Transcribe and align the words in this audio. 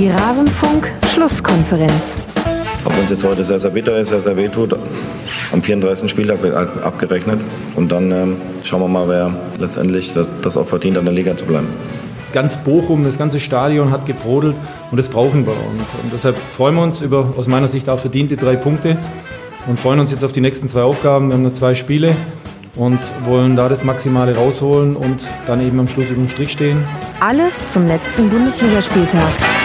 Die 0.00 0.08
Rasenfunk-Schlusskonferenz. 0.08 1.92
Wenn 2.86 3.04
es 3.04 3.10
jetzt 3.10 3.22
heute 3.22 3.44
sehr, 3.44 3.58
sehr 3.58 3.70
bitter 3.70 3.98
ist, 3.98 4.08
sehr, 4.08 4.22
sehr 4.22 4.34
weh 4.34 4.48
tut, 4.48 4.74
am 5.52 5.62
34. 5.62 6.10
Spieltag 6.10 6.42
wird 6.42 6.56
abgerechnet. 6.56 7.38
Und 7.76 7.92
dann 7.92 8.10
ähm, 8.10 8.36
schauen 8.64 8.80
wir 8.80 8.88
mal, 8.88 9.06
wer 9.08 9.34
letztendlich 9.58 10.14
das, 10.14 10.32
das 10.40 10.56
auch 10.56 10.64
verdient, 10.64 10.96
an 10.96 11.04
der 11.04 11.12
Liga 11.12 11.36
zu 11.36 11.44
bleiben 11.44 11.68
ganz 12.32 12.56
Bochum, 12.56 13.02
das 13.02 13.18
ganze 13.18 13.40
Stadion 13.40 13.90
hat 13.90 14.06
gebrodelt 14.06 14.54
und 14.92 14.96
das 14.96 15.08
brauchen 15.08 15.46
wir. 15.46 15.52
Und, 15.52 15.80
und, 15.80 16.12
deshalb 16.14 16.36
freuen 16.56 16.76
wir 16.76 16.84
uns 16.84 17.00
über 17.00 17.34
aus 17.36 17.48
meiner 17.48 17.66
Sicht 17.66 17.88
auch 17.88 17.98
verdiente 17.98 18.36
drei 18.36 18.54
Punkte 18.54 18.96
und 19.66 19.80
freuen 19.80 19.98
uns 19.98 20.12
jetzt 20.12 20.24
auf 20.24 20.30
die 20.30 20.40
nächsten 20.40 20.68
zwei 20.68 20.82
Aufgaben. 20.82 21.26
Wir 21.28 21.34
haben 21.34 21.42
nur 21.42 21.52
zwei 21.52 21.74
Spiele 21.74 22.14
und 22.76 23.00
wollen 23.24 23.56
da 23.56 23.68
das 23.68 23.82
Maximale 23.82 24.36
rausholen 24.36 24.94
und 24.94 25.24
dann 25.48 25.60
eben 25.60 25.80
am 25.80 25.88
Schluss 25.88 26.06
über 26.06 26.20
dem 26.20 26.28
Strich 26.28 26.52
stehen. 26.52 26.84
Alles 27.18 27.54
zum 27.72 27.88
letzten 27.88 28.30
Bundesligaspieltag. 28.30 29.59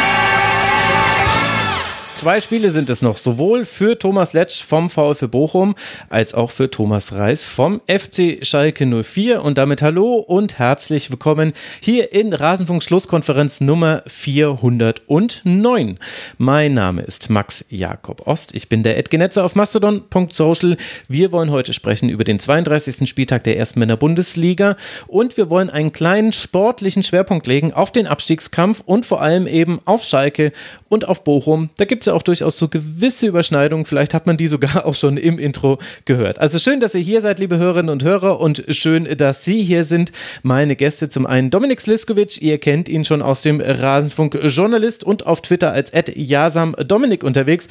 Zwei 2.15 2.39
Spiele 2.39 2.71
sind 2.71 2.89
es 2.89 3.01
noch, 3.01 3.17
sowohl 3.17 3.65
für 3.65 3.99
Thomas 3.99 4.31
Letsch 4.31 4.63
vom 4.63 4.89
VfL 4.89 5.27
Bochum 5.27 5.75
als 6.07 6.33
auch 6.33 6.49
für 6.49 6.71
Thomas 6.71 7.11
Reis 7.11 7.43
vom 7.43 7.81
FC 7.87 8.39
Schalke 8.41 8.85
04. 8.85 9.43
Und 9.43 9.57
damit 9.57 9.81
hallo 9.81 10.19
und 10.19 10.57
herzlich 10.57 11.11
willkommen 11.11 11.51
hier 11.81 12.13
in 12.13 12.33
Rasenfunk 12.33 12.83
Schlusskonferenz 12.83 13.59
Nummer 13.59 14.01
409. 14.07 15.99
Mein 16.37 16.73
Name 16.73 17.01
ist 17.01 17.29
Max 17.29 17.65
Jakob 17.67 18.25
Ost. 18.25 18.55
Ich 18.55 18.69
bin 18.69 18.83
der 18.83 18.97
Edgenetzer 18.97 19.43
auf 19.43 19.55
mastodon.social. 19.55 20.77
Wir 21.09 21.33
wollen 21.33 21.51
heute 21.51 21.73
sprechen 21.73 22.07
über 22.07 22.23
den 22.23 22.39
32. 22.39 23.09
Spieltag 23.09 23.43
der 23.43 23.57
ersten 23.57 23.79
Männer 23.79 23.97
Bundesliga 23.97 24.77
und 25.07 25.35
wir 25.35 25.49
wollen 25.49 25.69
einen 25.69 25.91
kleinen 25.91 26.31
sportlichen 26.31 27.03
Schwerpunkt 27.03 27.45
legen 27.45 27.73
auf 27.73 27.91
den 27.91 28.07
Abstiegskampf 28.07 28.83
und 28.85 29.05
vor 29.05 29.21
allem 29.21 29.47
eben 29.47 29.81
auf 29.83 30.05
Schalke 30.05 30.53
und 30.87 31.09
auf 31.09 31.25
Bochum. 31.25 31.71
Da 31.75 31.83
gibt 31.83 32.04
es 32.05 32.07
ja 32.07 32.13
auch 32.13 32.23
durchaus 32.23 32.57
so 32.57 32.67
gewisse 32.67 33.27
Überschneidungen. 33.27 33.85
Vielleicht 33.85 34.13
hat 34.13 34.27
man 34.27 34.37
die 34.37 34.47
sogar 34.47 34.85
auch 34.85 34.95
schon 34.95 35.17
im 35.17 35.39
Intro 35.39 35.79
gehört. 36.05 36.39
Also 36.39 36.59
schön, 36.59 36.79
dass 36.79 36.95
ihr 36.95 37.01
hier 37.01 37.21
seid, 37.21 37.39
liebe 37.39 37.57
Hörerinnen 37.57 37.89
und 37.89 38.03
Hörer, 38.03 38.39
und 38.39 38.63
schön, 38.69 39.17
dass 39.17 39.43
Sie 39.43 39.61
hier 39.61 39.83
sind. 39.83 40.11
Meine 40.43 40.75
Gäste 40.75 41.09
zum 41.09 41.25
einen 41.25 41.49
Dominik 41.49 41.81
Sliskovic. 41.81 42.41
Ihr 42.41 42.57
kennt 42.59 42.89
ihn 42.89 43.05
schon 43.05 43.21
aus 43.21 43.41
dem 43.41 43.59
Rasenfunk 43.61 44.37
Journalist 44.43 45.03
und 45.03 45.25
auf 45.25 45.41
Twitter 45.41 45.71
als 45.71 45.91
Jasam 46.13 46.75
Dominik 46.85 47.23
unterwegs. 47.23 47.67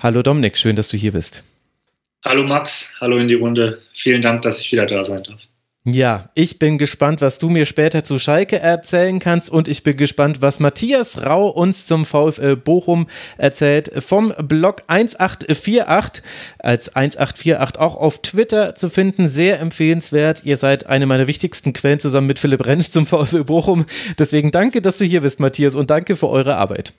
Hallo 0.00 0.22
Dominik, 0.22 0.56
schön, 0.56 0.76
dass 0.76 0.88
du 0.88 0.96
hier 0.96 1.12
bist. 1.12 1.44
Hallo 2.24 2.44
Max, 2.44 2.94
hallo 3.00 3.18
in 3.18 3.28
die 3.28 3.34
Runde. 3.34 3.80
Vielen 3.94 4.22
Dank, 4.22 4.42
dass 4.42 4.60
ich 4.60 4.72
wieder 4.72 4.86
da 4.86 5.04
sein 5.04 5.22
darf. 5.22 5.40
Ja, 5.90 6.28
ich 6.34 6.58
bin 6.58 6.76
gespannt, 6.76 7.22
was 7.22 7.38
du 7.38 7.48
mir 7.48 7.64
später 7.64 8.04
zu 8.04 8.18
Schalke 8.18 8.58
erzählen 8.58 9.18
kannst 9.18 9.48
und 9.48 9.68
ich 9.68 9.82
bin 9.82 9.96
gespannt, 9.96 10.42
was 10.42 10.60
Matthias 10.60 11.24
Rau 11.24 11.48
uns 11.48 11.86
zum 11.86 12.04
VfL 12.04 12.56
Bochum 12.56 13.06
erzählt. 13.38 13.90
Vom 14.04 14.34
Blog 14.36 14.82
1848 14.88 16.22
als 16.58 16.94
1848 16.94 17.80
auch 17.80 17.96
auf 17.96 18.20
Twitter 18.20 18.74
zu 18.74 18.90
finden. 18.90 19.28
Sehr 19.28 19.60
empfehlenswert. 19.60 20.44
Ihr 20.44 20.58
seid 20.58 20.86
eine 20.86 21.06
meiner 21.06 21.26
wichtigsten 21.26 21.72
Quellen 21.72 22.00
zusammen 22.00 22.26
mit 22.26 22.38
Philipp 22.38 22.66
Rentsch 22.66 22.90
zum 22.90 23.06
VfL 23.06 23.44
Bochum. 23.44 23.86
Deswegen 24.18 24.50
danke, 24.50 24.82
dass 24.82 24.98
du 24.98 25.06
hier 25.06 25.22
bist, 25.22 25.40
Matthias, 25.40 25.74
und 25.74 25.88
danke 25.88 26.16
für 26.16 26.28
eure 26.28 26.56
Arbeit. 26.56 26.92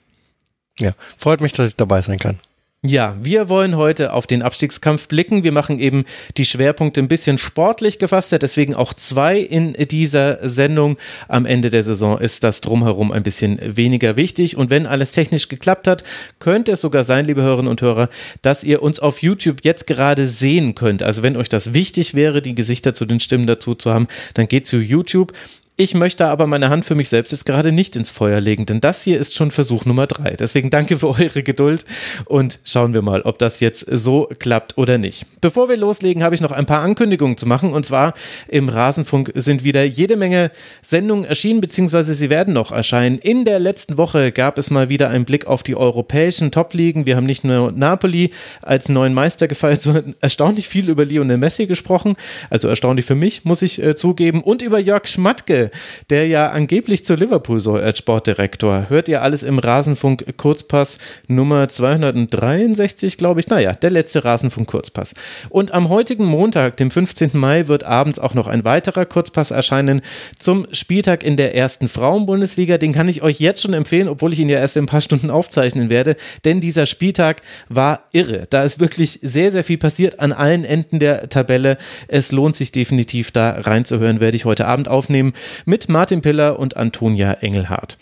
Ja, 0.80 0.94
freut 1.16 1.40
mich, 1.40 1.52
dass 1.52 1.68
ich 1.68 1.76
dabei 1.76 2.02
sein 2.02 2.18
kann. 2.18 2.40
Ja, 2.82 3.14
wir 3.22 3.50
wollen 3.50 3.76
heute 3.76 4.14
auf 4.14 4.26
den 4.26 4.40
Abstiegskampf 4.40 5.06
blicken. 5.06 5.44
Wir 5.44 5.52
machen 5.52 5.78
eben 5.78 6.04
die 6.38 6.46
Schwerpunkte 6.46 7.02
ein 7.02 7.08
bisschen 7.08 7.36
sportlich 7.36 7.98
gefasst, 7.98 8.32
deswegen 8.32 8.74
auch 8.74 8.94
zwei 8.94 9.38
in 9.38 9.74
dieser 9.74 10.48
Sendung. 10.48 10.96
Am 11.28 11.44
Ende 11.44 11.68
der 11.68 11.84
Saison 11.84 12.18
ist 12.18 12.42
das 12.42 12.62
drumherum 12.62 13.12
ein 13.12 13.22
bisschen 13.22 13.58
weniger 13.76 14.16
wichtig. 14.16 14.56
Und 14.56 14.70
wenn 14.70 14.86
alles 14.86 15.10
technisch 15.10 15.48
geklappt 15.48 15.88
hat, 15.88 16.04
könnte 16.38 16.72
es 16.72 16.80
sogar 16.80 17.04
sein, 17.04 17.26
liebe 17.26 17.42
Hörerinnen 17.42 17.70
und 17.70 17.82
Hörer, 17.82 18.08
dass 18.40 18.64
ihr 18.64 18.82
uns 18.82 18.98
auf 18.98 19.20
YouTube 19.20 19.58
jetzt 19.62 19.86
gerade 19.86 20.26
sehen 20.26 20.74
könnt. 20.74 21.02
Also 21.02 21.22
wenn 21.22 21.36
euch 21.36 21.50
das 21.50 21.74
wichtig 21.74 22.14
wäre, 22.14 22.40
die 22.40 22.54
Gesichter 22.54 22.94
zu 22.94 23.04
den 23.04 23.20
Stimmen 23.20 23.46
dazu 23.46 23.74
zu 23.74 23.92
haben, 23.92 24.08
dann 24.32 24.48
geht 24.48 24.66
zu 24.66 24.78
YouTube. 24.78 25.34
Ich 25.80 25.94
möchte 25.94 26.26
aber 26.26 26.46
meine 26.46 26.68
Hand 26.68 26.84
für 26.84 26.94
mich 26.94 27.08
selbst 27.08 27.32
jetzt 27.32 27.46
gerade 27.46 27.72
nicht 27.72 27.96
ins 27.96 28.10
Feuer 28.10 28.38
legen, 28.38 28.66
denn 28.66 28.82
das 28.82 29.02
hier 29.02 29.18
ist 29.18 29.34
schon 29.34 29.50
Versuch 29.50 29.86
Nummer 29.86 30.06
drei. 30.06 30.32
Deswegen 30.32 30.68
danke 30.68 30.98
für 30.98 31.08
eure 31.08 31.42
Geduld 31.42 31.86
und 32.26 32.58
schauen 32.64 32.92
wir 32.92 33.00
mal, 33.00 33.22
ob 33.22 33.38
das 33.38 33.60
jetzt 33.60 33.86
so 33.90 34.28
klappt 34.38 34.76
oder 34.76 34.98
nicht. 34.98 35.24
Bevor 35.40 35.70
wir 35.70 35.78
loslegen, 35.78 36.22
habe 36.22 36.34
ich 36.34 36.42
noch 36.42 36.52
ein 36.52 36.66
paar 36.66 36.82
Ankündigungen 36.82 37.38
zu 37.38 37.46
machen 37.46 37.72
und 37.72 37.86
zwar 37.86 38.12
im 38.48 38.68
Rasenfunk 38.68 39.32
sind 39.34 39.64
wieder 39.64 39.82
jede 39.82 40.18
Menge 40.18 40.50
Sendungen 40.82 41.24
erschienen, 41.24 41.62
beziehungsweise 41.62 42.12
sie 42.12 42.28
werden 42.28 42.52
noch 42.52 42.72
erscheinen. 42.72 43.18
In 43.18 43.46
der 43.46 43.58
letzten 43.58 43.96
Woche 43.96 44.32
gab 44.32 44.58
es 44.58 44.70
mal 44.70 44.90
wieder 44.90 45.08
einen 45.08 45.24
Blick 45.24 45.46
auf 45.46 45.62
die 45.62 45.76
europäischen 45.76 46.50
Top-Ligen. 46.50 47.06
Wir 47.06 47.16
haben 47.16 47.24
nicht 47.24 47.42
nur 47.42 47.72
Napoli 47.72 48.32
als 48.60 48.90
neuen 48.90 49.14
Meister 49.14 49.48
gefeiert, 49.48 49.80
sondern 49.80 50.14
erstaunlich 50.20 50.68
viel 50.68 50.90
über 50.90 51.06
Lionel 51.06 51.38
Messi 51.38 51.64
gesprochen. 51.64 52.16
Also 52.50 52.68
erstaunlich 52.68 53.06
für 53.06 53.14
mich, 53.14 53.46
muss 53.46 53.62
ich 53.62 53.82
äh, 53.82 53.94
zugeben. 53.94 54.42
Und 54.42 54.60
über 54.60 54.78
Jörg 54.78 55.08
Schmatke, 55.08 55.69
der 56.10 56.26
ja 56.26 56.50
angeblich 56.50 57.04
zu 57.04 57.14
Liverpool 57.14 57.60
soll 57.60 57.80
als 57.80 57.98
Sportdirektor. 57.98 58.88
Hört 58.88 59.08
ihr 59.08 59.22
alles 59.22 59.42
im 59.42 59.58
Rasenfunk 59.58 60.36
Kurzpass 60.36 60.98
Nummer 61.28 61.68
263, 61.68 63.16
glaube 63.16 63.40
ich. 63.40 63.48
Naja, 63.48 63.72
der 63.72 63.90
letzte 63.90 64.24
Rasenfunk 64.24 64.68
Kurzpass. 64.68 65.14
Und 65.48 65.72
am 65.72 65.88
heutigen 65.88 66.24
Montag, 66.24 66.76
dem 66.76 66.90
15. 66.90 67.30
Mai, 67.34 67.68
wird 67.68 67.84
abends 67.84 68.18
auch 68.18 68.34
noch 68.34 68.46
ein 68.46 68.64
weiterer 68.64 69.06
Kurzpass 69.06 69.50
erscheinen 69.50 70.00
zum 70.38 70.66
Spieltag 70.72 71.22
in 71.22 71.36
der 71.36 71.54
ersten 71.54 71.88
Frauenbundesliga. 71.88 72.78
Den 72.78 72.92
kann 72.92 73.08
ich 73.08 73.22
euch 73.22 73.40
jetzt 73.40 73.62
schon 73.62 73.74
empfehlen, 73.74 74.08
obwohl 74.08 74.32
ich 74.32 74.40
ihn 74.40 74.48
ja 74.48 74.58
erst 74.58 74.76
in 74.76 74.84
ein 74.84 74.86
paar 74.86 75.00
Stunden 75.00 75.30
aufzeichnen 75.30 75.90
werde, 75.90 76.16
denn 76.44 76.60
dieser 76.60 76.86
Spieltag 76.86 77.42
war 77.68 78.04
irre. 78.12 78.46
Da 78.50 78.62
ist 78.62 78.80
wirklich 78.80 79.18
sehr, 79.22 79.52
sehr 79.52 79.64
viel 79.64 79.78
passiert 79.78 80.20
an 80.20 80.32
allen 80.32 80.64
Enden 80.64 80.98
der 80.98 81.28
Tabelle. 81.28 81.78
Es 82.08 82.32
lohnt 82.32 82.56
sich 82.56 82.72
definitiv 82.72 83.30
da 83.30 83.50
reinzuhören, 83.50 84.20
werde 84.20 84.36
ich 84.36 84.44
heute 84.44 84.66
Abend 84.66 84.88
aufnehmen 84.88 85.32
mit 85.64 85.88
Martin 85.88 86.20
Piller 86.20 86.58
und 86.58 86.76
Antonia 86.76 87.32
Engelhardt. 87.34 87.98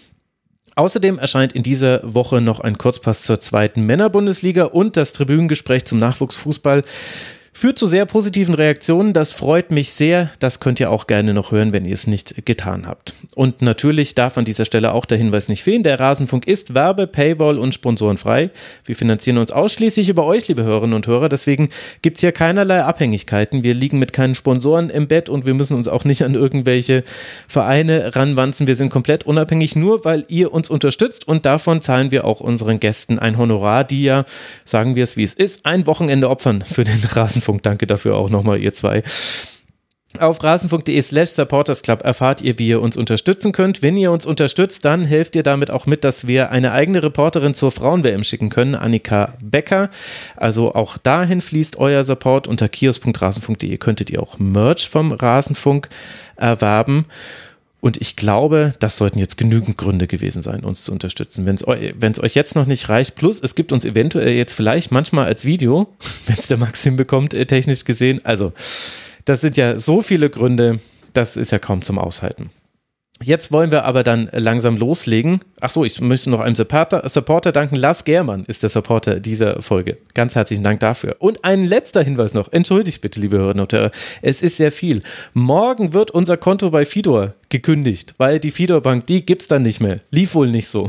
Außerdem 0.78 1.18
erscheint 1.18 1.54
in 1.54 1.64
dieser 1.64 2.00
Woche 2.04 2.40
noch 2.40 2.60
ein 2.60 2.78
Kurzpass 2.78 3.22
zur 3.22 3.40
zweiten 3.40 3.82
Männerbundesliga 3.84 4.64
und 4.64 4.96
das 4.96 5.12
Tribünengespräch 5.12 5.84
zum 5.84 5.98
Nachwuchsfußball 5.98 6.84
Führt 7.58 7.76
zu 7.76 7.86
sehr 7.86 8.06
positiven 8.06 8.54
Reaktionen, 8.54 9.12
das 9.12 9.32
freut 9.32 9.72
mich 9.72 9.90
sehr. 9.90 10.30
Das 10.38 10.60
könnt 10.60 10.78
ihr 10.78 10.92
auch 10.92 11.08
gerne 11.08 11.34
noch 11.34 11.50
hören, 11.50 11.72
wenn 11.72 11.86
ihr 11.86 11.94
es 11.94 12.06
nicht 12.06 12.46
getan 12.46 12.86
habt. 12.86 13.14
Und 13.34 13.62
natürlich 13.62 14.14
darf 14.14 14.38
an 14.38 14.44
dieser 14.44 14.64
Stelle 14.64 14.94
auch 14.94 15.04
der 15.04 15.18
Hinweis 15.18 15.48
nicht 15.48 15.64
fehlen, 15.64 15.82
der 15.82 15.98
Rasenfunk 15.98 16.46
ist 16.46 16.74
Werbe, 16.74 17.08
Paywall 17.08 17.58
und 17.58 17.74
Sponsorenfrei. 17.74 18.50
Wir 18.84 18.94
finanzieren 18.94 19.38
uns 19.38 19.50
ausschließlich 19.50 20.08
über 20.08 20.24
euch, 20.24 20.46
liebe 20.46 20.62
Hörerinnen 20.62 20.94
und 20.94 21.08
Hörer, 21.08 21.28
deswegen 21.28 21.68
gibt 22.00 22.18
es 22.18 22.20
hier 22.20 22.30
keinerlei 22.30 22.84
Abhängigkeiten. 22.84 23.64
Wir 23.64 23.74
liegen 23.74 23.98
mit 23.98 24.12
keinen 24.12 24.36
Sponsoren 24.36 24.88
im 24.88 25.08
Bett 25.08 25.28
und 25.28 25.44
wir 25.44 25.54
müssen 25.54 25.76
uns 25.76 25.88
auch 25.88 26.04
nicht 26.04 26.22
an 26.22 26.36
irgendwelche 26.36 27.02
Vereine 27.48 28.14
ranwanzen. 28.14 28.68
Wir 28.68 28.76
sind 28.76 28.90
komplett 28.90 29.26
unabhängig, 29.26 29.74
nur 29.74 30.04
weil 30.04 30.24
ihr 30.28 30.52
uns 30.52 30.70
unterstützt 30.70 31.26
und 31.26 31.44
davon 31.44 31.80
zahlen 31.80 32.12
wir 32.12 32.24
auch 32.24 32.38
unseren 32.38 32.78
Gästen 32.78 33.18
ein 33.18 33.36
Honorar, 33.36 33.82
die 33.82 34.04
ja, 34.04 34.26
sagen 34.64 34.94
wir 34.94 35.02
es 35.02 35.16
wie 35.16 35.24
es 35.24 35.34
ist, 35.34 35.66
ein 35.66 35.88
Wochenende 35.88 36.30
opfern 36.30 36.62
für 36.62 36.84
den 36.84 37.02
Rasenfunk. 37.02 37.47
Rasenfunk. 37.48 37.62
Danke 37.62 37.86
dafür 37.86 38.16
auch 38.16 38.30
nochmal, 38.30 38.60
ihr 38.60 38.74
zwei. 38.74 39.02
Auf 40.18 40.42
rasenfunk.de 40.42 41.02
slash 41.02 41.30
supportersclub 41.30 42.02
erfahrt 42.02 42.40
ihr, 42.40 42.58
wie 42.58 42.68
ihr 42.68 42.80
uns 42.80 42.96
unterstützen 42.96 43.52
könnt. 43.52 43.82
Wenn 43.82 43.96
ihr 43.96 44.10
uns 44.10 44.24
unterstützt, 44.24 44.84
dann 44.86 45.04
helft 45.04 45.36
ihr 45.36 45.42
damit 45.42 45.70
auch 45.70 45.84
mit, 45.84 46.02
dass 46.02 46.26
wir 46.26 46.50
eine 46.50 46.72
eigene 46.72 47.02
Reporterin 47.02 47.52
zur 47.52 47.70
Frauen-WM 47.70 48.24
schicken 48.24 48.48
können, 48.48 48.74
Annika 48.74 49.34
Becker. 49.42 49.90
Also 50.34 50.74
auch 50.74 50.96
dahin 50.96 51.42
fließt 51.42 51.76
euer 51.76 52.02
Support. 52.04 52.48
Unter 52.48 52.68
kios.rasenfunk.de 52.68 53.76
könntet 53.76 54.08
ihr 54.08 54.22
auch 54.22 54.38
Merch 54.38 54.88
vom 54.88 55.12
Rasenfunk 55.12 55.88
erwerben. 56.36 57.04
Und 57.80 58.00
ich 58.00 58.16
glaube, 58.16 58.74
das 58.80 58.96
sollten 58.96 59.20
jetzt 59.20 59.36
genügend 59.36 59.78
Gründe 59.78 60.08
gewesen 60.08 60.42
sein, 60.42 60.64
uns 60.64 60.82
zu 60.82 60.92
unterstützen. 60.92 61.46
Wenn 61.46 61.54
es 62.12 62.22
euch 62.22 62.34
jetzt 62.34 62.56
noch 62.56 62.66
nicht 62.66 62.88
reicht, 62.88 63.14
plus 63.14 63.40
es 63.40 63.54
gibt 63.54 63.70
uns 63.70 63.84
eventuell 63.84 64.34
jetzt 64.34 64.52
vielleicht 64.52 64.90
manchmal 64.90 65.26
als 65.26 65.44
Video, 65.44 65.86
wenn 66.26 66.36
es 66.36 66.48
der 66.48 66.56
Maxim 66.56 66.96
bekommt, 66.96 67.34
äh, 67.34 67.46
technisch 67.46 67.84
gesehen. 67.84 68.20
Also, 68.24 68.52
das 69.24 69.42
sind 69.42 69.56
ja 69.56 69.78
so 69.78 70.02
viele 70.02 70.28
Gründe, 70.28 70.80
das 71.12 71.36
ist 71.36 71.52
ja 71.52 71.58
kaum 71.58 71.82
zum 71.82 71.98
Aushalten. 71.98 72.50
Jetzt 73.20 73.50
wollen 73.50 73.72
wir 73.72 73.84
aber 73.84 74.04
dann 74.04 74.28
langsam 74.32 74.76
loslegen. 74.76 75.40
Achso, 75.60 75.84
ich 75.84 76.00
möchte 76.00 76.30
noch 76.30 76.38
einem 76.38 76.54
Supporter, 76.54 77.08
Supporter 77.08 77.50
danken. 77.50 77.74
Lars 77.74 78.04
Germann 78.04 78.44
ist 78.44 78.62
der 78.62 78.70
Supporter 78.70 79.18
dieser 79.18 79.60
Folge. 79.60 79.98
Ganz 80.14 80.36
herzlichen 80.36 80.62
Dank 80.62 80.78
dafür. 80.80 81.16
Und 81.18 81.44
ein 81.44 81.64
letzter 81.64 82.02
Hinweis 82.02 82.32
noch. 82.32 82.52
Entschuldigt 82.52 83.00
bitte, 83.00 83.20
liebe 83.20 83.38
Hörerinnen 83.38 83.62
und 83.62 83.72
Hörer. 83.72 83.90
Es 84.22 84.40
ist 84.40 84.56
sehr 84.56 84.70
viel. 84.70 85.02
Morgen 85.34 85.94
wird 85.94 86.12
unser 86.12 86.36
Konto 86.36 86.70
bei 86.70 86.84
Fidor 86.84 87.34
gekündigt, 87.48 88.14
weil 88.18 88.38
die 88.38 88.52
Fidor 88.52 88.82
Bank, 88.82 89.06
die 89.06 89.26
gibt 89.26 89.42
es 89.42 89.48
dann 89.48 89.62
nicht 89.62 89.80
mehr. 89.80 89.96
Lief 90.12 90.36
wohl 90.36 90.50
nicht 90.50 90.68
so. 90.68 90.86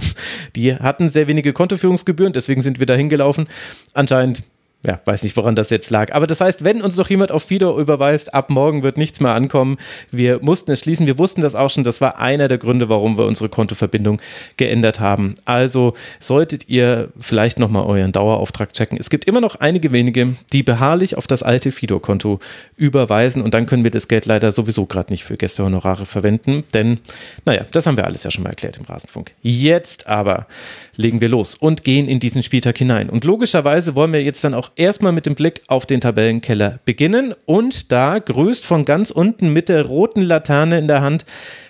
Die 0.55 0.75
hatten 0.75 1.09
sehr 1.09 1.27
wenige 1.27 1.51
Kontoführungsgebühren, 1.51 2.33
deswegen 2.33 2.61
sind 2.61 2.79
wir 2.79 2.85
da 2.85 2.93
hingelaufen. 2.93 3.47
Anscheinend 3.93 4.43
ja, 4.85 4.99
weiß 5.03 5.23
nicht, 5.23 5.35
woran 5.35 5.55
das 5.55 5.69
jetzt 5.71 5.89
lag. 5.89 6.13
Aber 6.13 6.25
das 6.25 6.39
heißt, 6.39 6.63
wenn 6.63 6.81
uns 6.81 6.95
noch 6.95 7.09
jemand 7.09 7.31
auf 7.31 7.43
Fido 7.43 7.77
überweist, 7.79 8.33
ab 8.33 8.49
morgen 8.49 8.81
wird 8.81 8.97
nichts 8.97 9.19
mehr 9.19 9.33
ankommen. 9.33 9.77
Wir 10.09 10.39
mussten 10.41 10.71
es 10.71 10.79
schließen. 10.79 11.05
Wir 11.05 11.17
wussten 11.17 11.41
das 11.41 11.53
auch 11.53 11.69
schon. 11.69 11.83
Das 11.83 11.99
war 11.99 12.17
einer 12.17 12.47
der 12.47 12.57
Gründe, 12.57 12.87
warum 12.87 13.17
wir 13.17 13.25
unsere 13.25 13.49
Kontoverbindung 13.49 14.21
geändert 14.55 15.01
haben. 15.01 15.35
Also 15.43 15.93
solltet 16.19 16.69
ihr 16.69 17.09
vielleicht 17.19 17.59
nochmal 17.59 17.85
euren 17.85 18.13
Dauerauftrag 18.13 18.71
checken. 18.71 18.97
Es 18.97 19.09
gibt 19.09 19.25
immer 19.25 19.41
noch 19.41 19.57
einige 19.57 19.91
wenige, 19.91 20.35
die 20.53 20.63
beharrlich 20.63 21.17
auf 21.17 21.27
das 21.27 21.43
alte 21.43 21.71
Fido-Konto 21.71 22.39
überweisen 22.77 23.41
und 23.41 23.53
dann 23.53 23.65
können 23.65 23.83
wir 23.83 23.91
das 23.91 24.07
Geld 24.07 24.25
leider 24.25 24.51
sowieso 24.51 24.85
gerade 24.85 25.11
nicht 25.11 25.23
für 25.23 25.35
Gästehonorare 25.37 26.05
verwenden, 26.05 26.63
denn, 26.73 26.99
naja, 27.45 27.65
das 27.71 27.85
haben 27.85 27.97
wir 27.97 28.05
alles 28.05 28.23
ja 28.23 28.31
schon 28.31 28.43
mal 28.43 28.51
erklärt 28.51 28.77
im 28.77 28.85
Rasenfunk. 28.85 29.33
Jetzt 29.41 30.07
aber 30.07 30.47
legen 30.95 31.21
wir 31.21 31.29
los 31.29 31.55
und 31.55 31.83
gehen 31.83 32.07
in 32.07 32.19
diesen 32.19 32.43
Spieltag 32.43 32.77
hinein. 32.77 33.09
Und 33.09 33.23
logischerweise 33.23 33.95
wollen 33.95 34.13
wir 34.13 34.23
jetzt 34.23 34.43
dann 34.43 34.53
auch 34.53 34.68
erstmal 34.75 35.11
mit 35.11 35.25
dem 35.25 35.35
Blick 35.35 35.61
auf 35.67 35.85
den 35.85 36.01
Tabellenkeller 36.01 36.79
beginnen. 36.85 37.33
Und 37.45 37.91
da 37.91 38.19
grüßt 38.19 38.65
von 38.65 38.85
ganz 38.85 39.11
unten 39.11 39.53
mit 39.53 39.69
der 39.69 39.85
roten 39.85 40.21
Laterne 40.21 40.77
in 40.77 40.87
der 40.87 41.01
Hand 41.01 41.25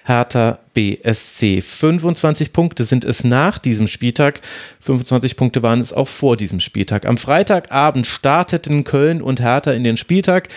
Hertha 0.05 0.59
BSC. 0.73 1.61
25 1.61 2.51
Punkte 2.53 2.83
sind 2.83 3.05
es 3.05 3.23
nach 3.23 3.59
diesem 3.59 3.87
Spieltag. 3.87 4.41
25 4.81 5.37
Punkte 5.37 5.61
waren 5.61 5.79
es 5.79 5.93
auch 5.93 6.07
vor 6.07 6.35
diesem 6.35 6.59
Spieltag. 6.59 7.05
Am 7.05 7.17
Freitagabend 7.17 8.07
starteten 8.07 8.83
Köln 8.83 9.21
und 9.21 9.39
Hertha 9.39 9.71
in 9.71 9.83
den 9.83 9.97
Spieltag. 9.97 10.49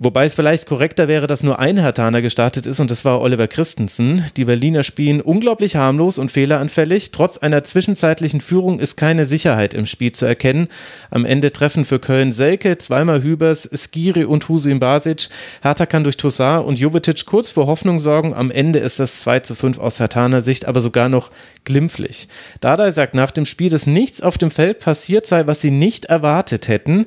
Wobei 0.00 0.26
es 0.26 0.34
vielleicht 0.34 0.66
korrekter 0.66 1.08
wäre, 1.08 1.26
dass 1.26 1.42
nur 1.42 1.58
ein 1.58 1.76
Hertaner 1.76 2.22
gestartet 2.22 2.66
ist 2.66 2.78
und 2.78 2.88
das 2.88 3.04
war 3.04 3.20
Oliver 3.20 3.48
Christensen. 3.48 4.24
Die 4.36 4.44
Berliner 4.44 4.84
spielen 4.84 5.20
unglaublich 5.20 5.74
harmlos 5.74 6.18
und 6.18 6.30
fehleranfällig. 6.30 7.10
Trotz 7.10 7.38
einer 7.38 7.64
zwischenzeitlichen 7.64 8.40
Führung 8.40 8.78
ist 8.78 8.94
keine 8.94 9.26
Sicherheit 9.26 9.74
im 9.74 9.86
Spiel 9.86 10.12
zu 10.12 10.24
erkennen. 10.24 10.68
Am 11.10 11.24
Ende 11.24 11.50
treffen 11.50 11.84
für 11.84 11.98
Köln 11.98 12.30
Selke, 12.30 12.78
zweimal 12.78 13.24
Hübers, 13.24 13.68
Skiri 13.74 14.22
und 14.22 14.48
Husin 14.48 14.78
Basic. 14.78 15.30
Hertha 15.62 15.84
kann 15.84 16.04
durch 16.04 16.16
Tossar 16.16 16.64
und 16.64 16.78
Jovetic 16.78 17.26
kurz 17.26 17.50
vor 17.50 17.66
Hoffnung 17.66 17.98
sorgen. 17.98 18.34
Am 18.34 18.52
Ende 18.52 18.78
ist 18.78 19.00
das 19.00 19.20
2 19.22 19.40
zu 19.40 19.56
5 19.56 19.78
aus 19.78 19.98
Hertaner 19.98 20.42
Sicht 20.42 20.66
aber 20.66 20.80
sogar 20.80 21.08
noch 21.08 21.32
glimpflich. 21.64 22.28
Dada 22.60 22.92
sagt 22.92 23.14
nach 23.14 23.32
dem 23.32 23.46
Spiel, 23.46 23.68
dass 23.68 23.88
nichts 23.88 24.22
auf 24.22 24.38
dem 24.38 24.52
Feld 24.52 24.78
passiert 24.78 25.26
sei, 25.26 25.48
was 25.48 25.60
sie 25.60 25.72
nicht 25.72 26.04
erwartet 26.04 26.68
hätten. 26.68 27.06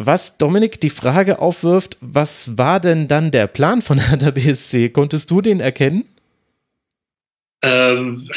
Was 0.00 0.38
Dominik 0.38 0.80
die 0.80 0.90
Frage 0.90 1.40
aufwirft, 1.40 1.96
was 2.00 2.56
war 2.56 2.78
denn 2.78 3.08
dann 3.08 3.32
der 3.32 3.48
Plan 3.48 3.82
von 3.82 3.98
Hertha 4.08 4.30
BSC? 4.30 4.90
Konntest 4.90 5.28
du 5.28 5.40
den 5.40 5.58
erkennen? 5.58 6.04
Ähm, 7.62 8.30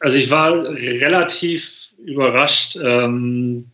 also 0.00 0.16
ich 0.16 0.28
war 0.32 0.52
relativ 0.64 1.90
überrascht, 2.04 2.76
ähm, 2.82 3.70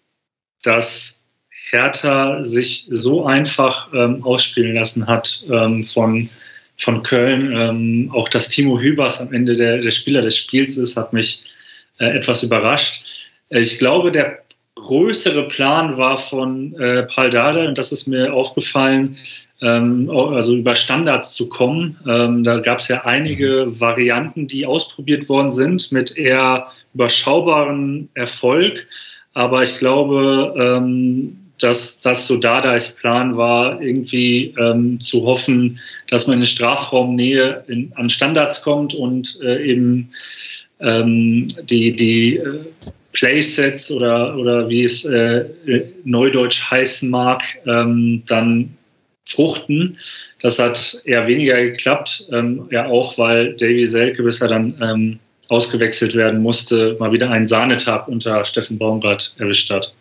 dass 0.63 1.23
Hertha 1.71 2.43
sich 2.43 2.87
so 2.91 3.25
einfach 3.25 3.89
ähm, 3.95 4.23
ausspielen 4.23 4.75
lassen 4.75 5.07
hat 5.07 5.47
ähm, 5.51 5.83
von, 5.83 6.29
von 6.77 7.03
Köln. 7.03 7.57
Ähm, 7.57 8.11
auch 8.13 8.29
dass 8.29 8.51
Timo 8.51 8.79
Hübers 8.79 9.23
am 9.23 9.33
Ende 9.33 9.57
der, 9.57 9.79
der 9.79 9.91
Spieler 9.93 10.21
des 10.21 10.37
Spiels 10.37 10.77
ist, 10.77 10.99
hat 10.99 11.15
mich 11.15 11.43
äh, 11.99 12.05
etwas 12.05 12.43
überrascht. 12.43 13.07
Äh, 13.49 13.61
ich 13.61 13.79
glaube, 13.79 14.13
der 14.13 14.44
größere 14.77 15.49
Plan 15.49 15.97
war 15.97 16.19
von 16.19 16.75
äh, 16.75 17.05
Paul 17.05 17.31
Dada, 17.31 17.67
und 17.67 17.79
das 17.79 17.93
ist 17.93 18.07
mir 18.07 18.33
aufgefallen, 18.33 19.17
ähm, 19.63 20.11
also 20.11 20.55
über 20.55 20.75
Standards 20.75 21.35
zu 21.35 21.49
kommen. 21.49 21.97
Ähm, 22.07 22.45
da 22.45 22.59
gab 22.59 22.81
es 22.81 22.89
ja 22.89 23.05
einige 23.05 23.67
mhm. 23.67 23.81
Varianten, 23.81 24.47
die 24.47 24.67
ausprobiert 24.67 25.29
worden 25.29 25.53
sind 25.53 25.93
mit 25.93 26.17
eher 26.17 26.69
überschaubaren 26.93 28.09
Erfolg. 28.15 28.87
Aber 29.33 29.63
ich 29.63 29.79
glaube, 29.79 30.55
ähm, 30.57 31.39
dass 31.61 32.01
das 32.01 32.27
so 32.27 32.37
Dadais 32.37 32.95
Plan 32.95 33.37
war, 33.37 33.81
irgendwie 33.81 34.55
ähm, 34.59 35.01
zu 35.01 35.25
hoffen, 35.25 35.79
dass 36.09 36.27
man 36.27 36.41
in 36.41 36.47
Strafraumnähe 36.47 37.65
in, 37.69 37.93
an 37.95 38.11
Standards 38.11 38.63
kommt 38.63 38.95
und 38.95 39.39
äh, 39.41 39.65
eben 39.65 40.11
ähm, 40.81 41.49
die, 41.69 41.95
die 41.95 42.37
äh, 42.37 42.61
Playsets 43.15 43.91
oder, 43.91 44.37
oder 44.37 44.69
wie 44.69 44.85
es 44.85 45.05
äh, 45.05 45.45
neudeutsch 46.05 46.71
heißen 46.71 47.09
mag, 47.09 47.43
ähm, 47.67 48.23
dann 48.27 48.77
fruchten. 49.25 49.99
Das 50.41 50.59
hat 50.59 51.01
eher 51.07 51.27
weniger 51.27 51.57
geklappt, 51.63 52.29
ähm, 52.31 52.69
ja 52.71 52.87
auch, 52.87 53.17
weil 53.17 53.55
Davy 53.55 53.87
Selke, 53.87 54.23
bis 54.23 54.43
er 54.43 54.49
dann 54.49 54.75
ähm, 54.83 55.19
ausgewechselt 55.49 56.15
werden 56.15 56.43
musste, 56.43 56.97
mal 56.99 57.13
wieder 57.13 57.31
einen 57.31 57.47
Sahnetag 57.47 58.09
unter 58.09 58.45
Steffen 58.45 58.77
Baumgart 58.77 59.35
erwischt 59.39 59.71
hat. 59.71 59.95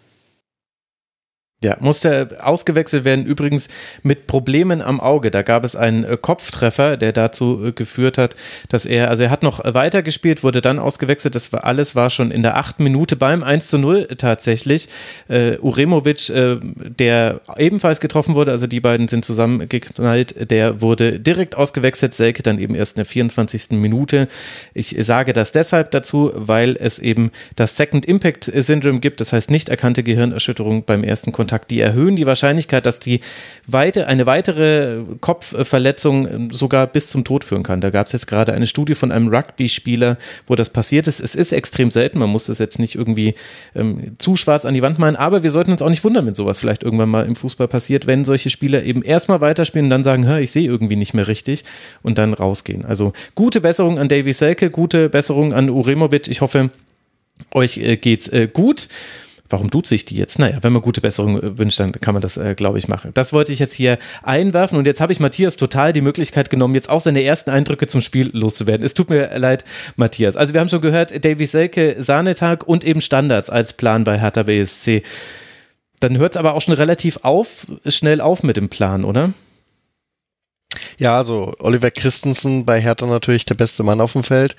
Ja, 1.63 1.77
musste 1.80 2.39
ausgewechselt 2.44 3.06
werden, 3.06 3.25
übrigens 3.25 3.69
mit 4.04 4.27
Problemen 4.27 4.81
am 4.81 5.00
Auge. 5.00 5.31
Da 5.31 5.44
gab 5.44 5.63
es 5.63 5.77
einen 5.77 6.04
äh, 6.04 6.18
Kopftreffer, 6.19 6.98
der 6.98 7.13
dazu 7.13 7.63
äh, 7.63 7.71
geführt 7.71 8.18
hat, 8.18 8.36
dass 8.68 8.86
er, 8.86 9.10
also 9.10 9.24
er 9.24 9.30
hat 9.30 9.44
noch 9.44 9.62
weitergespielt, 9.63 10.44
wurde 10.44 10.60
dann 10.60 10.77
ausgewechselt. 10.77 11.36
Das 11.36 11.54
war 11.54 11.63
alles 11.63 11.95
war 11.95 12.10
schon 12.10 12.31
in 12.31 12.44
der 12.44 12.57
achten 12.57 12.83
Minute 12.83 13.15
beim 13.15 13.44
1 13.44 13.69
zu 13.69 13.77
0 13.77 14.10
tatsächlich. 14.18 14.89
Uh, 15.30 15.56
Uremovic, 15.62 16.30
uh, 16.36 16.57
der 16.75 17.39
ebenfalls 17.56 18.01
getroffen 18.01 18.36
wurde, 18.36 18.51
also 18.51 18.68
die 18.68 18.81
beiden 18.81 19.07
sind 19.07 19.24
zusammengeknallt, 19.24 20.51
der 20.51 20.81
wurde 20.81 21.18
direkt 21.18 21.56
ausgewechselt. 21.56 22.13
Selke 22.13 22.44
dann 22.44 22.59
eben 22.59 22.75
erst 22.75 22.98
in 22.98 23.00
der 23.00 23.06
24. 23.06 23.71
Minute. 23.71 24.27
Ich 24.74 24.94
sage 25.00 25.31
das 25.31 25.54
deshalb 25.54 25.92
dazu, 25.92 26.31
weil 26.36 26.75
es 26.77 27.00
eben 27.00 27.31
das 27.56 27.77
Second 27.77 28.06
Impact 28.06 28.44
Syndrome 28.54 29.00
gibt, 29.00 29.21
das 29.21 29.31
heißt 29.31 29.50
nicht 29.50 29.69
erkannte 29.69 30.04
Gehirnerschütterung 30.04 30.83
beim 30.83 31.06
ersten 31.06 31.31
Kontakt 31.31 31.53
Kontakt. 31.54 31.72
Die 31.72 31.80
erhöhen 31.80 32.16
die 32.16 32.26
Wahrscheinlichkeit, 32.26 32.86
dass 32.86 32.98
die 33.00 33.20
weite, 33.68 34.08
eine 34.08 34.26
weitere 34.26 35.04
Kopfverletzung 35.22 36.28
ähm, 36.28 36.52
sogar 36.52 36.88
bis 36.88 37.10
zum 37.10 37.24
Tod 37.24 37.44
führen 37.44 37.62
kann. 37.62 37.80
Da 37.80 37.92
gab 37.92 38.08
es 38.08 38.14
jetzt 38.14 38.26
gerade 38.28 38.54
eine 38.54 38.66
Studie 38.66 38.96
von 38.96 39.12
einem 39.12 39.28
Rugby-Spieler, 39.28 40.18
wo 40.48 40.56
das 40.56 40.72
passiert 40.72 41.08
ist. 41.08 41.20
Es 41.20 41.36
ist 41.36 41.52
extrem 41.52 41.92
selten, 41.92 42.18
man 42.18 42.30
muss 42.30 42.46
das 42.46 42.58
jetzt 42.58 42.80
nicht 42.80 42.96
irgendwie 42.96 43.36
ähm, 43.76 44.16
zu 44.18 44.36
schwarz 44.36 44.66
an 44.66 44.74
die 44.74 44.82
Wand 44.82 44.98
malen, 44.98 45.16
aber 45.16 45.44
wir 45.44 45.52
sollten 45.52 45.72
uns 45.72 45.82
auch 45.82 45.90
nicht 45.90 46.04
wundern, 46.04 46.26
wenn 46.26 46.34
sowas 46.34 46.60
vielleicht 46.60 46.82
irgendwann 46.82 47.10
mal 47.10 47.26
im 47.26 47.36
Fußball 47.36 47.68
passiert, 47.68 48.08
wenn 48.08 48.26
solche 48.26 48.50
Spieler 48.50 48.84
eben 48.84 49.04
erstmal 49.04 49.40
weiterspielen 49.42 49.86
und 49.86 49.92
dann 49.92 50.04
sagen, 50.04 50.28
ich 50.38 50.52
sehe 50.52 50.68
irgendwie 50.68 50.96
nicht 50.96 51.14
mehr 51.14 51.28
richtig 51.28 51.64
und 52.02 52.18
dann 52.18 52.34
rausgehen. 52.34 52.84
Also 52.84 53.14
gute 53.36 53.62
Besserung 53.62 54.00
an 54.00 54.08
Davy 54.08 54.34
Selke, 54.34 54.72
gute 54.72 55.10
Besserung 55.10 55.54
an 55.54 55.70
Uremovic. 55.70 56.28
Ich 56.28 56.42
hoffe, 56.42 56.72
euch 57.54 57.78
äh, 57.78 57.98
geht's 57.98 58.28
äh, 58.30 58.48
gut. 58.52 58.88
Warum 59.54 59.70
tut 59.70 59.86
sich 59.86 60.04
die 60.04 60.16
jetzt? 60.16 60.40
Naja, 60.40 60.58
wenn 60.62 60.74
man 60.74 60.82
gute 60.82 61.00
Besserung 61.00 61.40
äh, 61.40 61.60
wünscht, 61.60 61.80
dann 61.80 61.92
kann 61.92 62.16
man 62.16 62.24
das, 62.24 62.38
äh, 62.38 62.56
glaube 62.56 62.80
ich, 62.80 62.88
machen. 62.88 63.12
Das 63.14 63.34
wollte 63.34 63.54
ich 63.54 63.60
jetzt 63.60 63.76
hier 63.76 64.00
einwerfen 64.24 64.80
und 64.80 64.88
jetzt 64.88 65.00
habe 65.00 65.14
ich 65.14 65.20
Matthias 65.20 65.58
total 65.58 65.94
die 65.94 66.02
Möglichkeit 66.02 66.50
genommen, 66.50 66.74
jetzt 66.74 66.90
auch 66.90 67.02
seine 67.02 67.22
ersten 67.22 67.52
Eindrücke 67.52 67.86
zum 67.86 68.02
Spiel 68.02 68.31
loszuwerden. 68.33 68.83
Es 68.83 68.95
tut 68.95 69.12
mir 69.12 69.38
leid, 69.38 69.64
Matthias. 69.95 70.36
Also 70.36 70.56
wir 70.56 70.60
haben 70.60 70.69
schon 70.69 70.81
gehört, 70.81 71.24
Davy 71.24 71.45
Selke, 71.45 71.98
Sahnetag 72.00 72.68
und 72.68 72.83
eben 72.83 73.00
Standards 73.00 73.52
als 73.52 73.74
Plan 73.74 74.04
bei 74.04 74.19
Hertha 74.19 74.42
BSC. 74.42 75.04
Dann 76.00 76.18
hört 76.18 76.33
es 76.33 76.38
aber 76.38 76.56
auch 76.56 76.62
schon 76.62 76.74
relativ 76.74 77.19
auf, 77.22 77.68
schnell 77.86 78.22
auf 78.22 78.42
mit 78.42 78.57
dem 78.57 78.69
Plan, 78.69 79.06
oder? 79.06 79.33
Ja, 80.97 81.18
also 81.18 81.53
Oliver 81.59 81.92
Christensen 81.92 82.65
bei 82.65 82.80
Hertha 82.80 83.06
natürlich 83.06 83.45
der 83.45 83.56
beste 83.56 83.83
Mann 83.83 84.01
auf 84.01 84.13
dem 84.13 84.23
Feld. 84.23 84.56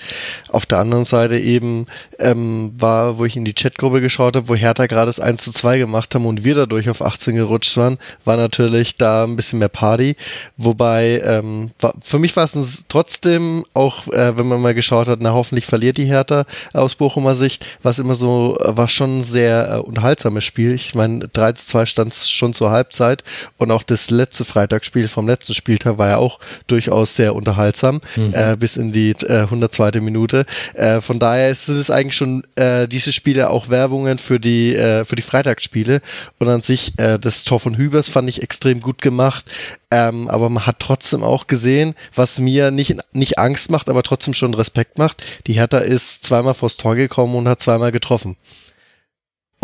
Auf 0.49 0.67
der 0.67 0.79
anderen 0.79 1.05
Seite 1.05 1.39
eben 1.39 1.87
ähm, 2.19 2.73
war, 2.77 3.19
wo 3.19 3.25
ich 3.25 3.37
in 3.37 3.45
die 3.45 3.55
Chatgruppe 3.55 4.01
geschaut 4.01 4.37
habe, 4.37 4.49
wo 4.49 4.55
Hertha 4.55 4.87
gerade 4.87 5.07
das 5.07 5.21
1 5.21 5.43
zu 5.43 5.53
2 5.53 5.79
gemacht 5.79 6.15
haben 6.15 6.27
und 6.27 6.45
wir 6.45 6.55
dadurch 6.55 6.89
auf 6.89 7.03
18 7.03 7.35
gerutscht 7.35 7.77
waren, 7.77 7.99
war 8.25 8.37
natürlich 8.37 8.97
da 8.97 9.25
ein 9.25 9.37
bisschen 9.37 9.59
mehr 9.59 9.69
Party. 9.69 10.17
Wobei, 10.57 11.23
ähm, 11.25 11.71
war, 11.81 11.95
für 12.03 12.19
mich 12.19 12.37
war 12.37 12.45
es 12.45 12.85
trotzdem, 12.89 13.65
auch 13.75 14.07
äh, 14.09 14.37
wenn 14.37 14.49
man 14.49 14.61
mal 14.61 14.75
geschaut 14.75 15.09
hat, 15.09 15.21
na 15.23 15.33
hoffentlich 15.33 15.67
verliert 15.67 15.97
die 15.97 16.07
Hertha 16.07 16.45
aus 16.73 16.95
Bochumer 16.95 17.35
Sicht, 17.35 17.67
war 17.83 17.91
es 17.91 17.99
immer 17.99 18.15
so, 18.15 18.57
war 18.61 18.89
schon 18.89 19.21
ein 19.21 19.25
sehr 19.25 19.75
äh, 19.75 19.79
unterhaltsames 19.79 20.45
Spiel. 20.45 20.75
Ich 20.75 20.95
meine, 20.95 21.29
3 21.29 21.53
zu 21.53 21.67
2 21.67 21.87
stand 21.87 22.13
es 22.13 22.31
schon 22.31 22.55
zur 22.55 22.71
Halbzeit 22.71 23.25
und 23.59 23.71
auch 23.71 23.83
das 23.83 24.11
letzte 24.11 24.45
Freitagsspiel 24.45 25.09
vom 25.09 25.27
letzten 25.27 25.55
Spieltag 25.55 25.99
war 25.99 26.04
ja 26.09 26.17
auch 26.17 26.39
durchaus 26.67 27.17
sehr 27.17 27.35
unterhaltsam, 27.35 28.01
mhm. 28.17 28.33
äh, 28.35 28.57
bis 28.57 28.77
in 28.77 28.93
die 28.93 29.11
äh, 29.11 29.41
102. 29.41 30.01
Minute. 30.01 30.47
Äh, 30.75 31.01
von 31.01 31.19
daher 31.19 31.51
ist 31.51 31.69
es 31.69 31.91
eigentlich 31.91 32.17
schon 32.17 32.43
äh, 32.57 32.89
diese 32.89 33.13
Spiele 33.13 33.51
auch 33.51 33.69
Werbungen 33.69 34.19
für 34.19 34.41
die, 34.41 34.75
äh, 34.75 35.05
für 35.05 35.17
die 35.17 35.23
Freitagsspiele. 35.23 36.01
Und 36.39 36.49
an 36.49 36.63
sich, 36.63 36.99
äh, 36.99 37.19
das 37.19 37.45
Tor 37.45 37.61
von 37.61 37.77
Hübers 37.77 38.09
fand 38.09 38.29
ich 38.29 38.43
extrem 38.43 38.81
gut 38.81 39.01
gemacht. 39.03 39.51
Ähm, 39.91 40.29
aber 40.29 40.49
man 40.49 40.67
hat 40.67 40.81
trotzdem 40.81 41.23
auch 41.23 41.47
gesehen, 41.47 41.95
was 42.15 42.39
mir 42.39 42.71
nicht, 42.71 42.97
nicht 43.13 43.39
Angst 43.39 43.71
macht, 43.71 43.89
aber 43.89 44.03
trotzdem 44.03 44.35
schon 44.35 44.55
Respekt 44.55 44.99
macht. 44.99 45.23
Die 45.47 45.53
Hertha 45.55 45.79
ist 45.79 46.25
zweimal 46.25 46.55
vors 46.55 46.77
Tor 46.77 46.97
gekommen 46.97 47.37
und 47.37 47.49
hat 47.49 47.61
zweimal 47.61 47.93
getroffen. 47.93 48.37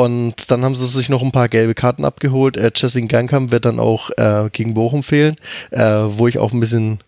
Und 0.01 0.51
dann 0.51 0.65
haben 0.65 0.77
sie 0.77 0.87
sich 0.87 1.11
noch 1.11 1.23
ein 1.23 1.31
paar 1.31 1.51
gelbe 1.51 1.75
Karten 1.75 2.07
abgeholt. 2.07 2.57
Äh, 2.57 2.71
Jessing 2.75 3.07
Gangkamp 3.07 3.51
wird 3.51 3.67
dann 3.67 3.79
auch 3.79 4.09
äh, 4.17 4.49
gegen 4.51 4.73
Bochum 4.73 5.03
fehlen, 5.03 5.37
äh, 5.73 5.83
wo 5.83 6.27
ich 6.27 6.39
auch 6.39 6.55
ein 6.55 6.61
bisschen 6.61 7.01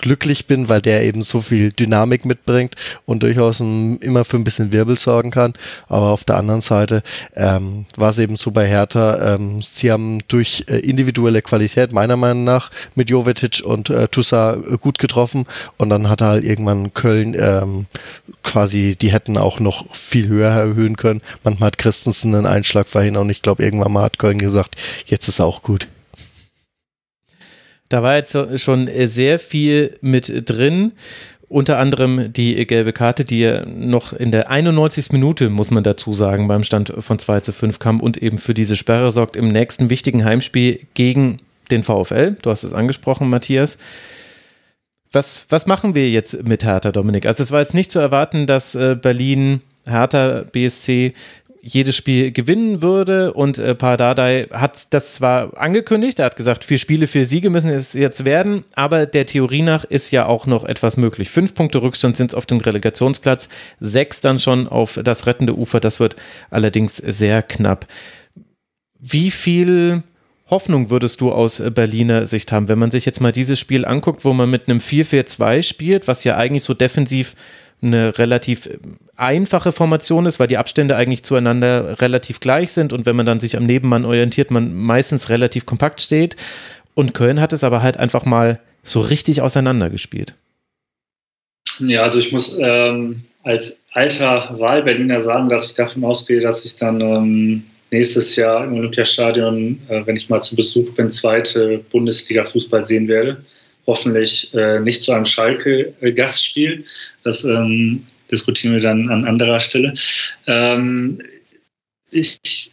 glücklich 0.00 0.46
bin, 0.46 0.68
weil 0.68 0.80
der 0.80 1.04
eben 1.04 1.22
so 1.22 1.40
viel 1.40 1.72
Dynamik 1.72 2.24
mitbringt 2.24 2.74
und 3.06 3.22
durchaus 3.22 3.60
immer 3.60 4.24
für 4.24 4.36
ein 4.36 4.44
bisschen 4.44 4.72
Wirbel 4.72 4.98
sorgen 4.98 5.30
kann. 5.30 5.52
Aber 5.88 6.08
auf 6.08 6.24
der 6.24 6.36
anderen 6.36 6.60
Seite 6.60 7.02
ähm, 7.34 7.86
war 7.96 8.10
es 8.10 8.18
eben 8.18 8.36
so 8.36 8.50
bei 8.50 8.66
Hertha, 8.66 9.34
ähm, 9.34 9.62
sie 9.62 9.92
haben 9.92 10.20
durch 10.28 10.64
äh, 10.68 10.78
individuelle 10.78 11.42
Qualität 11.42 11.92
meiner 11.92 12.16
Meinung 12.16 12.44
nach 12.44 12.70
mit 12.94 13.10
Jovetic 13.10 13.62
und 13.64 13.90
äh, 13.90 14.08
Tussa 14.08 14.54
äh, 14.54 14.78
gut 14.78 14.98
getroffen 14.98 15.46
und 15.76 15.90
dann 15.90 16.08
hat 16.08 16.20
er 16.20 16.28
halt 16.28 16.44
irgendwann 16.44 16.94
Köln 16.94 17.36
ähm, 17.38 17.86
quasi, 18.42 18.96
die 19.00 19.12
hätten 19.12 19.36
auch 19.36 19.60
noch 19.60 19.94
viel 19.94 20.28
höher 20.28 20.50
erhöhen 20.50 20.96
können. 20.96 21.20
Manchmal 21.44 21.68
hat 21.68 21.78
Christensen 21.78 22.34
einen 22.34 22.46
Einschlag 22.46 22.88
verhindert 22.88 23.22
und 23.22 23.30
ich 23.30 23.42
glaube 23.42 23.62
irgendwann 23.62 23.92
mal 23.92 24.04
hat 24.04 24.18
Köln 24.18 24.38
gesagt, 24.38 24.76
jetzt 25.06 25.28
ist 25.28 25.40
auch 25.40 25.62
gut. 25.62 25.86
Da 27.90 28.02
war 28.04 28.16
jetzt 28.16 28.36
schon 28.60 28.88
sehr 29.06 29.38
viel 29.38 29.98
mit 30.00 30.48
drin. 30.48 30.92
Unter 31.48 31.78
anderem 31.78 32.32
die 32.32 32.64
gelbe 32.64 32.92
Karte, 32.92 33.24
die 33.24 33.40
ja 33.40 33.66
noch 33.66 34.12
in 34.12 34.30
der 34.30 34.48
91. 34.48 35.10
Minute, 35.10 35.50
muss 35.50 35.72
man 35.72 35.82
dazu 35.82 36.14
sagen, 36.14 36.46
beim 36.46 36.62
Stand 36.62 36.94
von 36.96 37.18
2 37.18 37.40
zu 37.40 37.52
5 37.52 37.80
kam 37.80 38.00
und 38.00 38.16
eben 38.16 38.38
für 38.38 38.54
diese 38.54 38.76
Sperre 38.76 39.10
sorgt 39.10 39.34
im 39.34 39.48
nächsten 39.48 39.90
wichtigen 39.90 40.24
Heimspiel 40.24 40.80
gegen 40.94 41.40
den 41.72 41.82
VfL. 41.82 42.36
Du 42.40 42.50
hast 42.50 42.62
es 42.62 42.72
angesprochen, 42.72 43.28
Matthias. 43.28 43.78
Was, 45.10 45.46
was 45.48 45.66
machen 45.66 45.96
wir 45.96 46.08
jetzt 46.08 46.46
mit 46.46 46.64
Hertha, 46.64 46.92
Dominik? 46.92 47.26
Also 47.26 47.42
es 47.42 47.50
war 47.50 47.58
jetzt 47.58 47.74
nicht 47.74 47.90
zu 47.90 47.98
erwarten, 47.98 48.46
dass 48.46 48.76
äh, 48.76 48.94
Berlin, 48.94 49.60
Hertha, 49.84 50.44
BSC 50.52 51.14
jedes 51.62 51.96
Spiel 51.96 52.32
gewinnen 52.32 52.82
würde. 52.82 53.32
Und 53.32 53.58
äh, 53.58 53.74
Pardadei 53.74 54.48
hat 54.50 54.92
das 54.92 55.14
zwar 55.14 55.56
angekündigt, 55.56 56.18
er 56.18 56.26
hat 56.26 56.36
gesagt, 56.36 56.64
vier 56.64 56.78
Spiele, 56.78 57.06
vier 57.06 57.26
Siege 57.26 57.50
müssen 57.50 57.70
es 57.70 57.92
jetzt 57.92 58.24
werden, 58.24 58.64
aber 58.74 59.06
der 59.06 59.26
Theorie 59.26 59.62
nach 59.62 59.84
ist 59.84 60.10
ja 60.10 60.26
auch 60.26 60.46
noch 60.46 60.64
etwas 60.64 60.96
möglich. 60.96 61.30
Fünf 61.30 61.54
Punkte 61.54 61.82
Rückstand 61.82 62.16
sind 62.16 62.30
es 62.30 62.34
auf 62.34 62.46
den 62.46 62.60
Relegationsplatz, 62.60 63.48
sechs 63.78 64.20
dann 64.20 64.38
schon 64.38 64.68
auf 64.68 64.98
das 65.02 65.26
rettende 65.26 65.56
Ufer. 65.56 65.80
Das 65.80 66.00
wird 66.00 66.16
allerdings 66.50 66.96
sehr 66.96 67.42
knapp. 67.42 67.86
Wie 68.98 69.30
viel 69.30 70.02
Hoffnung 70.50 70.90
würdest 70.90 71.20
du 71.20 71.30
aus 71.30 71.62
Berliner 71.74 72.26
Sicht 72.26 72.50
haben, 72.50 72.68
wenn 72.68 72.78
man 72.78 72.90
sich 72.90 73.06
jetzt 73.06 73.20
mal 73.20 73.32
dieses 73.32 73.58
Spiel 73.58 73.84
anguckt, 73.84 74.24
wo 74.24 74.32
man 74.32 74.50
mit 74.50 74.68
einem 74.68 74.78
4-4-2 74.78 75.62
spielt, 75.62 76.08
was 76.08 76.24
ja 76.24 76.36
eigentlich 76.36 76.64
so 76.64 76.74
defensiv 76.74 77.34
eine 77.82 78.18
relativ 78.18 78.68
einfache 79.16 79.72
Formation 79.72 80.26
ist, 80.26 80.40
weil 80.40 80.46
die 80.46 80.58
Abstände 80.58 80.96
eigentlich 80.96 81.24
zueinander 81.24 82.00
relativ 82.00 82.40
gleich 82.40 82.72
sind 82.72 82.92
und 82.92 83.06
wenn 83.06 83.16
man 83.16 83.26
dann 83.26 83.40
sich 83.40 83.56
am 83.56 83.64
Nebenmann 83.64 84.04
orientiert, 84.04 84.50
man 84.50 84.74
meistens 84.74 85.28
relativ 85.28 85.66
kompakt 85.66 86.00
steht. 86.00 86.36
Und 86.94 87.14
Köln 87.14 87.40
hat 87.40 87.52
es 87.52 87.64
aber 87.64 87.82
halt 87.82 87.96
einfach 87.96 88.24
mal 88.24 88.60
so 88.82 89.00
richtig 89.00 89.42
auseinandergespielt. 89.42 90.34
Ja, 91.78 92.02
also 92.02 92.18
ich 92.18 92.32
muss 92.32 92.58
ähm, 92.60 93.22
als 93.42 93.78
alter 93.92 94.54
Wahlberliner 94.58 95.20
sagen, 95.20 95.48
dass 95.48 95.66
ich 95.66 95.74
davon 95.74 96.04
ausgehe, 96.04 96.40
dass 96.40 96.64
ich 96.64 96.76
dann 96.76 97.00
ähm, 97.00 97.64
nächstes 97.90 98.36
Jahr 98.36 98.64
im 98.64 98.74
Olympiastadion, 98.74 99.80
äh, 99.88 100.06
wenn 100.06 100.16
ich 100.16 100.28
mal 100.28 100.42
zu 100.42 100.56
Besuch 100.56 100.90
bin, 100.94 101.10
zweite 101.10 101.78
Bundesliga-Fußball 101.90 102.84
sehen 102.84 103.08
werde 103.08 103.44
hoffentlich 103.86 104.52
äh, 104.54 104.80
nicht 104.80 105.02
zu 105.02 105.12
einem 105.12 105.24
Schalke-Gastspiel. 105.24 106.84
Das 107.24 107.44
ähm, 107.44 108.06
diskutieren 108.30 108.74
wir 108.74 108.80
dann 108.80 109.08
an 109.08 109.24
anderer 109.24 109.60
Stelle. 109.60 109.94
Ähm, 110.46 111.20
ich 112.10 112.70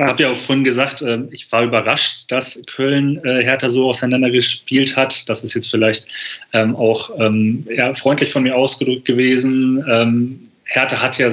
habe 0.00 0.22
ja 0.22 0.30
auch 0.30 0.36
vorhin 0.36 0.64
gesagt, 0.64 1.02
äh, 1.02 1.18
ich 1.30 1.50
war 1.52 1.64
überrascht, 1.64 2.30
dass 2.30 2.62
Köln 2.66 3.22
äh, 3.24 3.42
Hertha 3.42 3.68
so 3.68 3.90
auseinandergespielt 3.90 4.96
hat. 4.96 5.28
Das 5.28 5.44
ist 5.44 5.54
jetzt 5.54 5.70
vielleicht 5.70 6.06
ähm, 6.52 6.74
auch 6.74 7.10
ähm, 7.18 7.66
eher 7.68 7.94
freundlich 7.94 8.30
von 8.30 8.42
mir 8.42 8.56
ausgedrückt 8.56 9.04
gewesen. 9.04 9.84
Ähm, 9.88 10.48
Hertha 10.64 11.00
hat 11.00 11.18
ja 11.18 11.30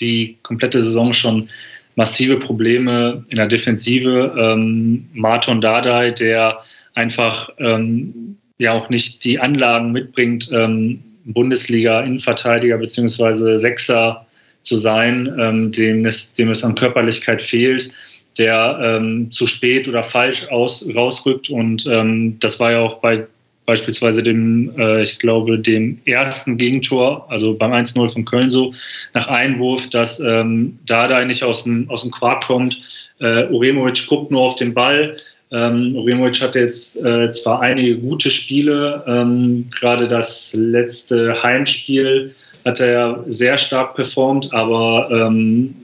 die 0.00 0.36
komplette 0.42 0.80
Saison 0.80 1.12
schon 1.12 1.48
massive 1.94 2.38
Probleme 2.38 3.24
in 3.28 3.36
der 3.36 3.46
Defensive. 3.46 4.34
Ähm, 4.36 5.08
Marton 5.12 5.60
Dardai, 5.60 6.10
der 6.10 6.58
einfach 6.94 7.50
ähm, 7.58 8.36
ja 8.58 8.72
auch 8.72 8.88
nicht 8.88 9.24
die 9.24 9.38
Anlagen 9.38 9.92
mitbringt, 9.92 10.50
ähm, 10.52 11.02
Bundesliga-Innenverteidiger 11.24 12.78
bzw. 12.78 13.56
Sechser 13.56 14.26
zu 14.62 14.76
sein, 14.76 15.34
ähm, 15.38 15.72
dem, 15.72 16.06
es, 16.06 16.34
dem 16.34 16.50
es 16.50 16.64
an 16.64 16.74
Körperlichkeit 16.74 17.42
fehlt, 17.42 17.92
der 18.38 18.78
ähm, 18.82 19.30
zu 19.30 19.46
spät 19.46 19.88
oder 19.88 20.02
falsch 20.02 20.48
aus, 20.48 20.86
rausrückt. 20.94 21.50
Und 21.50 21.86
ähm, 21.86 22.38
das 22.40 22.58
war 22.60 22.72
ja 22.72 22.80
auch 22.80 23.00
bei 23.00 23.26
beispielsweise 23.66 24.22
dem, 24.22 24.72
äh, 24.76 25.02
ich 25.02 25.18
glaube, 25.18 25.58
dem 25.58 26.00
ersten 26.04 26.56
Gegentor, 26.56 27.30
also 27.30 27.54
beim 27.54 27.72
1-0 27.72 28.12
von 28.12 28.24
Köln 28.24 28.50
so, 28.50 28.74
nach 29.14 29.28
Einwurf, 29.28 29.88
dass 29.90 30.18
ähm, 30.20 30.78
Dada 30.86 31.24
nicht 31.24 31.44
aus 31.44 31.64
dem, 31.64 31.88
aus 31.88 32.02
dem 32.02 32.10
Quark 32.10 32.44
kommt. 32.44 32.80
Äh, 33.20 33.46
Uremovic 33.46 34.06
guckt 34.08 34.30
nur 34.30 34.42
auf 34.42 34.56
den 34.56 34.74
Ball, 34.74 35.16
ähm, 35.52 35.96
Removic 35.96 36.40
hatte 36.40 36.60
jetzt 36.60 36.96
äh, 37.04 37.30
zwar 37.30 37.60
einige 37.60 37.98
gute 37.98 38.30
Spiele, 38.30 39.04
ähm, 39.06 39.66
gerade 39.70 40.08
das 40.08 40.54
letzte 40.54 41.42
Heimspiel 41.42 42.34
hat 42.64 42.80
er 42.80 43.24
sehr 43.26 43.58
stark 43.58 43.94
performt, 43.94 44.52
aber 44.52 45.08
ähm, 45.10 45.74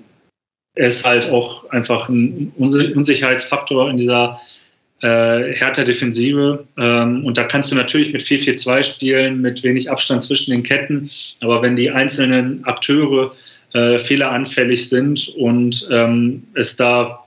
er 0.75 0.87
ist 0.87 1.05
halt 1.05 1.29
auch 1.31 1.69
einfach 1.71 2.09
ein 2.09 2.53
Unsicherheitsfaktor 2.57 3.91
in 3.91 3.97
dieser 3.97 4.41
äh, 5.03 5.53
härter 5.55 5.85
Defensive. 5.85 6.65
Ähm, 6.79 7.25
und 7.25 7.37
da 7.37 7.45
kannst 7.45 7.71
du 7.71 7.75
natürlich 7.75 8.13
mit 8.13 8.23
4-4-2 8.23 8.83
spielen, 8.83 9.41
mit 9.41 9.63
wenig 9.65 9.91
Abstand 9.91 10.23
zwischen 10.23 10.53
den 10.53 10.63
Ketten. 10.63 11.11
Aber 11.41 11.63
wenn 11.63 11.77
die 11.77 11.91
einzelnen 11.91 12.65
Akteure 12.65 13.33
äh, 13.75 13.99
fehleranfällig 13.99 14.89
sind 14.89 15.29
und 15.37 15.89
ähm, 15.91 16.45
es 16.55 16.77
da 16.77 17.25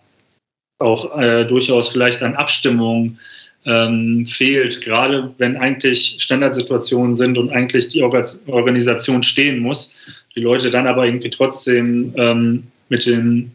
auch 0.81 1.17
äh, 1.19 1.45
durchaus 1.45 1.89
vielleicht 1.89 2.21
an 2.21 2.35
Abstimmung 2.35 3.17
ähm, 3.65 4.25
fehlt, 4.25 4.81
gerade 4.81 5.33
wenn 5.37 5.57
eigentlich 5.57 6.15
Standardsituationen 6.19 7.15
sind 7.15 7.37
und 7.37 7.51
eigentlich 7.51 7.89
die 7.89 8.01
Organisation 8.01 9.21
stehen 9.23 9.59
muss, 9.59 9.95
die 10.35 10.41
Leute 10.41 10.69
dann 10.69 10.87
aber 10.87 11.05
irgendwie 11.05 11.29
trotzdem 11.29 12.13
ähm, 12.17 12.63
mit 12.89 13.05
den, 13.05 13.51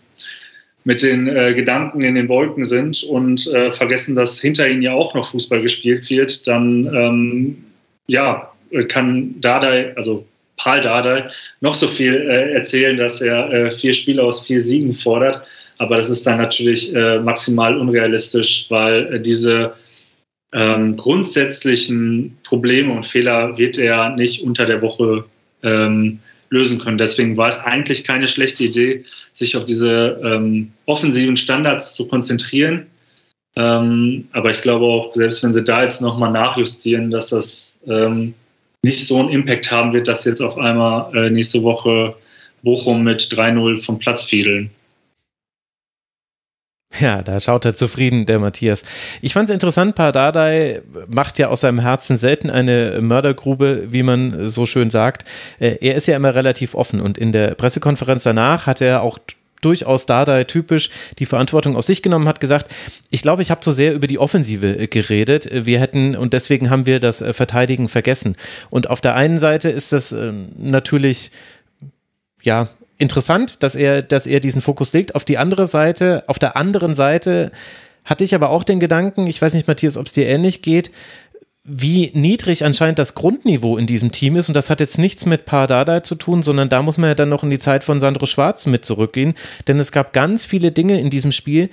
mit 0.85 1.03
den 1.03 1.27
äh, 1.27 1.55
Gedanken 1.55 2.03
in 2.03 2.15
den 2.15 2.29
Wolken 2.29 2.65
sind 2.65 3.03
und 3.05 3.47
äh, 3.49 3.73
vergessen, 3.73 4.15
dass 4.15 4.41
hinter 4.41 4.69
ihnen 4.69 4.83
ja 4.83 4.93
auch 4.93 5.15
noch 5.15 5.31
Fußball 5.31 5.61
gespielt 5.61 6.09
wird, 6.09 6.47
dann 6.47 6.87
ähm, 6.95 7.57
ja, 8.07 8.53
kann 8.89 9.41
Dardai, 9.41 9.93
also 9.97 10.25
Paul 10.57 10.81
Dardai, 10.81 11.29
noch 11.61 11.75
so 11.75 11.87
viel 11.87 12.15
äh, 12.15 12.53
erzählen, 12.53 12.97
dass 12.97 13.21
er 13.21 13.53
äh, 13.53 13.71
vier 13.71 13.93
Spiele 13.93 14.23
aus 14.23 14.47
vier 14.47 14.63
Siegen 14.63 14.95
fordert. 14.95 15.43
Aber 15.79 15.97
das 15.97 16.11
ist 16.11 16.27
dann 16.27 16.39
natürlich 16.39 16.95
äh, 16.95 17.19
maximal 17.19 17.79
unrealistisch, 17.79 18.67
weil 18.71 19.15
äh, 19.15 19.21
diese 19.21 19.75
ähm, 20.53 20.97
grundsätzlichen 20.97 22.39
Probleme 22.45 22.93
und 22.93 23.05
Fehler 23.05 23.59
wird 23.59 23.79
er 23.79 24.11
nicht 24.17 24.43
unter 24.43 24.65
der 24.65 24.81
Woche 24.81 25.25
ähm, 25.63 26.21
lösen 26.51 26.79
können. 26.79 26.99
Deswegen 26.99 27.37
war 27.37 27.49
es 27.49 27.59
eigentlich 27.59 28.05
keine 28.05 28.27
schlechte 28.27 28.65
Idee, 28.65 29.05
sich 29.33 29.57
auf 29.57 29.65
diese 29.65 30.21
ähm, 30.25 30.73
offensiven 30.87 31.37
Standards 31.37 31.95
zu 31.95 32.07
konzentrieren. 32.07 32.87
Ähm, 33.57 34.29
aber 34.33 34.51
ich 34.51 34.63
glaube 34.63 34.85
auch, 34.85 35.15
selbst 35.15 35.43
wenn 35.43 35.53
sie 35.53 35.65
da 35.65 35.83
jetzt 35.83 36.01
nochmal 36.01 36.31
nachjustieren, 36.31 37.11
dass 37.11 37.31
das 37.31 37.79
ähm, 37.87 38.35
nicht 38.83 39.07
so 39.07 39.19
einen 39.19 39.31
Impact 39.31 39.71
haben 39.71 39.93
wird, 39.93 40.09
dass 40.09 40.25
jetzt 40.25 40.41
auf 40.41 40.57
einmal 40.57 41.15
äh, 41.17 41.31
nächste 41.31 41.63
Woche 41.63 42.15
Bochum 42.63 43.03
mit 43.03 43.23
3-0 43.23 43.85
vom 43.85 43.99
Platz 43.99 44.25
fiedeln. 44.25 44.71
Ja, 47.01 47.21
da 47.21 47.41
schaut 47.41 47.65
er 47.65 47.75
zufrieden, 47.75 48.27
der 48.27 48.39
Matthias. 48.39 48.85
Ich 49.21 49.33
fand 49.33 49.49
es 49.49 49.53
interessant, 49.53 49.95
Pardadei 49.97 50.83
macht 51.09 51.39
ja 51.39 51.49
aus 51.49 51.61
seinem 51.61 51.81
Herzen 51.81 52.17
selten 52.17 52.49
eine 52.49 53.01
Mördergrube, 53.03 53.89
wie 53.91 54.03
man 54.03 54.49
so 54.49 54.67
schön 54.67 54.91
sagt. 54.91 55.25
Äh, 55.59 55.77
er 55.81 55.95
ist 55.97 56.07
ja 56.07 56.17
immer 56.17 56.35
relativ 56.35 56.75
offen 56.75 57.01
und 57.01 57.19
in 57.19 57.33
der 57.33 57.55
Pressekonferenz 57.55 58.23
danach 58.23 58.67
hat 58.67 58.81
er 58.81 59.03
auch 59.03 59.19
durchaus 59.61 60.07
Dardai 60.07 60.45
typisch 60.45 60.91
die 61.19 61.27
Verantwortung 61.27 61.77
auf 61.77 61.85
sich 61.85 62.03
genommen, 62.03 62.29
hat 62.29 62.41
gesagt, 62.41 62.73
ich 63.11 63.23
glaube, 63.23 63.43
ich 63.43 63.51
habe 63.51 63.61
zu 63.61 63.73
sehr 63.73 63.93
über 63.93 64.07
die 64.07 64.19
Offensive 64.19 64.79
äh, 64.79 64.87
geredet. 64.87 65.49
Wir 65.53 65.81
hätten 65.81 66.17
und 66.17 66.33
deswegen 66.33 66.71
haben 66.71 66.87
wir 66.87 67.01
das 67.01 67.21
äh, 67.21 67.33
Verteidigen 67.33 67.89
vergessen. 67.89 68.37
Und 68.71 68.89
auf 68.89 69.01
der 69.01 69.17
einen 69.17 69.39
Seite 69.39 69.69
ist 69.69 69.93
das 69.93 70.15
natürlich 70.57 71.31
ja, 72.43 72.69
interessant, 72.99 73.63
dass 73.63 73.75
er, 73.75 74.03
dass 74.03 74.27
er 74.27 74.41
diesen 74.41 74.61
Fokus 74.61 74.93
legt. 74.93 75.15
Auf 75.15 75.25
die 75.25 75.39
andere 75.39 75.67
Seite, 75.67 76.25
auf 76.27 76.39
der 76.39 76.57
anderen 76.57 76.95
Seite 76.95 77.53
hatte 78.05 78.25
ich 78.25 78.35
aber 78.35 78.51
auch 78.51 78.65
den 78.65 78.81
Gedanken, 78.81 79.27
ich 79.27 79.43
weiß 79.43 79.55
nicht, 79.55 79.67
Matthias, 79.69 79.97
ob 79.97 80.07
es 80.07 80.13
dir 80.13 80.27
ähnlich 80.27 80.63
geht, 80.63 80.91
wie 81.65 82.13
niedrig 82.15 82.65
anscheinend 82.65 83.01
das 83.01 83.15
Grundniveau 83.15 83.77
in 83.77 83.87
diesem 83.87 84.13
Team 84.13 84.37
ist. 84.37 84.49
Und 84.49 84.55
das 84.55 84.71
hat 84.71 84.79
jetzt 84.79 84.99
nichts 84.99 85.27
mit 85.27 85.45
Pardada 85.45 86.05
zu 86.05 86.15
tun, 86.15 86.45
sondern 86.45 86.69
da 86.69 86.81
muss 86.83 86.97
man 86.97 87.09
ja 87.09 87.15
dann 87.15 87.29
noch 87.29 87.43
in 87.43 87.51
die 87.51 87.59
Zeit 87.59 87.83
von 87.83 88.01
Sandro 88.01 88.27
Schwarz 88.27 88.67
mit 88.67 88.85
zurückgehen. 88.85 89.35
Denn 89.67 89.81
es 89.81 89.91
gab 89.91 90.13
ganz 90.13 90.45
viele 90.45 90.71
Dinge 90.71 91.01
in 91.01 91.11
diesem 91.11 91.33
Spiel, 91.33 91.69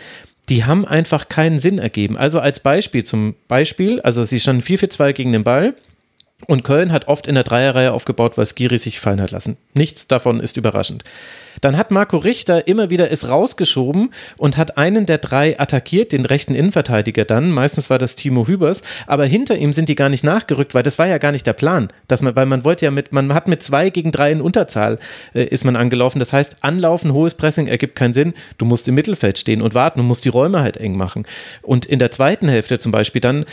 die 0.50 0.66
haben 0.66 0.86
einfach 0.86 1.30
keinen 1.30 1.60
Sinn 1.60 1.78
ergeben. 1.78 2.18
Also 2.18 2.40
als 2.40 2.60
Beispiel 2.60 3.04
zum 3.04 3.36
Beispiel, 3.48 4.02
also 4.02 4.24
sie 4.24 4.40
standen 4.40 4.64
4-4-2 4.64 5.14
gegen 5.14 5.32
den 5.32 5.44
Ball 5.44 5.76
und 6.48 6.64
Köln 6.64 6.92
hat 6.92 7.08
oft 7.08 7.28
in 7.28 7.36
der 7.36 7.44
Dreierreihe 7.44 7.94
aufgebaut, 7.94 8.38
weil 8.38 8.46
Skiri 8.46 8.78
sich 8.78 9.00
fallen 9.00 9.22
hat 9.22 9.32
lassen. 9.32 9.58
Nichts 9.74 10.08
davon 10.08 10.40
ist 10.40 10.58
überraschend. 10.58 11.04
Dann 11.62 11.78
hat 11.78 11.92
Marco 11.92 12.18
Richter 12.18 12.68
immer 12.68 12.90
wieder 12.90 13.12
es 13.12 13.28
rausgeschoben 13.28 14.14
und 14.38 14.58
hat 14.58 14.78
einen 14.78 15.06
der 15.06 15.18
drei 15.18 15.60
attackiert, 15.60 16.12
den 16.12 16.26
rechten 16.26 16.56
Innenverteidiger 16.56 17.26
dann. 17.26 17.52
Meistens 17.52 17.90
war 17.90 18.00
das 18.00 18.16
Timo 18.16 18.48
Hübers, 18.48 18.82
aber 19.08 19.26
hinter 19.26 19.58
ihm 19.58 19.74
sind 19.74 19.90
die 19.90 19.96
gar 19.96 20.10
nicht 20.10 20.24
nachgerückt, 20.24 20.74
weil 20.74 20.84
das 20.84 21.00
war 21.00 21.08
ja 21.08 21.18
gar 21.18 21.32
nicht 21.32 21.48
der 21.48 21.54
Plan. 21.54 21.90
Dass 22.08 22.22
man, 22.22 22.36
weil 22.36 22.46
man 22.46 22.64
wollte 22.64 22.86
ja 22.86 22.92
mit, 22.92 23.12
man 23.12 23.34
hat 23.34 23.48
mit 23.48 23.64
zwei 23.64 23.90
gegen 23.90 24.12
drei 24.12 24.32
in 24.32 24.42
Unterzahl 24.42 25.00
äh, 25.34 25.44
ist 25.44 25.66
man 25.66 25.76
angelaufen. 25.76 26.20
Das 26.20 26.34
heißt, 26.34 26.58
anlaufen, 26.62 27.14
hohes 27.14 27.36
Pressing 27.36 27.68
ergibt 27.68 27.96
keinen 27.96 28.14
Sinn. 28.14 28.34
Du 28.58 28.66
musst 28.66 28.88
im 28.88 28.96
Mittelfeld 28.96 29.38
stehen 29.38 29.62
und 29.62 29.74
warten 29.74 30.00
und 30.00 30.08
musst 30.08 30.26
die 30.26 30.30
Räume 30.30 30.62
halt 30.62 30.78
eng 30.78 30.96
machen. 30.96 31.26
Und 31.62 31.86
in 31.86 32.00
der 32.00 32.12
zweiten 32.12 32.50
Hälfte 32.50 32.80
zum 32.80 32.92
Beispiel 32.92 33.22
dann 33.22 33.46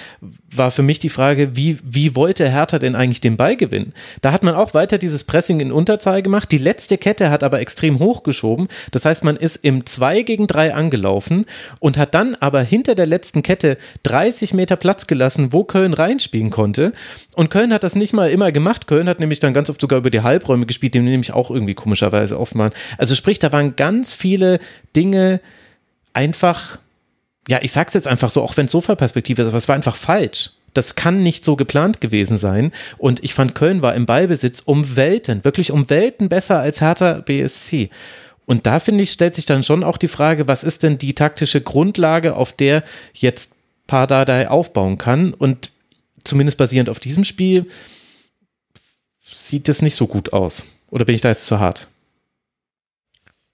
war 0.54 0.70
für 0.70 0.82
mich 0.82 0.98
die 0.98 1.08
Frage, 1.08 1.56
wie, 1.56 1.78
wie 1.82 2.14
wollte 2.16 2.48
Hertha 2.48 2.78
denn 2.78 2.96
eigentlich 2.96 3.20
den 3.20 3.36
Ball 3.36 3.56
gewinnen? 3.56 3.92
Da 4.20 4.32
hat 4.32 4.42
man 4.42 4.54
auch 4.54 4.74
weiter 4.74 4.98
dieses 4.98 5.24
Pressing 5.24 5.60
in 5.60 5.72
Unterzahl 5.72 6.22
gemacht. 6.22 6.50
Die 6.52 6.58
letzte 6.58 6.98
Kette 6.98 7.30
hat 7.30 7.44
aber 7.44 7.60
extrem 7.60 7.89
hochgeschoben. 7.98 8.68
Das 8.90 9.04
heißt, 9.04 9.24
man 9.24 9.36
ist 9.36 9.56
im 9.56 9.86
2 9.86 10.22
gegen 10.22 10.46
3 10.46 10.74
angelaufen 10.74 11.46
und 11.78 11.98
hat 11.98 12.14
dann 12.14 12.34
aber 12.36 12.62
hinter 12.62 12.94
der 12.94 13.06
letzten 13.06 13.42
Kette 13.42 13.76
30 14.04 14.54
Meter 14.54 14.76
Platz 14.76 15.06
gelassen, 15.06 15.52
wo 15.52 15.64
Köln 15.64 15.94
reinspielen 15.94 16.50
konnte. 16.50 16.92
Und 17.34 17.50
Köln 17.50 17.72
hat 17.72 17.82
das 17.82 17.96
nicht 17.96 18.12
mal 18.12 18.30
immer 18.30 18.52
gemacht. 18.52 18.86
Köln 18.86 19.08
hat 19.08 19.20
nämlich 19.20 19.40
dann 19.40 19.54
ganz 19.54 19.70
oft 19.70 19.80
sogar 19.80 19.98
über 19.98 20.10
die 20.10 20.22
Halbräume 20.22 20.66
gespielt, 20.66 20.94
die 20.94 21.00
nämlich 21.00 21.32
auch 21.32 21.50
irgendwie 21.50 21.74
komischerweise 21.74 22.38
oft 22.38 22.54
machen. 22.54 22.72
Also 22.98 23.14
sprich, 23.14 23.38
da 23.38 23.52
waren 23.52 23.76
ganz 23.76 24.12
viele 24.12 24.60
Dinge 24.94 25.40
einfach, 26.12 26.78
ja, 27.48 27.58
ich 27.62 27.72
sag's 27.72 27.94
jetzt 27.94 28.08
einfach 28.08 28.30
so, 28.30 28.42
auch 28.42 28.56
wenn 28.56 28.66
es 28.66 28.72
Sofa-Perspektive 28.72 29.42
ist, 29.42 29.48
aber 29.48 29.56
es 29.56 29.68
war 29.68 29.74
einfach 29.74 29.96
falsch. 29.96 30.50
Das 30.74 30.94
kann 30.94 31.22
nicht 31.22 31.44
so 31.44 31.56
geplant 31.56 32.00
gewesen 32.00 32.38
sein. 32.38 32.72
Und 32.98 33.24
ich 33.24 33.34
fand, 33.34 33.54
Köln 33.54 33.82
war 33.82 33.94
im 33.94 34.06
Ballbesitz 34.06 34.60
um 34.60 34.96
Welten, 34.96 35.44
wirklich 35.44 35.72
um 35.72 35.90
Welten 35.90 36.28
besser 36.28 36.60
als 36.60 36.80
Hertha 36.80 37.14
BSC. 37.14 37.90
Und 38.46 38.66
da 38.66 38.80
finde 38.80 39.04
ich, 39.04 39.12
stellt 39.12 39.34
sich 39.34 39.46
dann 39.46 39.62
schon 39.62 39.84
auch 39.84 39.96
die 39.96 40.08
Frage, 40.08 40.48
was 40.48 40.64
ist 40.64 40.82
denn 40.82 40.98
die 40.98 41.14
taktische 41.14 41.60
Grundlage, 41.60 42.34
auf 42.34 42.52
der 42.52 42.82
jetzt 43.12 43.54
Pardadei 43.86 44.48
aufbauen 44.48 44.98
kann? 44.98 45.34
Und 45.34 45.70
zumindest 46.24 46.58
basierend 46.58 46.90
auf 46.90 47.00
diesem 47.00 47.24
Spiel 47.24 47.66
sieht 49.20 49.68
es 49.68 49.82
nicht 49.82 49.94
so 49.94 50.06
gut 50.06 50.32
aus. 50.32 50.64
Oder 50.90 51.04
bin 51.04 51.14
ich 51.14 51.20
da 51.20 51.28
jetzt 51.28 51.46
zu 51.46 51.60
hart? 51.60 51.86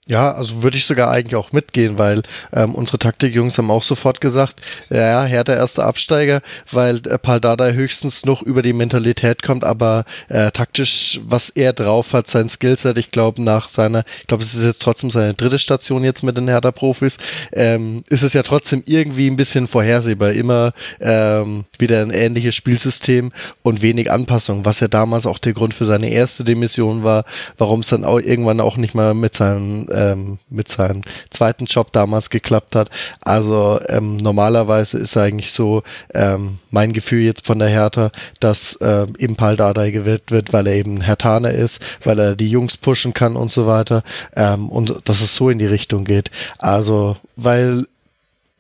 Ja, 0.09 0.31
also 0.31 0.63
würde 0.63 0.77
ich 0.77 0.87
sogar 0.87 1.11
eigentlich 1.11 1.35
auch 1.35 1.51
mitgehen, 1.51 1.99
weil 1.99 2.23
ähm, 2.53 2.77
unsere 2.77 2.97
Taktikjungs 2.97 3.59
haben 3.59 3.73
auch 3.73 3.83
sofort 3.83 4.21
gesagt, 4.21 4.61
ja, 4.89 5.25
Hertha 5.25 5.53
erster 5.53 5.85
Absteiger, 5.85 6.43
weil 6.71 6.99
äh, 7.09 7.19
Paldada 7.19 7.71
höchstens 7.71 8.25
noch 8.25 8.41
über 8.41 8.63
die 8.63 8.73
Mentalität 8.73 9.43
kommt, 9.43 9.65
aber 9.65 10.05
äh, 10.29 10.53
taktisch, 10.53 11.19
was 11.25 11.51
er 11.51 11.73
drauf 11.73 12.13
hat, 12.13 12.29
sein 12.29 12.49
Skillset, 12.49 12.99
ich 12.99 13.09
glaube 13.09 13.43
nach 13.43 13.69
seiner, 13.69 14.05
ich 14.21 14.29
glaube, 14.29 14.45
es 14.45 14.55
ist 14.55 14.65
jetzt 14.65 14.81
trotzdem 14.81 15.11
seine 15.11 15.35
dritte 15.35 15.59
Station 15.59 16.05
jetzt 16.05 16.23
mit 16.23 16.37
den 16.37 16.47
Hertha-Profis, 16.47 17.19
ähm, 17.53 18.05
ist 18.09 18.23
es 18.23 18.33
ja 18.33 18.45
trotzdem 18.45 18.85
irgendwie 18.87 19.29
ein 19.29 19.37
bisschen 19.37 19.67
vorhersehbar, 19.67 20.31
immer 20.31 20.73
ähm, 21.01 21.65
wieder 21.81 22.01
ein 22.01 22.13
ähnliches 22.13 22.55
Spielsystem 22.55 23.33
und 23.65 23.83
wenig 23.83 24.09
Anpassung, 24.13 24.65
was 24.67 24.79
ja 24.79 24.87
damals 24.87 25.27
auch 25.27 25.39
der 25.39 25.53
Grund 25.53 25.75
für 25.75 25.85
seine 25.85 26.11
erste 26.11 26.45
Demission 26.45 27.03
war, 27.03 27.25
warum 27.59 27.81
es 27.81 27.89
dann 27.89 28.05
auch 28.05 28.21
irgendwann 28.21 28.61
auch 28.61 28.77
nicht 28.77 28.95
mal 28.95 29.13
mit 29.13 29.35
seinem 29.35 29.89
ähm, 29.97 30.39
mit 30.51 30.69
seinem 30.69 31.03
zweiten 31.31 31.65
Job 31.65 31.93
damals 31.93 32.31
geklappt 32.31 32.77
hat. 32.77 32.91
Also 33.21 33.81
ähm, 33.89 34.17
normalerweise 34.19 34.99
ist 34.99 35.17
eigentlich 35.17 35.53
so 35.53 35.83
ähm, 36.15 36.59
mein 36.71 36.93
Gefühl 36.93 37.23
jetzt 37.23 37.47
von 37.47 37.59
der 37.59 37.69
Hertha, 37.69 38.11
dass 38.41 38.77
äh, 38.77 39.07
eben 39.19 39.37
Paul 39.37 39.57
Dardai 39.57 39.91
gewählt 39.91 40.31
wird, 40.31 40.53
weil 40.53 40.67
er 40.67 40.75
eben 40.75 41.01
Hertaner 41.01 41.51
ist, 41.51 41.81
weil 42.05 42.19
er 42.19 42.37
die 42.37 42.51
Jungs 42.51 42.77
pushen 42.77 43.15
kann 43.15 43.37
und 43.37 43.51
so 43.51 43.67
weiter 43.67 44.03
ähm, 44.35 44.69
und 44.69 45.01
dass 45.05 45.21
es 45.21 45.35
so 45.35 45.51
in 45.51 45.59
die 45.59 45.67
Richtung 45.67 46.05
geht. 46.05 46.31
Also 46.59 47.17
weil 47.37 47.87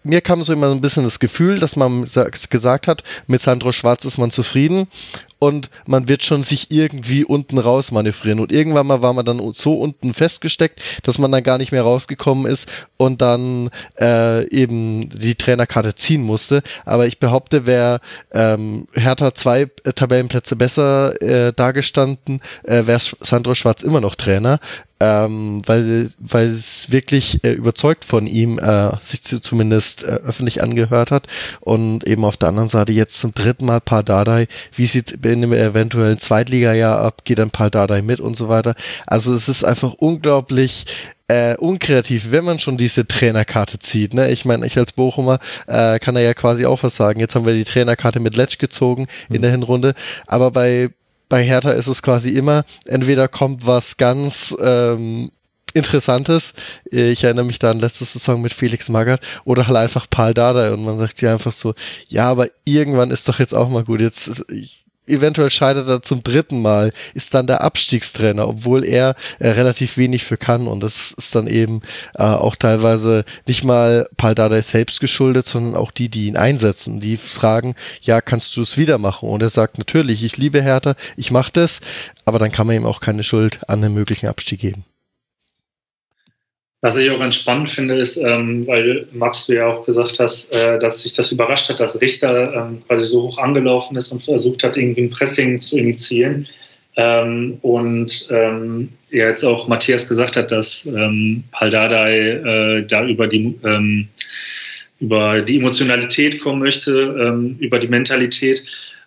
mir 0.06 0.20
kam 0.20 0.42
so 0.42 0.52
immer 0.52 0.70
ein 0.70 0.80
bisschen 0.80 1.04
das 1.04 1.18
Gefühl, 1.18 1.58
dass 1.58 1.76
man 1.76 2.06
gesagt 2.50 2.86
hat, 2.86 3.02
mit 3.26 3.40
Sandro 3.40 3.72
Schwarz 3.72 4.04
ist 4.04 4.18
man 4.18 4.30
zufrieden 4.30 4.86
und 5.38 5.68
man 5.86 6.08
wird 6.08 6.24
schon 6.24 6.42
sich 6.42 6.70
irgendwie 6.70 7.24
unten 7.24 7.58
raus 7.58 7.90
manövrieren. 7.90 8.40
Und 8.40 8.52
irgendwann 8.52 8.86
mal 8.86 9.02
war 9.02 9.12
man 9.12 9.24
dann 9.24 9.40
so 9.52 9.74
unten 9.74 10.14
festgesteckt, 10.14 10.80
dass 11.02 11.18
man 11.18 11.30
dann 11.30 11.42
gar 11.42 11.58
nicht 11.58 11.72
mehr 11.72 11.82
rausgekommen 11.82 12.46
ist 12.50 12.70
und 12.96 13.20
dann 13.20 13.70
äh, 14.00 14.48
eben 14.48 15.08
die 15.10 15.34
Trainerkarte 15.34 15.94
ziehen 15.94 16.22
musste. 16.22 16.62
Aber 16.84 17.06
ich 17.06 17.18
behaupte, 17.18 17.66
wäre 17.66 18.00
ähm, 18.32 18.86
Hertha 18.92 19.34
zwei 19.34 19.62
äh, 19.84 19.92
Tabellenplätze 19.92 20.56
besser 20.56 21.20
äh, 21.20 21.52
dargestanden, 21.52 22.40
äh, 22.64 22.86
wäre 22.86 23.00
Sandro 23.20 23.54
Schwarz 23.54 23.82
immer 23.82 24.00
noch 24.00 24.14
Trainer 24.14 24.58
ähm, 25.00 25.62
weil 25.66 26.10
weil 26.18 26.48
es 26.48 26.90
wirklich 26.90 27.44
äh, 27.44 27.52
überzeugt 27.52 28.04
von 28.04 28.26
ihm 28.26 28.58
äh, 28.58 28.90
sich 29.00 29.22
zu, 29.22 29.40
zumindest 29.40 30.04
äh, 30.04 30.20
öffentlich 30.24 30.62
angehört 30.62 31.10
hat 31.10 31.26
und 31.60 32.06
eben 32.06 32.24
auf 32.24 32.36
der 32.36 32.48
anderen 32.48 32.68
Seite 32.68 32.92
jetzt 32.92 33.18
zum 33.18 33.34
dritten 33.34 33.66
Mal 33.66 33.80
Pardadei, 33.80 34.46
wie 34.74 34.86
sieht 34.86 35.08
es 35.08 35.12
in 35.12 35.32
einem 35.32 35.52
eventuellen 35.52 36.18
Zweitliga-Jahr 36.18 36.98
ab, 37.00 37.24
geht 37.24 37.38
dann 37.38 37.50
Pardadei 37.50 38.00
mit 38.00 38.20
und 38.20 38.36
so 38.36 38.48
weiter. 38.48 38.74
Also 39.06 39.34
es 39.34 39.48
ist 39.48 39.64
einfach 39.64 39.92
unglaublich 39.94 40.86
äh, 41.28 41.56
unkreativ, 41.56 42.30
wenn 42.30 42.44
man 42.44 42.60
schon 42.60 42.76
diese 42.76 43.06
Trainerkarte 43.06 43.78
zieht. 43.78 44.14
Ne? 44.14 44.30
Ich 44.30 44.44
meine, 44.44 44.64
ich 44.66 44.78
als 44.78 44.92
Bochumer 44.92 45.40
äh, 45.66 45.98
kann 45.98 46.14
da 46.14 46.20
ja 46.20 46.34
quasi 46.34 46.66
auch 46.66 46.82
was 46.82 46.96
sagen. 46.96 47.20
Jetzt 47.20 47.34
haben 47.34 47.46
wir 47.46 47.54
die 47.54 47.64
Trainerkarte 47.64 48.20
mit 48.20 48.36
Letsch 48.36 48.58
gezogen 48.58 49.08
in 49.28 49.38
mhm. 49.38 49.42
der 49.42 49.50
Hinrunde, 49.50 49.94
aber 50.26 50.50
bei 50.52 50.90
bei 51.28 51.44
Hertha 51.44 51.72
ist 51.72 51.88
es 51.88 52.02
quasi 52.02 52.30
immer, 52.30 52.64
entweder 52.86 53.28
kommt 53.28 53.66
was 53.66 53.96
ganz 53.96 54.54
ähm, 54.60 55.30
Interessantes. 55.74 56.54
Ich 56.86 57.22
erinnere 57.22 57.44
mich 57.44 57.58
da 57.58 57.70
an 57.70 57.80
letzte 57.80 58.06
Saison 58.06 58.40
mit 58.40 58.54
Felix 58.54 58.88
Magath 58.88 59.20
oder 59.44 59.66
halt 59.66 59.76
einfach 59.76 60.06
Paul 60.08 60.32
Dada 60.32 60.72
und 60.72 60.84
man 60.84 60.96
sagt 60.98 61.20
ja 61.20 61.32
einfach 61.32 61.52
so, 61.52 61.74
ja, 62.08 62.30
aber 62.30 62.48
irgendwann 62.64 63.10
ist 63.10 63.28
doch 63.28 63.38
jetzt 63.38 63.54
auch 63.54 63.68
mal 63.68 63.84
gut. 63.84 64.00
Jetzt 64.00 64.50
ich, 64.50 64.85
eventuell 65.06 65.50
scheitert 65.50 65.88
er 65.88 66.02
zum 66.02 66.22
dritten 66.22 66.62
Mal, 66.62 66.92
ist 67.14 67.34
dann 67.34 67.46
der 67.46 67.62
Abstiegstrainer, 67.62 68.48
obwohl 68.48 68.84
er 68.84 69.14
äh, 69.38 69.48
relativ 69.48 69.96
wenig 69.96 70.24
für 70.24 70.36
kann. 70.36 70.66
Und 70.66 70.82
das 70.82 71.12
ist 71.12 71.34
dann 71.34 71.46
eben 71.46 71.80
äh, 72.14 72.22
auch 72.22 72.56
teilweise 72.56 73.24
nicht 73.46 73.64
mal 73.64 74.08
Paldadei 74.16 74.62
selbst 74.62 75.00
geschuldet, 75.00 75.46
sondern 75.46 75.74
auch 75.74 75.90
die, 75.90 76.08
die 76.08 76.26
ihn 76.26 76.36
einsetzen. 76.36 77.00
Die 77.00 77.16
fragen, 77.16 77.74
ja, 78.02 78.20
kannst 78.20 78.56
du 78.56 78.62
es 78.62 78.76
wieder 78.76 78.98
machen? 78.98 79.28
Und 79.28 79.42
er 79.42 79.50
sagt, 79.50 79.78
natürlich, 79.78 80.24
ich 80.24 80.36
liebe 80.36 80.62
Hertha, 80.62 80.94
ich 81.16 81.30
mache 81.30 81.52
das, 81.52 81.80
aber 82.24 82.38
dann 82.38 82.52
kann 82.52 82.66
man 82.66 82.76
ihm 82.76 82.86
auch 82.86 83.00
keine 83.00 83.22
Schuld 83.22 83.60
an 83.68 83.82
einem 83.82 83.94
möglichen 83.94 84.26
Abstieg 84.26 84.60
geben. 84.60 84.84
Was 86.86 86.96
ich 86.96 87.10
auch 87.10 87.18
ganz 87.18 87.34
spannend 87.34 87.68
finde, 87.68 87.96
ist, 87.96 88.16
ähm, 88.16 88.64
weil 88.68 89.08
Max, 89.10 89.46
du 89.46 89.56
ja 89.56 89.66
auch 89.66 89.84
gesagt 89.84 90.20
hast, 90.20 90.54
äh, 90.54 90.78
dass 90.78 91.02
sich 91.02 91.12
das 91.14 91.32
überrascht 91.32 91.68
hat, 91.68 91.80
dass 91.80 92.00
Richter 92.00 92.54
ähm, 92.54 92.78
quasi 92.86 93.08
so 93.08 93.22
hoch 93.22 93.38
angelaufen 93.38 93.96
ist 93.96 94.12
und 94.12 94.22
versucht 94.22 94.62
hat, 94.62 94.76
irgendwie 94.76 95.02
ein 95.02 95.10
Pressing 95.10 95.58
zu 95.58 95.76
initiieren. 95.78 96.46
Ähm, 96.94 97.58
und 97.62 98.28
ähm, 98.30 98.90
ja, 99.10 99.26
jetzt 99.30 99.42
auch 99.42 99.66
Matthias 99.66 100.06
gesagt 100.06 100.36
hat, 100.36 100.52
dass 100.52 100.86
ähm, 100.86 101.42
Paldadei 101.50 102.18
äh, 102.18 102.86
da 102.86 103.04
über 103.04 103.26
die, 103.26 103.56
ähm, 103.64 104.06
über 105.00 105.40
die 105.40 105.56
Emotionalität 105.56 106.40
kommen 106.40 106.60
möchte, 106.60 106.92
ähm, 107.20 107.56
über 107.58 107.80
die 107.80 107.88
Mentalität. 107.88 108.62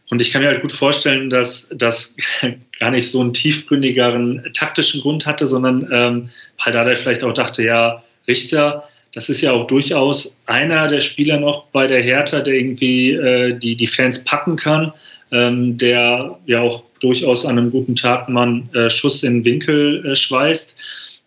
Und 0.10 0.22
ich 0.22 0.32
kann 0.32 0.41
mir 0.41 0.48
halt 0.48 0.62
gut 0.62 0.72
vorstellen, 0.72 1.30
dass 1.30 1.69
das 1.76 2.15
gar 2.80 2.91
nicht 2.91 3.10
so 3.10 3.22
einen 3.22 3.34
tiefgründigeren 3.34 4.50
taktischen 4.54 5.02
Grund 5.02 5.26
hatte, 5.26 5.45
sondern 5.45 5.88
ähm, 5.91 6.30
Paldada 6.58 6.95
vielleicht 6.95 7.24
auch 7.24 7.34
dachte, 7.34 7.63
ja, 7.63 8.04
Richter, 8.28 8.88
das 9.13 9.30
ist 9.30 9.41
ja 9.41 9.52
auch 9.52 9.67
durchaus 9.67 10.36
einer 10.45 10.88
der 10.88 11.00
Spieler 11.00 11.39
noch 11.39 11.65
bei 11.67 11.88
der 11.88 12.02
Hertha, 12.02 12.41
der 12.41 12.54
irgendwie 12.56 13.12
äh, 13.12 13.58
die, 13.58 13.76
die 13.76 13.88
Fans 13.88 14.24
packen 14.24 14.56
kann, 14.56 14.93
ähm, 15.32 15.78
der 15.78 16.38
ja 16.45 16.62
auch 16.62 16.84
durchaus 17.00 17.45
an 17.45 17.58
einem 17.58 17.72
guten 17.72 17.95
Tag 17.95 18.30
mal 18.30 18.63
äh, 18.74 18.89
Schuss 18.89 19.24
in 19.24 19.36
den 19.36 19.45
Winkel 19.45 20.06
äh, 20.06 20.15
schweißt, 20.15 20.76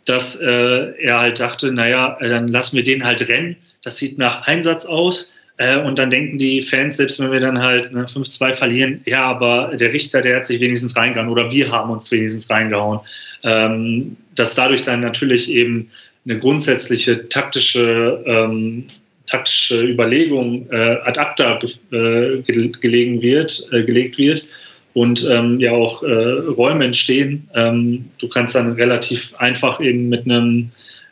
dass 0.05 0.41
äh, 0.41 0.93
er 1.01 1.19
halt 1.21 1.41
dachte, 1.41 1.73
naja, 1.73 2.19
dann 2.21 2.49
lassen 2.49 2.77
wir 2.77 2.85
den 2.85 3.05
halt 3.05 3.29
rennen. 3.29 3.57
Das 3.83 3.97
sieht 3.97 4.19
nach 4.19 4.47
Einsatz 4.47 4.87
aus 4.87 5.33
äh, 5.63 5.77
und 5.81 5.99
dann 5.99 6.11
denken 6.11 6.39
die 6.39 6.63
Fans, 6.63 6.97
selbst 6.97 7.21
wenn 7.21 7.31
wir 7.31 7.41
dann 7.41 7.61
halt 7.61 7.93
ne, 7.93 8.05
5-2 8.05 8.55
verlieren, 8.55 9.01
ja, 9.05 9.25
aber 9.25 9.77
der 9.79 9.93
Richter, 9.93 10.21
der 10.21 10.37
hat 10.37 10.47
sich 10.47 10.61
wenigstens 10.61 10.97
reingehauen 10.97 11.31
oder 11.31 11.51
wir 11.53 11.71
haben 11.71 11.91
uns 11.91 12.11
wenigstens 12.11 12.51
reingehauen. 12.51 13.01
Ähm, 13.45 14.17
dass 14.35 14.55
dadurch 14.55 14.83
dann 14.85 15.01
natürlich 15.01 15.51
eben 15.51 15.91
eine 16.25 16.39
grundsätzliche 16.39 17.29
taktische, 17.29 18.23
ähm, 18.27 18.85
taktische 19.27 19.83
Überlegung 19.83 20.69
äh, 20.71 20.99
ad 21.05 21.19
acta 21.19 21.59
äh, 21.93 22.43
gelegen 22.43 23.23
wird, 23.23 23.69
äh, 23.73 23.83
gelegt 23.83 24.19
wird 24.19 24.47
und 24.95 25.27
ähm, 25.31 25.61
ja 25.61 25.73
auch 25.73 26.03
äh, 26.03 26.13
Räume 26.13 26.85
entstehen. 26.85 27.49
Ähm, 27.55 28.07
du 28.19 28.29
kannst 28.29 28.55
dann 28.55 28.73
relativ 28.73 29.35
einfach 29.39 29.81
eben 29.81 30.09
mit 30.09 30.25
einem 30.25 30.71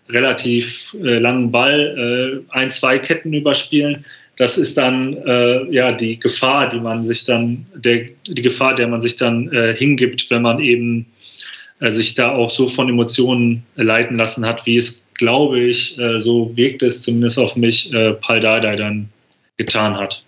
relativ 0.08 0.94
äh, 1.02 1.18
langen 1.18 1.52
Ball 1.52 2.42
ein, 2.50 2.70
zwei 2.70 2.98
Ketten 2.98 3.32
überspielen. 3.32 4.04
Das 4.40 4.56
ist 4.56 4.78
dann 4.78 5.18
äh, 5.26 5.70
ja 5.70 5.92
die 5.92 6.18
Gefahr, 6.18 6.70
die 6.70 6.80
man 6.80 7.04
sich 7.04 7.26
dann, 7.26 7.66
der, 7.74 8.06
die 8.26 8.40
Gefahr, 8.40 8.74
der 8.74 8.88
man 8.88 9.02
sich 9.02 9.16
dann 9.16 9.52
äh, 9.52 9.76
hingibt, 9.76 10.30
wenn 10.30 10.40
man 10.40 10.60
eben 10.60 11.04
äh, 11.80 11.90
sich 11.90 12.14
da 12.14 12.32
auch 12.32 12.48
so 12.48 12.66
von 12.66 12.88
Emotionen 12.88 13.64
leiten 13.76 14.16
lassen 14.16 14.46
hat, 14.46 14.64
wie 14.64 14.78
es, 14.78 15.02
glaube 15.12 15.60
ich, 15.60 15.98
äh, 15.98 16.20
so 16.20 16.56
wirkt 16.56 16.82
es 16.82 17.02
zumindest 17.02 17.38
auf 17.38 17.54
mich, 17.54 17.92
äh, 17.92 18.14
Paldadei 18.14 18.76
dann 18.76 19.10
getan 19.58 19.98
hat. 19.98 20.24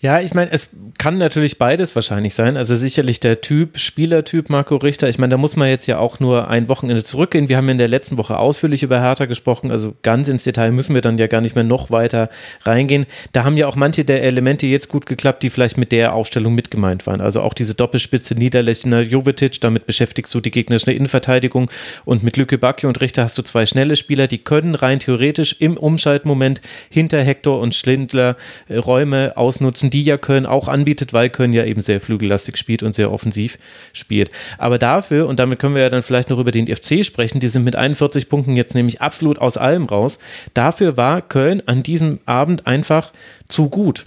Ja, 0.00 0.20
ich 0.20 0.32
meine, 0.32 0.52
es 0.52 0.70
kann 0.96 1.18
natürlich 1.18 1.58
beides 1.58 1.96
wahrscheinlich 1.96 2.32
sein. 2.32 2.56
Also 2.56 2.76
sicherlich 2.76 3.18
der 3.18 3.40
Typ, 3.40 3.78
Spielertyp 3.80 4.48
Marco 4.48 4.76
Richter. 4.76 5.08
Ich 5.08 5.18
meine, 5.18 5.32
da 5.32 5.38
muss 5.38 5.56
man 5.56 5.68
jetzt 5.68 5.86
ja 5.88 5.98
auch 5.98 6.20
nur 6.20 6.46
ein 6.46 6.68
Wochenende 6.68 7.02
zurückgehen. 7.02 7.48
Wir 7.48 7.56
haben 7.56 7.68
in 7.68 7.78
der 7.78 7.88
letzten 7.88 8.16
Woche 8.16 8.38
ausführlich 8.38 8.84
über 8.84 9.00
Hertha 9.00 9.24
gesprochen. 9.24 9.72
Also 9.72 9.96
ganz 10.02 10.28
ins 10.28 10.44
Detail 10.44 10.70
müssen 10.70 10.94
wir 10.94 11.00
dann 11.00 11.18
ja 11.18 11.26
gar 11.26 11.40
nicht 11.40 11.56
mehr 11.56 11.64
noch 11.64 11.90
weiter 11.90 12.30
reingehen. 12.62 13.06
Da 13.32 13.42
haben 13.42 13.56
ja 13.56 13.66
auch 13.66 13.74
manche 13.74 14.04
der 14.04 14.22
Elemente 14.22 14.68
jetzt 14.68 14.88
gut 14.88 15.04
geklappt, 15.04 15.42
die 15.42 15.50
vielleicht 15.50 15.78
mit 15.78 15.90
der 15.90 16.14
Aufstellung 16.14 16.54
mitgemeint 16.54 17.08
waren. 17.08 17.20
Also 17.20 17.42
auch 17.42 17.52
diese 17.52 17.74
Doppelspitze 17.74 18.36
Niederlechner 18.36 19.00
Jovetic, 19.00 19.60
damit 19.60 19.86
beschäftigst 19.86 20.32
du 20.32 20.40
die 20.40 20.52
gegnerische 20.52 20.92
Innenverteidigung. 20.92 21.72
Und 22.04 22.22
mit 22.22 22.36
Lücke 22.36 22.56
Bacchio 22.56 22.88
und 22.88 23.00
Richter 23.00 23.24
hast 23.24 23.36
du 23.36 23.42
zwei 23.42 23.66
schnelle 23.66 23.96
Spieler, 23.96 24.28
die 24.28 24.38
können 24.38 24.76
rein 24.76 25.00
theoretisch 25.00 25.56
im 25.58 25.76
Umschaltmoment 25.76 26.60
hinter 26.88 27.20
Hector 27.20 27.58
und 27.58 27.74
Schlindler 27.74 28.36
äh, 28.68 28.76
Räume 28.76 29.36
ausnutzen 29.36 29.87
Chancen, 29.88 29.90
die 29.90 30.02
ja 30.02 30.18
Köln 30.18 30.46
auch 30.46 30.68
anbietet, 30.68 31.12
weil 31.12 31.30
Köln 31.30 31.52
ja 31.52 31.64
eben 31.64 31.80
sehr 31.80 32.00
flügellastig 32.00 32.56
spielt 32.56 32.82
und 32.82 32.94
sehr 32.94 33.12
offensiv 33.12 33.58
spielt. 33.92 34.30
Aber 34.58 34.78
dafür, 34.78 35.26
und 35.26 35.38
damit 35.38 35.58
können 35.58 35.74
wir 35.74 35.82
ja 35.82 35.88
dann 35.88 36.02
vielleicht 36.02 36.30
noch 36.30 36.38
über 36.38 36.50
den 36.50 36.66
FC 36.66 37.04
sprechen, 37.04 37.40
die 37.40 37.48
sind 37.48 37.64
mit 37.64 37.76
41 37.76 38.28
Punkten 38.28 38.56
jetzt 38.56 38.74
nämlich 38.74 39.00
absolut 39.00 39.38
aus 39.40 39.56
allem 39.56 39.86
raus. 39.86 40.18
Dafür 40.54 40.96
war 40.96 41.22
Köln 41.22 41.62
an 41.66 41.82
diesem 41.82 42.20
Abend 42.26 42.66
einfach 42.66 43.12
zu 43.48 43.68
gut. 43.68 44.04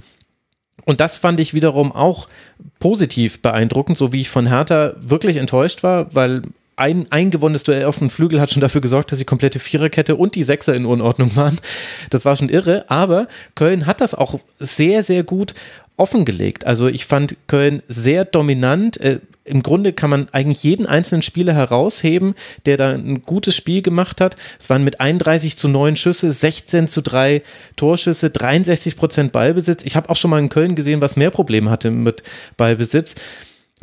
Und 0.84 1.00
das 1.00 1.17
fand 1.17 1.39
ich 1.39 1.54
wiederum 1.54 1.91
auch 1.91 2.28
positiv 2.80 3.41
beeindruckend, 3.41 3.98
so 3.98 4.12
wie 4.13 4.22
ich 4.22 4.30
von 4.30 4.48
Hertha 4.48 4.94
wirklich 5.00 5.38
enttäuscht 5.38 5.84
war, 5.84 6.13
weil 6.15 6.41
ein, 6.82 7.30
gewonnenes 7.30 7.63
Duell 7.63 7.86
auf 7.86 8.00
dem 8.00 8.10
Flügel 8.10 8.41
hat 8.41 8.52
schon 8.52 8.62
dafür 8.62 8.82
gesorgt, 8.82 9.12
dass 9.12 9.20
die 9.20 9.26
komplette 9.26 9.60
Viererkette 9.60 10.15
und 10.15 10.36
die 10.36 10.44
Sechser 10.44 10.74
in 10.74 10.86
Unordnung 10.86 11.36
waren. 11.36 11.60
Das 12.10 12.26
war 12.26 12.36
schon 12.36 12.50
irre, 12.50 12.86
aber 12.89 13.28
Köln 13.56 13.86
hat 13.86 14.02
das 14.02 14.15
auch 14.15 14.39
sehr, 14.58 15.04
sehr 15.04 15.24
gut 15.24 15.54
offengelegt. 15.98 16.65
Also 16.65 16.88
ich 16.88 17.06
fand 17.06 17.36
Köln 17.48 17.84
sehr 17.88 18.26
dominant. 18.26 19.00
Äh, 19.00 19.20
Im 19.44 19.62
Grunde 19.62 19.94
kann 19.94 20.10
man 20.10 20.28
eigentlich 20.32 20.63
jeden 20.63 20.88
einzelnen 20.88 21.22
Spieler 21.22 21.54
herausheben, 21.54 22.34
der 22.65 22.78
da 22.78 22.89
ein 22.89 23.22
gutes 23.22 23.56
Spiel 23.56 23.84
gemacht 23.84 24.20
hat. 24.20 24.36
Es 24.60 24.70
waren 24.70 24.84
mit 24.84 25.00
31 25.00 25.58
zu 25.58 25.67
9 25.67 25.96
Schüsse, 25.96 26.32
16 26.32 26.88
zu 26.88 27.02
3 27.02 27.44
Torschüsse, 27.76 28.32
63 28.32 28.98
Prozent 28.98 29.32
Ballbesitz. 29.32 29.84
Ich 29.84 29.96
habe 29.96 30.10
auch 30.10 30.15
schon 30.15 30.32
mal 30.32 30.39
in 30.39 30.50
Köln 30.50 30.74
gesehen, 30.74 31.02
was 31.02 31.15
mehr 31.15 31.32
Probleme 31.32 31.70
hatte 31.70 31.91
mit 31.91 32.24
Ballbesitz. 32.58 33.15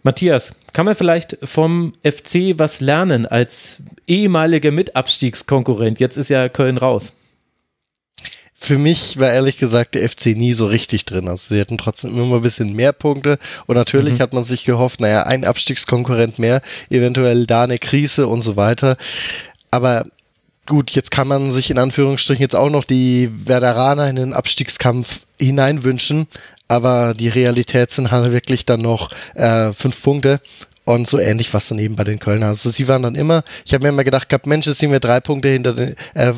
Matthias, 0.03 0.55
kann 0.73 0.87
man 0.87 0.95
vielleicht 0.95 1.39
vom 1.43 1.95
FC 2.05 2.55
was 2.57 2.81
lernen 2.81 3.27
als 3.27 3.79
ehemaliger 4.07 4.71
Mitabstiegskonkurrent? 4.71 5.99
Jetzt 5.99 6.17
ist 6.17 6.31
ja 6.31 6.49
Köln 6.49 6.79
raus. 6.79 7.15
Für 8.61 8.77
mich 8.77 9.19
war 9.21 9.31
ehrlich 9.31 9.57
gesagt 9.57 9.95
der 9.95 10.09
FC 10.09 10.27
nie 10.37 10.53
so 10.53 10.67
richtig 10.67 11.05
drin. 11.05 11.29
Also 11.29 11.55
sie 11.55 11.61
hatten 11.61 11.79
trotzdem 11.79 12.19
immer 12.19 12.37
ein 12.37 12.43
bisschen 12.43 12.75
mehr 12.75 12.93
Punkte 12.93 13.39
und 13.67 13.77
natürlich 13.77 14.15
mhm. 14.15 14.19
hat 14.21 14.33
man 14.33 14.43
sich 14.43 14.65
gehofft, 14.65 15.01
naja, 15.01 15.23
ein 15.23 15.45
Abstiegskonkurrent 15.45 16.41
mehr, 16.41 16.61
eventuell 16.91 17.47
da 17.47 17.63
eine 17.63 17.79
Krise 17.79 18.27
und 18.27 18.41
so 18.41 18.57
weiter. 18.57 18.97
Aber 19.71 20.07
gut, 20.67 20.91
jetzt 20.91 21.13
kann 21.13 21.29
man 21.29 21.53
sich 21.53 21.71
in 21.71 21.79
Anführungsstrichen 21.79 22.43
jetzt 22.43 22.57
auch 22.57 22.71
noch 22.71 22.85
die 22.85 23.31
Werderaner 23.45 24.09
in 24.09 24.17
den 24.17 24.33
Abstiegskampf 24.33 25.21
hineinwünschen, 25.39 26.27
aber 26.69 27.15
die 27.15 27.29
Realität 27.29 27.91
sind 27.91 28.11
halt 28.11 28.33
wirklich 28.33 28.67
dann 28.67 28.81
noch 28.81 29.11
äh, 29.35 29.73
fünf 29.73 30.03
Punkte. 30.03 30.41
Und 30.85 31.07
so 31.07 31.19
ähnlich 31.19 31.53
was 31.53 31.69
dann 31.69 31.79
eben 31.79 31.97
bei 31.97 32.05
den 32.05 32.19
Kölner. 32.19 32.47
Also 32.47 32.71
sie 32.71 32.89
waren 32.89 33.03
dann 33.03 33.15
immer, 33.15 33.45
ich 33.67 33.75
habe 33.75 33.83
mir 33.83 33.91
immer 33.91 34.05
gedacht 34.05 34.31
gehabt, 34.31 34.47
Mensch, 34.47 34.67
jetzt 34.67 34.79
sind 34.79 34.91
wir 34.91 35.01
drei 35.01 35.21
Punkte 35.21 35.49
hinter 35.49 35.75
den, 35.75 35.95
äh, 36.15 36.33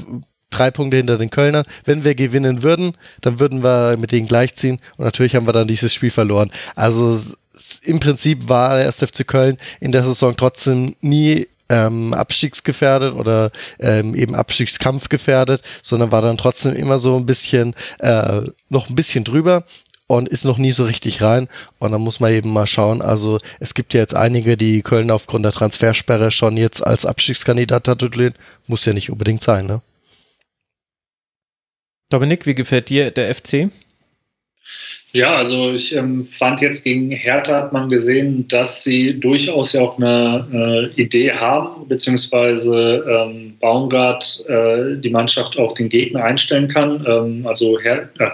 drei 0.50 0.72
Punkte 0.72 0.96
hinter 0.96 1.18
den 1.18 1.30
Kölnern. 1.30 1.64
Wenn 1.84 2.02
wir 2.02 2.16
gewinnen 2.16 2.64
würden, 2.64 2.96
dann 3.20 3.38
würden 3.38 3.62
wir 3.62 3.96
mit 3.96 4.10
denen 4.10 4.26
gleichziehen. 4.26 4.80
Und 4.96 5.04
natürlich 5.04 5.36
haben 5.36 5.46
wir 5.46 5.52
dann 5.52 5.68
dieses 5.68 5.94
Spiel 5.94 6.10
verloren. 6.10 6.50
Also 6.74 7.20
im 7.84 8.00
Prinzip 8.00 8.48
war 8.48 8.76
der 8.76 8.86
SFC 8.88 9.24
Köln 9.24 9.56
in 9.78 9.92
der 9.92 10.02
Saison 10.02 10.36
trotzdem 10.36 10.96
nie 11.00 11.46
ähm, 11.68 12.12
abstiegsgefährdet 12.12 13.14
oder 13.14 13.50
ähm, 13.78 14.14
eben 14.14 14.34
Abstiegskampf 14.34 15.08
gefährdet, 15.08 15.62
sondern 15.82 16.10
war 16.10 16.20
dann 16.20 16.36
trotzdem 16.36 16.74
immer 16.74 16.98
so 16.98 17.16
ein 17.16 17.26
bisschen 17.26 17.74
äh, 18.00 18.42
noch 18.68 18.88
ein 18.88 18.96
bisschen 18.96 19.24
drüber 19.24 19.64
und 20.10 20.28
ist 20.28 20.44
noch 20.44 20.58
nie 20.58 20.72
so 20.72 20.84
richtig 20.84 21.22
rein. 21.22 21.46
Und 21.78 21.92
dann 21.92 22.00
muss 22.00 22.18
man 22.18 22.32
eben 22.32 22.52
mal 22.52 22.66
schauen. 22.66 23.00
Also 23.00 23.38
es 23.60 23.74
gibt 23.74 23.94
ja 23.94 24.00
jetzt 24.00 24.14
einige, 24.14 24.56
die 24.56 24.82
Köln 24.82 25.08
aufgrund 25.12 25.44
der 25.44 25.52
Transfersperre 25.52 26.32
schon 26.32 26.56
jetzt 26.56 26.84
als 26.84 27.06
Abstiegskandidat 27.06 27.84
titulieren. 27.84 28.34
Muss 28.66 28.84
ja 28.84 28.92
nicht 28.92 29.10
unbedingt 29.10 29.40
sein, 29.40 29.66
ne? 29.66 29.82
Dominik, 32.08 32.44
wie 32.44 32.56
gefällt 32.56 32.88
dir 32.88 33.12
der 33.12 33.32
FC? 33.32 33.70
Ja, 35.12 35.34
also 35.34 35.72
ich 35.72 35.94
ähm, 35.94 36.24
fand 36.24 36.60
jetzt 36.60 36.84
gegen 36.84 37.10
Hertha 37.10 37.56
hat 37.56 37.72
man 37.72 37.88
gesehen, 37.88 38.46
dass 38.46 38.84
sie 38.84 39.18
durchaus 39.18 39.72
ja 39.72 39.80
auch 39.80 39.98
eine 39.98 40.92
äh, 40.96 41.00
Idee 41.00 41.32
haben, 41.32 41.88
beziehungsweise 41.88 43.04
ähm, 43.08 43.56
Baumgart 43.60 44.44
äh, 44.48 44.96
die 44.98 45.10
Mannschaft 45.10 45.58
auf 45.58 45.74
den 45.74 45.88
Gegner 45.88 46.22
einstellen 46.22 46.68
kann. 46.68 47.04
Ähm, 47.08 47.46
also 47.46 47.80
Her 47.80 48.08
äh, 48.18 48.30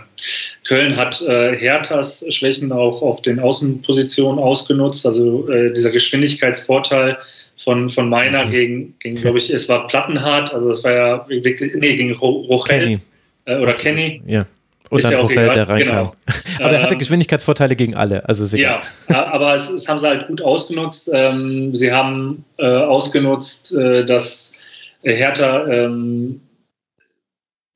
Köln 0.64 0.96
hat 0.96 1.22
äh, 1.22 1.56
Herthas 1.56 2.26
Schwächen 2.28 2.70
auch 2.72 3.00
auf 3.00 3.22
den 3.22 3.40
Außenpositionen 3.40 4.38
ausgenutzt. 4.38 5.06
Also 5.06 5.48
äh, 5.48 5.72
dieser 5.72 5.90
Geschwindigkeitsvorteil 5.90 7.16
von, 7.56 7.88
von 7.88 8.10
Meiner 8.10 8.44
mhm. 8.44 8.50
gegen, 8.50 8.94
gegen 8.98 9.16
glaube 9.16 9.38
ich, 9.38 9.48
es 9.48 9.66
war 9.70 9.86
Plattenhardt, 9.86 10.52
also 10.52 10.68
das 10.68 10.84
war 10.84 10.92
ja 10.92 11.26
wirklich, 11.28 11.72
nee, 11.74 11.96
gegen 11.96 12.12
Rochel 12.12 12.78
Kenny. 12.80 12.98
Äh, 13.46 13.56
oder 13.56 13.72
Kenny. 13.72 14.20
Ja. 14.26 14.44
Und 14.90 15.04
dann 15.04 15.12
ja 15.12 15.18
auch 15.18 15.24
Rochel, 15.24 15.36
der 15.36 15.68
reinkam. 15.68 15.96
Genau. 15.96 16.14
aber 16.60 16.72
er 16.72 16.82
hatte 16.82 16.94
ähm, 16.94 16.98
Geschwindigkeitsvorteile 16.98 17.76
gegen 17.76 17.94
alle, 17.94 18.28
also 18.28 18.44
sicher. 18.44 18.80
Ja, 19.08 19.26
aber 19.26 19.54
es, 19.54 19.68
es, 19.68 19.88
haben 19.88 19.98
sie 19.98 20.06
halt 20.06 20.26
gut 20.28 20.42
ausgenutzt. 20.42 21.10
Ähm, 21.12 21.74
sie 21.74 21.92
haben 21.92 22.44
äh, 22.58 22.66
ausgenutzt, 22.66 23.74
äh, 23.74 24.04
dass 24.04 24.54
Hertha 25.02 25.66
ähm, 25.66 26.40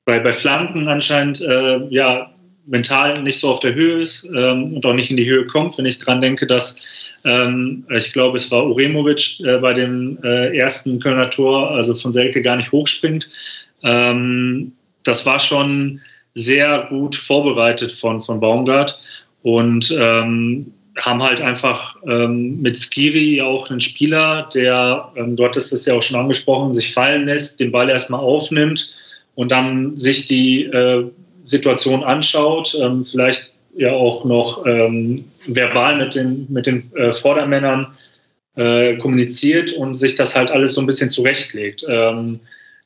bei, 0.05 0.18
bei 0.20 0.33
Flanken 0.33 0.88
anscheinend 0.88 1.40
äh, 1.40 1.87
ja, 1.88 2.31
mental 2.66 3.23
nicht 3.23 3.40
so 3.40 3.51
auf 3.51 3.61
der 3.61 3.75
Höhe 3.75 4.01
ist 4.01 4.25
ähm, 4.35 4.75
und 4.75 4.87
auch 4.87 4.94
nicht 4.94 5.11
in 5.11 5.16
die 5.16 5.29
Höhe 5.29 5.46
kommt. 5.46 5.79
Wenn 5.79 5.87
ich 5.87 5.99
dran 5.99 6.20
denke, 6.20 6.46
dass 6.46 6.77
ähm, 7.25 7.85
ich 7.90 8.12
glaube, 8.12 8.37
es 8.37 8.51
war 8.51 8.66
Uremovic 8.66 9.40
äh, 9.40 9.59
bei 9.59 9.73
dem 9.73 10.18
äh, 10.23 10.57
ersten 10.57 11.01
Kölner 11.01 11.31
Tor, 11.31 11.70
also 11.70 11.94
von 11.94 12.12
Selke 12.12 12.42
gar 12.42 12.57
nicht 12.57 12.73
hochspringt. 12.73 13.31
Ähm, 13.83 14.73
das 15.05 15.27
war 15.27 15.38
schon 15.38 16.01
sehr 16.35 16.87
gut 16.88 17.16
vorbereitet 17.16 17.93
von, 17.93 18.23
von 18.23 18.40
Baumgart 18.40 19.01
und 19.43 19.95
ähm, 19.99 20.73
haben 20.99 21.23
halt 21.23 21.40
einfach 21.40 21.97
ähm, 22.07 22.61
mit 22.61 22.77
Skiri 22.77 23.40
auch 23.40 23.71
einen 23.71 23.81
Spieler, 23.81 24.49
der, 24.55 25.11
ähm, 25.16 25.37
du 25.37 25.45
hattest 25.45 25.73
es 25.73 25.87
ja 25.87 25.95
auch 25.95 26.03
schon 26.03 26.19
angesprochen, 26.19 26.75
sich 26.75 26.93
fallen 26.93 27.27
lässt, 27.27 27.61
den 27.61 27.73
Ball 27.73 27.88
erstmal 27.88 28.21
aufnimmt 28.21 28.95
und 29.35 29.51
dann 29.51 29.97
sich 29.97 30.27
die 30.27 30.64
äh, 30.64 31.09
Situation 31.45 32.05
anschaut, 32.05 32.77
ähm, 32.81 33.05
vielleicht 33.05 33.53
ja 33.77 33.93
auch 33.93 34.25
noch 34.25 34.66
ähm, 34.66 35.25
verbal 35.47 35.97
mit 35.97 36.14
den, 36.14 36.47
mit 36.49 36.66
den 36.66 36.90
äh, 36.97 37.12
Vordermännern 37.12 37.87
äh, 38.57 38.97
kommuniziert 38.97 39.73
und 39.73 39.95
sich 39.95 40.16
das 40.16 40.35
halt 40.35 40.51
alles 40.51 40.75
so 40.75 40.81
ein 40.81 40.87
bisschen 40.87 41.11
zurechtlegt. 41.11 41.85
Ähm, 41.88 42.40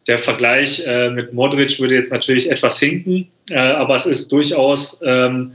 der 0.07 0.19
Vergleich 0.19 0.85
äh, 0.87 1.11
mit 1.11 1.33
Modric 1.33 1.81
würde 1.81 1.95
jetzt 1.95 2.13
natürlich 2.13 2.51
etwas 2.51 2.79
hinken, 2.79 3.29
äh, 3.51 3.57
aber 3.57 3.95
es 3.95 4.07
ist 4.07 4.31
durchaus 4.31 5.01
ähm, 5.05 5.53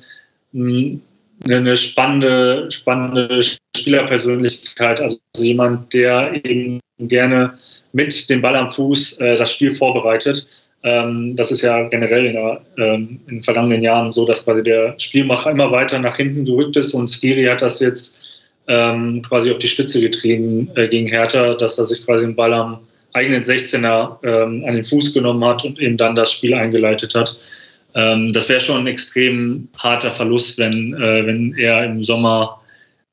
eine 0.53 1.77
spannende, 1.77 2.69
spannende 2.71 3.41
Spielerpersönlichkeit, 3.77 4.99
also 4.99 5.19
jemand, 5.37 5.93
der 5.93 6.33
eben 6.43 6.79
gerne 6.99 7.57
mit 7.93 8.29
dem 8.29 8.41
Ball 8.41 8.55
am 8.55 8.71
Fuß 8.71 9.19
äh, 9.19 9.37
das 9.37 9.53
Spiel 9.53 9.71
vorbereitet. 9.71 10.47
Ähm, 10.83 11.35
das 11.35 11.51
ist 11.51 11.61
ja 11.61 11.87
generell 11.89 12.25
in, 12.25 12.33
der, 12.33 12.61
ähm, 12.77 13.19
in, 13.27 13.35
den 13.35 13.43
vergangenen 13.43 13.81
Jahren 13.81 14.11
so, 14.11 14.25
dass 14.25 14.45
quasi 14.45 14.63
der 14.63 14.95
Spielmacher 14.97 15.51
immer 15.51 15.71
weiter 15.71 15.99
nach 15.99 16.17
hinten 16.17 16.45
gerückt 16.45 16.77
ist 16.77 16.93
und 16.93 17.07
Skiri 17.07 17.45
hat 17.45 17.61
das 17.61 17.79
jetzt 17.79 18.19
ähm, 18.67 19.21
quasi 19.23 19.51
auf 19.51 19.57
die 19.57 19.67
Spitze 19.67 19.99
getrieben 19.99 20.69
äh, 20.75 20.87
gegen 20.87 21.07
Hertha, 21.07 21.55
dass 21.55 21.77
er 21.77 21.85
sich 21.85 22.05
quasi 22.05 22.23
den 22.23 22.35
Ball 22.35 22.53
am 22.53 22.79
eigenen 23.13 23.43
16er 23.43 24.17
ähm, 24.23 24.63
an 24.65 24.75
den 24.75 24.83
Fuß 24.83 25.13
genommen 25.13 25.43
hat 25.45 25.65
und 25.65 25.79
eben 25.79 25.97
dann 25.97 26.15
das 26.15 26.31
Spiel 26.31 26.53
eingeleitet 26.53 27.15
hat. 27.15 27.39
Ähm, 27.95 28.33
das 28.33 28.49
wäre 28.49 28.59
schon 28.59 28.81
ein 28.81 28.87
extrem 28.87 29.67
harter 29.77 30.11
Verlust, 30.11 30.57
wenn, 30.57 30.93
äh, 30.93 31.25
wenn 31.25 31.55
er 31.57 31.85
im 31.85 32.03
Sommer 32.03 32.61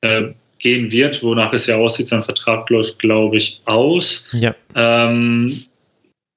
äh, 0.01 0.29
gehen 0.59 0.91
wird, 0.91 1.23
wonach 1.23 1.53
es 1.53 1.67
ja 1.67 1.77
aussieht. 1.77 2.07
Sein 2.07 2.23
Vertrag 2.23 2.69
läuft, 2.69 2.99
glaube 2.99 3.37
ich, 3.37 3.61
aus. 3.65 4.27
Ja. 4.33 4.55
Ähm, 4.75 5.51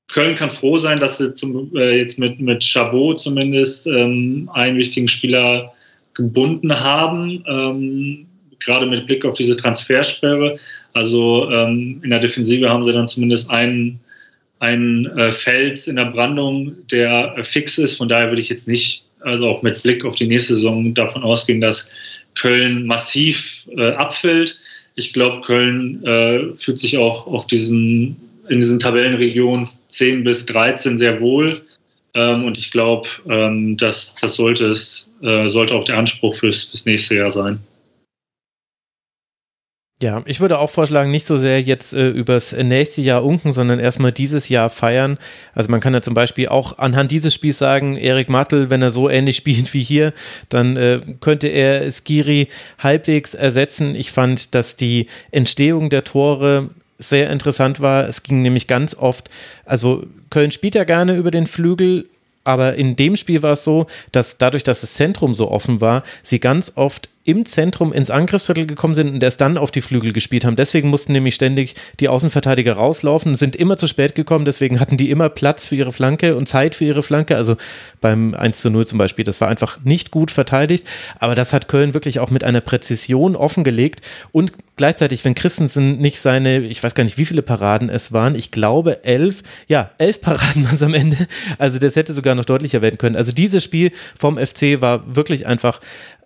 Köln 0.08 0.34
kann 0.34 0.50
froh 0.50 0.76
sein, 0.78 0.98
dass 0.98 1.18
sie 1.18 1.34
zum, 1.34 1.74
äh, 1.76 1.98
jetzt 1.98 2.18
mit, 2.18 2.40
mit 2.40 2.64
Chabot 2.64 3.20
zumindest 3.20 3.86
ähm, 3.86 4.50
einen 4.52 4.76
wichtigen 4.76 5.08
Spieler 5.08 5.72
gebunden 6.14 6.78
haben, 6.78 7.44
ähm, 7.46 8.26
gerade 8.58 8.86
mit 8.86 9.06
Blick 9.06 9.24
auf 9.24 9.36
diese 9.36 9.56
Transfersperre. 9.56 10.58
Also 10.92 11.50
ähm, 11.50 12.00
in 12.02 12.10
der 12.10 12.18
Defensive 12.18 12.68
haben 12.68 12.84
sie 12.84 12.92
dann 12.92 13.08
zumindest 13.08 13.50
einen, 13.50 14.00
einen 14.58 15.06
äh, 15.06 15.30
Fels 15.32 15.88
in 15.88 15.96
der 15.96 16.06
Brandung, 16.06 16.74
der 16.90 17.34
äh, 17.36 17.44
fix 17.44 17.78
ist. 17.78 17.96
Von 17.96 18.08
daher 18.08 18.28
würde 18.28 18.42
ich 18.42 18.48
jetzt 18.48 18.68
nicht, 18.68 19.04
also 19.20 19.48
auch 19.48 19.62
mit 19.62 19.82
Blick 19.82 20.04
auf 20.04 20.16
die 20.16 20.26
nächste 20.26 20.54
Saison, 20.54 20.94
davon 20.94 21.22
ausgehen, 21.22 21.60
dass 21.60 21.90
Köln 22.34 22.86
massiv 22.86 23.66
äh, 23.76 23.92
abfällt. 23.92 24.60
Ich 24.96 25.12
glaube, 25.12 25.40
Köln 25.42 26.04
äh, 26.04 26.56
fühlt 26.56 26.80
sich 26.80 26.98
auch 26.98 27.26
auf 27.26 27.46
diesen 27.46 28.16
in 28.50 28.60
diesen 28.60 28.80
Tabellenregionen 28.80 29.66
10 29.88 30.24
bis 30.24 30.44
13 30.46 30.96
sehr 30.96 31.20
wohl. 31.20 31.62
Ähm, 32.14 32.44
und 32.44 32.58
ich 32.58 32.72
glaube, 32.72 33.08
ähm, 33.28 33.76
das, 33.76 34.16
das 34.20 34.34
sollte, 34.34 34.66
es, 34.66 35.10
äh, 35.22 35.48
sollte 35.48 35.74
auch 35.74 35.84
der 35.84 35.98
Anspruch 35.98 36.34
fürs, 36.34 36.64
fürs 36.64 36.84
nächste 36.84 37.14
Jahr 37.14 37.30
sein. 37.30 37.60
Ja, 40.02 40.22
ich 40.24 40.40
würde 40.40 40.58
auch 40.58 40.70
vorschlagen, 40.70 41.10
nicht 41.10 41.26
so 41.26 41.36
sehr 41.36 41.60
jetzt 41.60 41.92
äh, 41.92 42.08
übers 42.08 42.52
nächste 42.52 43.02
Jahr 43.02 43.22
unken, 43.22 43.52
sondern 43.52 43.78
erstmal 43.78 44.12
dieses 44.12 44.48
Jahr 44.48 44.70
feiern. 44.70 45.18
Also 45.54 45.70
man 45.70 45.80
kann 45.80 45.92
ja 45.92 46.00
zum 46.00 46.14
Beispiel 46.14 46.48
auch 46.48 46.78
anhand 46.78 47.10
dieses 47.10 47.34
Spiels 47.34 47.58
sagen, 47.58 47.98
Erik 47.98 48.30
Mattel, 48.30 48.70
wenn 48.70 48.80
er 48.80 48.90
so 48.90 49.10
ähnlich 49.10 49.36
spielt 49.38 49.74
wie 49.74 49.82
hier, 49.82 50.14
dann 50.48 50.78
äh, 50.78 51.00
könnte 51.20 51.48
er 51.48 51.90
Skiri 51.90 52.48
halbwegs 52.78 53.34
ersetzen. 53.34 53.94
Ich 53.94 54.10
fand, 54.10 54.54
dass 54.54 54.76
die 54.76 55.06
Entstehung 55.32 55.90
der 55.90 56.04
Tore 56.04 56.70
sehr 56.98 57.28
interessant 57.28 57.80
war. 57.80 58.08
Es 58.08 58.22
ging 58.22 58.40
nämlich 58.40 58.66
ganz 58.66 58.94
oft, 58.94 59.28
also 59.66 60.04
Köln 60.30 60.50
spielt 60.50 60.76
ja 60.76 60.84
gerne 60.84 61.16
über 61.16 61.30
den 61.30 61.46
Flügel, 61.46 62.08
aber 62.44 62.74
in 62.74 62.96
dem 62.96 63.16
Spiel 63.16 63.42
war 63.42 63.52
es 63.52 63.64
so, 63.64 63.86
dass 64.12 64.38
dadurch, 64.38 64.62
dass 64.62 64.80
das 64.80 64.94
Zentrum 64.94 65.34
so 65.34 65.50
offen 65.50 65.82
war, 65.82 66.04
sie 66.22 66.40
ganz 66.40 66.72
oft 66.76 67.10
im 67.30 67.46
Zentrum 67.46 67.92
ins 67.92 68.10
Angriffsviertel 68.10 68.66
gekommen 68.66 68.94
sind 68.94 69.10
und 69.10 69.22
erst 69.22 69.40
dann 69.40 69.56
auf 69.56 69.70
die 69.70 69.80
Flügel 69.80 70.12
gespielt 70.12 70.44
haben. 70.44 70.56
Deswegen 70.56 70.88
mussten 70.88 71.12
nämlich 71.12 71.34
ständig 71.34 71.74
die 72.00 72.08
Außenverteidiger 72.08 72.74
rauslaufen, 72.74 73.34
sind 73.34 73.56
immer 73.56 73.76
zu 73.76 73.86
spät 73.86 74.14
gekommen, 74.14 74.44
deswegen 74.44 74.80
hatten 74.80 74.96
die 74.96 75.10
immer 75.10 75.28
Platz 75.28 75.66
für 75.66 75.76
ihre 75.76 75.92
Flanke 75.92 76.36
und 76.36 76.48
Zeit 76.48 76.74
für 76.74 76.84
ihre 76.84 77.02
Flanke. 77.02 77.36
Also 77.36 77.56
beim 78.00 78.34
1 78.34 78.60
zu 78.60 78.70
0 78.70 78.86
zum 78.86 78.98
Beispiel, 78.98 79.24
das 79.24 79.40
war 79.40 79.48
einfach 79.48 79.78
nicht 79.84 80.10
gut 80.10 80.30
verteidigt, 80.30 80.86
aber 81.18 81.34
das 81.34 81.52
hat 81.52 81.68
Köln 81.68 81.94
wirklich 81.94 82.20
auch 82.20 82.30
mit 82.30 82.44
einer 82.44 82.60
Präzision 82.60 83.36
offengelegt 83.36 84.00
und 84.32 84.52
gleichzeitig, 84.76 85.24
wenn 85.26 85.34
Christensen 85.34 85.98
nicht 85.98 86.20
seine, 86.20 86.60
ich 86.60 86.82
weiß 86.82 86.94
gar 86.94 87.04
nicht, 87.04 87.18
wie 87.18 87.26
viele 87.26 87.42
Paraden 87.42 87.90
es 87.90 88.12
waren, 88.12 88.34
ich 88.34 88.50
glaube 88.50 89.04
elf, 89.04 89.42
ja, 89.68 89.90
elf 89.98 90.22
Paraden 90.22 90.64
waren 90.64 90.74
es 90.74 90.82
am 90.82 90.94
Ende, 90.94 91.16
also 91.58 91.78
das 91.78 91.96
hätte 91.96 92.12
sogar 92.12 92.34
noch 92.34 92.46
deutlicher 92.46 92.80
werden 92.80 92.96
können. 92.98 93.14
Also 93.14 93.32
dieses 93.32 93.62
Spiel 93.62 93.92
vom 94.16 94.38
FC 94.38 94.80
war 94.80 95.14
wirklich 95.14 95.46
einfach 95.46 95.80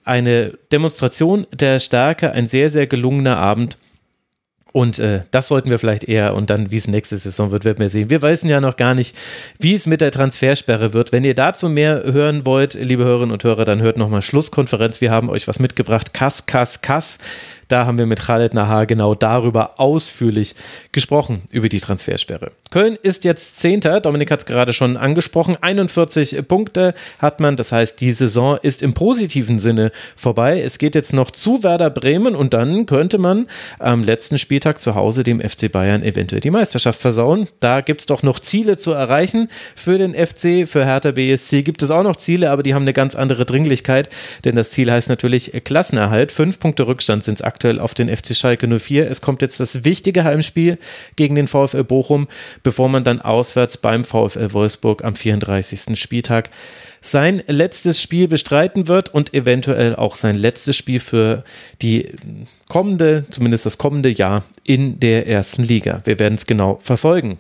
eine 0.04 0.52
Demonstration 0.72 1.46
der 1.52 1.80
Stärke, 1.80 2.32
ein 2.32 2.46
sehr, 2.46 2.70
sehr 2.70 2.86
gelungener 2.86 3.38
Abend. 3.38 3.78
Und 4.72 4.98
äh, 4.98 5.20
das 5.30 5.46
sollten 5.46 5.70
wir 5.70 5.78
vielleicht 5.78 6.02
eher 6.02 6.34
und 6.34 6.50
dann, 6.50 6.72
wie 6.72 6.78
es 6.78 6.88
nächste 6.88 7.16
Saison 7.16 7.52
wird, 7.52 7.64
werden 7.64 7.78
wir 7.78 7.88
sehen. 7.88 8.10
Wir 8.10 8.22
wissen 8.22 8.48
ja 8.48 8.60
noch 8.60 8.74
gar 8.74 8.94
nicht, 8.94 9.16
wie 9.60 9.72
es 9.72 9.86
mit 9.86 10.00
der 10.00 10.10
Transfersperre 10.10 10.92
wird. 10.92 11.12
Wenn 11.12 11.22
ihr 11.22 11.36
dazu 11.36 11.68
mehr 11.68 12.02
hören 12.02 12.44
wollt, 12.44 12.74
liebe 12.74 13.04
Hörerinnen 13.04 13.30
und 13.30 13.44
Hörer, 13.44 13.64
dann 13.64 13.80
hört 13.80 13.98
nochmal 13.98 14.20
Schlusskonferenz. 14.20 15.00
Wir 15.00 15.12
haben 15.12 15.30
euch 15.30 15.46
was 15.46 15.60
mitgebracht. 15.60 16.12
Kass, 16.12 16.46
Kass, 16.46 16.82
Kass. 16.82 17.18
Da 17.68 17.86
haben 17.86 17.98
wir 17.98 18.06
mit 18.06 18.20
Khaled 18.20 18.54
Nahar 18.54 18.86
genau 18.86 19.14
darüber 19.14 19.80
ausführlich 19.80 20.54
gesprochen, 20.92 21.42
über 21.50 21.68
die 21.68 21.80
Transfersperre. 21.80 22.52
Köln 22.70 22.98
ist 23.02 23.24
jetzt 23.24 23.60
Zehnter, 23.60 24.00
Dominik 24.00 24.30
hat 24.30 24.40
es 24.40 24.46
gerade 24.46 24.72
schon 24.72 24.96
angesprochen, 24.96 25.56
41 25.60 26.46
Punkte 26.48 26.94
hat 27.18 27.40
man, 27.40 27.56
das 27.56 27.72
heißt, 27.72 28.00
die 28.00 28.12
Saison 28.12 28.58
ist 28.60 28.82
im 28.82 28.94
positiven 28.94 29.58
Sinne 29.58 29.92
vorbei. 30.16 30.60
Es 30.60 30.78
geht 30.78 30.94
jetzt 30.94 31.12
noch 31.12 31.30
zu 31.30 31.62
Werder 31.62 31.90
Bremen 31.90 32.34
und 32.34 32.54
dann 32.54 32.86
könnte 32.86 33.18
man 33.18 33.46
am 33.78 34.02
letzten 34.02 34.38
Spieltag 34.38 34.80
zu 34.80 34.94
Hause 34.94 35.22
dem 35.22 35.40
FC 35.40 35.70
Bayern 35.70 36.02
eventuell 36.02 36.40
die 36.40 36.50
Meisterschaft 36.50 37.00
versauen. 37.00 37.48
Da 37.60 37.80
gibt 37.80 38.00
es 38.00 38.06
doch 38.06 38.22
noch 38.22 38.40
Ziele 38.40 38.76
zu 38.76 38.92
erreichen 38.92 39.48
für 39.74 39.98
den 39.98 40.14
FC, 40.14 40.68
für 40.68 40.84
Hertha 40.84 41.12
BSC 41.12 41.62
gibt 41.62 41.82
es 41.82 41.90
auch 41.90 42.02
noch 42.02 42.16
Ziele, 42.16 42.50
aber 42.50 42.62
die 42.62 42.74
haben 42.74 42.82
eine 42.82 42.92
ganz 42.92 43.14
andere 43.14 43.44
Dringlichkeit, 43.44 44.08
denn 44.44 44.56
das 44.56 44.70
Ziel 44.70 44.90
heißt 44.90 45.08
natürlich 45.08 45.52
Klassenerhalt. 45.64 46.32
Fünf 46.32 46.58
Punkte 46.58 46.86
Rückstand 46.86 47.24
sind 47.24 47.36
es 47.36 47.42
aktuell 47.42 47.53
aktuell 47.54 47.78
auf 47.78 47.94
den 47.94 48.14
FC 48.14 48.34
Schalke 48.34 48.66
04. 48.66 49.08
Es 49.08 49.20
kommt 49.20 49.40
jetzt 49.40 49.60
das 49.60 49.84
wichtige 49.84 50.24
Heimspiel 50.24 50.76
gegen 51.14 51.36
den 51.36 51.46
VfL 51.46 51.84
Bochum, 51.84 52.26
bevor 52.64 52.88
man 52.88 53.04
dann 53.04 53.20
auswärts 53.20 53.76
beim 53.76 54.02
VfL 54.02 54.52
Wolfsburg 54.52 55.04
am 55.04 55.14
34. 55.14 55.98
Spieltag 55.98 56.50
sein 57.00 57.42
letztes 57.46 58.02
Spiel 58.02 58.26
bestreiten 58.26 58.88
wird 58.88 59.14
und 59.14 59.34
eventuell 59.34 59.94
auch 59.94 60.16
sein 60.16 60.36
letztes 60.36 60.76
Spiel 60.76 60.98
für 60.98 61.44
die 61.80 62.08
kommende, 62.68 63.24
zumindest 63.30 63.66
das 63.66 63.78
kommende 63.78 64.08
Jahr 64.08 64.42
in 64.66 64.98
der 64.98 65.28
ersten 65.28 65.62
Liga. 65.62 66.00
Wir 66.04 66.18
werden 66.18 66.34
es 66.34 66.46
genau 66.46 66.78
verfolgen. 66.82 67.38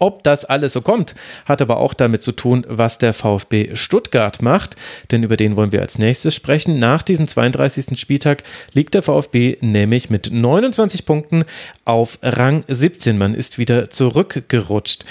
Ob 0.00 0.22
das 0.22 0.44
alles 0.44 0.74
so 0.74 0.82
kommt, 0.82 1.14
hat 1.44 1.62
aber 1.62 1.78
auch 1.78 1.94
damit 1.94 2.22
zu 2.22 2.32
tun, 2.32 2.66
was 2.68 2.98
der 2.98 3.14
VfB 3.14 3.74
Stuttgart 3.74 4.42
macht, 4.42 4.76
denn 5.10 5.22
über 5.22 5.36
den 5.36 5.56
wollen 5.56 5.72
wir 5.72 5.82
als 5.82 5.98
nächstes 5.98 6.34
sprechen. 6.34 6.78
Nach 6.78 7.02
diesem 7.02 7.26
32. 7.26 7.98
Spieltag 7.98 8.42
liegt 8.74 8.94
der 8.94 9.02
VfB 9.02 9.56
nämlich 9.60 10.10
mit 10.10 10.30
29 10.32 11.06
Punkten 11.06 11.44
auf 11.84 12.18
Rang 12.22 12.64
17. 12.68 13.16
Man 13.18 13.34
ist 13.34 13.58
wieder 13.58 13.88
zurückgerutscht. 13.90 15.04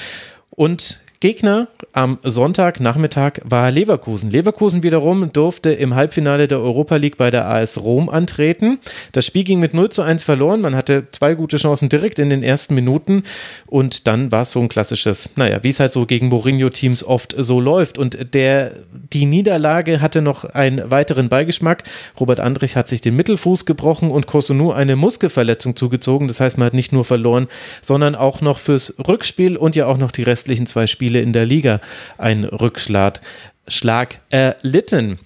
Und 0.50 1.00
Gegner 1.20 1.68
am 1.94 2.20
Sonntagnachmittag 2.22 3.40
war 3.44 3.72
Leverkusen. 3.72 4.30
Leverkusen 4.30 4.84
wiederum 4.84 5.34
durfte 5.34 5.72
im 5.72 5.96
Halbfinale 5.96 6.48
der 6.48 6.60
Europa 6.60 6.98
League 6.98 7.18
bei 7.18 7.32
der 7.32 7.48
AS 7.50 7.82
Rom 7.82 8.08
antreten. 8.08 8.78
Das 9.14 9.26
Spiel 9.26 9.44
ging 9.44 9.60
mit 9.60 9.74
0 9.74 9.90
zu 9.90 10.04
1 10.04 10.22
verloren. 10.22 10.62
Man 10.62 10.76
hatte 10.76 11.08
zwei 11.12 11.34
gute 11.34 11.58
Chancen 11.58 11.90
direkt 11.90 12.20
in 12.20 12.30
den 12.30 12.44
ersten 12.44 12.76
Minuten 12.76 13.24
und 13.66 14.06
dann 14.06 14.32
war 14.32 14.44
es 14.44 14.52
so 14.52 14.60
ein 14.60 14.70
klassisches, 14.70 15.32
naja, 15.38 15.64
wie 15.64 15.70
es 15.70 15.80
halt 15.80 15.92
so 15.92 16.06
gegen 16.06 16.28
Mourinho-Teams 16.28 17.04
oft 17.04 17.34
so 17.36 17.60
läuft. 17.60 17.98
Und 17.98 18.36
der, 18.36 18.74
die 19.12 19.26
Niederlage 19.26 20.02
hatte 20.02 20.22
noch 20.22 20.46
einen 20.46 20.92
weiteren 20.92 21.30
Beigeschmack. 21.30 21.84
Robert 22.20 22.40
Andrich 22.40 22.76
hat 22.76 22.88
sich 22.88 23.02
den 23.02 23.16
Mittelfuß 23.16 23.66
gebrochen 23.66 24.12
und 24.12 24.28
Kosunu 24.28 24.72
eine 24.72 24.96
Muskelverletzung 24.96 25.76
zugezogen. 25.76 26.28
Das 26.28 26.40
heißt, 26.40 26.60
man 26.60 26.68
hat 26.68 26.76
nicht 26.76 26.94
nur 26.94 27.06
verloren, 27.06 27.48
sondern 27.82 28.14
auch 28.14 28.42
noch 28.42 28.60
fürs 28.60 28.98
Rückspiel 29.08 29.58
und 29.58 29.76
ja 29.76 29.88
auch 29.88 29.98
noch 29.98 30.12
die 30.12 30.22
restlichen 30.22 30.68
zwei 30.68 30.86
Spiele 30.86 31.07
Spiele 31.08 31.22
in 31.22 31.32
der 31.32 31.46
Liga 31.46 31.80
einen 32.18 32.44
Rückschlag 32.44 33.22
Schlag 33.70 34.20
erlitten. 34.30 35.20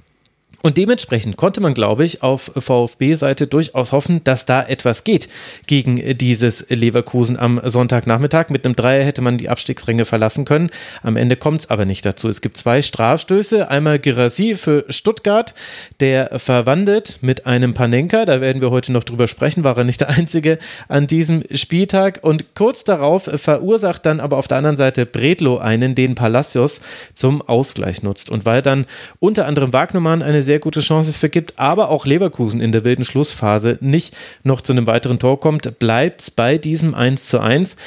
Und 0.62 0.78
dementsprechend 0.78 1.38
konnte 1.38 1.62
man, 1.62 1.74
glaube 1.74 2.06
ich, 2.06 2.21
auf 2.21 2.52
VfB-Seite 2.56 3.47
durchaus 3.47 3.91
hoffen, 3.91 4.24
dass 4.24 4.45
da 4.45 4.62
etwas 4.63 5.04
geht 5.04 5.28
gegen 5.65 6.17
dieses 6.17 6.69
Leverkusen 6.69 7.38
am 7.38 7.60
Sonntagnachmittag. 7.63 8.50
Mit 8.50 8.65
einem 8.65 8.76
Dreier 8.76 9.04
hätte 9.04 9.21
man 9.21 9.38
die 9.38 9.50
Abstiegsränge 9.50 10.06
verlassen 10.06 10.45
können. 10.45 10.69
Am 11.02 11.17
Ende 11.17 11.36
kommt 11.36 11.62
es 11.62 11.69
aber 11.69 11.86
nicht 11.86 12.06
dazu. 12.06 12.30
Es 12.30 12.41
gibt 12.41 12.58
zwei 12.58 12.82
Strafstöße. 12.82 13.69
Einmal 13.69 14.00
Girassi 14.00 14.56
für 14.56 14.86
Stuttgart, 14.89 15.56
der 16.00 16.39
verwandelt 16.39 17.19
mit 17.21 17.45
einem 17.47 17.74
Panenka. 17.74 18.26
Da 18.26 18.41
werden 18.41 18.62
wir 18.62 18.71
heute 18.71 18.91
noch 18.91 19.04
drüber 19.04 19.28
sprechen. 19.28 19.63
War 19.63 19.78
er 19.78 19.84
nicht 19.84 20.02
der 20.02 20.10
Einzige 20.10 20.60
an 20.88 21.08
diesem 21.08 21.43
Spieltag. 21.54 22.19
Und 22.21 22.54
kurz 22.56 22.84
darauf 22.84 23.24
verursacht 23.34 24.06
dann 24.06 24.19
aber 24.19 24.38
auf 24.38 24.47
der 24.47 24.58
anderen 24.58 24.78
Seite 24.78 25.06
Bredlo 25.06 25.58
einen, 25.58 25.95
den 25.95 26.15
Palacios 26.15 26.82
zum 27.13 27.41
Ausgleich 27.41 28.04
nutzt. 28.04 28.30
Und 28.30 28.45
weil 28.45 28.62
dann 28.62 28.86
unter 29.19 29.47
anderem 29.47 29.74
Wagnermann 29.74 30.21
eine 30.21 30.41
sehr 30.41 30.51
sehr 30.52 30.60
gute 30.60 30.82
Chance 30.82 31.14
vergibt, 31.14 31.54
aber 31.56 31.88
auch 31.88 32.06
Leverkusen 32.06 32.60
in 32.60 32.74
der 32.74 32.84
wilden 32.84 33.06
Schlussphase 33.06 33.78
nicht 33.80 34.14
noch 34.44 34.60
zu 34.60 34.74
einem 34.74 34.86
weiteren 34.86 35.18
Tor 35.18 35.40
kommt, 35.40 35.80
bleibt 35.80 36.20
es 36.20 36.30
bei 36.30 36.58
diesem 36.58 36.94
1 36.94 37.28
zu 37.28 37.40
1, 37.40 37.78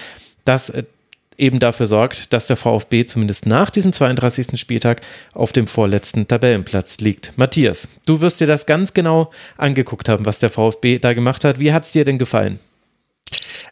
das 0.46 0.70
äh, 0.70 0.84
eben 1.36 1.58
dafür 1.58 1.84
sorgt, 1.84 2.32
dass 2.32 2.46
der 2.46 2.56
VfB 2.56 3.04
zumindest 3.04 3.44
nach 3.44 3.68
diesem 3.68 3.92
32. 3.92 4.58
Spieltag 4.58 5.02
auf 5.34 5.52
dem 5.52 5.66
vorletzten 5.66 6.26
Tabellenplatz 6.26 7.00
liegt. 7.00 7.36
Matthias, 7.36 7.88
du 8.06 8.22
wirst 8.22 8.40
dir 8.40 8.46
das 8.46 8.64
ganz 8.64 8.94
genau 8.94 9.30
angeguckt 9.58 10.08
haben, 10.08 10.24
was 10.24 10.38
der 10.38 10.48
VfB 10.48 10.98
da 10.98 11.12
gemacht 11.12 11.44
hat. 11.44 11.58
Wie 11.58 11.74
hat 11.74 11.84
es 11.84 11.90
dir 11.90 12.06
denn 12.06 12.16
gefallen? 12.16 12.58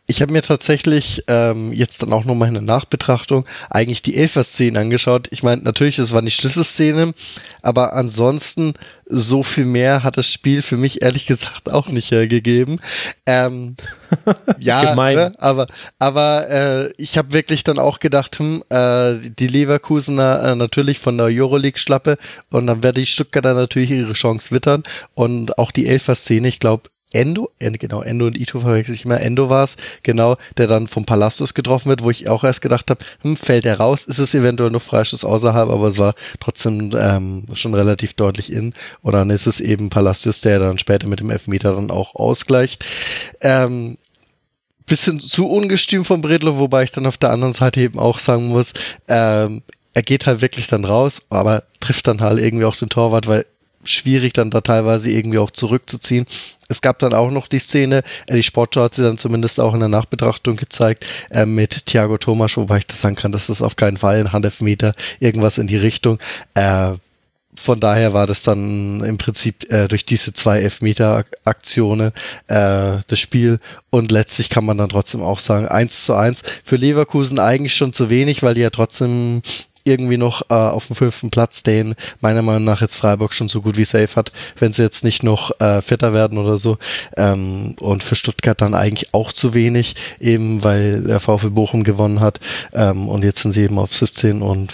Ich 0.07 0.21
habe 0.21 0.33
mir 0.33 0.43
tatsächlich 0.43 1.25
ähm, 1.29 1.73
jetzt 1.73 2.03
dann 2.03 2.13
auch 2.13 2.25
nochmal 2.25 2.49
in 2.49 2.55
der 2.55 2.63
Nachbetrachtung 2.63 3.47
eigentlich 3.71 4.03
die 4.03 4.17
Elfer-Szenen 4.17 4.77
angeschaut. 4.77 5.29
Ich 5.31 5.43
meine, 5.43 5.63
natürlich, 5.63 5.99
es 5.99 6.13
war 6.13 6.21
die 6.23 6.31
Schlüsselszene, 6.31 7.15
aber 7.63 7.93
ansonsten 7.95 8.75
so 9.07 9.43
viel 9.43 9.65
mehr 9.65 10.03
hat 10.03 10.17
das 10.17 10.31
Spiel 10.31 10.63
für 10.63 10.77
mich 10.77 11.03
ehrlich 11.03 11.27
gesagt 11.27 11.71
auch 11.71 11.89
nicht 11.89 12.11
hergegeben. 12.11 12.81
Ähm, 13.27 13.77
ja, 14.59 14.95
ne, 14.95 15.33
aber 15.39 15.69
aber 15.99 16.51
äh, 16.51 16.93
ich 16.97 17.17
habe 17.17 17.33
wirklich 17.33 17.63
dann 17.63 17.79
auch 17.79 18.01
gedacht, 18.01 18.39
hm, 18.39 18.65
äh, 18.71 19.15
die 19.39 19.49
Leverkusener 19.49 20.43
äh, 20.43 20.55
natürlich 20.57 20.99
von 20.99 21.17
der 21.17 21.27
Euroleague-Schlappe 21.27 22.19
und 22.51 22.67
dann 22.67 22.83
werde 22.83 23.01
die 23.01 23.07
Stuttgarter 23.07 23.55
natürlich 23.55 23.93
ihre 23.93 24.15
Chance 24.15 24.51
wittern 24.51 24.83
und 25.15 25.59
auch 25.59 25.71
die 25.71 25.87
Elfer-Szene, 25.87 26.49
ich 26.49 26.59
glaube, 26.59 26.91
Endo, 27.13 27.51
genau, 27.59 28.03
Endo 28.03 28.27
und 28.27 28.39
Ito 28.39 28.61
verwechsel 28.61 28.95
ich 28.95 29.05
immer, 29.05 29.21
Endo 29.21 29.51
war 29.51 29.65
es, 29.65 29.77
genau, 30.03 30.37
der 30.57 30.67
dann 30.67 30.89
vom 30.89 31.05
Palastus 31.05 31.55
getroffen 31.55 31.89
wird, 31.89 32.03
wo 32.03 32.11
ich 32.11 32.29
auch 32.29 32.45
erst 32.45 32.63
gedacht 32.63 32.91
habe, 32.91 33.05
hm, 33.21 33.37
fällt 33.37 33.65
er 33.65 33.79
raus, 33.79 34.05
ist 34.05 34.19
es 34.19 34.35
eventuell 34.35 34.71
noch 34.71 34.83
Freischuss 34.83 35.25
außerhalb, 35.25 35.69
aber 35.69 35.89
es 35.89 35.99
war 35.99 36.15
trotzdem 36.41 36.91
ähm, 36.99 37.45
schon 37.55 37.75
relativ 37.75 38.15
deutlich 38.15 38.53
in. 38.53 38.73
Und 39.03 39.13
dann 39.13 39.31
ist 39.31 39.47
es 39.47 39.61
eben 39.61 39.91
Palastus, 39.91 40.41
der 40.41 40.59
dann 40.59 40.79
später 40.79 41.09
mit 41.09 41.21
dem 41.21 41.31
Elfmeter 41.31 41.75
dann 41.75 41.91
auch 41.91 42.15
ausgleicht. 42.15 42.85
Ähm, 43.41 43.97
bisschen 44.87 45.21
zu 45.21 45.49
ungestüm 45.49 46.05
von 46.05 46.23
Bredlo, 46.23 46.59
wobei 46.59 46.85
ich 46.85 46.91
dann 46.91 47.07
auf 47.07 47.17
der 47.17 47.31
anderen 47.31 47.53
Seite 47.53 47.81
eben 47.81 47.99
auch 47.99 48.19
sagen 48.19 48.49
muss, 48.49 48.73
ähm, 49.09 49.63
er 49.95 50.03
geht 50.03 50.27
halt 50.27 50.41
wirklich 50.41 50.67
dann 50.67 50.85
raus, 50.85 51.23
aber 51.31 51.65
trifft 51.81 52.07
dann 52.07 52.21
halt 52.21 52.41
irgendwie 52.41 52.65
auch 52.65 52.77
den 52.77 52.89
Torwart, 52.89 53.27
weil 53.27 53.45
schwierig 53.85 54.33
dann 54.33 54.51
da 54.51 54.61
teilweise 54.61 55.11
irgendwie 55.11 55.39
auch 55.39 55.51
zurückzuziehen. 55.51 56.27
Es 56.69 56.81
gab 56.81 56.99
dann 57.01 57.13
auch 57.13 57.31
noch 57.31 57.49
die 57.49 57.59
Szene, 57.59 58.03
die 58.31 58.43
Sportschau 58.43 58.83
hat 58.83 58.95
sie 58.95 59.03
dann 59.03 59.19
zumindest 59.19 59.61
auch 59.61 59.75
in 59.75 59.81
der 59.81 59.89
Nachbetrachtung 59.89 60.57
gezeigt, 60.57 61.05
äh, 61.31 61.45
mit 61.45 61.87
Thiago 61.87 62.17
Thomas, 62.19 62.57
wobei 62.57 62.79
ich 62.79 62.87
das 62.87 63.01
sagen 63.01 63.17
kann, 63.17 63.33
das 63.33 63.51
ist 63.51 63.63
auf 63.63 63.77
keinen 63.77 63.99
Fall 63.99 64.19
ein 64.19 64.33
Handelfmeter, 64.33 64.95
irgendwas 65.21 65.59
in 65.59 65.67
die 65.67 65.77
Richtung. 65.77 66.19
Äh, 66.55 66.93
von 67.55 67.81
daher 67.81 68.15
war 68.15 68.27
das 68.27 68.43
dann 68.43 69.05
im 69.05 69.19
Prinzip 69.19 69.71
äh, 69.71 69.87
durch 69.87 70.07
diese 70.07 70.33
zwei 70.33 70.61
Elfmeter-Aktionen 70.61 72.13
äh, 72.47 72.99
das 73.07 73.19
Spiel 73.19 73.61
und 73.91 74.11
letztlich 74.11 74.49
kann 74.49 74.65
man 74.65 74.79
dann 74.79 74.89
trotzdem 74.89 75.21
auch 75.21 75.39
sagen, 75.39 75.69
eins 75.69 76.07
zu 76.07 76.15
eins 76.15 76.43
für 76.65 76.77
Leverkusen 76.77 77.39
eigentlich 77.39 77.75
schon 77.75 77.93
zu 77.93 78.09
wenig, 78.09 78.43
weil 78.43 78.55
die 78.55 78.63
ja 78.63 78.71
trotzdem 78.71 79.43
irgendwie 79.85 80.17
noch 80.17 80.43
äh, 80.51 80.55
auf 80.55 80.87
dem 80.87 80.97
fünften 80.97 81.31
Platz, 81.31 81.63
den 81.63 81.95
meiner 82.21 82.43
Meinung 82.43 82.65
nach 82.65 82.81
jetzt 82.81 82.97
Freiburg 82.97 83.35
schon 83.35 83.49
so 83.49 83.63
gut 83.63 83.77
wie 83.77 83.85
safe 83.85 84.17
hat, 84.17 84.33
wenn 84.59 84.73
sie 84.73 84.83
jetzt 84.83 85.05
nicht 85.05 85.23
noch 85.23 85.59
äh, 85.61 85.83
Vierter 85.83 86.13
werden 86.13 86.39
oder 86.39 86.59
so. 86.59 86.79
Ähm, 87.17 87.75
und 87.81 88.03
für 88.03 88.17
Stuttgart 88.17 88.61
dann 88.61 88.75
eigentlich 88.75 89.15
auch 89.15 89.33
zu 89.33 89.55
wenig, 89.55 89.95
eben 90.21 90.63
weil 90.63 91.03
der 91.03 91.21
VfL 91.21 91.51
Bochum 91.51 91.85
gewonnen 91.85 92.21
hat. 92.21 92.41
Ähm, 92.73 93.09
und 93.09 93.25
jetzt 93.25 93.43
sind 93.43 93.53
sie 93.53 93.63
eben 93.63 93.79
auf 93.79 93.95
17 93.95 94.43
und 94.43 94.73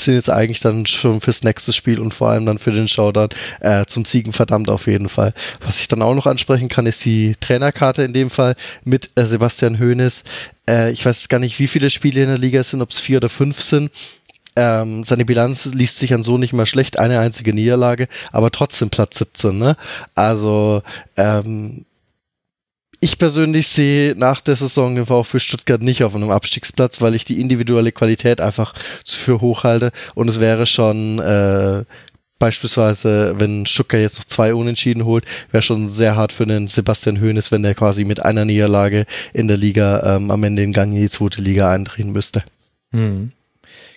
sind 0.00 0.14
jetzt 0.14 0.30
eigentlich 0.30 0.60
dann 0.60 0.86
schon 0.86 1.20
fürs 1.20 1.42
nächste 1.42 1.72
Spiel 1.72 2.00
und 2.00 2.12
vor 2.12 2.28
allem 2.28 2.46
dann 2.46 2.58
für 2.58 2.70
den 2.70 2.88
Showdown 2.88 3.28
äh, 3.60 3.86
zum 3.86 4.04
Siegen 4.04 4.32
verdammt 4.32 4.70
auf 4.70 4.86
jeden 4.86 5.08
Fall. 5.08 5.32
Was 5.60 5.80
ich 5.80 5.88
dann 5.88 6.02
auch 6.02 6.14
noch 6.14 6.26
ansprechen 6.26 6.68
kann, 6.68 6.86
ist 6.86 7.04
die 7.04 7.34
Trainerkarte 7.40 8.02
in 8.02 8.12
dem 8.12 8.30
Fall 8.30 8.54
mit 8.84 9.10
äh, 9.14 9.24
Sebastian 9.24 9.78
Hoeneß. 9.78 10.24
Äh, 10.68 10.92
ich 10.92 11.04
weiß 11.04 11.28
gar 11.28 11.38
nicht, 11.38 11.58
wie 11.58 11.68
viele 11.68 11.90
Spiele 11.90 12.22
in 12.22 12.28
der 12.28 12.38
Liga 12.38 12.62
sind, 12.62 12.82
ob 12.82 12.90
es 12.90 13.00
vier 13.00 13.18
oder 13.18 13.28
fünf 13.28 13.60
sind. 13.60 13.90
Ähm, 14.56 15.04
seine 15.04 15.24
Bilanz 15.24 15.66
liest 15.66 15.98
sich 15.98 16.14
an 16.14 16.22
so 16.22 16.38
nicht 16.38 16.52
mal 16.52 16.66
schlecht, 16.66 16.98
eine 16.98 17.18
einzige 17.18 17.52
Niederlage, 17.52 18.08
aber 18.32 18.50
trotzdem 18.50 18.90
Platz 18.90 19.18
17. 19.18 19.58
Ne? 19.58 19.76
Also 20.14 20.82
ähm, 21.16 21.84
ich 23.00 23.18
persönlich 23.18 23.68
sehe 23.68 24.14
nach 24.16 24.40
der 24.40 24.56
Saison 24.56 24.94
den 24.94 25.06
VfB 25.06 25.38
Stuttgart 25.38 25.82
nicht 25.82 26.02
auf 26.02 26.14
einem 26.14 26.30
Abstiegsplatz, 26.30 27.00
weil 27.02 27.14
ich 27.14 27.26
die 27.26 27.40
individuelle 27.40 27.92
Qualität 27.92 28.40
einfach 28.40 28.74
für 29.04 29.40
hoch 29.42 29.64
halte 29.64 29.92
und 30.14 30.28
es 30.28 30.40
wäre 30.40 30.64
schon 30.64 31.18
äh, 31.18 31.84
beispielsweise, 32.38 33.34
wenn 33.38 33.66
Stuttgart 33.66 34.00
jetzt 34.00 34.18
noch 34.18 34.24
zwei 34.24 34.54
Unentschieden 34.54 35.04
holt, 35.04 35.24
wäre 35.50 35.62
schon 35.62 35.88
sehr 35.88 36.16
hart 36.16 36.32
für 36.32 36.46
den 36.46 36.68
Sebastian 36.68 37.20
Hoeneß, 37.20 37.52
wenn 37.52 37.62
der 37.62 37.74
quasi 37.74 38.04
mit 38.04 38.22
einer 38.22 38.44
Niederlage 38.44 39.06
in 39.32 39.48
der 39.48 39.56
Liga 39.56 40.16
ähm, 40.16 40.30
am 40.30 40.44
Ende 40.44 40.62
den 40.62 40.72
Gang 40.72 40.92
in 40.92 41.00
die 41.00 41.10
zweite 41.10 41.42
Liga 41.42 41.70
eintreten 41.70 42.12
müsste. 42.12 42.44
Hm. 42.92 43.32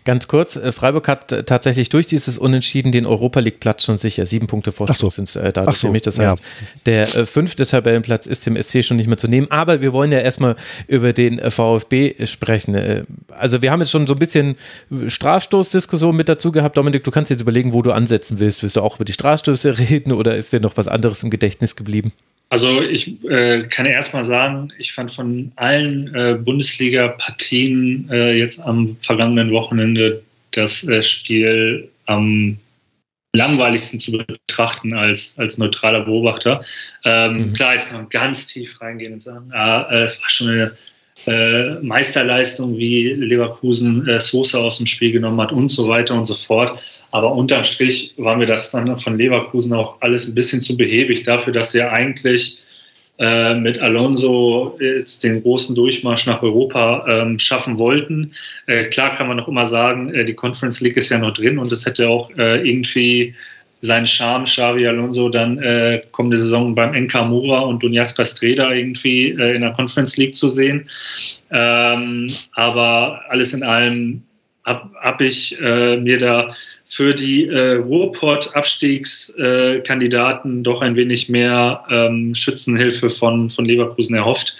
Ganz 0.06 0.28
kurz, 0.28 0.56
äh, 0.56 0.72
Freiburg 0.72 1.08
hat 1.08 1.32
äh, 1.32 1.44
tatsächlich 1.44 1.90
durch 1.90 2.08
dieses 2.08 2.38
Unentschieden 2.38 2.92
den 2.92 3.06
Europa 3.06 3.40
League 3.42 3.60
Platz 3.60 3.84
schon 3.84 3.98
sicher. 3.98 4.26
Sieben 4.26 4.48
Punkte 4.48 4.72
Vorsprung 4.72 5.10
so. 5.10 5.16
sind 5.16 5.28
es 5.28 5.36
äh, 5.36 5.52
dadurch 5.52 5.78
so, 5.78 5.88
für 5.88 5.92
mich. 5.92 6.04
Das 6.04 6.18
heißt, 6.18 6.40
ja. 6.40 6.46
der 6.86 7.16
äh, 7.16 7.26
fünfte 7.26 7.66
Tabellenplatz 7.66 8.26
ist 8.26 8.46
dem 8.46 8.62
SC 8.62 8.84
schon 8.84 8.98
nicht 8.98 9.08
mehr 9.08 9.18
zu 9.18 9.28
nehmen. 9.28 9.52
Aber 9.52 9.82
wir 9.82 9.94
wollen 9.94 10.12
ja 10.12 10.20
erstmal 10.20 10.56
über 10.88 11.12
den 11.14 11.40
VfB 11.52 12.26
sprechen. 12.26 13.06
Also 13.30 13.62
wir 13.62 13.72
haben 13.72 13.82
jetzt 13.82 13.92
schon 13.92 14.08
so 14.08 14.14
ein 14.14 14.20
bisschen 14.20 14.56
Strafstoßdiskussion 15.08 16.16
mit 16.16 16.30
dazu 16.30 16.52
gehabt. 16.52 16.78
Dominik, 16.78 17.04
du 17.04 17.12
kannst 17.12 17.30
jetzt 17.30 17.42
überlegen, 17.42 17.74
wo 17.74 17.82
du 17.82 17.92
ansetzen 17.92 18.40
willst. 18.40 18.64
Willst 18.64 18.78
du 18.78 18.82
auch 18.82 18.96
über 18.96 19.06
die 19.06 19.14
Strafstöße 19.14 19.78
reden 19.90 20.14
oder 20.14 20.36
ist 20.36 20.54
dir 20.54 20.60
noch 20.60 20.78
was 20.78 20.88
anderes 20.88 21.24
im 21.24 21.30
Gedächtnis 21.30 21.76
geblieben? 21.76 22.14
Also 22.50 22.82
ich 22.82 23.24
äh, 23.26 23.64
kann 23.68 23.86
erst 23.86 24.14
mal 24.14 24.24
sagen, 24.24 24.74
ich 24.80 24.94
fand 24.94 25.12
von 25.12 25.52
allen 25.56 26.14
äh, 26.16 26.34
Bundesliga-Partien 26.34 28.10
äh, 28.12 28.34
jetzt 28.34 28.60
am 28.60 28.98
vergangenen 29.02 29.52
Wochenende 29.52 30.24
das 30.52 30.88
äh, 30.88 31.04
Spiel 31.04 31.90
am 32.08 32.58
langweiligsten 33.36 34.00
zu 34.00 34.14
betrachten 34.14 34.94
als, 34.94 35.38
als 35.38 35.60
neutraler 35.60 36.02
Beobachter. 36.02 36.66
Ähm, 37.06 37.50
mhm. 37.50 37.54
Klar, 37.54 37.74
jetzt 37.74 37.90
kann 37.90 38.02
man 38.02 38.10
ganz 38.10 38.48
tief 38.48 38.82
reingehen 38.82 39.14
und 39.14 39.22
sagen, 39.22 39.52
ah, 39.54 39.88
es 39.92 40.20
war 40.20 40.30
schon 40.30 40.50
eine 40.50 40.72
äh, 41.28 41.76
Meisterleistung, 41.82 42.78
wie 42.78 43.10
Leverkusen 43.10 44.08
äh, 44.08 44.20
Sosa 44.20 44.60
aus 44.60 44.78
dem 44.78 44.86
Spiel 44.86 45.12
genommen 45.12 45.40
hat 45.42 45.52
und 45.52 45.70
so 45.70 45.88
weiter 45.88 46.16
und 46.16 46.26
so 46.26 46.36
fort. 46.36 46.80
Aber 47.12 47.34
unterm 47.34 47.64
Strich 47.64 48.14
war 48.18 48.38
mir 48.38 48.46
das 48.46 48.72
dann 48.72 48.98
von 48.98 49.18
Leverkusen 49.18 49.74
auch 49.74 50.02
alles 50.02 50.28
ein 50.28 50.36
bisschen 50.36 50.62
zu 50.62 50.78
behäbig 50.78 51.24
dafür, 51.24 51.54
dass 51.54 51.72
sie 51.72 51.82
eigentlich 51.82 52.60
äh, 53.20 53.54
mit 53.54 53.80
Alonso 53.82 54.78
jetzt 54.80 55.24
den 55.26 55.42
großen 55.42 55.76
Durchmarsch 55.76 56.26
nach 56.26 56.42
Europa 56.42 57.06
ähm, 57.08 57.38
schaffen 57.38 57.78
wollten. 57.78 58.32
Äh, 58.66 58.86
klar 58.86 59.14
kann 59.14 59.28
man 59.28 59.38
noch 59.38 59.48
immer 59.50 59.68
sagen, 59.68 60.14
äh, 60.14 60.24
die 60.24 60.36
Conference 60.36 60.80
League 60.80 60.96
ist 60.96 61.10
ja 61.10 61.18
noch 61.18 61.34
drin 61.34 61.60
und 61.60 61.72
es 61.72 61.86
hätte 61.86 62.08
auch 62.08 62.30
äh, 62.38 62.66
irgendwie 62.66 63.36
seinen 63.82 64.06
Charme, 64.06 64.44
Xavi 64.44 64.86
Alonso 64.88 65.30
dann 65.30 65.58
äh, 65.60 66.02
kommende 66.12 66.38
Saison 66.38 66.76
beim 66.76 66.94
NK 66.94 67.28
Mura 67.28 67.60
und 67.60 67.82
Dunjas 67.82 68.14
Castreda 68.16 68.74
irgendwie 68.74 69.30
äh, 69.30 69.56
in 69.56 69.62
der 69.62 69.72
Conference 69.72 70.18
League 70.18 70.36
zu 70.36 70.50
sehen. 70.50 70.90
Ähm, 71.52 72.28
aber 72.54 73.22
alles 73.30 73.54
in 73.54 73.64
allem 73.64 74.24
habe 74.66 74.90
hab 75.02 75.22
ich 75.22 75.58
äh, 75.62 75.96
mir 75.98 76.20
da 76.20 76.54
für 76.86 77.14
die 77.14 77.48
äh, 77.48 77.76
Ruhrpott-Abstiegskandidaten 77.76 80.64
doch 80.64 80.82
ein 80.82 80.96
wenig 80.96 81.30
mehr 81.30 81.84
ähm, 81.90 82.34
Schützenhilfe 82.36 83.10
von, 83.10 83.50
von 83.50 83.66
Leverkusen 83.66 84.16
erhofft. 84.16 84.56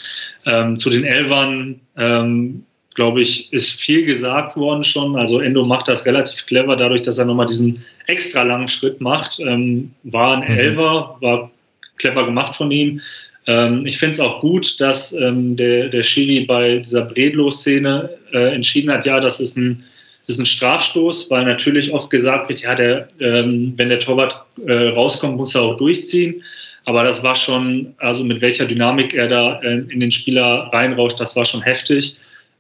Ähm, 0.46 0.80
zu 0.80 0.90
den 0.90 1.04
Elvern, 1.04 1.82
ähm, 1.98 2.64
glaube 3.00 3.22
ich, 3.22 3.54
ist 3.54 3.80
viel 3.80 4.06
gesagt 4.06 4.58
worden 4.58 4.84
schon. 4.84 5.16
Also 5.16 5.40
Endo 5.40 5.64
macht 5.66 5.88
das 5.88 6.06
relativ 6.06 6.46
clever, 6.48 6.76
dadurch, 6.76 7.02
dass 7.02 7.18
er 7.18 7.24
nochmal 7.24 7.46
diesen 7.46 7.86
extra 8.08 8.44
langen 8.44 8.68
Schritt 8.68 9.00
macht. 9.00 9.40
Ähm, 9.40 9.92
war 10.04 10.36
ein 10.36 10.52
mhm. 10.52 10.60
Elver, 10.60 11.16
war 11.22 11.50
clever 11.96 12.26
gemacht 12.26 12.58
von 12.58 12.70
ihm. 12.72 13.00
Ähm, 13.48 13.86
ich 13.86 13.98
finde 13.98 14.16
es 14.16 14.20
auch 14.20 14.42
gut, 14.42 14.82
dass 14.82 15.14
ähm, 15.14 15.56
der, 15.56 15.88
der 15.88 16.04
Schiri 16.04 16.42
bei 16.42 16.80
dieser 16.80 17.04
Bredlo-Szene 17.04 18.10
äh, 18.34 18.54
entschieden 18.54 18.92
hat, 18.92 19.06
ja, 19.06 19.22
das 19.22 19.40
ist 19.40 19.56
ein 19.56 19.86
ist 20.28 20.38
ein 20.38 20.46
Strafstoß, 20.46 21.32
weil 21.32 21.46
natürlich 21.46 21.92
oft 21.94 22.10
gesagt 22.10 22.50
wird, 22.50 22.62
ja, 22.62 22.76
der, 22.76 23.08
ähm, 23.22 23.74
wenn 23.78 23.88
der 23.88 24.00
Torwart 24.00 24.44
äh, 24.68 24.90
rauskommt, 24.90 25.38
muss 25.38 25.56
er 25.56 25.62
auch 25.62 25.78
durchziehen. 25.78 26.44
Aber 26.84 27.04
das 27.04 27.24
war 27.24 27.34
schon, 27.34 27.96
also 27.98 28.26
mit 28.26 28.42
welcher 28.42 28.66
Dynamik 28.66 29.14
er 29.14 29.28
da 29.28 29.60
äh, 29.62 29.86
in 29.90 30.02
den 30.02 30.12
Spieler 30.12 30.70
reinrauscht, 30.74 31.20
das 31.20 31.36
war 31.38 31.46
schon 31.46 31.62
heftig. 31.62 32.18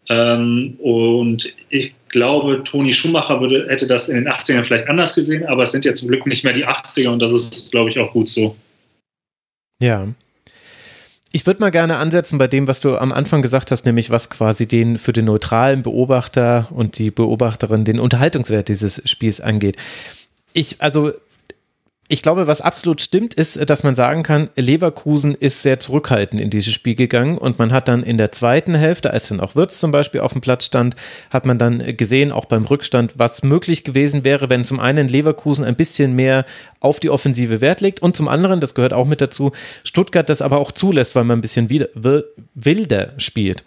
Ähm, 0.09 0.75
und 0.79 1.53
ich 1.69 1.93
glaube, 2.09 2.63
Toni 2.63 2.91
Schumacher 2.91 3.39
würde, 3.41 3.67
hätte 3.69 3.87
das 3.87 4.09
in 4.09 4.15
den 4.15 4.27
80ern 4.27 4.63
vielleicht 4.63 4.89
anders 4.89 5.13
gesehen, 5.13 5.45
aber 5.45 5.63
es 5.63 5.71
sind 5.71 5.85
ja 5.85 5.93
zum 5.93 6.07
Glück 6.07 6.25
nicht 6.25 6.43
mehr 6.43 6.53
die 6.53 6.67
80er 6.67 7.09
und 7.09 7.21
das 7.21 7.31
ist, 7.31 7.71
glaube 7.71 7.89
ich, 7.89 7.99
auch 7.99 8.11
gut 8.11 8.29
so. 8.29 8.55
Ja, 9.81 10.07
ich 11.31 11.45
würde 11.45 11.59
mal 11.59 11.69
gerne 11.69 11.97
ansetzen 11.97 12.39
bei 12.39 12.47
dem, 12.47 12.67
was 12.67 12.79
du 12.79 12.97
am 12.97 13.11
Anfang 13.11 13.43
gesagt 13.43 13.69
hast, 13.69 13.85
nämlich 13.85 14.09
was 14.09 14.31
quasi 14.31 14.67
den 14.67 14.97
für 14.97 15.13
den 15.13 15.25
neutralen 15.25 15.83
Beobachter 15.83 16.67
und 16.71 16.97
die 16.97 17.11
Beobachterin 17.11 17.85
den 17.85 17.99
Unterhaltungswert 17.99 18.67
dieses 18.67 19.07
Spiels 19.07 19.39
angeht. 19.39 19.77
Ich, 20.53 20.81
also 20.81 21.11
ich 22.11 22.23
glaube, 22.23 22.47
was 22.47 22.59
absolut 22.59 23.03
stimmt, 23.03 23.35
ist, 23.35 23.69
dass 23.69 23.83
man 23.83 23.93
sagen 23.93 24.23
kann, 24.23 24.49
Leverkusen 24.55 25.35
ist 25.35 25.61
sehr 25.61 25.79
zurückhaltend 25.79 26.41
in 26.41 26.49
dieses 26.49 26.73
Spiel 26.73 26.95
gegangen 26.95 27.37
und 27.37 27.59
man 27.59 27.71
hat 27.71 27.87
dann 27.87 28.01
in 28.01 28.17
der 28.17 28.31
zweiten 28.31 28.73
Hälfte, 28.73 29.11
als 29.11 29.27
dann 29.27 29.39
auch 29.39 29.55
Wirtz 29.55 29.79
zum 29.79 29.91
Beispiel 29.91 30.21
auf 30.21 30.33
dem 30.33 30.41
Platz 30.41 30.65
stand, 30.65 30.95
hat 31.29 31.45
man 31.45 31.59
dann 31.59 31.95
gesehen, 31.97 32.31
auch 32.31 32.45
beim 32.45 32.65
Rückstand, 32.65 33.13
was 33.17 33.43
möglich 33.43 33.83
gewesen 33.83 34.23
wäre, 34.23 34.49
wenn 34.49 34.65
zum 34.65 34.79
einen 34.79 35.07
Leverkusen 35.07 35.63
ein 35.63 35.75
bisschen 35.75 36.13
mehr 36.13 36.45
auf 36.79 36.99
die 36.99 37.11
Offensive 37.11 37.61
Wert 37.61 37.79
legt 37.79 38.01
und 38.01 38.15
zum 38.15 38.27
anderen, 38.27 38.59
das 38.59 38.73
gehört 38.73 38.93
auch 38.93 39.05
mit 39.05 39.21
dazu, 39.21 39.51
Stuttgart 39.83 40.27
das 40.27 40.41
aber 40.41 40.57
auch 40.57 40.71
zulässt, 40.71 41.13
weil 41.15 41.25
man 41.25 41.37
ein 41.37 41.41
bisschen 41.41 41.69
wilder 41.69 43.13
spielt. 43.17 43.63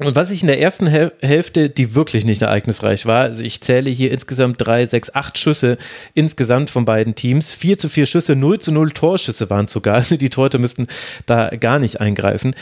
Und 0.00 0.16
was 0.16 0.32
ich 0.32 0.42
in 0.42 0.48
der 0.48 0.60
ersten 0.60 0.88
Hälfte, 0.88 1.70
die 1.70 1.94
wirklich 1.94 2.24
nicht 2.24 2.42
ereignisreich 2.42 3.06
war, 3.06 3.22
also 3.22 3.44
ich 3.44 3.60
zähle 3.60 3.90
hier 3.90 4.10
insgesamt 4.10 4.56
drei, 4.58 4.86
sechs, 4.86 5.14
acht 5.14 5.38
Schüsse 5.38 5.78
insgesamt 6.14 6.68
von 6.70 6.84
beiden 6.84 7.14
Teams. 7.14 7.52
Vier 7.52 7.78
zu 7.78 7.88
vier 7.88 8.06
Schüsse, 8.06 8.34
null 8.34 8.58
zu 8.58 8.72
null 8.72 8.90
Torschüsse 8.90 9.50
waren 9.50 9.68
sogar. 9.68 9.94
Also 10.04 10.16
die 10.16 10.30
Torte 10.30 10.58
müssten 10.58 10.88
da 11.26 11.48
gar 11.48 11.78
nicht 11.78 12.00
eingreifen. 12.00 12.56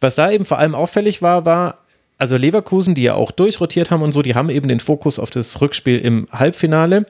Was 0.00 0.14
da 0.14 0.30
eben 0.30 0.44
vor 0.44 0.58
allem 0.58 0.76
auffällig 0.76 1.20
war, 1.20 1.44
war, 1.44 1.84
also 2.16 2.36
Leverkusen, 2.36 2.94
die 2.94 3.02
ja 3.02 3.14
auch 3.14 3.32
durchrotiert 3.32 3.90
haben 3.90 4.02
und 4.02 4.12
so, 4.12 4.22
die 4.22 4.36
haben 4.36 4.48
eben 4.48 4.68
den 4.68 4.80
Fokus 4.80 5.18
auf 5.18 5.30
das 5.30 5.60
Rückspiel 5.60 5.98
im 5.98 6.28
Halbfinale. 6.32 7.06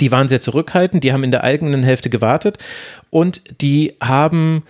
Die 0.00 0.12
waren 0.12 0.28
sehr 0.28 0.40
zurückhaltend, 0.40 1.02
die 1.02 1.12
haben 1.12 1.24
in 1.24 1.32
der 1.32 1.42
eigenen 1.42 1.82
Hälfte 1.82 2.08
gewartet 2.08 2.58
und 3.10 3.60
die 3.60 3.94
haben 4.00 4.62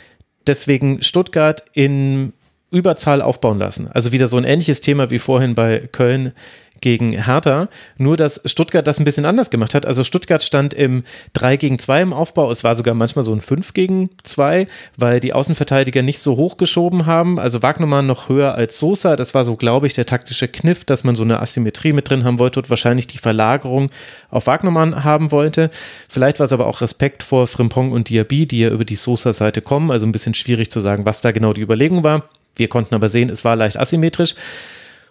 deswegen 0.46 1.02
Stuttgart 1.02 1.64
in 1.72 2.32
Überzahl 2.70 3.22
aufbauen 3.22 3.58
lassen. 3.58 3.88
Also 3.92 4.12
wieder 4.12 4.28
so 4.28 4.36
ein 4.36 4.44
ähnliches 4.44 4.80
Thema 4.80 5.10
wie 5.10 5.18
vorhin 5.18 5.54
bei 5.54 5.88
Köln 5.92 6.32
gegen 6.80 7.12
Hertha, 7.12 7.68
nur 7.96 8.16
dass 8.16 8.40
Stuttgart 8.44 8.86
das 8.86 9.00
ein 9.00 9.04
bisschen 9.04 9.24
anders 9.24 9.50
gemacht 9.50 9.74
hat. 9.74 9.86
Also 9.86 10.04
Stuttgart 10.04 10.42
stand 10.42 10.74
im 10.74 11.02
3 11.32 11.56
gegen 11.56 11.78
2 11.78 12.02
im 12.02 12.12
Aufbau, 12.12 12.50
es 12.50 12.64
war 12.64 12.74
sogar 12.74 12.94
manchmal 12.94 13.22
so 13.22 13.32
ein 13.32 13.40
5 13.40 13.72
gegen 13.72 14.10
2, 14.22 14.66
weil 14.96 15.20
die 15.20 15.32
Außenverteidiger 15.32 16.02
nicht 16.02 16.18
so 16.18 16.36
hoch 16.36 16.56
geschoben 16.56 17.06
haben. 17.06 17.38
Also 17.38 17.62
Wagnermann 17.62 18.06
noch 18.06 18.28
höher 18.28 18.54
als 18.54 18.78
Sosa, 18.78 19.16
das 19.16 19.34
war 19.34 19.44
so, 19.44 19.56
glaube 19.56 19.86
ich, 19.86 19.94
der 19.94 20.06
taktische 20.06 20.48
Kniff, 20.48 20.84
dass 20.84 21.04
man 21.04 21.16
so 21.16 21.22
eine 21.22 21.40
Asymmetrie 21.40 21.92
mit 21.92 22.10
drin 22.10 22.24
haben 22.24 22.38
wollte 22.38 22.60
und 22.60 22.70
wahrscheinlich 22.70 23.06
die 23.06 23.18
Verlagerung 23.18 23.90
auf 24.30 24.46
Wagnermann 24.46 25.04
haben 25.04 25.32
wollte. 25.32 25.70
Vielleicht 26.08 26.38
war 26.40 26.44
es 26.44 26.52
aber 26.52 26.66
auch 26.66 26.80
Respekt 26.80 27.22
vor 27.22 27.46
Frimpong 27.46 27.92
und 27.92 28.08
Diaby, 28.08 28.46
die 28.46 28.60
ja 28.60 28.68
über 28.68 28.84
die 28.84 28.96
Sosa-Seite 28.96 29.62
kommen, 29.62 29.90
also 29.90 30.06
ein 30.06 30.12
bisschen 30.12 30.34
schwierig 30.34 30.70
zu 30.70 30.80
sagen, 30.80 31.06
was 31.06 31.20
da 31.20 31.32
genau 31.32 31.52
die 31.52 31.62
Überlegung 31.62 32.04
war. 32.04 32.28
Wir 32.57 32.68
konnten 32.68 32.94
aber 32.94 33.09
sehen, 33.09 33.30
es 33.30 33.44
war 33.44 33.57
leicht 33.57 33.78
asymmetrisch. 33.78 34.34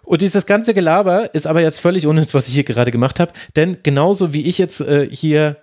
Und 0.02 0.22
dieses 0.22 0.46
ganze 0.46 0.72
Gelaber 0.72 1.34
ist 1.34 1.46
aber 1.46 1.60
jetzt 1.60 1.80
völlig 1.80 2.06
unnütz, 2.06 2.32
was 2.32 2.48
ich 2.48 2.54
hier 2.54 2.64
gerade 2.64 2.92
gemacht 2.92 3.18
habe. 3.18 3.32
Denn 3.56 3.78
genauso 3.82 4.32
wie 4.32 4.46
ich 4.46 4.58
jetzt 4.58 4.80
äh, 4.80 5.08
hier 5.10 5.56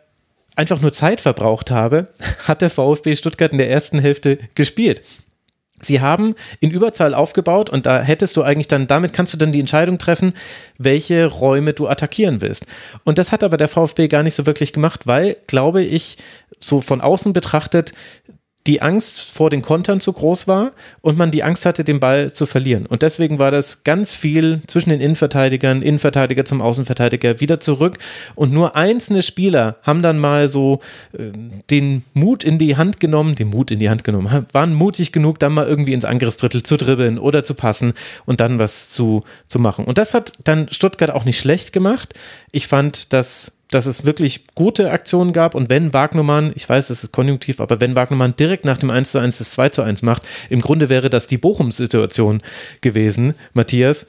einfach 0.56 0.82
nur 0.82 0.92
Zeit 0.92 1.22
verbraucht 1.22 1.72
habe, 1.72 2.10
hat 2.48 2.62
der 2.62 2.70
VfB 2.70 3.16
Stuttgart 3.16 3.52
in 3.52 3.58
der 3.58 3.70
ersten 3.70 4.00
Hälfte 4.00 4.38
gespielt. 4.56 5.02
Sie 5.80 6.02
haben 6.02 6.34
in 6.60 6.72
Überzahl 6.72 7.14
aufgebaut 7.14 7.70
und 7.70 7.86
da 7.86 8.02
hättest 8.02 8.38
du 8.38 8.44
eigentlich 8.44 8.68
dann, 8.68 8.88
damit 8.88 9.12
kannst 9.12 9.34
du 9.34 9.38
dann 9.38 9.52
die 9.52 9.60
Entscheidung 9.60 9.98
treffen, 9.98 10.34
welche 10.78 11.26
Räume 11.26 11.74
du 11.74 11.88
attackieren 11.88 12.42
willst. 12.42 12.66
Und 13.04 13.18
das 13.18 13.32
hat 13.32 13.44
aber 13.44 13.58
der 13.58 13.68
VfB 13.68 14.08
gar 14.08 14.24
nicht 14.24 14.36
so 14.36 14.46
wirklich 14.46 14.72
gemacht, 14.72 15.08
weil, 15.08 15.36
glaube 15.48 15.84
ich, 15.84 16.18
so 16.60 16.80
von 16.80 17.02
außen 17.02 17.34
betrachtet, 17.34 17.94
die 18.66 18.82
Angst 18.82 19.20
vor 19.20 19.50
den 19.50 19.62
Kontern 19.62 20.00
zu 20.00 20.14
groß 20.14 20.48
war 20.48 20.72
und 21.02 21.18
man 21.18 21.32
die 21.32 21.44
Angst 21.44 21.66
hatte, 21.66 21.84
den 21.84 22.00
Ball 22.00 22.32
zu 22.32 22.46
verlieren. 22.46 22.86
Und 22.86 23.02
deswegen 23.02 23.38
war 23.38 23.52
das 23.52 23.84
ganz 23.84 24.14
viel 24.14 24.62
zwischen 24.68 24.90
den 24.90 25.02
Innenverteidigern, 25.02 25.82
Innenverteidiger 25.82 26.46
zum 26.46 26.62
Außenverteidiger 26.62 27.42
wieder 27.42 27.60
zurück. 27.60 27.98
Und 28.36 28.54
nur 28.54 28.76
einzelne 28.76 29.22
Spieler 29.22 29.76
haben 29.84 30.02
dann 30.02 30.18
mal 30.18 30.48
so 30.48 30.80
äh, 31.12 31.32
den 31.70 32.04
Mut 32.14 32.46
in 32.46 32.58
die 32.58 32.78
Hand 32.78 33.02
genommen, 33.02 33.36
den 33.36 33.50
Mut 33.50 33.70
in 33.70 33.80
die 33.80 33.90
Hand 33.90 34.06
genommen, 34.06 34.48
waren 34.54 34.74
mutig 34.74 35.12
genug, 35.12 35.40
dann 35.40 35.54
mal 35.54 35.68
irgendwie 35.68 35.94
ins 35.94 36.06
Angriffsdrittel 36.06 36.64
zu 36.64 36.78
dribbeln 36.78 37.20
oder 37.20 37.44
zu 37.44 37.56
passen 37.56 37.94
und 38.26 38.40
dann 38.40 38.60
was 38.60 38.90
zu, 38.90 39.24
zu 39.48 39.60
machen. 39.60 39.84
Und 39.84 39.98
das 39.98 40.14
hat 40.14 40.34
dann 40.46 40.70
Stuttgart 40.72 41.12
auch 41.12 41.26
nicht 41.26 41.40
schlecht 41.40 41.74
gemacht. 41.74 42.14
Ich 42.52 42.68
fand, 42.68 43.12
dass 43.12 43.63
dass 43.74 43.86
es 43.86 44.06
wirklich 44.06 44.46
gute 44.56 44.92
Aktionen 44.92 45.34
gab 45.34 45.56
und 45.56 45.70
wenn 45.70 45.94
Wagnermann, 45.94 46.52
ich 46.56 46.68
weiß, 46.68 46.90
es 46.90 47.04
ist 47.04 47.12
konjunktiv, 47.12 47.60
aber 47.60 47.82
wenn 47.82 47.96
Wagnermann 47.96 48.36
direkt 48.36 48.66
nach 48.66 48.78
dem 48.78 48.90
1 48.90 49.12
zu 49.12 49.20
1 49.20 49.38
das 49.38 49.52
2 49.52 49.70
zu 49.70 49.82
1 49.82 50.02
macht, 50.02 50.24
im 50.50 50.62
Grunde 50.62 50.90
wäre 50.90 51.10
das 51.10 51.28
die 51.28 51.38
Bochum-Situation 51.38 52.42
gewesen, 52.82 53.36
Matthias, 53.54 54.08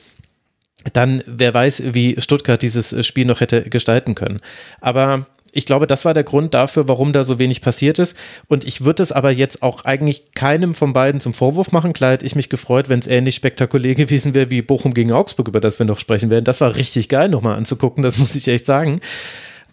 dann 0.92 1.22
wer 1.26 1.54
weiß, 1.54 1.94
wie 1.94 2.16
Stuttgart 2.18 2.60
dieses 2.60 3.06
Spiel 3.06 3.24
noch 3.24 3.40
hätte 3.40 3.62
gestalten 3.62 4.14
können. 4.14 4.40
Aber 4.80 5.26
ich 5.56 5.66
glaube, 5.66 5.86
das 5.86 6.04
war 6.04 6.14
der 6.14 6.24
Grund 6.24 6.52
dafür, 6.52 6.88
warum 6.88 7.12
da 7.12 7.22
so 7.22 7.38
wenig 7.38 7.60
passiert 7.60 8.00
ist. 8.00 8.16
Und 8.48 8.64
ich 8.64 8.84
würde 8.84 9.04
es 9.04 9.12
aber 9.12 9.30
jetzt 9.30 9.62
auch 9.62 9.84
eigentlich 9.84 10.32
keinem 10.34 10.74
von 10.74 10.92
beiden 10.92 11.20
zum 11.20 11.32
Vorwurf 11.32 11.70
machen. 11.70 11.92
Klar 11.92 12.12
hätte 12.12 12.26
ich 12.26 12.34
mich 12.34 12.48
gefreut, 12.48 12.88
wenn 12.88 12.98
es 12.98 13.06
ähnlich 13.06 13.36
spektakulär 13.36 13.94
gewesen 13.94 14.34
wäre 14.34 14.50
wie 14.50 14.62
Bochum 14.62 14.94
gegen 14.94 15.12
Augsburg, 15.12 15.46
über 15.46 15.60
das 15.60 15.78
wir 15.78 15.86
noch 15.86 16.00
sprechen 16.00 16.28
werden. 16.28 16.44
Das 16.44 16.60
war 16.60 16.74
richtig 16.74 17.08
geil, 17.08 17.28
nochmal 17.28 17.56
anzugucken, 17.56 18.02
das 18.02 18.18
muss 18.18 18.34
ich 18.34 18.48
echt 18.48 18.66
sagen. 18.66 19.00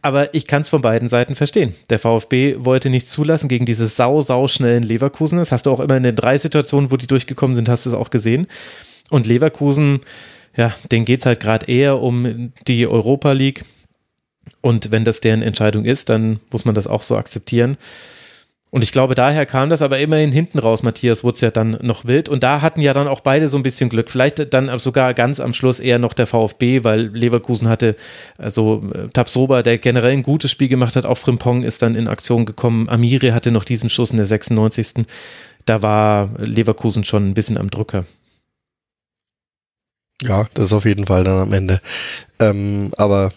Aber 0.02 0.34
ich 0.34 0.48
kann 0.48 0.62
es 0.62 0.70
von 0.70 0.82
beiden 0.82 1.10
Seiten 1.10 1.36
verstehen. 1.36 1.76
Der 1.90 2.00
VfB 2.00 2.56
wollte 2.60 2.90
nicht 2.90 3.08
zulassen 3.08 3.48
gegen 3.48 3.66
diese 3.66 3.86
sau, 3.86 4.20
sau 4.20 4.48
schnellen 4.48 4.84
Leverkusen. 4.84 5.38
Das 5.38 5.52
hast 5.52 5.68
du 5.68 5.72
auch 5.72 5.80
immer 5.80 5.98
in 5.98 6.04
den 6.04 6.16
drei 6.16 6.38
Situationen, 6.38 6.92
wo 6.92 6.98
die 6.98 7.08
durchgekommen 7.08 7.56
sind, 7.56 7.70
hast 7.70 7.86
du 7.86 7.92
es 7.92 7.96
auch 7.96 8.10
gesehen. 8.10 8.48
Und 9.12 9.28
Leverkusen, 9.28 10.00
ja, 10.56 10.74
denen 10.92 11.06
geht 11.06 11.20
es 11.20 11.26
halt 11.26 11.40
gerade 11.40 11.68
eher 11.68 12.02
um 12.02 12.52
die 12.68 12.88
Europa 12.88 13.32
League. 13.34 13.64
Und 14.62 14.92
wenn 14.92 15.06
das 15.06 15.20
deren 15.20 15.44
Entscheidung 15.44 15.86
ist, 15.86 16.10
dann 16.10 16.40
muss 16.52 16.66
man 16.66 16.74
das 16.74 16.88
auch 16.88 17.04
so 17.04 17.16
akzeptieren. 17.16 17.78
Und 18.74 18.86
ich 18.86 18.94
glaube, 18.94 19.16
daher 19.16 19.46
kam 19.46 19.70
das 19.70 19.82
aber 19.82 20.00
immerhin 20.00 20.32
hinten 20.32 20.58
raus. 20.58 20.82
Matthias 20.82 21.26
wurde 21.26 21.36
es 21.36 21.42
ja 21.42 21.52
dann 21.52 21.78
noch 21.82 22.06
wild. 22.06 22.30
Und 22.30 22.42
da 22.42 22.62
hatten 22.62 22.80
ja 22.80 22.94
dann 22.94 23.10
auch 23.10 23.20
beide 23.20 23.50
so 23.50 23.58
ein 23.58 23.64
bisschen 23.64 23.90
Glück. 23.90 24.10
Vielleicht 24.10 24.54
dann 24.54 24.80
sogar 24.80 25.14
ganz 25.14 25.42
am 25.42 25.54
Schluss 25.54 25.82
eher 25.82 26.00
noch 26.00 26.14
der 26.14 26.26
VfB, 26.26 26.86
weil 26.86 27.08
Leverkusen 27.08 27.68
hatte, 27.68 27.98
also 28.38 28.82
äh, 28.94 29.10
Tabsoba, 29.10 29.62
der 29.62 29.78
generell 29.78 30.14
ein 30.14 30.24
gutes 30.24 30.52
Spiel 30.52 30.70
gemacht 30.70 30.96
hat, 30.96 31.06
auch 31.06 31.18
Frimpong 31.18 31.64
ist 31.64 31.82
dann 31.82 31.96
in 31.96 32.08
Aktion 32.08 32.46
gekommen. 32.46 32.88
Amiri 32.88 33.32
hatte 33.32 33.52
noch 33.52 33.66
diesen 33.66 33.90
Schuss 33.90 34.12
in 34.12 34.18
der 34.18 34.26
96. 34.26 35.06
Da 35.66 35.82
war 35.82 36.30
Leverkusen 36.38 37.04
schon 37.04 37.30
ein 37.30 37.34
bisschen 37.34 37.58
am 37.58 37.70
Drücker. 37.70 38.06
Ja, 40.24 40.48
das 40.54 40.68
ist 40.68 40.74
auf 40.74 40.86
jeden 40.86 41.08
Fall 41.08 41.26
dann 41.26 41.40
am 41.40 41.52
Ende. 41.52 41.82
Ähm, 42.40 42.94
aber 42.96 43.34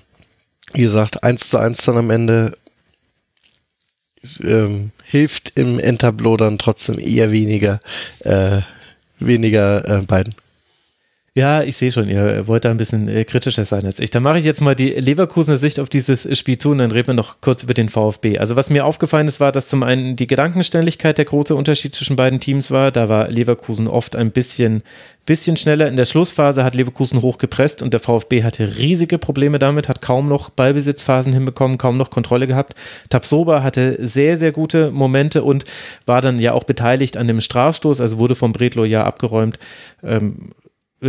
wie 0.74 0.82
gesagt, 0.82 1.24
1 1.24 1.51
zu 1.51 1.59
1 1.59 1.85
dann 1.85 1.97
am 1.97 2.11
Ende 2.11 2.57
ähm, 4.43 4.91
hilft 5.05 5.53
im 5.55 5.79
Entableau 5.79 6.37
dann 6.37 6.59
trotzdem 6.59 6.99
eher 6.99 7.31
weniger, 7.33 7.81
äh, 8.20 8.61
weniger 9.18 9.89
äh, 9.89 10.03
beiden. 10.03 10.35
Ja, 11.37 11.64
ich 11.64 11.76
sehe 11.76 11.91
schon, 11.91 12.09
ihr 12.09 12.47
wollt 12.47 12.64
da 12.64 12.70
ein 12.70 12.76
bisschen 12.76 13.09
äh, 13.09 13.24
kritischer 13.24 13.64
sein 13.64 13.85
als 13.85 13.99
ich. 13.99 14.11
Dann 14.11 14.22
mache 14.22 14.39
ich 14.39 14.45
jetzt 14.45 14.61
mal 14.61 14.76
die 14.76 14.91
Leverkusener 14.91 15.57
Sicht 15.57 15.80
auf 15.80 15.89
dieses 15.89 16.39
Spiel 16.39 16.59
zu 16.59 16.70
und 16.70 16.78
dann 16.78 16.93
reden 16.93 17.09
wir 17.09 17.14
noch 17.14 17.41
kurz 17.41 17.64
über 17.64 17.74
den 17.74 17.89
VfB. 17.89 18.39
Also 18.39 18.55
was 18.55 18.70
mir 18.70 18.85
aufgefallen 18.85 19.26
ist, 19.26 19.41
war, 19.41 19.51
dass 19.51 19.66
zum 19.66 19.82
einen 19.82 20.14
die 20.14 20.28
Gedankenständigkeit 20.28 21.18
der 21.18 21.24
große 21.24 21.57
Unterschied 21.57 21.93
zwischen 21.93 22.14
beiden 22.14 22.39
Teams 22.39 22.70
war. 22.70 22.93
Da 22.93 23.09
war 23.09 23.26
Leverkusen 23.30 23.89
oft 23.89 24.14
ein 24.14 24.30
bisschen, 24.30 24.85
bisschen 25.26 25.57
schneller. 25.57 25.89
In 25.89 25.97
der 25.97 26.05
Schlussphase 26.05 26.62
hat 26.62 26.74
Leverkusen 26.76 27.20
hochgepresst 27.20 27.82
und 27.82 27.93
der 27.93 27.99
VfB 27.99 28.45
hatte 28.45 28.76
riesige 28.78 29.18
Probleme 29.18 29.59
damit, 29.59 29.89
hat 29.89 30.03
kaum 30.03 30.28
noch 30.28 30.51
Ballbesitzphasen 30.51 31.32
hinbekommen, 31.32 31.78
kaum 31.78 31.97
noch 31.97 32.11
Kontrolle 32.11 32.47
gehabt. 32.47 32.76
Tabsoba 33.11 33.64
hatte 33.64 33.97
sehr, 34.07 34.37
sehr 34.37 34.53
gute 34.53 34.93
Momente 34.93 35.43
und 35.43 35.64
war 36.07 36.20
dann 36.20 36.39
ja 36.39 36.53
auch 36.53 36.62
beteiligt 36.62 37.16
an 37.16 37.26
dem 37.26 37.41
Strafstoß, 37.41 38.01
also 38.01 38.18
wurde 38.18 38.37
vom 38.37 38.53
Bredlo 38.53 38.85
ja 38.85 39.03
abgeräumt. 39.03 39.59
Ähm, 40.05 40.53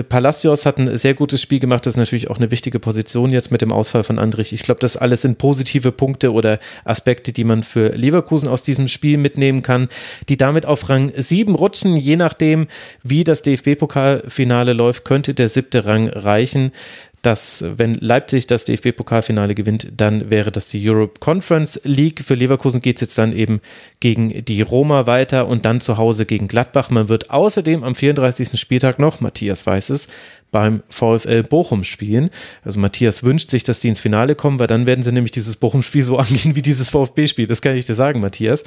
Palacios 0.04 0.66
hat 0.66 0.78
ein 0.78 0.98
sehr 0.98 1.14
gutes 1.14 1.42
Spiel 1.42 1.60
gemacht. 1.60 1.86
Das 1.86 1.94
ist 1.94 1.98
natürlich 1.98 2.30
auch 2.30 2.38
eine 2.38 2.52
wichtige 2.52 2.80
Position 2.80 3.32
jetzt 3.32 3.52
mit 3.52 3.62
dem 3.62 3.72
Ausfall 3.72 4.04
von 4.04 4.20
Andrich. 4.20 4.54
Ich 4.54 4.64
glaube, 4.64 4.80
das 4.80 4.98
alles 4.98 5.22
sind 5.22 5.38
positive 5.38 5.92
Punkte 5.92 6.34
oder 6.34 6.60
Aspekte, 6.84 7.32
die 7.32 7.44
man 7.44 7.64
für 7.64 7.90
Leverkusen 7.90 8.48
aus 8.48 8.64
diesem 8.64 8.88
Spiel 8.88 9.18
mitnehmen 9.18 9.62
kann, 9.62 9.90
die 10.30 10.38
damit 10.38 10.66
auf 10.66 10.90
Rang 10.90 11.12
7 11.16 11.56
rutschen. 11.56 11.98
Je 11.98 12.16
nachdem, 12.16 12.68
wie 13.04 13.24
das 13.24 13.42
DFB-Pokalfinale 13.42 14.74
läuft, 14.74 15.06
könnte 15.06 15.34
der 15.34 15.50
siebte 15.50 15.86
Rang 15.86 16.08
reichen 16.10 16.72
dass 17.26 17.66
wenn 17.78 17.96
Leipzig 17.96 18.46
das 18.46 18.66
DFB-Pokalfinale 18.66 19.56
gewinnt, 19.56 19.88
dann 19.98 20.30
wäre 20.30 20.52
das 20.52 20.68
die 20.68 20.88
Europe 20.88 21.20
Conference 21.20 21.82
League. 21.84 22.22
Für 22.24 22.36
Leverkusen 22.36 22.82
geht 22.82 22.98
es 22.98 23.02
jetzt 23.02 23.18
dann 23.18 23.34
eben 23.34 23.62
gegen 24.00 24.46
die 24.46 24.62
Roma 24.62 25.08
weiter 25.08 25.48
und 25.48 25.66
dann 25.66 25.82
zu 25.82 25.98
Hause 25.98 26.26
gegen 26.26 26.48
Gladbach. 26.48 26.92
Man 26.92 27.10
wird 27.10 27.32
außerdem 27.32 27.84
am 27.84 27.96
34. 27.96 28.60
Spieltag 28.60 29.00
noch, 29.00 29.22
Matthias 29.22 29.66
weiß 29.66 29.90
es, 29.90 30.08
beim 30.52 30.84
VfL 30.90 31.44
Bochum 31.44 31.84
spielen. 31.84 32.30
Also 32.64 32.80
Matthias 32.80 33.24
wünscht 33.24 33.50
sich, 33.50 33.64
dass 33.64 33.80
die 33.80 33.88
ins 33.88 34.00
Finale 34.00 34.36
kommen, 34.36 34.60
weil 34.60 34.68
dann 34.68 34.86
werden 34.86 35.02
sie 35.02 35.12
nämlich 35.12 35.32
dieses 35.32 35.56
Bochum-Spiel 35.56 36.04
so 36.04 36.18
angehen 36.20 36.56
wie 36.56 36.62
dieses 36.62 36.90
VfB-Spiel. 36.90 37.48
Das 37.48 37.62
kann 37.62 37.76
ich 37.76 37.86
dir 37.86 37.96
sagen, 37.96 38.20
Matthias. 38.20 38.64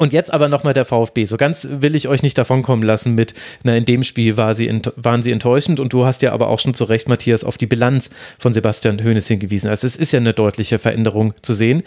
Und 0.00 0.14
jetzt 0.14 0.32
aber 0.32 0.48
nochmal 0.48 0.72
der 0.72 0.86
VfB. 0.86 1.26
So 1.26 1.36
ganz 1.36 1.68
will 1.70 1.94
ich 1.94 2.08
euch 2.08 2.22
nicht 2.22 2.38
davonkommen 2.38 2.82
lassen 2.82 3.14
mit, 3.14 3.34
na, 3.64 3.76
in 3.76 3.84
dem 3.84 4.02
Spiel 4.02 4.38
war 4.38 4.54
sie 4.54 4.80
waren 4.96 5.22
sie 5.22 5.30
enttäuschend 5.30 5.78
und 5.78 5.92
du 5.92 6.06
hast 6.06 6.22
ja 6.22 6.32
aber 6.32 6.48
auch 6.48 6.58
schon 6.58 6.72
zu 6.72 6.84
Recht, 6.84 7.06
Matthias, 7.06 7.44
auf 7.44 7.58
die 7.58 7.66
Bilanz 7.66 8.08
von 8.38 8.54
Sebastian 8.54 9.04
Hoeneß 9.04 9.28
hingewiesen. 9.28 9.68
Also 9.68 9.86
es 9.86 9.96
ist 9.96 10.12
ja 10.12 10.18
eine 10.18 10.32
deutliche 10.32 10.78
Veränderung 10.78 11.34
zu 11.42 11.52
sehen. 11.52 11.82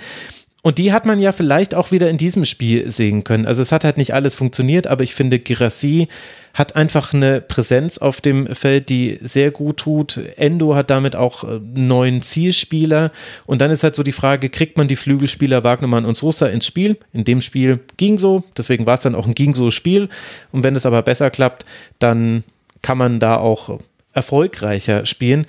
Und 0.66 0.78
die 0.78 0.94
hat 0.94 1.06
man 1.06 1.20
ja 1.20 1.34
vielleicht 1.34 1.76
auch 1.76 1.92
wieder 1.92 2.10
in 2.10 2.18
diesem 2.18 2.46
Spiel 2.46 2.90
sehen 2.90 3.26
können. 3.26 3.46
Also 3.46 3.62
es 3.62 3.74
hat 3.74 3.84
halt 3.84 3.98
nicht 3.98 4.14
alles 4.14 4.34
funktioniert, 4.34 4.88
aber 4.88 5.04
ich 5.04 5.14
finde, 5.14 5.38
Girassi 5.38 6.08
hat 6.54 6.78
einfach 6.78 7.14
eine 7.14 7.42
Präsenz 7.42 7.98
auf 7.98 8.22
dem 8.22 8.48
Feld, 8.48 8.88
die 8.88 9.18
sehr 9.20 9.52
gut 9.52 9.76
tut. 9.76 10.22
Endo 10.38 10.74
hat 10.74 10.90
damit 10.90 11.18
auch 11.18 11.44
einen 11.44 11.76
äh, 11.76 11.80
neuen 11.82 12.22
Zielspieler. 12.22 13.12
Und 13.46 13.60
dann 13.60 13.72
ist 13.72 13.84
halt 13.84 13.98
so 13.98 14.04
die 14.04 14.14
Frage, 14.14 14.48
kriegt 14.50 14.78
man 14.78 14.88
die 14.88 14.96
Flügelspieler 14.96 15.66
Wagnermann 15.66 16.06
und 16.06 16.16
Sosa 16.16 16.48
ins 16.48 16.66
Spiel? 16.66 16.98
In 17.12 17.26
dem 17.26 17.42
Spiel 17.42 17.82
ging 17.98 18.18
so, 18.18 18.46
deswegen 18.56 18.86
war 18.86 18.94
es 18.94 19.02
dann 19.02 19.16
auch 19.16 19.28
ein 19.28 19.36
ging 19.36 19.54
so 19.54 19.70
Spiel. 19.70 20.08
Und 20.54 20.64
wenn 20.64 20.78
es 20.78 20.86
aber 20.86 21.02
besser 21.02 21.30
klappt, 21.30 21.66
dann 22.00 22.46
kann 22.82 22.98
man 22.98 23.20
da 23.20 23.36
auch 23.36 23.82
erfolgreicher 24.14 25.06
spielen. 25.06 25.46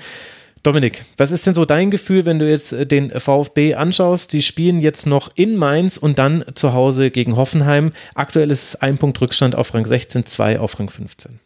Dominik, 0.65 1.05
was 1.19 1.31
ist 1.31 1.47
denn 1.47 1.53
so 1.53 1.67
dein 1.67 1.91
Gefühl, 1.91 2.25
wenn 2.25 2.39
du 2.39 2.49
jetzt 2.49 2.73
äh, 2.73 2.87
den 2.87 3.11
VfB 3.11 3.75
anschaust? 3.75 4.33
Die 4.33 4.41
spielen 4.41 4.81
jetzt 4.81 5.07
noch 5.07 5.31
in 5.35 5.57
Mainz 5.57 5.99
und 5.99 6.19
dann 6.19 6.43
zu 6.55 6.73
Hause 6.73 7.11
gegen 7.11 7.37
Hoffenheim. 7.37 7.93
Aktuell 8.15 8.51
ist 8.51 8.63
es 8.63 8.77
ein 8.77 8.97
Punkt 8.97 9.21
Rückstand 9.21 9.55
auf 9.55 9.75
Rang 9.75 9.85
16, 9.85 10.25
zwei 10.25 10.59
auf 10.59 10.81
Rang 10.81 10.89
15. 10.89 11.39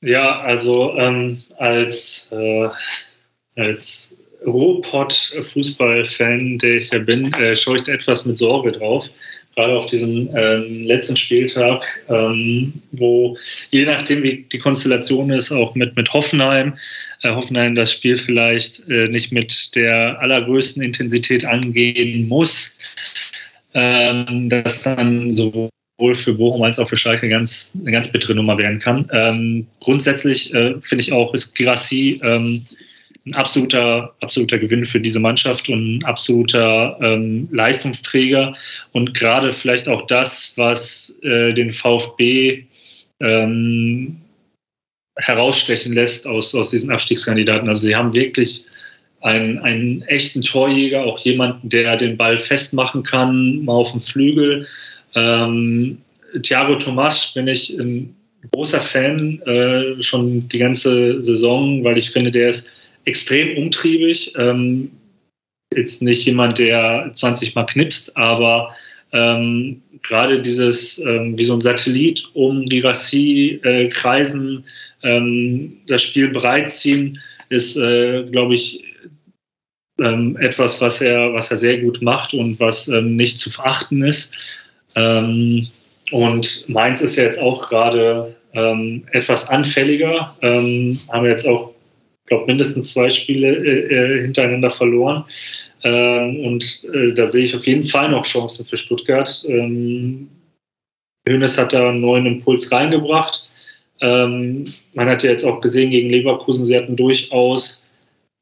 Ja, 0.00 0.42
also 0.42 0.96
ähm, 0.96 1.42
als, 1.58 2.28
äh, 2.30 2.68
als 3.56 4.14
Ruhrpott-Fußballfan, 4.46 6.58
der 6.58 6.76
ich 6.76 6.92
ja 6.92 7.00
bin, 7.00 7.32
äh, 7.32 7.56
schaue 7.56 7.74
ich 7.76 7.88
etwas 7.88 8.26
mit 8.26 8.38
Sorge 8.38 8.70
drauf, 8.70 9.10
gerade 9.54 9.76
auf 9.76 9.86
diesem 9.86 10.28
ähm, 10.34 10.82
letzten 10.84 11.16
Spieltag, 11.16 11.82
ähm, 12.08 12.72
wo 12.92 13.36
je 13.70 13.84
nachdem, 13.84 14.22
wie 14.22 14.46
die 14.50 14.58
Konstellation 14.58 15.30
ist, 15.30 15.52
auch 15.52 15.74
mit, 15.74 15.96
mit 15.96 16.12
Hoffenheim, 16.12 16.76
äh, 17.22 17.30
Hoffenheim 17.30 17.74
das 17.74 17.92
Spiel 17.92 18.16
vielleicht 18.16 18.88
äh, 18.88 19.08
nicht 19.08 19.32
mit 19.32 19.74
der 19.76 20.20
allergrößten 20.20 20.82
Intensität 20.82 21.44
angehen 21.44 22.28
muss, 22.28 22.78
ähm, 23.74 24.48
dass 24.48 24.82
dann 24.82 25.30
sowohl 25.30 25.70
für 26.14 26.34
Bochum 26.34 26.62
als 26.62 26.78
auch 26.78 26.88
für 26.88 26.96
Schalke 26.96 27.28
ganz, 27.28 27.72
eine 27.80 27.92
ganz 27.92 28.10
bittere 28.10 28.34
Nummer 28.34 28.58
werden 28.58 28.78
kann. 28.78 29.08
Ähm, 29.12 29.66
grundsätzlich 29.80 30.52
äh, 30.52 30.74
finde 30.80 31.02
ich 31.02 31.12
auch, 31.12 31.32
ist 31.34 31.54
Girassi 31.54 32.20
ähm, 32.22 32.64
ein 33.26 33.34
absoluter, 33.34 34.14
absoluter 34.20 34.58
Gewinn 34.58 34.84
für 34.84 35.00
diese 35.00 35.20
Mannschaft 35.20 35.68
und 35.68 35.96
ein 35.96 36.04
absoluter 36.04 36.98
ähm, 37.00 37.48
Leistungsträger 37.50 38.54
und 38.92 39.14
gerade 39.14 39.50
vielleicht 39.50 39.88
auch 39.88 40.06
das, 40.06 40.52
was 40.56 41.18
äh, 41.22 41.52
den 41.54 41.70
VfB 41.70 42.64
ähm, 43.20 44.20
herausstechen 45.16 45.94
lässt 45.94 46.26
aus, 46.26 46.54
aus 46.54 46.70
diesen 46.70 46.90
Abstiegskandidaten. 46.90 47.68
Also 47.68 47.82
sie 47.82 47.96
haben 47.96 48.12
wirklich 48.12 48.64
einen, 49.20 49.58
einen 49.58 50.02
echten 50.02 50.42
Torjäger, 50.42 51.04
auch 51.04 51.18
jemanden, 51.20 51.68
der 51.70 51.96
den 51.96 52.16
Ball 52.16 52.38
festmachen 52.38 53.04
kann, 53.04 53.64
mal 53.64 53.72
auf 53.72 53.92
dem 53.92 54.00
Flügel. 54.00 54.66
Ähm, 55.14 55.98
Thiago 56.42 56.74
Tomas 56.76 57.32
bin 57.32 57.48
ich 57.48 57.70
ein 57.78 58.14
großer 58.52 58.82
Fan, 58.82 59.40
äh, 59.42 60.02
schon 60.02 60.46
die 60.48 60.58
ganze 60.58 61.22
Saison, 61.22 61.82
weil 61.84 61.96
ich 61.96 62.10
finde, 62.10 62.30
der 62.30 62.50
ist 62.50 62.70
extrem 63.04 63.56
umtriebig. 63.56 64.32
Ähm, 64.36 64.90
jetzt 65.74 66.02
nicht 66.02 66.24
jemand, 66.24 66.58
der 66.58 67.10
20 67.12 67.54
Mal 67.54 67.64
knipst, 67.64 68.16
aber 68.16 68.74
ähm, 69.12 69.82
gerade 70.02 70.40
dieses, 70.40 70.98
ähm, 70.98 71.38
wie 71.38 71.44
so 71.44 71.54
ein 71.54 71.60
Satellit 71.60 72.28
um 72.34 72.66
die 72.66 72.80
Rassi 72.80 73.60
äh, 73.62 73.88
kreisen, 73.88 74.64
ähm, 75.02 75.78
das 75.86 76.02
Spiel 76.02 76.28
bereitziehen, 76.28 77.20
ist, 77.48 77.76
äh, 77.76 78.24
glaube 78.24 78.54
ich, 78.54 78.82
ähm, 80.00 80.36
etwas, 80.40 80.80
was 80.80 81.00
er, 81.00 81.32
was 81.32 81.50
er 81.50 81.56
sehr 81.56 81.78
gut 81.78 82.02
macht 82.02 82.34
und 82.34 82.58
was 82.58 82.88
ähm, 82.88 83.14
nicht 83.14 83.38
zu 83.38 83.50
verachten 83.50 84.02
ist. 84.02 84.32
Und 84.96 86.68
Mainz 86.68 87.00
ist 87.00 87.16
ja 87.16 87.24
jetzt 87.24 87.40
auch 87.40 87.68
gerade 87.68 88.36
etwas 89.10 89.48
anfälliger, 89.48 90.36
haben 90.40 91.24
wir 91.24 91.30
jetzt 91.30 91.48
auch 91.48 91.73
glaube, 92.26 92.46
mindestens 92.46 92.92
zwei 92.92 93.08
Spiele 93.08 93.48
äh, 93.48 93.94
äh, 93.94 94.22
hintereinander 94.22 94.70
verloren. 94.70 95.24
Ähm, 95.82 96.40
und 96.40 96.86
äh, 96.94 97.12
da 97.12 97.26
sehe 97.26 97.44
ich 97.44 97.54
auf 97.54 97.66
jeden 97.66 97.84
Fall 97.84 98.10
noch 98.10 98.24
Chancen 98.24 98.64
für 98.64 98.76
Stuttgart. 98.76 99.44
Ähm, 99.48 100.28
Hönes 101.28 101.58
hat 101.58 101.72
da 101.72 101.88
einen 101.88 102.00
neuen 102.00 102.26
Impuls 102.26 102.70
reingebracht. 102.70 103.48
Ähm, 104.00 104.64
man 104.94 105.08
hat 105.08 105.22
ja 105.22 105.30
jetzt 105.30 105.44
auch 105.44 105.60
gesehen 105.60 105.90
gegen 105.90 106.10
Leverkusen, 106.10 106.64
sie 106.64 106.76
hatten 106.76 106.96
durchaus 106.96 107.84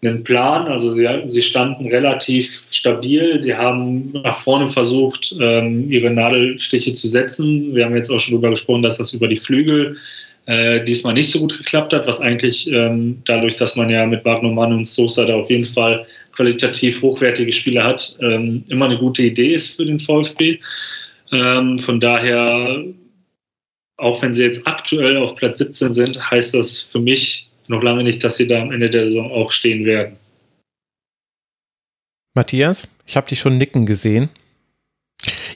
einen 0.04 0.24
Plan. 0.24 0.66
Also 0.66 0.90
sie, 0.90 1.06
sie 1.28 1.42
standen 1.42 1.88
relativ 1.88 2.64
stabil. 2.70 3.40
Sie 3.40 3.54
haben 3.54 4.12
nach 4.12 4.40
vorne 4.40 4.70
versucht, 4.70 5.34
ähm, 5.40 5.90
ihre 5.90 6.10
Nadelstiche 6.10 6.92
zu 6.94 7.08
setzen. 7.08 7.74
Wir 7.74 7.84
haben 7.84 7.96
jetzt 7.96 8.10
auch 8.10 8.18
schon 8.18 8.32
darüber 8.34 8.50
gesprochen, 8.50 8.82
dass 8.82 8.98
das 8.98 9.12
über 9.12 9.28
die 9.28 9.36
Flügel 9.36 9.96
äh, 10.46 10.84
diesmal 10.84 11.14
nicht 11.14 11.30
so 11.30 11.38
gut 11.38 11.56
geklappt 11.56 11.92
hat, 11.92 12.06
was 12.06 12.20
eigentlich 12.20 12.70
ähm, 12.70 13.22
dadurch, 13.24 13.56
dass 13.56 13.76
man 13.76 13.88
ja 13.90 14.06
mit 14.06 14.24
Wagnermann 14.24 14.72
und 14.72 14.88
Sosa 14.88 15.24
da 15.24 15.36
auf 15.36 15.50
jeden 15.50 15.66
Fall 15.66 16.06
qualitativ 16.32 17.00
hochwertige 17.02 17.52
Spieler 17.52 17.84
hat, 17.84 18.16
ähm, 18.20 18.64
immer 18.68 18.86
eine 18.86 18.98
gute 18.98 19.22
Idee 19.22 19.54
ist 19.54 19.76
für 19.76 19.84
den 19.84 20.00
VfB. 20.00 20.58
Ähm, 21.30 21.78
von 21.78 22.00
daher, 22.00 22.84
auch 23.98 24.20
wenn 24.22 24.32
sie 24.32 24.42
jetzt 24.42 24.66
aktuell 24.66 25.16
auf 25.16 25.36
Platz 25.36 25.58
17 25.58 25.92
sind, 25.92 26.30
heißt 26.30 26.54
das 26.54 26.80
für 26.80 27.00
mich 27.00 27.48
noch 27.68 27.82
lange 27.82 28.02
nicht, 28.02 28.24
dass 28.24 28.36
sie 28.36 28.46
da 28.46 28.60
am 28.60 28.72
Ende 28.72 28.90
der 28.90 29.06
Saison 29.06 29.30
auch 29.30 29.52
stehen 29.52 29.84
werden. 29.84 30.16
Matthias, 32.34 32.88
ich 33.06 33.16
habe 33.16 33.28
dich 33.28 33.40
schon 33.40 33.58
nicken 33.58 33.86
gesehen. 33.86 34.30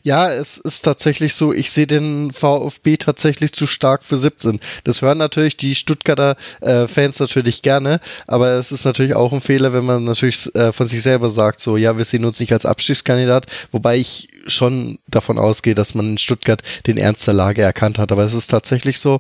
Ja, 0.07 0.31
es 0.31 0.59
ist 0.59 0.83
tatsächlich 0.83 1.35
so, 1.35 1.53
ich 1.53 1.73
sehe 1.73 1.89
den 1.89 2.31
VfB 2.33 2.97
tatsächlich 2.97 3.53
zu 3.53 3.67
stark 3.67 4.05
für 4.05 4.17
17. 4.17 4.61
Das 4.85 5.03
hören 5.03 5.19
natürlich 5.19 5.57
die 5.57 5.75
Stuttgarter 5.75 6.37
äh, 6.61 6.87
Fans 6.87 7.19
natürlich 7.19 7.61
gerne, 7.61 7.99
aber 8.29 8.51
es 8.51 8.71
ist 8.71 8.85
natürlich 8.85 9.17
auch 9.17 9.33
ein 9.33 9.41
Fehler, 9.41 9.73
wenn 9.73 9.85
man 9.85 10.05
natürlich 10.05 10.55
äh, 10.55 10.71
von 10.71 10.87
sich 10.87 11.03
selber 11.03 11.29
sagt, 11.29 11.61
so, 11.61 11.77
ja, 11.77 11.99
wir 11.99 12.05
sehen 12.05 12.25
uns 12.25 12.39
nicht 12.39 12.53
als 12.53 12.67
Abstiegskandidat, 12.67 13.47
wobei 13.73 13.97
ich 13.97 14.29
schon 14.47 15.01
davon 15.09 15.41
ausgehe, 15.41 15.75
dass 15.75 15.97
man 15.97 16.11
in 16.11 16.19
Stuttgart 16.19 16.63
den 16.87 16.99
Ernst 16.99 17.27
der 17.27 17.35
Lage 17.35 17.63
erkannt 17.63 17.99
hat. 17.99 18.13
Aber 18.13 18.23
es 18.23 18.33
ist 18.33 18.47
tatsächlich 18.47 19.01
so, 19.01 19.19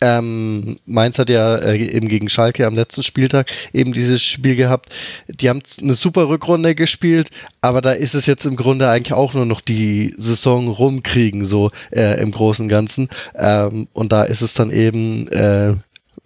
ähm, 0.00 0.76
Mainz 0.86 1.18
hat 1.18 1.28
ja 1.28 1.56
äh, 1.56 1.76
eben 1.76 2.08
gegen 2.08 2.28
Schalke 2.28 2.66
am 2.66 2.74
letzten 2.74 3.02
Spieltag 3.02 3.50
eben 3.72 3.92
dieses 3.92 4.22
Spiel 4.22 4.56
gehabt. 4.56 4.90
Die 5.28 5.48
haben 5.48 5.60
eine 5.80 5.94
super 5.94 6.28
Rückrunde 6.28 6.74
gespielt, 6.74 7.30
aber 7.60 7.80
da 7.80 7.92
ist 7.92 8.14
es 8.14 8.26
jetzt 8.26 8.46
im 8.46 8.56
Grunde 8.56 8.88
eigentlich 8.88 9.12
auch 9.12 9.34
nur 9.34 9.46
noch 9.46 9.60
die 9.60 10.14
Saison 10.16 10.68
rumkriegen, 10.68 11.44
so 11.44 11.70
äh, 11.90 12.20
im 12.20 12.30
Großen 12.30 12.64
und 12.64 12.68
Ganzen. 12.68 13.08
Ähm, 13.34 13.88
und 13.92 14.12
da 14.12 14.22
ist 14.24 14.42
es 14.42 14.54
dann 14.54 14.70
eben 14.70 15.28
äh, 15.28 15.74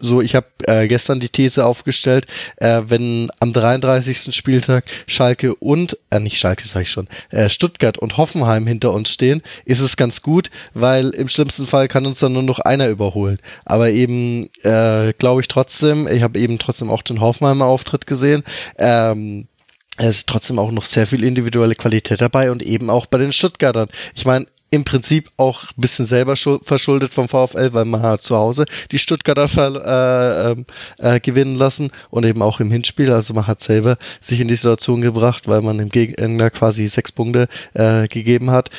so, 0.02 0.20
ich 0.20 0.34
habe 0.34 0.46
äh, 0.66 0.88
gestern 0.88 1.20
die 1.20 1.28
These 1.28 1.64
aufgestellt, 1.64 2.26
äh, 2.56 2.82
wenn 2.86 3.30
am 3.38 3.52
33. 3.52 4.34
Spieltag 4.34 4.84
Schalke 5.06 5.54
und, 5.54 5.96
äh, 6.10 6.18
nicht 6.18 6.38
Schalke 6.38 6.66
sage 6.66 6.82
ich 6.82 6.90
schon, 6.90 7.08
äh, 7.30 7.48
Stuttgart 7.48 7.98
und 7.98 8.16
Hoffenheim 8.16 8.66
hinter 8.66 8.92
uns 8.92 9.10
stehen, 9.10 9.42
ist 9.64 9.80
es 9.80 9.96
ganz 9.96 10.20
gut, 10.20 10.50
weil 10.74 11.10
im 11.10 11.28
schlimmsten 11.28 11.68
Fall 11.68 11.86
kann 11.86 12.04
uns 12.04 12.18
dann 12.18 12.32
nur 12.32 12.42
noch 12.42 12.58
einer 12.58 12.88
überholen. 12.88 13.38
Aber 13.64 13.90
eben 13.90 14.50
äh, 14.64 15.12
glaube 15.18 15.40
ich 15.40 15.48
trotzdem, 15.48 16.08
ich 16.08 16.22
habe 16.22 16.38
eben 16.38 16.58
trotzdem 16.58 16.90
auch 16.90 17.02
den 17.02 17.20
Hoffenheimer 17.20 17.66
Auftritt 17.66 18.08
gesehen, 18.08 18.42
ähm, 18.78 19.46
es 19.98 20.18
ist 20.18 20.28
trotzdem 20.28 20.58
auch 20.58 20.72
noch 20.72 20.84
sehr 20.84 21.06
viel 21.06 21.22
individuelle 21.22 21.74
Qualität 21.74 22.20
dabei 22.20 22.50
und 22.50 22.62
eben 22.62 22.88
auch 22.90 23.06
bei 23.06 23.18
den 23.18 23.32
Stuttgartern. 23.32 23.88
Ich 24.14 24.24
meine, 24.24 24.46
im 24.72 24.84
Prinzip 24.84 25.30
auch 25.36 25.64
ein 25.64 25.80
bisschen 25.82 26.06
selber 26.06 26.34
verschuldet 26.34 27.12
vom 27.12 27.28
VfL, 27.28 27.74
weil 27.74 27.84
man 27.84 28.00
hat 28.00 28.22
zu 28.22 28.34
Hause 28.36 28.64
die 28.90 28.98
Stuttgarter 28.98 29.44
äh, 29.46 30.52
ähm, 30.52 30.64
äh, 30.98 31.20
gewinnen 31.20 31.56
lassen 31.56 31.90
und 32.08 32.24
eben 32.24 32.40
auch 32.40 32.58
im 32.58 32.70
Hinspiel. 32.70 33.12
Also 33.12 33.34
man 33.34 33.46
hat 33.46 33.60
selber 33.60 33.98
sich 34.20 34.40
in 34.40 34.48
die 34.48 34.54
Situation 34.54 35.02
gebracht, 35.02 35.46
weil 35.46 35.60
man 35.60 35.76
dem 35.76 35.90
Gegner 35.90 36.48
quasi 36.48 36.88
sechs 36.88 37.12
Punkte 37.12 37.48
äh, 37.74 38.08
gegeben 38.08 38.50
hat. 38.50 38.70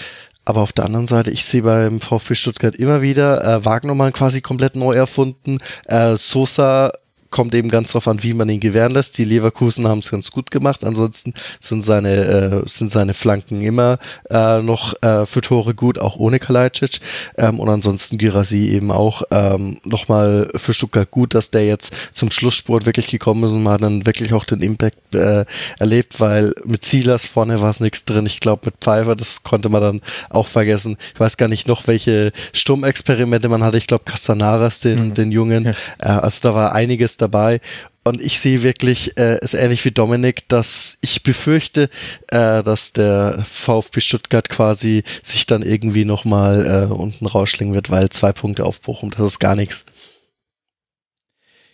Aber 0.45 0.61
auf 0.61 0.73
der 0.73 0.85
anderen 0.85 1.05
Seite, 1.05 1.29
ich 1.29 1.45
sehe 1.45 1.61
beim 1.61 2.01
VfB 2.01 2.33
Stuttgart 2.33 2.75
immer 2.75 3.03
wieder 3.03 3.43
äh, 3.43 3.63
Wagnermann 3.63 4.13
quasi 4.13 4.41
komplett 4.41 4.75
neu 4.75 4.95
erfunden. 4.95 5.59
Äh, 5.85 6.17
Sosa 6.17 6.91
kommt 7.33 7.55
eben 7.55 7.69
ganz 7.69 7.91
drauf 7.91 8.07
an, 8.07 8.21
wie 8.23 8.33
man 8.33 8.47
ihn 8.47 8.59
gewähren 8.59 8.91
lässt. 8.91 9.17
Die 9.17 9.25
Leverkusen 9.25 9.87
haben 9.87 9.99
es 9.99 10.11
ganz 10.11 10.31
gut 10.31 10.51
gemacht. 10.51 10.83
Ansonsten 10.83 11.33
sind 11.59 11.83
seine, 11.83 12.63
äh, 12.63 12.69
sind 12.69 12.91
seine 12.91 13.15
Flanken 13.15 13.61
immer 13.61 13.97
äh, 14.29 14.61
noch 14.61 14.93
äh, 15.01 15.25
für 15.25 15.41
Tore 15.41 15.73
gut, 15.73 15.97
auch 15.97 16.15
ohne 16.15 16.39
Kalajdzic. 16.39 16.99
Ähm, 17.37 17.59
und 17.59 17.69
ansonsten 17.69 18.19
Girassi 18.19 18.69
eben 18.69 18.91
auch 18.91 19.23
ähm, 19.31 19.77
nochmal 19.83 20.47
für 20.55 20.73
Stuttgart 20.73 21.09
gut, 21.09 21.33
dass 21.33 21.49
der 21.49 21.65
jetzt 21.65 21.93
zum 22.11 22.29
Schlusssport 22.29 22.85
wirklich 22.85 23.07
gekommen 23.07 23.43
ist 23.43 23.51
und 23.51 23.63
man 23.63 23.73
hat 23.73 23.81
dann 23.81 24.05
wirklich 24.05 24.31
auch 24.33 24.45
den 24.45 24.61
Impact 24.61 25.15
äh, 25.15 25.45
erlebt, 25.79 26.19
weil 26.19 26.53
mit 26.65 26.85
Silas 26.85 27.25
vorne 27.25 27.61
war 27.61 27.71
es 27.71 27.79
nichts 27.79 28.05
drin. 28.05 28.27
Ich 28.27 28.41
glaube, 28.41 28.61
mit 28.65 28.75
Pfeiffer, 28.79 29.15
das 29.15 29.41
konnte 29.41 29.69
man 29.69 29.81
dann 29.81 30.01
auch 30.29 30.45
vergessen. 30.45 30.97
Ich 31.15 31.19
weiß 31.19 31.37
gar 31.37 31.47
nicht 31.47 31.67
noch, 31.67 31.87
welche 31.87 32.31
Sturmexperimente 32.53 33.49
man 33.49 33.63
hatte. 33.63 33.79
Ich 33.79 33.87
glaube, 33.87 34.03
Castanaras, 34.05 34.81
den, 34.81 35.07
mhm. 35.07 35.13
den 35.15 35.31
Jungen. 35.31 35.65
Ja. 35.65 35.71
Äh, 35.97 36.19
also 36.19 36.39
da 36.43 36.53
war 36.53 36.73
einiges 36.73 37.17
dabei. 37.23 37.59
Und 38.03 38.19
ich 38.21 38.39
sehe 38.39 38.63
wirklich, 38.63 39.17
äh, 39.17 39.39
ist 39.39 39.53
ähnlich 39.53 39.85
wie 39.85 39.91
Dominik, 39.91 40.47
dass 40.49 40.97
ich 41.01 41.23
befürchte, 41.23 41.89
äh, 42.27 42.61
dass 42.61 42.91
der 42.91 43.45
VfB 43.49 44.01
Stuttgart 44.01 44.49
quasi 44.49 45.03
sich 45.21 45.45
dann 45.45 45.61
irgendwie 45.61 46.03
nochmal 46.03 46.87
äh, 46.89 46.93
unten 46.93 47.25
rausschlingen 47.25 47.73
wird, 47.73 47.89
weil 47.89 48.09
zwei 48.09 48.33
Punkte 48.33 48.65
Aufbruch 48.65 49.03
und 49.03 49.17
das 49.17 49.25
ist 49.25 49.39
gar 49.39 49.55
nichts. 49.55 49.85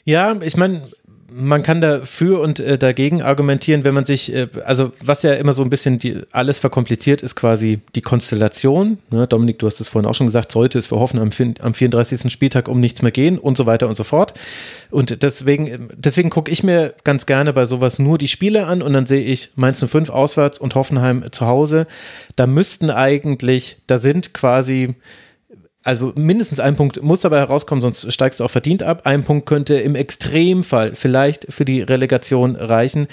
Ja, 0.06 0.40
ich 0.42 0.56
meine, 0.56 0.84
man 1.32 1.64
kann 1.64 1.82
dafür 1.82 2.42
und 2.42 2.60
äh, 2.60 2.78
dagegen 2.78 3.22
argumentieren, 3.22 3.84
wenn 3.84 3.94
man 3.94 4.06
sich, 4.06 4.34
äh, 4.34 4.48
also 4.66 4.92
was 5.02 5.24
ja 5.24 5.34
immer 5.34 5.54
so 5.54 5.64
ein 5.64 5.70
bisschen 5.70 6.00
die, 6.00 6.22
alles 6.32 6.60
verkompliziert 6.60 7.22
ist, 7.22 7.36
quasi 7.36 7.80
die 7.96 8.02
Konstellation. 8.02 8.98
Ne? 9.10 9.28
Dominik, 9.28 9.60
du 9.60 9.68
hast 9.68 9.80
es 9.80 9.88
vorhin 9.88 10.10
auch 10.10 10.14
schon 10.16 10.28
gesagt, 10.28 10.52
sollte 10.52 10.80
es 10.80 10.88
für 10.88 11.00
Hoffen 11.00 11.20
am, 11.20 11.30
am 11.62 11.74
34. 11.74 12.32
Spieltag 12.32 12.68
um 12.68 12.80
nichts 12.80 13.02
mehr 13.02 13.12
gehen 13.12 13.38
und 13.38 13.58
so 13.58 13.66
weiter 13.66 13.88
und 13.88 13.96
so 13.96 14.04
fort. 14.04 14.34
Und 14.90 15.24
deswegen, 15.24 15.90
deswegen 15.96 16.30
gucke 16.30 16.52
ich 16.52 16.64
mir 16.64 16.94
ganz 17.04 17.26
gerne 17.26 17.54
bei 17.54 17.66
sowas 17.66 18.00
nur 18.00 18.18
die 18.18 18.28
Spiele 18.28 18.66
an 18.66 18.82
und 18.82 18.94
dann 18.94 19.06
sehe 19.06 19.24
ich 19.24 19.52
Mainz 19.56 19.84
05 19.86 20.10
auswärts 20.10 20.58
und 20.58 20.76
Hoffenheim 20.76 21.26
zu 21.32 21.46
Hause. 21.46 21.88
Da 22.36 22.48
müssten 22.48 22.90
eigentlich, 22.90 23.78
da 23.88 23.98
sind 23.98 24.34
quasi 24.34 24.96
also 25.84 26.14
mindestens 26.16 26.60
ein 26.60 26.76
Punkt 26.76 27.02
muss 27.02 27.22
dabei 27.22 27.38
herauskommen, 27.38 27.82
sonst 27.82 28.12
steigst 28.12 28.40
du 28.40 28.44
auch 28.44 28.52
verdient 28.52 28.84
ab. 28.84 29.02
Ein 29.06 29.24
Punkt 29.24 29.46
könnte 29.46 29.76
im 29.76 29.96
Extremfall 29.96 30.94
vielleicht 30.96 31.52
für 31.52 31.66
die 31.66 31.82
Relegation 31.82 32.56
reichen. 32.56 33.08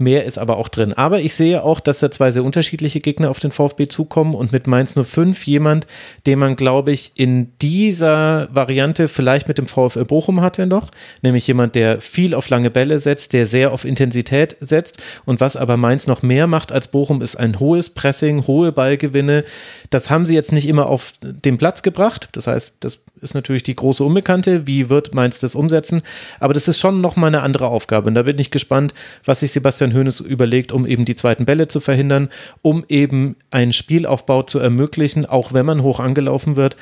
Mehr 0.00 0.24
ist 0.24 0.38
aber 0.38 0.58
auch 0.58 0.68
drin. 0.68 0.92
Aber 0.94 1.20
ich 1.20 1.34
sehe 1.34 1.62
auch, 1.62 1.80
dass 1.80 1.98
da 1.98 2.08
zwei 2.10 2.30
sehr 2.30 2.44
unterschiedliche 2.44 3.00
Gegner 3.00 3.30
auf 3.30 3.40
den 3.40 3.50
VfB 3.50 3.88
zukommen 3.88 4.34
und 4.34 4.52
mit 4.52 4.68
Mainz 4.68 4.94
05 4.94 5.44
jemand, 5.44 5.88
den 6.24 6.38
man, 6.38 6.54
glaube 6.54 6.92
ich, 6.92 7.12
in 7.16 7.52
dieser 7.58 8.48
Variante 8.52 9.08
vielleicht 9.08 9.48
mit 9.48 9.58
dem 9.58 9.66
VfL 9.66 10.04
Bochum 10.04 10.40
hatte 10.40 10.66
noch, 10.66 10.92
nämlich 11.22 11.48
jemand, 11.48 11.74
der 11.74 12.00
viel 12.00 12.34
auf 12.34 12.48
lange 12.48 12.70
Bälle 12.70 13.00
setzt, 13.00 13.32
der 13.32 13.44
sehr 13.44 13.72
auf 13.72 13.84
Intensität 13.84 14.56
setzt 14.60 14.98
und 15.24 15.40
was 15.40 15.56
aber 15.56 15.76
Mainz 15.76 16.06
noch 16.06 16.22
mehr 16.22 16.46
macht 16.46 16.70
als 16.70 16.88
Bochum, 16.88 17.20
ist 17.20 17.34
ein 17.34 17.58
hohes 17.58 17.90
Pressing, 17.90 18.46
hohe 18.46 18.70
Ballgewinne. 18.70 19.44
Das 19.90 20.10
haben 20.10 20.26
sie 20.26 20.34
jetzt 20.34 20.52
nicht 20.52 20.68
immer 20.68 20.86
auf 20.86 21.14
den 21.20 21.58
Platz 21.58 21.82
gebracht. 21.82 22.28
Das 22.32 22.46
heißt, 22.46 22.76
das 22.80 23.00
ist 23.20 23.34
natürlich 23.34 23.62
die 23.62 23.74
große 23.74 24.04
Unbekannte. 24.04 24.66
Wie 24.66 24.90
wird 24.90 25.14
Mainz 25.14 25.38
das 25.38 25.54
umsetzen? 25.54 26.02
Aber 26.40 26.54
das 26.54 26.68
ist 26.68 26.78
schon 26.78 27.00
nochmal 27.00 27.28
eine 27.28 27.42
andere 27.42 27.68
Aufgabe. 27.68 28.08
Und 28.08 28.14
da 28.14 28.22
bin 28.22 28.38
ich 28.38 28.50
gespannt, 28.50 28.94
was 29.24 29.40
sich 29.40 29.50
Sebastian 29.50 29.87
Hoeneß 29.94 30.20
überlegt, 30.20 30.72
um 30.72 30.86
eben 30.86 31.04
die 31.04 31.14
zweiten 31.14 31.44
Bälle 31.44 31.68
zu 31.68 31.80
verhindern, 31.80 32.28
um 32.62 32.84
eben 32.88 33.36
einen 33.50 33.72
Spielaufbau 33.72 34.42
zu 34.42 34.58
ermöglichen, 34.58 35.26
auch 35.26 35.52
wenn 35.52 35.66
man 35.66 35.82
hoch 35.82 36.00
angelaufen 36.00 36.56
wird. 36.56 36.76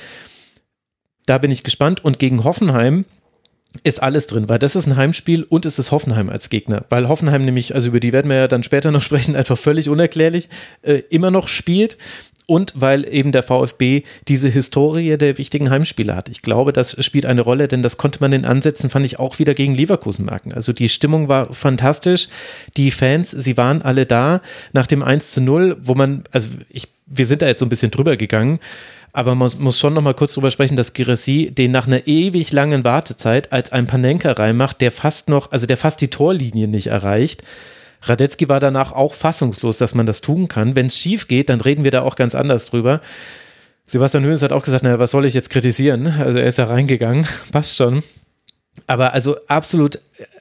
Da 1.26 1.38
bin 1.38 1.50
ich 1.50 1.64
gespannt. 1.64 2.04
Und 2.04 2.18
gegen 2.18 2.44
Hoffenheim 2.44 3.04
ist 3.82 4.02
alles 4.02 4.26
drin, 4.26 4.48
weil 4.48 4.58
das 4.58 4.76
ist 4.76 4.86
ein 4.86 4.96
Heimspiel 4.96 5.44
und 5.48 5.66
es 5.66 5.78
ist 5.78 5.90
Hoffenheim 5.90 6.30
als 6.30 6.48
Gegner. 6.48 6.84
Weil 6.88 7.08
Hoffenheim 7.08 7.44
nämlich, 7.44 7.74
also 7.74 7.88
über 7.88 8.00
die 8.00 8.12
werden 8.12 8.30
wir 8.30 8.36
ja 8.36 8.48
dann 8.48 8.62
später 8.62 8.90
noch 8.92 9.02
sprechen, 9.02 9.36
einfach 9.36 9.58
völlig 9.58 9.88
unerklärlich 9.88 10.48
äh, 10.82 11.02
immer 11.10 11.30
noch 11.30 11.48
spielt 11.48 11.98
und 12.46 12.72
weil 12.76 13.06
eben 13.12 13.32
der 13.32 13.42
VfB 13.42 14.04
diese 14.28 14.48
Historie 14.48 15.16
der 15.18 15.36
wichtigen 15.36 15.68
Heimspiele 15.68 16.14
hat. 16.14 16.28
Ich 16.28 16.42
glaube, 16.42 16.72
das 16.72 17.04
spielt 17.04 17.26
eine 17.26 17.40
Rolle, 17.40 17.66
denn 17.68 17.82
das 17.82 17.96
konnte 17.96 18.20
man 18.20 18.32
in 18.32 18.44
Ansätzen, 18.44 18.88
fand 18.88 19.04
ich, 19.04 19.18
auch 19.18 19.38
wieder 19.40 19.52
gegen 19.52 19.74
Leverkusen 19.74 20.24
merken. 20.24 20.54
Also 20.54 20.72
die 20.72 20.88
Stimmung 20.88 21.28
war 21.28 21.52
fantastisch. 21.52 22.28
Die 22.76 22.92
Fans, 22.92 23.32
sie 23.32 23.56
waren 23.56 23.82
alle 23.82 24.06
da 24.06 24.40
nach 24.72 24.86
dem 24.86 25.02
1 25.02 25.32
zu 25.32 25.40
0, 25.40 25.76
wo 25.82 25.94
man, 25.94 26.22
also 26.30 26.48
ich, 26.70 26.88
wir 27.06 27.26
sind 27.26 27.42
da 27.42 27.46
jetzt 27.46 27.60
so 27.60 27.66
ein 27.66 27.70
bisschen 27.70 27.90
drüber 27.90 28.16
gegangen, 28.16 28.60
aber 29.16 29.34
man 29.34 29.50
muss 29.60 29.78
schon 29.78 29.94
noch 29.94 30.02
mal 30.02 30.12
kurz 30.12 30.34
drüber 30.34 30.50
sprechen, 30.50 30.76
dass 30.76 30.92
Girassi 30.92 31.50
den 31.50 31.70
nach 31.70 31.86
einer 31.86 32.06
ewig 32.06 32.52
langen 32.52 32.84
Wartezeit 32.84 33.50
als 33.50 33.72
ein 33.72 33.86
Panenka 33.86 34.32
reinmacht, 34.32 34.82
der 34.82 34.92
fast 34.92 35.30
noch, 35.30 35.52
also 35.52 35.66
der 35.66 35.78
fast 35.78 36.02
die 36.02 36.10
Torlinie 36.10 36.68
nicht 36.68 36.88
erreicht. 36.88 37.42
Radetzky 38.02 38.50
war 38.50 38.60
danach 38.60 38.92
auch 38.92 39.14
fassungslos, 39.14 39.78
dass 39.78 39.94
man 39.94 40.04
das 40.04 40.20
tun 40.20 40.48
kann. 40.48 40.76
Wenn 40.76 40.88
es 40.88 40.98
schief 40.98 41.28
geht, 41.28 41.48
dann 41.48 41.62
reden 41.62 41.82
wir 41.82 41.90
da 41.90 42.02
auch 42.02 42.14
ganz 42.14 42.34
anders 42.34 42.66
drüber. 42.66 43.00
Sebastian 43.86 44.22
Hönes 44.22 44.42
hat 44.42 44.52
auch 44.52 44.62
gesagt, 44.62 44.84
naja, 44.84 44.98
was 44.98 45.12
soll 45.12 45.24
ich 45.24 45.32
jetzt 45.32 45.48
kritisieren? 45.48 46.06
Also 46.06 46.38
er 46.38 46.46
ist 46.46 46.58
da 46.58 46.64
reingegangen, 46.64 47.26
passt 47.52 47.76
schon. 47.78 48.02
Aber 48.86 49.14
also 49.14 49.38
absolut, 49.48 49.98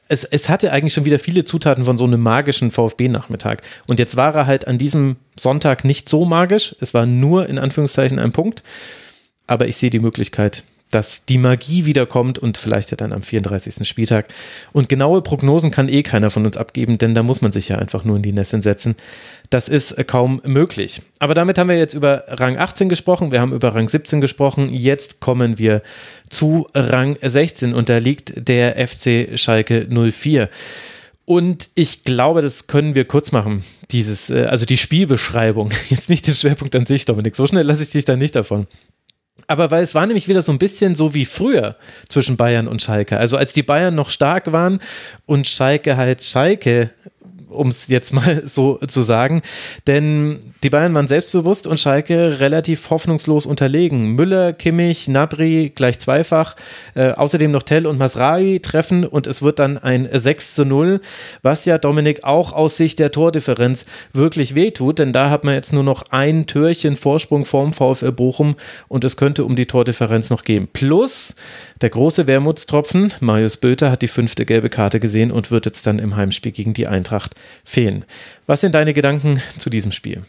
es, 0.08 0.24
es 0.24 0.50
hatte 0.50 0.72
eigentlich 0.72 0.94
schon 0.94 1.06
wieder 1.06 1.20
viele 1.20 1.44
Zutaten 1.44 1.86
von 1.86 1.98
so 1.98 2.06
einem 2.06 2.22
magischen 2.22 2.72
VfB-Nachmittag. 2.72 3.62
Und 3.88 4.00
jetzt 4.00 4.16
war 4.16 4.36
er 4.36 4.46
halt 4.46 4.68
an 4.68 4.78
diesem 4.78 5.18
Sonntag 5.38 5.84
nicht 5.84 6.10
so 6.10 6.26
magisch. 6.26 6.76
Es 6.80 6.94
war 6.94 7.06
nur 7.06 7.48
in 7.50 7.58
Anführungszeichen 7.58 8.20
ein 8.20 8.32
Punkt. 8.32 8.64
Aber 9.48 9.68
ich 9.68 9.78
sehe 9.78 9.90
die 9.90 10.00
Möglichkeit, 10.00 10.64
dass 10.92 11.26
die 11.26 11.38
Magie 11.38 11.86
wiederkommt 11.86 12.40
und 12.40 12.58
vielleicht 12.58 12.92
ja 12.92 12.98
dann 12.98 13.12
am 13.12 13.22
34. 13.22 13.88
Spieltag. 13.88 14.28
Und 14.72 14.88
genaue 14.88 15.22
Prognosen 15.22 15.72
kann 15.72 15.90
eh 15.90 16.04
keiner 16.04 16.30
von 16.30 16.46
uns 16.46 16.58
abgeben, 16.58 16.98
denn 16.98 17.16
da 17.16 17.24
muss 17.24 17.42
man 17.42 17.52
sich 17.52 17.70
ja 17.70 17.78
einfach 17.78 18.06
nur 18.06 18.18
in 18.18 18.22
die 18.22 18.32
Nässe 18.32 18.62
setzen. 18.62 18.96
Das 19.50 19.68
ist 19.68 19.94
äh, 19.94 20.04
kaum 20.04 20.42
möglich. 20.46 21.02
Aber 21.20 21.34
damit 21.34 21.58
haben 21.58 21.70
wir 21.70 21.78
jetzt 21.78 21.94
über 21.94 22.24
Rang 22.28 22.58
18 22.58 22.88
gesprochen, 22.88 23.32
wir 23.32 23.42
haben 23.42 23.54
über 23.54 23.74
Rang 23.76 23.90
17 23.90 24.22
gesprochen. 24.22 24.70
Jetzt 24.70 25.20
kommen 25.20 25.58
wir 25.58 25.82
zu 26.30 26.68
Rang 26.74 27.18
16 27.22 27.74
und 27.74 27.90
da 27.90 27.98
liegt 27.98 28.48
der 28.48 28.88
FC 28.88 29.38
Schalke 29.38 29.88
04. 29.90 30.50
Und 31.26 31.70
ich 31.74 32.04
glaube, 32.04 32.44
das 32.44 32.68
können 32.68 32.94
wir 32.94 33.06
kurz 33.06 33.32
machen. 33.32 33.64
Dieses, 33.92 34.30
äh, 34.30 34.46
also 34.46 34.66
die 34.66 34.78
Spielbeschreibung. 34.78 35.72
Jetzt 35.90 36.10
nicht 36.10 36.28
den 36.28 36.36
Schwerpunkt 36.36 36.76
an 36.76 36.86
sich, 36.86 37.06
Dominik. 37.06 37.36
So 37.36 37.48
schnell 37.48 37.66
lasse 37.66 37.84
ich 37.84 37.90
dich 37.90 38.06
da 38.06 38.16
nicht 38.16 38.36
davon. 38.36 38.68
Aber 39.48 39.72
weil 39.72 39.84
es 39.84 39.94
war 39.96 40.06
nämlich 40.06 40.28
wieder 40.28 40.42
so 40.42 40.52
ein 40.52 40.60
bisschen 40.60 40.96
so 40.96 41.14
wie 41.14 41.26
früher 41.26 41.76
zwischen 42.10 42.38
Bayern 42.38 42.68
und 42.68 42.82
Schalke. 42.82 43.18
Also 43.18 43.38
als 43.38 43.54
die 43.54 43.64
Bayern 43.64 43.96
noch 43.96 44.10
stark 44.10 44.52
waren 44.52 44.80
und 45.26 45.48
Schalke 45.48 45.98
halt 45.98 46.24
Schalke 46.24 46.90
um 47.56 47.70
es 47.70 47.88
jetzt 47.88 48.14
mal 48.14 48.42
so 48.46 48.78
zu 48.88 49.02
sagen. 49.02 49.42
Denn 49.88 50.40
die 50.64 50.70
Bayern 50.70 50.94
waren 50.94 51.08
selbstbewusst 51.08 51.68
und 51.68 51.80
Schalke 51.80 52.40
relativ 52.40 52.90
hoffnungslos 52.90 53.46
unterlegen. 53.46 54.12
Müller, 54.12 54.54
Kimmich, 54.54 55.08
Nabri 55.08 55.72
gleich 55.74 56.00
zweifach. 56.00 56.56
Äh, 56.94 57.12
außerdem 57.12 57.52
noch 57.52 57.64
Tell 57.64 57.86
und 57.86 57.98
Masraui 57.98 58.60
treffen 58.60 59.06
und 59.06 59.28
es 59.28 59.42
wird 59.42 59.60
dann 59.60 59.78
ein 59.78 60.08
6 60.12 60.56
zu 60.56 60.66
0, 60.66 61.02
was 61.42 61.66
ja 61.66 61.78
Dominik 61.78 62.24
auch 62.24 62.54
aus 62.54 62.78
Sicht 62.78 63.00
der 63.00 63.12
Tordifferenz 63.12 63.86
wirklich 64.14 64.56
wehtut, 64.56 65.00
denn 65.00 65.14
da 65.14 65.30
hat 65.30 65.44
man 65.44 65.54
jetzt 65.54 65.74
nur 65.74 65.84
noch 65.84 66.04
ein 66.10 66.48
Türchen 66.48 66.96
Vorsprung 66.96 67.46
vorm 67.46 67.74
VfL 67.74 68.12
Bochum 68.12 68.56
und 68.88 69.04
es 69.04 69.18
könnte 69.18 69.46
um 69.46 69.56
die 69.56 69.66
Tordifferenz 69.66 70.30
noch 70.30 70.44
gehen. 70.44 70.68
Plus 70.72 71.36
der 71.82 71.90
große 71.90 72.28
Wermutstropfen, 72.28 73.14
Marius 73.20 73.58
Böter 73.58 73.92
hat 73.92 74.02
die 74.02 74.08
fünfte 74.08 74.46
gelbe 74.46 74.70
Karte 74.70 75.00
gesehen 75.00 75.32
und 75.32 75.52
wird 75.52 75.66
jetzt 75.66 75.86
dann 75.86 76.00
im 76.00 76.16
Heimspiel 76.16 76.52
gegen 76.52 76.74
die 76.74 76.88
Eintracht 76.88 77.36
fehlen. 77.64 78.06
Was 78.48 78.62
sind 78.62 78.76
deine 78.76 78.94
Gedanken 78.94 79.42
zu 79.58 79.70
diesem 79.70 79.92
Spiel? 79.92 80.24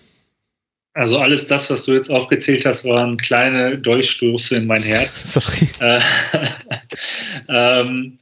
Also 0.97 1.19
alles 1.19 1.47
das, 1.47 1.69
was 1.69 1.85
du 1.85 1.93
jetzt 1.93 2.11
aufgezählt 2.11 2.65
hast, 2.65 2.87
waren 2.87 3.19
kleine 3.19 3.77
Durchstoße 3.77 4.57
in 4.57 4.67
mein 4.67 4.83
Herz. 4.83 5.35
Sorry. 5.35 5.69
Äh, 5.81 6.01
ähm, 7.81 8.19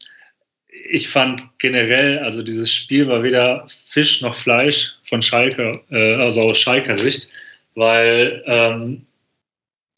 ich 0.90 1.08
fand 1.08 1.42
generell, 1.58 2.18
also 2.18 2.42
dieses 2.42 2.72
Spiel 2.72 3.06
war 3.06 3.22
weder 3.22 3.66
Fisch 3.88 4.22
noch 4.22 4.34
Fleisch 4.34 4.96
von 5.04 5.22
Schalke, 5.22 5.80
äh, 5.90 6.14
also 6.16 6.42
aus 6.42 6.58
Schalker 6.58 6.96
Sicht, 6.96 7.28
weil 7.76 8.42
ähm, 8.46 9.06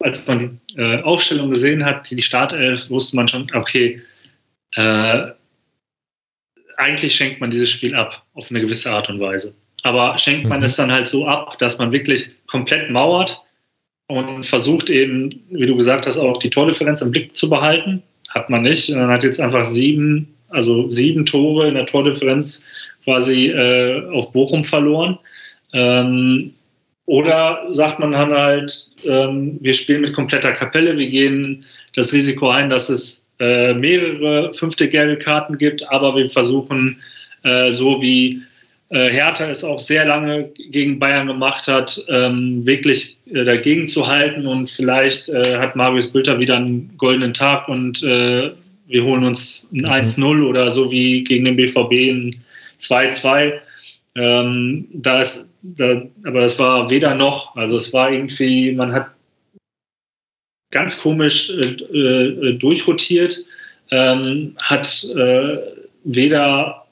als 0.01 0.26
man 0.26 0.61
die 0.74 0.78
äh, 0.78 1.03
Aufstellung 1.03 1.51
gesehen 1.51 1.84
hat, 1.84 2.11
die 2.11 2.22
Startelf, 2.22 2.90
wusste 2.90 3.16
man 3.16 3.28
schon, 3.28 3.47
okay, 3.55 4.01
äh, 4.74 5.28
eigentlich 6.76 7.14
schenkt 7.14 7.40
man 7.40 7.51
dieses 7.51 7.70
Spiel 7.70 7.94
ab, 7.94 8.22
auf 8.34 8.51
eine 8.51 8.61
gewisse 8.61 8.92
Art 8.92 9.09
und 9.09 9.20
Weise. 9.20 9.55
Aber 9.82 10.18
schenkt 10.18 10.49
man 10.49 10.59
mhm. 10.59 10.66
es 10.66 10.76
dann 10.76 10.92
halt 10.92 11.07
so 11.07 11.26
ab, 11.26 11.59
dass 11.59 11.78
man 11.78 11.92
wirklich 11.92 12.30
komplett 12.47 12.90
mauert 12.90 13.42
und 14.09 14.44
versucht 14.44 14.90
eben, 14.90 15.42
wie 15.51 15.66
du 15.66 15.76
gesagt 15.76 16.07
hast, 16.07 16.18
auch 16.18 16.38
die 16.38 16.51
Tordifferenz 16.51 17.01
im 17.03 17.11
Blick 17.11 17.36
zu 17.36 17.49
behalten. 17.49 18.03
Hat 18.28 18.51
man 18.51 18.62
nicht. 18.62 18.90
Man 18.90 19.09
hat 19.09 19.24
jetzt 19.24 19.40
einfach 19.40 19.64
sieben, 19.64 20.34
also 20.49 20.88
sieben 20.90 21.24
Tore 21.24 21.68
in 21.68 21.74
der 21.74 21.86
Tordifferenz 21.86 22.64
quasi 23.05 23.47
äh, 23.47 24.09
auf 24.11 24.32
Bochum 24.32 24.64
verloren. 24.64 25.18
Ähm, 25.72 26.53
oder 27.07 27.66
sagt 27.70 27.98
man 27.98 28.12
dann 28.12 28.32
halt, 28.32 28.88
ähm, 29.04 29.59
wir 29.61 29.72
spielen 29.72 30.02
mit 30.02 30.12
kompletter 30.12 30.52
Kapelle, 30.52 30.98
wir 30.98 31.07
gehen 31.07 31.64
das 31.94 32.12
Risiko 32.12 32.50
ein, 32.50 32.68
dass 32.68 32.88
es 32.88 33.24
äh, 33.38 33.74
mehrere 33.74 34.52
fünfte 34.52 34.88
gelbe 34.88 35.16
Karten 35.16 35.57
gibt, 35.57 35.88
aber 35.90 36.16
wir 36.16 36.28
versuchen, 36.30 37.00
äh, 37.44 37.70
so 37.70 38.02
wie 38.02 38.42
äh, 38.90 39.09
Hertha 39.11 39.48
es 39.48 39.64
auch 39.64 39.78
sehr 39.78 40.04
lange 40.04 40.50
gegen 40.70 40.98
Bayern 40.98 41.26
gemacht 41.26 41.68
hat, 41.68 42.04
ähm, 42.09 42.64
wirklich 42.66 43.16
äh, 43.32 43.44
dagegen 43.44 43.88
zu 43.88 44.07
halten 44.07 44.46
und 44.46 44.70
vielleicht 44.70 45.28
äh, 45.28 45.59
hat 45.59 45.76
Marius 45.76 46.12
Bülter 46.12 46.38
wieder 46.38 46.57
einen 46.57 46.92
goldenen 46.96 47.34
Tag 47.34 47.68
und 47.68 48.02
äh, 48.02 48.50
wir 48.88 49.04
holen 49.04 49.24
uns 49.24 49.68
ein 49.72 49.80
mhm. 49.80 49.86
1-0 49.86 50.44
oder 50.44 50.70
so 50.70 50.90
wie 50.90 51.24
gegen 51.24 51.44
den 51.44 51.57
BVB 51.57 51.92
ein 51.92 52.36
2-2. 52.80 53.52
Ähm, 54.14 54.86
da 54.92 55.20
ist, 55.20 55.45
da, 55.62 56.02
aber 56.24 56.40
das 56.40 56.59
war 56.59 56.90
weder 56.90 57.14
noch, 57.14 57.57
also 57.57 57.76
es 57.76 57.92
war 57.92 58.12
irgendwie, 58.12 58.72
man 58.72 58.92
hat 58.92 59.11
ganz 60.70 61.00
komisch 61.00 61.50
äh, 61.50 61.72
äh, 61.72 62.59
durchrotiert, 62.59 63.44
ähm, 63.90 64.57
hat 64.62 65.04
äh, 65.14 65.59
weder 66.04 66.86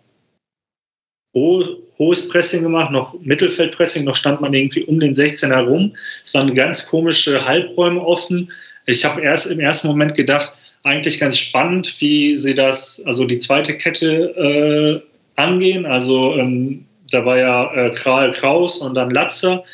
ho 1.35 1.65
hohes 1.99 2.29
Pressing 2.29 2.63
gemacht, 2.63 2.91
noch 2.91 3.15
Mittelfeldpressing, 3.21 4.05
noch 4.05 4.17
stand 4.17 4.41
man 4.41 4.53
irgendwie 4.53 4.83
um 4.85 4.99
den 4.99 5.15
16 5.15 5.53
herum. 5.53 5.95
Es 6.25 6.35
waren 6.35 6.53
ganz 6.55 6.87
komische 6.87 7.45
Halbräume 7.45 8.01
offen. 8.01 8.51
Ich 8.87 9.05
habe 9.05 9.21
erst 9.21 9.47
im 9.47 9.61
ersten 9.61 9.87
Moment 9.87 10.15
gedacht, 10.15 10.55
eigentlich 10.83 11.21
ganz 11.21 11.39
spannend, 11.39 11.95
wie 12.01 12.37
sie 12.37 12.55
das, 12.55 13.03
also 13.07 13.25
die 13.25 13.39
zweite 13.39 13.79
Kette 13.79 15.03
äh, 15.37 15.41
angehen. 15.41 15.87
Also 15.87 16.35
ähm, 16.35 16.85
da 17.15 17.25
war 17.25 17.39
ja 17.39 17.73
äh, 17.75 17.91
Kral 17.91 18.33
Kraus 18.33 18.79
und 18.79 18.95
dann 18.95 19.11
Latzer 19.11 19.65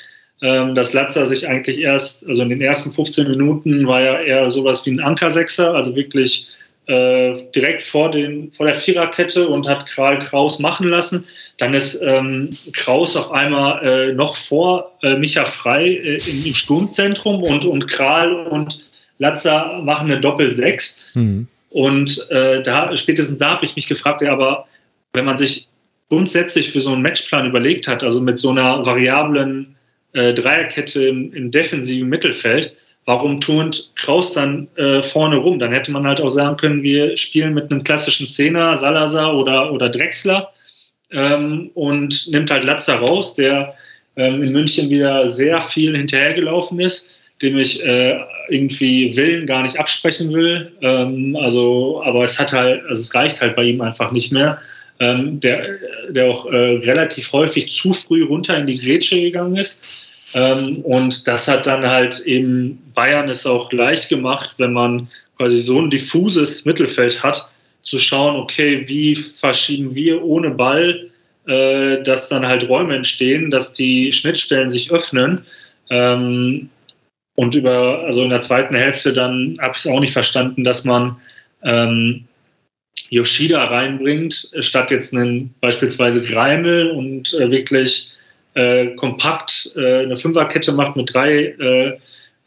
ähm, 0.42 0.74
dass 0.74 0.94
Latzer 0.94 1.26
sich 1.26 1.46
eigentlich 1.46 1.78
erst, 1.78 2.26
also 2.26 2.42
in 2.42 2.48
den 2.48 2.62
ersten 2.62 2.90
15 2.90 3.28
Minuten 3.28 3.86
war 3.86 4.00
ja 4.00 4.20
eher 4.20 4.50
sowas 4.50 4.84
wie 4.86 4.92
ein 4.92 5.00
Ankersechser, 5.00 5.74
also 5.74 5.94
wirklich 5.94 6.48
äh, 6.86 7.34
direkt 7.54 7.82
vor, 7.82 8.10
den, 8.10 8.50
vor 8.52 8.66
der 8.66 8.74
Viererkette 8.74 9.46
und 9.46 9.68
hat 9.68 9.86
Kral 9.86 10.18
Kraus 10.20 10.58
machen 10.58 10.88
lassen. 10.88 11.26
Dann 11.58 11.74
ist 11.74 12.00
ähm, 12.02 12.48
Kraus 12.72 13.16
auf 13.16 13.30
einmal 13.30 13.86
äh, 13.86 14.12
noch 14.14 14.34
vor 14.34 14.92
äh, 15.02 15.14
Micha 15.16 15.44
Frei 15.44 15.84
äh, 15.84 16.14
im, 16.14 16.46
im, 16.46 16.54
Sturmzentrum 16.54 17.42
und, 17.42 17.66
und 17.66 17.86
Kral 17.86 18.32
und 18.46 18.82
Latzer 19.18 19.80
machen 19.84 20.10
eine 20.10 20.20
Doppel-Sechs. 20.20 21.04
Mhm. 21.14 21.46
Und 21.68 22.28
äh, 22.30 22.62
da, 22.62 22.96
spätestens 22.96 23.36
da 23.38 23.50
habe 23.50 23.66
ich 23.66 23.76
mich 23.76 23.86
gefragt, 23.86 24.22
ja, 24.22 24.32
aber 24.32 24.66
wenn 25.12 25.26
man 25.26 25.36
sich 25.36 25.68
grundsätzlich 26.10 26.70
für 26.70 26.80
so 26.80 26.92
einen 26.92 27.02
Matchplan 27.02 27.46
überlegt 27.46 27.88
hat, 27.88 28.02
also 28.02 28.20
mit 28.20 28.36
so 28.36 28.50
einer 28.50 28.84
variablen 28.84 29.76
äh, 30.12 30.34
Dreierkette 30.34 31.06
im, 31.06 31.32
im, 31.32 31.50
defensiven 31.50 32.08
Mittelfeld, 32.08 32.74
warum 33.06 33.40
turnt 33.40 33.92
Kraus 33.96 34.32
dann 34.32 34.68
äh, 34.76 35.02
vorne 35.02 35.36
rum? 35.36 35.60
Dann 35.60 35.72
hätte 35.72 35.92
man 35.92 36.06
halt 36.06 36.20
auch 36.20 36.28
sagen 36.28 36.56
können, 36.56 36.82
wir 36.82 37.16
spielen 37.16 37.54
mit 37.54 37.70
einem 37.70 37.84
klassischen 37.84 38.26
Zehner, 38.26 38.74
Salazar 38.74 39.36
oder, 39.36 39.72
oder 39.72 39.88
Drexler 39.88 40.52
ähm, 41.12 41.70
und 41.74 42.28
nimmt 42.30 42.50
halt 42.50 42.64
Latzer 42.64 42.96
raus, 42.96 43.36
der 43.36 43.74
ähm, 44.16 44.42
in 44.42 44.52
München 44.52 44.90
wieder 44.90 45.28
sehr 45.28 45.60
viel 45.60 45.96
hinterhergelaufen 45.96 46.80
ist, 46.80 47.08
dem 47.40 47.56
ich 47.56 47.84
äh, 47.84 48.18
irgendwie 48.48 49.16
Willen 49.16 49.46
gar 49.46 49.62
nicht 49.62 49.78
absprechen 49.78 50.32
will. 50.32 50.72
Ähm, 50.82 51.36
also, 51.40 52.02
aber 52.04 52.24
es 52.24 52.38
hat 52.40 52.52
halt, 52.52 52.82
also 52.88 53.00
es 53.00 53.14
reicht 53.14 53.40
halt 53.40 53.54
bei 53.54 53.62
ihm 53.62 53.80
einfach 53.80 54.10
nicht 54.10 54.32
mehr 54.32 54.58
ähm, 55.00 55.40
der, 55.40 55.78
der 56.10 56.26
auch 56.26 56.46
äh, 56.46 56.56
relativ 56.56 57.32
häufig 57.32 57.72
zu 57.72 57.92
früh 57.92 58.22
runter 58.24 58.56
in 58.58 58.66
die 58.66 58.78
Grätsche 58.78 59.20
gegangen 59.20 59.56
ist. 59.56 59.82
Ähm, 60.34 60.82
und 60.82 61.26
das 61.26 61.48
hat 61.48 61.66
dann 61.66 61.84
halt 61.84 62.20
eben 62.20 62.80
Bayern 62.94 63.28
es 63.28 63.46
auch 63.46 63.72
leicht 63.72 64.08
gemacht, 64.08 64.54
wenn 64.58 64.72
man 64.72 65.08
quasi 65.36 65.60
so 65.60 65.80
ein 65.80 65.90
diffuses 65.90 66.64
Mittelfeld 66.66 67.22
hat, 67.22 67.50
zu 67.82 67.98
schauen, 67.98 68.36
okay, 68.36 68.86
wie 68.86 69.16
verschieben 69.16 69.94
wir 69.94 70.22
ohne 70.22 70.50
Ball, 70.50 71.10
äh, 71.46 72.02
dass 72.02 72.28
dann 72.28 72.46
halt 72.46 72.68
Räume 72.68 72.94
entstehen, 72.94 73.50
dass 73.50 73.72
die 73.72 74.12
Schnittstellen 74.12 74.68
sich 74.68 74.92
öffnen. 74.92 75.46
Ähm, 75.88 76.68
und 77.36 77.54
über, 77.54 78.00
also 78.00 78.22
in 78.22 78.28
der 78.28 78.42
zweiten 78.42 78.74
Hälfte 78.74 79.14
dann 79.14 79.56
habe 79.62 79.72
ich 79.72 79.78
es 79.78 79.86
auch 79.86 80.00
nicht 80.00 80.12
verstanden, 80.12 80.62
dass 80.62 80.84
man 80.84 81.16
ähm, 81.62 82.26
Yoshida 83.10 83.64
reinbringt, 83.64 84.50
statt 84.60 84.90
jetzt 84.90 85.14
einen 85.14 85.52
beispielsweise 85.60 86.22
Greimel 86.22 86.90
und 86.90 87.34
äh, 87.34 87.50
wirklich 87.50 88.12
äh, 88.54 88.94
kompakt 88.96 89.72
äh, 89.76 90.04
eine 90.04 90.16
Fünferkette 90.16 90.72
macht 90.72 90.96
mit 90.96 91.12
drei, 91.12 91.54
äh, 91.60 91.98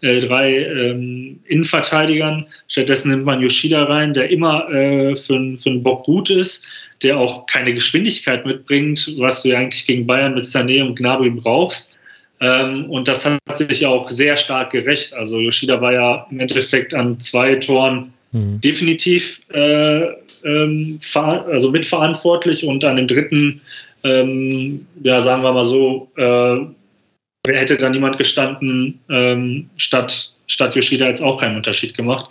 äh, 0.02 0.20
drei 0.20 0.54
ähm, 0.54 1.40
Innenverteidigern. 1.46 2.46
Stattdessen 2.68 3.12
nimmt 3.12 3.26
man 3.26 3.42
Yoshida 3.42 3.84
rein, 3.84 4.14
der 4.14 4.30
immer 4.30 4.70
äh, 4.70 5.16
für, 5.16 5.58
für 5.58 5.70
einen 5.70 5.84
Bock 5.84 6.04
gut 6.04 6.30
ist, 6.30 6.66
der 7.04 7.18
auch 7.18 7.46
keine 7.46 7.74
Geschwindigkeit 7.74 8.46
mitbringt, 8.46 9.16
was 9.18 9.44
du 9.44 9.50
ja 9.50 9.60
eigentlich 9.60 9.86
gegen 9.86 10.08
Bayern 10.08 10.34
mit 10.34 10.46
Sané 10.46 10.82
und 10.82 10.96
Gnabry 10.96 11.30
brauchst. 11.30 11.94
Ähm, 12.40 12.90
und 12.90 13.08
das 13.08 13.26
hat 13.26 13.40
sich 13.58 13.86
auch 13.86 14.10
sehr 14.10 14.36
stark 14.38 14.72
gerecht. 14.72 15.14
Also 15.14 15.40
Yoshida 15.40 15.82
war 15.82 15.94
ja 15.94 16.28
im 16.32 16.40
Endeffekt 16.40 16.94
an 16.94 17.20
zwei 17.20 17.56
Toren 17.56 18.14
mhm. 18.34 18.60
definitiv 18.60 19.42
äh, 19.54 20.23
ähm, 20.44 21.00
also 21.16 21.72
mitverantwortlich 21.72 22.66
und 22.66 22.84
an 22.86 22.98
dem 22.98 23.08
dritten, 23.08 23.62
ähm, 24.04 24.86
ja, 25.02 25.22
sagen 25.22 25.44
wir 25.44 25.54
mal 25.54 25.66
so, 25.66 26.10
äh, 26.18 27.52
hätte 27.52 27.78
da 27.78 27.90
niemand 27.90 28.18
gestanden, 28.18 29.00
ähm, 29.10 29.70
statt, 29.78 30.34
statt 30.48 30.76
Yoshida 30.76 31.08
jetzt 31.08 31.22
auch 31.22 31.40
keinen 31.40 31.58
Unterschied 31.58 31.96
gemacht. 31.96 32.30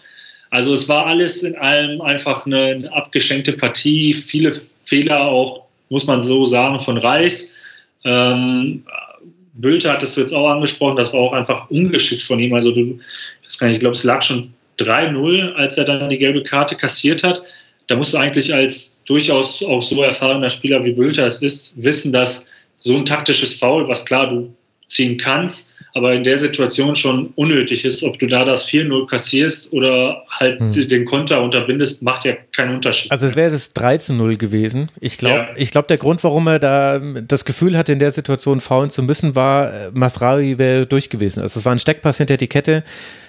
Also 0.51 0.75
es 0.75 0.89
war 0.89 1.07
alles 1.07 1.43
in 1.43 1.57
allem 1.57 2.01
einfach 2.01 2.47
eine, 2.47 2.63
eine 2.63 2.93
abgeschenkte 2.93 3.53
Partie, 3.53 4.13
viele 4.13 4.53
Fehler 4.85 5.23
auch, 5.23 5.65
muss 5.89 6.07
man 6.07 6.23
so 6.23 6.45
sagen, 6.45 6.79
von 6.79 6.99
Reis. 6.99 7.55
Ähm, 8.05 8.85
Bülter 9.55 9.93
hattest 9.93 10.17
du 10.17 10.21
jetzt 10.21 10.35
auch 10.35 10.49
angesprochen, 10.49 10.97
das 10.97 11.13
war 11.13 11.21
auch 11.21 11.33
einfach 11.33 11.71
ungeschickt 11.71 12.23
von 12.23 12.39
ihm. 12.39 12.55
Also 12.55 12.71
du, 12.73 12.99
ich 13.49 13.61
nicht, 13.61 13.75
ich 13.75 13.81
glaube, 13.81 13.95
es 13.95 14.05
lag 14.05 14.23
schon 14.23 14.53
3-0, 14.79 15.55
als 15.55 15.77
er 15.79 15.85
dann 15.85 16.09
die 16.09 16.19
gelbe 16.19 16.43
Karte 16.43 16.77
kassiert 16.77 17.23
hat. 17.23 17.43
Da 17.87 17.97
musst 17.97 18.15
du 18.15 18.19
eigentlich 18.19 18.53
als 18.55 18.97
durchaus 19.07 19.63
auch 19.63 19.83
so 19.83 20.03
erfahrener 20.03 20.49
Spieler 20.49 20.85
wie 20.85 20.93
Bülter 20.93 21.27
es 21.27 21.43
ist, 21.43 21.83
wissen, 21.83 22.13
dass 22.13 22.47
so 22.77 22.97
ein 22.97 23.05
taktisches 23.05 23.55
Foul, 23.55 23.89
was 23.89 24.05
klar 24.05 24.29
du 24.29 24.55
ziehen 24.89 25.17
kannst, 25.17 25.71
aber 25.95 26.15
in 26.15 26.23
der 26.23 26.39
Situation 26.39 26.95
schon 26.95 27.33
unnötig 27.37 27.85
ist, 27.85 28.03
ob 28.03 28.19
du 28.19 28.27
da 28.27 28.45
das 28.45 28.67
4-0 28.67 29.07
kassierst 29.09 29.73
oder 29.73 30.23
halt 30.29 30.59
hm. 30.61 30.89
den 30.89 31.05
Konter 31.05 31.43
unterbindest, 31.43 32.03
macht 32.03 32.25
ja 32.25 32.35
keinen 32.57 32.77
Unterschied. 32.77 33.11
Also 33.11 33.27
es 33.27 33.37
wäre 33.37 33.51
das 33.51 33.75
3-0 33.77 34.37
gewesen. 34.37 34.89
Ich 35.01 35.19
glaube, 35.19 35.49
ja. 35.57 35.65
glaub, 35.71 35.89
der 35.89 35.99
Grund, 35.99 36.25
warum 36.25 36.47
er 36.47 36.59
da 36.59 36.99
das 36.99 37.45
Gefühl 37.45 37.77
hatte, 37.77 37.93
in 37.93 37.99
der 37.99 38.11
Situation 38.11 38.61
faulen 38.61 38.91
zu 38.91 39.03
müssen, 39.03 39.35
war, 39.35 39.73
äh, 39.73 39.91
Masraui 39.93 40.59
wäre 40.59 40.87
durch 40.87 41.11
gewesen. 41.11 41.43
Also 41.43 41.59
es 41.59 41.67
war 41.67 41.73
ein 41.73 41.79
Steckpass 41.79 42.17
hinter 42.17 42.39
die 42.39 42.49
Kette. 42.49 42.85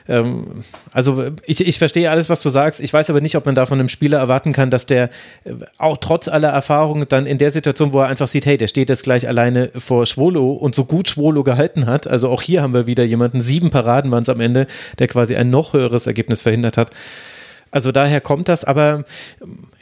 Ähm, 0.07 0.63
also 0.91 1.25
ich, 1.45 1.65
ich 1.65 1.77
verstehe 1.77 2.09
alles, 2.09 2.29
was 2.29 2.41
du 2.41 2.49
sagst. 2.49 2.79
Ich 2.79 2.93
weiß 2.93 3.09
aber 3.09 3.21
nicht, 3.21 3.35
ob 3.35 3.45
man 3.45 3.55
da 3.55 3.65
von 3.65 3.79
einem 3.79 3.89
Spieler 3.89 4.19
erwarten 4.19 4.53
kann, 4.53 4.69
dass 4.69 4.85
der 4.85 5.09
äh, 5.43 5.53
auch 5.77 5.97
trotz 5.97 6.27
aller 6.27 6.49
Erfahrungen 6.49 7.05
dann 7.07 7.25
in 7.25 7.37
der 7.37 7.51
Situation, 7.51 7.93
wo 7.93 8.01
er 8.01 8.07
einfach 8.07 8.27
sieht, 8.27 8.45
hey, 8.45 8.57
der 8.57 8.67
steht 8.67 8.89
jetzt 8.89 9.03
gleich 9.03 9.27
alleine 9.27 9.71
vor 9.75 10.05
Schwolo 10.05 10.51
und 10.51 10.75
so 10.75 10.85
gut 10.85 11.07
Schwolo 11.07 11.43
gehalten 11.43 11.85
hat. 11.85 12.07
Also 12.07 12.29
auch 12.29 12.41
hier 12.41 12.61
haben 12.61 12.73
wir 12.73 12.87
wieder 12.87 13.03
jemanden, 13.03 13.41
sieben 13.41 13.69
Paraden 13.69 14.11
waren 14.11 14.23
es 14.23 14.29
am 14.29 14.39
Ende, 14.39 14.67
der 14.99 15.07
quasi 15.07 15.35
ein 15.35 15.49
noch 15.49 15.73
höheres 15.73 16.07
Ergebnis 16.07 16.41
verhindert 16.41 16.77
hat. 16.77 16.91
Also 17.73 17.91
daher 17.91 18.21
kommt 18.21 18.49
das, 18.49 18.65
aber 18.65 19.03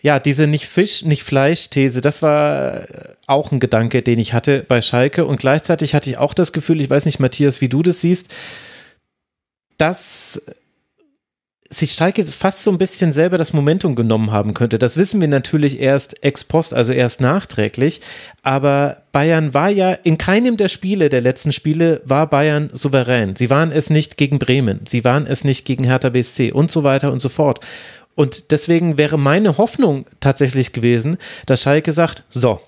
ja, 0.01 0.17
diese 0.19 0.47
nicht 0.47 0.65
Fisch, 0.65 1.03
nicht 1.03 1.23
Fleisch-These, 1.23 1.99
das 1.99 2.21
war 2.21 2.85
auch 3.27 3.51
ein 3.51 3.59
Gedanke, 3.59 4.01
den 4.01 4.17
ich 4.17 4.33
hatte 4.33 4.63
bei 4.65 4.81
Schalke 4.81 5.25
und 5.25 5.41
gleichzeitig 5.41 5.93
hatte 5.93 6.09
ich 6.09 6.17
auch 6.17 6.33
das 6.33 6.53
Gefühl, 6.53 6.79
ich 6.79 6.89
weiß 6.89 7.05
nicht, 7.05 7.19
Matthias, 7.19 7.59
wie 7.59 7.67
du 7.67 7.83
das 7.83 7.99
siehst, 7.99 8.31
dass 9.81 10.43
sich 11.73 11.93
Schalke 11.93 12.23
fast 12.25 12.61
so 12.63 12.69
ein 12.69 12.77
bisschen 12.77 13.13
selber 13.13 13.39
das 13.39 13.51
Momentum 13.51 13.95
genommen 13.95 14.31
haben 14.31 14.53
könnte. 14.53 14.77
Das 14.77 14.95
wissen 14.95 15.19
wir 15.21 15.27
natürlich 15.27 15.79
erst 15.79 16.23
ex 16.23 16.43
post, 16.43 16.75
also 16.75 16.93
erst 16.93 17.19
nachträglich. 17.19 18.01
Aber 18.43 19.03
Bayern 19.11 19.55
war 19.55 19.69
ja 19.69 19.93
in 19.93 20.19
keinem 20.19 20.55
der 20.57 20.67
Spiele, 20.67 21.09
der 21.09 21.21
letzten 21.21 21.51
Spiele, 21.51 22.01
war 22.05 22.29
Bayern 22.29 22.69
souverän. 22.73 23.35
Sie 23.35 23.49
waren 23.49 23.71
es 23.71 23.89
nicht 23.89 24.17
gegen 24.17 24.37
Bremen, 24.37 24.81
sie 24.85 25.03
waren 25.03 25.25
es 25.25 25.43
nicht 25.43 25.65
gegen 25.65 25.85
Hertha 25.85 26.09
BSC 26.09 26.51
und 26.51 26.69
so 26.69 26.83
weiter 26.83 27.11
und 27.11 27.21
so 27.21 27.29
fort. 27.29 27.61
Und 28.13 28.51
deswegen 28.51 28.99
wäre 28.99 29.17
meine 29.17 29.57
Hoffnung 29.57 30.05
tatsächlich 30.19 30.73
gewesen, 30.73 31.17
dass 31.47 31.63
Schalke 31.63 31.91
sagt, 31.91 32.23
so, 32.29 32.59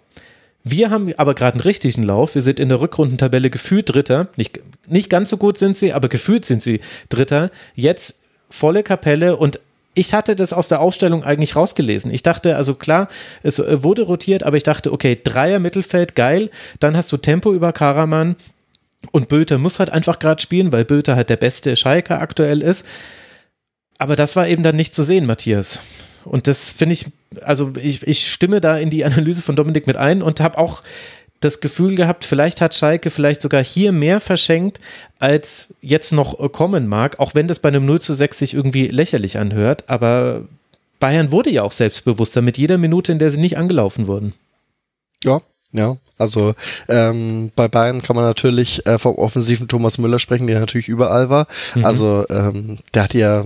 wir 0.64 0.89
haben 0.89 1.14
aber 1.18 1.34
gerade 1.34 1.55
einen 1.55 1.61
richtigen 1.61 2.03
Lauf. 2.03 2.36
Wir 2.36 2.41
sind 2.41 2.59
in 2.59 2.70
der 2.70 2.80
Rückrundentabelle 2.80 3.49
gefühlt 3.49 3.93
Dritter. 3.93 4.30
Nicht, 4.38 4.61
nicht 4.88 5.09
ganz 5.09 5.30
so 5.30 5.38
gut 5.38 5.57
sind 5.57 5.76
sie, 5.76 5.93
aber 5.93 6.07
gefühlt 6.07 6.45
sind 6.45 6.64
sie 6.64 6.80
Dritter. 7.09 7.51
Jetzt 7.76 8.24
volle 8.49 8.84
Kapelle 8.84 9.36
und 9.36 9.59
ich 9.95 10.14
hatte 10.14 10.36
das 10.36 10.53
aus 10.53 10.68
der 10.68 10.80
Aufstellung 10.80 11.24
eigentlich 11.24 11.55
rausgelesen. 11.55 12.11
Ich 12.11 12.24
dachte, 12.24 12.55
also 12.55 12.76
klar, 12.76 13.09
es 13.43 13.59
äh, 13.59 13.84
wurde 13.84 14.03
rotiert, 14.03 14.43
aber 14.43 14.57
ich 14.57 14.64
dachte, 14.64 14.91
okay, 14.91 15.20
Dreier 15.22 15.59
Mittelfeld, 15.59 16.16
geil. 16.16 16.49
Dann 16.80 16.97
hast 16.97 17.11
du 17.11 17.18
Tempo 17.18 17.53
über 17.53 17.74
Karaman 17.74 18.36
und 19.11 19.28
Böter 19.28 19.57
muss 19.57 19.80
halt 19.80 19.89
einfach 19.89 20.18
gerade 20.18 20.41
spielen, 20.41 20.72
weil 20.72 20.86
Böter 20.86 21.16
halt 21.16 21.30
der 21.30 21.38
beste 21.38 21.76
Schalker 21.76 22.22
aktuell 22.22 22.61
ist. 22.61 22.86
Aber 23.97 24.16
das 24.16 24.36
war 24.36 24.47
eben 24.47 24.64
dann 24.64 24.76
nicht 24.76 24.95
zu 24.95 25.03
sehen, 25.03 25.26
Matthias. 25.26 25.80
Und 26.26 26.47
das 26.47 26.69
finde 26.69 26.93
ich, 26.93 27.05
also 27.41 27.74
ich, 27.82 28.05
ich 28.07 28.32
stimme 28.32 28.61
da 28.61 28.78
in 28.78 28.89
die 28.89 29.05
Analyse 29.05 29.41
von 29.41 29.55
Dominik 29.55 29.88
mit 29.88 29.97
ein 29.97 30.21
und 30.21 30.39
habe 30.39 30.57
auch 30.57 30.84
das 31.43 31.59
Gefühl 31.59 31.95
gehabt, 31.95 32.24
vielleicht 32.26 32.61
hat 32.61 32.74
Schalke 32.74 33.09
vielleicht 33.09 33.41
sogar 33.41 33.63
hier 33.63 33.91
mehr 33.91 34.19
verschenkt, 34.19 34.80
als 35.19 35.74
jetzt 35.82 36.13
noch 36.13 36.51
kommen 36.51 36.88
mag, 36.88 37.19
auch 37.19 37.36
wenn 37.36 37.47
das 37.47 37.59
bei 37.59 37.69
einem 37.69 37.86
0 37.86 38.01
zu 38.01 38.13
6 38.13 38.39
sich 38.39 38.53
irgendwie 38.53 38.88
lächerlich 38.88 39.38
anhört. 39.38 39.89
Aber 39.89 40.43
Bayern 40.99 41.32
wurde 41.32 41.49
ja 41.49 41.63
auch 41.63 41.74
selbstbewusster 41.74 42.41
mit 42.41 42.57
jeder 42.57 42.78
Minute, 42.78 43.11
in 43.11 43.19
der 43.19 43.30
sie 43.30 43.41
nicht 43.41 43.57
angelaufen 43.57 44.07
wurden. 44.07 44.34
Ja, 45.24 45.41
ja, 45.74 45.97
also 46.17 46.53
ähm, 46.88 47.51
bei 47.55 47.67
Bayern 47.67 48.01
kann 48.01 48.15
man 48.15 48.26
natürlich 48.26 48.86
äh, 48.86 48.99
vom 48.99 49.15
offensiven 49.15 49.67
Thomas 49.67 49.97
Müller 49.97 50.19
sprechen, 50.19 50.47
der 50.47 50.59
natürlich 50.59 50.88
überall 50.88 51.30
war. 51.30 51.47
Mhm. 51.76 51.86
Also 51.86 52.26
ähm, 52.30 52.78
der 52.93 53.03
hat 53.03 53.13
ja 53.15 53.43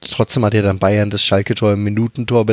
trotzdem 0.00 0.44
hat 0.44 0.54
ja 0.54 0.62
dann 0.62 0.78
Bayern 0.78 1.10
das 1.10 1.22
Schalke-Tor 1.22 1.74
im 1.74 1.84
Minutentor 1.84 2.46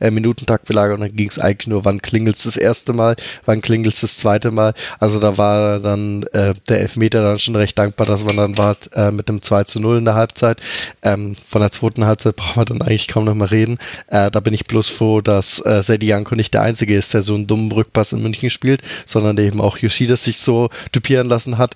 äh, 0.00 0.10
Minutentakt 0.10 0.66
belagert 0.66 0.98
und 0.98 1.02
dann 1.02 1.16
ging 1.16 1.28
es 1.28 1.38
eigentlich 1.38 1.68
nur, 1.68 1.84
wann 1.84 2.02
klingelt's 2.02 2.42
das 2.44 2.56
erste 2.56 2.92
Mal, 2.92 3.16
wann 3.44 3.60
klingelt's 3.60 4.00
das 4.00 4.16
zweite 4.16 4.50
Mal. 4.50 4.74
Also 4.98 5.20
da 5.20 5.38
war 5.38 5.78
dann 5.78 6.24
äh, 6.32 6.54
der 6.68 6.80
Elfmeter 6.80 7.22
dann 7.22 7.38
schon 7.38 7.56
recht 7.56 7.78
dankbar, 7.78 8.06
dass 8.06 8.24
man 8.24 8.36
dann 8.36 8.58
war 8.58 8.76
äh, 8.94 9.10
mit 9.10 9.28
dem 9.28 9.42
2 9.42 9.64
zu 9.64 9.80
0 9.80 9.98
in 9.98 10.04
der 10.04 10.14
Halbzeit. 10.14 10.60
Ähm, 11.02 11.36
von 11.46 11.60
der 11.60 11.70
zweiten 11.70 12.04
Halbzeit 12.04 12.36
brauchen 12.36 12.60
wir 12.60 12.64
dann 12.64 12.82
eigentlich 12.82 13.08
kaum 13.08 13.24
noch 13.24 13.34
mal 13.34 13.46
reden. 13.46 13.78
Äh, 14.08 14.30
da 14.30 14.40
bin 14.40 14.54
ich 14.54 14.66
bloß 14.66 14.88
froh, 14.88 15.20
dass 15.20 15.64
äh, 15.64 15.82
Sedi 15.82 16.06
Janko 16.06 16.34
nicht 16.34 16.54
der 16.54 16.62
Einzige 16.62 16.96
ist, 16.96 17.14
der 17.14 17.22
so 17.22 17.34
einen 17.34 17.46
dummen 17.46 17.70
Rückpass 17.72 18.12
in 18.12 18.22
München 18.22 18.50
spielt, 18.50 18.82
sondern 19.06 19.36
der 19.36 19.46
eben 19.46 19.60
auch 19.60 19.78
Yoshida 19.78 20.16
sich 20.16 20.38
so 20.38 20.70
dupieren 20.92 21.28
lassen 21.28 21.58
hat. 21.58 21.74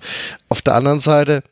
Auf 0.49 0.61
der 0.61 0.75
anderen 0.75 0.99
Seite 0.99 1.43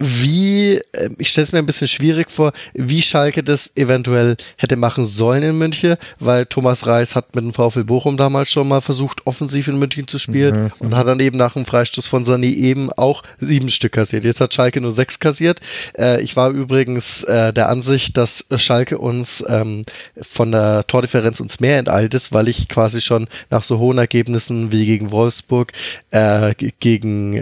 wie, 0.00 0.80
ähm, 0.94 1.14
ich 1.18 1.28
stelle 1.28 1.44
es 1.44 1.52
mir 1.52 1.58
ein 1.58 1.66
bisschen 1.66 1.86
schwierig 1.86 2.30
vor, 2.30 2.52
wie 2.72 3.02
Schalke 3.02 3.42
das 3.42 3.76
eventuell 3.76 4.36
hätte 4.56 4.76
machen 4.76 5.04
sollen 5.04 5.42
in 5.42 5.58
München, 5.58 5.96
weil 6.18 6.46
Thomas 6.46 6.86
Reis 6.86 7.14
hat 7.14 7.34
mit 7.34 7.44
dem 7.44 7.52
VfL 7.52 7.84
Bochum 7.84 8.16
damals 8.16 8.50
schon 8.50 8.66
mal 8.66 8.80
versucht, 8.80 9.26
offensiv 9.26 9.68
in 9.68 9.78
München 9.78 10.08
zu 10.08 10.18
spielen 10.18 10.64
mhm. 10.64 10.70
und 10.78 10.96
hat 10.96 11.06
dann 11.06 11.20
eben 11.20 11.36
nach 11.36 11.52
dem 11.52 11.66
Freistoß 11.66 12.06
von 12.06 12.24
Sani 12.24 12.50
eben 12.50 12.90
auch 12.92 13.22
sieben 13.38 13.68
Stück 13.68 13.92
kassiert. 13.92 14.24
Jetzt 14.24 14.40
hat 14.40 14.54
Schalke 14.54 14.80
nur 14.80 14.92
sechs 14.92 15.20
kassiert. 15.20 15.60
Äh, 15.98 16.22
ich 16.22 16.34
war 16.34 16.50
übrigens 16.50 17.22
äh, 17.24 17.52
der 17.52 17.68
Ansicht, 17.68 18.16
dass 18.16 18.46
Schalke 18.56 18.96
uns 18.98 19.44
ähm, 19.48 19.84
von 20.22 20.50
der 20.50 20.86
Tordifferenz 20.86 21.40
uns 21.40 21.60
mehr 21.60 21.78
enteilt 21.78 22.14
ist, 22.14 22.32
weil 22.32 22.48
ich 22.48 22.68
quasi 22.68 23.02
schon 23.02 23.28
nach 23.50 23.62
so 23.62 23.78
hohen 23.78 23.98
Ergebnissen 23.98 24.72
wie 24.72 24.86
gegen 24.86 25.10
Wolfsburg, 25.10 25.72
äh, 26.10 26.54
gegen 26.80 27.40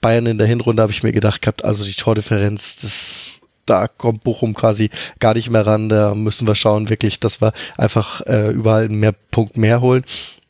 Bayern 0.00 0.26
in 0.26 0.38
der 0.38 0.46
Hinrunde 0.46 0.82
habe 0.82 0.92
ich 0.92 1.02
mir 1.02 1.12
gedacht 1.12 1.42
gehabt, 1.42 1.64
also 1.64 1.77
also 1.78 1.88
die 1.88 1.96
Tordifferenz, 1.96 2.76
das 2.76 3.40
da 3.66 3.86
kommt 3.86 4.24
Bochum 4.24 4.54
quasi 4.54 4.90
gar 5.18 5.34
nicht 5.34 5.50
mehr 5.50 5.66
ran. 5.66 5.88
Da 5.88 6.14
müssen 6.14 6.46
wir 6.46 6.54
schauen, 6.54 6.88
wirklich, 6.88 7.20
dass 7.20 7.40
wir 7.40 7.52
einfach 7.76 8.22
äh, 8.22 8.50
überall 8.50 8.88
mehr 8.88 9.14
Punkt 9.30 9.56
mehr 9.56 9.80
holen. 9.80 10.04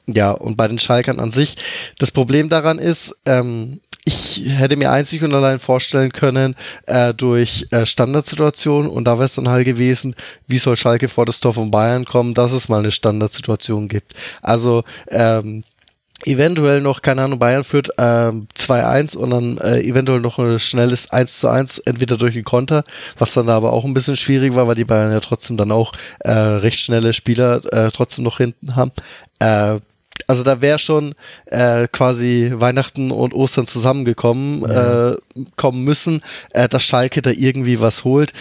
Ja, 0.06 0.30
und 0.30 0.56
bei 0.56 0.68
den 0.68 0.78
Schalkern 0.78 1.20
an 1.20 1.30
sich, 1.30 1.56
das 1.98 2.10
Problem 2.10 2.48
daran 2.48 2.78
ist, 2.78 3.14
ähm, 3.26 3.80
ich 4.04 4.40
hätte 4.46 4.78
mir 4.78 4.90
einzig 4.90 5.22
und 5.22 5.34
allein 5.34 5.58
vorstellen 5.58 6.12
können, 6.12 6.54
äh, 6.86 7.12
durch 7.12 7.66
äh, 7.72 7.84
Standardsituationen, 7.84 8.90
und 8.90 9.04
da 9.04 9.18
wäre 9.18 9.26
es 9.26 9.34
dann 9.34 9.50
halt 9.50 9.66
gewesen, 9.66 10.14
wie 10.46 10.56
soll 10.56 10.78
Schalke 10.78 11.08
vor 11.08 11.26
das 11.26 11.40
Tor 11.40 11.52
von 11.52 11.70
Bayern 11.70 12.06
kommen, 12.06 12.32
dass 12.32 12.52
es 12.52 12.70
mal 12.70 12.78
eine 12.78 12.90
Standardsituation 12.90 13.86
gibt. 13.86 14.14
Also 14.40 14.82
ähm, 15.10 15.62
eventuell 16.24 16.80
noch, 16.80 17.02
keine 17.02 17.22
Ahnung, 17.22 17.38
Bayern 17.38 17.64
führt 17.64 17.90
äh, 17.98 18.32
2-1 18.32 19.16
und 19.16 19.30
dann 19.30 19.58
äh, 19.58 19.80
eventuell 19.80 20.20
noch 20.20 20.38
ein 20.38 20.58
schnelles 20.58 21.10
1 21.10 21.38
zu 21.38 21.48
1, 21.48 21.78
entweder 21.78 22.16
durch 22.16 22.34
den 22.34 22.44
Konter, 22.44 22.84
was 23.18 23.34
dann 23.34 23.48
aber 23.48 23.72
auch 23.72 23.84
ein 23.84 23.94
bisschen 23.94 24.16
schwierig 24.16 24.54
war, 24.54 24.66
weil 24.66 24.74
die 24.74 24.84
Bayern 24.84 25.12
ja 25.12 25.20
trotzdem 25.20 25.56
dann 25.56 25.72
auch 25.72 25.92
äh, 26.20 26.30
recht 26.30 26.80
schnelle 26.80 27.12
Spieler 27.12 27.60
äh, 27.72 27.90
trotzdem 27.90 28.24
noch 28.24 28.38
hinten 28.38 28.76
haben. 28.76 28.92
Äh, 29.38 29.80
also 30.26 30.42
da 30.42 30.60
wäre 30.60 30.78
schon 30.78 31.14
äh, 31.46 31.86
quasi 31.88 32.52
Weihnachten 32.54 33.10
und 33.10 33.32
Ostern 33.32 33.66
zusammengekommen, 33.66 34.62
ja. 34.62 35.12
äh, 35.12 35.16
kommen 35.56 35.84
müssen, 35.84 36.22
äh, 36.50 36.68
dass 36.68 36.82
Schalke 36.82 37.22
da 37.22 37.30
irgendwie 37.30 37.80
was 37.80 38.04
holt. 38.04 38.32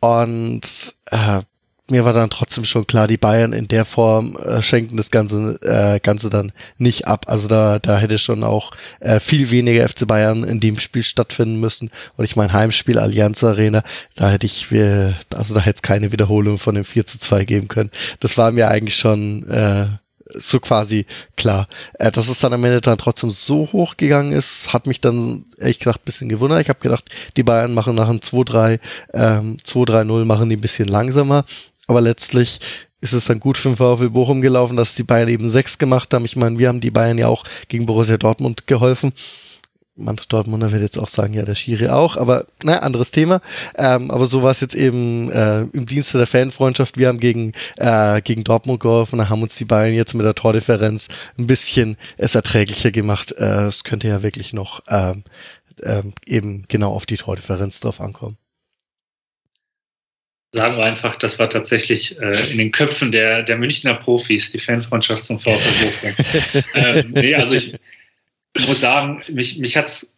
Und 0.00 0.94
äh, 1.06 1.42
mir 1.90 2.04
war 2.04 2.12
dann 2.12 2.30
trotzdem 2.30 2.64
schon 2.64 2.86
klar, 2.86 3.06
die 3.06 3.16
Bayern 3.16 3.52
in 3.52 3.68
der 3.68 3.84
Form 3.84 4.36
äh, 4.36 4.62
schenken 4.62 4.96
das 4.96 5.10
Ganze, 5.10 5.58
äh, 5.62 6.00
Ganze 6.00 6.30
dann 6.30 6.52
nicht 6.76 7.06
ab. 7.06 7.26
Also 7.28 7.48
da, 7.48 7.78
da 7.78 7.98
hätte 7.98 8.18
schon 8.18 8.44
auch 8.44 8.72
äh, 9.00 9.20
viel 9.20 9.50
weniger 9.50 9.88
FC 9.88 10.06
Bayern 10.06 10.44
in 10.44 10.60
dem 10.60 10.78
Spiel 10.78 11.02
stattfinden 11.02 11.60
müssen. 11.60 11.90
Und 12.16 12.24
ich 12.24 12.36
mein 12.36 12.52
Heimspiel 12.52 12.98
Allianz 12.98 13.42
Arena, 13.44 13.82
da 14.14 14.30
hätte 14.30 14.46
ich, 14.46 14.70
äh, 14.72 15.12
also 15.34 15.54
da 15.54 15.60
hätte 15.60 15.76
es 15.76 15.82
keine 15.82 16.12
Wiederholung 16.12 16.58
von 16.58 16.74
dem 16.74 16.84
4 16.84 17.06
zu 17.06 17.18
2 17.18 17.44
geben 17.44 17.68
können. 17.68 17.90
Das 18.20 18.36
war 18.36 18.52
mir 18.52 18.68
eigentlich 18.68 18.96
schon 18.96 19.46
äh, 19.48 19.86
so 20.34 20.60
quasi 20.60 21.06
klar. 21.36 21.68
Äh, 21.94 22.10
dass 22.10 22.28
es 22.28 22.40
dann 22.40 22.52
am 22.52 22.64
Ende 22.64 22.80
dann 22.80 22.98
trotzdem 22.98 23.30
so 23.30 23.68
hoch 23.72 23.96
gegangen 23.96 24.32
ist, 24.32 24.72
hat 24.72 24.86
mich 24.86 25.00
dann 25.00 25.44
ehrlich 25.58 25.78
gesagt 25.78 26.00
ein 26.00 26.04
bisschen 26.04 26.28
gewundert. 26.28 26.60
Ich 26.60 26.68
habe 26.68 26.80
gedacht, 26.80 27.04
die 27.36 27.42
Bayern 27.42 27.74
machen 27.74 27.94
nach 27.94 28.08
einem 28.08 28.18
2-3, 28.18 28.80
ähm, 29.14 29.56
2-3-0 29.64 30.24
machen 30.24 30.48
die 30.48 30.56
ein 30.56 30.60
bisschen 30.60 30.88
langsamer. 30.88 31.44
Aber 31.88 32.00
letztlich 32.00 32.60
ist 33.00 33.12
es 33.12 33.24
dann 33.24 33.40
gut 33.40 33.58
für 33.58 33.70
den 33.70 33.76
VfL 33.76 34.10
Bochum 34.10 34.40
gelaufen, 34.40 34.76
dass 34.76 34.94
die 34.94 35.04
Bayern 35.04 35.28
eben 35.28 35.48
sechs 35.48 35.78
gemacht 35.78 36.12
haben. 36.14 36.24
Ich 36.24 36.36
meine, 36.36 36.58
wir 36.58 36.68
haben 36.68 36.80
die 36.80 36.90
Bayern 36.90 37.18
ja 37.18 37.28
auch 37.28 37.44
gegen 37.68 37.86
Borussia 37.86 38.18
Dortmund 38.18 38.66
geholfen. 38.66 39.12
Manche 40.00 40.28
Dortmunder 40.28 40.70
wird 40.70 40.82
jetzt 40.82 40.98
auch 40.98 41.08
sagen, 41.08 41.34
ja, 41.34 41.42
der 41.42 41.56
Schiri 41.56 41.88
auch, 41.88 42.16
aber 42.16 42.46
naja, 42.62 42.80
anderes 42.80 43.10
Thema. 43.10 43.40
Ähm, 43.76 44.12
aber 44.12 44.26
so 44.26 44.44
war 44.44 44.52
es 44.52 44.60
jetzt 44.60 44.76
eben 44.76 45.28
äh, 45.32 45.62
im 45.72 45.86
Dienste 45.86 46.18
der 46.18 46.28
Fanfreundschaft. 46.28 46.96
Wir 46.96 47.08
haben 47.08 47.18
gegen, 47.18 47.52
äh, 47.78 48.22
gegen 48.22 48.44
Dortmund 48.44 48.78
geholfen, 48.78 49.18
da 49.18 49.28
haben 49.28 49.42
uns 49.42 49.56
die 49.56 49.64
Bayern 49.64 49.94
jetzt 49.94 50.14
mit 50.14 50.24
der 50.24 50.36
Tordifferenz 50.36 51.08
ein 51.36 51.48
bisschen 51.48 51.96
es 52.16 52.36
erträglicher 52.36 52.92
gemacht. 52.92 53.32
Äh, 53.32 53.66
es 53.66 53.82
könnte 53.82 54.06
ja 54.06 54.22
wirklich 54.22 54.52
noch 54.52 54.82
ähm, 54.88 55.24
ähm, 55.82 56.12
eben 56.26 56.64
genau 56.68 56.92
auf 56.92 57.06
die 57.06 57.16
Tordifferenz 57.16 57.80
drauf 57.80 58.00
ankommen 58.00 58.36
sagen 60.52 60.76
wir 60.76 60.84
einfach, 60.84 61.16
das 61.16 61.38
war 61.38 61.50
tatsächlich 61.50 62.18
äh, 62.20 62.32
in 62.52 62.58
den 62.58 62.72
Köpfen 62.72 63.12
der, 63.12 63.42
der 63.42 63.56
Münchner 63.56 63.94
Profis, 63.94 64.50
die 64.50 64.58
Fanfreundschaft 64.58 65.24
zum 65.24 65.38
Bochum. 65.38 65.60
ähm, 66.74 67.10
nee, 67.10 67.34
also 67.34 67.54
ich 67.54 67.74
muss 68.66 68.80
sagen, 68.80 69.20
mich, 69.30 69.58
mich 69.58 69.76
hat 69.76 69.86
es 69.86 70.12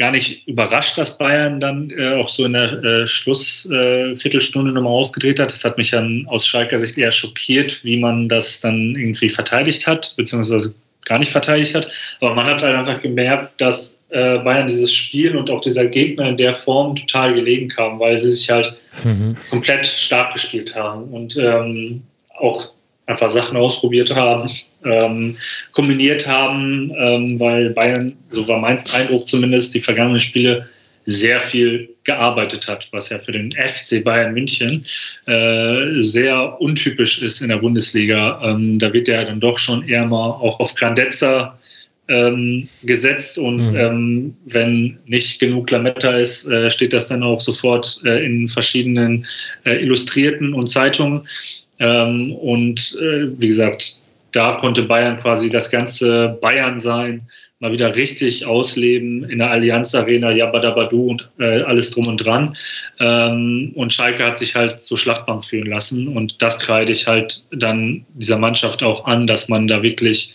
gar 0.00 0.12
nicht 0.12 0.48
überrascht, 0.48 0.96
dass 0.96 1.18
Bayern 1.18 1.60
dann 1.60 1.90
äh, 1.90 2.14
auch 2.14 2.30
so 2.30 2.46
in 2.46 2.54
der 2.54 2.72
äh, 2.82 3.06
Schlussviertelstunde 3.06 4.70
äh, 4.70 4.74
nochmal 4.74 4.92
aufgedreht 4.92 5.38
hat. 5.38 5.52
Das 5.52 5.62
hat 5.62 5.76
mich 5.76 5.90
dann 5.90 6.24
aus 6.26 6.46
Schalker 6.46 6.78
Sicht 6.78 6.96
eher 6.96 7.12
schockiert, 7.12 7.84
wie 7.84 7.98
man 7.98 8.28
das 8.28 8.60
dann 8.60 8.96
irgendwie 8.96 9.28
verteidigt 9.28 9.86
hat, 9.86 10.14
beziehungsweise 10.16 10.74
gar 11.04 11.18
nicht 11.18 11.32
verteidigt 11.32 11.74
hat. 11.74 11.90
Aber 12.20 12.34
man 12.34 12.46
hat 12.46 12.62
halt 12.62 12.76
einfach 12.76 13.02
gemerkt, 13.02 13.60
dass 13.60 13.99
äh, 14.10 14.38
Bayern 14.38 14.66
dieses 14.66 14.92
Spiel 14.92 15.36
und 15.36 15.50
auch 15.50 15.60
dieser 15.60 15.86
Gegner 15.86 16.28
in 16.28 16.36
der 16.36 16.52
Form 16.52 16.96
total 16.96 17.34
gelegen 17.34 17.68
kam, 17.68 17.98
weil 18.00 18.18
sie 18.18 18.32
sich 18.32 18.50
halt 18.50 18.74
mhm. 19.04 19.36
komplett 19.50 19.86
stark 19.86 20.32
gespielt 20.32 20.74
haben 20.74 21.04
und 21.04 21.36
ähm, 21.36 22.02
auch 22.38 22.72
einfach 23.06 23.28
Sachen 23.28 23.56
ausprobiert 23.56 24.14
haben, 24.14 24.50
ähm, 24.84 25.36
kombiniert 25.72 26.26
haben, 26.26 26.92
ähm, 26.96 27.40
weil 27.40 27.70
Bayern, 27.70 28.16
so 28.30 28.46
war 28.48 28.58
mein 28.58 28.78
Eindruck 28.94 29.28
zumindest, 29.28 29.74
die 29.74 29.80
vergangenen 29.80 30.20
Spiele 30.20 30.68
sehr 31.04 31.40
viel 31.40 31.90
gearbeitet 32.04 32.68
hat, 32.68 32.88
was 32.92 33.08
ja 33.08 33.18
für 33.18 33.32
den 33.32 33.52
FC 33.52 34.02
Bayern 34.04 34.32
München 34.32 34.84
äh, 35.26 36.00
sehr 36.00 36.60
untypisch 36.60 37.22
ist 37.22 37.40
in 37.40 37.48
der 37.48 37.56
Bundesliga. 37.56 38.40
Ähm, 38.44 38.78
da 38.78 38.92
wird 38.92 39.08
ja 39.08 39.24
dann 39.24 39.40
doch 39.40 39.58
schon 39.58 39.86
eher 39.88 40.04
mal 40.04 40.30
auch 40.30 40.60
auf 40.60 40.74
Grandezza 40.74 41.58
ähm, 42.10 42.68
gesetzt 42.82 43.38
und 43.38 43.70
mhm. 43.70 43.76
ähm, 43.76 44.34
wenn 44.44 44.98
nicht 45.06 45.38
genug 45.38 45.70
Lametta 45.70 46.18
ist, 46.18 46.48
äh, 46.48 46.68
steht 46.68 46.92
das 46.92 47.08
dann 47.08 47.22
auch 47.22 47.40
sofort 47.40 48.02
äh, 48.04 48.24
in 48.24 48.48
verschiedenen 48.48 49.26
äh, 49.64 49.76
Illustrierten 49.76 50.52
und 50.52 50.68
Zeitungen. 50.68 51.28
Ähm, 51.78 52.32
und 52.32 52.98
äh, 53.00 53.28
wie 53.40 53.46
gesagt, 53.46 54.00
da 54.32 54.52
konnte 54.52 54.82
Bayern 54.82 55.18
quasi 55.18 55.50
das 55.50 55.70
ganze 55.70 56.36
Bayern 56.40 56.78
sein, 56.80 57.22
mal 57.60 57.72
wieder 57.72 57.94
richtig 57.94 58.44
ausleben 58.44 59.24
in 59.30 59.38
der 59.38 59.50
Allianz 59.50 59.94
Arena, 59.94 60.32
Jabadabadu 60.32 61.10
und 61.10 61.30
äh, 61.38 61.62
alles 61.62 61.90
drum 61.90 62.06
und 62.08 62.24
dran. 62.24 62.56
Ähm, 62.98 63.72
und 63.74 63.92
Schalke 63.92 64.24
hat 64.24 64.36
sich 64.36 64.56
halt 64.56 64.80
zur 64.80 64.98
Schlachtbank 64.98 65.44
führen 65.44 65.68
lassen 65.68 66.08
und 66.08 66.42
das 66.42 66.58
kreide 66.58 66.90
ich 66.90 67.06
halt 67.06 67.44
dann 67.52 68.04
dieser 68.14 68.38
Mannschaft 68.38 68.82
auch 68.82 69.04
an, 69.04 69.26
dass 69.26 69.48
man 69.48 69.68
da 69.68 69.82
wirklich 69.82 70.34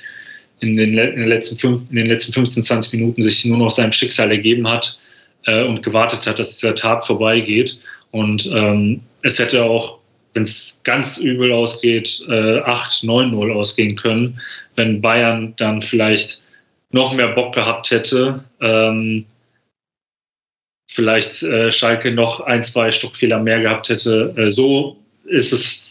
in 0.60 0.78
den, 0.78 0.98
in 0.98 1.20
den, 1.20 1.28
letzten, 1.28 1.58
fünf, 1.58 1.84
in 1.90 1.96
den 1.98 2.06
letzten 2.08 2.34
15, 2.34 2.64
20 2.64 2.94
Minuten 2.94 3.24
sich 3.24 3.46
nur 3.46 3.58
noch 3.58 3.72
seinem 3.72 3.92
Schicksal 3.92 4.32
ergeben 4.32 4.68
hat 4.68 5.00
äh, 5.46 5.64
und 5.64 5.84
gewartet 5.84 6.26
hat, 6.28 6.40
dass 6.40 6.56
dieser 6.58 6.76
Tag 6.76 7.06
vorbeigeht. 7.06 7.80
Und 8.12 8.50
ähm, 8.54 9.02
es 9.22 9.40
hätte 9.40 9.64
auch, 9.64 10.00
wenn 10.34 10.44
es 10.44 10.80
ganz 10.84 11.18
übel 11.18 11.52
ausgeht, 11.52 12.26
äh, 12.30 12.60
8, 12.60 13.04
9-0 13.04 13.54
ausgehen 13.54 13.96
können, 13.96 14.40
wenn 14.76 15.02
Bayern 15.02 15.54
dann 15.58 15.82
vielleicht 15.82 16.42
noch 16.92 17.14
mehr 17.14 17.30
Bock 17.30 17.54
gehabt 17.54 17.92
hätte. 17.92 18.44
Ähm, 18.62 19.26
vielleicht 20.88 21.44
äh, 21.44 21.72
Schalke 21.72 22.12
noch 22.12 22.40
ein, 22.40 22.64
zwei 22.64 22.92
Stückfehler 22.92 23.40
mehr 23.40 23.62
gehabt 23.62 23.90
hätte. 23.90 24.34
Äh, 24.38 24.50
so 24.50 24.98
ist 25.26 25.52
es 25.52 25.82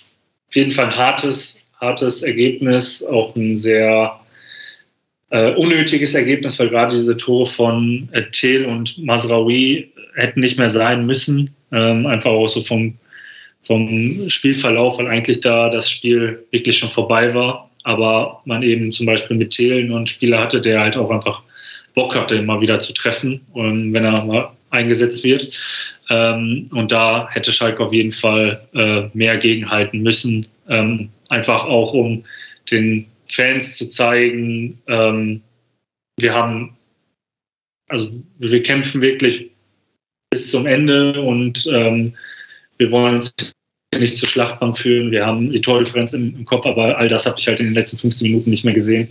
auf 0.48 0.56
jeden 0.56 0.72
Fall 0.72 0.86
ein 0.86 0.96
hartes, 0.96 1.60
hartes 1.80 2.22
Ergebnis, 2.22 3.04
auch 3.04 3.34
ein 3.36 3.58
sehr 3.58 4.20
äh, 5.34 5.52
unnötiges 5.54 6.14
Ergebnis, 6.14 6.60
weil 6.60 6.68
gerade 6.68 6.94
diese 6.94 7.16
Tore 7.16 7.44
von 7.44 8.08
äh, 8.12 8.22
Thiel 8.30 8.66
und 8.66 8.96
Masraoui 8.98 9.90
hätten 10.14 10.38
nicht 10.38 10.58
mehr 10.58 10.70
sein 10.70 11.06
müssen. 11.06 11.50
Ähm, 11.72 12.06
einfach 12.06 12.30
auch 12.30 12.46
so 12.46 12.62
vom, 12.62 12.94
vom 13.62 14.30
Spielverlauf, 14.30 14.98
weil 14.98 15.08
eigentlich 15.08 15.40
da 15.40 15.68
das 15.68 15.90
Spiel 15.90 16.44
wirklich 16.52 16.78
schon 16.78 16.88
vorbei 16.88 17.34
war. 17.34 17.68
Aber 17.82 18.42
man 18.44 18.62
eben 18.62 18.92
zum 18.92 19.06
Beispiel 19.06 19.36
mit 19.36 19.50
Thiel 19.50 19.84
nur 19.84 19.96
einen 19.96 20.06
Spieler 20.06 20.38
hatte, 20.38 20.60
der 20.60 20.80
halt 20.80 20.96
auch 20.96 21.10
einfach 21.10 21.42
Bock 21.94 22.14
hatte, 22.14 22.36
immer 22.36 22.60
wieder 22.60 22.78
zu 22.78 22.92
treffen, 22.92 23.40
und 23.52 23.92
wenn 23.92 24.04
er 24.04 24.24
mal 24.24 24.50
eingesetzt 24.70 25.24
wird. 25.24 25.50
Ähm, 26.10 26.70
und 26.72 26.92
da 26.92 27.28
hätte 27.30 27.52
Schalke 27.52 27.82
auf 27.82 27.92
jeden 27.92 28.12
Fall 28.12 28.60
äh, 28.72 29.02
mehr 29.14 29.36
gegenhalten 29.38 30.00
müssen. 30.00 30.46
Ähm, 30.68 31.08
einfach 31.28 31.64
auch 31.64 31.92
um 31.92 32.24
den 32.70 33.06
Fans 33.26 33.76
zu 33.76 33.88
zeigen, 33.88 34.80
ähm, 34.86 35.42
wir 36.18 36.32
haben, 36.32 36.76
also 37.88 38.10
wir 38.38 38.62
kämpfen 38.62 39.00
wirklich 39.00 39.50
bis 40.30 40.50
zum 40.50 40.66
Ende 40.66 41.20
und 41.20 41.66
ähm, 41.72 42.14
wir 42.78 42.90
wollen 42.90 43.16
uns 43.16 43.34
nicht 43.98 44.16
zur 44.16 44.28
Schlachtbank 44.28 44.76
führen. 44.76 45.10
Wir 45.10 45.24
haben 45.24 45.50
die 45.50 45.60
Tordifferenz 45.60 46.12
im, 46.12 46.34
im 46.36 46.44
Kopf, 46.44 46.66
aber 46.66 46.98
all 46.98 47.08
das 47.08 47.26
habe 47.26 47.38
ich 47.38 47.46
halt 47.46 47.60
in 47.60 47.66
den 47.66 47.74
letzten 47.74 47.98
15 47.98 48.30
Minuten 48.30 48.50
nicht 48.50 48.64
mehr 48.64 48.74
gesehen. 48.74 49.08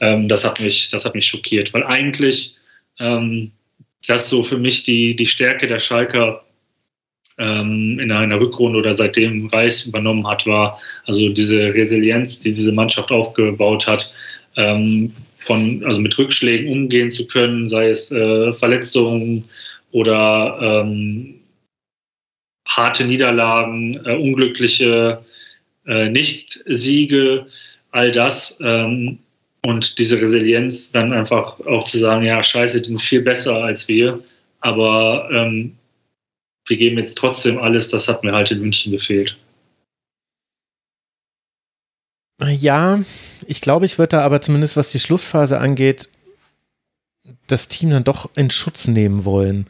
Ähm, 0.00 0.28
das, 0.28 0.44
hat 0.44 0.60
mich, 0.60 0.90
das 0.90 1.04
hat 1.04 1.14
mich 1.14 1.26
schockiert, 1.26 1.72
weil 1.74 1.84
eigentlich 1.84 2.56
ähm, 2.98 3.52
das 4.06 4.28
so 4.28 4.42
für 4.42 4.58
mich 4.58 4.84
die, 4.84 5.14
die 5.14 5.26
Stärke 5.26 5.66
der 5.66 5.78
Schalker 5.78 6.44
ähm, 7.38 7.98
in 7.98 8.10
einer 8.12 8.40
Rückrunde 8.40 8.78
oder 8.78 8.94
seitdem 8.94 9.46
Reis 9.46 9.86
übernommen 9.86 10.26
hat, 10.26 10.46
war 10.46 10.80
also 11.06 11.28
diese 11.30 11.74
Resilienz, 11.74 12.40
die 12.40 12.52
diese 12.52 12.72
Mannschaft 12.72 13.10
aufgebaut 13.10 13.86
hat, 13.86 14.12
ähm, 14.56 15.12
von, 15.38 15.82
also 15.84 16.00
mit 16.00 16.16
Rückschlägen 16.18 16.70
umgehen 16.70 17.10
zu 17.10 17.26
können, 17.26 17.68
sei 17.68 17.88
es 17.88 18.12
äh, 18.12 18.52
Verletzungen 18.52 19.44
oder 19.90 20.58
ähm, 20.60 21.40
harte 22.66 23.04
Niederlagen, 23.04 24.00
äh, 24.06 24.14
unglückliche 24.14 25.24
äh, 25.86 26.08
Nicht-Siege, 26.08 27.46
all 27.90 28.10
das. 28.10 28.58
Ähm, 28.62 29.18
und 29.64 29.98
diese 29.98 30.20
Resilienz 30.20 30.90
dann 30.90 31.12
einfach 31.12 31.60
auch 31.60 31.84
zu 31.84 31.98
sagen, 31.98 32.24
ja, 32.24 32.42
scheiße, 32.42 32.80
die 32.80 32.88
sind 32.88 33.00
viel 33.00 33.22
besser 33.22 33.62
als 33.62 33.86
wir, 33.86 34.20
aber 34.60 35.28
ähm, 35.32 35.76
wir 36.72 36.78
geben 36.78 36.96
jetzt 36.96 37.18
trotzdem 37.18 37.58
alles, 37.58 37.88
das 37.88 38.08
hat 38.08 38.24
mir 38.24 38.32
halt 38.32 38.50
in 38.50 38.60
München 38.60 38.92
gefehlt. 38.92 39.36
Ja, 42.42 42.98
ich 43.46 43.60
glaube, 43.60 43.84
ich 43.84 43.98
würde 43.98 44.16
da 44.16 44.22
aber 44.22 44.40
zumindest, 44.40 44.78
was 44.78 44.90
die 44.90 44.98
Schlussphase 44.98 45.58
angeht, 45.58 46.08
das 47.46 47.68
Team 47.68 47.90
dann 47.90 48.04
doch 48.04 48.30
in 48.36 48.50
Schutz 48.50 48.88
nehmen 48.88 49.26
wollen. 49.26 49.66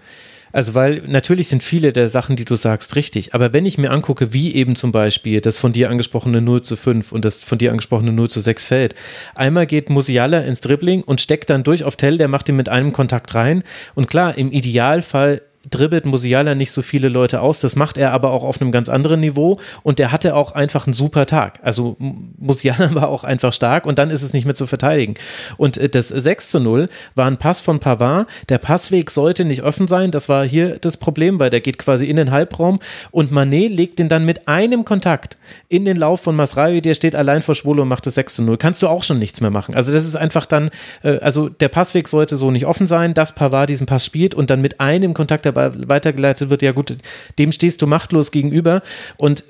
Also, 0.53 0.75
weil 0.75 1.03
natürlich 1.09 1.49
sind 1.49 1.65
viele 1.65 1.93
der 1.93 2.09
Sachen, 2.09 2.37
die 2.37 2.45
du 2.45 2.55
sagst, 2.55 2.95
richtig. 2.95 3.35
Aber 3.35 3.53
wenn 3.53 3.67
ich 3.67 3.79
mir 3.79 3.91
angucke, 3.91 4.33
wie 4.33 4.55
eben 4.55 4.77
zum 4.77 4.93
Beispiel 4.93 5.41
das 5.41 5.59
von 5.59 5.73
dir 5.73 5.91
angesprochene 5.91 6.41
0 6.41 6.63
zu 6.63 6.77
5 6.77 7.11
und 7.11 7.25
das 7.25 7.39
von 7.39 7.59
dir 7.59 7.73
angesprochene 7.73 8.13
0 8.13 8.31
zu 8.31 8.39
6 8.39 8.65
fällt. 8.65 8.95
Einmal 9.35 9.67
geht 9.67 9.91
Musiala 9.91 10.41
ins 10.41 10.61
Dribbling 10.61 11.03
und 11.03 11.21
steckt 11.21 11.51
dann 11.51 11.65
durch 11.65 11.83
auf 11.83 11.97
Tell, 11.97 12.17
der 12.17 12.29
macht 12.29 12.49
ihn 12.49 12.57
mit 12.57 12.69
einem 12.69 12.93
Kontakt 12.93 13.35
rein. 13.35 13.65
Und 13.95 14.07
klar, 14.07 14.39
im 14.39 14.53
Idealfall 14.53 15.43
dribbelt 15.71 16.07
Musiala 16.07 16.55
nicht 16.55 16.73
so 16.73 16.83
viele 16.83 17.09
Leute 17.09 17.41
aus. 17.41 17.61
Das 17.61 17.77
macht 17.77 17.97
er 17.97 18.13
aber 18.13 18.31
auch 18.33 18.45
auf 18.45 18.61
einem 18.61 18.73
ganz 18.73 18.89
anderen 18.89 19.21
Niveau 19.21 19.59
und 19.83 19.99
der 19.99 20.13
hatte 20.13 20.35
auch 20.35 20.53
einfach 20.53 20.87
einen 20.87 20.95
super 20.95 21.27
Tag. 21.27 21.61
Also 21.63 21.97
Musiala 21.99 22.95
war 22.95 23.09
auch 23.09 23.25
einfach 23.25 23.53
stark 23.53 23.87
und 23.87 23.99
dann 23.99 24.11
ist 24.11 24.23
es 24.23 24.33
nicht 24.33 24.45
mehr 24.45 24.55
zu 24.55 24.67
verteidigen. 24.67 25.15
Und 25.57 25.77
äh, 25.77 25.89
das 25.89 26.09
6 26.09 26.51
zu 26.51 26.61
0 26.61 26.89
war 27.15 27.27
ein 27.27 27.39
Pass 27.39 27.61
von 27.61 27.79
Pavard. 27.79 28.27
Der 28.49 28.59
Passweg 28.59 29.11
sollte 29.11 29.45
nicht 29.45 29.63
offen 29.63 29.89
sein. 29.89 30.11
Das 30.11 30.29
war 30.29 30.45
hier 30.45 30.79
das 30.79 30.97
Problem, 30.97 31.39
weil 31.39 31.51
der 31.51 31.61
geht 31.61 31.79
quasi 31.79 32.07
in 32.07 32.17
den 32.17 32.31
Halbraum 32.31 32.81
und 33.11 33.31
Manet 33.31 33.71
legt 33.71 33.99
den 33.99 34.09
dann 34.09 34.25
mit 34.25 34.49
einem 34.49 34.85
Kontakt 34.85 35.37
in 35.69 35.85
den 35.85 35.97
Lauf 35.97 36.21
von 36.21 36.35
Masraoui. 36.35 36.81
Der 36.81 36.95
steht 36.95 37.15
allein 37.15 37.43
vor 37.43 37.55
Schwolo 37.55 37.83
und 37.83 37.89
macht 37.89 38.07
das 38.07 38.15
6 38.15 38.35
zu 38.35 38.43
0. 38.43 38.57
Kannst 38.57 38.83
du 38.83 38.89
auch 38.89 39.05
schon 39.05 39.19
nichts 39.19 39.41
mehr 39.41 39.51
machen. 39.51 39.75
Also 39.75 39.93
das 39.93 40.05
ist 40.05 40.17
einfach 40.17 40.47
dann, 40.47 40.71
äh, 41.03 41.19
also 41.19 41.49
der 41.49 41.69
Passweg 41.69 42.09
sollte 42.09 42.37
so 42.37 42.51
nicht 42.51 42.67
offen 42.67 42.87
sein, 42.87 43.15
dass 43.15 43.35
Pavard 43.35 43.69
diesen 43.71 43.87
Pass 43.87 44.05
spielt 44.05 44.35
und 44.35 44.51
dann 44.51 44.61
mit 44.61 44.81
einem 44.81 45.15
Kontakt 45.15 45.47
dabei 45.53 45.89
weitergeleitet 45.89 46.51
wird, 46.51 46.63
ja 46.63 46.73
gut, 46.73 46.97
dem 47.39 47.53
stehst 47.53 47.83
du 47.83 47.87
machtlos 47.87 48.31
gegenüber 48.31 48.83
und 49.17 49.45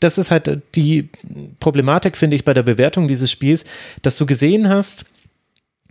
das 0.00 0.18
ist 0.18 0.30
halt 0.30 0.62
die 0.74 1.08
Problematik, 1.60 2.16
finde 2.16 2.36
ich, 2.36 2.44
bei 2.44 2.54
der 2.54 2.62
Bewertung 2.62 3.08
dieses 3.08 3.30
Spiels, 3.30 3.64
dass 4.02 4.16
du 4.16 4.26
gesehen 4.26 4.68
hast, 4.68 5.06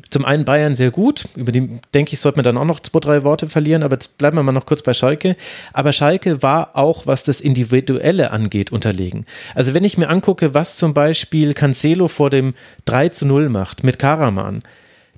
zum 0.10 0.26
einen 0.26 0.45
Bayern 0.45 0.76
sehr 0.76 0.91
gut, 0.91 1.26
über 1.36 1.51
die 1.51 1.80
denke 1.93 2.14
ich, 2.14 2.20
sollte 2.20 2.38
man 2.38 2.43
dann 2.43 2.58
auch 2.58 2.66
noch 2.66 2.80
zwei, 2.80 2.99
drei 2.99 3.24
Worte 3.24 3.49
verlieren, 3.49 3.84
aber 3.84 3.95
jetzt 3.95 4.18
bleiben 4.18 4.38
wir 4.38 4.43
mal 4.43 4.51
noch 4.51 4.66
kurz 4.66 4.82
bei 4.82 4.93
Schalke. 4.93 5.36
Aber 5.74 5.93
Schalke 5.93 6.41
war 6.43 6.76
auch, 6.76 7.08
was 7.08 7.24
das 7.24 7.41
Individuelle 7.41 8.32
angeht, 8.32 8.72
unterlegen. 8.72 9.26
Also 9.56 9.74
wenn 9.74 9.84
ich 9.84 9.97
mir 9.97 10.10
angucke, 10.10 10.53
was 10.53 10.78
zum 10.78 10.93
Beispiel 10.93 11.53
Cancelo 11.53 12.08
vor 12.08 12.30
dem 12.30 12.53
3 12.86 13.10
zu 13.10 13.26
0 13.26 13.49
macht 13.49 13.84
mit 13.84 13.97
Karaman, 13.97 14.64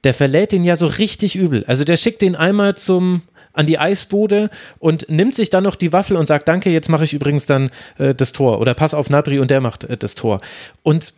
der 0.03 0.13
verlädt 0.13 0.53
ihn 0.53 0.63
ja 0.63 0.75
so 0.75 0.87
richtig 0.87 1.35
übel. 1.35 1.65
Also 1.67 1.83
der 1.83 1.97
schickt 1.97 2.21
den 2.21 2.35
einmal 2.35 2.77
zum, 2.77 3.23
an 3.57 3.65
die 3.65 3.79
Eisbude 3.79 4.49
und 4.79 5.09
nimmt 5.09 5.35
sich 5.35 5.49
dann 5.49 5.63
noch 5.63 5.75
die 5.75 5.93
Waffel 5.93 6.17
und 6.17 6.27
sagt, 6.27 6.47
danke, 6.47 6.69
jetzt 6.69 6.89
mache 6.89 7.03
ich 7.03 7.13
übrigens 7.13 7.45
dann 7.45 7.69
äh, 7.97 8.13
das 8.13 8.31
Tor. 8.31 8.59
Oder 8.59 8.73
pass 8.73 8.93
auf 8.93 9.09
Nabri 9.09 9.39
und 9.39 9.51
der 9.51 9.61
macht 9.61 9.83
äh, 9.83 9.97
das 9.97 10.15
Tor. 10.15 10.39
Und 10.83 11.13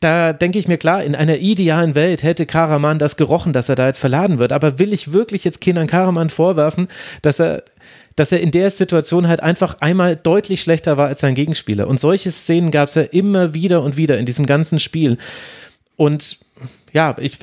da 0.00 0.32
denke 0.32 0.58
ich 0.58 0.66
mir 0.66 0.78
klar, 0.78 1.04
in 1.04 1.14
einer 1.14 1.36
idealen 1.38 1.94
Welt 1.94 2.22
hätte 2.22 2.46
Karaman 2.46 2.98
das 2.98 3.16
gerochen, 3.16 3.52
dass 3.52 3.68
er 3.68 3.76
da 3.76 3.86
jetzt 3.86 3.98
verladen 3.98 4.38
wird. 4.38 4.52
Aber 4.52 4.78
will 4.78 4.94
ich 4.94 5.12
wirklich 5.12 5.44
jetzt 5.44 5.60
Kindern 5.60 5.86
Karaman 5.86 6.30
vorwerfen, 6.30 6.88
dass 7.20 7.38
er, 7.38 7.62
dass 8.16 8.32
er 8.32 8.40
in 8.40 8.50
der 8.50 8.70
Situation 8.70 9.28
halt 9.28 9.40
einfach 9.40 9.76
einmal 9.80 10.16
deutlich 10.16 10.62
schlechter 10.62 10.96
war 10.96 11.08
als 11.08 11.20
sein 11.20 11.34
Gegenspieler? 11.34 11.86
Und 11.86 12.00
solche 12.00 12.30
Szenen 12.30 12.70
gab 12.70 12.88
es 12.88 12.94
ja 12.94 13.02
immer 13.02 13.52
wieder 13.52 13.82
und 13.82 13.98
wieder 13.98 14.18
in 14.18 14.24
diesem 14.24 14.46
ganzen 14.46 14.80
Spiel. 14.80 15.18
Und 15.96 16.40
ja, 16.92 17.14
ich, 17.18 17.38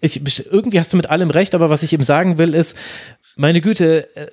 ich, 0.00 0.46
irgendwie 0.52 0.78
hast 0.78 0.92
du 0.92 0.96
mit 0.96 1.10
allem 1.10 1.30
recht, 1.30 1.54
aber 1.54 1.70
was 1.70 1.82
ich 1.82 1.92
ihm 1.92 2.02
sagen 2.02 2.38
will, 2.38 2.54
ist, 2.54 2.76
meine 3.36 3.60
Güte, 3.60 4.08
äh, 4.14 4.26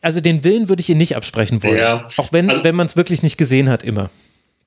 also 0.00 0.20
den 0.20 0.44
Willen 0.44 0.68
würde 0.68 0.80
ich 0.80 0.88
ihn 0.88 0.98
nicht 0.98 1.16
absprechen 1.16 1.62
wollen. 1.62 1.78
Ja. 1.78 2.06
Auch 2.16 2.32
wenn, 2.32 2.50
also, 2.50 2.64
wenn 2.64 2.74
man 2.74 2.86
es 2.86 2.96
wirklich 2.96 3.22
nicht 3.22 3.38
gesehen 3.38 3.68
hat, 3.68 3.82
immer. 3.82 4.10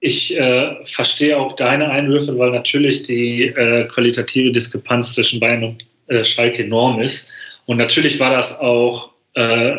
Ich 0.02 0.36
äh, 0.36 0.76
verstehe 0.86 1.38
auch 1.38 1.54
deine 1.54 1.90
Einwürfe, 1.90 2.38
weil 2.38 2.52
natürlich 2.52 3.04
die 3.04 3.44
äh, 3.44 3.86
qualitative 3.88 4.52
Diskrepanz 4.52 5.14
zwischen 5.14 5.40
Bayern 5.40 5.64
und 5.64 5.86
äh, 6.08 6.24
Schalke 6.24 6.64
enorm 6.64 7.02
ist. 7.02 7.30
Und 7.66 7.78
natürlich 7.78 8.20
war 8.20 8.32
das 8.32 8.60
auch 8.60 9.12
äh, 9.36 9.76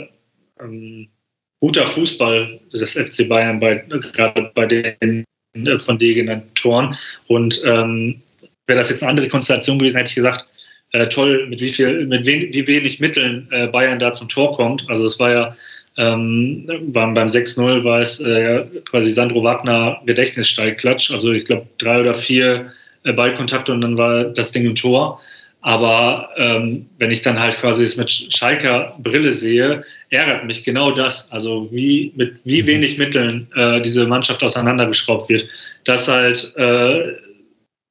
ähm, 0.60 1.08
guter 1.60 1.86
Fußball 1.86 2.60
des 2.72 2.92
FC 2.92 3.28
Bayern, 3.28 3.60
bei, 3.60 3.76
gerade 4.12 4.50
bei 4.54 4.66
den 4.66 5.24
äh, 5.54 5.78
von 5.78 5.98
dir 5.98 6.14
genannten 6.14 6.54
Toren. 6.54 6.96
Und 7.26 7.62
ähm, 7.64 8.20
wäre 8.70 8.78
das 8.78 8.88
jetzt 8.88 9.02
eine 9.02 9.10
andere 9.10 9.28
Konstellation 9.28 9.78
gewesen, 9.78 9.98
hätte 9.98 10.08
ich 10.08 10.14
gesagt, 10.14 10.46
äh, 10.92 11.06
toll, 11.08 11.46
mit 11.48 11.60
wie 11.60 11.68
viel, 11.68 12.06
mit 12.06 12.24
wen, 12.24 12.52
wie 12.52 12.66
wenig 12.66 12.98
Mitteln 13.00 13.48
Bayern 13.72 13.98
da 13.98 14.12
zum 14.12 14.28
Tor 14.28 14.52
kommt. 14.52 14.88
Also 14.88 15.04
es 15.04 15.18
war 15.18 15.30
ja 15.30 15.56
ähm, 15.96 16.66
beim, 16.92 17.14
beim 17.14 17.28
6-0 17.28 17.84
war 17.84 18.00
es 18.00 18.20
äh, 18.20 18.64
quasi 18.84 19.10
Sandro 19.10 19.42
Wagner 19.42 20.00
Gedächtnissteigklatsch. 20.06 21.10
Also 21.10 21.32
ich 21.32 21.44
glaube 21.44 21.66
drei 21.78 22.00
oder 22.00 22.14
vier 22.14 22.72
äh, 23.04 23.12
Ballkontakte 23.12 23.72
und 23.72 23.80
dann 23.80 23.98
war 23.98 24.24
das 24.24 24.52
Ding 24.52 24.64
im 24.64 24.74
Tor. 24.74 25.20
Aber 25.62 26.30
ähm, 26.38 26.86
wenn 26.98 27.10
ich 27.10 27.20
dann 27.20 27.38
halt 27.38 27.58
quasi 27.58 27.84
es 27.84 27.96
mit 27.96 28.10
Schalker 28.10 28.94
Brille 28.98 29.30
sehe, 29.30 29.84
ärgert 30.08 30.46
mich 30.46 30.64
genau 30.64 30.90
das. 30.90 31.30
Also 31.32 31.68
wie 31.70 32.12
mit 32.16 32.36
wie 32.44 32.62
mhm. 32.62 32.66
wenig 32.66 32.96
Mitteln 32.96 33.46
äh, 33.54 33.80
diese 33.82 34.06
Mannschaft 34.06 34.42
auseinandergeschraubt 34.42 35.28
wird. 35.28 35.46
Dass 35.84 36.08
halt 36.08 36.54
äh, 36.56 37.12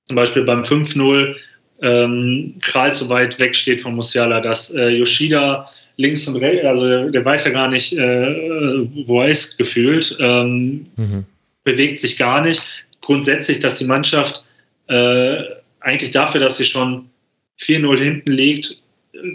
zum 0.09 0.15
Beispiel 0.15 0.41
beim 0.41 0.61
5-0 0.61 1.35
ähm, 1.83 2.55
Kral 2.61 2.93
zu 2.95 3.09
weit 3.09 3.39
weg 3.39 3.55
steht 3.55 3.79
von 3.79 3.93
Musiala, 3.93 4.41
dass 4.41 4.73
äh, 4.73 4.89
Yoshida 4.89 5.69
links 5.97 6.27
und 6.27 6.37
rechts, 6.37 6.65
also 6.65 7.09
der 7.09 7.23
weiß 7.23 7.45
ja 7.45 7.51
gar 7.51 7.67
nicht, 7.67 7.93
äh, 7.93 8.87
wo 9.05 9.21
er 9.21 9.29
ist, 9.29 9.59
gefühlt, 9.59 10.17
ähm, 10.19 10.87
mhm. 10.95 11.25
bewegt 11.63 11.99
sich 11.99 12.17
gar 12.17 12.41
nicht. 12.41 12.63
Grundsätzlich, 13.01 13.59
dass 13.59 13.77
die 13.77 13.85
Mannschaft 13.85 14.43
äh, 14.87 15.43
eigentlich 15.79 16.09
dafür, 16.09 16.41
dass 16.41 16.57
sie 16.57 16.63
schon 16.63 17.05
4-0 17.61 17.99
hinten 17.99 18.31
liegt, 18.31 18.81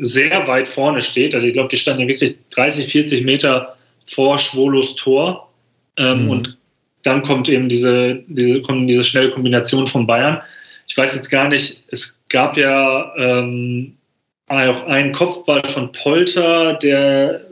sehr 0.01 0.49
weit 0.49 0.66
vorne 0.66 1.03
steht. 1.03 1.37
Also 1.37 1.47
ich 1.47 1.53
glaube, 1.53 1.68
die 1.68 1.77
standen 1.77 2.03
ja 2.03 2.09
wirklich 2.09 2.35
30, 2.51 2.91
40 2.91 3.25
Meter 3.25 3.77
vor 4.07 4.39
Schwolos 4.39 4.97
Tor. 4.97 5.53
Ähm, 5.97 6.25
mhm. 6.25 6.31
Und 6.31 6.59
dann 7.05 7.22
kommt 7.22 7.49
eben 7.49 7.68
diese, 7.68 8.25
diese, 8.27 8.61
kommt 8.62 8.91
diese 8.91 9.05
schnelle 9.05 9.31
Kombination 9.31 9.87
von 9.87 10.07
Bayern. 10.07 10.41
Ich 10.87 10.97
weiß 10.97 11.14
jetzt 11.14 11.30
gar 11.30 11.49
nicht, 11.49 11.82
es 11.91 12.18
gab 12.28 12.57
ja 12.57 13.14
ähm, 13.16 13.97
auch 14.49 14.87
ein 14.87 15.12
Kopfball 15.12 15.62
von 15.64 15.93
Polter, 15.93 16.74
der 16.74 17.43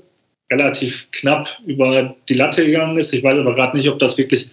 relativ 0.50 1.10
knapp 1.12 1.58
über 1.66 2.14
die 2.28 2.34
Latte 2.34 2.66
gegangen 2.66 2.98
ist. 2.98 3.14
Ich 3.14 3.22
weiß 3.22 3.38
aber 3.38 3.54
gerade 3.54 3.76
nicht, 3.76 3.88
ob 3.88 3.98
das 3.98 4.18
wirklich 4.18 4.50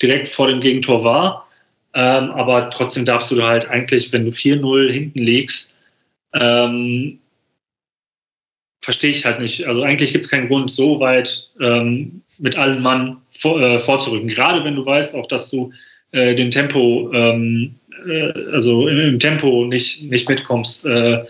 direkt 0.00 0.28
vor 0.28 0.46
dem 0.46 0.60
Gegentor 0.60 1.04
war. 1.04 1.48
Ähm, 1.94 2.30
aber 2.30 2.70
trotzdem 2.70 3.04
darfst 3.04 3.30
du 3.30 3.36
da 3.36 3.48
halt 3.48 3.68
eigentlich, 3.68 4.12
wenn 4.12 4.24
du 4.24 4.30
4-0 4.30 4.90
hinten 4.90 5.18
liegst, 5.18 5.74
ähm, 6.32 7.18
verstehe 8.80 9.10
ich 9.10 9.24
halt 9.24 9.40
nicht. 9.40 9.66
Also 9.66 9.82
eigentlich 9.82 10.12
gibt 10.12 10.24
es 10.24 10.30
keinen 10.30 10.48
Grund, 10.48 10.70
so 10.70 11.00
weit 11.00 11.50
ähm, 11.60 12.22
mit 12.38 12.56
allen 12.56 12.82
Mann 12.82 13.18
vor, 13.30 13.60
äh, 13.60 13.78
vorzurücken. 13.78 14.28
Gerade 14.28 14.64
wenn 14.64 14.76
du 14.76 14.84
weißt 14.84 15.14
auch, 15.14 15.26
dass 15.26 15.50
du 15.50 15.72
äh, 16.12 16.34
den 16.34 16.50
Tempo, 16.50 17.10
ähm, 17.12 17.74
äh, 17.81 17.81
also 18.52 18.88
im, 18.88 19.18
Tempo 19.18 19.64
nicht, 19.64 20.02
nicht 20.02 20.28
mitkommst. 20.28 20.84
Äh, 20.86 21.24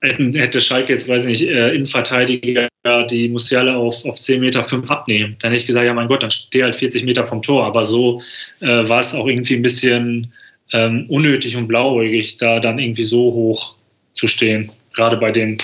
hätte 0.00 0.60
Schalke 0.60 0.92
jetzt, 0.92 1.08
weiß 1.08 1.24
ich 1.24 1.40
nicht, 1.40 1.50
äh, 1.50 1.70
Innenverteidiger, 1.70 2.68
die 3.10 3.28
Musiala 3.28 3.76
auf, 3.76 4.04
auf 4.04 4.20
10 4.20 4.40
Meter 4.40 4.62
5 4.62 4.90
abnehmen. 4.90 5.36
Dann 5.40 5.50
hätte 5.50 5.62
ich 5.62 5.66
gesagt, 5.66 5.84
ja 5.84 5.92
mein 5.92 6.08
Gott, 6.08 6.22
dann 6.22 6.30
stehe 6.30 6.64
halt 6.64 6.74
40 6.74 7.04
Meter 7.04 7.24
vom 7.24 7.42
Tor. 7.42 7.64
Aber 7.64 7.84
so 7.84 8.22
äh, 8.60 8.88
war 8.88 9.00
es 9.00 9.14
auch 9.14 9.26
irgendwie 9.26 9.56
ein 9.56 9.62
bisschen 9.62 10.32
ähm, 10.72 11.06
unnötig 11.08 11.56
und 11.56 11.66
blauäugig, 11.66 12.38
da 12.38 12.60
dann 12.60 12.78
irgendwie 12.78 13.04
so 13.04 13.18
hoch 13.18 13.74
zu 14.14 14.26
stehen, 14.26 14.70
gerade 14.94 15.16
bei 15.16 15.30
dem, 15.30 15.58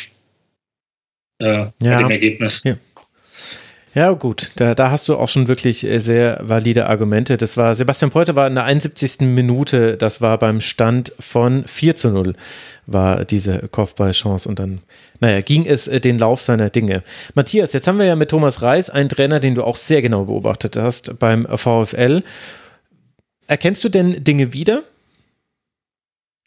äh, 1.41 1.47
ja. 1.47 1.73
bei 1.81 1.99
dem 1.99 2.11
Ergebnis. 2.11 2.63
Ja. 2.65 2.77
Ja, 3.95 4.11
gut, 4.11 4.51
da, 4.57 4.75
da 4.75 4.91
hast 4.91 5.09
du 5.09 5.17
auch 5.17 5.29
schon 5.29 5.47
wirklich 5.47 5.85
äh, 5.85 6.01
sehr 6.01 6.41
valide 6.43 6.89
Argumente. 6.89 7.37
Das 7.37 7.57
war, 7.57 7.77
Sebastian 7.77 8.11
Polter 8.11 8.35
war 8.35 8.49
in 8.49 8.57
der 8.57 8.65
71. 8.65 9.21
Minute, 9.21 9.97
das 9.97 10.21
war 10.21 10.37
beim 10.37 10.61
Stand 10.61 11.13
von 11.21 11.63
4 11.65 11.95
zu 11.95 12.11
0, 12.11 12.35
war 12.87 13.25
diese 13.25 13.69
Kopfballchance 13.69 14.49
und 14.49 14.59
dann, 14.59 14.83
naja, 15.21 15.41
ging 15.43 15.65
es 15.65 15.87
äh, 15.87 16.01
den 16.01 16.19
Lauf 16.19 16.43
seiner 16.43 16.71
Dinge. 16.71 17.05
Matthias, 17.35 17.73
jetzt 17.73 17.87
haben 17.87 17.99
wir 17.99 18.07
ja 18.07 18.17
mit 18.17 18.31
Thomas 18.31 18.63
Reis 18.63 18.91
einen 18.91 19.09
Trainer, 19.09 19.39
den 19.39 19.55
du 19.55 19.63
auch 19.63 19.77
sehr 19.77 20.03
genau 20.03 20.25
beobachtet 20.25 20.77
hast 20.77 21.17
beim 21.21 21.47
VfL. 21.47 22.25
Erkennst 23.47 23.85
du 23.85 23.89
denn 23.91 24.25
Dinge 24.25 24.53
wieder? 24.53 24.83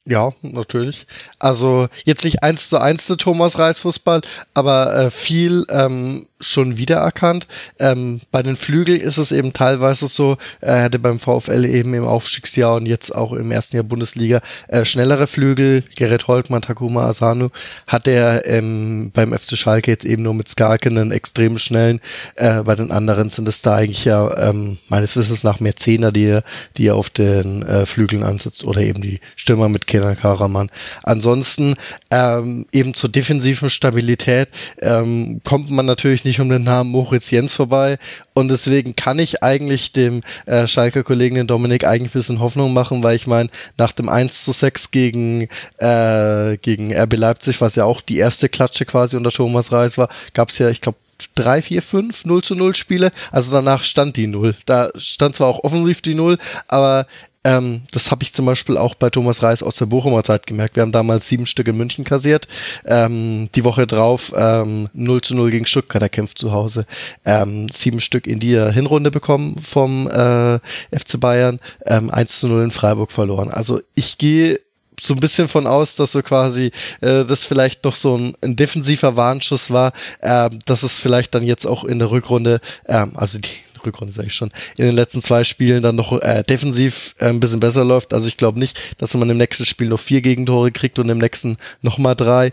Ja, 0.08 0.32
natürlich. 0.42 1.06
Also 1.38 1.88
jetzt 2.06 2.24
nicht 2.24 2.42
eins 2.42 2.70
zu 2.70 2.78
eins 2.78 3.06
zu 3.06 3.18
Thomas 3.18 3.60
Reis 3.60 3.80
Fußball, 3.80 4.22
aber 4.54 4.96
äh, 4.96 5.12
viel 5.12 5.66
ähm, 5.70 6.26
schon 6.40 6.78
wiedererkannt. 6.78 7.48
Ähm, 7.80 8.22
bei 8.32 8.44
den 8.44 8.56
Flügeln 8.56 9.02
ist 9.02 9.18
es 9.18 9.32
eben 9.32 9.54
teilweise 9.54 10.08
so, 10.08 10.38
er 10.62 10.84
hatte 10.84 11.00
beim 11.00 11.20
VfL 11.20 11.66
eben 11.66 11.94
im 11.94 12.06
Aufstiegsjahr 12.06 12.76
und 12.76 12.86
jetzt 12.86 13.14
auch 13.16 13.34
im 13.34 13.52
ersten 13.52 13.78
Jahr 13.78 13.84
Bundesliga 13.84 14.42
äh, 14.68 14.86
schnellere 14.86 15.28
Flügel. 15.28 15.84
Gerrit 15.96 16.28
Holtmann, 16.28 16.62
Takuma 16.62 17.08
Asano 17.08 17.50
hat 17.88 18.08
er 18.08 18.46
ähm, 18.46 19.12
beim 19.14 19.34
FC 19.34 19.58
Schalke 19.58 19.92
jetzt 19.92 20.06
eben 20.06 20.24
nur 20.24 20.34
mit 20.34 20.48
Skarke 20.48 20.90
einen 20.90 21.12
extrem 21.12 21.58
schnellen. 21.58 22.00
Äh, 22.36 22.62
bei 22.64 22.76
den 22.76 22.92
anderen 22.92 23.30
sind 23.30 23.48
es 23.48 23.62
da 23.62 23.76
eigentlich 23.76 24.06
ja 24.06 24.50
ähm, 24.50 24.78
meines 24.90 25.16
Wissens 25.16 25.44
nach 25.44 25.60
mehr 25.60 25.76
Zehner, 25.76 26.12
die 26.12 26.26
er, 26.26 26.44
die 26.78 26.88
er 26.88 26.96
auf 26.96 27.10
den 27.10 27.64
äh, 27.64 27.86
Flügeln 27.86 28.24
ansetzt 28.24 28.64
oder 28.64 28.82
eben 28.82 29.02
die 29.02 29.20
Stürmer 29.36 29.70
mit 29.70 29.88
Kenan 29.88 30.18
Karaman. 30.18 30.70
Ansonsten 31.04 31.76
ähm, 32.12 32.66
eben 32.72 32.94
zur 32.94 33.10
defensiven 33.10 33.70
Stabilität 33.70 34.50
ähm, 34.80 35.42
kommt 35.44 35.72
man 35.72 35.86
natürlich 35.86 36.27
nicht 36.28 36.40
um 36.40 36.50
den 36.50 36.64
Namen 36.64 36.92
Moritz 36.92 37.32
Jens 37.32 37.54
vorbei. 37.54 37.98
Und 38.34 38.50
deswegen 38.50 38.96
kann 38.96 39.20
ich 39.20 39.42
eigentlich 39.42 39.92
dem 39.92 40.22
äh, 40.46 40.68
Schalker 40.68 41.04
Kollegen, 41.04 41.36
den 41.36 41.48
Dominik, 41.48 41.86
eigentlich 41.86 42.12
ein 42.12 42.20
bisschen 42.20 42.40
Hoffnung 42.40 42.74
machen, 42.74 43.04
weil 43.04 43.16
ich 43.16 43.28
meine, 43.28 43.50
nach 43.78 43.92
dem 43.92 44.10
1 44.10 44.46
zu 44.46 44.52
6 44.52 44.92
gegen, 44.92 45.48
äh, 45.78 46.58
gegen 46.58 46.94
RB 46.94 47.16
Leipzig, 47.16 47.62
was 47.62 47.76
ja 47.76 47.86
auch 47.86 48.02
die 48.02 48.18
erste 48.18 48.50
Klatsche 48.50 48.86
quasi 48.86 49.18
unter 49.18 49.32
Thomas 49.32 49.72
Reis 49.72 49.98
war, 49.98 50.10
gab 50.34 50.50
es 50.50 50.58
ja, 50.60 50.70
ich 50.70 50.82
glaube, 50.82 50.98
drei, 51.36 51.62
vier, 51.62 51.82
fünf 51.82 52.26
0 52.26 52.44
zu 52.44 52.56
0 52.56 52.76
Spiele. 52.76 53.12
Also 53.32 53.52
danach 53.52 53.84
stand 53.84 54.18
die 54.18 54.28
Null. 54.28 54.56
Da 54.66 54.92
stand 54.96 55.36
zwar 55.36 55.48
auch 55.48 55.64
offensiv 55.64 56.02
die 56.02 56.14
Null, 56.14 56.38
aber 56.68 57.08
ähm, 57.48 57.84
das 57.92 58.12
habe 58.12 58.24
ich 58.24 58.34
zum 58.34 58.46
Beispiel 58.46 58.78
auch 58.78 58.94
bei 58.94 59.10
Thomas 59.10 59.42
Reis 59.42 59.64
aus 59.64 59.78
der 59.78 59.86
Bochumer 59.86 60.22
Zeit 60.22 60.46
gemerkt. 60.46 60.76
Wir 60.76 60.82
haben 60.82 60.92
damals 60.92 61.30
sieben 61.30 61.46
Stück 61.46 61.70
in 61.70 61.78
München 61.78 62.04
kassiert. 62.04 62.46
Ähm, 62.86 63.48
die 63.56 63.64
Woche 63.64 63.88
drauf 63.88 64.34
ähm, 64.36 64.90
0 64.94 65.22
zu 65.22 65.34
0 65.34 65.52
gegen 65.52 65.66
Stuttgart 65.66 66.02
erkämpft 66.02 66.38
zu 66.40 66.52
Hause. 66.52 66.86
Ähm, 67.24 67.70
sieben 67.70 68.02
Stück 68.02 68.28
in 68.28 68.42
die 68.42 68.58
Hinrunde 68.74 69.12
bekommen 69.12 69.56
vom 69.62 70.10
äh, 70.10 70.60
FC 70.92 71.22
Bayern. 71.22 71.62
Ähm, 71.86 72.10
1 72.10 72.42
zu 72.42 72.48
0 72.50 72.66
in 72.66 72.72
Freiburg 72.72 73.14
verloren. 73.14 73.50
Also 73.50 73.80
ich 73.96 74.18
gehe 74.18 74.60
so 75.00 75.14
ein 75.14 75.20
bisschen 75.20 75.48
von 75.48 75.68
aus, 75.68 75.96
dass 75.96 76.12
so 76.12 76.22
quasi 76.24 76.72
äh, 77.00 77.24
das 77.24 77.46
vielleicht 77.46 77.86
noch 77.86 77.96
so 77.96 78.18
ein, 78.18 78.34
ein 78.42 78.58
defensiver 78.58 79.16
Warnschuss 79.16 79.72
war, 79.72 79.94
äh, 80.20 80.50
dass 80.66 80.84
es 80.84 81.00
vielleicht 81.00 81.34
dann 81.34 81.44
jetzt 81.44 81.66
auch 81.66 81.86
in 81.86 82.00
der 82.00 82.12
Rückrunde, 82.12 82.60
äh, 82.86 83.06
also 83.14 83.40
die 83.40 83.50
Rückrunde 83.88 84.14
sage 84.14 84.28
ich 84.28 84.34
schon, 84.34 84.52
in 84.78 84.86
den 84.86 84.96
letzten 84.96 85.22
zwei 85.22 85.44
Spielen 85.44 85.82
dann 85.82 85.96
noch 85.96 86.22
äh, 86.22 86.44
defensiv 86.44 87.16
äh, 87.20 87.26
ein 87.26 87.40
bisschen 87.40 87.60
besser 87.60 87.84
läuft. 87.84 88.14
Also 88.14 88.28
ich 88.28 88.38
glaube 88.38 88.60
nicht, 88.60 88.80
dass 88.98 89.14
man 89.16 89.30
im 89.30 89.38
nächsten 89.38 89.66
Spiel 89.66 89.88
noch 89.88 90.00
vier 90.00 90.22
Gegentore 90.22 90.72
kriegt 90.72 91.00
und 91.00 91.10
im 91.10 91.18
nächsten 91.18 91.58
nochmal 91.82 92.16
drei. 92.16 92.52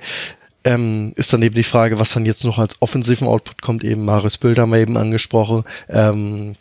Ähm, 0.66 1.12
ist 1.16 1.30
dann 1.32 1.43
eben 1.43 1.55
die 1.55 1.62
Frage, 1.62 1.99
was 1.99 2.12
dann 2.12 2.24
jetzt 2.24 2.45
noch 2.45 2.59
als 2.59 2.80
offensiven 2.80 3.28
Output 3.28 3.61
kommt. 3.61 3.85
Eben 3.85 4.05
Marius 4.07 4.39
Bild 4.39 4.59
haben 4.59 4.72
wir 4.72 4.78
eben 4.78 4.97
angesprochen. 4.97 5.64
Ähm, 5.91 6.55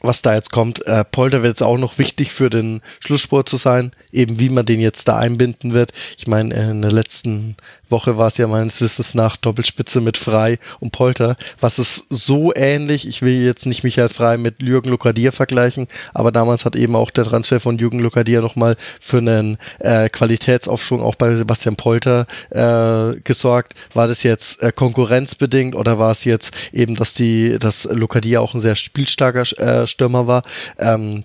was 0.00 0.22
da 0.22 0.34
jetzt 0.34 0.52
kommt. 0.52 0.86
Äh, 0.86 1.04
Polter 1.04 1.42
wird 1.42 1.52
jetzt 1.52 1.62
auch 1.62 1.78
noch 1.78 1.98
wichtig 1.98 2.32
für 2.32 2.50
den 2.50 2.80
Schlusssport 3.00 3.48
zu 3.48 3.56
sein, 3.56 3.92
eben 4.12 4.38
wie 4.38 4.50
man 4.50 4.66
den 4.66 4.80
jetzt 4.80 5.08
da 5.08 5.16
einbinden 5.16 5.72
wird. 5.72 5.92
Ich 6.16 6.26
meine, 6.26 6.54
in 6.54 6.82
der 6.82 6.92
letzten 6.92 7.56
Woche 7.88 8.18
war 8.18 8.28
es 8.28 8.38
ja 8.38 8.46
meines 8.46 8.80
Wissens 8.80 9.14
nach 9.14 9.36
Doppelspitze 9.36 10.00
mit 10.00 10.16
Frei 10.16 10.58
und 10.80 10.92
Polter, 10.92 11.36
was 11.60 11.78
ist 11.78 12.06
so 12.10 12.52
ähnlich. 12.54 13.06
Ich 13.06 13.22
will 13.22 13.44
jetzt 13.44 13.66
nicht 13.66 13.84
Michael 13.84 14.08
Frei 14.08 14.36
mit 14.36 14.62
Jürgen 14.62 14.90
Lukadier 14.90 15.32
vergleichen, 15.32 15.86
aber 16.14 16.32
damals 16.32 16.64
hat 16.64 16.76
eben 16.76 16.96
auch 16.96 17.10
der 17.10 17.24
Transfer 17.24 17.60
von 17.60 17.78
Jürgen 17.78 18.00
Lukadier 18.00 18.40
nochmal 18.40 18.76
für 19.00 19.18
einen 19.18 19.58
äh, 19.80 20.08
Qualitätsaufschwung 20.08 21.02
auch 21.02 21.14
bei 21.14 21.34
Sebastian 21.34 21.76
Polter 21.76 22.26
äh, 22.50 23.20
gesorgt. 23.20 23.74
War 23.94 24.08
das 24.08 24.22
jetzt 24.22 24.62
äh, 24.62 24.72
konkurrenzbedingt 24.72 25.74
oder 25.74 25.98
war 25.98 26.12
es 26.12 26.24
jetzt 26.24 26.54
eben, 26.72 26.96
dass 26.96 27.14
die, 27.14 27.58
dass 27.58 27.84
Lukadier 27.84 28.42
auch 28.42 28.54
ein 28.54 28.60
sehr 28.60 28.76
spielstarker 28.76 29.42
äh, 29.58 29.86
Stürmer 29.86 30.26
war? 30.26 30.42
Ähm, 30.78 31.24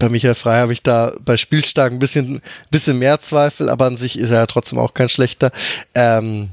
bei 0.00 0.08
Michael 0.08 0.34
Frey 0.34 0.58
habe 0.58 0.72
ich 0.72 0.82
da 0.82 1.12
bei 1.24 1.36
Spielstark 1.36 1.92
ein 1.92 2.00
bisschen, 2.00 2.42
bisschen 2.70 2.98
mehr 2.98 3.20
Zweifel, 3.20 3.68
aber 3.68 3.86
an 3.86 3.96
sich 3.96 4.18
ist 4.18 4.30
er 4.30 4.38
ja 4.38 4.46
trotzdem 4.46 4.78
auch 4.78 4.94
kein 4.94 5.08
schlechter. 5.08 5.52
Ähm, 5.94 6.50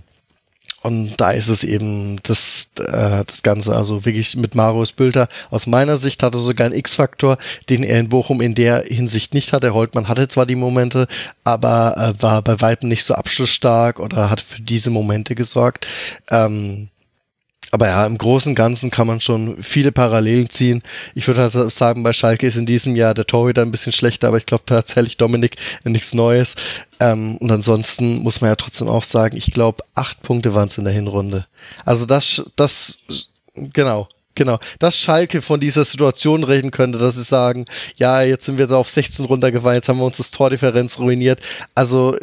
und 0.83 1.19
da 1.19 1.31
ist 1.31 1.47
es 1.47 1.63
eben 1.63 2.19
das, 2.23 2.69
äh, 2.79 3.25
das 3.25 3.41
Ganze, 3.41 3.75
also 3.75 4.05
wirklich 4.05 4.37
mit 4.37 4.53
Marius 4.53 4.91
Bülter. 4.91 5.27
Aus 5.49 5.65
meiner 5.65 5.97
Sicht 5.97 6.21
hatte 6.21 6.37
sogar 6.37 6.67
einen 6.67 6.75
X-Faktor, 6.75 7.37
den 7.69 7.83
er 7.83 7.99
in 7.99 8.09
Bochum 8.09 8.41
in 8.41 8.53
der 8.53 8.83
Hinsicht 8.83 9.33
nicht 9.33 9.53
hatte. 9.53 9.73
Holtmann 9.73 10.07
hatte 10.07 10.27
zwar 10.27 10.45
die 10.45 10.55
Momente, 10.55 11.07
aber 11.43 11.95
äh, 11.97 12.21
war 12.21 12.41
bei 12.41 12.61
weitem 12.61 12.89
nicht 12.89 13.03
so 13.03 13.15
abschlussstark 13.15 13.99
oder 13.99 14.29
hat 14.29 14.39
für 14.39 14.61
diese 14.61 14.89
Momente 14.89 15.35
gesorgt. 15.35 15.87
Ähm, 16.29 16.89
aber 17.71 17.87
ja, 17.87 18.05
im 18.05 18.17
Großen 18.17 18.51
und 18.51 18.55
Ganzen 18.55 18.91
kann 18.91 19.07
man 19.07 19.21
schon 19.21 19.61
viele 19.61 19.91
Parallelen 19.91 20.49
ziehen. 20.49 20.81
Ich 21.15 21.27
würde 21.27 21.41
also 21.41 21.69
sagen, 21.69 22.03
bei 22.03 22.13
Schalke 22.13 22.47
ist 22.47 22.55
in 22.55 22.65
diesem 22.65 22.95
Jahr 22.95 23.13
der 23.13 23.27
Torhüter 23.27 23.61
ein 23.61 23.71
bisschen 23.71 23.91
schlechter, 23.91 24.29
aber 24.29 24.37
ich 24.37 24.45
glaube, 24.45 24.63
da 24.65 24.75
erzähle 24.75 25.07
ich 25.07 25.17
Dominik 25.17 25.57
nichts 25.83 26.13
Neues. 26.13 26.55
Ähm, 26.99 27.37
und 27.37 27.51
ansonsten 27.51 28.19
muss 28.19 28.41
man 28.41 28.49
ja 28.51 28.55
trotzdem 28.55 28.87
auch 28.87 29.03
sagen, 29.03 29.35
ich 29.35 29.51
glaube, 29.51 29.83
acht 29.95 30.21
Punkte 30.21 30.55
waren 30.55 30.67
es 30.67 30.77
in 30.77 30.85
der 30.85 30.93
Hinrunde. 30.93 31.45
Also 31.85 32.05
das, 32.05 32.43
das, 32.55 32.97
genau. 33.73 34.07
Genau, 34.35 34.59
dass 34.77 34.95
Schalke 34.95 35.41
von 35.41 35.59
dieser 35.59 35.83
Situation 35.83 36.43
reden 36.43 36.69
könnte, 36.69 36.99
dass 36.99 37.15
sie 37.15 37.23
sagen, 37.23 37.65
ja, 37.95 38.21
jetzt 38.21 38.45
sind 38.45 38.59
wir 38.59 38.67
da 38.67 38.75
auf 38.75 38.87
16 38.87 39.25
runtergefallen, 39.25 39.77
jetzt 39.77 39.89
haben 39.89 39.97
wir 39.97 40.05
uns 40.05 40.17
das 40.17 40.29
Tordifferenz 40.29 40.99
ruiniert. 40.99 41.41
Also 41.73 42.15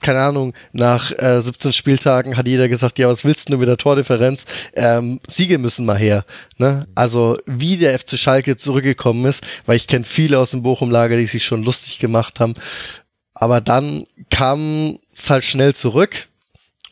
keine 0.00 0.20
Ahnung, 0.20 0.54
nach 0.72 1.12
äh, 1.12 1.40
17 1.40 1.72
Spieltagen 1.72 2.36
hat 2.36 2.46
jeder 2.46 2.68
gesagt, 2.68 2.98
ja, 2.98 3.08
was 3.08 3.24
willst 3.24 3.48
du 3.48 3.56
mit 3.56 3.68
der 3.68 3.76
Tordifferenz? 3.76 4.46
Ähm, 4.74 5.20
Siege 5.28 5.58
müssen 5.58 5.86
mal 5.86 5.98
her. 5.98 6.24
Ne? 6.58 6.86
Also 6.94 7.38
wie 7.46 7.76
der 7.76 7.98
FC 7.98 8.18
Schalke 8.18 8.56
zurückgekommen 8.56 9.24
ist, 9.26 9.44
weil 9.66 9.76
ich 9.76 9.86
kenne 9.86 10.04
viele 10.04 10.38
aus 10.38 10.52
dem 10.52 10.62
Bochum-Lager, 10.62 11.16
die 11.16 11.26
sich 11.26 11.44
schon 11.44 11.62
lustig 11.62 11.98
gemacht 11.98 12.40
haben. 12.40 12.54
Aber 13.34 13.60
dann 13.60 14.06
kam 14.30 14.98
es 15.14 15.30
halt 15.30 15.44
schnell 15.44 15.74
zurück. 15.74 16.28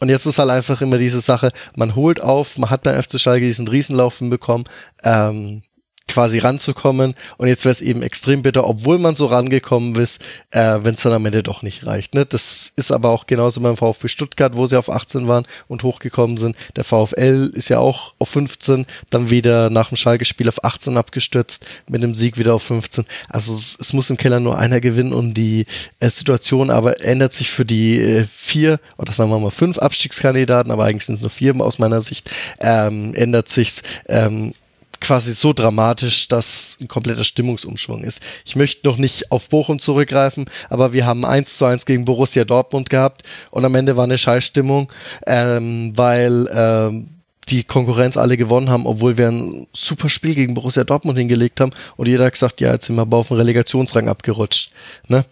Und 0.00 0.10
jetzt 0.10 0.26
ist 0.26 0.38
halt 0.38 0.50
einfach 0.50 0.80
immer 0.80 0.98
diese 0.98 1.20
Sache, 1.20 1.50
man 1.74 1.96
holt 1.96 2.20
auf, 2.20 2.56
man 2.56 2.70
hat 2.70 2.84
beim 2.84 3.02
FC 3.02 3.18
Schalke 3.18 3.44
diesen 3.44 3.66
Riesenlaufen 3.66 4.30
bekommen, 4.30 4.64
ähm, 5.02 5.62
quasi 6.08 6.38
ranzukommen. 6.38 7.14
Und 7.36 7.48
jetzt 7.48 7.64
wäre 7.64 7.72
es 7.72 7.80
eben 7.80 8.02
extrem 8.02 8.42
bitter, 8.42 8.66
obwohl 8.66 8.98
man 8.98 9.14
so 9.14 9.26
rangekommen 9.26 9.94
ist, 9.96 10.20
äh, 10.50 10.78
wenn 10.82 10.94
es 10.94 11.02
dann 11.02 11.12
am 11.12 11.26
Ende 11.26 11.42
doch 11.42 11.62
nicht 11.62 11.86
reicht. 11.86 12.14
Ne? 12.14 12.26
Das 12.26 12.72
ist 12.74 12.90
aber 12.90 13.10
auch 13.10 13.26
genauso 13.26 13.60
beim 13.60 13.76
VfB 13.76 14.08
Stuttgart, 14.08 14.56
wo 14.56 14.66
sie 14.66 14.78
auf 14.78 14.90
18 14.90 15.28
waren 15.28 15.46
und 15.68 15.82
hochgekommen 15.82 16.36
sind. 16.36 16.56
Der 16.76 16.84
VfL 16.84 17.52
ist 17.54 17.68
ja 17.68 17.78
auch 17.78 18.14
auf 18.18 18.30
15, 18.30 18.86
dann 19.10 19.30
wieder 19.30 19.70
nach 19.70 19.88
dem 19.88 19.96
Schalke-Spiel 19.96 20.48
auf 20.48 20.64
18 20.64 20.96
abgestürzt, 20.96 21.66
mit 21.88 22.02
dem 22.02 22.14
Sieg 22.14 22.38
wieder 22.38 22.54
auf 22.54 22.62
15. 22.62 23.04
Also 23.28 23.52
es, 23.54 23.76
es 23.78 23.92
muss 23.92 24.10
im 24.10 24.16
Keller 24.16 24.40
nur 24.40 24.58
einer 24.58 24.80
gewinnen 24.80 25.12
und 25.12 25.34
die 25.34 25.66
äh, 26.00 26.10
Situation 26.10 26.70
aber 26.70 27.00
ändert 27.02 27.34
sich 27.34 27.50
für 27.50 27.64
die 27.64 28.00
äh, 28.00 28.24
vier 28.24 28.80
oder 28.96 29.12
sagen 29.12 29.30
wir 29.30 29.38
mal 29.38 29.50
fünf 29.50 29.78
Abstiegskandidaten, 29.78 30.72
aber 30.72 30.84
eigentlich 30.84 31.04
sind 31.04 31.16
es 31.16 31.20
nur 31.20 31.30
vier 31.30 31.58
aus 31.60 31.78
meiner 31.78 32.02
Sicht, 32.02 32.30
ähm, 32.60 33.14
ändert 33.14 33.48
sich's 33.48 33.82
ähm, 34.08 34.52
quasi 35.00 35.32
so 35.32 35.52
dramatisch, 35.52 36.28
dass 36.28 36.78
ein 36.80 36.88
kompletter 36.88 37.24
Stimmungsumschwung 37.24 38.02
ist. 38.02 38.20
Ich 38.44 38.56
möchte 38.56 38.86
noch 38.86 38.96
nicht 38.96 39.30
auf 39.30 39.48
Bochum 39.48 39.78
zurückgreifen, 39.78 40.46
aber 40.68 40.92
wir 40.92 41.06
haben 41.06 41.24
1 41.24 41.58
zu 41.58 41.64
1 41.64 41.86
gegen 41.86 42.04
Borussia 42.04 42.44
Dortmund 42.44 42.90
gehabt 42.90 43.22
und 43.50 43.64
am 43.64 43.74
Ende 43.74 43.96
war 43.96 44.04
eine 44.04 44.18
Scheißstimmung, 44.18 44.92
ähm, 45.26 45.92
weil 45.96 46.48
ähm, 46.52 47.08
die 47.48 47.64
Konkurrenz 47.64 48.16
alle 48.16 48.36
gewonnen 48.36 48.68
haben, 48.68 48.86
obwohl 48.86 49.16
wir 49.16 49.28
ein 49.28 49.66
super 49.72 50.08
Spiel 50.08 50.34
gegen 50.34 50.54
Borussia 50.54 50.84
Dortmund 50.84 51.18
hingelegt 51.18 51.60
haben 51.60 51.72
und 51.96 52.06
jeder 52.06 52.26
hat 52.26 52.34
gesagt, 52.34 52.60
ja, 52.60 52.72
jetzt 52.72 52.86
sind 52.86 52.96
wir 52.96 53.02
aber 53.02 53.16
auf 53.16 53.28
den 53.28 53.38
Relegationsrang 53.38 54.08
abgerutscht. 54.08 54.72
Ne? 55.06 55.24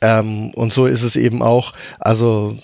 Ähm, 0.00 0.50
und 0.54 0.72
so 0.72 0.86
ist 0.86 1.02
es 1.02 1.16
eben 1.16 1.42
auch. 1.42 1.72
Also 1.98 2.56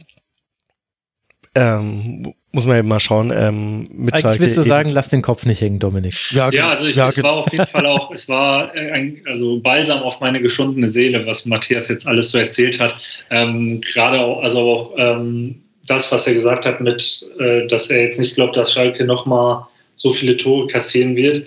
ähm, 1.54 2.34
muss 2.52 2.66
man 2.66 2.78
eben 2.78 2.88
mal 2.88 3.00
schauen. 3.00 3.32
Ähm, 3.34 3.88
mit 3.92 4.12
Eigentlich 4.12 4.22
Schalke 4.22 4.40
willst 4.40 4.56
du 4.56 4.62
sagen, 4.62 4.90
lass 4.90 5.08
den 5.08 5.22
Kopf 5.22 5.46
nicht 5.46 5.60
hängen, 5.60 5.78
Dominik. 5.78 6.14
Ja, 6.32 6.50
ja 6.50 6.70
also 6.70 6.86
ich, 6.86 6.96
ja, 6.96 7.08
es 7.08 7.22
war 7.22 7.34
auf 7.34 7.50
jeden 7.52 7.66
Fall 7.66 7.86
auch, 7.86 8.10
es 8.10 8.28
war 8.28 8.74
äh, 8.74 8.90
ein, 8.90 9.22
also 9.26 9.60
Balsam 9.60 10.02
auf 10.02 10.20
meine 10.20 10.40
geschundene 10.40 10.88
Seele, 10.88 11.26
was 11.26 11.46
Matthias 11.46 11.88
jetzt 11.88 12.06
alles 12.06 12.30
so 12.30 12.38
erzählt 12.38 12.80
hat. 12.80 13.00
Ähm, 13.30 13.80
Gerade 13.92 14.20
auch, 14.20 14.42
also 14.42 14.60
auch 14.60 14.94
ähm, 14.98 15.62
das, 15.86 16.10
was 16.10 16.26
er 16.26 16.34
gesagt 16.34 16.66
hat, 16.66 16.80
mit, 16.80 17.24
äh, 17.38 17.66
dass 17.66 17.90
er 17.90 18.02
jetzt 18.02 18.18
nicht 18.18 18.34
glaubt, 18.34 18.56
dass 18.56 18.72
Schalke 18.72 19.04
nochmal 19.04 19.66
so 19.96 20.10
viele 20.10 20.36
Tore 20.36 20.66
kassieren 20.66 21.14
wird. 21.16 21.44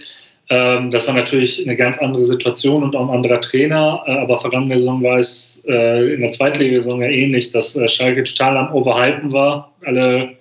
Ähm, 0.49 0.91
das 0.91 1.07
war 1.07 1.13
natürlich 1.13 1.63
eine 1.63 1.75
ganz 1.75 1.99
andere 1.99 2.23
Situation 2.23 2.83
und 2.83 2.95
auch 2.95 3.09
ein 3.09 3.15
anderer 3.15 3.41
Trainer. 3.41 4.03
Äh, 4.05 4.11
aber 4.11 4.37
vergangene 4.37 4.77
Saison 4.77 5.01
war 5.01 5.17
es 5.17 5.61
äh, 5.67 6.13
in 6.13 6.21
der 6.21 6.29
Zweitligasaison 6.29 7.01
ja 7.01 7.07
ähnlich, 7.07 7.49
dass 7.49 7.75
äh, 7.75 7.87
Schalke 7.87 8.23
total 8.23 8.57
am 8.57 8.73
Overhypen 8.73 9.31
war. 9.31 9.71
Alle, 9.85 10.37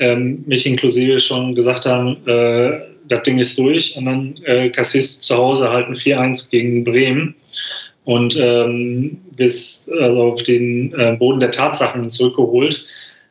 ähm, 0.00 0.42
mich 0.46 0.66
inklusive, 0.66 1.18
schon 1.18 1.54
gesagt 1.54 1.86
haben, 1.86 2.16
äh, 2.26 2.80
das 3.08 3.22
Ding 3.22 3.38
ist 3.38 3.58
durch. 3.58 3.96
Und 3.96 4.06
dann 4.06 4.36
äh, 4.44 4.70
kassierst 4.70 5.22
zu 5.22 5.36
Hause 5.36 5.70
halt 5.70 5.86
ein 5.86 5.94
4-1 5.94 6.50
gegen 6.50 6.84
Bremen. 6.84 7.34
Und 8.04 8.36
ähm, 8.40 9.18
bis 9.36 9.88
also 10.00 10.22
auf 10.22 10.42
den 10.42 10.92
äh, 10.94 11.16
Boden 11.18 11.38
der 11.38 11.50
Tatsachen 11.50 12.10
zurückgeholt. 12.10 12.84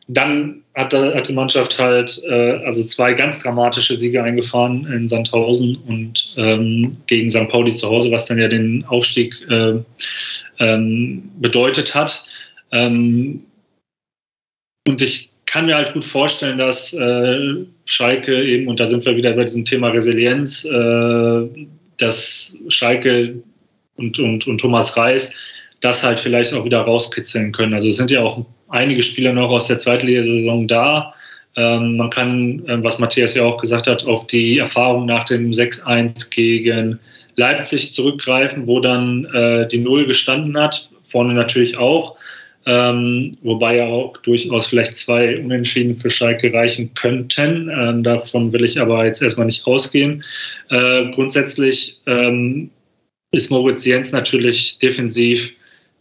Dann 0.08 0.62
hat, 0.76 0.94
hat 0.94 1.28
die 1.28 1.34
Mannschaft 1.34 1.78
halt 1.78 2.22
äh, 2.28 2.64
also 2.66 2.84
zwei 2.86 3.14
ganz 3.14 3.42
dramatische 3.42 3.96
Siege 3.96 4.24
eingefahren 4.24 4.88
in 4.92 5.08
Sandhausen 5.08 5.78
und 5.88 6.34
ähm, 6.38 6.98
gegen 7.08 7.30
St. 7.30 7.48
Pauli 7.50 7.74
zu 7.74 7.90
Hause, 7.90 8.12
was 8.12 8.26
dann 8.26 8.40
ja 8.40 8.48
den 8.48 8.86
Aufstieg 8.86 9.36
äh, 9.50 9.76
ähm, 10.60 11.30
bedeutet 11.40 11.94
hat. 11.94 12.26
Ähm, 12.72 13.44
und 14.88 15.02
ich 15.02 15.29
kann 15.50 15.66
mir 15.66 15.76
halt 15.76 15.94
gut 15.94 16.06
vorstellen, 16.06 16.60
dass 16.60 16.94
äh, 16.94 17.66
Schalke 17.86 18.44
eben, 18.44 18.68
und 18.68 18.80
da 18.80 18.88
sind 18.88 19.04
wir 19.06 19.16
wieder 19.16 19.34
bei 19.34 19.44
diesem 19.44 19.66
Thema 19.66 19.90
Resilienz, 19.90 20.64
äh, 20.64 21.48
dass 21.98 22.56
Schalke 22.68 23.42
und, 23.96 24.20
und, 24.20 24.46
und 24.46 24.62
Thomas 24.62 24.96
Reis 24.96 25.34
das 25.82 26.04
halt 26.04 26.20
vielleicht 26.20 26.54
auch 26.54 26.66
wieder 26.66 26.82
rauskitzeln 26.82 27.52
können. 27.52 27.74
Also 27.74 27.88
es 27.88 27.98
sind 27.98 28.12
ja 28.12 28.22
auch 28.22 28.46
einige 28.68 29.02
Spieler 29.02 29.34
noch 29.34 29.50
aus 29.50 29.68
der 29.68 29.78
Zweitligasaison 29.78 30.68
da. 30.68 31.14
Ähm, 31.56 31.98
man 31.98 32.10
kann, 32.10 32.66
äh, 32.68 32.84
was 32.84 33.00
Matthias 33.00 33.34
ja 33.34 33.44
auch 33.44 33.58
gesagt 33.58 33.88
hat, 33.88 34.06
auf 34.06 34.28
die 34.28 34.60
Erfahrung 34.60 35.06
nach 35.06 35.24
dem 35.24 35.52
6-1 35.52 36.30
gegen 36.30 37.00
Leipzig 37.36 37.92
zurückgreifen, 37.92 38.68
wo 38.68 38.80
dann 38.80 39.26
äh, 39.34 39.68
die 39.68 39.80
Null 39.80 40.06
gestanden 40.06 40.58
hat, 40.58 40.90
vorne 41.04 41.34
natürlich 41.34 41.78
auch. 41.78 42.18
Ähm, 42.66 43.32
wobei 43.42 43.78
ja 43.78 43.86
auch 43.86 44.18
durchaus 44.18 44.68
vielleicht 44.68 44.96
zwei 44.96 45.40
Unentschieden 45.40 45.96
für 45.96 46.10
Schalke 46.10 46.54
reichen 46.54 46.94
könnten. 46.94 47.70
Ähm, 47.70 48.04
davon 48.04 48.52
will 48.54 48.66
ich 48.66 48.80
aber 48.80 49.06
jetzt 49.06 49.24
erstmal 49.24 49.46
nicht 49.46 49.66
ausgehen. 49.66 50.24
Äh, 50.70 51.10
grundsätzlich 51.12 52.00
ähm, 52.06 52.70
ist 53.32 53.50
Moritz 53.50 53.86
Jens 53.86 54.12
natürlich 54.12 54.78
defensiv 54.80 55.54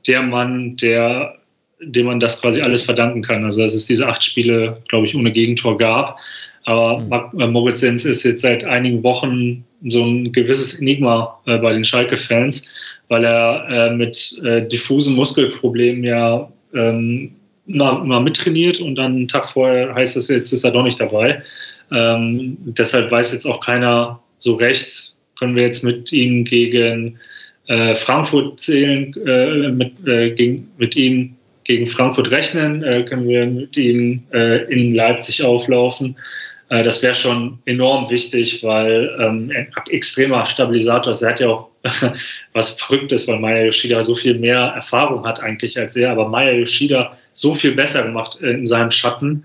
der 0.06 0.22
Mann, 0.22 0.76
der, 0.76 1.36
dem 1.80 2.06
man 2.06 2.20
das 2.20 2.40
quasi 2.40 2.60
alles 2.60 2.84
verdanken 2.84 3.22
kann. 3.22 3.44
Also 3.44 3.62
dass 3.62 3.74
es 3.74 3.86
diese 3.86 4.06
acht 4.06 4.22
Spiele, 4.24 4.82
glaube 4.88 5.06
ich, 5.06 5.14
ohne 5.14 5.32
Gegentor 5.32 5.78
gab. 5.78 6.18
Aber 6.64 7.30
mhm. 7.32 7.40
Äh, 7.40 7.46
Moritz 7.46 7.80
Jens 7.80 8.04
ist 8.04 8.24
jetzt 8.24 8.42
seit 8.42 8.64
einigen 8.64 9.02
Wochen 9.02 9.64
so 9.86 10.04
ein 10.04 10.32
gewisses 10.32 10.78
Enigma 10.78 11.40
äh, 11.46 11.56
bei 11.58 11.72
den 11.72 11.84
Schalke-Fans, 11.84 12.66
weil 13.08 13.24
er 13.24 13.66
äh, 13.68 13.94
mit 13.94 14.40
äh, 14.44 14.66
diffusen 14.66 15.14
Muskelproblemen 15.14 16.04
ja 16.04 16.50
ähm, 16.74 17.32
immer, 17.66 18.00
immer 18.02 18.20
mittrainiert 18.20 18.80
und 18.80 18.96
dann 18.96 19.12
einen 19.12 19.28
Tag 19.28 19.50
vorher 19.50 19.94
heißt 19.94 20.16
es, 20.16 20.28
jetzt 20.28 20.52
ist 20.52 20.64
er 20.64 20.70
doch 20.70 20.82
nicht 20.82 21.00
dabei. 21.00 21.42
Ähm, 21.90 22.56
deshalb 22.60 23.10
weiß 23.10 23.32
jetzt 23.32 23.46
auch 23.46 23.60
keiner 23.60 24.20
so 24.38 24.54
recht, 24.54 25.14
können 25.38 25.56
wir 25.56 25.62
jetzt 25.62 25.84
mit 25.84 26.12
ihm 26.12 26.44
gegen 26.44 27.18
äh, 27.66 27.94
Frankfurt 27.94 28.60
zählen, 28.60 29.14
äh, 29.26 29.68
mit, 29.68 29.92
äh, 30.06 30.30
gegen, 30.30 30.70
mit 30.78 30.96
ihm 30.96 31.34
gegen 31.64 31.86
Frankfurt 31.86 32.30
rechnen, 32.30 32.82
äh, 32.82 33.04
können 33.04 33.28
wir 33.28 33.46
mit 33.46 33.76
ihm 33.76 34.22
äh, 34.32 34.64
in 34.72 34.94
Leipzig 34.94 35.44
auflaufen. 35.44 36.16
Äh, 36.70 36.82
das 36.82 37.02
wäre 37.02 37.14
schon 37.14 37.58
enorm 37.66 38.10
wichtig, 38.10 38.62
weil 38.64 39.14
ähm, 39.20 39.52
ein 39.54 39.68
extremer 39.90 40.46
Stabilisator 40.46 41.12
ist. 41.12 41.22
Er 41.22 41.30
hat 41.30 41.40
ja 41.40 41.48
auch 41.48 41.68
was 42.52 42.70
Verrücktes, 42.70 43.28
weil 43.28 43.38
Maya 43.38 43.64
Yoshida 43.64 44.02
so 44.02 44.14
viel 44.14 44.34
mehr 44.34 44.58
Erfahrung 44.58 45.24
hat 45.26 45.42
eigentlich 45.42 45.78
als 45.78 45.96
er, 45.96 46.10
aber 46.10 46.28
Maya 46.28 46.52
Yoshida 46.52 47.16
so 47.32 47.54
viel 47.54 47.72
besser 47.72 48.04
gemacht 48.04 48.36
in 48.40 48.66
seinem 48.66 48.90
Schatten. 48.90 49.44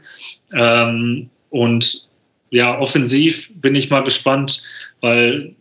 Ähm, 0.53 1.29
und 1.49 2.07
ja, 2.49 2.79
offensiv 2.79 3.51
bin 3.55 3.75
ich 3.75 3.89
mal 3.89 4.03
gespannt, 4.03 4.63
weil 5.01 5.55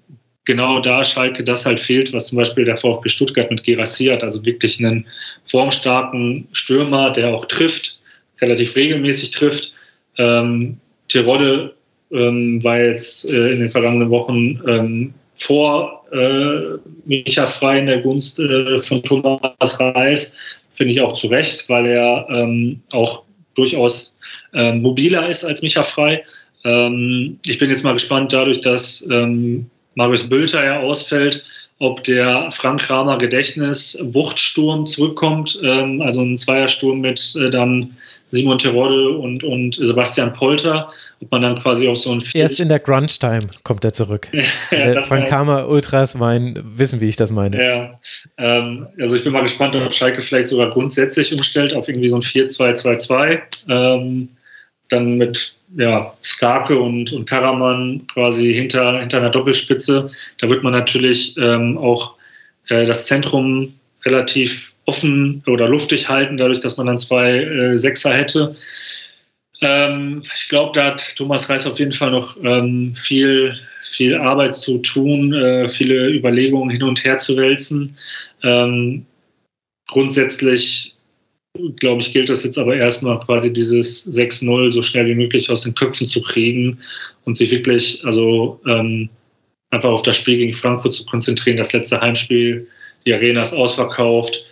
genau 0.44 0.80
da 0.80 1.04
Schalke 1.04 1.44
das 1.44 1.66
halt 1.66 1.80
fehlt, 1.80 2.12
was 2.12 2.28
zum 2.28 2.38
Beispiel 2.38 2.64
der 2.64 2.76
VfB 2.76 3.08
Stuttgart 3.08 3.50
mit 3.50 3.64
Gerassi 3.64 4.06
hat, 4.06 4.22
also 4.22 4.44
wirklich 4.44 4.78
einen 4.78 5.06
formstarken 5.44 6.48
Stürmer, 6.52 7.10
der 7.10 7.34
auch 7.34 7.46
trifft, 7.46 7.98
relativ 8.40 8.76
regelmäßig 8.76 9.30
trifft. 9.30 9.72
Ähm, 10.18 10.78
Tirode 11.08 11.74
ähm, 12.10 12.62
war 12.62 12.78
jetzt 12.78 13.30
äh, 13.30 13.52
in 13.52 13.60
den 13.60 13.70
vergangenen 13.70 14.10
Wochen 14.10 14.60
ähm, 14.66 15.14
vor 15.42 16.04
äh, 16.12 16.78
Micha 17.04 17.46
Frei 17.46 17.80
in 17.80 17.86
der 17.86 18.00
Gunst 18.00 18.38
äh, 18.38 18.78
von 18.78 19.02
Thomas 19.02 19.80
Reis, 19.80 20.34
finde 20.74 20.92
ich 20.92 21.00
auch 21.00 21.12
zu 21.12 21.26
Recht, 21.26 21.68
weil 21.68 21.86
er 21.86 22.26
ähm, 22.30 22.80
auch 22.92 23.22
durchaus 23.54 24.16
äh, 24.54 24.72
mobiler 24.72 25.28
ist 25.28 25.44
als 25.44 25.62
Micha 25.62 25.82
Frei. 25.82 26.24
Ähm, 26.64 27.38
ich 27.46 27.58
bin 27.58 27.70
jetzt 27.70 27.84
mal 27.84 27.92
gespannt, 27.92 28.32
dadurch, 28.32 28.60
dass 28.60 29.06
ähm, 29.10 29.66
Marius 29.94 30.28
Bülter 30.28 30.64
ja 30.64 30.80
ausfällt, 30.80 31.44
ob 31.78 32.04
der 32.04 32.48
Frank 32.52 32.80
Kramer 32.80 33.18
Gedächtnis 33.18 33.98
Wuchtsturm 34.12 34.86
zurückkommt, 34.86 35.58
ähm, 35.62 36.00
also 36.00 36.22
ein 36.22 36.38
Zweiersturm 36.38 37.00
mit 37.00 37.34
äh, 37.40 37.50
dann 37.50 37.96
Simon 38.32 38.56
Terodde 38.56 39.10
und, 39.10 39.44
und 39.44 39.74
Sebastian 39.74 40.32
Polter, 40.32 40.90
ob 41.20 41.30
man 41.30 41.42
dann 41.42 41.58
quasi 41.58 41.86
auch 41.86 41.96
so 41.96 42.12
ein 42.12 42.22
Erst 42.32 42.60
in 42.60 42.70
der 42.70 42.78
Grunge-Time 42.78 43.40
kommt 43.62 43.84
er 43.84 43.92
zurück. 43.92 44.28
ja, 44.70 45.02
Frank 45.02 45.28
Kramer 45.28 45.68
Ultras 45.68 46.14
meinen, 46.14 46.58
wissen, 46.78 47.02
wie 47.02 47.08
ich 47.08 47.16
das 47.16 47.30
meine. 47.30 47.62
Ja, 47.62 48.00
ähm, 48.38 48.86
also 48.98 49.16
ich 49.16 49.22
bin 49.22 49.34
mal 49.34 49.42
gespannt, 49.42 49.76
ob 49.76 49.92
Schalke 49.92 50.22
vielleicht 50.22 50.46
sogar 50.46 50.70
grundsätzlich 50.70 51.34
umstellt 51.34 51.74
auf 51.74 51.88
irgendwie 51.88 52.08
so 52.08 52.16
ein 52.16 52.22
4-2-2-2. 52.22 53.40
Ähm, 53.68 54.30
dann 54.88 55.18
mit 55.18 55.54
ja, 55.76 56.14
Skarke 56.24 56.78
und, 56.78 57.12
und 57.12 57.26
Karaman 57.28 58.06
quasi 58.06 58.54
hinter, 58.54 58.98
hinter 58.98 59.18
einer 59.18 59.30
Doppelspitze. 59.30 60.10
Da 60.38 60.48
wird 60.48 60.62
man 60.62 60.72
natürlich 60.72 61.36
ähm, 61.36 61.76
auch 61.76 62.14
äh, 62.68 62.86
das 62.86 63.04
Zentrum 63.04 63.74
relativ 64.06 64.71
offen 64.84 65.42
oder 65.46 65.68
luftig 65.68 66.08
halten, 66.08 66.36
dadurch, 66.36 66.60
dass 66.60 66.76
man 66.76 66.86
dann 66.86 66.98
zwei 66.98 67.38
äh, 67.38 67.78
Sechser 67.78 68.14
hätte. 68.14 68.56
Ähm, 69.60 70.24
ich 70.34 70.48
glaube, 70.48 70.72
da 70.74 70.86
hat 70.86 71.16
Thomas 71.16 71.48
Reis 71.48 71.66
auf 71.66 71.78
jeden 71.78 71.92
Fall 71.92 72.10
noch 72.10 72.36
ähm, 72.42 72.94
viel, 72.96 73.58
viel 73.84 74.16
Arbeit 74.16 74.56
zu 74.56 74.78
tun, 74.78 75.32
äh, 75.32 75.68
viele 75.68 76.08
Überlegungen 76.08 76.70
hin 76.70 76.82
und 76.82 77.04
her 77.04 77.18
zu 77.18 77.36
wälzen. 77.36 77.96
Ähm, 78.42 79.06
grundsätzlich 79.86 80.94
glaube 81.76 82.00
ich, 82.00 82.12
gilt 82.12 82.30
es 82.30 82.44
jetzt 82.44 82.58
aber 82.58 82.76
erstmal 82.76 83.20
quasi 83.20 83.52
dieses 83.52 84.10
6-0 84.10 84.72
so 84.72 84.82
schnell 84.82 85.06
wie 85.06 85.14
möglich 85.14 85.50
aus 85.50 85.62
den 85.62 85.74
Köpfen 85.74 86.06
zu 86.06 86.22
kriegen 86.22 86.78
und 87.24 87.36
sich 87.36 87.50
wirklich 87.50 88.02
also 88.04 88.60
ähm, 88.66 89.10
einfach 89.70 89.90
auf 89.90 90.02
das 90.02 90.16
Spiel 90.16 90.38
gegen 90.38 90.54
Frankfurt 90.54 90.94
zu 90.94 91.04
konzentrieren. 91.04 91.58
Das 91.58 91.72
letzte 91.72 92.00
Heimspiel, 92.00 92.66
die 93.04 93.12
Arena 93.12 93.42
ist 93.42 93.52
ausverkauft. 93.52 94.46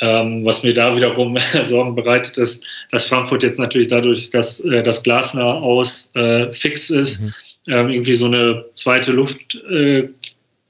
Ähm, 0.00 0.44
was 0.44 0.62
mir 0.62 0.74
da 0.74 0.94
wiederum 0.94 1.38
Sorgen 1.62 1.94
bereitet 1.94 2.36
ist, 2.36 2.66
dass 2.90 3.04
Frankfurt 3.06 3.42
jetzt 3.42 3.58
natürlich 3.58 3.88
dadurch, 3.88 4.28
dass 4.30 4.60
äh, 4.60 4.82
das 4.82 5.02
Glasner 5.02 5.44
aus 5.44 6.14
äh, 6.14 6.52
fix 6.52 6.90
ist, 6.90 7.22
mhm. 7.22 7.34
ähm, 7.68 7.88
irgendwie 7.90 8.14
so 8.14 8.26
eine 8.26 8.66
zweite 8.74 9.12
Luft 9.12 9.54
äh, 9.70 10.08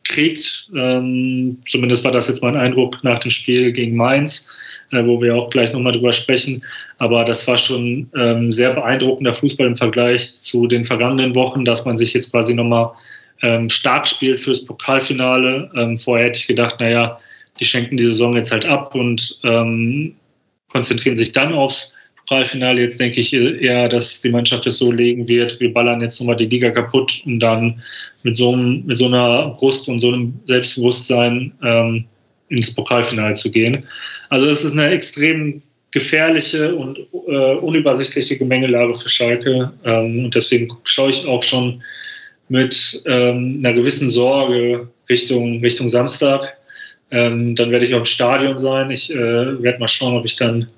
kriegt. 0.05 0.69
Ähm, 0.77 1.59
zumindest 1.69 2.05
war 2.05 2.13
das 2.13 2.29
jetzt 2.29 2.43
mein 2.43 2.57
Eindruck 2.57 3.03
nach 3.03 3.19
dem 3.19 3.31
Spiel 3.31 3.73
gegen 3.73 3.97
Mainz 3.97 4.49
äh, 4.93 5.05
wo 5.05 5.21
wir 5.21 5.35
auch 5.35 5.51
gleich 5.51 5.73
nochmal 5.73 5.93
drüber 5.93 6.13
sprechen. 6.13 6.63
Aber 6.99 7.25
das 7.25 7.47
war 7.47 7.57
schon 7.57 8.09
ähm, 8.17 8.53
sehr 8.53 8.73
beeindruckender 8.73 9.33
Fußball 9.33 9.67
im 9.67 9.77
Vergleich 9.77 10.35
zu 10.35 10.67
den 10.67 10.85
vergangenen 10.85 11.35
Wochen, 11.35 11.65
dass 11.65 11.85
man 11.85 11.97
sich 11.97 12.15
jetzt 12.15 12.31
quasi 12.31 12.55
nochmal 12.55 12.93
ähm, 13.43 13.69
stark 13.69 14.07
spielt 14.07 14.41
fürs 14.41 14.65
Pokalfinale. 14.65 15.71
Ähm, 15.75 15.99
vorher 15.99 16.29
hätte 16.29 16.39
ich 16.39 16.47
gedacht, 16.47 16.81
naja, 16.81 17.19
die 17.61 17.65
schenken 17.65 17.97
die 17.97 18.05
Saison 18.05 18.37
jetzt 18.37 18.53
halt 18.53 18.67
ab 18.67 18.95
und 18.95 19.39
ähm, 19.45 20.15
konzentrieren 20.69 21.17
sich 21.17 21.33
dann 21.33 21.53
aufs 21.53 21.95
Pokalfinale. 22.17 22.83
Jetzt 22.83 23.01
denke 23.01 23.21
ich 23.21 23.33
eher, 23.33 23.89
dass 23.89 24.21
die 24.21 24.31
Mannschaft 24.31 24.67
es 24.67 24.79
so 24.79 24.91
legen 24.91 25.29
wird. 25.29 25.61
Wir 25.61 25.73
ballern 25.73 26.01
jetzt 26.01 26.21
nochmal 26.21 26.37
die 26.37 26.47
Liga 26.47 26.71
kaputt, 26.71 27.23
um 27.25 27.39
dann 27.39 27.83
mit 28.23 28.37
so, 28.37 28.53
einem, 28.53 28.85
mit 28.85 28.99
so 28.99 29.07
einer 29.07 29.51
Brust 29.59 29.89
und 29.89 30.01
so 30.01 30.09
einem 30.09 30.35
Selbstbewusstsein 30.47 31.53
ähm, 31.63 32.05
ins 32.49 32.75
Pokalfinale 32.75 33.35
zu 33.35 33.51
gehen. 33.51 33.85
Also 34.29 34.47
es 34.49 34.65
ist 34.65 34.73
eine 34.73 34.89
extrem 34.91 35.63
gefährliche 35.93 36.75
und 36.75 36.99
äh, 36.99 37.55
unübersichtliche 37.55 38.37
Gemengelage 38.37 38.95
für 38.95 39.09
Schalke. 39.09 39.73
Ähm, 39.85 40.25
und 40.27 40.35
deswegen 40.35 40.69
schaue 40.85 41.11
ich 41.11 41.27
auch 41.27 41.43
schon 41.43 41.83
mit 42.49 43.03
ähm, 43.07 43.61
einer 43.61 43.73
gewissen 43.73 44.09
Sorge 44.09 44.89
Richtung, 45.09 45.61
Richtung 45.61 45.91
Samstag. 45.91 46.56
Ähm, 47.11 47.55
dann 47.55 47.71
werde 47.71 47.85
ich 47.85 47.95
auch 47.95 47.99
im 47.99 48.05
Stadion 48.05 48.59
sein. 48.59 48.91
Ich 48.91 49.11
äh, 49.11 49.63
werde 49.63 49.79
mal 49.79 49.89
schauen, 49.89 50.17
ob 50.17 50.25
ich 50.25 50.37
dann 50.37 50.69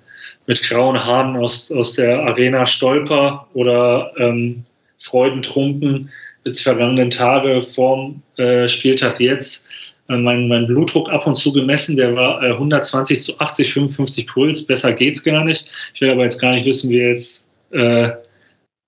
mit 0.46 0.62
grauen 0.62 1.04
Haaren 1.04 1.36
aus, 1.36 1.70
aus 1.70 1.94
der 1.94 2.20
Arena 2.20 2.66
stolper 2.66 3.48
oder 3.54 4.12
ähm, 4.16 4.64
freudentrunken 4.98 6.10
jetzt 6.44 6.62
vergangenen 6.62 7.10
Tage 7.10 7.62
vorm 7.62 8.22
äh, 8.36 8.68
Spieltag 8.68 9.20
jetzt 9.20 9.66
äh, 10.08 10.16
mein, 10.16 10.48
mein 10.48 10.66
Blutdruck 10.66 11.10
ab 11.10 11.26
und 11.26 11.36
zu 11.36 11.52
gemessen, 11.52 11.96
der 11.96 12.14
war 12.14 12.42
äh, 12.42 12.52
120 12.52 13.22
zu 13.22 13.38
80, 13.38 13.72
55 13.72 14.26
Puls, 14.26 14.66
besser 14.66 14.92
geht's 14.92 15.22
gar 15.22 15.44
nicht. 15.44 15.66
Ich 15.94 16.00
will 16.00 16.10
aber 16.10 16.24
jetzt 16.24 16.40
gar 16.40 16.52
nicht 16.52 16.66
wissen, 16.66 16.90
wie 16.90 16.98
jetzt 16.98 17.48
äh, 17.70 18.10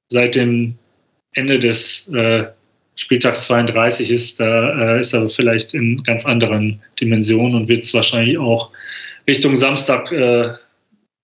seit 0.08 0.34
dem 0.34 0.76
Ende 1.32 1.58
des 1.58 2.08
äh, 2.08 2.46
Spieltags 3.00 3.46
32 3.46 4.10
ist, 4.10 4.40
da 4.40 4.96
äh, 4.96 5.00
ist 5.00 5.14
er 5.14 5.28
vielleicht 5.28 5.72
in 5.74 6.02
ganz 6.02 6.26
anderen 6.26 6.80
Dimensionen 7.00 7.54
und 7.54 7.68
wird 7.68 7.82
es 7.82 7.94
wahrscheinlich 7.94 8.36
auch 8.38 8.70
Richtung 9.26 9.56
Samstag 9.56 10.12
äh, 10.12 10.52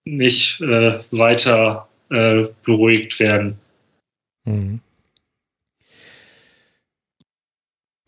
nicht 0.05 0.61
äh, 0.63 0.99
weiter 1.11 1.87
äh, 2.11 2.45
beruhigt 2.65 3.21
werden. 3.21 3.59
Mhm. 4.45 4.81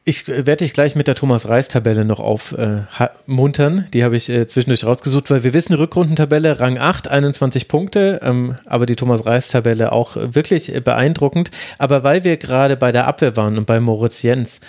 Ich 0.08 0.26
äh, 0.26 0.46
werde 0.46 0.64
dich 0.64 0.72
gleich 0.72 0.96
mit 0.96 1.06
der 1.06 1.16
Thomas 1.16 1.50
Reis-Tabelle 1.50 2.06
noch 2.06 2.18
aufmuntern. 2.18 3.78
Äh, 3.78 3.90
die 3.92 4.04
habe 4.04 4.16
ich 4.16 4.30
äh, 4.30 4.46
zwischendurch 4.46 4.86
rausgesucht, 4.86 5.30
weil 5.30 5.44
wir 5.44 5.52
wissen, 5.52 5.74
Rückrundentabelle 5.74 6.60
Rang 6.60 6.78
8, 6.78 7.08
21 7.08 7.68
Punkte, 7.68 8.18
ähm, 8.22 8.54
aber 8.64 8.86
die 8.86 8.96
Thomas 8.96 9.26
Reis-Tabelle 9.26 9.92
auch 9.92 10.16
wirklich 10.16 10.72
beeindruckend. 10.82 11.50
Aber 11.76 12.04
weil 12.04 12.24
wir 12.24 12.38
gerade 12.38 12.78
bei 12.78 12.90
der 12.90 13.06
Abwehr 13.06 13.36
waren 13.36 13.58
und 13.58 13.66
bei 13.66 13.80
Moritz 13.80 14.22
Jens, 14.22 14.62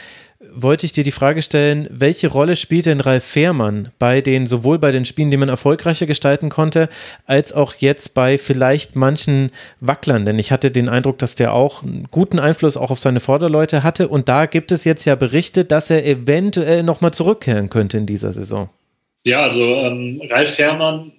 wollte 0.62 0.86
ich 0.86 0.92
dir 0.92 1.04
die 1.04 1.12
Frage 1.12 1.42
stellen, 1.42 1.88
welche 1.90 2.28
Rolle 2.28 2.56
spielt 2.56 2.86
denn 2.86 3.02
Ralf 3.02 3.24
Fehrmann 3.24 3.90
bei 4.00 4.22
den, 4.22 4.48
sowohl 4.48 4.80
bei 4.80 4.92
den 4.92 5.06
Spielen, 5.06 5.32
die 5.32 5.38
man 5.38 5.50
erfolgreicher 5.50 6.06
gestalten 6.06 6.50
konnte, 6.50 6.90
als 7.26 7.54
auch 7.54 7.76
jetzt 7.76 8.14
bei 8.14 8.38
vielleicht 8.38 8.96
manchen 8.96 9.52
Wacklern? 9.80 10.26
Denn 10.26 10.40
ich 10.40 10.52
hatte 10.52 10.72
den 10.72 10.90
Eindruck, 10.90 11.18
dass 11.20 11.36
der 11.36 11.54
auch 11.54 11.84
einen 11.84 12.08
guten 12.12 12.40
Einfluss 12.40 12.78
auch 12.78 12.92
auf 12.92 13.00
seine 13.00 13.20
Vorderleute 13.20 13.84
hatte. 13.84 14.08
Und 14.08 14.30
da 14.30 14.46
gibt 14.46 14.72
es 14.72 14.84
jetzt 14.84 15.06
ja 15.06 15.16
Berichte, 15.16 15.66
dass 15.66 15.90
er 15.90 16.06
eventuell 16.06 16.84
nochmal 16.84 17.12
zurückkehren 17.12 17.70
könnte 17.70 17.98
in 17.98 18.06
dieser 18.06 18.34
Saison. 18.34 18.70
Ja, 19.26 19.44
also 19.44 19.64
ähm, 19.64 20.22
Ralf 20.30 20.56
Fehrmann 20.56 21.12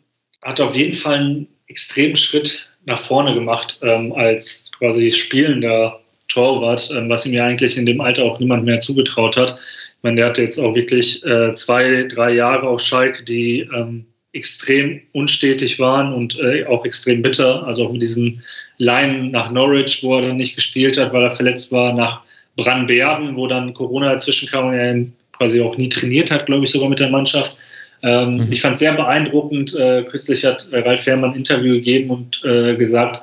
hat 0.42 0.60
auf 0.60 0.74
jeden 0.74 0.94
Fall 0.94 1.18
einen 1.18 1.48
extremen 1.66 2.16
Schritt 2.16 2.66
nach 2.86 2.98
vorne 2.98 3.34
gemacht 3.34 3.78
ähm, 3.82 4.12
als 4.12 4.70
quasi 4.78 5.12
spielender 5.12 6.00
Torwart, 6.32 6.90
ähm, 6.94 7.08
was 7.08 7.26
ihm 7.26 7.34
ja 7.34 7.44
eigentlich 7.44 7.76
in 7.76 7.86
dem 7.86 8.00
Alter 8.00 8.24
auch 8.24 8.40
niemand 8.40 8.64
mehr 8.64 8.80
zugetraut 8.80 9.36
hat. 9.36 9.58
Ich 9.98 10.02
meine, 10.02 10.16
der 10.16 10.26
hatte 10.26 10.42
jetzt 10.42 10.58
auch 10.58 10.74
wirklich 10.74 11.24
äh, 11.26 11.52
zwei, 11.54 12.04
drei 12.04 12.32
Jahre 12.32 12.68
auf 12.68 12.80
Schalke, 12.80 13.24
die 13.24 13.68
ähm, 13.74 14.06
extrem 14.32 15.02
unstetig 15.12 15.78
waren 15.78 16.12
und 16.14 16.38
äh, 16.38 16.64
auch 16.64 16.84
extrem 16.84 17.20
bitter. 17.22 17.66
Also 17.66 17.86
auch 17.86 17.92
mit 17.92 18.02
diesen 18.02 18.42
Leinen 18.78 19.30
nach 19.30 19.50
Norwich, 19.50 20.02
wo 20.02 20.16
er 20.16 20.28
dann 20.28 20.36
nicht 20.36 20.54
gespielt 20.54 20.98
hat, 20.98 21.12
weil 21.12 21.24
er 21.24 21.30
verletzt 21.32 21.70
war, 21.72 21.92
nach 21.92 22.22
Brandbergen, 22.56 23.36
wo 23.36 23.46
dann 23.46 23.74
Corona 23.74 24.12
dazwischen 24.12 24.48
kam 24.48 24.68
und 24.68 24.74
er 24.74 25.04
quasi 25.36 25.60
auch 25.60 25.76
nie 25.76 25.88
trainiert 25.88 26.30
hat, 26.30 26.46
glaube 26.46 26.64
ich, 26.64 26.70
sogar 26.70 26.88
mit 26.88 27.00
der 27.00 27.10
Mannschaft. 27.10 27.56
Ähm, 28.02 28.36
mhm. 28.36 28.52
Ich 28.52 28.60
fand 28.60 28.74
es 28.74 28.80
sehr 28.80 28.94
beeindruckend. 28.94 29.74
Äh, 29.74 30.04
kürzlich 30.04 30.44
hat 30.44 30.68
Ralf 30.72 31.02
Fährmann 31.02 31.32
ein 31.32 31.36
Interview 31.36 31.74
gegeben 31.74 32.10
und 32.10 32.42
äh, 32.44 32.76
gesagt, 32.76 33.22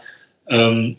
ähm, 0.49 0.97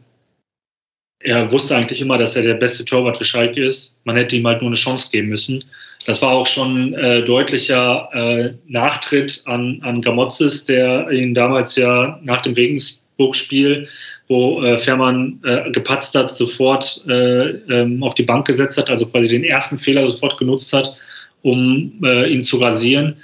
er 1.20 1.50
wusste 1.50 1.76
eigentlich 1.76 2.00
immer, 2.00 2.16
dass 2.16 2.36
er 2.36 2.42
der 2.42 2.54
beste 2.54 2.84
Torwart 2.84 3.16
für 3.16 3.24
Schalke 3.24 3.64
ist. 3.64 3.94
Man 4.04 4.16
hätte 4.16 4.36
ihm 4.36 4.46
halt 4.46 4.60
nur 4.60 4.70
eine 4.70 4.76
Chance 4.76 5.08
geben 5.10 5.28
müssen. 5.28 5.64
Das 6.06 6.22
war 6.22 6.30
auch 6.30 6.46
schon 6.46 6.94
äh, 6.94 7.22
deutlicher 7.22 8.08
äh, 8.12 8.54
Nachtritt 8.68 9.42
an, 9.46 9.80
an 9.82 10.00
Gramozis, 10.00 10.64
der 10.64 11.10
ihn 11.10 11.34
damals 11.34 11.76
ja 11.76 12.20
nach 12.22 12.40
dem 12.42 12.54
Regensburg-Spiel, 12.54 13.88
wo 14.28 14.62
äh, 14.62 14.78
Fährmann 14.78 15.40
äh, 15.44 15.70
gepatzt 15.72 16.14
hat, 16.14 16.32
sofort 16.32 17.04
äh, 17.08 17.48
ähm, 17.48 18.02
auf 18.02 18.14
die 18.14 18.22
Bank 18.22 18.46
gesetzt 18.46 18.78
hat, 18.78 18.88
also 18.88 19.06
quasi 19.06 19.28
den 19.28 19.44
ersten 19.44 19.78
Fehler 19.78 20.08
sofort 20.08 20.38
genutzt 20.38 20.72
hat, 20.72 20.96
um 21.42 22.00
äh, 22.04 22.32
ihn 22.32 22.42
zu 22.42 22.58
rasieren. 22.58 23.16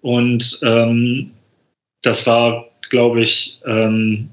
Und 0.00 0.60
ähm, 0.62 1.32
das 2.02 2.26
war, 2.26 2.68
glaube 2.88 3.22
ich, 3.22 3.58
ähm, 3.66 4.30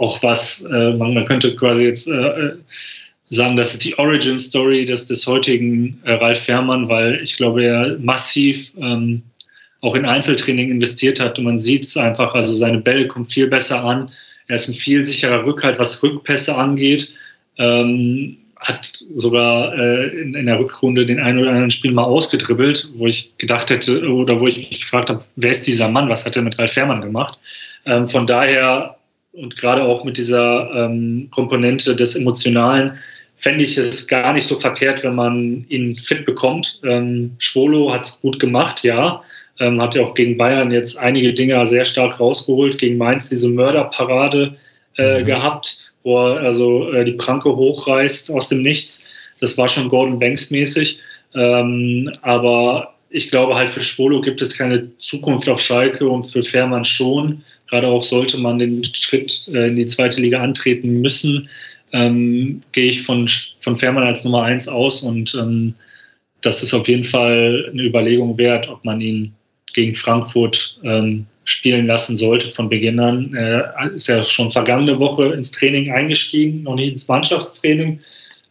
auch 0.00 0.22
was, 0.22 0.62
äh, 0.62 0.92
man, 0.94 1.14
man, 1.14 1.26
könnte 1.26 1.54
quasi 1.54 1.84
jetzt 1.84 2.08
äh, 2.08 2.12
äh, 2.12 2.52
sagen, 3.28 3.56
das 3.56 3.72
ist 3.72 3.84
die 3.84 3.98
Origin 3.98 4.38
Story 4.38 4.84
des, 4.84 5.06
des 5.06 5.26
heutigen 5.26 6.00
äh, 6.04 6.14
Ralf 6.14 6.40
Fährmann, 6.40 6.88
weil 6.88 7.20
ich 7.22 7.36
glaube, 7.36 7.64
er 7.64 7.98
massiv 7.98 8.72
ähm, 8.78 9.22
auch 9.82 9.94
in 9.94 10.06
Einzeltraining 10.06 10.70
investiert 10.70 11.20
hat 11.20 11.38
und 11.38 11.44
man 11.44 11.58
sieht 11.58 11.84
es 11.84 11.96
einfach, 11.96 12.34
also 12.34 12.54
seine 12.54 12.78
Bälle 12.78 13.06
kommen 13.06 13.26
viel 13.26 13.46
besser 13.46 13.84
an. 13.84 14.10
Er 14.48 14.56
ist 14.56 14.68
ein 14.68 14.74
viel 14.74 15.04
sicherer 15.04 15.44
Rückhalt, 15.44 15.78
was 15.78 16.02
Rückpässe 16.02 16.56
angeht. 16.56 17.12
Ähm, 17.58 18.38
hat 18.56 19.04
sogar 19.16 19.74
äh, 19.78 20.08
in, 20.20 20.34
in, 20.34 20.46
der 20.46 20.58
Rückrunde 20.58 21.06
den 21.06 21.18
einen 21.18 21.38
oder 21.38 21.50
anderen 21.50 21.70
Spiel 21.70 21.92
mal 21.92 22.04
ausgedribbelt, 22.04 22.90
wo 22.96 23.06
ich 23.06 23.32
gedacht 23.38 23.70
hätte 23.70 24.06
oder 24.06 24.38
wo 24.40 24.46
ich 24.46 24.58
mich 24.58 24.80
gefragt 24.80 25.08
habe, 25.08 25.22
wer 25.36 25.50
ist 25.50 25.66
dieser 25.66 25.88
Mann, 25.88 26.10
was 26.10 26.26
hat 26.26 26.36
er 26.36 26.42
mit 26.42 26.58
Ralf 26.58 26.72
Fährmann 26.72 27.00
gemacht? 27.00 27.38
Ähm, 27.86 28.06
von 28.08 28.26
daher 28.26 28.96
und 29.32 29.56
gerade 29.56 29.82
auch 29.84 30.04
mit 30.04 30.16
dieser 30.16 30.70
ähm, 30.74 31.28
Komponente 31.30 31.94
des 31.94 32.16
Emotionalen 32.16 32.98
fände 33.36 33.64
ich 33.64 33.78
es 33.78 34.06
gar 34.06 34.32
nicht 34.32 34.46
so 34.46 34.56
verkehrt, 34.56 35.02
wenn 35.02 35.14
man 35.14 35.64
ihn 35.68 35.96
fit 35.96 36.26
bekommt. 36.26 36.80
Ähm, 36.84 37.32
Schwolo 37.38 37.92
hat 37.92 38.04
es 38.04 38.20
gut 38.20 38.38
gemacht, 38.38 38.84
ja. 38.84 39.22
Ähm, 39.58 39.80
hat 39.80 39.94
ja 39.94 40.02
auch 40.02 40.14
gegen 40.14 40.36
Bayern 40.36 40.70
jetzt 40.70 40.98
einige 40.98 41.32
Dinge 41.32 41.66
sehr 41.66 41.84
stark 41.84 42.20
rausgeholt. 42.20 42.76
Gegen 42.78 42.98
Mainz 42.98 43.28
diese 43.28 43.48
Mörderparade 43.48 44.56
äh, 44.98 45.20
mhm. 45.20 45.26
gehabt, 45.26 45.92
wo 46.02 46.18
er 46.18 46.40
also 46.40 46.92
äh, 46.92 47.04
die 47.04 47.12
Pranke 47.12 47.54
hochreißt 47.54 48.30
aus 48.30 48.48
dem 48.48 48.62
Nichts. 48.62 49.06
Das 49.40 49.56
war 49.56 49.68
schon 49.68 49.88
Gordon 49.88 50.18
Banks 50.18 50.50
mäßig. 50.50 50.98
Ähm, 51.34 52.12
aber 52.22 52.94
ich 53.08 53.30
glaube 53.30 53.54
halt 53.54 53.70
für 53.70 53.82
Schwolo 53.82 54.20
gibt 54.20 54.42
es 54.42 54.56
keine 54.56 54.96
Zukunft 54.98 55.48
auf 55.48 55.60
Schalke 55.60 56.08
und 56.08 56.24
für 56.24 56.42
Fährmann 56.42 56.84
schon. 56.84 57.42
Gerade 57.70 57.86
auch 57.86 58.02
sollte 58.02 58.36
man 58.38 58.58
den 58.58 58.82
Schritt 58.84 59.48
äh, 59.48 59.68
in 59.68 59.76
die 59.76 59.86
zweite 59.86 60.20
Liga 60.20 60.42
antreten 60.42 61.00
müssen, 61.00 61.48
ähm, 61.92 62.62
gehe 62.72 62.88
ich 62.88 63.02
von, 63.02 63.28
von 63.60 63.76
Fährmann 63.76 64.04
als 64.04 64.24
Nummer 64.24 64.42
eins 64.42 64.68
aus 64.68 65.02
und 65.02 65.34
ähm, 65.34 65.74
das 66.42 66.62
ist 66.62 66.74
auf 66.74 66.88
jeden 66.88 67.04
Fall 67.04 67.68
eine 67.70 67.82
Überlegung 67.82 68.38
wert, 68.38 68.68
ob 68.68 68.84
man 68.84 69.00
ihn 69.00 69.32
gegen 69.72 69.94
Frankfurt 69.94 70.78
ähm, 70.82 71.26
spielen 71.44 71.86
lassen 71.86 72.16
sollte 72.16 72.48
von 72.48 72.68
Beginn 72.68 72.98
an. 72.98 73.34
Er 73.34 73.90
ist 73.94 74.08
ja 74.08 74.22
schon 74.22 74.50
vergangene 74.50 74.98
Woche 74.98 75.32
ins 75.32 75.50
Training 75.50 75.90
eingestiegen, 75.90 76.62
noch 76.62 76.76
nicht 76.76 76.92
ins 76.92 77.08
Mannschaftstraining. 77.08 78.00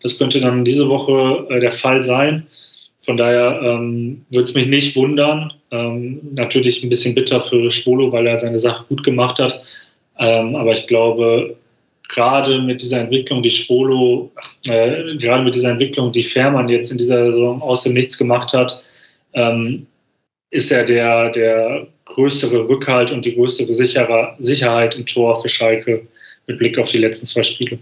Das 0.02 0.18
könnte 0.18 0.40
dann 0.40 0.66
diese 0.66 0.88
Woche 0.88 1.48
äh, 1.50 1.60
der 1.60 1.72
Fall 1.72 2.04
sein. 2.04 2.48
Von 3.02 3.18
daher 3.18 3.62
ähm, 3.64 4.26
würde 4.30 4.44
es 4.44 4.54
mich 4.54 4.68
nicht 4.68 4.96
wundern. 4.96 5.54
Ähm, 5.72 6.20
natürlich 6.34 6.84
ein 6.84 6.90
bisschen 6.90 7.16
bitter 7.16 7.42
für 7.42 7.70
Schwolo, 7.72 8.12
weil 8.12 8.28
er 8.28 8.38
seine 8.38 8.60
Sache 8.60 8.86
gut 8.90 9.04
gemacht 9.04 9.40
hat. 9.40 9.62
Ähm, 10.18 10.56
aber 10.56 10.74
ich 10.74 10.86
glaube, 10.88 11.56
gerade 12.10 12.60
mit 12.60 12.82
dieser 12.82 13.00
Entwicklung, 13.00 13.42
die 13.42 13.50
Schwolo, 13.50 14.32
äh, 14.66 15.16
gerade 15.18 15.44
mit 15.44 15.56
dieser 15.56 15.72
Entwicklung, 15.72 16.12
die 16.12 16.24
Fährmann 16.24 16.68
jetzt 16.68 16.92
in 16.92 16.98
dieser 16.98 17.32
Saison 17.32 17.62
aus 17.62 17.84
dem 17.84 17.94
Nichts 17.94 18.18
gemacht 18.18 18.52
hat, 18.54 18.84
ähm, 19.34 19.86
ist 20.52 20.72
er 20.72 20.84
der, 20.84 21.30
der 21.30 21.88
größere 22.06 22.68
Rückhalt 22.68 23.12
und 23.12 23.24
die 23.24 23.36
größere 23.36 23.72
Sicherer, 23.74 24.36
Sicherheit 24.40 24.98
im 24.98 25.06
Tor 25.06 25.40
für 25.40 25.48
Schalke 25.48 26.08
mit 26.48 26.58
Blick 26.58 26.78
auf 26.78 26.90
die 26.90 26.98
letzten 26.98 27.28
zwei 27.28 27.44
Spiele. 27.44 27.78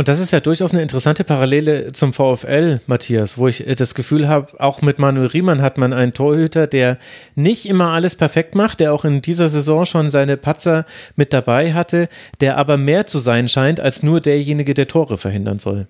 Und 0.00 0.08
das 0.08 0.18
ist 0.18 0.30
ja 0.30 0.40
durchaus 0.40 0.72
eine 0.72 0.80
interessante 0.80 1.24
Parallele 1.24 1.92
zum 1.92 2.14
VfL, 2.14 2.80
Matthias, 2.86 3.36
wo 3.36 3.48
ich 3.48 3.66
äh, 3.66 3.74
das 3.74 3.94
Gefühl 3.94 4.28
habe, 4.28 4.58
auch 4.58 4.80
mit 4.80 4.98
Manuel 4.98 5.26
Riemann 5.26 5.60
hat 5.60 5.76
man 5.76 5.92
einen 5.92 6.14
Torhüter, 6.14 6.66
der 6.66 6.96
nicht 7.34 7.66
immer 7.66 7.90
alles 7.90 8.16
perfekt 8.16 8.54
macht, 8.54 8.80
der 8.80 8.94
auch 8.94 9.04
in 9.04 9.20
dieser 9.20 9.50
Saison 9.50 9.84
schon 9.84 10.10
seine 10.10 10.38
Patzer 10.38 10.86
mit 11.16 11.34
dabei 11.34 11.74
hatte, 11.74 12.08
der 12.40 12.56
aber 12.56 12.78
mehr 12.78 13.04
zu 13.04 13.18
sein 13.18 13.46
scheint 13.50 13.78
als 13.78 14.02
nur 14.02 14.22
derjenige, 14.22 14.72
der 14.72 14.88
Tore 14.88 15.18
verhindern 15.18 15.58
soll. 15.58 15.86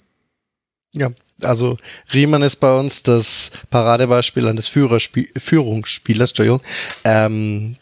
Ja, 0.93 1.11
also 1.41 1.77
Riemann 2.13 2.43
ist 2.43 2.57
bei 2.57 2.77
uns 2.77 3.05
das 3.05 3.53
Paradebeispiel 3.71 4.49
eines 4.49 4.67
Führungsspielers, 4.67 6.31
Entschuldigung, 6.31 6.63
ähm, 7.05 7.77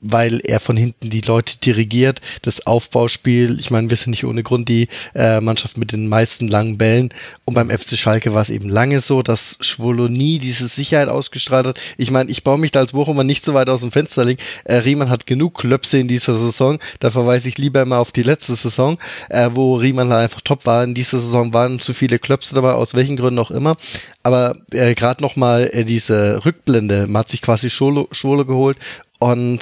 weil 0.00 0.40
er 0.40 0.60
von 0.60 0.76
hinten 0.76 1.10
die 1.10 1.20
Leute 1.20 1.58
dirigiert, 1.58 2.20
das 2.42 2.66
Aufbauspiel. 2.66 3.58
Ich 3.60 3.70
meine, 3.70 3.90
wir 3.90 3.96
sind 3.96 4.10
nicht 4.10 4.24
ohne 4.24 4.42
Grund 4.42 4.68
die 4.68 4.88
äh, 5.14 5.40
Mannschaft 5.40 5.76
mit 5.76 5.92
den 5.92 6.08
meisten 6.08 6.48
langen 6.48 6.78
Bällen. 6.78 7.10
Und 7.44 7.54
beim 7.54 7.70
FC 7.70 7.96
Schalke 7.96 8.34
war 8.34 8.42
es 8.42 8.50
eben 8.50 8.68
lange 8.68 9.00
so, 9.00 9.22
dass 9.22 9.58
Schwolo 9.60 10.08
nie 10.08 10.38
diese 10.38 10.68
Sicherheit 10.68 11.08
ausgestrahlt 11.08 11.66
hat. 11.66 11.80
Ich 11.98 12.10
meine, 12.10 12.30
ich 12.30 12.44
baue 12.44 12.58
mich 12.58 12.72
da 12.72 12.80
als 12.80 12.92
Bochumer 12.92 13.24
nicht 13.24 13.44
so 13.44 13.54
weit 13.54 13.68
aus 13.68 13.80
dem 13.80 13.92
Fenster 13.92 14.24
legen. 14.24 14.40
Äh, 14.64 14.76
Riemann 14.76 15.10
hat 15.10 15.26
genug 15.26 15.58
Klöpse 15.58 15.98
in 15.98 16.08
dieser 16.08 16.38
Saison. 16.38 16.78
Da 17.00 17.10
verweise 17.10 17.48
ich 17.48 17.58
lieber 17.58 17.84
mal 17.84 17.98
auf 17.98 18.12
die 18.12 18.22
letzte 18.22 18.54
Saison, 18.54 18.98
äh, 19.28 19.50
wo 19.52 19.76
Riemann 19.76 20.10
halt 20.10 20.24
einfach 20.24 20.40
top 20.40 20.66
war. 20.66 20.84
In 20.84 20.94
dieser 20.94 21.18
Saison 21.18 21.52
waren 21.52 21.80
zu 21.80 21.92
viele 21.92 22.18
Klöpse 22.18 22.54
dabei, 22.54 22.72
aus 22.72 22.94
welchen 22.94 23.16
Gründen 23.16 23.38
auch 23.38 23.50
immer. 23.50 23.76
Aber 24.22 24.56
äh, 24.72 24.94
gerade 24.94 25.22
nochmal 25.22 25.68
äh, 25.72 25.84
diese 25.84 26.44
Rückblende, 26.44 27.06
man 27.06 27.20
hat 27.20 27.28
sich 27.28 27.42
quasi 27.42 27.70
Schwolo, 27.70 28.08
Schwolo 28.12 28.44
geholt 28.44 28.78
und 29.20 29.60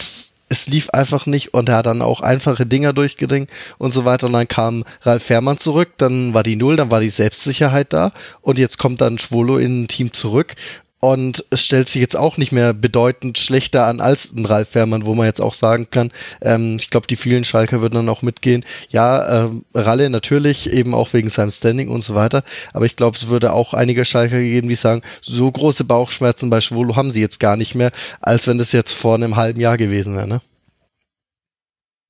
es 0.49 0.67
lief 0.67 0.89
einfach 0.91 1.27
nicht 1.27 1.53
und 1.53 1.69
er 1.69 1.77
hat 1.77 1.87
dann 1.87 2.01
auch 2.01 2.23
einfache 2.23 2.65
Dinger 2.65 2.95
durchgedrängt 2.95 3.51
und 3.77 3.91
so 3.91 4.07
weiter. 4.07 4.29
Und 4.29 4.33
dann 4.33 4.49
kam 4.49 4.85
Ralf 5.03 5.25
Fährmann 5.25 5.59
zurück, 5.59 5.91
dann 5.99 6.33
war 6.33 6.43
die 6.43 6.57
Null, 6.57 6.77
dann 6.77 6.91
war 6.91 7.01
die 7.01 7.11
Selbstsicherheit 7.11 7.93
da 7.93 8.13
und 8.41 8.59
jetzt 8.59 8.79
kommt 8.79 9.03
dann 9.03 9.19
Schwolo 9.19 9.59
in 9.59 9.83
ein 9.83 9.89
Team 9.89 10.13
zurück 10.13 10.55
und 11.01 11.45
es 11.51 11.65
stellt 11.65 11.89
sich 11.89 12.01
jetzt 12.01 12.17
auch 12.17 12.37
nicht 12.37 12.53
mehr 12.53 12.73
bedeutend 12.73 13.39
schlechter 13.39 13.87
an 13.87 14.01
als 14.01 14.33
ein 14.33 14.47
Ralf 14.47 14.71
Fährmann, 14.71 15.07
wo 15.07 15.15
man 15.15 15.27
jetzt 15.27 15.41
auch 15.41 15.55
sagen 15.55 15.89
kann, 15.91 16.11
ähm, 16.43 16.77
ich 16.81 16.91
glaube, 16.91 17.07
die 17.07 17.17
vielen 17.17 17.45
Schalker 17.45 17.81
würden 17.81 17.95
dann 17.95 18.09
auch 18.09 18.23
mitgehen. 18.23 18.65
Ja, 18.89 19.47
äh, 19.47 19.51
Ralle 19.75 20.11
natürlich, 20.11 20.71
eben 20.71 20.95
auch 20.95 21.13
wegen 21.13 21.31
seinem 21.31 21.51
Standing 21.51 21.89
und 21.89 22.03
so 22.03 22.15
weiter, 22.15 22.43
aber 22.73 22.87
ich 22.87 22.97
glaube, 22.97 23.17
es 23.17 23.29
würde 23.29 23.53
auch 23.53 23.75
einige 23.75 24.05
Schalker 24.05 24.41
geben, 24.41 24.69
die 24.69 24.75
sagen, 24.75 25.03
so 25.21 25.51
große 25.51 25.85
Bauchschmerzen 25.85 26.51
bei 26.51 26.61
Schwolo 26.61 26.97
haben 26.97 27.11
sie 27.11 27.21
jetzt 27.21 27.41
gar 27.41 27.57
nicht 27.57 27.75
mehr, 27.75 27.93
als 28.21 28.47
wenn 28.47 28.59
das 28.59 28.73
jetzt 28.73 28.93
vor 28.93 29.15
einem 29.15 29.37
halben 29.37 29.61
Jahr 29.61 29.77
gewesen 29.77 30.17
wäre, 30.17 30.29
ne? 30.29 30.41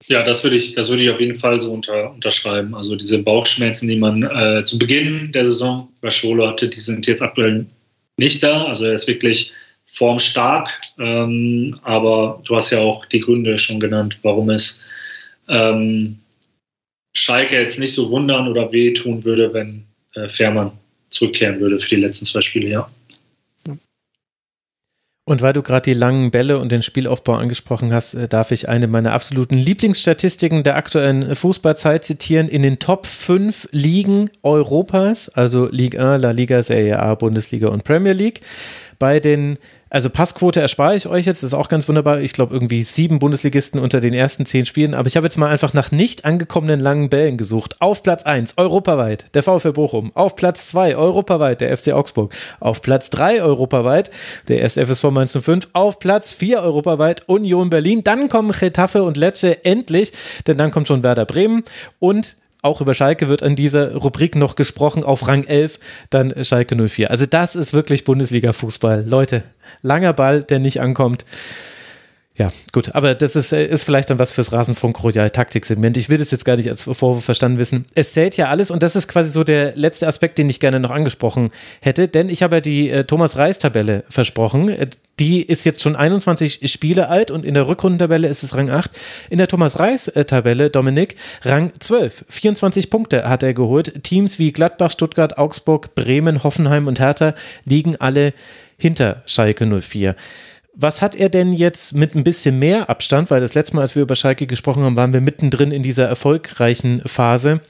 Ja, 0.06 0.22
das 0.22 0.44
würde 0.44 0.56
ich, 0.56 0.74
das 0.74 0.88
würde 0.88 1.02
ich 1.02 1.10
auf 1.10 1.20
jeden 1.20 1.34
Fall 1.34 1.60
so 1.60 1.72
unter, 1.72 2.12
unterschreiben. 2.12 2.74
Also 2.74 2.96
diese 2.96 3.18
Bauchschmerzen, 3.18 3.88
die 3.88 3.96
man 3.96 4.22
äh, 4.22 4.64
zu 4.64 4.78
Beginn 4.78 5.32
der 5.32 5.44
Saison 5.44 5.88
bei 6.00 6.08
Schwolo 6.08 6.46
hatte, 6.46 6.68
die 6.68 6.80
sind 6.80 7.06
jetzt 7.06 7.20
aktuell 7.20 7.66
nicht 8.18 8.42
da. 8.42 8.66
Also 8.66 8.86
er 8.86 8.94
ist 8.94 9.08
wirklich 9.08 9.52
formstark. 9.86 10.68
Ähm, 10.98 11.78
aber 11.82 12.42
du 12.44 12.56
hast 12.56 12.70
ja 12.70 12.80
auch 12.80 13.04
die 13.06 13.20
Gründe 13.20 13.56
schon 13.58 13.80
genannt, 13.80 14.18
warum 14.22 14.50
es 14.50 14.80
ähm, 15.48 16.18
Schalke 17.16 17.58
jetzt 17.58 17.78
nicht 17.78 17.94
so 17.94 18.10
wundern 18.10 18.48
oder 18.48 18.70
wehtun 18.70 19.24
würde, 19.24 19.52
wenn 19.54 19.84
äh, 20.14 20.28
Fährmann 20.28 20.72
zurückkehren 21.10 21.58
würde 21.60 21.80
für 21.80 21.88
die 21.88 22.02
letzten 22.02 22.26
zwei 22.26 22.42
Spiele, 22.42 22.68
ja. 22.68 22.90
Und 25.28 25.42
weil 25.42 25.52
du 25.52 25.60
gerade 25.60 25.82
die 25.82 25.92
langen 25.92 26.30
Bälle 26.30 26.58
und 26.58 26.72
den 26.72 26.80
Spielaufbau 26.80 27.34
angesprochen 27.34 27.92
hast, 27.92 28.14
äh, 28.14 28.28
darf 28.28 28.50
ich 28.50 28.70
eine 28.70 28.86
meiner 28.86 29.12
absoluten 29.12 29.58
Lieblingsstatistiken 29.58 30.62
der 30.62 30.76
aktuellen 30.76 31.34
Fußballzeit 31.34 32.02
zitieren. 32.02 32.48
In 32.48 32.62
den 32.62 32.78
Top 32.78 33.04
5 33.04 33.68
Ligen 33.70 34.30
Europas, 34.42 35.28
also 35.28 35.68
Ligue 35.70 36.00
1, 36.02 36.22
La 36.22 36.30
Liga, 36.30 36.62
Serie 36.62 36.98
A, 36.98 37.14
Bundesliga 37.14 37.68
und 37.68 37.84
Premier 37.84 38.14
League, 38.14 38.40
bei 38.98 39.20
den 39.20 39.58
also 39.90 40.10
Passquote 40.10 40.60
erspare 40.60 40.96
ich 40.96 41.06
euch 41.06 41.26
jetzt, 41.26 41.42
das 41.42 41.48
ist 41.48 41.54
auch 41.54 41.68
ganz 41.68 41.88
wunderbar. 41.88 42.20
Ich 42.20 42.32
glaube 42.32 42.54
irgendwie 42.54 42.82
sieben 42.82 43.18
Bundesligisten 43.18 43.80
unter 43.80 44.00
den 44.00 44.14
ersten 44.14 44.44
zehn 44.44 44.66
Spielen. 44.66 44.94
Aber 44.94 45.08
ich 45.08 45.16
habe 45.16 45.26
jetzt 45.26 45.38
mal 45.38 45.48
einfach 45.48 45.72
nach 45.72 45.90
nicht 45.90 46.24
angekommenen 46.24 46.80
langen 46.80 47.08
Bällen 47.08 47.38
gesucht. 47.38 47.80
Auf 47.80 48.02
Platz 48.02 48.24
1 48.24 48.58
europaweit 48.58 49.34
der 49.34 49.42
VfL 49.42 49.72
Bochum. 49.72 50.12
Auf 50.14 50.36
Platz 50.36 50.68
2 50.68 50.96
europaweit 50.96 51.60
der 51.60 51.76
FC 51.76 51.92
Augsburg. 51.92 52.34
Auf 52.60 52.82
Platz 52.82 53.10
3 53.10 53.42
europaweit 53.42 54.10
der 54.48 54.62
SFSV 54.62 55.04
1905. 55.04 55.68
Auf 55.72 55.98
Platz 55.98 56.32
4 56.32 56.60
europaweit 56.62 57.28
Union 57.28 57.70
Berlin. 57.70 58.04
Dann 58.04 58.28
kommen 58.28 58.52
Getafe 58.52 59.02
und 59.02 59.16
Lecce 59.16 59.64
endlich, 59.64 60.12
denn 60.46 60.58
dann 60.58 60.70
kommt 60.70 60.88
schon 60.88 61.02
Werder 61.02 61.24
Bremen 61.24 61.62
und 61.98 62.36
auch 62.62 62.80
über 62.80 62.94
Schalke 62.94 63.28
wird 63.28 63.42
an 63.42 63.56
dieser 63.56 63.94
Rubrik 63.94 64.34
noch 64.34 64.56
gesprochen, 64.56 65.04
auf 65.04 65.26
Rang 65.28 65.44
11 65.44 65.78
dann 66.10 66.32
Schalke 66.44 66.76
04. 66.76 67.10
Also 67.10 67.26
das 67.26 67.54
ist 67.54 67.72
wirklich 67.72 68.04
Bundesliga-Fußball. 68.04 69.04
Leute, 69.06 69.44
langer 69.82 70.12
Ball, 70.12 70.42
der 70.42 70.58
nicht 70.58 70.80
ankommt. 70.80 71.24
Ja, 72.38 72.52
gut, 72.72 72.94
aber 72.94 73.16
das 73.16 73.34
ist, 73.34 73.52
äh, 73.52 73.66
ist 73.66 73.82
vielleicht 73.82 74.10
dann 74.10 74.20
was 74.20 74.30
fürs 74.30 74.52
Rasenfunk 74.52 75.02
Royal 75.02 75.28
Taktik-Segment. 75.28 75.96
Ich 75.96 76.08
will 76.08 76.18
das 76.18 76.30
jetzt 76.30 76.44
gar 76.44 76.56
nicht 76.56 76.70
als 76.70 76.84
Vorwurf 76.84 77.24
verstanden 77.24 77.58
wissen. 77.58 77.84
Es 77.94 78.12
zählt 78.12 78.36
ja 78.36 78.48
alles 78.48 78.70
und 78.70 78.84
das 78.84 78.94
ist 78.94 79.08
quasi 79.08 79.30
so 79.30 79.42
der 79.42 79.74
letzte 79.74 80.06
Aspekt, 80.06 80.38
den 80.38 80.48
ich 80.48 80.60
gerne 80.60 80.78
noch 80.78 80.92
angesprochen 80.92 81.50
hätte, 81.80 82.06
denn 82.06 82.28
ich 82.28 82.44
habe 82.44 82.56
ja 82.56 82.60
die 82.60 82.90
äh, 82.90 83.02
Thomas 83.02 83.36
Reis-Tabelle 83.36 84.04
versprochen. 84.08 84.68
Äh, 84.68 84.86
die 85.18 85.42
ist 85.42 85.64
jetzt 85.64 85.82
schon 85.82 85.96
21 85.96 86.70
Spiele 86.70 87.08
alt 87.08 87.30
und 87.30 87.44
in 87.44 87.54
der 87.54 87.66
Rückrundentabelle 87.66 88.28
ist 88.28 88.42
es 88.42 88.56
Rang 88.56 88.70
8. 88.70 88.90
In 89.30 89.38
der 89.38 89.48
Thomas 89.48 89.78
Reis-Tabelle, 89.78 90.70
Dominik, 90.70 91.16
Rang 91.42 91.72
12. 91.78 92.24
24 92.28 92.90
Punkte 92.90 93.28
hat 93.28 93.42
er 93.42 93.54
geholt. 93.54 94.04
Teams 94.04 94.38
wie 94.38 94.52
Gladbach, 94.52 94.90
Stuttgart, 94.90 95.38
Augsburg, 95.38 95.94
Bremen, 95.94 96.44
Hoffenheim 96.44 96.86
und 96.86 97.00
Hertha 97.00 97.34
liegen 97.64 97.96
alle 97.96 98.32
hinter 98.78 99.22
Schalke 99.26 99.66
04. 99.66 100.14
Was 100.74 101.02
hat 101.02 101.16
er 101.16 101.28
denn 101.28 101.52
jetzt 101.52 101.94
mit 101.94 102.14
ein 102.14 102.22
bisschen 102.22 102.60
mehr 102.60 102.88
Abstand, 102.88 103.32
weil 103.32 103.40
das 103.40 103.54
letzte 103.54 103.74
Mal, 103.74 103.82
als 103.82 103.96
wir 103.96 104.02
über 104.02 104.14
Schalke 104.14 104.46
gesprochen 104.46 104.84
haben, 104.84 104.94
waren 104.96 105.12
wir 105.12 105.20
mittendrin 105.20 105.72
in 105.72 105.82
dieser 105.82 106.06
erfolgreichen 106.06 107.02
Phase. 107.04 107.60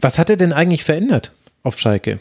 Was 0.00 0.18
hat 0.18 0.30
er 0.30 0.36
denn 0.36 0.52
eigentlich 0.52 0.82
verändert 0.82 1.30
auf 1.62 1.78
Schalke? 1.78 2.18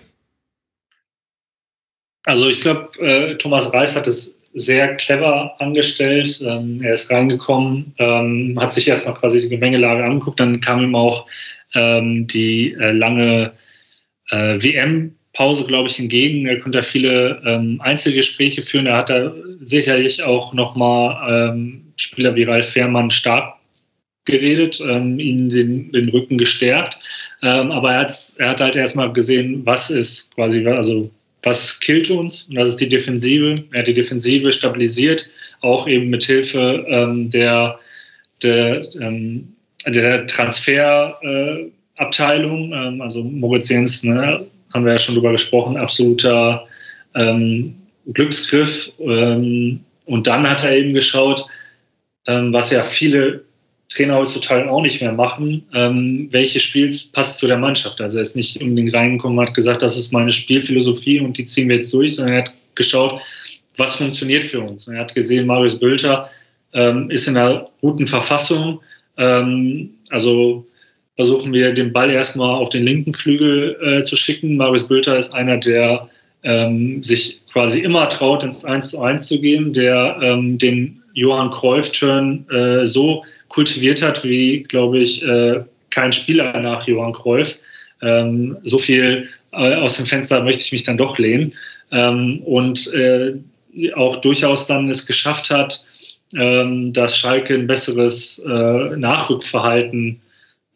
Also 2.26 2.48
ich 2.48 2.62
glaube, 2.62 2.98
äh, 3.00 3.38
Thomas 3.38 3.74
Reis 3.74 3.96
hat 3.96 4.08
es 4.08 4.33
sehr 4.54 4.96
clever 4.96 5.56
angestellt. 5.60 6.42
Ähm, 6.46 6.82
er 6.82 6.94
ist 6.94 7.12
reingekommen, 7.12 7.94
ähm, 7.98 8.58
hat 8.60 8.74
sich 8.74 8.88
erstmal 8.88 9.16
quasi 9.16 9.42
die 9.42 9.50
Gemengelage 9.50 10.04
angeguckt, 10.04 10.40
dann 10.40 10.60
kam 10.60 10.84
ihm 10.84 10.96
auch 10.96 11.28
ähm, 11.74 12.28
die 12.28 12.74
äh, 12.74 12.92
lange 12.92 13.54
äh, 14.30 14.58
WM 14.62 15.16
Pause, 15.34 15.66
glaube 15.66 15.90
ich, 15.90 16.00
entgegen. 16.00 16.46
Er 16.46 16.60
konnte 16.60 16.84
viele 16.84 17.42
ähm, 17.44 17.82
Einzelgespräche 17.82 18.62
führen. 18.62 18.86
Er 18.86 18.98
hat 18.98 19.10
da 19.10 19.34
sicherlich 19.62 20.22
auch 20.22 20.54
nochmal 20.54 21.52
ähm, 21.52 21.94
Spieler 21.96 22.36
wie 22.36 22.44
Ralf 22.44 22.70
Fährmann 22.70 23.10
stark 23.10 23.56
geredet, 24.26 24.80
ähm, 24.88 25.20
ihnen 25.20 25.50
den, 25.50 25.92
den 25.92 26.10
Rücken 26.10 26.38
gestärkt. 26.38 27.00
Ähm, 27.42 27.72
aber 27.72 27.94
er 27.94 28.02
hat, 28.02 28.34
er 28.38 28.50
hat 28.50 28.62
halt 28.62 28.76
erstmal 28.76 29.12
gesehen, 29.12 29.66
was 29.66 29.90
ist 29.90 30.34
quasi, 30.36 30.66
also 30.68 31.10
was 31.44 31.80
killt 31.80 32.10
uns, 32.10 32.44
und 32.44 32.56
das 32.56 32.70
ist 32.70 32.80
die 32.80 32.90
Defensive. 32.90 33.56
Er 33.74 33.80
hat 33.80 33.88
die 33.88 33.94
Defensive 33.94 34.52
stabilisiert, 34.52 35.30
auch 35.62 35.88
eben 35.88 36.10
mit 36.10 36.24
Hilfe 36.24 36.86
ähm, 36.88 37.30
der, 37.30 37.80
der, 38.42 38.82
ähm, 39.00 39.54
der 39.86 40.26
Transferabteilung, 40.28 42.72
äh, 42.72 43.02
also 43.02 43.24
Moritz 43.24 43.70
Jens, 43.70 44.04
ne, 44.04 44.46
haben 44.74 44.86
wir 44.86 44.94
ja 44.94 44.98
schon 44.98 45.16
drüber 45.16 45.32
gesprochen, 45.32 45.78
absoluter 45.78 46.66
ähm, 47.14 47.76
Glücksgriff. 48.12 48.92
Ähm, 49.00 49.82
und 50.06 50.28
dann 50.28 50.50
hat 50.50 50.64
er 50.64 50.76
eben 50.76 50.94
geschaut, 50.94 51.46
ähm, 52.28 52.54
was 52.54 52.72
ja 52.72 52.84
viele 52.84 53.44
Trainer 53.94 54.16
heutzutage 54.16 54.70
auch 54.70 54.82
nicht 54.82 55.02
mehr 55.02 55.12
machen, 55.12 55.64
ähm, 55.74 56.28
welches 56.32 56.64
Spiel 56.64 56.92
passt 57.12 57.38
zu 57.38 57.48
der 57.48 57.58
Mannschaft. 57.58 58.02
Also 58.02 58.18
er 58.18 58.22
ist 58.22 58.36
nicht 58.36 58.62
unbedingt 58.62 58.94
reingekommen 58.94 59.38
und 59.38 59.48
hat 59.48 59.54
gesagt, 59.54 59.82
das 59.82 59.98
ist 59.98 60.12
meine 60.12 60.32
Spielphilosophie 60.32 61.20
und 61.20 61.38
die 61.38 61.46
ziehen 61.46 61.70
wir 61.70 61.76
jetzt 61.76 61.94
durch, 61.94 62.16
sondern 62.16 62.36
er 62.36 62.42
hat 62.44 62.54
geschaut, 62.76 63.22
was 63.78 63.96
funktioniert 63.96 64.46
für 64.46 64.62
uns. 64.62 64.88
Und 64.88 64.96
er 64.96 65.02
hat 65.02 65.14
gesehen, 65.14 65.46
Marius 65.46 65.80
Bülter 65.80 66.30
ähm, 66.74 67.10
ist 67.10 67.28
in 67.28 67.38
einer 67.38 67.70
guten 67.82 68.08
Verfassung. 68.08 68.82
Ähm, 69.18 69.92
also 70.10 70.66
versuchen 71.16 71.54
wir 71.54 71.74
den 71.74 71.94
Ball 71.94 72.10
erstmal 72.10 72.56
auf 72.56 72.70
den 72.70 72.84
linken 72.84 73.14
Flügel 73.14 73.78
äh, 73.82 74.04
zu 74.04 74.16
schicken. 74.16 74.58
Marius 74.58 74.88
Bülter 74.88 75.18
ist 75.18 75.34
einer, 75.34 75.58
der 75.58 76.10
ähm, 76.44 77.04
sich 77.04 77.42
quasi 77.52 77.80
immer 77.80 78.10
traut, 78.10 78.44
ins 78.44 78.66
1 78.66 78.90
zu 78.90 79.02
1 79.02 79.28
zu 79.28 79.40
gehen, 79.40 79.74
der 79.74 80.18
ähm, 80.22 80.58
den 80.58 81.04
Johann 81.14 81.52
Cruyff-Turn 81.52 82.50
äh, 82.50 82.88
so 82.88 83.24
kultiviert 83.54 84.02
hat, 84.02 84.24
wie, 84.24 84.64
glaube 84.64 85.00
ich, 85.00 85.24
äh, 85.24 85.62
kein 85.92 86.12
Spieler 86.12 86.60
nach 86.60 86.88
Johann 86.88 87.14
Cruyff. 87.14 87.60
Ähm, 88.02 88.58
so 88.64 88.80
viel 88.80 89.30
äh, 89.52 89.76
aus 89.76 89.98
dem 89.98 90.08
Fenster 90.08 90.44
möchte 90.44 90.62
ich 90.62 90.72
mich 90.72 90.84
dann 90.84 90.98
doch 90.98 91.20
lehnen. 91.20 91.54
Ähm, 91.92 92.40
und 92.44 92.92
äh, 92.94 93.36
auch 93.96 94.18
durchaus 94.18 94.66
dann 94.66 94.90
es 94.90 95.06
geschafft 95.06 95.52
hat, 95.52 95.86
ähm, 96.36 96.94
dass 96.94 97.18
Schalke 97.18 97.54
ein 97.54 97.68
besseres 97.68 98.40
äh, 98.40 98.98
Nachrückverhalten 98.98 100.20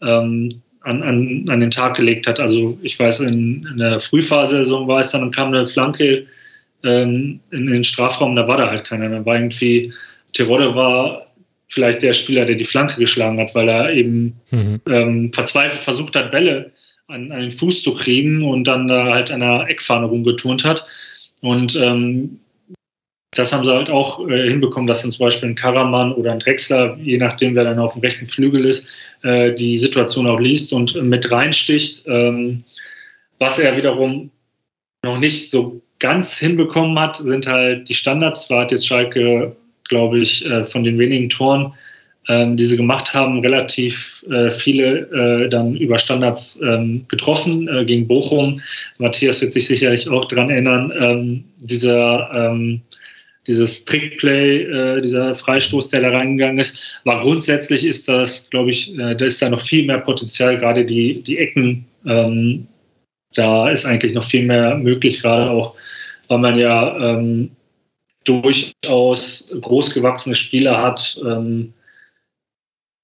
ähm, 0.04 0.62
an, 0.82 1.02
an, 1.02 1.45
an 1.49 1.60
den 1.60 1.72
Tag 1.72 1.95
gelegt 1.95 2.28
hat. 2.28 2.40
Also 2.40 2.78
ich 2.84 2.99
weiß, 2.99 3.22
in, 3.22 3.68
in 3.72 3.78
der 3.78 3.99
Frühphase-Saison 3.99 4.88
war 4.88 4.99
es 4.99 5.10
dann, 5.10 5.32
kam 5.32 5.48
eine 5.48 5.66
Flanke 5.66 6.28
ähm, 6.84 7.40
in, 7.49 7.66
den 7.66 7.84
Strafraum, 7.84 8.36
da 8.36 8.48
war 8.48 8.58
da 8.58 8.70
halt 8.70 8.86
keiner. 8.86 9.10
Dann 9.10 9.26
war 9.26 9.36
irgendwie, 9.36 9.91
Tirode 10.34 10.76
war 10.76 11.27
vielleicht 11.68 12.02
der 12.02 12.14
Spieler, 12.14 12.45
der 12.45 12.56
die 12.56 12.64
Flanke 12.64 12.98
geschlagen 12.98 13.39
hat, 13.39 13.53
weil 13.56 13.68
er 13.69 13.91
eben 13.91 14.39
mhm. 14.52 14.81
ähm, 14.89 15.34
verzweifelt 15.34 15.81
versucht 15.81 16.15
hat, 16.15 16.31
Bälle 16.31 16.72
an, 17.07 17.31
an, 17.31 17.41
den 17.41 17.52
Fuß 17.52 17.84
zu 17.84 17.94
kriegen 17.94 18.44
und 18.44 18.65
dann 18.65 18.88
da 18.88 19.14
halt 19.14 19.31
an 19.31 19.41
der 19.41 19.65
Eckfahne 19.68 20.07
rumgeturnt 20.07 20.64
hat. 20.65 20.85
Und 21.41 21.76
ähm, 21.76 22.39
das 23.31 23.53
haben 23.53 23.65
sie 23.65 23.73
halt 23.73 23.89
auch 23.89 24.27
äh, 24.27 24.48
hinbekommen, 24.48 24.88
dass 24.88 25.02
dann 25.02 25.11
zum 25.11 25.26
Beispiel 25.26 25.49
ein 25.49 25.56
Karaman 25.56 26.14
oder 26.14 26.31
ein 26.31 26.39
Drechsler, 26.39 26.98
je 26.98 27.18
nachdem, 27.18 27.56
wer 27.56 27.65
dann 27.65 27.80
auf 27.80 27.94
dem 27.94 28.02
rechten 28.02 28.27
Flügel 28.27 28.65
ist, 28.65 28.88
äh, 29.23 29.53
die 29.53 29.77
Situation 29.77 30.27
auch 30.27 30.39
liest 30.39 30.73
und 30.73 30.95
mit 31.03 31.30
reinsticht. 31.30 32.03
Ähm, 32.07 32.64
was 33.39 33.60
er 33.60 33.76
wiederum 33.76 34.31
noch 35.03 35.19
nicht 35.19 35.52
so 35.52 35.81
ganz 35.99 36.38
hinbekommen 36.38 36.98
hat, 36.98 37.18
sind 37.18 37.48
halt 37.48 37.89
die 37.89 37.94
Standards. 37.94 38.48
Zwar 38.48 38.61
hat 38.61 38.72
jetzt 38.72 38.88
Schalke, 38.88 39.56
glaube 39.88 40.19
ich, 40.19 40.45
äh, 40.45 40.65
von 40.65 40.84
den 40.84 40.97
wenigen 40.97 41.30
Toren, 41.30 41.73
ähm, 42.27 42.57
die 42.57 42.65
sie 42.65 42.77
gemacht 42.77 43.14
haben, 43.14 43.39
relativ 43.39 44.26
äh, 44.30 44.51
viele 44.51 45.45
äh, 45.45 45.49
dann 45.49 45.76
über 45.76 45.97
Standards 45.97 46.59
ähm, 46.64 47.05
getroffen 47.07 47.85
gegen 47.85 48.07
Bochum. 48.07 48.61
Matthias 48.97 49.41
wird 49.41 49.51
sich 49.51 49.68
sicherlich 49.68 50.09
auch 50.09 50.26
daran 50.26 50.49
erinnern, 50.49 50.91
ähm, 50.99 51.43
dieser 51.57 52.80
dieses 53.47 53.85
Trickplay, 53.85 54.64
äh, 54.64 55.01
dieser 55.01 55.34
Freistoß, 55.34 55.89
der 55.89 56.01
da 56.01 56.09
reingegangen 56.09 56.59
ist. 56.59 56.80
Aber 57.05 57.22
grundsätzlich 57.22 57.85
ist 57.85 58.07
das, 58.07 58.49
glaube 58.49 58.72
ich, 58.72 58.93
äh, 58.99 59.15
da 59.15 59.26
ist 59.26 59.41
da 59.41 59.49
noch 59.49 59.61
viel 59.61 59.85
mehr 59.85 59.99
Potenzial, 59.99 60.57
gerade 60.57 60.85
die, 60.85 61.23
die 61.23 61.38
Ecken. 61.38 61.85
Ähm, 62.05 62.68
da 63.34 63.69
ist 63.69 63.85
eigentlich 63.85 64.14
noch 64.14 64.23
viel 64.23 64.43
mehr 64.43 64.76
möglich, 64.76 65.22
gerade 65.22 65.49
auch, 65.49 65.76
weil 66.27 66.39
man 66.39 66.59
ja 66.59 66.97
ähm, 66.97 67.51
durchaus 68.28 69.56
großgewachsene 69.62 70.36
Spieler 70.36 70.82
hat. 70.82 71.20
Ähm, 71.26 71.74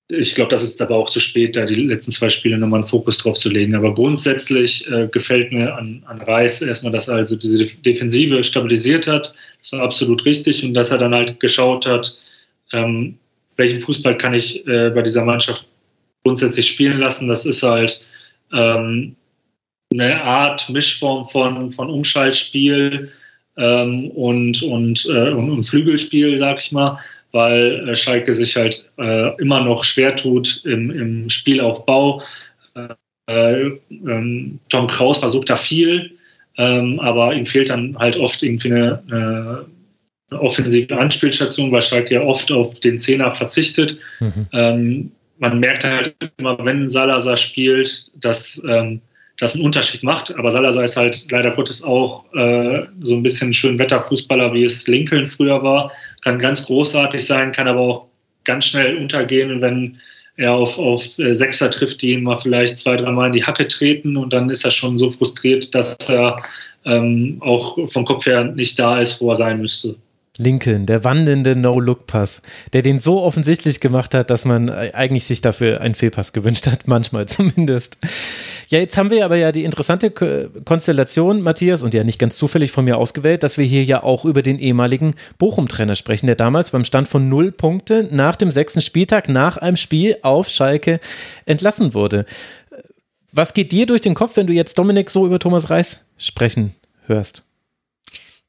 ich 0.10 0.36
glaube, 0.36 0.52
das 0.52 0.64
ist 0.64 0.82
aber 0.82 0.96
auch 0.96 1.10
zu 1.10 1.20
spät, 1.20 1.56
da 1.56 1.66
die 1.66 1.76
letzten 1.76 2.12
zwei 2.12 2.30
Spiele 2.30 2.58
nochmal 2.58 2.82
einen 2.82 2.88
Fokus 2.88 3.18
drauf 3.18 3.38
zu 3.38 3.50
legen. 3.50 3.74
Aber 3.74 3.94
grundsätzlich 3.94 4.88
äh, 4.92 5.08
gefällt 5.08 5.52
mir 5.52 5.76
an, 5.76 6.04
an 6.06 6.22
Reis 6.22 6.62
erstmal, 6.62 6.92
dass 6.92 7.08
er 7.08 7.16
also 7.16 7.36
diese 7.36 7.66
Defensive 7.66 8.44
stabilisiert 8.44 9.08
hat. 9.08 9.34
Das 9.60 9.72
war 9.72 9.82
absolut 9.82 10.26
richtig 10.26 10.64
und 10.64 10.74
dass 10.74 10.92
er 10.92 10.98
dann 10.98 11.16
halt 11.16 11.40
geschaut 11.40 11.88
hat, 11.88 12.20
ähm, 12.74 13.18
welchen 13.56 13.82
Fußball 13.82 14.18
kann 14.18 14.34
ich 14.34 14.68
äh, 14.68 14.90
bei 14.90 15.02
dieser 15.02 15.24
Mannschaft 15.24 15.66
grundsätzlich 16.24 16.68
spielen 16.68 17.00
lassen. 17.00 17.28
Das 17.28 17.46
ist 17.46 17.64
halt 17.64 18.04
ähm, 18.52 19.16
eine 19.94 20.22
Art 20.22 20.70
Mischform 20.70 21.28
von, 21.28 21.72
von 21.72 21.90
Umschaltspiel 21.90 23.12
ähm, 23.58 24.10
und, 24.12 24.64
und, 24.64 25.06
äh, 25.10 25.30
und, 25.32 25.50
und 25.50 25.64
Flügelspiel, 25.64 26.38
sag 26.38 26.60
ich 26.60 26.72
mal 26.72 27.00
weil 27.34 27.90
äh, 27.90 27.96
Schalke 27.96 28.34
sich 28.34 28.56
halt 28.56 28.90
äh, 28.98 29.36
immer 29.42 29.60
noch 29.60 29.84
schwer 29.84 30.16
tut 30.16 30.64
im, 30.66 30.90
im 30.92 31.30
Spielaufbau. 31.30 32.22
Äh, 33.28 33.72
ähm, 33.90 34.60
Tom 34.70 34.88
Kraus 34.88 35.18
versucht 35.18 35.50
da 35.50 35.58
viel, 35.58 36.12
ähm, 36.58 37.00
aber 37.00 37.34
ihm 37.34 37.46
fehlt 37.46 37.70
dann 37.70 37.98
halt 37.98 38.16
oft 38.18 38.44
irgendwie 38.44 38.72
eine, 38.72 39.04
eine, 39.08 39.66
eine 40.30 40.42
offensive 40.42 40.96
Anspielstation, 40.96 41.72
weil 41.72 41.82
Schalke 41.82 42.16
ja 42.16 42.22
oft 42.22 42.52
auf 42.52 42.80
den 42.80 42.98
Zehner 42.98 43.32
verzichtet. 43.32 43.98
Mhm. 44.20 44.48
Ähm, 44.54 45.12
man 45.40 45.60
merkt 45.60 45.84
halt 45.84 46.16
immer, 46.38 46.64
wenn 46.64 46.90
Salazar 46.90 47.36
spielt, 47.36 48.12
dass 48.16 48.62
ähm, 48.68 49.02
das 49.44 49.56
einen 49.56 49.66
Unterschied 49.66 50.04
macht. 50.04 50.34
Aber 50.36 50.50
Salazar 50.50 50.84
ist 50.84 50.98
halt 50.98 51.30
leider 51.30 51.52
Gottes 51.52 51.84
auch 51.84 52.26
äh, 52.34 52.84
so 53.02 53.14
ein 53.14 53.24
bisschen 53.24 53.54
schön 53.54 53.78
Wetterfußballer, 53.78 54.54
wie 54.54 54.64
es 54.64 54.88
Lincoln 54.88 55.28
früher 55.28 55.62
war. 55.62 55.92
Kann 56.22 56.40
ganz 56.40 56.66
großartig 56.66 57.24
sein, 57.26 57.52
kann 57.52 57.68
aber 57.68 57.82
auch 57.82 58.06
ganz 58.46 58.66
schnell 58.66 58.98
untergehen, 58.98 59.62
wenn 59.62 59.98
er 60.38 60.54
auf, 60.54 60.80
auf 60.80 61.20
äh, 61.20 61.34
Sechser 61.34 61.70
trifft, 61.70 62.02
die 62.02 62.14
ihn 62.14 62.24
mal 62.24 62.38
vielleicht 62.38 62.78
zwei, 62.78 62.96
dreimal 62.96 63.28
in 63.28 63.34
die 63.34 63.44
Hacke 63.44 63.68
treten 63.68 64.18
und 64.18 64.34
dann 64.34 64.50
ist 64.50 64.66
er 64.66 64.72
schon 64.72 64.98
so 64.98 65.10
frustriert, 65.10 65.76
dass 65.76 65.96
er 66.10 66.42
ähm, 66.86 67.38
auch 67.42 67.78
vom 67.90 68.06
Kopf 68.06 68.26
her 68.26 68.44
nicht 68.46 68.80
da 68.80 69.00
ist, 69.00 69.22
wo 69.22 69.30
er 69.30 69.36
sein 69.36 69.62
müsste. 69.62 69.96
Lincoln, 70.38 70.88
der 70.88 71.04
wandelnde 71.04 71.56
No-Look-Pass, 71.56 72.42
der 72.74 72.82
den 72.82 73.00
so 73.00 73.22
offensichtlich 73.22 73.80
gemacht 73.80 74.16
hat, 74.16 74.32
dass 74.32 74.46
man 74.46 74.68
eigentlich 74.70 75.26
sich 75.26 75.42
dafür 75.42 75.80
einen 75.80 75.94
Fehlpass 75.94 76.34
gewünscht 76.34 76.66
hat, 76.66 76.82
manchmal 76.88 77.28
zumindest. 77.28 77.98
Ja, 78.70 78.80
jetzt 78.80 78.98
haben 78.98 79.12
wir 79.12 79.26
aber 79.26 79.36
ja 79.36 79.52
die 79.52 79.64
interessante 79.64 80.10
Konstellation, 80.10 81.42
Matthias, 81.42 81.84
und 81.84 81.94
ja 81.94 82.04
nicht 82.04 82.18
ganz 82.18 82.36
zufällig 82.38 82.72
von 82.72 82.86
mir 82.86 82.98
ausgewählt, 82.98 83.44
dass 83.44 83.60
wir 83.60 83.66
hier 83.66 83.84
ja 83.84 84.04
auch 84.04 84.26
über 84.26 84.42
den 84.42 84.58
ehemaligen 84.58 85.14
Bochum-Trainer 85.38 85.96
sprechen, 85.96 86.26
der 86.26 86.36
damals 86.36 86.72
beim 86.72 86.84
Stand 86.84 87.08
von 87.08 87.30
null 87.30 87.52
Punkte 87.52 88.08
nach 88.10 88.36
dem 88.36 88.50
sechsten 88.50 88.82
Spieltag, 88.82 89.30
nach 89.30 89.58
einem 89.58 89.78
Spiel 89.78 90.18
auf 90.24 90.50
Schalke 90.50 91.00
entlassen 91.46 91.94
wurde. 91.94 92.26
Was 93.32 93.54
geht 93.54 93.72
dir 93.72 93.86
durch 93.86 94.02
den 94.02 94.16
Kopf, 94.16 94.36
wenn 94.36 94.48
du 94.48 94.54
jetzt 94.54 94.80
Dominik 94.80 95.12
so 95.12 95.28
über 95.28 95.38
Thomas 95.38 95.70
Reis 95.70 96.06
sprechen 96.18 96.74
hörst? 97.06 97.44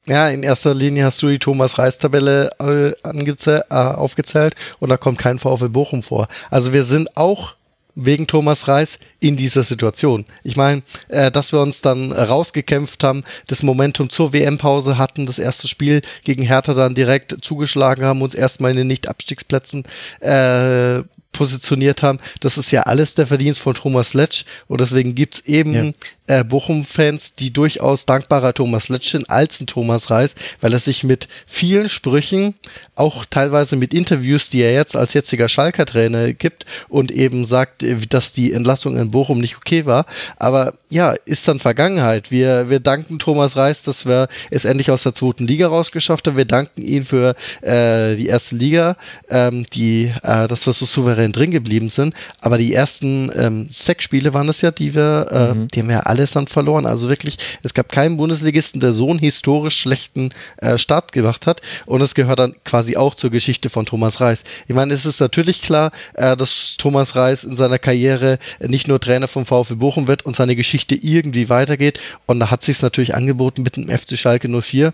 Ja, 0.07 0.29
in 0.29 0.43
erster 0.43 0.75
Linie 0.75 1.05
hast 1.05 1.21
du 1.23 1.27
die 1.27 1.39
Thomas-Reis-Tabelle 1.39 2.51
äh, 2.59 2.89
äh, 2.89 3.61
aufgezählt 3.69 4.55
und 4.79 4.89
da 4.89 4.97
kommt 4.97 5.17
kein 5.17 5.39
VfL 5.39 5.69
Bochum 5.69 6.03
vor. 6.03 6.27
Also 6.51 6.73
wir 6.73 6.83
sind 6.83 7.17
auch 7.17 7.55
wegen 7.95 8.27
Thomas 8.27 8.67
Reis 8.67 8.99
in 9.19 9.35
dieser 9.37 9.63
Situation. 9.63 10.25
Ich 10.43 10.57
meine, 10.57 10.83
äh, 11.07 11.31
dass 11.31 11.53
wir 11.53 11.61
uns 11.61 11.81
dann 11.81 12.11
rausgekämpft 12.11 13.03
haben, 13.03 13.23
das 13.47 13.63
Momentum 13.63 14.09
zur 14.09 14.33
WM-Pause 14.33 14.97
hatten, 14.97 15.25
das 15.25 15.39
erste 15.39 15.67
Spiel 15.67 16.01
gegen 16.23 16.43
Hertha 16.43 16.73
dann 16.73 16.93
direkt 16.93 17.37
zugeschlagen 17.41 18.03
haben, 18.03 18.21
uns 18.21 18.35
erstmal 18.35 18.71
in 18.71 18.77
den 18.77 18.87
Nicht-Abstiegsplätzen 18.87 19.85
äh, 20.19 21.01
positioniert 21.31 22.03
haben. 22.03 22.19
Das 22.41 22.57
ist 22.57 22.71
ja 22.71 22.83
alles 22.83 23.15
der 23.15 23.27
Verdienst 23.27 23.59
von 23.59 23.73
Thomas 23.73 24.13
Letsch 24.13 24.45
und 24.67 24.81
deswegen 24.81 25.15
gibt's 25.15 25.39
eben 25.39 25.73
ja 25.73 25.91
äh, 26.27 26.43
Bochum-Fans, 26.43 27.35
die 27.35 27.51
durchaus 27.51 28.05
dankbarer 28.05 28.53
Thomas 28.53 28.89
Letsch 28.89 29.11
sind 29.11 29.29
als 29.29 29.61
ein 29.61 29.67
Thomas 29.67 30.09
Reis, 30.09 30.35
weil 30.61 30.73
er 30.73 30.79
sich 30.79 31.03
mit 31.03 31.27
vielen 31.45 31.89
Sprüchen, 31.89 32.55
auch 32.95 33.25
teilweise 33.25 33.75
mit 33.75 33.93
Interviews, 33.93 34.49
die 34.49 34.61
er 34.61 34.73
jetzt 34.73 34.95
als 34.95 35.13
jetziger 35.13 35.49
Schalker-Trainer 35.49 36.33
gibt 36.33 36.65
und 36.89 37.11
eben 37.11 37.45
sagt, 37.45 37.83
äh, 37.83 37.95
dass 38.09 38.31
die 38.31 38.53
Entlassung 38.53 38.97
in 38.97 39.11
Bochum 39.11 39.39
nicht 39.39 39.57
okay 39.57 39.85
war. 39.85 40.05
Aber 40.37 40.73
ja, 40.89 41.13
ist 41.25 41.47
dann 41.47 41.59
Vergangenheit. 41.59 42.31
Wir, 42.31 42.69
wir 42.69 42.79
danken 42.79 43.19
Thomas 43.19 43.57
Reis, 43.57 43.83
dass 43.83 44.05
wir 44.05 44.27
es 44.49 44.65
endlich 44.65 44.91
aus 44.91 45.03
der 45.03 45.13
zweiten 45.13 45.45
Liga 45.45 45.67
rausgeschafft 45.67 46.27
haben. 46.27 46.37
Wir 46.37 46.45
danken 46.45 46.81
ihm 46.81 47.05
für 47.05 47.35
äh, 47.61 48.15
die 48.15 48.27
erste 48.27 48.55
Liga, 48.55 48.95
ähm, 49.29 49.65
die, 49.73 50.11
äh, 50.23 50.47
dass 50.47 50.65
wir 50.65 50.73
so 50.73 50.85
souverän 50.85 51.31
drin 51.31 51.51
geblieben 51.51 51.89
sind. 51.89 52.13
Aber 52.39 52.57
die 52.57 52.73
ersten 52.73 53.31
ähm, 53.35 53.67
sechs 53.69 54.05
Spiele 54.05 54.33
waren 54.33 54.49
es 54.49 54.61
ja, 54.61 54.71
die 54.71 54.95
wir, 54.95 55.27
äh, 55.31 55.53
mhm. 55.53 55.67
die 55.67 55.79
haben 55.81 55.89
wir 55.89 56.07
alles 56.15 56.31
dann 56.31 56.47
verloren. 56.47 56.85
Also 56.85 57.09
wirklich, 57.09 57.37
es 57.63 57.73
gab 57.73 57.89
keinen 57.91 58.17
Bundesligisten, 58.17 58.79
der 58.79 58.93
so 58.93 59.09
einen 59.09 59.19
historisch 59.19 59.77
schlechten 59.79 60.29
äh, 60.57 60.77
Start 60.77 61.11
gemacht 61.11 61.45
hat. 61.45 61.61
Und 61.85 62.01
es 62.01 62.15
gehört 62.15 62.39
dann 62.39 62.55
quasi 62.63 62.95
auch 62.95 63.15
zur 63.15 63.29
Geschichte 63.29 63.69
von 63.69 63.85
Thomas 63.85 64.21
Reis. 64.21 64.43
Ich 64.67 64.75
meine, 64.75 64.93
es 64.93 65.05
ist 65.05 65.19
natürlich 65.19 65.61
klar, 65.61 65.91
äh, 66.13 66.37
dass 66.37 66.75
Thomas 66.77 67.15
Reis 67.15 67.43
in 67.43 67.55
seiner 67.55 67.79
Karriere 67.79 68.39
nicht 68.59 68.87
nur 68.87 68.99
Trainer 68.99 69.27
vom 69.27 69.45
VfB 69.45 69.75
Bochum 69.75 70.07
wird 70.07 70.25
und 70.25 70.35
seine 70.35 70.55
Geschichte 70.55 70.95
irgendwie 70.95 71.49
weitergeht. 71.49 71.99
Und 72.25 72.39
da 72.39 72.49
hat 72.49 72.63
sich 72.63 72.77
es 72.77 72.81
natürlich 72.81 73.13
angeboten 73.13 73.63
mit 73.63 73.75
dem 73.75 73.89
FC 73.89 74.17
Schalke 74.17 74.47
04. 74.47 74.93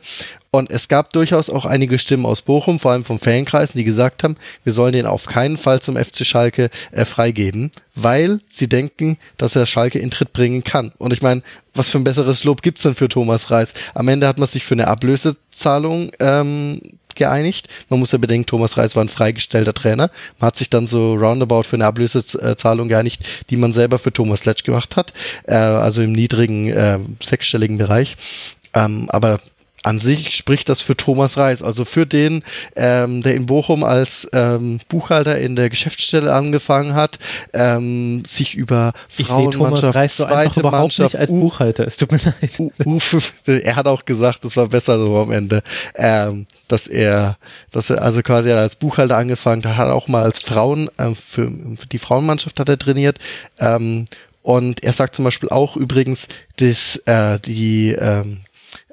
Und 0.54 0.70
es 0.70 0.90
gab 0.90 1.14
durchaus 1.14 1.50
auch 1.50 1.66
einige 1.66 1.98
Stimmen 1.98 2.26
aus 2.26 2.42
Bochum, 2.42 2.78
vor 2.78 2.92
allem 2.92 3.06
vom 3.06 3.20
Fankreis, 3.20 3.72
die 3.72 3.86
gesagt 3.86 4.22
haben, 4.24 4.36
wir 4.66 4.74
sollen 4.74 4.92
den 4.92 5.06
auf 5.06 5.26
keinen 5.26 5.58
Fall 5.58 5.82
zum 5.82 5.96
FC 5.96 6.26
Schalke 6.26 6.70
äh, 6.92 7.06
freigeben, 7.06 7.72
weil 7.96 8.42
sie 8.50 8.68
denken, 8.68 9.18
dass 9.38 9.56
er 9.56 9.66
Schalke 9.66 10.00
in 10.00 10.12
Tritt 10.12 10.34
bringen 10.34 10.66
kann. 10.66 10.92
Und 10.98 11.14
ich 11.14 11.22
meine, 11.22 11.42
was 11.74 11.88
für 11.90 12.00
ein 12.00 12.04
besseres 12.04 12.44
Lob 12.44 12.64
gibt's 12.64 12.84
denn 12.84 12.96
für 12.96 13.08
Thomas 13.08 13.50
Reis? 13.50 13.74
Am 13.94 14.10
Ende 14.10 14.28
hat 14.28 14.40
man 14.40 14.48
sich 14.48 14.66
für 14.66 14.74
eine 14.74 14.90
Ablösezahlung 14.90 16.12
ähm, 16.20 16.82
geeinigt. 17.16 17.70
Man 17.88 18.02
muss 18.02 18.12
ja 18.12 18.18
bedenken, 18.18 18.46
Thomas 18.46 18.76
Reis 18.76 18.98
war 18.98 19.06
ein 19.06 19.10
freigestellter 19.10 19.74
Trainer. 19.74 20.12
Man 20.40 20.48
hat 20.48 20.58
sich 20.58 20.70
dann 20.70 20.86
so 20.86 21.14
roundabout 21.14 21.64
für 21.64 21.78
eine 21.78 21.86
Ablösezahlung 21.86 22.90
geeinigt, 22.90 23.24
die 23.50 23.56
man 23.56 23.72
selber 23.72 24.00
für 24.00 24.12
Thomas 24.12 24.44
Letsch 24.44 24.66
gemacht 24.66 24.98
hat, 24.98 25.14
äh, 25.46 25.54
also 25.56 26.02
im 26.02 26.12
niedrigen 26.12 26.68
äh, 26.74 27.00
sechsstelligen 27.24 27.78
Bereich. 27.78 28.18
Ähm, 28.74 29.08
aber 29.10 29.40
an 29.84 30.00
sich 30.00 30.36
spricht 30.36 30.70
das 30.70 30.82
für 30.82 30.96
Thomas 30.96 31.38
Reis, 31.38 31.64
also 31.64 31.86
für 31.86 32.06
den, 32.06 32.44
ähm, 32.76 33.24
der 33.24 33.36
in 33.36 33.48
Bochum 33.48 33.84
als 33.84 34.28
ähm, 34.34 34.80
Buchhalter 34.90 35.40
in 35.40 35.56
der 35.56 35.70
Geschäftsstelle 35.70 36.32
angefangen 36.32 36.94
hat, 36.94 37.18
ähm, 37.54 38.24
sich 38.26 38.56
über 38.56 38.94
Frauenmannschaft, 39.10 39.96
Reis 39.96 40.18
so 40.18 40.26
zweite 40.26 40.60
überhaupt 40.60 40.82
Mannschaft, 40.82 41.14
nicht 41.14 41.20
als 41.20 41.32
Buchhalter. 41.32 41.88
Es 41.88 41.98
tut 41.98 42.12
mir 42.12 42.20
leid. 42.20 42.60
U, 42.60 42.72
U, 42.86 43.00
er 43.48 43.76
hat 43.76 43.88
auch 43.88 44.06
gesagt, 44.06 44.46
es 44.46 44.56
war 44.56 44.68
besser 44.68 45.00
so 45.00 45.18
am 45.20 45.32
Ende, 45.32 45.64
ähm, 45.96 46.46
dass 46.68 46.88
er, 46.88 47.38
dass 47.72 47.90
er 47.90 48.04
also 48.04 48.22
quasi 48.22 48.52
als 48.52 48.76
Buchhalter 48.76 49.18
angefangen 49.18 49.64
hat, 49.66 49.78
hat 49.78 49.90
auch 49.90 50.08
mal 50.08 50.24
als 50.24 50.40
Frauen 50.40 50.90
äh, 50.98 51.16
für, 51.16 51.50
für 51.50 51.88
die 51.92 52.00
Frauenmannschaft 52.00 52.60
hat 52.60 52.70
er 52.70 52.78
trainiert. 52.78 53.18
Ähm, 53.60 54.06
und 54.44 54.84
er 54.84 54.94
sagt 54.94 55.16
zum 55.16 55.26
Beispiel 55.26 55.50
auch 55.50 55.76
übrigens, 55.76 56.28
dass 56.58 56.98
äh, 57.06 57.40
die 57.40 57.92
ähm, 57.92 58.42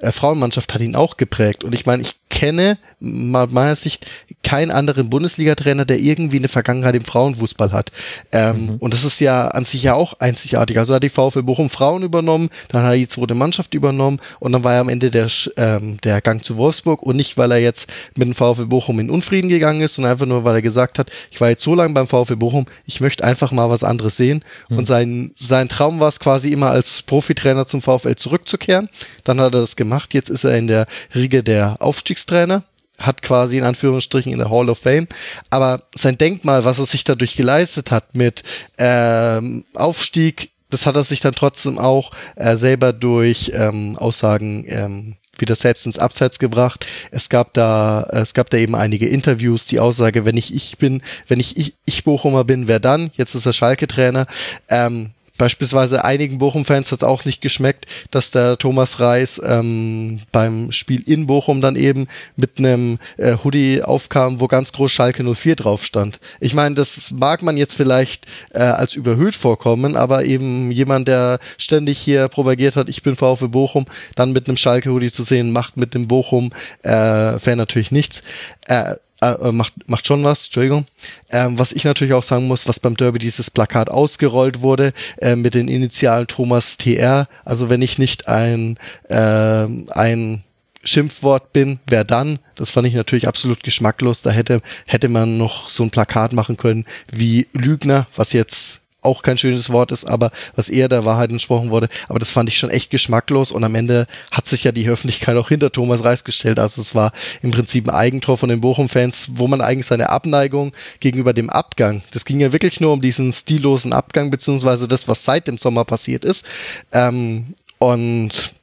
äh, 0.01 0.13
Frauenmannschaft 0.13 0.75
hat 0.75 0.81
ihn 0.81 0.97
auch 0.97 1.17
geprägt. 1.17 1.65
Und 1.65 1.75
ich 1.75 1.87
meine, 1.87 2.03
ich 2.03 2.15
kenne 2.29 2.79
mal 3.01 3.47
meiner 3.49 3.77
Sicht 3.77 4.07
keinen 4.49 4.71
anderen 4.71 5.11
Bundesliga-Trainer, 5.11 5.85
der 5.85 5.99
irgendwie 5.99 6.39
eine 6.39 6.49
Vergangenheit 6.49 6.97
im 6.97 7.05
Frauenfußball 7.05 7.71
hat. 7.71 7.93
Ähm, 8.33 8.57
mhm. 8.57 8.77
Und 8.77 8.95
das 8.95 9.05
ist 9.05 9.21
ja 9.21 9.49
an 9.49 9.67
sich 9.67 9.83
ja 9.83 9.93
auch 9.93 10.15
einzigartig. 10.21 10.79
Also 10.79 10.95
hat 10.95 11.03
die 11.03 11.11
VfL 11.11 11.43
Bochum 11.43 11.69
Frauen 11.69 12.03
übernommen, 12.03 12.49
dann 12.69 12.83
hat 12.83 12.93
er 12.93 12.97
die 12.97 13.09
zweite 13.09 13.35
Mannschaft 13.35 13.75
übernommen 13.75 14.21
und 14.41 14.53
dann 14.53 14.65
war 14.65 14.73
er 14.73 14.81
am 14.81 14.89
Ende 14.89 15.11
der, 15.11 15.29
ähm, 15.59 15.99
der 16.03 16.23
Gang 16.23 16.43
zu 16.43 16.57
Wolfsburg 16.57 17.03
und 17.03 17.17
nicht, 17.17 17.37
weil 17.37 17.53
er 17.53 17.59
jetzt 17.59 17.91
mit 18.17 18.27
dem 18.27 18.35
VfL 18.35 18.65
Bochum 18.65 19.01
in 19.01 19.11
Unfrieden 19.11 19.51
gegangen 19.51 19.83
ist, 19.83 19.97
sondern 19.97 20.13
einfach 20.13 20.25
nur, 20.25 20.45
weil 20.45 20.55
er 20.55 20.63
gesagt 20.63 20.99
hat, 20.99 21.11
ich 21.31 21.43
war 21.43 21.51
jetzt 21.51 21.63
so 21.63 21.75
lange 21.75 21.93
beim 21.93 22.07
VfL 22.07 22.37
Bochum, 22.37 22.65
ich 22.87 23.03
möchte 23.03 23.25
einfach 23.25 23.53
mal 23.53 23.69
was 23.69 23.85
anderes 23.85 24.17
sehen. 24.17 24.43
Mhm. 24.71 24.79
Und 24.79 24.87
sein, 24.87 25.33
sein 25.37 25.69
Traum 25.69 26.01
war 26.01 26.09
es 26.09 26.21
quasi 26.21 26.55
immer 26.55 26.71
als 26.71 27.03
Profitrainer 27.03 27.67
zum 27.67 27.83
VfL 27.83 28.15
zurückzukehren. 28.15 28.89
Dann 29.25 29.41
hat 29.41 29.53
er 29.53 29.61
das 29.61 29.77
gemacht. 29.77 30.15
Jetzt 30.15 30.31
ist 30.31 30.45
er 30.45 30.57
in 30.57 30.69
der 30.69 30.87
Riege 31.15 31.43
der 31.43 31.77
Aufstiegstrainer 31.81 32.63
hat 32.99 33.23
quasi 33.23 33.59
in 33.59 33.65
Anführungsstrichen 33.65 34.33
in 34.33 34.39
der 34.39 34.51
Hall 34.51 34.69
of 34.69 34.79
Fame. 34.79 35.07
Aber 35.51 35.83
sein 35.95 36.19
Denkmal, 36.19 36.65
was 36.65 36.79
er 36.79 36.87
sich 36.87 37.05
dadurch 37.05 37.37
geleistet 37.37 37.91
hat 37.91 38.15
mit 38.17 38.43
ähm, 38.79 39.65
Aufstieg, 39.75 40.51
das 40.71 40.85
hat 40.87 40.97
er 40.97 41.05
sich 41.05 41.21
dann 41.21 41.33
trotzdem 41.33 41.79
auch 41.79 42.11
äh, 42.37 42.57
selber 42.57 42.93
durch 42.93 43.53
ähm, 43.55 43.97
Aussagen 43.97 44.65
ähm, 44.69 45.17
wieder 45.39 45.55
selbst 45.55 45.87
ins 45.87 45.99
Abseits 45.99 46.39
gebracht. 46.39 46.87
Es 47.11 47.29
gab 47.29 47.55
da, 47.55 48.03
es 48.11 48.35
gab 48.35 48.51
da 48.51 48.59
eben 48.59 48.75
einige 48.75 49.09
Interviews, 49.09 49.67
die 49.67 49.81
Aussage, 49.81 50.25
wenn 50.25 50.37
ich 50.37 50.55
ich 50.55 50.79
bin, 50.79 51.03
wenn 51.29 51.41
ich 51.41 51.57
ich, 51.57 51.75
ich 51.85 52.05
Bochumer 52.05 52.45
bin, 52.45 52.69
wer 52.69 52.81
dann? 52.81 53.11
Jetzt 53.15 53.35
ist 53.35 53.47
er 53.47 53.53
Schalke-Trainer. 53.53 54.27
Ähm, 54.69 55.11
Beispielsweise 55.39 56.05
einigen 56.05 56.39
Bochum-Fans 56.39 56.91
hat 56.91 56.99
es 56.99 57.05
auch 57.05 57.25
nicht 57.25 57.41
geschmeckt, 57.41 57.87
dass 58.11 58.33
der 58.33 58.59
Thomas 58.59 59.01
Reis 59.01 59.41
ähm, 59.45 60.21
beim 60.33 60.73
Spiel 60.73 61.03
in 61.07 61.27
Bochum 61.27 61.61
dann 61.61 61.77
eben 61.77 62.09
mit 62.37 62.59
einem 62.59 62.99
äh, 63.17 63.37
Hoodie 63.43 63.83
aufkam, 63.83 64.41
wo 64.41 64.49
ganz 64.49 64.73
groß 64.73 64.91
Schalke 64.91 65.23
04 65.23 65.57
drauf 65.57 65.85
stand. 65.85 66.21
Ich 66.41 66.55
meine, 66.55 66.75
das 66.75 67.13
mag 67.13 67.43
man 67.43 67.57
jetzt 67.57 67.75
vielleicht 67.75 68.27
äh, 68.53 68.59
als 68.59 68.95
überhöht 68.95 69.37
vorkommen, 69.37 69.97
aber 69.97 70.25
eben 70.25 70.73
jemand, 70.73 71.09
der 71.09 71.39
ständig 71.57 71.99
hier 71.99 72.29
propagiert 72.29 72.77
hat, 72.77 72.89
ich 72.89 73.03
bin 73.03 73.15
VfB 73.15 73.47
Bochum, 73.47 73.87
dann 74.17 74.33
mit 74.33 74.49
einem 74.49 74.57
Schalke-Hoodie 74.57 75.13
zu 75.13 75.23
sehen, 75.23 75.53
macht 75.53 75.77
mit 75.77 75.95
dem 75.95 76.09
Bochum-Fan 76.09 77.39
äh, 77.41 77.57
natürlich 77.57 77.93
nichts. 77.93 78.23
Äh, 78.67 78.97
äh, 79.21 79.33
äh, 79.33 79.53
macht, 79.53 79.73
macht 79.89 80.07
schon 80.07 80.23
was, 80.23 80.47
Entschuldigung. 80.47 80.87
Ähm, 81.31 81.59
was 81.59 81.73
ich 81.73 81.85
natürlich 81.85 82.15
auch 82.15 82.23
sagen 82.23 82.47
muss, 82.47 82.69
was 82.69 82.79
beim 82.79 82.97
Derby 82.97 83.19
dieses 83.19 83.51
Plakat 83.51 83.91
ausgerollt 83.91 84.63
wurde, 84.63 84.93
äh, 85.19 85.35
mit 85.35 85.55
den 85.55 85.69
Initialen 85.69 86.27
Thomas 86.27 86.77
TR. 86.77 87.29
Also 87.45 87.69
wenn 87.69 87.83
ich 87.83 87.99
nicht 87.99 88.29
ein, 88.29 88.79
äh, 89.09 89.67
ein 89.91 90.45
Schimpfwort 90.85 91.53
bin, 91.53 91.81
wer 91.87 92.05
dann? 92.05 92.39
Das 92.55 92.71
fand 92.71 92.87
ich 92.87 92.95
natürlich 92.95 93.27
absolut 93.27 93.63
geschmacklos. 93.63 94.23
Da 94.23 94.31
hätte, 94.31 94.63
hätte 94.87 95.09
man 95.09 95.37
noch 95.37 95.69
so 95.69 95.83
ein 95.83 95.91
Plakat 95.91 96.33
machen 96.33 96.57
können 96.57 96.85
wie 97.13 97.49
Lügner, 97.53 98.07
was 98.15 98.33
jetzt 98.33 98.83
auch 99.01 99.23
kein 99.23 99.39
schönes 99.39 99.71
Wort 99.71 99.93
ist, 99.93 100.05
aber 100.05 100.31
was 100.57 100.69
eher 100.69 100.89
der 100.89 101.05
Wahrheit 101.05 101.31
entsprochen 101.31 101.71
wurde. 101.71 101.89
Aber 102.09 102.19
das 102.19 102.31
fand 102.31 102.49
ich 102.49 102.59
schon 102.59 102.71
echt 102.71 102.91
geschmacklos 102.91 103.53
und 103.53 103.63
am 103.65 103.75
Ende 103.75 104.07
hat 104.31 104.47
sich 104.47 104.65
ja 104.65 104.73
die 104.73 104.89
Öffentlichkeit 104.89 105.37
auch 105.37 105.49
hinter 105.49 105.71
Thomas 105.71 106.05
Reis 106.05 106.25
gestellt. 106.25 106.59
Also 106.59 106.81
es 106.81 106.95
war 106.95 107.13
im 107.43 107.51
Prinzip 107.51 107.89
ein 107.89 107.95
Eigentor 107.95 108.39
von 108.39 108.49
den 108.49 108.61
Bochum-Fans, 108.61 109.31
wo 109.35 109.47
man 109.47 109.61
eigentlich 109.61 109.87
seine 109.87 110.11
Abneigung 110.11 110.73
gegenüber 111.01 111.33
dem 111.33 111.51
Abgang, 111.51 112.03
das 112.13 112.25
ging 112.25 112.41
ja 112.41 112.53
wirklich 112.53 112.81
nur 112.81 112.93
um 112.93 113.01
diesen 113.01 113.33
stillosen 113.33 113.93
Abgang, 113.93 114.31
beziehungsweise 114.31 114.89
das, 114.89 115.09
was 115.09 115.25
seit 115.25 115.47
dem 115.47 115.59
Sommer 115.59 115.85
passiert 115.85 116.25
ist. 116.25 116.45
Ähm, 116.93 117.55
und 117.79 118.55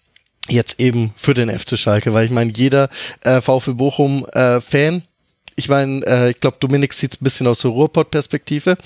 jetzt 0.50 0.80
eben 0.80 1.12
für 1.16 1.34
den 1.34 1.50
FC 1.50 1.78
Schalke, 1.78 2.14
weil 2.14 2.26
ich 2.26 2.32
meine, 2.32 2.52
jeder 2.52 2.90
äh, 3.24 3.42
VfB 3.42 3.74
Bochum 3.74 4.26
äh, 4.34 4.62
ich 5.56 5.70
meine, 5.70 6.06
äh, 6.06 6.32
ich 6.32 6.40
glaube, 6.40 6.58
Dominik 6.60 6.94
sieht 6.94 7.14
es 7.14 7.22
ein 7.22 7.24
bisschen 7.24 7.48
aus 7.48 7.62
der 7.62 7.72
Ruhrpott-Perspektive, 7.72 8.78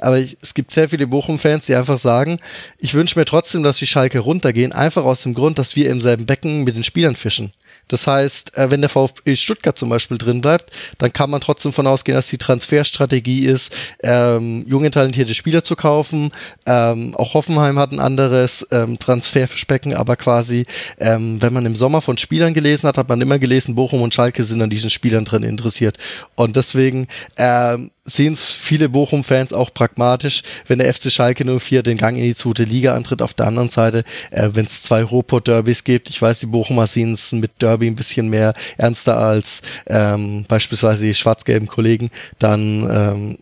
aber 0.00 0.18
ich, 0.18 0.36
es 0.42 0.54
gibt 0.54 0.72
sehr 0.72 0.88
viele 0.88 1.06
Bochum-Fans, 1.06 1.66
die 1.66 1.74
einfach 1.74 1.98
sagen, 1.98 2.38
ich 2.78 2.94
wünsche 2.94 3.18
mir 3.18 3.24
trotzdem, 3.24 3.62
dass 3.62 3.78
die 3.78 3.86
Schalke 3.86 4.18
runtergehen, 4.18 4.72
einfach 4.72 5.04
aus 5.04 5.22
dem 5.22 5.34
Grund, 5.34 5.58
dass 5.58 5.76
wir 5.76 5.90
im 5.90 6.00
selben 6.00 6.26
Becken 6.26 6.64
mit 6.64 6.76
den 6.76 6.84
Spielern 6.84 7.16
fischen. 7.16 7.52
Das 7.88 8.06
heißt, 8.06 8.56
äh, 8.56 8.70
wenn 8.70 8.80
der 8.80 8.90
VfB 8.90 9.36
Stuttgart 9.36 9.78
zum 9.78 9.88
Beispiel 9.88 10.18
drin 10.18 10.40
bleibt, 10.40 10.70
dann 10.98 11.12
kann 11.12 11.30
man 11.30 11.40
trotzdem 11.40 11.72
von 11.72 11.86
ausgehen, 11.86 12.16
dass 12.16 12.28
die 12.28 12.38
Transferstrategie 12.38 13.46
ist, 13.46 13.74
ähm, 14.02 14.64
junge 14.66 14.90
talentierte 14.90 15.34
Spieler 15.34 15.64
zu 15.64 15.76
kaufen. 15.76 16.30
Ähm, 16.66 17.14
auch 17.14 17.34
Hoffenheim 17.34 17.78
hat 17.78 17.92
ein 17.92 18.00
anderes 18.00 18.66
ähm, 18.70 18.98
Transferverspecken, 18.98 19.94
aber 19.94 20.16
quasi, 20.16 20.66
ähm, 20.98 21.40
wenn 21.42 21.52
man 21.52 21.66
im 21.66 21.76
Sommer 21.76 22.02
von 22.02 22.18
Spielern 22.18 22.54
gelesen 22.54 22.88
hat, 22.88 22.98
hat 22.98 23.08
man 23.08 23.20
immer 23.20 23.38
gelesen, 23.38 23.74
Bochum 23.74 24.02
und 24.02 24.14
Schalke 24.14 24.44
sind 24.44 24.62
an 24.62 24.70
diesen 24.70 24.90
Spielern 24.90 25.24
drin 25.24 25.42
interessiert. 25.42 25.98
Und 26.34 26.56
deswegen 26.56 27.06
ähm, 27.36 27.90
sehen 28.08 28.32
es 28.32 28.50
viele 28.50 28.88
Bochum-Fans 28.88 29.52
auch 29.52 29.72
pragmatisch, 29.72 30.42
wenn 30.66 30.78
der 30.78 30.92
FC 30.92 31.12
Schalke 31.12 31.44
04 31.44 31.82
den 31.82 31.98
Gang 31.98 32.16
in 32.16 32.22
die 32.22 32.34
zweite 32.34 32.64
Liga 32.64 32.94
antritt. 32.94 33.22
Auf 33.22 33.34
der 33.34 33.46
anderen 33.46 33.68
Seite, 33.68 34.04
äh, 34.30 34.50
wenn 34.52 34.66
es 34.66 34.82
zwei 34.82 35.02
Ruhrpott-Derbys 35.02 35.84
gibt, 35.84 36.10
ich 36.10 36.20
weiß, 36.20 36.40
die 36.40 36.46
Bochumer 36.46 36.86
sehen 36.86 37.12
es 37.12 37.32
mit 37.32 37.60
Derby 37.60 37.86
ein 37.86 37.96
bisschen 37.96 38.28
mehr 38.28 38.54
ernster 38.76 39.18
als 39.18 39.62
ähm, 39.86 40.44
beispielsweise 40.48 41.04
die 41.04 41.14
schwarz-gelben 41.14 41.68
Kollegen, 41.68 42.10
dann 42.38 42.88
ähm, 42.90 43.38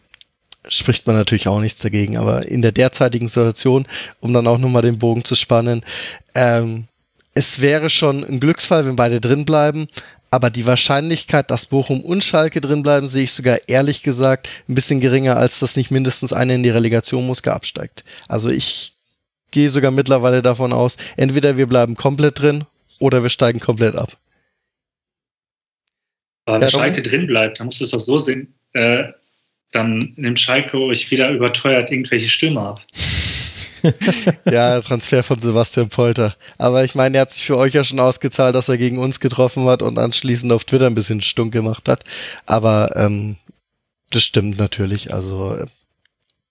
spricht 0.68 1.06
man 1.06 1.16
natürlich 1.16 1.48
auch 1.48 1.60
nichts 1.60 1.80
dagegen. 1.80 2.16
Aber 2.16 2.46
in 2.46 2.62
der 2.62 2.72
derzeitigen 2.72 3.28
Situation, 3.28 3.86
um 4.20 4.32
dann 4.32 4.46
auch 4.46 4.58
nochmal 4.58 4.82
den 4.82 4.98
Bogen 4.98 5.24
zu 5.24 5.34
spannen, 5.34 5.82
ähm, 6.34 6.86
es 7.34 7.60
wäre 7.60 7.90
schon 7.90 8.24
ein 8.24 8.40
Glücksfall, 8.40 8.86
wenn 8.86 8.96
beide 8.96 9.20
drin 9.20 9.44
bleiben, 9.44 9.88
aber 10.30 10.50
die 10.50 10.66
Wahrscheinlichkeit, 10.66 11.50
dass 11.50 11.66
Bochum 11.66 12.00
und 12.00 12.24
Schalke 12.24 12.60
drin 12.60 12.82
bleiben, 12.82 13.08
sehe 13.08 13.24
ich 13.24 13.32
sogar 13.32 13.58
ehrlich 13.68 14.02
gesagt 14.02 14.48
ein 14.68 14.74
bisschen 14.74 15.00
geringer, 15.00 15.36
als 15.36 15.60
dass 15.60 15.76
nicht 15.76 15.90
mindestens 15.90 16.32
einer 16.32 16.54
in 16.54 16.62
die 16.62 16.70
Relegation 16.70 17.26
Muskel 17.26 17.52
absteigt. 17.52 18.04
Also 18.28 18.50
ich 18.50 18.92
gehe 19.50 19.70
sogar 19.70 19.90
mittlerweile 19.90 20.42
davon 20.42 20.72
aus, 20.72 20.96
entweder 21.16 21.56
wir 21.56 21.66
bleiben 21.66 21.94
komplett 21.94 22.40
drin 22.40 22.64
oder 22.98 23.22
wir 23.22 23.30
steigen 23.30 23.60
komplett 23.60 23.94
ab. 23.94 24.12
Aber 26.46 26.60
wenn 26.60 26.68
Schalke 26.68 27.02
drin 27.02 27.26
bleibt, 27.26 27.58
dann 27.58 27.66
musst 27.66 27.80
du 27.80 27.84
es 27.84 27.90
doch 27.90 28.00
so 28.00 28.18
sehen, 28.18 28.54
äh, 28.72 29.04
dann 29.72 30.12
nimmt 30.16 30.38
Schalke 30.38 30.78
euch 30.78 31.10
wieder 31.10 31.30
überteuert 31.30 31.90
irgendwelche 31.90 32.28
Stürmer 32.28 32.68
ab. 32.68 32.82
ja, 34.50 34.80
Transfer 34.80 35.22
von 35.22 35.38
Sebastian 35.38 35.88
Polter. 35.88 36.34
Aber 36.58 36.84
ich 36.84 36.94
meine, 36.94 37.18
er 37.18 37.22
hat 37.22 37.32
sich 37.32 37.44
für 37.44 37.56
euch 37.56 37.74
ja 37.74 37.84
schon 37.84 38.00
ausgezahlt, 38.00 38.54
dass 38.54 38.68
er 38.68 38.78
gegen 38.78 38.98
uns 38.98 39.20
getroffen 39.20 39.66
hat 39.66 39.82
und 39.82 39.98
anschließend 39.98 40.52
auf 40.52 40.64
Twitter 40.64 40.86
ein 40.86 40.94
bisschen 40.94 41.20
stunk 41.20 41.52
gemacht 41.52 41.88
hat. 41.88 42.04
Aber 42.46 42.94
ähm, 42.96 43.36
das 44.10 44.22
stimmt 44.22 44.58
natürlich. 44.58 45.12
Also 45.12 45.54
äh, 45.54 45.66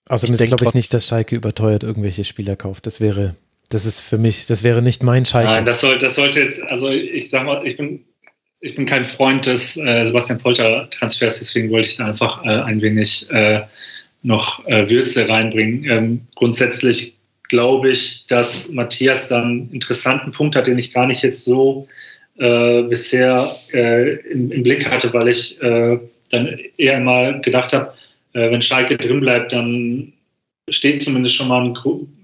Außerdem 0.08 0.34
ist, 0.34 0.46
glaube 0.46 0.64
ich, 0.64 0.74
nicht, 0.74 0.94
dass 0.94 1.06
Schalke 1.06 1.34
überteuert 1.34 1.82
irgendwelche 1.82 2.24
Spieler 2.24 2.54
kauft. 2.54 2.86
Das 2.86 3.00
wäre, 3.00 3.34
das 3.70 3.86
ist 3.86 4.00
für 4.00 4.18
mich, 4.18 4.46
das 4.46 4.62
wäre 4.62 4.80
nicht 4.80 5.02
mein 5.02 5.26
Schalke. 5.26 5.50
Nein, 5.50 5.64
das, 5.64 5.80
soll, 5.80 5.98
das 5.98 6.14
sollte 6.14 6.40
jetzt, 6.40 6.62
also 6.62 6.90
ich 6.90 7.28
sag 7.28 7.44
mal, 7.44 7.66
ich 7.66 7.76
bin, 7.76 8.04
ich 8.60 8.76
bin 8.76 8.86
kein 8.86 9.04
Freund 9.04 9.46
des 9.46 9.76
äh, 9.76 10.04
Sebastian 10.04 10.38
Polter-Transfers, 10.38 11.38
deswegen 11.40 11.70
wollte 11.70 11.88
ich 11.88 11.96
da 11.96 12.06
einfach 12.06 12.44
äh, 12.44 12.48
ein 12.48 12.80
wenig 12.80 13.28
äh, 13.30 13.62
noch 14.22 14.64
äh, 14.66 14.88
Würze 14.88 15.28
reinbringen. 15.28 15.84
Ähm, 15.90 16.26
grundsätzlich 16.36 17.15
glaube 17.48 17.90
ich, 17.90 18.26
dass 18.26 18.70
Matthias 18.70 19.28
dann 19.28 19.42
einen 19.42 19.70
interessanten 19.72 20.32
Punkt 20.32 20.56
hat, 20.56 20.66
den 20.66 20.78
ich 20.78 20.92
gar 20.92 21.06
nicht 21.06 21.22
jetzt 21.22 21.44
so 21.44 21.88
äh, 22.38 22.82
bisher 22.82 23.38
äh, 23.72 24.16
im, 24.30 24.50
im, 24.50 24.62
Blick 24.62 24.90
hatte, 24.90 25.12
weil 25.12 25.28
ich 25.28 25.60
äh, 25.62 25.98
dann 26.30 26.58
eher 26.76 27.00
mal 27.00 27.40
gedacht 27.40 27.72
habe, 27.72 27.94
äh, 28.32 28.50
wenn 28.50 28.62
Schalke 28.62 28.96
drin 28.96 29.20
bleibt, 29.20 29.52
dann 29.52 30.12
steht 30.70 31.02
zumindest 31.02 31.34
schon 31.34 31.48
mal 31.48 31.64
ein 31.64 31.76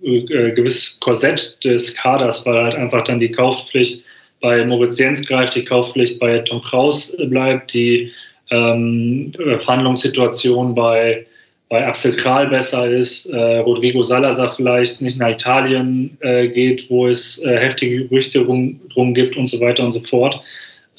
äh, 0.03 0.53
gewisses 0.53 0.99
Korsett 1.01 1.65
des 1.65 1.94
Kaders, 1.94 2.44
weil 2.44 2.62
halt 2.62 2.74
einfach 2.74 3.05
dann 3.05 3.20
die 3.20 3.31
Kaufpflicht 3.31 4.03
bei 4.40 4.65
Moritz 4.65 4.99
Jens 4.99 5.27
greift, 5.27 5.55
die 5.55 5.65
Kaufpflicht 5.65 6.19
bei 6.19 6.39
Tom 6.40 6.61
Kraus 6.61 7.16
bleibt, 7.28 7.73
die 7.73 8.11
ähm, 8.51 9.32
Verhandlungssituation 9.61 10.74
bei 10.74 11.24
bei 11.73 11.86
Axel 11.86 12.15
Kral 12.16 12.49
besser 12.49 12.86
ist, 12.86 13.31
äh, 13.31 13.57
Rodrigo 13.61 14.03
Salazar 14.03 14.47
vielleicht 14.47 15.01
nicht 15.01 15.19
nach 15.19 15.31
Italien 15.31 16.19
äh, 16.20 16.49
geht, 16.49 16.90
wo 16.90 17.09
es 17.09 17.43
äh, 17.47 17.57
heftige 17.59 18.09
Gerüchte 18.09 18.40
rum, 18.40 18.78
drum 18.93 19.15
gibt 19.15 19.39
und 19.39 19.47
so 19.47 19.59
weiter 19.59 19.82
und 19.82 19.93
so 19.93 20.01
fort. 20.01 20.43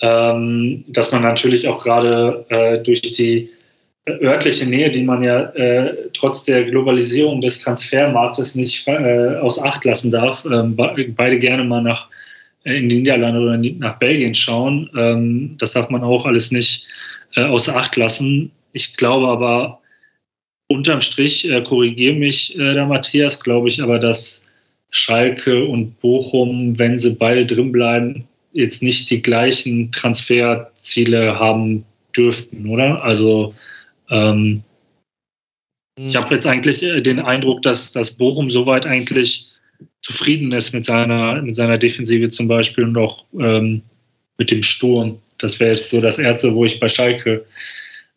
Ähm, 0.02 0.84
dass 0.88 1.12
man 1.12 1.22
natürlich 1.22 1.68
auch 1.68 1.84
gerade 1.84 2.44
äh, 2.50 2.80
durch 2.80 3.02
die 3.02 3.52
örtliche 4.08 4.68
Nähe, 4.68 4.90
die 4.90 5.04
man 5.04 5.22
ja 5.22 5.44
äh, 5.52 5.96
trotz 6.12 6.46
der 6.46 6.64
Globalisierung 6.64 7.40
des 7.40 7.62
Transfermarktes 7.62 8.56
nicht 8.56 8.88
äh, 8.88 9.36
aus 9.36 9.62
Acht 9.62 9.86
lassen 9.86 10.10
darf, 10.10 10.44
ähm, 10.46 10.76
beide 10.76 11.38
gerne 11.38 11.66
mal 11.66 11.84
nach 11.84 12.08
in 12.64 12.90
die 12.90 12.96
Niederlande 12.96 13.42
oder 13.42 13.58
nach 13.58 14.00
Belgien 14.00 14.34
schauen. 14.34 14.90
Ähm, 14.98 15.54
das 15.60 15.74
darf 15.74 15.92
man 15.92 16.04
auch 16.04 16.26
alles 16.26 16.50
nicht 16.50 16.88
außer 17.36 17.76
Acht 17.76 17.96
lassen. 17.96 18.50
Ich 18.74 18.98
glaube 18.98 19.28
aber, 19.28 19.83
unterm 20.68 21.02
Strich, 21.02 21.50
äh, 21.50 21.62
korrigiere 21.62 22.16
mich 22.16 22.58
äh, 22.58 22.74
der 22.74 22.86
Matthias, 22.86 23.42
glaube 23.42 23.68
ich 23.68 23.82
aber, 23.82 24.00
dass 24.00 24.44
Schalke 24.90 25.66
und 25.66 26.00
Bochum, 26.00 26.78
wenn 26.78 26.98
sie 26.98 27.14
beide 27.14 27.46
drin 27.46 27.72
bleiben, 27.72 28.28
jetzt 28.54 28.84
nicht 28.84 29.10
die 29.10 29.22
gleichen 29.22 29.92
Transferziele 29.92 31.40
haben 31.40 31.86
dürften, 32.16 32.68
oder? 32.70 33.04
Also 33.04 33.56
ähm, 34.10 34.64
ich 35.98 36.16
habe 36.16 36.34
jetzt 36.34 36.46
eigentlich 36.46 36.84
äh, 36.84 37.02
den 37.02 37.20
Eindruck, 37.20 37.62
dass, 37.62 37.92
dass 37.92 38.12
Bochum 38.12 38.50
soweit 38.52 38.86
eigentlich 38.86 39.50
zufrieden 40.02 40.52
ist 40.52 40.74
mit 40.74 40.86
seiner, 40.86 41.42
mit 41.42 41.56
seiner 41.56 41.78
Defensive 41.78 42.30
zum 42.30 42.48
Beispiel 42.48 42.84
und 42.84 42.98
auch 42.98 43.26
ähm, 43.40 43.82
mit 44.38 44.52
dem 44.52 44.64
Sturm. 44.64 45.20
Das 45.38 45.60
wäre 45.60 45.72
jetzt 45.72 45.90
so 45.90 46.02
das 46.02 46.20
Erste, 46.20 46.54
wo 46.54 46.66
ich 46.66 46.80
bei 46.80 46.88
Schalke 46.88 47.46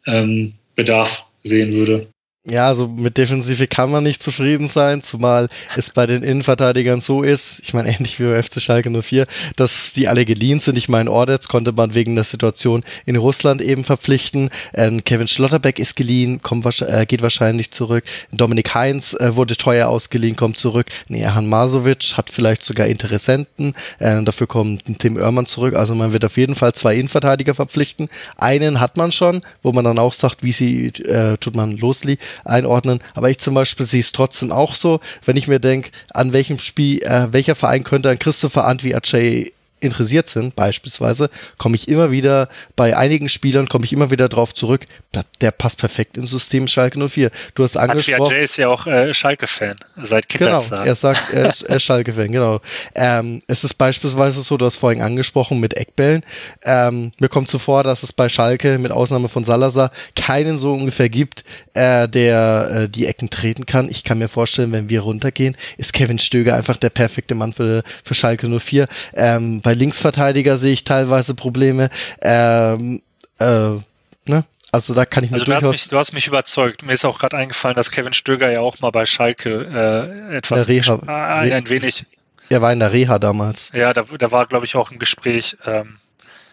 ähm, 0.07 0.53
Bedarf 0.75 1.25
sehen 1.43 1.73
würde. 1.73 2.07
Ja, 2.49 2.69
also 2.69 2.87
mit 2.87 3.17
Defensive 3.17 3.67
kann 3.67 3.91
man 3.91 4.05
nicht 4.05 4.23
zufrieden 4.23 4.69
sein, 4.69 5.03
zumal 5.03 5.49
es 5.77 5.91
bei 5.91 6.07
den 6.07 6.23
Innenverteidigern 6.23 7.01
so 7.01 7.23
ist, 7.25 7.59
ich 7.65 7.75
meine 7.75 7.93
ähnlich 7.93 8.21
wie 8.21 8.25
beim 8.25 8.41
FC 8.41 8.63
Schalke 8.63 8.89
04, 8.89 9.27
dass 9.57 9.95
die 9.95 10.07
alle 10.07 10.25
geliehen 10.25 10.61
sind. 10.61 10.79
Ich 10.79 10.89
meine, 10.89 11.11
Ordetz 11.11 11.49
konnte 11.49 11.73
man 11.73 11.95
wegen 11.95 12.15
der 12.15 12.23
Situation 12.23 12.85
in 13.05 13.17
Russland 13.17 13.61
eben 13.61 13.83
verpflichten. 13.83 14.51
Ähm, 14.75 15.03
Kevin 15.03 15.27
Schlotterbeck 15.27 15.81
ist 15.81 15.97
geliehen, 15.97 16.41
kommt, 16.41 16.65
äh, 16.83 17.05
geht 17.07 17.21
wahrscheinlich 17.21 17.73
zurück. 17.73 18.05
Dominik 18.31 18.73
Heinz 18.75 19.15
äh, 19.15 19.35
wurde 19.35 19.57
teuer 19.57 19.89
ausgeliehen, 19.89 20.37
kommt 20.37 20.57
zurück. 20.57 20.87
Nee, 21.09 21.23
Erhan 21.23 21.49
Masovic 21.49 22.17
hat 22.17 22.31
vielleicht 22.31 22.63
sogar 22.63 22.87
Interessenten. 22.87 23.75
Äh, 23.99 24.23
dafür 24.23 24.47
kommt 24.47 24.85
Tim 25.01 25.17
Oermann 25.17 25.47
zurück. 25.47 25.75
Also 25.75 25.97
man 25.97 26.13
wird 26.13 26.25
auf 26.25 26.37
jeden 26.37 26.55
Fall 26.55 26.75
zwei 26.75 26.95
Innenverteidiger 26.95 27.57
verpflichten. 27.57 28.09
Einen 28.37 28.79
hat 28.79 28.97
man 28.97 29.11
schon, 29.11 29.43
wo 29.65 29.73
man 29.73 29.85
dann 29.85 29.99
auch 29.99 30.13
sagt, 30.13 30.45
wie 30.45 30.53
sie 30.53 30.87
äh, 30.87 31.37
tut 31.39 31.57
man 31.57 31.77
losli 31.77 32.19
einordnen. 32.45 32.99
Aber 33.15 33.31
ich 33.31 33.39
zum 33.39 33.55
Beispiel 33.55 33.87
sehe 33.87 34.01
es 34.01 34.13
trotzdem 34.13 34.53
auch 34.53 34.75
so, 34.75 35.01
wenn 35.25 35.37
ich 35.37 35.49
mir 35.49 35.61
denke, 35.61 35.91
an 36.13 36.33
welchem 36.33 36.59
Spiel, 36.59 37.03
äh, 37.03 37.33
welcher 37.33 37.55
Verein 37.55 37.85
könnte 37.85 38.11
ein 38.11 38.19
Christopher 38.19 38.67
Antwi 38.67 38.95
Ajay 38.95 39.53
interessiert 39.81 40.29
sind, 40.29 40.57
beispielsweise, 40.57 41.31
komme 41.59 41.77
ich 41.77 41.89
immer 41.89 42.11
wieder, 42.11 42.49
bei 42.77 42.97
einigen 42.97 43.29
Spielern 43.29 43.69
komme 43.69 43.85
ich 43.85 43.93
immer 43.93 44.11
wieder 44.11 44.29
drauf 44.29 44.55
zurück, 44.55 44.87
der, 45.15 45.25
der 45.41 45.51
passt 45.51 45.79
perfekt 45.79 46.17
ins 46.17 46.31
System 46.31 46.67
Schalke 46.67 46.99
04. 47.09 47.31
Du 47.55 47.63
hast 47.63 47.77
angesprochen. 47.77 48.35
Jay 48.35 48.45
ist 48.45 48.57
ja 48.57 48.69
auch 48.69 48.87
äh, 48.87 49.13
Schalke-Fan, 49.13 49.77
seit 50.03 50.29
Kindheitstagen. 50.29 50.85
Genau, 50.85 50.89
er 50.89 50.97
sagt, 50.97 51.33
er 51.33 51.49
ist, 51.49 51.63
ist 51.63 51.83
Schalke-Fan, 51.83 52.33
genau. 52.33 52.61
Ähm, 52.95 53.43
es 53.47 53.65
ist 53.65 53.75
beispielsweise 53.75 54.43
so, 54.43 54.57
du 54.57 54.65
hast 54.65 54.77
vorhin 54.77 55.03
angesprochen 55.03 55.61
mit 55.61 55.75
Eckbällen. 55.75 56.23
Ähm, 56.65 57.13
mir 57.19 57.29
kommt 57.29 57.49
so 57.49 57.59
vor, 57.59 57.83
dass 57.83 58.03
es 58.03 58.13
bei 58.13 58.29
Schalke, 58.29 58.79
mit 58.79 58.93
Ausnahme 58.93 59.29
von 59.29 59.45
Salazar, 59.45 59.91
keinen 60.15 60.59
so 60.59 60.73
ungefähr 60.73 61.09
gibt, 61.11 61.45
äh, 61.75 62.09
der 62.09 62.71
äh, 62.71 62.89
die 62.89 63.07
Ecken 63.07 63.29
treten 63.29 63.67
kann. 63.67 63.89
Ich 63.91 64.05
kann 64.05 64.19
mir 64.19 64.29
vorstellen, 64.29 64.73
wenn 64.73 64.89
wir 64.89 65.03
runtergehen, 65.03 65.57
ist 65.77 65.93
Kevin 65.93 66.19
Stöger 66.19 66.57
einfach 66.57 66.79
der 66.79 66.91
perfekte 66.91 67.35
Mann 67.35 67.53
für, 67.53 67.83
für 68.03 68.15
Schalke 68.15 68.49
04. 68.49 68.89
Ähm, 69.15 69.61
bei 69.67 69.75
Linksverteidiger 69.75 70.59
sehe 70.59 70.73
ich 70.73 70.85
teilweise 70.85 71.35
Probleme. 71.35 71.91
Ähm, 72.23 73.03
äh, 73.41 73.45
ne? 73.45 74.45
Also 74.71 74.95
da 74.95 75.05
kann 75.05 75.25
ich 75.25 75.33
mir 75.33 75.39
also 75.39 75.47
durchaus... 75.47 75.63
Du 75.63 75.69
hast, 75.69 75.73
mich, 75.73 75.89
du 75.89 75.99
hast 75.99 76.13
mich 76.13 76.27
überzeugt. 76.29 76.85
Mir 76.85 76.93
ist 76.93 77.05
auch 77.05 77.19
gerade 77.19 77.37
eingefallen, 77.37 77.75
dass 77.75 77.91
Kevin 77.91 78.13
Stöger 78.13 78.49
ja 78.49 78.61
auch 78.61 78.79
mal 78.79 78.91
bei 78.91 79.07
Schalke 79.07 80.29
äh, 80.31 80.37
etwas 80.37 80.69
Reha, 80.69 81.01
äh, 81.45 81.53
ein 81.53 81.69
wenig. 81.69 82.07
Er 82.49 82.63
war 82.63 82.73
in 82.73 82.79
der 82.79 82.93
Reha 82.93 83.19
damals. 83.19 83.73
Ja, 83.75 83.93
da, 83.93 84.03
da 84.03 84.31
war, 84.31 84.47
glaube 84.47 84.67
ich, 84.67 84.77
auch 84.77 84.93
ein 84.93 85.01
Gespräch. 85.01 85.57
Ähm, 85.65 85.99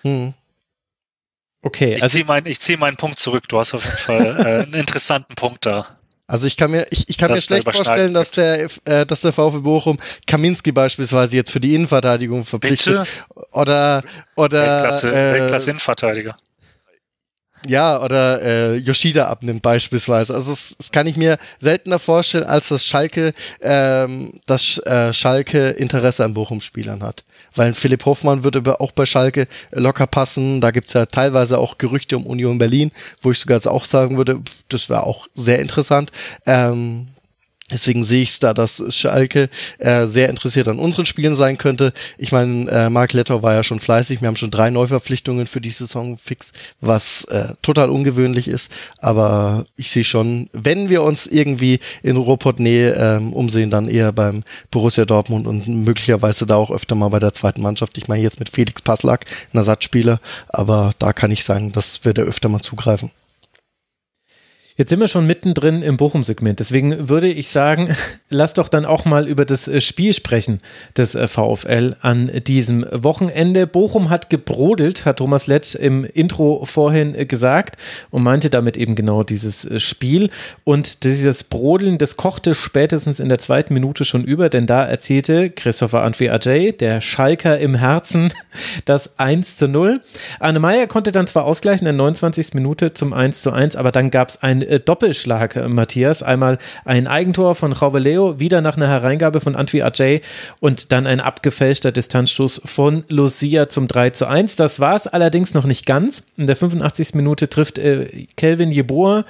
hm. 0.02 0.34
Okay, 1.61 1.94
ich 1.98 2.02
also 2.02 2.14
ziehe 2.14 2.26
mein, 2.26 2.52
zieh 2.52 2.77
meinen 2.77 2.98
Punkt 2.98 3.19
zurück. 3.19 3.48
Du 3.48 3.60
hast 3.60 3.76
auf 3.76 3.85
jeden 3.85 3.98
Fall 3.98 4.40
äh, 4.40 4.64
einen 4.64 4.73
interessanten 4.73 5.35
Punkt 5.35 5.68
da. 5.68 5.85
Also 6.25 6.47
ich 6.47 6.55
kann 6.55 6.71
mir, 6.71 6.87
ich, 6.89 7.09
ich 7.09 7.17
kann 7.17 7.31
mir 7.31 7.41
schlecht 7.41 7.69
vorstellen, 7.71 8.13
dass 8.13 8.31
der, 8.31 8.69
äh, 8.85 9.05
dass 9.05 9.21
der 9.21 9.33
VfB 9.33 9.59
Bochum 9.59 9.97
Kaminski 10.25 10.71
beispielsweise 10.71 11.35
jetzt 11.35 11.51
für 11.51 11.59
die 11.59 11.75
Innenverteidigung 11.75 12.45
verpflichtet. 12.45 13.07
Bitte? 13.33 13.47
Oder 13.51 14.03
oder 14.35 14.61
Weltklasse, 14.61 15.09
äh, 15.09 15.33
Weltklasse 15.33 15.69
Innenverteidiger 15.71 16.35
ja, 17.68 18.02
oder 18.02 18.41
äh, 18.41 18.76
Yoshida 18.77 19.27
abnimmt 19.27 19.61
beispielsweise. 19.61 20.34
Also 20.34 20.52
das, 20.52 20.76
das 20.77 20.91
kann 20.91 21.07
ich 21.07 21.18
mir 21.18 21.38
seltener 21.60 21.99
vorstellen, 21.99 22.44
als 22.44 22.69
dass 22.69 22.85
Schalke, 22.85 23.34
ähm, 23.61 24.31
dass 24.45 24.77
äh, 24.80 25.14
Schalke 25.14 25.69
Interesse 25.69 26.26
an 26.26 26.34
Bochum-Spielern 26.34 27.03
hat. 27.03 27.23
Weil 27.56 27.73
Philipp 27.73 28.06
Hoffmann 28.06 28.44
würde 28.44 28.80
auch 28.80 28.91
bei 28.91 29.06
Schalke 29.06 29.48
locker 29.72 30.07
passen. 30.07 30.61
Da 30.61 30.72
gibt's 30.72 30.94
ja 30.94 31.06
teilweise 31.06 31.60
auch 31.60 31.77
Gerüchte 31.77 32.18
um 32.18 32.26
Union 32.26 32.57
Berlin, 32.57 32.91
wo 33.22 33.31
ich 33.31 33.40
sogar 33.40 33.60
auch 33.68 33.85
sagen 33.85 34.18
würde, 34.18 34.41
das 34.69 34.90
wäre 34.90 35.03
auch 35.03 35.27
sehr 35.34 35.60
interessant. 35.60 36.11
Ähm, 36.45 37.07
Deswegen 37.73 38.03
sehe 38.03 38.21
ich 38.21 38.29
es 38.29 38.39
da, 38.39 38.53
dass 38.53 38.83
Schalke 38.89 39.49
äh, 39.79 40.05
sehr 40.05 40.29
interessiert 40.29 40.67
an 40.67 40.77
unseren 40.79 41.07
Spielen 41.07 41.35
sein 41.35 41.57
könnte. 41.57 41.91
Ich 42.17 42.31
meine, 42.31 42.69
äh, 42.69 42.89
Mark 42.89 43.13
Letter 43.13 43.41
war 43.41 43.55
ja 43.55 43.63
schon 43.63 43.79
fleißig. 43.79 44.21
Wir 44.21 44.27
haben 44.27 44.35
schon 44.35 44.51
drei 44.51 44.69
Neuverpflichtungen 44.69 45.47
für 45.47 45.59
die 45.59 45.71
Saison 45.71 46.17
fix, 46.17 46.53
was 46.81 47.25
äh, 47.25 47.55
total 47.63 47.89
ungewöhnlich 47.89 48.47
ist. 48.47 48.71
Aber 48.99 49.65
ich 49.75 49.89
sehe 49.89 50.03
schon, 50.03 50.49
wenn 50.53 50.89
wir 50.89 51.01
uns 51.01 51.25
irgendwie 51.25 51.79
in 52.03 52.15
Ruhrpott-Nähe 52.15 52.93
ähm, 52.93 53.33
umsehen, 53.33 53.71
dann 53.71 53.89
eher 53.89 54.11
beim 54.11 54.43
Borussia 54.69 55.05
Dortmund 55.05 55.47
und 55.47 55.67
möglicherweise 55.67 56.45
da 56.45 56.55
auch 56.55 56.69
öfter 56.69 56.93
mal 56.95 57.09
bei 57.09 57.19
der 57.19 57.33
zweiten 57.33 57.61
Mannschaft. 57.61 57.97
Ich 57.97 58.07
meine 58.07 58.21
jetzt 58.21 58.39
mit 58.39 58.49
Felix 58.49 58.81
Passlack, 58.83 59.25
ein 59.51 59.57
Ersatzspieler. 59.57 60.19
Aber 60.49 60.93
da 60.99 61.11
kann 61.11 61.31
ich 61.31 61.43
sagen, 61.43 61.71
das 61.71 62.05
wird 62.05 62.19
er 62.19 62.25
öfter 62.25 62.49
mal 62.49 62.61
zugreifen. 62.61 63.11
Jetzt 64.75 64.89
sind 64.89 64.99
wir 64.99 65.07
schon 65.07 65.27
mittendrin 65.27 65.83
im 65.83 65.97
Bochum-Segment. 65.97 66.59
Deswegen 66.59 67.07
würde 67.07 67.27
ich 67.27 67.49
sagen, 67.49 67.95
lass 68.29 68.53
doch 68.53 68.67
dann 68.67 68.85
auch 68.85 69.05
mal 69.05 69.27
über 69.27 69.45
das 69.45 69.67
äh, 69.67 69.81
Spiel 69.81 70.15
sprechen 70.15 70.61
des 70.97 71.13
äh, 71.13 71.27
VfL 71.27 71.95
an 72.01 72.31
diesem 72.47 72.83
Wochenende. 72.91 73.67
Bochum 73.67 74.09
hat 74.09 74.31
gebrodelt, 74.31 75.05
hat 75.05 75.17
Thomas 75.17 75.45
Letsch 75.45 75.75
im 75.75 76.03
Intro 76.05 76.65
vorhin 76.65 77.13
äh, 77.13 77.27
gesagt 77.27 77.77
und 78.09 78.23
meinte 78.23 78.49
damit 78.49 78.75
eben 78.75 78.95
genau 78.95 79.21
dieses 79.21 79.69
Spiel. 79.77 80.31
Und 80.63 81.03
dieses 81.03 81.43
Brodeln, 81.43 81.99
das 81.99 82.17
kochte 82.17 82.55
spätestens 82.55 83.19
in 83.19 83.29
der 83.29 83.37
zweiten 83.37 83.75
Minute 83.75 84.05
schon 84.05 84.23
über, 84.23 84.49
denn 84.49 84.65
da 84.65 84.83
erzählte 84.83 85.51
Christopher 85.51 86.01
Antwi 86.01 86.31
Ajay, 86.31 86.71
der 86.71 86.99
Schalker 86.99 87.59
im 87.59 87.75
Herzen, 87.75 88.33
das 88.85 89.19
1 89.19 89.57
zu 89.57 89.67
0. 89.67 90.01
Arne 90.39 90.59
Meyer 90.59 90.87
konnte 90.87 91.11
dann 91.11 91.27
zwar 91.27 91.45
ausgleichen 91.45 91.85
in 91.85 91.95
der 91.95 92.03
29. 92.05 92.55
Minute 92.55 92.93
zum 92.95 93.13
1 93.13 93.43
zu 93.43 93.51
1, 93.51 93.75
aber 93.75 93.91
dann 93.91 94.09
gab 94.09 94.29
es 94.29 94.41
ein 94.41 94.62
äh, 94.64 94.80
Doppelschlag, 94.80 95.56
äh, 95.56 95.68
Matthias. 95.68 96.23
Einmal 96.23 96.57
ein 96.85 97.07
Eigentor 97.07 97.56
von 97.56 97.73
Rauveleo, 97.73 98.40
wieder 98.40 98.61
nach 98.61 98.77
einer 98.77 98.88
Hereingabe 98.88 99.41
von 99.41 99.56
Antwi 99.56 99.81
Ajay 99.81 100.22
und 100.60 100.91
dann 100.91 101.07
ein 101.07 101.22
abgefälschter 101.22 101.91
Distanzstoß 101.91 102.61
von 102.65 103.03
Lucia 103.10 103.69
zum 103.69 103.88
3 103.88 104.11
zu 104.11 104.27
1. 104.27 104.56
Das 104.56 104.80
war 104.80 104.95
es 104.95 105.07
allerdings 105.07 105.53
noch 105.53 105.65
nicht 105.65 105.85
ganz. 105.85 106.31
In 106.38 106.48
der 106.48 106.56
85. 106.56 107.15
Minute 107.15 107.49
trifft 107.49 107.77
äh, 107.77 108.27
Kelvin 108.35 108.72
Jeboa 108.72 109.26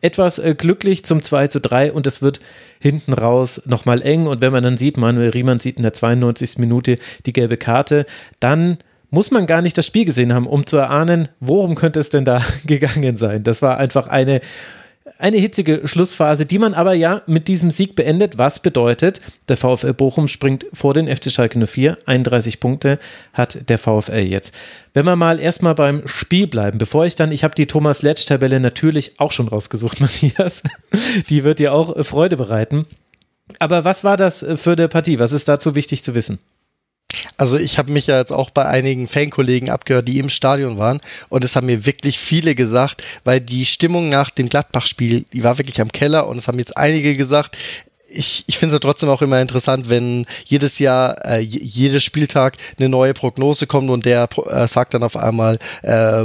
etwas 0.00 0.38
äh, 0.38 0.54
glücklich 0.56 1.04
zum 1.04 1.22
2 1.22 1.48
zu 1.48 1.60
3 1.60 1.92
und 1.92 2.06
es 2.06 2.22
wird 2.22 2.40
hinten 2.80 3.12
raus 3.12 3.62
nochmal 3.66 4.02
eng. 4.02 4.26
Und 4.26 4.40
wenn 4.40 4.52
man 4.52 4.62
dann 4.62 4.78
sieht, 4.78 4.96
Manuel 4.96 5.30
Riemann 5.30 5.58
sieht 5.58 5.76
in 5.76 5.82
der 5.82 5.92
92. 5.92 6.58
Minute 6.58 6.98
die 7.24 7.32
gelbe 7.32 7.56
Karte, 7.56 8.06
dann 8.40 8.78
muss 9.10 9.30
man 9.30 9.46
gar 9.46 9.62
nicht 9.62 9.78
das 9.78 9.86
Spiel 9.86 10.04
gesehen 10.04 10.32
haben, 10.32 10.46
um 10.46 10.66
zu 10.66 10.76
erahnen, 10.76 11.28
worum 11.40 11.74
könnte 11.74 12.00
es 12.00 12.10
denn 12.10 12.24
da 12.24 12.42
gegangen 12.66 13.16
sein. 13.16 13.42
Das 13.42 13.62
war 13.62 13.78
einfach 13.78 14.08
eine 14.08 14.40
eine 15.18 15.38
hitzige 15.38 15.82
Schlussphase, 15.84 16.46
die 16.46 16.58
man 16.58 16.74
aber 16.74 16.94
ja 16.94 17.22
mit 17.26 17.48
diesem 17.48 17.70
Sieg 17.70 17.94
beendet, 17.94 18.38
was 18.38 18.60
bedeutet, 18.60 19.20
der 19.48 19.56
VfL 19.56 19.94
Bochum 19.94 20.28
springt 20.28 20.66
vor 20.72 20.94
den 20.94 21.14
FC 21.14 21.30
Schalke 21.30 21.64
04, 21.64 21.96
31 22.06 22.60
Punkte 22.60 22.98
hat 23.32 23.68
der 23.68 23.78
VfL 23.78 24.26
jetzt. 24.26 24.54
Wenn 24.92 25.06
wir 25.06 25.16
mal 25.16 25.38
erstmal 25.38 25.74
beim 25.74 26.06
Spiel 26.06 26.46
bleiben, 26.46 26.78
bevor 26.78 27.06
ich 27.06 27.14
dann, 27.14 27.32
ich 27.32 27.44
habe 27.44 27.54
die 27.54 27.66
Thomas 27.66 28.02
Letsch-Tabelle 28.02 28.60
natürlich 28.60 29.18
auch 29.18 29.32
schon 29.32 29.48
rausgesucht, 29.48 30.00
Matthias, 30.00 30.62
die 31.28 31.44
wird 31.44 31.58
dir 31.58 31.72
auch 31.72 32.04
Freude 32.04 32.36
bereiten. 32.36 32.86
Aber 33.58 33.84
was 33.84 34.04
war 34.04 34.16
das 34.16 34.44
für 34.56 34.72
eine 34.72 34.88
Partie? 34.88 35.18
Was 35.18 35.32
ist 35.32 35.48
dazu 35.48 35.74
wichtig 35.74 36.02
zu 36.02 36.14
wissen? 36.14 36.38
Also 37.36 37.58
ich 37.58 37.78
habe 37.78 37.92
mich 37.92 38.06
ja 38.06 38.18
jetzt 38.18 38.32
auch 38.32 38.50
bei 38.50 38.64
einigen 38.66 39.08
Fankollegen 39.08 39.70
abgehört, 39.70 40.08
die 40.08 40.18
im 40.18 40.28
Stadion 40.28 40.78
waren. 40.78 41.00
Und 41.28 41.44
es 41.44 41.56
haben 41.56 41.66
mir 41.66 41.86
wirklich 41.86 42.18
viele 42.18 42.54
gesagt, 42.54 43.02
weil 43.24 43.40
die 43.40 43.64
Stimmung 43.66 44.08
nach 44.08 44.30
dem 44.30 44.48
Gladbach-Spiel, 44.48 45.24
die 45.32 45.44
war 45.44 45.58
wirklich 45.58 45.80
am 45.80 45.92
Keller. 45.92 46.28
Und 46.28 46.38
es 46.38 46.48
haben 46.48 46.58
jetzt 46.58 46.76
einige 46.76 47.16
gesagt, 47.16 47.56
ich, 48.08 48.44
ich 48.46 48.58
finde 48.58 48.74
es 48.74 48.76
ja 48.76 48.80
trotzdem 48.80 49.08
auch 49.08 49.22
immer 49.22 49.40
interessant, 49.40 49.88
wenn 49.90 50.26
jedes 50.44 50.78
Jahr, 50.78 51.24
äh, 51.24 51.40
jedes 51.40 52.04
Spieltag 52.04 52.56
eine 52.78 52.88
neue 52.88 53.14
Prognose 53.14 53.66
kommt 53.66 53.90
und 53.90 54.06
der 54.06 54.28
äh, 54.46 54.68
sagt 54.68 54.94
dann 54.94 55.02
auf 55.02 55.16
einmal, 55.16 55.58
äh, 55.82 56.24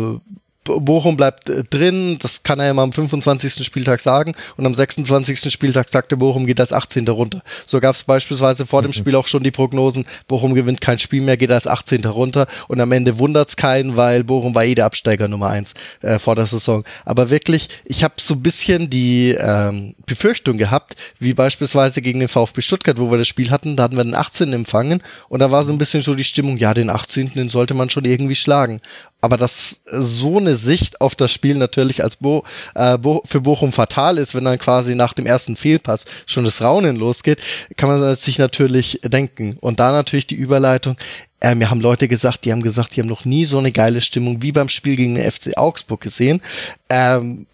Bochum 0.80 1.18
bleibt 1.18 1.50
äh, 1.50 1.64
drin, 1.64 2.18
das 2.20 2.44
kann 2.44 2.60
er 2.60 2.68
ja 2.68 2.74
mal 2.74 2.84
am 2.84 2.92
25. 2.92 3.66
Spieltag 3.66 4.00
sagen 4.00 4.34
und 4.58 4.66
am 4.66 4.76
26. 4.76 5.52
Spieltag 5.52 5.90
sagte 5.90 6.18
Bochum 6.18 6.46
geht 6.46 6.60
als 6.60 6.74
18. 6.74 7.08
runter. 7.08 7.42
So 7.66 7.80
gab 7.80 7.96
es 7.96 8.04
beispielsweise 8.04 8.66
vor 8.66 8.82
dem 8.82 8.90
mhm. 8.90 8.96
Spiel 8.96 9.16
auch 9.16 9.28
schon 9.28 9.44
die 9.44 9.52
Prognosen, 9.52 10.06
Bochum 10.28 10.54
gewinnt 10.54 10.82
kein 10.82 11.00
Spiel 11.00 11.22
mehr, 11.22 11.38
geht 11.38 11.52
als 11.52 11.68
18. 11.68 12.06
runter 12.06 12.48
und 12.68 12.80
am 12.80 12.92
Ende 12.92 13.20
wundert 13.20 13.50
es 13.50 13.56
keinen, 13.56 13.98
weil 13.98 14.24
Bochum 14.24 14.56
war 14.56 14.64
eh 14.64 14.76
der 14.76 14.86
Absteiger 14.86 15.28
Nummer 15.28 15.50
1 15.50 15.74
äh, 16.02 16.20
vor 16.20 16.36
der 16.36 16.46
Saison. 16.46 16.84
Aber 17.06 17.30
wirklich, 17.30 17.68
ich 17.86 18.04
habe 18.04 18.16
so 18.18 18.36
ein 18.36 18.44
bisschen 18.44 18.90
die 18.90 19.36
ähm, 19.38 19.96
Befürchtung 20.06 20.58
gehabt, 20.58 20.96
wie 21.20 21.34
beispielsweise 21.34 22.02
gegen 22.02 22.20
den 22.20 22.30
VfB 22.30 22.62
Stuttgart, 22.62 23.00
wo 23.00 23.12
wir 23.12 23.18
das 23.18 23.28
Spiel 23.28 23.52
hatten, 23.52 23.76
da 23.76 23.84
hatten 23.84 23.98
wir 23.98 24.04
den 24.04 24.16
18. 24.16 24.54
empfangen 24.54 25.02
und 25.30 25.40
da 25.40 25.52
war 25.52 25.66
so 25.66 25.72
ein 25.72 25.78
bisschen 25.78 26.04
so 26.04 26.16
die 26.16 26.24
Stimmung, 26.24 26.58
ja, 26.58 26.74
den 26.74 26.90
18. 26.90 27.32
den 27.34 27.50
sollte 27.50 27.74
man 27.74 27.90
schon 27.90 28.06
irgendwie 28.06 28.36
schlagen 28.36 28.82
aber 29.22 29.38
dass 29.38 29.82
so 29.86 30.38
eine 30.38 30.56
Sicht 30.56 31.00
auf 31.00 31.16
das 31.16 31.32
Spiel 31.32 31.56
natürlich 31.56 32.04
als 32.04 32.18
Bo, 32.18 32.44
äh, 32.76 32.98
Bo, 32.98 33.22
für 33.26 33.42
Bochum 33.42 33.72
fatal 33.72 34.18
ist, 34.18 34.36
wenn 34.36 34.46
dann 34.46 34.60
quasi 34.60 34.96
nach 34.96 35.14
dem 35.14 35.26
ersten 35.26 35.56
Fehlpass 35.56 36.06
schon 36.26 36.44
das 36.44 36.62
Raunen 36.62 36.96
losgeht, 36.96 37.40
kann 37.78 37.90
man 37.90 38.16
sich 38.16 38.40
natürlich 38.40 39.00
denken. 39.04 39.58
Und 39.62 39.80
da 39.80 39.92
natürlich 39.92 40.28
die 40.28 40.36
Überleitung. 40.36 40.98
Äh, 41.40 41.56
mir 41.56 41.72
haben 41.72 41.82
Leute 41.82 42.08
gesagt, 42.08 42.46
die 42.46 42.52
haben 42.52 42.62
gesagt, 42.62 42.96
die 42.96 43.02
haben 43.02 43.08
noch 43.08 43.26
nie 43.26 43.46
so 43.46 43.58
eine 43.58 43.72
geile 43.72 44.02
Stimmung 44.02 44.42
wie 44.42 44.52
beim 44.52 44.70
Spiel 44.70 44.96
gegen 44.96 45.16
den 45.16 45.32
FC 45.32 45.58
Augsburg 45.58 46.02
gesehen. 46.02 46.42
Ähm, 46.90 47.48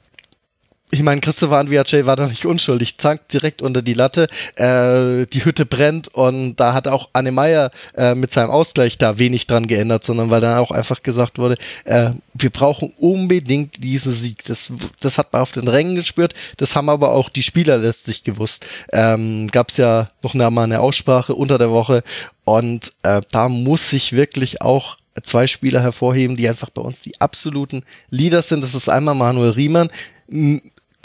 ich 0.89 1.03
meine, 1.03 1.19
Christopher 1.19 1.69
Viacay 1.69 2.05
war 2.05 2.15
doch 2.15 2.29
nicht 2.29 2.45
unschuldig. 2.45 2.97
Zank 2.97 3.27
direkt 3.27 3.61
unter 3.61 3.81
die 3.81 3.93
Latte. 3.93 4.27
Äh, 4.55 5.25
die 5.27 5.43
Hütte 5.43 5.65
brennt 5.65 6.07
und 6.13 6.55
da 6.55 6.73
hat 6.73 6.87
auch 6.87 7.09
Anne 7.11 7.31
Meyer 7.31 7.71
äh, 7.95 8.15
mit 8.15 8.31
seinem 8.31 8.51
Ausgleich 8.51 8.97
da 8.97 9.19
wenig 9.19 9.47
dran 9.47 9.67
geändert, 9.67 10.05
sondern 10.05 10.29
weil 10.29 10.39
dann 10.39 10.57
auch 10.57 10.71
einfach 10.71 11.03
gesagt 11.03 11.39
wurde, 11.39 11.57
äh, 11.83 12.11
wir 12.33 12.49
brauchen 12.51 12.93
unbedingt 12.99 13.83
diesen 13.83 14.13
Sieg. 14.13 14.45
Das, 14.45 14.71
das 15.01 15.17
hat 15.17 15.33
man 15.33 15.41
auf 15.41 15.51
den 15.51 15.67
Rängen 15.67 15.95
gespürt. 15.95 16.33
Das 16.55 16.75
haben 16.75 16.87
aber 16.87 17.11
auch 17.11 17.29
die 17.29 17.43
Spieler 17.43 17.77
letztlich 17.77 18.23
gewusst. 18.23 18.65
Ähm, 18.93 19.49
Gab 19.51 19.69
es 19.71 19.77
ja 19.77 20.09
noch 20.21 20.35
mal 20.35 20.63
eine 20.63 20.79
Aussprache 20.79 21.35
unter 21.35 21.57
der 21.57 21.71
Woche 21.71 22.01
und 22.45 22.93
äh, 23.03 23.19
da 23.29 23.49
muss 23.49 23.89
sich 23.89 24.13
wirklich 24.13 24.61
auch 24.61 24.97
zwei 25.21 25.47
Spieler 25.47 25.81
hervorheben, 25.81 26.37
die 26.37 26.47
einfach 26.47 26.69
bei 26.69 26.81
uns 26.81 27.01
die 27.01 27.19
absoluten 27.19 27.83
Leader 28.09 28.41
sind. 28.41 28.63
Das 28.63 28.75
ist 28.75 28.87
einmal 28.87 29.15
Manuel 29.15 29.51
Riemann, 29.51 29.89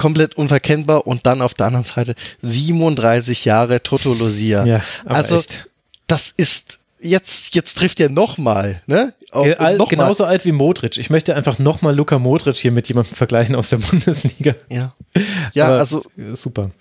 komplett 0.02 0.34
unverkennbar 0.34 1.06
und 1.06 1.26
dann 1.26 1.40
auf 1.42 1.54
der 1.54 1.66
anderen 1.66 1.84
Seite 1.84 2.16
37 2.42 3.44
Jahre 3.44 3.84
Toto 3.84 4.12
Losia. 4.12 4.66
Ja, 4.66 4.80
also 5.04 5.36
echt. 5.36 5.66
das 6.08 6.34
ist 6.36 6.80
jetzt 7.00 7.54
jetzt 7.54 7.78
trifft 7.78 8.00
er 8.00 8.08
nochmal, 8.08 8.82
ne? 8.86 9.14
Al 9.30 9.76
noch 9.76 9.88
genauso 9.88 10.24
mal. 10.24 10.30
alt 10.30 10.44
wie 10.44 10.50
Modric. 10.50 10.98
Ich 10.98 11.08
möchte 11.08 11.36
einfach 11.36 11.60
nochmal 11.60 11.94
Luka 11.94 12.18
Modric 12.18 12.56
hier 12.56 12.72
mit 12.72 12.88
jemandem 12.88 13.14
vergleichen 13.14 13.54
aus 13.54 13.70
der 13.70 13.76
Bundesliga. 13.90 14.56
Ja. 14.68 14.92
Ja, 15.54 15.68
Aber 15.68 15.78
also 15.78 16.02
super 16.32 16.72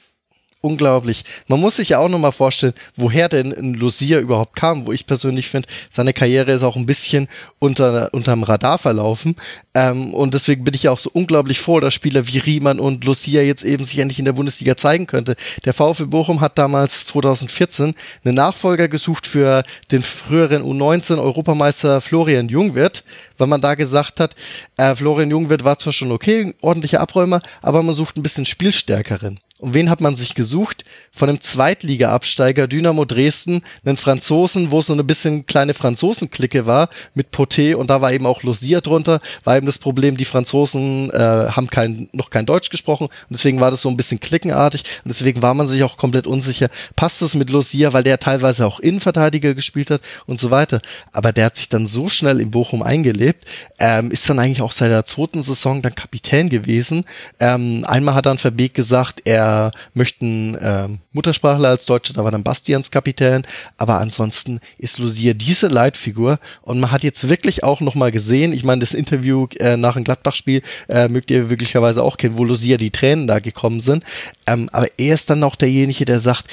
unglaublich. 0.62 1.26
Man 1.48 1.60
muss 1.60 1.76
sich 1.78 1.90
ja 1.90 2.00
auch 2.00 2.10
nochmal 2.10 2.32
vorstellen, 2.32 2.74
woher 2.96 3.30
denn 3.30 3.52
ein 3.52 3.74
Lucia 3.74 4.20
überhaupt 4.20 4.56
kam, 4.56 4.86
wo 4.86 4.92
ich 4.92 5.08
persönlich 5.08 5.50
finde, 5.50 5.68
seine 5.90 6.14
Karriere 6.14 6.52
ist 6.52 6.64
auch 6.64 6.76
ein 6.76 6.86
bisschen 6.86 7.28
unter, 7.60 8.14
unterm 8.14 8.44
Radar 8.44 8.78
verlaufen. 8.78 9.36
Ähm, 9.74 10.14
und 10.14 10.34
deswegen 10.34 10.64
bin 10.64 10.74
ich 10.74 10.84
ja 10.84 10.92
auch 10.92 11.00
so 11.00 11.10
unglaublich 11.12 11.60
froh, 11.60 11.80
dass 11.80 11.94
Spieler 11.94 12.28
wie 12.28 12.38
Riemann 12.38 12.80
und 12.80 13.04
Lucia 13.04 13.42
jetzt 13.42 13.64
eben 13.64 13.84
sich 13.84 14.00
endlich 14.00 14.20
in 14.20 14.26
der 14.26 14.34
Bundesliga 14.34 14.78
zeigen 14.78 15.08
könnte. 15.08 15.36
Der 15.66 15.74
VfL 15.74 16.08
Bochum 16.08 16.42
hat 16.42 16.58
damals 16.58 17.08
2014 17.08 17.94
einen 18.24 18.36
Nachfolger 18.36 18.88
gesucht 18.88 19.26
für 19.26 19.64
den 19.92 20.04
früheren 20.04 20.64
U19-Europameister 20.64 22.02
Florian 22.02 22.50
Jungwirth, 22.50 23.04
weil 23.38 23.48
man 23.48 23.62
da 23.62 23.76
gesagt 23.76 24.20
hat, 24.20 24.36
äh, 24.78 24.96
Florian 24.96 25.32
Jungwirth 25.32 25.64
war 25.64 25.78
zwar 25.78 25.94
schon 25.94 26.12
okay, 26.12 26.54
ordentlicher 26.62 27.00
Abräumer, 27.00 27.42
aber 27.62 27.82
man 27.82 27.96
sucht 27.96 28.18
ein 28.18 28.24
bisschen 28.24 28.46
Spielstärkeren. 28.46 29.40
Und 29.62 29.76
wen 29.76 29.92
hat 29.92 30.02
man 30.02 30.16
sich 30.16 30.34
gesucht? 30.34 30.84
Von 31.14 31.30
einem 31.30 31.42
Zweitliga-Absteiger 31.42 32.68
Dynamo 32.68 33.06
Dresden, 33.06 33.62
einen 33.86 33.98
Franzosen, 33.98 34.72
wo 34.72 34.80
es 34.80 34.88
so 34.88 34.94
eine 34.94 35.04
bisschen 35.04 35.46
kleine 35.46 35.74
Franzosen-Clique 35.74 36.66
war, 36.66 36.90
mit 37.14 37.32
Poté 37.32 37.76
und 37.76 37.90
da 37.90 38.02
war 38.02 38.14
eben 38.14 38.26
auch 38.26 38.44
Lucia 38.44 38.80
drunter, 38.80 39.20
war 39.44 39.58
eben 39.58 39.66
das 39.66 39.78
Problem, 39.78 40.16
die 40.16 40.26
Franzosen 40.26 41.10
äh, 41.12 41.18
haben 41.18 41.68
kein, 41.68 42.08
noch 42.14 42.30
kein 42.30 42.46
Deutsch 42.46 42.70
gesprochen 42.70 43.06
und 43.06 43.32
deswegen 43.32 43.60
war 43.60 43.72
das 43.72 43.82
so 43.82 43.90
ein 43.90 43.98
bisschen 43.98 44.20
klickenartig 44.20 44.84
und 45.04 45.10
deswegen 45.10 45.42
war 45.42 45.54
man 45.54 45.68
sich 45.68 45.84
auch 45.84 45.98
komplett 45.98 46.28
unsicher, 46.28 46.70
passt 46.96 47.22
es 47.22 47.36
mit 47.36 47.50
Lucia, 47.50 47.92
weil 47.94 48.04
der 48.04 48.20
teilweise 48.20 48.66
auch 48.66 48.80
Innenverteidiger 48.80 49.54
gespielt 49.54 49.92
hat 49.92 50.02
und 50.28 50.40
so 50.40 50.50
weiter. 50.50 50.82
Aber 51.12 51.34
der 51.34 51.46
hat 51.46 51.58
sich 51.58 51.70
dann 51.70 51.88
so 51.88 52.08
schnell 52.08 52.40
in 52.40 52.52
Bochum 52.52 52.82
eingelebt, 52.82 53.46
ähm, 53.80 54.12
ist 54.12 54.30
dann 54.30 54.40
eigentlich 54.40 54.62
auch 54.62 54.72
seit 54.72 54.92
der 54.92 55.06
zweiten 55.06 55.44
Saison 55.44 55.82
dann 55.82 55.96
Kapitän 55.96 56.50
gewesen. 56.50 57.06
Ähm, 57.40 57.84
einmal 57.86 58.16
hat 58.16 58.26
dann 58.26 58.38
Verbeek 58.38 58.74
gesagt, 58.74 59.22
er 59.26 59.72
möchten 59.94 60.56
äh, 60.56 60.88
Muttersprachler 61.14 61.70
als 61.70 61.86
Deutsche, 61.86 62.14
da 62.14 62.24
war 62.24 62.32
dann 62.32 62.44
Bastians 62.44 62.90
Kapitän, 62.90 63.44
aber 63.78 64.00
ansonsten 64.00 64.60
ist 64.78 64.98
Lucia 64.98 65.34
diese 65.34 65.68
Leitfigur. 65.68 66.40
Und 66.62 66.80
man 66.80 66.92
hat 66.92 67.04
jetzt 67.04 67.28
wirklich 67.28 67.64
auch 67.64 67.82
nochmal 67.82 68.12
gesehen, 68.12 68.54
ich 68.54 68.64
meine, 68.64 68.80
das 68.80 68.94
Interview 68.94 69.48
äh, 69.60 69.76
nach 69.76 69.96
dem 69.96 70.04
Gladbach-Spiel 70.04 70.62
äh, 70.88 71.10
mögt 71.10 71.30
ihr 71.32 71.44
möglicherweise 71.44 72.04
auch 72.04 72.18
kennen, 72.18 72.38
wo 72.38 72.46
Lucia 72.46 72.78
die 72.78 72.92
Tränen 72.92 73.28
da 73.28 73.40
gekommen 73.40 73.82
sind, 73.82 74.04
ähm, 74.48 74.70
aber 74.72 74.88
er 74.98 75.14
ist 75.14 75.30
dann 75.30 75.44
auch 75.44 75.56
derjenige, 75.56 76.06
der 76.06 76.20
sagt, 76.20 76.48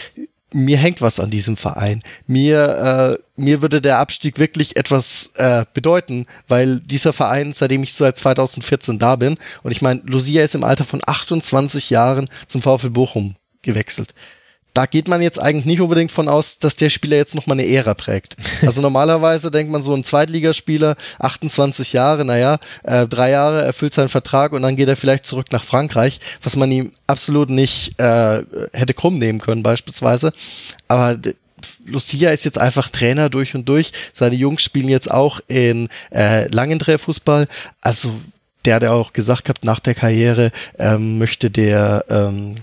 mir 0.52 0.78
hängt 0.78 1.02
was 1.02 1.20
an 1.20 1.30
diesem 1.30 1.56
Verein. 1.56 2.02
Mir, 2.26 3.18
äh, 3.36 3.40
mir 3.40 3.60
würde 3.60 3.82
der 3.82 3.98
Abstieg 3.98 4.38
wirklich 4.38 4.76
etwas 4.76 5.32
äh, 5.34 5.66
bedeuten, 5.74 6.26
weil 6.48 6.80
dieser 6.80 7.12
Verein, 7.12 7.52
seitdem 7.52 7.82
ich 7.82 7.92
seit 7.92 8.16
2014 8.16 8.98
da 8.98 9.16
bin, 9.16 9.36
und 9.62 9.72
ich 9.72 9.82
meine, 9.82 10.00
Lucia 10.06 10.42
ist 10.42 10.54
im 10.54 10.64
Alter 10.64 10.84
von 10.84 11.02
28 11.04 11.90
Jahren 11.90 12.28
zum 12.46 12.62
VfL 12.62 12.90
Bochum 12.90 13.36
gewechselt 13.62 14.14
da 14.78 14.86
geht 14.86 15.08
man 15.08 15.20
jetzt 15.20 15.40
eigentlich 15.40 15.64
nicht 15.64 15.80
unbedingt 15.80 16.12
von 16.12 16.28
aus, 16.28 16.60
dass 16.60 16.76
der 16.76 16.88
Spieler 16.88 17.16
jetzt 17.16 17.34
nochmal 17.34 17.58
eine 17.58 17.68
Ära 17.68 17.94
prägt. 17.94 18.36
Also 18.62 18.80
normalerweise 18.80 19.50
denkt 19.50 19.72
man 19.72 19.82
so 19.82 19.92
ein 19.92 20.04
Zweitligaspieler, 20.04 20.94
28 21.18 21.94
Jahre, 21.94 22.24
naja, 22.24 22.58
äh, 22.84 23.08
drei 23.08 23.30
Jahre 23.30 23.62
erfüllt 23.62 23.92
seinen 23.92 24.08
Vertrag 24.08 24.52
und 24.52 24.62
dann 24.62 24.76
geht 24.76 24.88
er 24.88 24.96
vielleicht 24.96 25.26
zurück 25.26 25.46
nach 25.50 25.64
Frankreich, 25.64 26.20
was 26.42 26.54
man 26.54 26.70
ihm 26.70 26.92
absolut 27.08 27.50
nicht 27.50 27.98
äh, 28.00 28.44
hätte 28.72 28.94
krumm 28.94 29.18
nehmen 29.18 29.40
können 29.40 29.64
beispielsweise. 29.64 30.32
Aber 30.86 31.18
Lucia 31.84 32.30
ist 32.30 32.44
jetzt 32.44 32.58
einfach 32.58 32.88
Trainer 32.90 33.30
durch 33.30 33.56
und 33.56 33.68
durch. 33.68 33.90
Seine 34.12 34.36
Jungs 34.36 34.62
spielen 34.62 34.88
jetzt 34.88 35.10
auch 35.10 35.40
in 35.48 35.88
äh, 36.12 36.46
Langendreherfußball. 36.48 37.48
Also 37.80 38.12
der, 38.64 38.78
der 38.78 38.92
auch 38.92 39.12
gesagt 39.12 39.48
hat, 39.48 39.64
nach 39.64 39.80
der 39.80 39.94
Karriere 39.94 40.52
ähm, 40.78 41.18
möchte 41.18 41.50
der 41.50 42.04
ähm, 42.10 42.58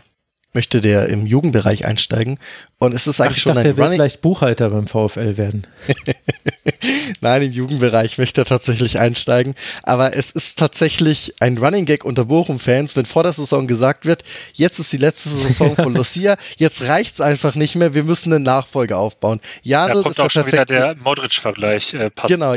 möchte 0.55 0.81
der 0.81 1.09
im 1.09 1.25
Jugendbereich 1.27 1.85
einsteigen. 1.85 2.39
Und 2.85 2.93
es 2.93 3.07
ist 3.07 3.19
eigentlich 3.19 3.33
Ach, 3.33 3.37
ich 3.37 3.41
schon 3.43 3.55
dachte, 3.55 3.69
ein 3.69 3.75
der 3.75 3.85
will 3.85 3.93
vielleicht 3.93 4.21
Buchhalter 4.21 4.69
beim 4.69 4.87
VfL 4.87 5.37
werden. 5.37 5.67
Nein, 7.21 7.43
im 7.43 7.51
Jugendbereich 7.51 8.17
möchte 8.17 8.41
er 8.41 8.45
tatsächlich 8.45 8.99
einsteigen. 8.99 9.55
Aber 9.83 10.15
es 10.15 10.31
ist 10.31 10.59
tatsächlich 10.59 11.33
ein 11.39 11.57
Running 11.57 11.85
Gag 11.85 12.05
unter 12.05 12.25
Bochum-Fans, 12.25 12.95
wenn 12.95 13.05
vor 13.05 13.23
der 13.23 13.33
Saison 13.33 13.67
gesagt 13.67 14.05
wird, 14.05 14.23
jetzt 14.53 14.79
ist 14.79 14.91
die 14.93 14.97
letzte 14.97 15.29
Saison 15.29 15.75
von 15.75 15.93
Lucia, 15.93 16.37
jetzt 16.57 16.83
reicht's 16.83 17.21
einfach 17.21 17.55
nicht 17.55 17.75
mehr, 17.75 17.93
wir 17.93 18.03
müssen 18.03 18.33
eine 18.33 18.43
Nachfolge 18.43 18.97
aufbauen. 18.97 19.39
Janelt 19.63 19.97
da 19.97 20.01
kommt 20.03 20.15
ist 20.15 20.21
auch 20.21 20.31
schon 20.31 20.45
wieder 20.45 20.65
der 20.65 20.95
Modric-Vergleich. 20.95 21.93
Äh, 21.93 22.09
genau, 22.27 22.55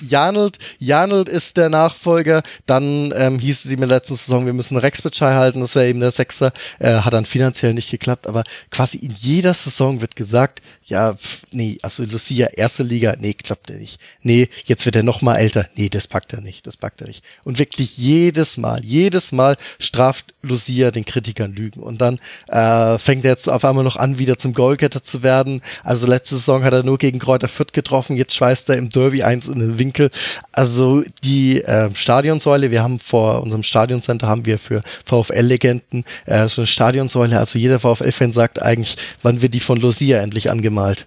Janelt, 0.00 0.58
Janelt 0.78 1.28
ist 1.28 1.56
der 1.56 1.68
Nachfolger. 1.68 2.42
Dann 2.66 3.12
ähm, 3.16 3.38
hieß 3.38 3.64
es 3.64 3.70
ihm 3.70 3.82
in 3.82 3.88
der 3.88 3.98
letzten 3.98 4.16
Saison, 4.16 4.46
wir 4.46 4.52
müssen 4.52 4.76
Rex 4.76 5.02
halten, 5.20 5.60
das 5.60 5.74
wäre 5.74 5.88
eben 5.88 6.00
der 6.00 6.10
Sechser. 6.10 6.52
Äh, 6.78 6.94
hat 6.94 7.12
dann 7.12 7.26
finanziell 7.26 7.74
nicht 7.74 7.90
geklappt, 7.90 8.26
aber 8.26 8.44
quasi 8.70 8.98
in 8.98 9.14
jeder 9.16 9.54
Saison 9.66 10.00
wird 10.00 10.16
gesagt, 10.16 10.62
ja, 10.88 11.14
pf, 11.14 11.42
nee, 11.50 11.78
also 11.82 12.04
Lucia, 12.04 12.46
erste 12.46 12.84
Liga, 12.84 13.16
nee, 13.18 13.34
klappt 13.34 13.70
er 13.70 13.78
nicht. 13.78 14.00
Nee, 14.22 14.48
jetzt 14.66 14.84
wird 14.84 14.94
er 14.94 15.02
noch 15.02 15.20
mal 15.20 15.34
älter. 15.34 15.66
Nee, 15.74 15.88
das 15.88 16.06
packt 16.06 16.32
er 16.32 16.40
nicht, 16.40 16.64
das 16.64 16.76
packt 16.76 17.00
er 17.00 17.08
nicht. 17.08 17.24
Und 17.42 17.58
wirklich 17.58 17.98
jedes 17.98 18.56
Mal, 18.56 18.84
jedes 18.84 19.32
Mal 19.32 19.56
straft 19.80 20.34
Lucia 20.42 20.92
den 20.92 21.04
Kritikern 21.04 21.52
Lügen. 21.52 21.82
Und 21.82 22.00
dann 22.00 22.20
äh, 22.48 22.98
fängt 22.98 23.24
er 23.24 23.32
jetzt 23.32 23.48
auf 23.48 23.64
einmal 23.64 23.82
noch 23.82 23.96
an, 23.96 24.20
wieder 24.20 24.38
zum 24.38 24.52
Goalgetter 24.52 25.02
zu 25.02 25.24
werden. 25.24 25.60
Also 25.82 26.06
letzte 26.06 26.36
Saison 26.36 26.62
hat 26.62 26.72
er 26.72 26.84
nur 26.84 26.98
gegen 26.98 27.18
Kräuter 27.18 27.48
Fürth 27.48 27.72
getroffen, 27.72 28.16
jetzt 28.16 28.36
schweißt 28.36 28.68
er 28.68 28.76
im 28.76 28.88
Derby 28.88 29.24
eins 29.24 29.48
in 29.48 29.58
den 29.58 29.80
Winkel. 29.80 30.10
Also 30.52 31.02
die 31.24 31.62
äh, 31.62 31.90
Stadionsäule, 31.94 32.70
wir 32.70 32.84
haben 32.84 33.00
vor 33.00 33.42
unserem 33.42 33.64
Stadioncenter 33.64 34.28
haben 34.28 34.46
wir 34.46 34.60
für 34.60 34.82
VfL-Legenden 35.04 36.04
äh, 36.26 36.48
so 36.48 36.60
eine 36.60 36.68
Stadionsäule. 36.68 37.36
Also 37.36 37.58
jeder 37.58 37.80
VfL-Fan 37.80 38.32
sagt 38.32 38.62
eigentlich, 38.62 38.96
wann 39.22 39.42
wird 39.42 39.52
die 39.52 39.60
von 39.60 39.80
Lucia 39.80 40.20
endlich 40.20 40.48
angemalt 40.48 40.75
gemalt. 40.76 41.06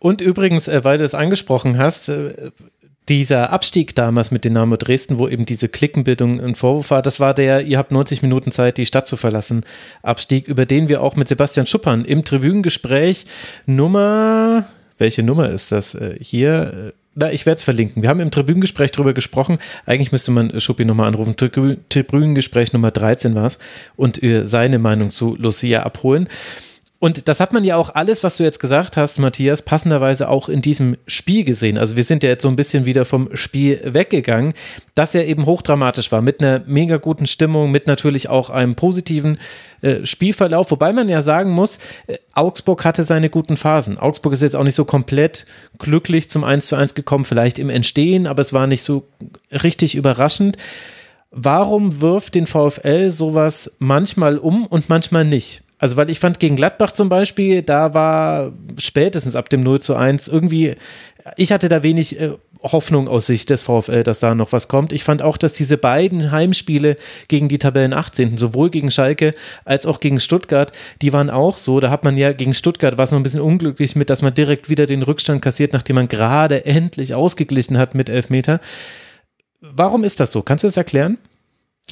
Und 0.00 0.20
übrigens, 0.20 0.68
äh, 0.68 0.82
weil 0.84 0.98
du 0.98 1.04
es 1.04 1.14
angesprochen 1.14 1.78
hast, 1.78 2.08
äh, 2.08 2.50
dieser 3.08 3.52
Abstieg 3.52 3.94
damals 3.94 4.30
mit 4.30 4.44
Dynamo 4.44 4.76
Dresden, 4.76 5.18
wo 5.18 5.28
eben 5.28 5.46
diese 5.46 5.68
Klickenbildung 5.68 6.40
ein 6.40 6.54
Vorwurf 6.56 6.90
war, 6.90 7.00
das 7.00 7.20
war 7.20 7.32
der, 7.32 7.62
ihr 7.62 7.78
habt 7.78 7.90
90 7.90 8.20
Minuten 8.20 8.52
Zeit, 8.52 8.76
die 8.76 8.84
Stadt 8.84 9.06
zu 9.06 9.16
verlassen, 9.16 9.64
Abstieg, 10.02 10.46
über 10.46 10.66
den 10.66 10.88
wir 10.90 11.02
auch 11.02 11.16
mit 11.16 11.26
Sebastian 11.28 11.66
Schuppern 11.66 12.04
im 12.04 12.24
Tribünengespräch 12.24 13.24
Nummer, 13.64 14.66
welche 14.98 15.22
Nummer 15.22 15.48
ist 15.48 15.72
das 15.72 15.94
äh, 15.94 16.16
hier? 16.20 16.92
Na, 17.14 17.32
ich 17.32 17.46
werde 17.46 17.58
es 17.58 17.62
verlinken. 17.62 18.02
Wir 18.02 18.10
haben 18.10 18.20
im 18.20 18.30
Tribünengespräch 18.30 18.92
darüber 18.92 19.12
gesprochen. 19.12 19.58
Eigentlich 19.86 20.12
müsste 20.12 20.30
man 20.30 20.60
Schuppi 20.60 20.84
nochmal 20.84 21.08
anrufen. 21.08 21.34
Tribünengespräch 21.36 22.72
Nummer 22.72 22.92
13 22.92 23.34
war 23.34 23.46
es 23.46 23.58
und 23.96 24.20
seine 24.44 24.78
Meinung 24.78 25.10
zu 25.10 25.34
Lucia 25.36 25.82
abholen. 25.82 26.28
Und 27.00 27.28
das 27.28 27.38
hat 27.38 27.52
man 27.52 27.62
ja 27.62 27.76
auch 27.76 27.94
alles, 27.94 28.24
was 28.24 28.38
du 28.38 28.42
jetzt 28.42 28.58
gesagt 28.58 28.96
hast, 28.96 29.20
Matthias, 29.20 29.62
passenderweise 29.62 30.28
auch 30.28 30.48
in 30.48 30.62
diesem 30.62 30.96
Spiel 31.06 31.44
gesehen. 31.44 31.78
Also 31.78 31.94
wir 31.94 32.02
sind 32.02 32.24
ja 32.24 32.28
jetzt 32.28 32.42
so 32.42 32.48
ein 32.48 32.56
bisschen 32.56 32.86
wieder 32.86 33.04
vom 33.04 33.28
Spiel 33.36 33.80
weggegangen, 33.84 34.52
dass 34.96 35.14
er 35.14 35.24
eben 35.26 35.46
hochdramatisch 35.46 36.10
war, 36.10 36.22
mit 36.22 36.42
einer 36.42 36.62
mega 36.66 36.96
guten 36.96 37.28
Stimmung, 37.28 37.70
mit 37.70 37.86
natürlich 37.86 38.28
auch 38.28 38.50
einem 38.50 38.74
positiven 38.74 39.38
äh, 39.80 40.04
Spielverlauf. 40.04 40.72
Wobei 40.72 40.92
man 40.92 41.08
ja 41.08 41.22
sagen 41.22 41.52
muss, 41.52 41.78
äh, 42.08 42.18
Augsburg 42.34 42.84
hatte 42.84 43.04
seine 43.04 43.30
guten 43.30 43.56
Phasen. 43.56 43.96
Augsburg 43.96 44.32
ist 44.32 44.42
jetzt 44.42 44.56
auch 44.56 44.64
nicht 44.64 44.74
so 44.74 44.84
komplett 44.84 45.46
glücklich 45.78 46.28
zum 46.28 46.42
1 46.42 46.66
zu 46.66 46.74
1 46.74 46.96
gekommen, 46.96 47.24
vielleicht 47.24 47.60
im 47.60 47.70
Entstehen, 47.70 48.26
aber 48.26 48.40
es 48.40 48.52
war 48.52 48.66
nicht 48.66 48.82
so 48.82 49.06
richtig 49.52 49.94
überraschend. 49.94 50.56
Warum 51.30 52.00
wirft 52.00 52.34
den 52.34 52.48
VfL 52.48 53.10
sowas 53.10 53.76
manchmal 53.78 54.36
um 54.36 54.66
und 54.66 54.88
manchmal 54.88 55.24
nicht? 55.24 55.62
Also, 55.78 55.96
weil 55.96 56.10
ich 56.10 56.18
fand 56.18 56.40
gegen 56.40 56.56
Gladbach 56.56 56.92
zum 56.92 57.08
Beispiel, 57.08 57.62
da 57.62 57.94
war 57.94 58.52
spätestens 58.78 59.36
ab 59.36 59.48
dem 59.48 59.60
0 59.60 59.80
zu 59.80 59.94
1 59.94 60.28
irgendwie, 60.28 60.74
ich 61.36 61.52
hatte 61.52 61.68
da 61.68 61.82
wenig 61.82 62.20
äh, 62.20 62.32
Hoffnung 62.62 63.08
aus 63.08 63.26
Sicht 63.26 63.50
des 63.50 63.62
VfL, 63.62 64.02
dass 64.02 64.18
da 64.18 64.34
noch 64.34 64.52
was 64.52 64.68
kommt. 64.68 64.92
Ich 64.92 65.04
fand 65.04 65.22
auch, 65.22 65.36
dass 65.36 65.52
diese 65.52 65.78
beiden 65.78 66.32
Heimspiele 66.32 66.96
gegen 67.28 67.48
die 67.48 67.58
Tabellen 67.58 67.92
18., 67.92 68.38
sowohl 68.38 68.70
gegen 68.70 68.90
Schalke 68.90 69.34
als 69.64 69.86
auch 69.86 70.00
gegen 70.00 70.18
Stuttgart, 70.18 70.72
die 71.00 71.12
waren 71.12 71.30
auch 71.30 71.56
so. 71.56 71.78
Da 71.78 71.90
hat 71.90 72.02
man 72.02 72.16
ja 72.16 72.32
gegen 72.32 72.54
Stuttgart 72.54 72.98
war 72.98 73.04
es 73.04 73.12
noch 73.12 73.20
ein 73.20 73.22
bisschen 73.22 73.40
unglücklich 73.40 73.94
mit, 73.94 74.10
dass 74.10 74.22
man 74.22 74.34
direkt 74.34 74.68
wieder 74.68 74.86
den 74.86 75.02
Rückstand 75.02 75.42
kassiert, 75.42 75.72
nachdem 75.72 75.96
man 75.96 76.08
gerade 76.08 76.66
endlich 76.66 77.14
ausgeglichen 77.14 77.78
hat 77.78 77.94
mit 77.94 78.08
Elfmeter. 78.08 78.60
Warum 79.60 80.04
ist 80.04 80.20
das 80.20 80.32
so? 80.32 80.42
Kannst 80.42 80.64
du 80.64 80.68
das 80.68 80.76
erklären? 80.76 81.18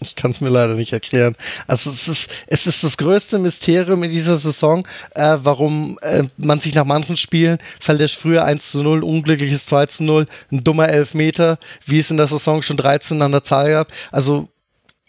Ich 0.00 0.14
kann 0.14 0.30
es 0.30 0.40
mir 0.40 0.50
leider 0.50 0.74
nicht 0.74 0.92
erklären. 0.92 1.34
Also 1.66 1.90
es 1.90 2.06
ist, 2.08 2.30
es 2.46 2.66
ist 2.66 2.84
das 2.84 2.96
größte 2.96 3.38
Mysterium 3.38 4.02
in 4.02 4.10
dieser 4.10 4.36
Saison, 4.36 4.86
äh, 5.14 5.38
warum 5.42 5.98
äh, 6.02 6.24
man 6.36 6.60
sich 6.60 6.74
nach 6.74 6.84
manchen 6.84 7.16
Spielen 7.16 7.58
fällt 7.80 8.00
es 8.00 8.12
früher 8.12 8.44
1 8.44 8.72
zu 8.72 8.82
0, 8.82 9.02
unglückliches 9.02 9.66
2 9.66 9.86
zu 9.86 10.04
0, 10.04 10.26
ein 10.52 10.64
dummer 10.64 10.88
Elfmeter, 10.88 11.58
wie 11.86 11.98
es 11.98 12.10
in 12.10 12.18
der 12.18 12.26
Saison 12.26 12.62
schon 12.62 12.76
13 12.76 13.22
an 13.22 13.32
der 13.32 13.42
Zahl 13.42 13.70
gab. 13.70 13.88
Also 14.12 14.48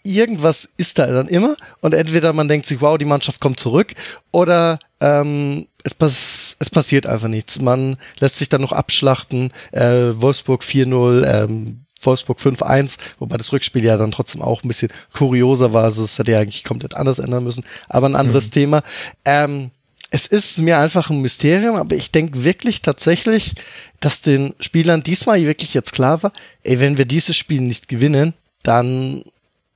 irgendwas 0.04 0.70
ist 0.76 0.98
da 0.98 1.06
dann 1.06 1.28
immer 1.28 1.56
und 1.80 1.92
entweder 1.92 2.32
man 2.32 2.48
denkt 2.48 2.66
sich, 2.66 2.80
wow, 2.80 2.96
die 2.96 3.04
Mannschaft 3.04 3.40
kommt 3.40 3.60
zurück 3.60 3.94
oder 4.30 4.78
ähm, 5.00 5.66
es, 5.84 5.94
pass 5.94 6.56
es 6.58 6.70
passiert 6.70 7.06
einfach 7.06 7.28
nichts. 7.28 7.60
Man 7.60 7.96
lässt 8.20 8.36
sich 8.36 8.48
dann 8.48 8.62
noch 8.62 8.72
abschlachten. 8.72 9.52
Äh, 9.72 10.12
Wolfsburg 10.14 10.62
4-0, 10.62 11.24
ähm, 11.26 11.80
Wolfsburg 12.02 12.38
5-1, 12.38 12.96
wobei 13.18 13.36
das 13.36 13.52
Rückspiel 13.52 13.84
ja 13.84 13.96
dann 13.96 14.10
trotzdem 14.10 14.42
auch 14.42 14.62
ein 14.62 14.68
bisschen 14.68 14.90
kurioser 15.12 15.72
war. 15.72 15.84
Also 15.84 16.04
es 16.04 16.18
hätte 16.18 16.32
ja 16.32 16.40
eigentlich 16.40 16.64
komplett 16.64 16.94
anders 16.94 17.18
ändern 17.18 17.44
müssen. 17.44 17.64
Aber 17.88 18.08
ein 18.08 18.16
anderes 18.16 18.46
mhm. 18.46 18.52
Thema. 18.52 18.82
Ähm, 19.24 19.70
es 20.10 20.26
ist 20.26 20.58
mir 20.58 20.78
einfach 20.78 21.10
ein 21.10 21.20
Mysterium, 21.20 21.76
aber 21.76 21.94
ich 21.94 22.10
denke 22.10 22.44
wirklich 22.44 22.80
tatsächlich, 22.80 23.54
dass 24.00 24.22
den 24.22 24.54
Spielern 24.58 25.02
diesmal 25.02 25.42
wirklich 25.42 25.74
jetzt 25.74 25.92
klar 25.92 26.22
war, 26.22 26.32
ey, 26.62 26.80
wenn 26.80 26.96
wir 26.96 27.04
dieses 27.04 27.36
Spiel 27.36 27.60
nicht 27.60 27.88
gewinnen, 27.88 28.32
dann 28.62 29.22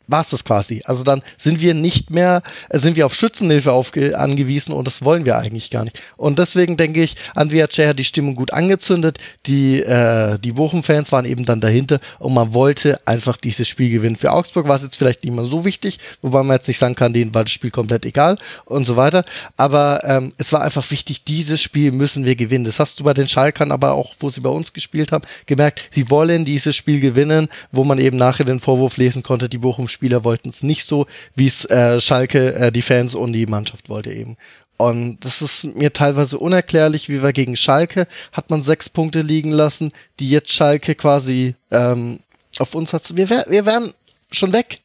war 0.07 0.21
es 0.21 0.31
das 0.31 0.45
quasi. 0.45 0.83
Also 0.85 1.03
dann 1.03 1.23
sind 1.37 1.61
wir 1.61 1.75
nicht 1.75 2.11
mehr, 2.11 2.43
äh, 2.69 2.79
sind 2.79 2.97
wir 2.97 3.07
auf 3.07 3.15
Schützenhilfe 3.15 3.73
angewiesen 4.15 4.73
und 4.73 4.87
das 4.87 5.05
wollen 5.05 5.25
wir 5.25 5.39
eigentlich 5.39 5.71
gar 5.71 5.85
nicht. 5.85 5.99
Und 6.17 6.39
deswegen 6.39 6.77
denke 6.77 7.03
ich, 7.03 7.17
Andrea 7.35 7.69
Cey 7.69 7.87
hat 7.87 7.99
die 7.99 8.05
Stimmung 8.05 8.35
gut 8.35 8.53
angezündet. 8.53 9.19
Die, 9.47 9.81
äh, 9.81 10.39
die 10.39 10.53
Bochum-Fans 10.53 11.13
waren 11.13 11.25
eben 11.25 11.45
dann 11.45 11.61
dahinter 11.61 12.01
und 12.19 12.35
man 12.35 12.55
wollte 12.55 13.01
einfach 13.07 13.37
dieses 13.37 13.69
Spiel 13.69 13.91
gewinnen. 13.91 14.17
Für 14.17 14.33
Augsburg 14.33 14.69
war 14.69 14.77
es 14.77 14.83
jetzt 14.83 14.97
vielleicht 14.97 15.25
nicht 15.25 15.35
mehr 15.35 15.45
so 15.45 15.65
wichtig, 15.65 15.99
wobei 16.21 16.43
man 16.43 16.57
jetzt 16.57 16.69
nicht 16.69 16.79
sagen 16.79 16.95
kann, 16.95 17.13
denen 17.13 17.35
war 17.35 17.45
das 17.45 17.53
Spiel 17.53 17.71
komplett 17.71 18.05
egal 18.05 18.39
und 18.65 18.87
so 18.87 18.97
weiter. 18.97 19.25
Aber 19.57 20.03
ähm, 20.05 20.33
es 20.39 20.53
war 20.53 20.63
einfach 20.63 20.91
wichtig, 20.91 21.25
dieses 21.25 21.61
Spiel 21.61 21.93
müssen 21.93 22.25
wir 22.25 22.37
gewinnen. 22.37 22.65
Das 22.65 22.79
hast 22.79 23.01
du 23.01 23.05
bei 23.05 23.15
den 23.15 23.29
Schalkern, 23.29 23.73
aber 23.73 23.93
auch, 23.93 24.15
wo 24.21 24.31
sie 24.31 24.41
bei 24.41 24.51
uns 24.51 24.73
gespielt 24.73 25.13
haben, 25.13 25.25
gemerkt, 25.47 25.83
sie 25.91 26.11
wollen 26.11 26.45
dieses 26.45 26.77
Spiel 26.77 27.01
gewinnen, 27.01 27.49
wo 27.71 27.85
man 27.85 27.99
eben 27.99 28.17
nachher 28.17 28.45
den 28.45 28.61
Vorwurf 28.61 28.97
lesen 28.97 29.23
konnte, 29.23 29.49
die 29.49 29.59
Bochum 29.59 29.89
Spieler 30.03 30.25
wollten 30.25 30.49
es 30.49 30.65
nicht 30.65 30.89
so, 30.89 31.07
wie 31.37 31.47
es 31.47 31.65
äh, 31.67 32.01
Schalke, 32.01 32.55
äh, 32.57 32.73
die 32.73 32.83
Fans 32.83 33.15
und 33.15 33.33
die 33.35 33.47
Mannschaft 33.47 33.89
wollte 33.89 34.11
eben. 34.11 34.37
Und 34.77 35.25
das 35.25 35.43
ist 35.43 35.63
mir 35.77 35.93
teilweise 35.93 36.41
unerklärlich, 36.41 37.09
wie 37.09 37.23
wir 37.23 37.33
gegen 37.33 37.55
Schalke 37.55 38.09
hat 38.33 38.51
man 38.51 38.65
sechs 38.65 38.89
Punkte 38.89 39.21
liegen 39.21 39.53
lassen, 39.53 39.93
die 40.19 40.29
jetzt 40.29 40.53
Schalke 40.53 40.97
quasi 40.97 41.55
ähm, 41.71 42.19
auf 42.59 42.75
uns 42.75 42.93
hat. 42.93 43.17
Wir, 43.17 43.29
wir 43.31 43.65
wären 43.65 43.95
schon 44.33 44.53
weg. 44.53 44.81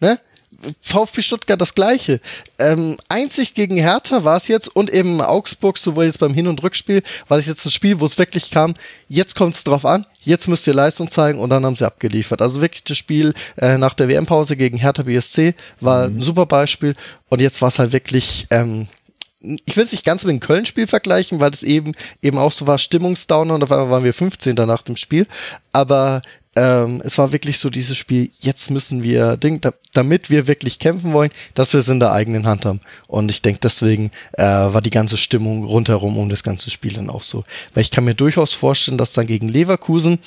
Ne? 0.00 0.20
VfB 0.80 1.22
Stuttgart 1.22 1.60
das 1.60 1.74
gleiche. 1.74 2.20
Ähm, 2.58 2.96
einzig 3.08 3.54
gegen 3.54 3.76
Hertha 3.76 4.24
war 4.24 4.36
es 4.36 4.48
jetzt 4.48 4.74
und 4.74 4.90
eben 4.90 5.20
Augsburg, 5.20 5.78
sowohl 5.78 6.06
jetzt 6.06 6.18
beim 6.18 6.34
Hin- 6.34 6.48
und 6.48 6.62
Rückspiel, 6.62 7.02
war 7.28 7.38
es 7.38 7.46
jetzt 7.46 7.64
ein 7.64 7.70
Spiel, 7.70 8.00
wo 8.00 8.06
es 8.06 8.18
wirklich 8.18 8.50
kam, 8.50 8.74
jetzt 9.08 9.36
kommt 9.36 9.54
es 9.54 9.64
drauf 9.64 9.84
an, 9.84 10.04
jetzt 10.22 10.48
müsst 10.48 10.66
ihr 10.66 10.74
Leistung 10.74 11.10
zeigen 11.10 11.38
und 11.38 11.50
dann 11.50 11.64
haben 11.64 11.76
sie 11.76 11.86
abgeliefert. 11.86 12.42
Also 12.42 12.60
wirklich 12.60 12.84
das 12.84 12.98
Spiel 12.98 13.34
äh, 13.56 13.78
nach 13.78 13.94
der 13.94 14.08
WM-Pause 14.08 14.56
gegen 14.56 14.78
Hertha 14.78 15.04
BSC 15.04 15.54
war 15.80 16.08
mhm. 16.08 16.18
ein 16.18 16.22
super 16.22 16.46
Beispiel 16.46 16.94
und 17.28 17.40
jetzt 17.40 17.62
war 17.62 17.68
es 17.68 17.78
halt 17.78 17.92
wirklich, 17.92 18.46
ähm, 18.50 18.88
ich 19.40 19.76
will 19.76 19.84
es 19.84 19.92
nicht 19.92 20.04
ganz 20.04 20.24
mit 20.24 20.32
dem 20.32 20.40
Köln-Spiel 20.40 20.88
vergleichen, 20.88 21.38
weil 21.38 21.52
es 21.52 21.62
eben 21.62 21.92
eben 22.22 22.38
auch 22.38 22.50
so 22.50 22.66
war, 22.66 22.78
Stimmungsdowner 22.78 23.54
und 23.54 23.62
auf 23.62 23.70
einmal 23.70 23.90
waren 23.90 24.04
wir 24.04 24.12
15. 24.14 24.54
nach 24.54 24.82
dem 24.82 24.96
Spiel. 24.96 25.28
Aber 25.70 26.22
ähm, 26.58 27.00
es 27.04 27.18
war 27.18 27.30
wirklich 27.30 27.58
so 27.58 27.70
dieses 27.70 27.96
Spiel, 27.96 28.30
jetzt 28.40 28.70
müssen 28.70 29.04
wir, 29.04 29.38
damit 29.92 30.28
wir 30.28 30.48
wirklich 30.48 30.80
kämpfen 30.80 31.12
wollen, 31.12 31.30
dass 31.54 31.72
wir 31.72 31.80
es 31.80 31.88
in 31.88 32.00
der 32.00 32.10
eigenen 32.10 32.46
Hand 32.46 32.64
haben. 32.64 32.80
Und 33.06 33.30
ich 33.30 33.42
denke, 33.42 33.60
deswegen 33.62 34.10
äh, 34.32 34.42
war 34.42 34.82
die 34.82 34.90
ganze 34.90 35.16
Stimmung 35.16 35.62
rundherum 35.64 36.18
um 36.18 36.28
das 36.28 36.42
ganze 36.42 36.70
Spiel 36.70 36.94
dann 36.94 37.10
auch 37.10 37.22
so. 37.22 37.44
Weil 37.74 37.82
ich 37.82 37.92
kann 37.92 38.04
mir 38.04 38.16
durchaus 38.16 38.54
vorstellen, 38.54 38.98
dass 38.98 39.12
dann 39.12 39.28
gegen 39.28 39.48
Leverkusen 39.48 40.18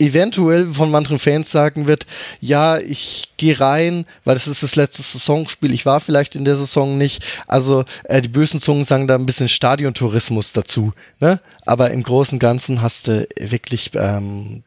eventuell 0.00 0.66
von 0.72 0.90
manchen 0.90 1.20
Fans 1.20 1.50
sagen 1.50 1.86
wird, 1.86 2.06
ja, 2.40 2.78
ich 2.78 3.28
gehe 3.36 3.60
rein, 3.60 4.04
weil 4.24 4.34
das 4.34 4.48
ist 4.48 4.64
das 4.64 4.74
letzte 4.74 5.02
Saisonspiel, 5.02 5.72
ich 5.72 5.86
war 5.86 6.00
vielleicht 6.00 6.34
in 6.34 6.44
der 6.44 6.56
Saison 6.56 6.98
nicht. 6.98 7.22
Also 7.46 7.84
äh, 8.04 8.20
die 8.20 8.28
bösen 8.28 8.60
Zungen 8.60 8.84
sagen 8.84 9.06
da 9.06 9.14
ein 9.14 9.26
bisschen 9.26 9.48
Stadiontourismus 9.48 10.52
dazu. 10.52 10.92
Ne? 11.20 11.40
Aber 11.66 11.92
im 11.92 12.02
Großen 12.02 12.36
und 12.36 12.40
Ganzen 12.40 12.82
hast 12.82 13.06
du 13.06 13.28
wirklich 13.38 13.92
ähm, 13.94 14.64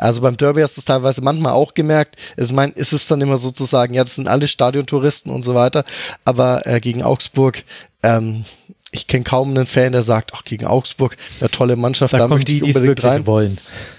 also 0.00 0.22
beim 0.22 0.36
Derby 0.36 0.62
hast 0.62 0.76
du 0.76 0.80
es 0.80 0.86
teilweise 0.86 1.20
manchmal 1.22 1.52
auch 1.52 1.74
gemerkt. 1.74 2.16
Es 2.36 2.52
mein, 2.52 2.72
ist 2.72 2.92
es 2.92 3.06
dann 3.06 3.20
immer 3.20 3.38
sozusagen, 3.38 3.94
ja, 3.94 4.02
das 4.02 4.16
sind 4.16 4.28
alle 4.28 4.48
Stadiontouristen 4.48 5.32
und 5.32 5.42
so 5.42 5.54
weiter. 5.54 5.84
Aber 6.24 6.66
äh, 6.66 6.80
gegen 6.80 7.02
Augsburg, 7.02 7.64
ähm, 8.02 8.44
ich 8.92 9.06
kenne 9.06 9.24
kaum 9.24 9.50
einen 9.50 9.66
Fan, 9.66 9.92
der 9.92 10.02
sagt, 10.02 10.32
ach, 10.34 10.42
gegen 10.44 10.66
Augsburg, 10.66 11.16
eine 11.40 11.50
tolle 11.50 11.76
Mannschaft, 11.76 12.14
da, 12.14 12.18
da 12.18 12.26
kommen 12.26 12.44
die, 12.44 12.60
die 12.60 12.70
es 12.70 12.82
wirklich 12.82 13.04
rein. 13.04 13.26
wollen. 13.26 13.56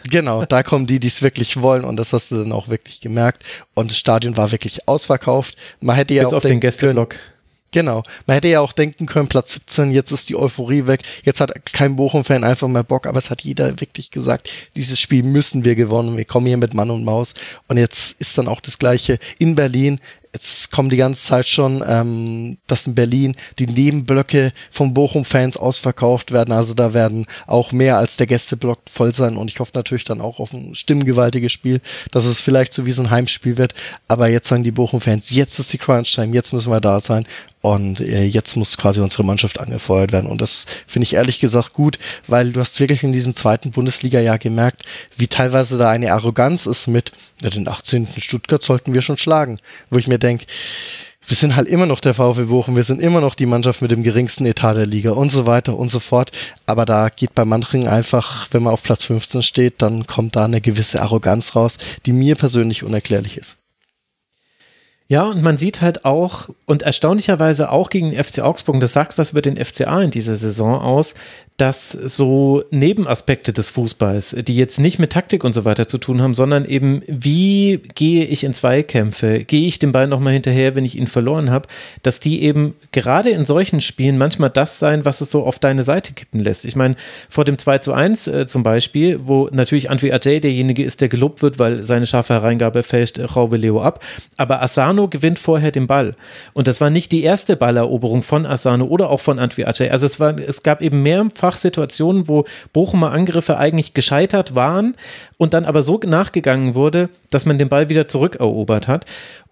Genau, 0.10 0.44
da 0.44 0.64
kommen 0.64 0.86
die, 0.86 0.99
die 0.99 1.07
es 1.07 1.22
wirklich 1.22 1.61
wollen 1.61 1.86
und 1.86 1.98
das 1.98 2.11
hast 2.14 2.32
du 2.32 2.38
dann 2.38 2.52
auch 2.52 2.68
wirklich 2.68 2.99
gemerkt. 2.99 3.44
Und 3.73 3.91
das 3.91 3.98
Stadion 3.98 4.36
war 4.36 4.52
wirklich 4.52 4.88
ausverkauft. 4.88 5.56
Man 5.80 5.95
hätte 5.95 6.14
ja 6.14 6.23
Bis 6.23 6.34
auch 6.34 6.38
auf 6.38 6.44
den 6.44 6.60
Gästeblock. 6.60 7.11
Können, 7.11 7.22
Genau. 7.72 8.03
Man 8.27 8.35
hätte 8.35 8.49
ja 8.49 8.60
auch 8.60 8.73
denken 8.73 9.06
können, 9.06 9.30
Platz 9.30 9.53
17, 9.53 9.91
jetzt 9.91 10.11
ist 10.11 10.27
die 10.27 10.35
Euphorie 10.35 10.88
weg. 10.88 11.03
Jetzt 11.23 11.39
hat 11.39 11.53
kein 11.72 11.95
Bochum-Fan 11.95 12.43
einfach 12.43 12.68
mehr 12.68 12.84
Bock, 12.84 13.07
aber 13.07 13.18
es 13.18 13.30
hat 13.30 13.41
jeder 13.41 13.80
wirklich 13.80 14.11
gesagt, 14.11 14.49
dieses 14.76 14.99
Spiel 14.99 15.23
müssen 15.23 15.64
wir 15.64 15.76
gewonnen. 15.76 16.18
Wir 16.18 16.26
kommen 16.26 16.48
hier 16.48 16.57
mit 16.57 16.73
Mann 16.73 16.91
und 16.91 17.06
Maus. 17.06 17.34
Und 17.69 17.77
jetzt 17.77 18.19
ist 18.19 18.38
dann 18.38 18.49
auch 18.49 18.60
das 18.60 18.77
Gleiche 18.77 19.19
in 19.39 19.56
Berlin 19.56 19.99
jetzt 20.34 20.72
kommen 20.72 20.89
die 20.89 20.98
ganze 20.98 21.23
Zeit 21.23 21.48
schon, 21.48 21.84
ähm, 21.85 22.57
dass 22.68 22.88
in 22.88 22.95
Berlin 22.95 23.35
die 23.60 23.65
Nebenblöcke 23.65 24.53
von 24.69 24.93
Bochum-Fans 24.93 25.57
ausverkauft 25.57 26.31
werden. 26.31 26.53
Also 26.53 26.73
da 26.73 26.93
werden 26.93 27.26
auch 27.48 27.72
mehr 27.72 27.98
als 27.98 28.18
der 28.18 28.27
Gästeblock 28.27 28.80
voll 28.89 29.14
sein. 29.14 29.35
Und 29.35 29.52
ich 29.52 29.60
hoffe 29.60 29.72
natürlich 29.76 30.03
dann 30.03 30.22
auch 30.22 30.39
auf 30.39 30.53
ein 30.53 30.76
stimmgewaltiges 30.76 31.52
Spiel, 31.52 31.81
dass 32.11 32.26
es 32.26 32.39
vielleicht 32.39 32.73
so 32.73 32.85
wie 32.85 32.91
so 32.91 33.03
ein 33.03 33.11
Heimspiel 33.11 33.57
wird. 33.57 33.73
Aber 34.07 34.27
jetzt 34.27 34.48
sagen 34.48 34.64
die 34.64 34.72
Bochum-Fans, 34.72 35.30
jetzt 35.30 35.60
ist 35.60 35.73
die 35.73 35.77
Crunch-Time, 35.77 36.34
jetzt 36.34 36.53
müssen 36.53 36.72
wir 36.72 36.81
da 36.81 36.99
sein. 36.99 37.26
Und 37.61 37.99
äh, 38.01 38.23
jetzt 38.23 38.55
muss 38.55 38.77
quasi 38.77 39.01
unsere 39.01 39.23
Mannschaft 39.23 39.59
angefeuert 39.59 40.11
werden. 40.11 40.29
Und 40.29 40.41
das 40.41 40.65
finde 40.88 41.03
ich 41.03 41.13
ehrlich 41.13 41.39
gesagt 41.39 41.73
gut, 41.73 41.99
weil 42.27 42.51
du 42.51 42.59
hast 42.59 42.79
wirklich 42.79 43.03
in 43.03 43.13
diesem 43.13 43.35
zweiten 43.35 43.71
Bundesliga-Jahr 43.71 44.39
gemerkt, 44.39 44.83
wie 45.15 45.27
teilweise 45.27 45.77
da 45.77 45.89
eine 45.89 46.11
Arroganz 46.11 46.65
ist 46.65 46.88
mit, 46.88 47.11
ja, 47.41 47.49
den 47.51 47.67
18. 47.67 48.07
Stuttgart 48.17 48.63
sollten 48.63 48.93
wir 48.93 49.03
schon 49.03 49.17
schlagen. 49.17 49.59
Wo 49.91 49.99
ich 49.99 50.07
mir 50.07 50.17
denke, 50.17 50.45
wir 51.27 51.38
sind 51.38 51.55
halt 51.55 51.67
immer 51.67 51.85
noch 51.85 51.99
der 51.99 52.15
VfB 52.15 52.45
Bochum, 52.45 52.75
wir 52.75 52.83
sind 52.83 52.99
immer 52.99 53.21
noch 53.21 53.35
die 53.35 53.45
Mannschaft 53.45 53.81
mit 53.81 53.91
dem 53.91 54.01
geringsten 54.01 54.45
Etat 54.45 54.73
der 54.73 54.88
Liga 54.88 55.11
und 55.11 55.29
so 55.29 55.45
weiter 55.45 55.77
und 55.77 55.89
so 55.89 55.99
fort. 55.99 56.31
Aber 56.65 56.85
da 56.85 57.09
geht 57.09 57.35
bei 57.35 57.45
manchen 57.45 57.88
einfach, 57.88 58.47
wenn 58.51 58.63
man 58.63 58.73
auf 58.73 58.81
Platz 58.81 59.03
15 59.05 59.43
steht, 59.43 59.81
dann 59.83 60.07
kommt 60.07 60.35
da 60.35 60.45
eine 60.45 60.61
gewisse 60.61 61.01
Arroganz 61.01 61.55
raus, 61.55 61.77
die 62.07 62.13
mir 62.13 62.35
persönlich 62.35 62.83
unerklärlich 62.83 63.38
ist. 63.38 63.60
Ja, 65.11 65.25
und 65.25 65.41
man 65.43 65.57
sieht 65.57 65.81
halt 65.81 66.05
auch, 66.05 66.47
und 66.65 66.83
erstaunlicherweise 66.83 67.69
auch 67.69 67.89
gegen 67.89 68.11
den 68.11 68.23
FC 68.23 68.39
Augsburg, 68.39 68.79
das 68.79 68.93
sagt 68.93 69.17
was 69.17 69.31
über 69.31 69.41
den 69.41 69.57
FCA 69.57 69.99
in 69.99 70.09
dieser 70.09 70.38
Saison 70.38 70.79
aus, 70.79 71.15
dass 71.61 71.91
so 71.91 72.64
Nebenaspekte 72.72 73.53
des 73.53 73.69
Fußballs, 73.69 74.36
die 74.48 74.56
jetzt 74.56 74.80
nicht 74.80 74.98
mit 74.98 75.11
Taktik 75.11 75.44
und 75.44 75.53
so 75.53 75.64
weiter 75.64 75.88
zu 75.88 75.99
tun 75.99 76.19
haben, 76.19 76.34
sondern 76.34 76.65
eben, 76.65 77.03
wie 77.07 77.82
gehe 77.94 78.26
ich 78.26 78.44
in 78.44 78.56
Zweikämpfe, 78.56 79.44
gehe 79.44 79.68
ich 79.68 79.78
dem 79.78 79.91
Ball 79.91 80.07
nochmal 80.07 80.34
hinterher, 80.34 80.73
wenn 80.76 80.86
ich 80.86 80.98
ihn 80.98 81.06
verloren 81.06 81.52
habe, 81.52 81.69
dass 82.02 82.19
die 82.19 82.41
eben 82.41 82.73
gerade 82.91 83.30
in 83.30 83.45
solchen 83.45 83.80
Spielen 83.80 84.18
manchmal 84.18 84.49
das 84.49 84.80
sein, 84.80 85.06
was 85.06 85.22
es 85.22 85.30
so 85.30 85.45
auf 85.45 85.60
deine 85.60 85.84
Seite 85.84 86.14
kippen 86.14 86.40
lässt. 86.40 86.65
Ich 86.65 86.76
meine, 86.76 86.95
vor 87.30 87.45
dem 87.45 87.60
2 87.60 87.78
zu 87.78 87.94
1 87.94 88.28
äh, 88.28 88.48
zum 88.48 88.64
Beispiel, 88.64 89.19
wo 89.22 89.48
natürlich 89.52 89.91
Antwi 89.91 90.11
Ajay 90.11 90.40
derjenige 90.40 90.84
ist, 90.84 90.99
der 90.99 91.10
gelobt 91.10 91.44
wird, 91.44 91.60
weil 91.60 91.84
seine 91.84 92.07
scharfe 92.07 92.34
Hereingabe 92.34 92.82
fälscht 92.82 93.19
Raube 93.36 93.57
Leo 93.57 93.84
ab, 93.84 94.03
aber 94.36 94.64
Asano 94.64 95.07
gewinnt 95.10 95.38
vorher 95.38 95.72
den 95.72 95.86
Ball. 95.86 96.15
Und 96.53 96.65
das 96.68 96.82
war 96.82 96.90
nicht 96.90 97.11
die 97.11 97.22
erste 97.22 97.56
Balleroberung 97.56 98.23
von 98.23 98.48
Asano 98.48 98.86
oder 98.86 99.11
auch 99.11 99.19
von 99.19 99.38
Antwi 99.38 99.65
Ajay. 99.65 99.91
Also 99.91 100.07
es, 100.07 100.19
war, 100.19 100.40
es 100.40 100.64
gab 100.64 100.82
eben 100.82 101.03
mehrfach 101.03 101.40
mehrfach 101.41 101.57
Situationen, 101.57 102.27
wo 102.27 102.45
Bochumer 102.73 103.11
Angriffe 103.11 103.57
eigentlich 103.57 103.93
gescheitert 103.93 104.55
waren 104.55 104.95
und 105.38 105.53
dann 105.53 105.65
aber 105.65 105.81
so 105.81 105.99
nachgegangen 106.05 106.76
wurde, 106.76 107.09
dass 107.30 107.45
man 107.45 107.57
den 107.57 107.69
Ball 107.69 107.89
wieder 107.89 108.07
zurückerobert 108.07 108.88
hat. 108.88 109.05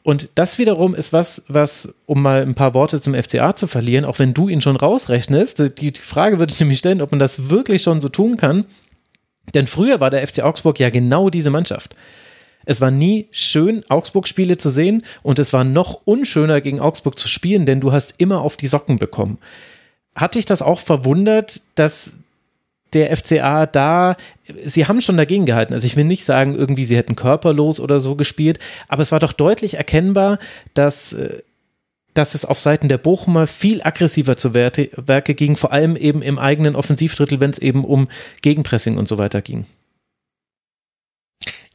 Und 0.03 0.29
das 0.35 0.59
wiederum 0.59 0.95
ist 0.95 1.13
was, 1.13 1.45
was, 1.47 1.95
um 2.05 2.21
mal 2.21 2.41
ein 2.41 2.55
paar 2.55 2.73
Worte 2.73 3.01
zum 3.01 3.13
FCA 3.13 3.53
zu 3.53 3.67
verlieren, 3.67 4.05
auch 4.05 4.19
wenn 4.19 4.33
du 4.33 4.47
ihn 4.47 4.61
schon 4.61 4.75
rausrechnest, 4.75 5.79
die 5.79 5.93
Frage 5.99 6.39
würde 6.39 6.53
ich 6.53 6.59
nämlich 6.59 6.79
stellen, 6.79 7.01
ob 7.01 7.11
man 7.11 7.19
das 7.19 7.49
wirklich 7.49 7.81
schon 7.83 7.99
so 7.99 8.09
tun 8.09 8.37
kann. 8.37 8.65
Denn 9.53 9.67
früher 9.67 9.99
war 9.99 10.09
der 10.09 10.25
FC 10.25 10.43
Augsburg 10.43 10.79
ja 10.79 10.89
genau 10.89 11.29
diese 11.29 11.49
Mannschaft. 11.49 11.95
Es 12.65 12.81
war 12.81 12.91
nie 12.91 13.27
schön, 13.31 13.83
Augsburg-Spiele 13.89 14.57
zu 14.57 14.69
sehen 14.69 15.03
und 15.23 15.39
es 15.39 15.53
war 15.53 15.63
noch 15.63 16.01
unschöner, 16.05 16.61
gegen 16.61 16.79
Augsburg 16.79 17.17
zu 17.17 17.27
spielen, 17.27 17.65
denn 17.65 17.79
du 17.79 17.91
hast 17.91 18.15
immer 18.17 18.41
auf 18.41 18.57
die 18.57 18.67
Socken 18.67 18.99
bekommen. 18.99 19.39
Hat 20.19 20.35
dich 20.35 20.43
das 20.43 20.61
auch 20.61 20.81
verwundert, 20.81 21.61
dass 21.75 22.17
der 22.91 23.15
FCA 23.15 23.65
da, 23.65 24.17
sie 24.65 24.85
haben 24.85 24.99
schon 24.99 25.15
dagegen 25.15 25.45
gehalten. 25.45 25.73
Also 25.73 25.87
ich 25.87 25.95
will 25.95 26.03
nicht 26.03 26.25
sagen, 26.25 26.55
irgendwie 26.55 26.83
sie 26.83 26.97
hätten 26.97 27.15
körperlos 27.15 27.79
oder 27.79 28.01
so 28.01 28.15
gespielt, 28.15 28.59
aber 28.89 29.01
es 29.01 29.13
war 29.13 29.21
doch 29.21 29.31
deutlich 29.31 29.75
erkennbar, 29.75 30.37
dass, 30.73 31.13
äh, 31.13 31.41
dass 32.15 32.35
es 32.35 32.43
auf 32.43 32.59
Seiten 32.59 32.89
der 32.89 32.97
Bochumer 32.97 33.47
viel 33.47 33.81
aggressiver 33.81 34.35
zu 34.35 34.53
Werke 34.53 35.35
ging, 35.35 35.55
vor 35.55 35.71
allem 35.71 35.95
eben 35.95 36.21
im 36.21 36.37
eigenen 36.37 36.75
Offensivdrittel, 36.75 37.39
wenn 37.39 37.51
es 37.51 37.59
eben 37.59 37.85
um 37.85 38.09
Gegenpressing 38.41 38.97
und 38.97 39.07
so 39.07 39.17
weiter 39.17 39.41
ging. 39.41 39.65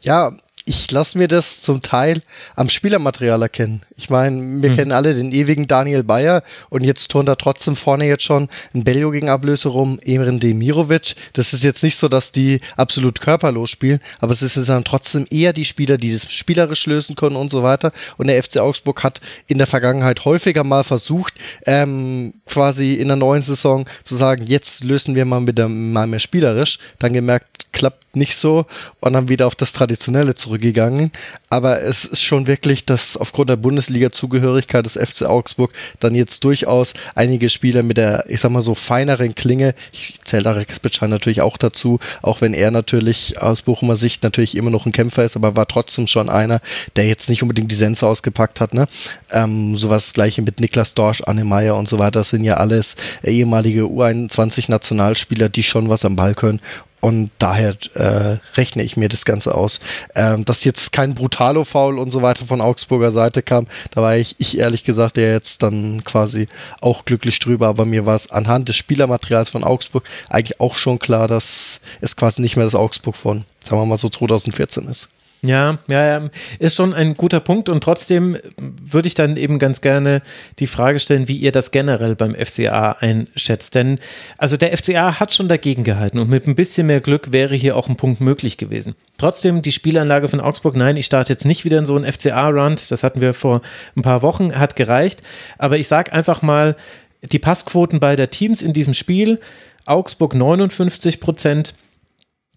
Ja, 0.01 0.37
ich 0.66 0.91
lasse 0.91 1.19
mir 1.19 1.28
das 1.28 1.61
zum 1.61 1.82
Teil 1.82 2.23
am 2.57 2.70
Spielermaterial 2.70 3.43
erkennen. 3.43 3.82
Ich 3.97 4.09
meine, 4.09 4.62
wir 4.62 4.70
mhm. 4.70 4.77
kennen 4.77 4.93
alle 4.93 5.15
den 5.15 5.31
ewigen 5.31 5.66
Daniel 5.66 6.05
Bayer 6.05 6.43
und 6.70 6.82
jetzt 6.82 7.11
turnt 7.11 7.28
da 7.28 7.35
trotzdem 7.35 7.77
vorne 7.77 8.07
jetzt 8.07 8.23
schon 8.23 8.49
ein 8.74 8.82
Bellio 8.82 9.11
gegen 9.11 9.28
Ablöse 9.28 9.69
rum, 9.69 9.99
Emrin 10.03 10.41
Demirovic. 10.41 11.16
Das 11.35 11.53
ist 11.53 11.65
jetzt 11.65 11.82
nicht 11.82 11.97
so, 11.97 12.09
dass 12.09 12.32
die 12.32 12.61
absolut 12.77 13.20
körperlos 13.20 13.70
spielen, 13.70 14.01
aber 14.20 14.32
es 14.32 14.41
ist 14.41 14.57
dann 14.69 14.85
trotzdem 14.85 15.27
eher 15.31 15.53
die 15.53 15.66
Spieler, 15.66 15.99
die 15.99 16.12
das 16.12 16.32
spielerisch 16.32 16.86
lösen 16.86 17.15
können 17.15 17.36
und 17.36 17.51
so 17.51 17.62
weiter. 17.62 17.93
Und 18.16 18.28
der 18.28 18.43
FC 18.43 18.59
Augsburg 18.59 19.03
hat 19.03 19.20
in 19.47 19.59
der 19.59 19.66
Vergangenheit 19.66 20.24
häufiger 20.24 20.65
mal 20.65 20.85
versucht, 20.85 21.35
ähm, 21.66 22.32
quasi 22.47 22.95
in 22.95 23.09
der 23.09 23.16
neuen 23.19 23.43
Saison 23.43 23.86
zu 24.03 24.15
sagen, 24.15 24.47
jetzt 24.47 24.82
lösen 24.82 25.15
wir 25.15 25.27
mal 25.27 25.47
wieder 25.47 25.69
mal 25.69 26.07
mehr 26.07 26.20
spielerisch. 26.20 26.78
Dann 26.99 27.12
gemerkt, 27.12 27.66
klappt 27.73 28.16
nicht 28.16 28.36
so 28.36 28.66
und 29.01 29.12
dann 29.12 29.28
wieder 29.28 29.47
auf 29.47 29.55
das 29.55 29.73
Traditionelle 29.73 30.35
zurückgegangen. 30.55 31.10
Aber 31.51 31.82
es 31.82 32.05
ist 32.05 32.22
schon 32.22 32.47
wirklich, 32.47 32.85
dass 32.85 33.16
aufgrund 33.16 33.51
der 33.51 33.56
Bundesliga-Zugehörigkeit 33.56 34.85
des 34.85 34.94
FC 34.94 35.22
Augsburg 35.22 35.72
dann 36.01 36.14
jetzt 36.14 36.44
durchaus 36.44 36.94
einige 37.14 37.48
Spieler 37.48 37.82
mit 37.82 37.97
der, 37.97 38.24
ich 38.28 38.40
sag 38.40 38.51
mal 38.51 38.62
so, 38.62 38.74
feineren 38.74 39.35
Klinge, 39.35 39.74
ich 39.93 40.20
zähle 40.24 40.44
da 40.44 40.52
Rex 40.52 40.81
Bitschein 40.81 41.10
natürlich 41.10 41.43
auch 41.43 41.56
dazu, 41.56 41.98
auch 42.22 42.40
wenn 42.40 42.55
er 42.55 42.70
natürlich 42.70 43.40
aus 43.40 43.62
Bochumer 43.62 43.97
Sicht 43.97 44.22
natürlich 44.22 44.56
immer 44.56 44.70
noch 44.70 44.86
ein 44.86 44.93
Kämpfer 44.93 45.24
ist, 45.24 45.36
aber 45.36 45.56
war 45.56 45.66
trotzdem 45.66 46.06
schon 46.06 46.28
einer, 46.28 46.60
der 46.97 47.06
jetzt 47.06 47.28
nicht 47.28 47.43
unbedingt 47.43 47.70
die 47.70 47.76
Sense 47.76 48.06
ausgepackt 48.06 48.60
hat. 48.60 48.74
Ne? 48.74 48.86
Ähm, 49.31 49.76
sowas 49.76 50.12
gleiche 50.12 50.43
mit 50.43 50.60
Niklas 50.60 50.94
Dorsch, 50.94 51.22
Anne 51.22 51.44
Meyer 51.44 51.76
und 51.76 51.89
so 51.89 51.98
weiter, 51.98 52.20
das 52.20 52.31
sind 52.31 52.44
ja 52.44 52.55
alles 52.55 52.97
ehemalige 53.22 53.82
U21-Nationalspieler, 53.82 55.48
die 55.48 55.62
schon 55.62 55.89
was 55.89 56.05
am 56.05 56.16
Ball 56.16 56.35
können 56.35 56.60
und 57.05 57.31
daher 57.39 57.76
äh, 57.97 58.39
rechne 58.55 58.82
ich 58.82 58.97
mir 58.97 59.10
das 59.10 59.26
Ganze 59.26 59.55
aus. 59.55 59.78
Ähm, 60.14 60.47
dass 60.47 60.64
jetzt 60.64 60.90
kein 60.90 61.14
Brutalo-Foul 61.14 61.98
und 61.98 62.10
so 62.10 62.22
weiter 62.22 62.47
von 62.47 62.62
Augsburger 62.62 63.12
Seite 63.12 63.43
kam, 63.43 63.66
da 63.90 64.01
war 64.01 64.16
ich, 64.16 64.36
ich 64.39 64.56
ehrlich 64.56 64.85
gesagt 64.85 65.18
ja 65.18 65.24
jetzt 65.24 65.62
dann 65.62 66.02
quasi 66.05 66.48
auch 66.81 67.05
glücklich 67.05 67.40
drüber. 67.40 67.68
Aber 67.68 67.85
mir 67.85 68.06
war 68.06 68.14
es 68.14 68.31
anhand 68.31 68.70
des 68.70 68.76
Spielermaterials 68.76 69.51
von 69.51 69.64
Augsburg 69.64 70.05
eigentlich 70.31 70.60
auch 70.60 70.76
schon 70.76 70.98
klar, 70.98 71.28
dass 71.28 71.82
es 72.01 72.16
quasi 72.16 72.40
nicht 72.40 72.56
mehr 72.56 72.64
das 72.64 72.74
Augsburg 72.74 73.16
von, 73.16 73.44
sagen 73.62 73.82
wir 73.82 73.85
mal 73.85 73.98
so, 73.98 74.09
2014 74.09 74.89
ist. 74.89 75.10
Ja, 75.47 75.77
ja, 75.89 76.31
ist 76.59 76.75
schon 76.75 76.95
ein 76.95 77.12
guter 77.15 77.39
Punkt 77.39 77.69
und 77.69 77.85
trotzdem 77.85 78.39
würde 78.57 79.09
ich 79.09 79.15
dann 79.15 79.37
eben 79.37 79.59
ganz 79.59 79.83
gerne 79.83 80.23
die 80.59 80.66
Frage 80.66 80.99
stellen, 80.99 81.29
wie 81.29 81.37
ihr 81.37 81.53
das 81.53 81.71
generell 81.71 82.16
beim 82.16 82.35
FCA 82.35 82.93
einschätzt. 82.93 83.75
Denn 83.75 83.99
also 84.39 84.57
der 84.57 84.75
FCA 84.75 85.21
hat 85.21 85.35
schon 85.35 85.49
dagegen 85.49 85.85
gehalten 85.85 86.19
und 86.19 86.31
mit 86.31 86.47
ein 86.47 86.55
bisschen 86.55 86.87
mehr 86.87 87.01
Glück 87.01 87.33
wäre 87.33 87.55
hier 87.55 87.77
auch 87.77 87.89
ein 87.89 87.97
Punkt 87.97 88.23
möglich 88.23 88.57
gewesen. 88.57 88.95
Trotzdem 89.19 89.61
die 89.61 89.73
Spielanlage 89.73 90.29
von 90.29 90.41
Augsburg, 90.41 90.77
nein, 90.77 90.97
ich 90.97 91.05
starte 91.05 91.35
jetzt 91.35 91.45
nicht 91.45 91.66
wieder 91.66 91.79
in 91.79 91.85
so 91.85 91.95
einen 91.95 92.11
FCA-Run, 92.11 92.77
das 92.89 93.03
hatten 93.03 93.21
wir 93.21 93.35
vor 93.35 93.61
ein 93.97 94.03
paar 94.03 94.23
Wochen, 94.23 94.59
hat 94.59 94.77
gereicht. 94.77 95.23
Aber 95.59 95.77
ich 95.77 95.89
sage 95.89 96.12
einfach 96.15 96.41
mal, 96.41 96.75
die 97.21 97.39
Passquoten 97.39 98.01
beider 98.01 98.31
Teams 98.31 98.62
in 98.62 98.73
diesem 98.73 98.95
Spiel, 98.95 99.41
Augsburg 99.85 100.35
59 100.35 101.21
Prozent, 101.21 101.75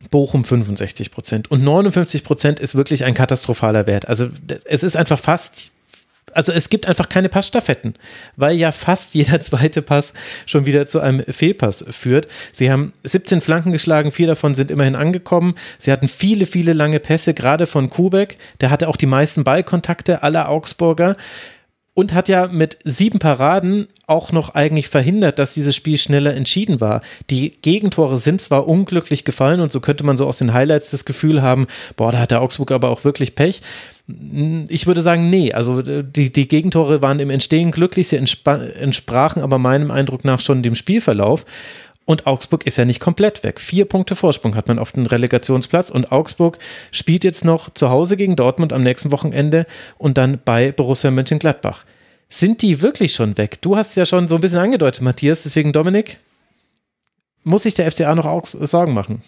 Bochum 0.10 0.44
65 0.44 1.12
Prozent. 1.12 1.52
Und 1.52 1.64
59 1.64 2.24
Prozent 2.24 2.60
ist 2.60 2.76
wirklich 2.76 3.04
ein 3.06 3.14
katastrophaler 3.14 3.88
Wert. 3.88 4.08
Also 4.08 4.30
es 4.66 4.84
ist 4.84 4.96
einfach 4.96 5.20
fast, 5.20 5.72
also 6.34 6.52
es 6.52 6.70
gibt 6.70 6.88
einfach 6.88 7.10
keine 7.10 7.30
Passstaffetten, 7.30 7.96
weil 8.36 8.56
ja 8.56 8.72
fast 8.72 9.16
jeder 9.16 9.40
zweite 9.42 9.82
Pass 9.82 10.14
schon 10.46 10.66
wieder 10.66 10.86
zu 10.86 11.00
einem 11.00 11.24
Fehlpass 11.24 11.84
führt. 11.90 12.28
Sie 12.54 12.72
haben 12.72 12.94
17 13.04 13.42
Flanken 13.42 13.72
geschlagen, 13.72 14.12
vier 14.12 14.28
davon 14.28 14.54
sind 14.54 14.72
immerhin 14.72 14.96
angekommen. 14.96 15.56
Sie 15.80 15.92
hatten 15.92 16.08
viele, 16.08 16.46
viele 16.46 16.74
lange 16.74 17.00
Pässe, 17.00 17.34
gerade 17.34 17.66
von 17.66 17.90
Kubek. 17.90 18.38
Der 18.62 18.70
hatte 18.70 18.88
auch 18.88 18.98
die 18.98 19.08
meisten 19.08 19.44
Ballkontakte 19.44 20.22
aller 20.24 20.50
Augsburger 20.50 21.16
und 21.98 22.14
hat 22.14 22.30
ja 22.30 22.46
mit 22.46 22.78
sieben 22.84 23.18
Paraden 23.18 23.88
auch 24.06 24.32
noch 24.32 24.54
eigentlich 24.54 24.88
verhindert, 24.88 25.40
dass 25.40 25.56
dieses 25.56 25.76
Spiel 25.76 25.98
schneller 25.98 26.36
entschieden 26.36 26.80
war. 26.80 27.02
Die 27.32 27.54
Gegentore 27.64 28.20
sind 28.20 28.40
zwar 28.40 28.68
unglücklich 28.68 29.26
gefallen 29.26 29.62
und 29.62 29.72
so 29.72 29.80
könnte 29.80 30.04
man 30.04 30.16
so 30.16 30.28
aus 30.28 30.38
den 30.38 30.54
Highlights 30.54 30.92
das 30.92 31.06
Gefühl 31.06 31.42
haben, 31.42 31.66
boah, 31.96 32.12
da 32.12 32.20
hat 32.20 32.30
der 32.30 32.44
Augsburg 32.44 32.70
aber 32.70 32.90
auch 32.90 33.04
wirklich 33.04 33.34
Pech. 33.34 33.64
Ich 34.70 34.86
würde 34.86 35.02
sagen, 35.02 35.32
nee, 35.32 35.54
also 35.54 35.82
die, 35.82 36.32
die 36.32 36.48
Gegentore 36.48 37.02
waren 37.02 37.20
im 37.20 37.32
Entstehen 37.32 37.72
glücklich, 37.72 38.10
sie 38.10 38.18
entsprachen 38.18 39.42
aber 39.42 39.58
meinem 39.58 39.90
Eindruck 39.90 40.24
nach 40.24 40.40
schon 40.40 40.62
dem 40.62 40.76
Spielverlauf. 40.76 41.46
Und 42.08 42.26
Augsburg 42.26 42.66
ist 42.66 42.78
ja 42.78 42.86
nicht 42.86 43.02
komplett 43.02 43.44
weg. 43.44 43.60
Vier 43.60 43.84
Punkte 43.84 44.16
Vorsprung 44.16 44.56
hat 44.56 44.70
man 44.70 44.80
auf 44.80 44.94
den 44.94 45.06
Relegationsplatz. 45.06 45.90
Und 45.90 46.10
Augsburg 46.10 46.58
spielt 46.90 47.26
jetzt 47.26 47.44
noch 47.44 47.74
zu 47.74 47.90
Hause 47.90 48.16
gegen 48.16 48.38
Dortmund 48.38 48.72
am 48.72 48.82
nächsten 48.82 49.12
Wochenende 49.12 49.66
und 49.98 50.18
dann 50.18 50.40
bei 50.46 50.72
Borussia 50.72 51.12
Mönchengladbach. 51.12 51.84
Sind 52.30 52.62
die 52.62 52.82
wirklich 52.82 53.12
schon 53.12 53.38
weg? 53.38 53.62
Du 53.62 53.76
hast 53.76 53.98
ja 53.98 54.06
schon 54.06 54.30
so 54.30 54.36
ein 54.36 54.42
bisschen 54.42 54.60
angedeutet, 54.60 55.02
Matthias. 55.02 55.44
Deswegen, 55.44 55.74
Dominik, 55.74 56.16
muss 57.44 57.64
sich 57.64 57.74
der 57.74 57.92
FCA 57.92 58.16
noch 58.16 58.26
auch 58.26 58.46
Sorgen 58.46 58.94
machen? 58.94 59.22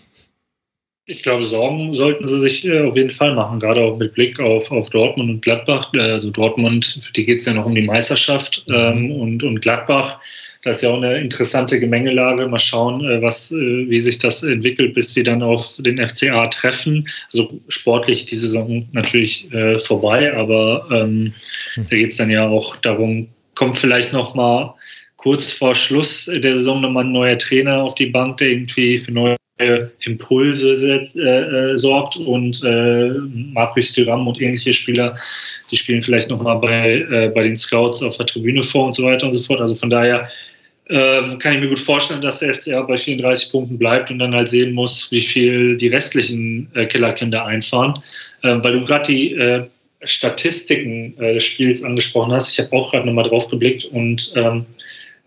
Ich 1.06 1.22
glaube, 1.22 1.44
Sorgen 1.44 1.94
sollten 1.94 2.26
sie 2.26 2.40
sich 2.40 2.64
äh, 2.64 2.88
auf 2.88 2.96
jeden 2.96 3.10
Fall 3.10 3.36
machen, 3.36 3.60
gerade 3.60 3.82
auch 3.82 3.98
mit 3.98 4.14
Blick 4.14 4.40
auf, 4.40 4.72
auf 4.72 4.90
Dortmund 4.90 5.30
und 5.30 5.42
Gladbach. 5.42 5.92
Also 5.94 6.30
Dortmund, 6.30 6.86
für 7.02 7.12
die 7.12 7.26
geht 7.26 7.40
es 7.40 7.46
ja 7.46 7.54
noch 7.54 7.66
um 7.66 7.76
die 7.76 7.82
Meisterschaft 7.82 8.64
mhm. 8.70 8.74
ähm, 8.74 9.12
und, 9.12 9.44
und 9.44 9.60
Gladbach 9.60 10.22
das 10.64 10.78
ist 10.78 10.84
ja 10.84 10.90
auch 10.90 10.98
eine 10.98 11.18
interessante 11.20 11.80
Gemengelage. 11.80 12.48
Mal 12.48 12.60
schauen, 12.60 13.04
äh, 13.06 13.22
was, 13.22 13.52
äh, 13.52 13.56
wie 13.90 14.00
sich 14.00 14.18
das 14.18 14.44
entwickelt, 14.44 14.94
bis 14.94 15.14
sie 15.14 15.24
dann 15.24 15.42
auf 15.42 15.78
den 15.80 15.98
FCA 16.06 16.48
treffen. 16.48 17.08
Also 17.32 17.60
sportlich 17.70 18.26
die 18.26 18.36
Saison 18.36 18.88
natürlich 18.92 19.52
äh, 19.54 19.80
vorbei, 19.80 20.36
aber 20.36 20.88
ähm, 20.92 21.34
hm. 21.76 21.86
da 21.90 21.96
geht 21.96 22.12
es 22.12 22.18
dann 22.18 22.30
ja 22.30 22.48
auch 22.48 22.76
darum, 22.78 23.30
kommt 23.56 23.78
vielleicht 23.78 24.14
noch 24.14 24.36
mal 24.36 24.76
kurz 25.18 25.52
vor 25.52 25.76
Schluss 25.76 26.26
der 26.26 26.54
Saison 26.54 26.82
nochmal 26.82 27.06
ein 27.06 27.12
neuer 27.12 27.38
Trainer 27.38 27.84
auf 27.84 27.96
die 27.96 28.06
Bank, 28.06 28.38
der 28.38 28.50
irgendwie 28.50 28.98
für 28.98 29.12
neue 29.12 29.36
Impulse 30.06 30.72
äh, 30.72 31.78
sorgt 31.78 32.16
und 32.16 32.64
äh, 32.64 33.10
Markus 33.54 33.92
Thuram 33.92 34.26
und 34.28 34.40
ähnliche 34.40 34.72
Spieler, 34.72 35.18
die 35.72 35.78
spielen 35.78 36.02
vielleicht 36.02 36.30
nochmal 36.30 36.58
bei, 36.58 37.06
äh, 37.12 37.32
bei 37.34 37.44
den 37.44 37.58
Scouts 37.58 38.02
auf 38.04 38.18
der 38.18 38.26
Tribüne 38.26 38.64
vor 38.64 38.88
und 38.88 38.94
so 38.94 39.04
weiter 39.04 39.28
und 39.28 39.34
so 39.34 39.42
fort. 39.42 39.62
Also 39.62 39.76
von 39.76 39.90
daher 39.90 40.30
ähm, 40.90 41.38
kann 41.38 41.54
ich 41.54 41.60
mir 41.60 41.70
gut 41.70 41.80
vorstellen, 41.80 42.22
dass 42.22 42.40
der 42.40 42.54
FCR 42.54 42.84
bei 42.84 42.98
34 42.98 43.52
Punkten 43.52 43.78
bleibt 43.78 44.10
und 44.10 44.20
dann 44.20 44.34
halt 44.34 44.50
sehen 44.50 44.74
muss, 44.74 45.12
wie 45.12 45.22
viel 45.22 45.78
die 45.78 45.88
restlichen 45.88 46.68
äh, 46.74 46.86
Killerkinder 46.86 47.46
einfahren. 47.46 47.94
Ähm, 48.44 48.64
weil 48.64 48.74
du 48.74 48.86
gerade 48.86 49.06
die 49.12 49.34
äh, 49.34 49.66
Statistiken 50.04 51.14
äh, 51.20 51.34
des 51.34 51.44
Spiels 51.44 51.84
angesprochen 51.84 52.32
hast. 52.32 52.52
Ich 52.52 52.60
habe 52.60 52.76
auch 52.76 52.92
gerade 52.92 53.06
nochmal 53.06 53.26
drauf 53.26 53.48
geblickt 53.50 53.86
und 53.86 54.34
ähm, 54.36 54.66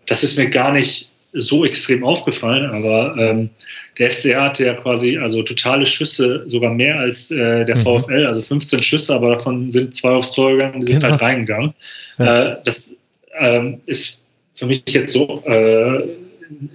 das 0.07 0.23
ist 0.23 0.37
mir 0.37 0.49
gar 0.49 0.73
nicht 0.73 1.09
so 1.33 1.65
extrem 1.65 2.03
aufgefallen, 2.03 2.69
aber 2.71 3.15
ähm, 3.17 3.49
der 3.97 4.11
FCR 4.11 4.41
hatte 4.41 4.65
ja 4.65 4.73
quasi 4.73 5.17
also 5.17 5.43
totale 5.43 5.85
Schüsse, 5.85 6.43
sogar 6.47 6.73
mehr 6.73 6.99
als 6.99 7.29
äh, 7.31 7.65
der 7.65 7.77
mhm. 7.77 7.81
VfL, 7.81 8.25
also 8.25 8.41
15 8.41 8.81
Schüsse, 8.81 9.13
aber 9.13 9.29
davon 9.29 9.71
sind 9.71 9.95
zwei 9.95 10.11
aufs 10.11 10.31
Tor 10.31 10.51
gegangen, 10.51 10.81
die 10.81 10.87
sind 10.87 10.99
genau. 10.99 11.11
halt 11.11 11.21
reingegangen. 11.21 11.73
Ja. 12.17 12.53
Äh, 12.53 12.57
das 12.63 12.95
ähm, 13.39 13.81
ist 13.85 14.21
für 14.55 14.65
mich 14.65 14.83
jetzt 14.87 15.13
so 15.13 15.43
äh, 15.45 16.03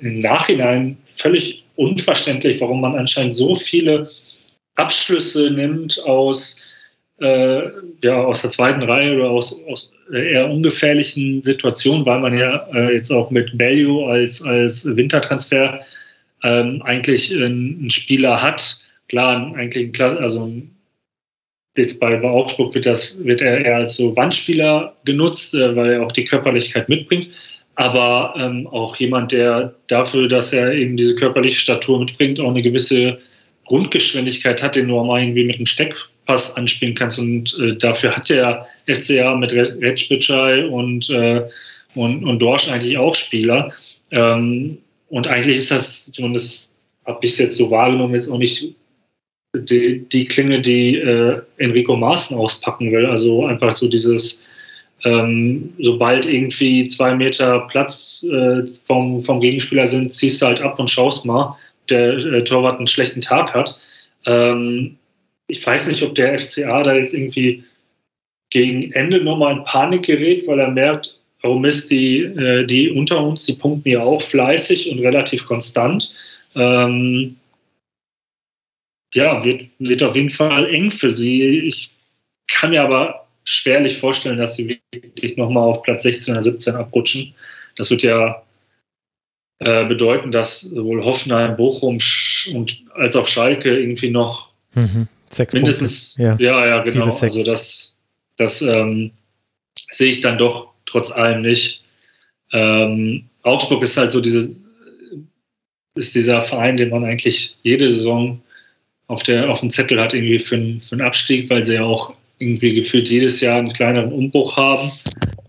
im 0.00 0.18
Nachhinein 0.20 0.96
völlig 1.14 1.64
unverständlich, 1.76 2.60
warum 2.60 2.80
man 2.80 2.96
anscheinend 2.96 3.34
so 3.34 3.54
viele 3.54 4.10
Abschlüsse 4.74 5.50
nimmt 5.50 6.02
aus, 6.04 6.64
äh, 7.20 7.62
ja, 8.02 8.22
aus 8.22 8.42
der 8.42 8.50
zweiten 8.50 8.82
Reihe 8.82 9.16
oder 9.16 9.30
aus, 9.30 9.60
aus 9.68 9.92
eher 10.12 10.48
ungefährlichen 10.48 11.42
Situationen, 11.42 12.06
weil 12.06 12.20
man 12.20 12.38
ja 12.38 12.68
äh, 12.72 12.94
jetzt 12.94 13.10
auch 13.10 13.30
mit 13.30 13.58
Value 13.58 14.08
als, 14.08 14.42
als 14.42 14.84
Wintertransfer 14.96 15.80
ähm, 16.43 16.82
eigentlich 16.82 17.35
einen 17.35 17.90
Spieler 17.90 18.43
hat. 18.43 18.81
Klar, 19.09 19.55
eigentlich 19.55 20.01
ein, 20.01 20.19
also 20.19 20.52
jetzt 21.77 22.01
bei, 22.01 22.16
bei 22.16 22.28
Augsburg 22.28 22.74
wird, 22.74 22.86
das, 22.86 23.16
wird 23.24 23.40
er 23.40 23.65
eher 23.65 23.77
als 23.77 23.97
so 23.97 24.15
Wandspieler 24.16 24.97
genutzt, 25.05 25.55
äh, 25.55 25.74
weil 25.77 25.93
er 25.93 26.02
auch 26.05 26.12
die 26.12 26.24
Körperlichkeit 26.24 26.89
mitbringt 26.89 27.28
aber 27.78 28.35
ähm, 28.36 28.66
auch 28.66 28.97
jemand, 28.97 29.31
der 29.31 29.73
dafür, 29.86 30.27
dass 30.27 30.52
er 30.52 30.73
eben 30.73 30.97
diese 30.97 31.15
körperliche 31.15 31.60
Statur 31.60 32.01
mitbringt, 32.01 32.40
auch 32.40 32.51
eine 32.51 32.60
gewisse 32.60 33.20
Grundgeschwindigkeit 33.66 34.60
hat, 34.65 34.74
den 34.74 34.89
du 34.89 35.01
mal 35.05 35.20
irgendwie 35.20 35.44
mit 35.44 35.56
einem 35.56 35.66
Steckpass 35.66 36.56
anspielen 36.56 36.97
kannst. 36.97 37.20
Und 37.20 37.56
äh, 37.60 37.77
dafür 37.77 38.16
hat 38.16 38.31
der 38.31 38.66
FCA 38.89 39.36
mit 39.36 39.52
Retschbitschei 39.52 40.66
und, 40.66 41.09
äh, 41.10 41.43
und, 41.94 42.24
und 42.24 42.43
Dorsch 42.43 42.69
eigentlich 42.69 42.98
auch 42.98 43.15
Spieler. 43.15 43.73
Ähm, 44.10 44.78
und 45.09 45.26
eigentlich 45.26 45.56
ist 45.56 45.70
das, 45.70 46.10
zumindest 46.12 46.70
habe 47.06 47.18
ich 47.22 47.32
es 47.32 47.39
jetzt 47.39 47.56
so 47.56 47.70
wahrgenommen, 47.70 48.14
jetzt 48.14 48.28
auch 48.28 48.39
nicht 48.39 48.74
die, 49.56 50.06
die 50.09 50.26
Klinge, 50.26 50.60
die 50.60 50.97
äh, 50.97 51.40
Enrico 51.56 51.97
Maaßen 51.97 52.36
auspacken 52.36 52.93
will. 52.93 53.06
Also 53.06 53.47
einfach 53.47 53.74
so 53.76 53.89
dieses, 53.89 54.43
ähm, 55.05 55.72
sobald 55.78 56.26
irgendwie 56.26 56.86
zwei 56.89 57.14
Meter 57.14 57.60
Platz 57.70 58.24
äh, 58.30 58.62
vom, 58.85 59.22
vom 59.22 59.40
Gegenspieler 59.40 59.86
sind, 59.86 60.12
ziehst 60.12 60.43
du 60.43 60.47
halt 60.47 60.60
ab 60.60 60.78
und 60.78 60.90
schaust 60.90 61.24
mal, 61.24 61.56
der 61.89 62.18
äh, 62.18 62.44
Torwart 62.44 62.78
einen 62.78 62.86
schlechten 62.86 63.22
Tag 63.22 63.55
hat. 63.55 63.80
Ähm, 64.26 64.97
ich 65.47 65.66
weiß 65.66 65.89
nicht, 65.89 66.02
ob 66.02 66.14
der 66.14 66.39
FCA 66.39 66.82
da 66.82 66.94
jetzt 66.94 67.14
irgendwie 67.14 67.64
gegen 68.51 68.93
Ende 68.93 69.22
nochmal 69.22 69.56
in 69.56 69.64
Panik 69.64 70.05
gerät, 70.05 70.47
weil 70.47 70.60
er 70.60 70.70
merkt, 70.70 71.17
oh 71.43 71.59
Mist, 71.59 71.90
die, 71.90 72.20
äh, 72.20 72.66
die 72.66 72.90
unter 72.90 73.23
uns, 73.23 73.44
die 73.44 73.55
punkten 73.55 73.90
ja 73.90 74.01
auch 74.01 74.23
fleißig 74.23 74.90
und 74.90 75.01
relativ 75.01 75.47
konstant. 75.47 76.15
Ähm, 76.55 77.36
ja, 79.15 79.44
wird, 79.44 79.66
wird 79.78 80.02
auf 80.02 80.16
jeden 80.16 80.31
Fall 80.31 80.73
eng 80.73 80.90
für 80.90 81.10
sie. 81.10 81.43
Ich 81.60 81.90
kann 82.48 82.70
mir 82.70 82.82
aber 82.82 83.27
schwerlich 83.44 83.97
vorstellen, 83.97 84.39
dass 84.39 84.56
sie 84.56 84.81
wirklich 84.93 85.36
nochmal 85.36 85.65
auf 85.65 85.82
Platz 85.82 86.02
16 86.02 86.35
oder 86.35 86.43
17 86.43 86.74
abrutschen. 86.74 87.35
Das 87.77 87.90
wird 87.90 88.02
ja 88.02 88.43
äh, 89.60 89.86
bedeuten, 89.86 90.31
dass 90.31 90.60
sowohl 90.60 91.05
Hoffenheim, 91.05 91.56
Bochum 91.56 91.98
und 92.55 92.85
als 92.94 93.16
auch 93.16 93.27
Schalke 93.27 93.78
irgendwie 93.78 94.10
noch 94.10 94.51
mhm. 94.74 95.09
mindestens, 95.52 96.15
ja. 96.19 96.36
ja, 96.39 96.66
ja, 96.66 96.82
genau. 96.82 97.05
Also 97.05 97.43
das, 97.43 97.94
das 98.36 98.62
ähm, 98.62 99.12
sehe 99.90 100.10
ich 100.10 100.20
dann 100.20 100.39
doch 100.39 100.67
trotz 100.89 101.10
allem 101.10 101.43
nicht. 101.43 101.82
Ähm, 102.52 103.24
Augsburg 103.43 103.82
ist 103.82 103.97
halt 103.97 104.10
so 104.10 104.20
diese, 104.20 104.55
ist 105.94 106.15
dieser 106.15 106.43
Verein, 106.43 106.77
den 106.77 106.90
man 106.90 107.05
eigentlich 107.05 107.56
jede 107.62 107.90
Saison 107.93 108.40
auf, 109.06 109.23
der, 109.23 109.51
auf 109.51 109.60
dem 109.60 109.70
Zettel 109.70 110.01
hat, 110.01 110.15
irgendwie 110.15 110.39
für, 110.39 110.56
für 110.82 110.93
einen 110.93 111.06
Abstieg, 111.06 111.48
weil 111.51 111.65
sie 111.65 111.74
ja 111.74 111.85
auch 111.85 112.15
irgendwie 112.39 112.74
gefühlt 112.74 113.09
jedes 113.09 113.40
Jahr 113.40 113.59
einen 113.59 113.73
kleineren 113.73 114.12
Umbruch 114.12 114.56
haben. 114.56 114.90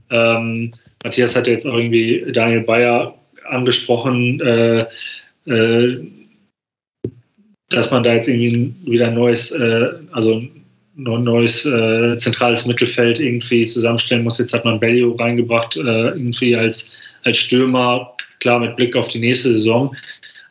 Ähm, 0.10 0.72
Matthias 1.04 1.36
hat 1.36 1.48
jetzt 1.48 1.66
auch 1.66 1.76
irgendwie 1.76 2.32
Daniel 2.32 2.62
Bayer 2.62 3.16
angesprochen, 3.46 4.40
äh, 4.42 4.86
äh, 5.46 6.08
dass 7.70 7.92
man 7.92 8.04
da 8.04 8.14
jetzt 8.14 8.28
irgendwie 8.28 8.74
wieder 8.86 9.08
ein 9.08 9.16
neues, 9.16 9.52
äh, 9.52 9.90
also 10.12 10.36
ein 10.36 10.59
neues 11.00 11.66
äh, 11.66 12.18
zentrales 12.18 12.66
Mittelfeld 12.66 13.20
irgendwie 13.20 13.66
zusammenstellen 13.66 14.24
muss. 14.24 14.40
Jetzt 14.40 14.54
hat 14.54 14.66
man 14.66 14.80
Bellio 14.80 15.14
reingebracht, 15.14 15.78
äh, 15.78 16.10
irgendwie 16.10 16.56
als, 16.56 16.90
als 17.24 17.38
Stürmer, 17.38 18.16
klar 18.40 18.60
mit 18.60 18.76
Blick 18.76 18.96
auf 18.96 19.08
die 19.08 19.20
nächste 19.20 19.54
Saison. 19.54 19.96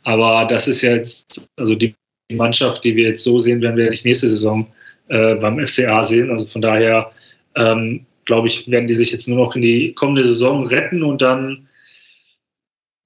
Aber 0.04 0.46
das 0.46 0.68
ist 0.68 0.82
jetzt, 0.82 1.50
also 1.58 1.74
die 1.74 1.94
Mannschaft, 2.32 2.84
die 2.84 2.96
wir 2.96 3.08
jetzt 3.08 3.24
so 3.24 3.38
sehen, 3.38 3.62
werden 3.62 3.76
wir 3.76 3.90
nicht 3.90 4.04
nächste 4.04 4.28
Saison 4.28 4.66
äh, 5.08 5.34
beim 5.36 5.64
FCA 5.66 6.02
sehen. 6.02 6.30
Also 6.30 6.46
von 6.46 6.62
daher 6.62 7.10
ähm, 7.56 8.06
glaube 8.24 8.48
ich, 8.48 8.70
werden 8.70 8.86
die 8.86 8.94
sich 8.94 9.10
jetzt 9.10 9.28
nur 9.28 9.38
noch 9.38 9.56
in 9.56 9.62
die 9.62 9.92
kommende 9.94 10.24
Saison 10.24 10.66
retten 10.66 11.02
und 11.02 11.22
dann 11.22 11.68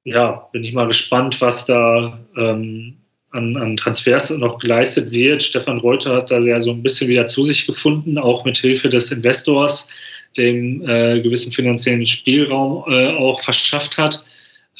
ja, 0.04 0.48
bin 0.52 0.64
ich 0.64 0.72
mal 0.72 0.88
gespannt, 0.88 1.40
was 1.40 1.64
da 1.64 2.18
ähm, 2.36 2.96
an, 3.32 3.56
an, 3.56 3.76
Transfers 3.76 4.30
noch 4.30 4.58
geleistet 4.58 5.10
wird. 5.10 5.42
Stefan 5.42 5.78
Reuter 5.78 6.16
hat 6.16 6.30
da 6.30 6.38
ja 6.38 6.60
so 6.60 6.70
ein 6.70 6.82
bisschen 6.82 7.08
wieder 7.08 7.26
zu 7.26 7.44
sich 7.44 7.66
gefunden, 7.66 8.18
auch 8.18 8.44
mit 8.44 8.58
Hilfe 8.58 8.88
des 8.88 9.10
Investors, 9.10 9.88
dem 10.36 10.82
äh, 10.88 11.20
gewissen 11.20 11.52
finanziellen 11.52 12.06
Spielraum 12.06 12.84
äh, 12.90 13.12
auch 13.14 13.40
verschafft 13.40 13.98
hat. 13.98 14.24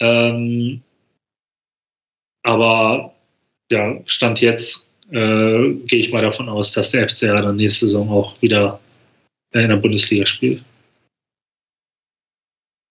Ähm, 0.01 0.83
aber 2.43 3.15
ja, 3.71 4.01
Stand 4.07 4.41
jetzt 4.41 4.87
äh, 5.11 5.73
gehe 5.87 5.99
ich 5.99 6.13
mal 6.13 6.23
davon 6.23 6.49
aus, 6.49 6.73
dass 6.73 6.91
der 6.91 7.09
FCA 7.09 7.37
dann 7.37 7.57
nächste 7.57 7.87
Saison 7.87 8.09
auch 8.11 8.41
wieder 8.41 8.81
in 9.53 9.69
der 9.69 9.77
Bundesliga 9.77 10.27
spielt. 10.27 10.63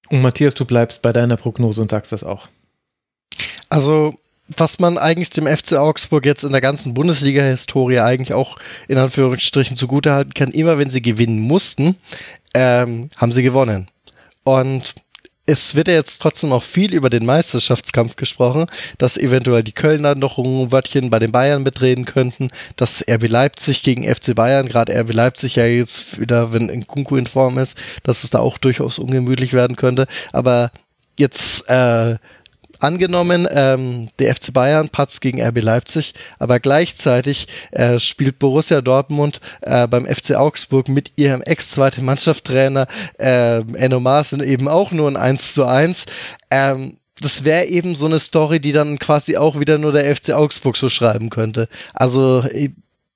Und 0.09 0.21
Matthias, 0.21 0.53
du 0.53 0.65
bleibst 0.65 1.01
bei 1.01 1.11
deiner 1.11 1.37
Prognose 1.37 1.81
und 1.81 1.89
sagst 1.89 2.11
das 2.11 2.23
auch. 2.23 2.47
Also, 3.69 4.13
was 4.57 4.79
man 4.79 4.97
eigentlich 4.97 5.29
dem 5.29 5.47
FC 5.47 5.73
Augsburg 5.73 6.25
jetzt 6.25 6.43
in 6.43 6.51
der 6.51 6.61
ganzen 6.61 6.93
Bundesliga-Historie 6.93 7.99
eigentlich 7.99 8.33
auch 8.33 8.57
in 8.87 8.97
Anführungsstrichen 8.97 9.77
zugutehalten 9.77 10.33
kann, 10.33 10.51
immer 10.51 10.77
wenn 10.77 10.89
sie 10.89 11.01
gewinnen 11.01 11.39
mussten, 11.39 11.95
ähm, 12.53 13.09
haben 13.17 13.31
sie 13.31 13.43
gewonnen. 13.43 13.87
Und 14.43 14.95
es 15.45 15.75
wird 15.75 15.87
ja 15.87 15.95
jetzt 15.95 16.21
trotzdem 16.21 16.53
auch 16.53 16.63
viel 16.63 16.93
über 16.93 17.09
den 17.09 17.25
Meisterschaftskampf 17.25 18.15
gesprochen, 18.15 18.67
dass 18.97 19.17
eventuell 19.17 19.63
die 19.63 19.73
Kölner 19.73 20.15
noch 20.15 20.37
ein 20.37 20.71
Wörtchen 20.71 21.09
bei 21.09 21.19
den 21.19 21.31
Bayern 21.31 21.63
mitreden 21.63 22.05
könnten, 22.05 22.49
dass 22.75 23.03
RB 23.07 23.27
Leipzig 23.27 23.83
gegen 23.83 24.03
FC 24.03 24.35
Bayern, 24.35 24.67
gerade 24.67 24.93
RB 24.97 25.13
Leipzig 25.13 25.55
ja 25.55 25.65
jetzt 25.65 26.19
wieder, 26.19 26.53
wenn 26.53 26.67
Nkunku 26.67 27.17
in 27.17 27.25
Form 27.25 27.57
ist, 27.57 27.77
dass 28.03 28.23
es 28.23 28.29
da 28.29 28.39
auch 28.39 28.57
durchaus 28.57 28.99
ungemütlich 28.99 29.53
werden 29.53 29.75
könnte. 29.75 30.05
Aber 30.31 30.71
jetzt 31.17 31.67
äh, 31.69 32.17
angenommen, 32.81 33.47
ähm, 33.51 34.09
der 34.19 34.35
FC 34.35 34.53
Bayern 34.53 34.89
patzt 34.89 35.21
gegen 35.21 35.41
RB 35.41 35.61
Leipzig, 35.61 36.13
aber 36.39 36.59
gleichzeitig 36.59 37.47
äh, 37.71 37.99
spielt 37.99 38.39
Borussia 38.39 38.81
Dortmund 38.81 39.41
äh, 39.61 39.87
beim 39.87 40.05
FC 40.05 40.35
Augsburg 40.35 40.89
mit 40.89 41.11
ihrem 41.15 41.41
ex-zweiten 41.41 42.03
Mannschaftstrainer 42.05 42.87
äh, 43.19 43.61
Enno 43.75 43.99
Maaßen 43.99 44.43
eben 44.43 44.67
auch 44.67 44.91
nur 44.91 45.09
ein 45.09 45.17
1 45.17 45.53
zu 45.53 45.65
1. 45.65 46.05
Ähm, 46.49 46.97
das 47.21 47.43
wäre 47.43 47.65
eben 47.65 47.95
so 47.95 48.07
eine 48.07 48.19
Story, 48.19 48.59
die 48.59 48.71
dann 48.71 48.97
quasi 48.97 49.37
auch 49.37 49.59
wieder 49.59 49.77
nur 49.77 49.91
der 49.91 50.15
FC 50.15 50.31
Augsburg 50.31 50.75
so 50.75 50.89
schreiben 50.89 51.29
könnte. 51.29 51.67
Also 51.93 52.43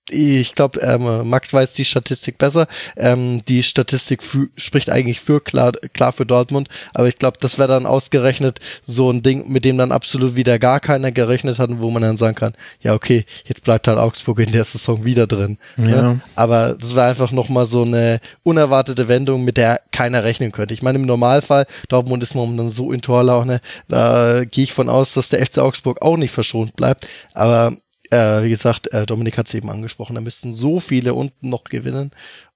ich 0.09 0.53
glaube, 0.53 0.79
ähm, 0.81 1.27
Max 1.29 1.51
weiß 1.51 1.73
die 1.73 1.85
Statistik 1.85 2.37
besser. 2.37 2.67
Ähm, 2.95 3.41
die 3.47 3.63
Statistik 3.63 4.21
spricht 4.55 4.89
eigentlich 4.89 5.19
für 5.19 5.41
klar, 5.41 5.71
klar 5.93 6.13
für 6.13 6.25
Dortmund, 6.25 6.69
aber 6.93 7.07
ich 7.07 7.17
glaube, 7.17 7.37
das 7.41 7.57
wäre 7.57 7.69
dann 7.69 7.87
ausgerechnet 7.87 8.59
so 8.83 9.09
ein 9.09 9.23
Ding, 9.23 9.51
mit 9.51 9.65
dem 9.65 9.77
dann 9.77 9.91
absolut 9.91 10.35
wieder 10.35 10.59
gar 10.59 10.79
keiner 10.79 11.11
gerechnet 11.11 11.57
hat, 11.57 11.69
wo 11.79 11.89
man 11.89 12.03
dann 12.03 12.17
sagen 12.17 12.35
kann, 12.35 12.53
ja 12.81 12.93
okay, 12.93 13.25
jetzt 13.45 13.63
bleibt 13.63 13.87
halt 13.87 13.97
Augsburg 13.97 14.39
in 14.39 14.51
der 14.51 14.63
Saison 14.63 15.05
wieder 15.05 15.25
drin. 15.25 15.57
Ne? 15.75 15.89
Ja. 15.89 16.01
Ne? 16.01 16.21
Aber 16.35 16.75
das 16.79 16.95
war 16.95 17.09
einfach 17.09 17.31
nochmal 17.31 17.65
so 17.65 17.81
eine 17.81 18.19
unerwartete 18.43 19.07
Wendung, 19.07 19.43
mit 19.43 19.57
der 19.57 19.81
keiner 19.91 20.23
rechnen 20.23 20.51
könnte. 20.51 20.75
Ich 20.75 20.83
meine, 20.83 20.99
im 20.99 21.05
Normalfall, 21.05 21.65
Dortmund 21.89 22.21
ist 22.21 22.35
momentan 22.35 22.69
so 22.69 22.91
in 22.91 23.01
Torlaune, 23.01 23.59
da 23.87 24.43
gehe 24.45 24.65
ich 24.65 24.73
von 24.73 24.89
aus, 24.89 25.13
dass 25.13 25.29
der 25.29 25.43
FC 25.43 25.57
Augsburg 25.59 26.03
auch 26.03 26.17
nicht 26.17 26.31
verschont 26.31 26.75
bleibt, 26.75 27.07
aber 27.33 27.75
äh, 28.11 28.43
wie 28.43 28.49
gesagt, 28.49 28.91
äh, 28.93 29.05
Dominik 29.05 29.37
hat 29.37 29.47
es 29.47 29.53
eben 29.53 29.69
angesprochen, 29.69 30.15
da 30.15 30.21
müssten 30.21 30.53
so 30.53 30.79
viele 30.79 31.13
unten 31.13 31.49
noch 31.49 31.63
gewinnen. 31.65 32.11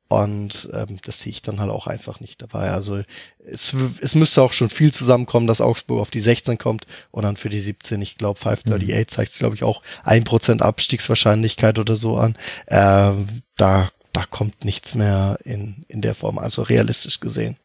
Und 0.09 0.67
ähm, 0.73 0.97
das 1.03 1.19
sehe 1.19 1.30
ich 1.30 1.43
dann 1.43 1.59
halt 1.59 1.69
auch 1.69 1.85
einfach 1.85 2.19
nicht 2.19 2.41
dabei. 2.41 2.71
Also 2.71 2.99
es, 3.45 3.76
es 4.01 4.15
müsste 4.15 4.41
auch 4.41 4.53
schon 4.53 4.71
viel 4.71 4.91
zusammenkommen, 4.91 5.45
dass 5.45 5.61
Augsburg 5.61 6.01
auf 6.01 6.09
die 6.09 6.19
16 6.19 6.57
kommt 6.57 6.88
und 7.11 7.23
dann 7.23 7.38
für 7.38 7.49
die 7.49 7.59
17, 7.59 8.01
ich 8.01 8.17
glaube 8.17 8.39
538 8.39 8.97
mhm. 8.97 9.07
zeigt 9.07 9.31
es, 9.31 9.38
glaube 9.38 9.55
ich, 9.55 9.63
auch 9.63 9.84
ein 10.03 10.23
Prozent 10.23 10.63
Abstiegswahrscheinlichkeit 10.63 11.77
oder 11.77 11.95
so 11.95 12.17
an. 12.17 12.35
Ähm, 12.67 13.43
da, 13.55 13.91
da 14.11 14.26
kommt 14.26 14.65
nichts 14.65 14.95
mehr 14.95 15.38
in, 15.43 15.85
in 15.88 16.01
der 16.01 16.15
Form, 16.15 16.39
also 16.39 16.63
realistisch 16.63 17.19
gesehen. 17.19 17.57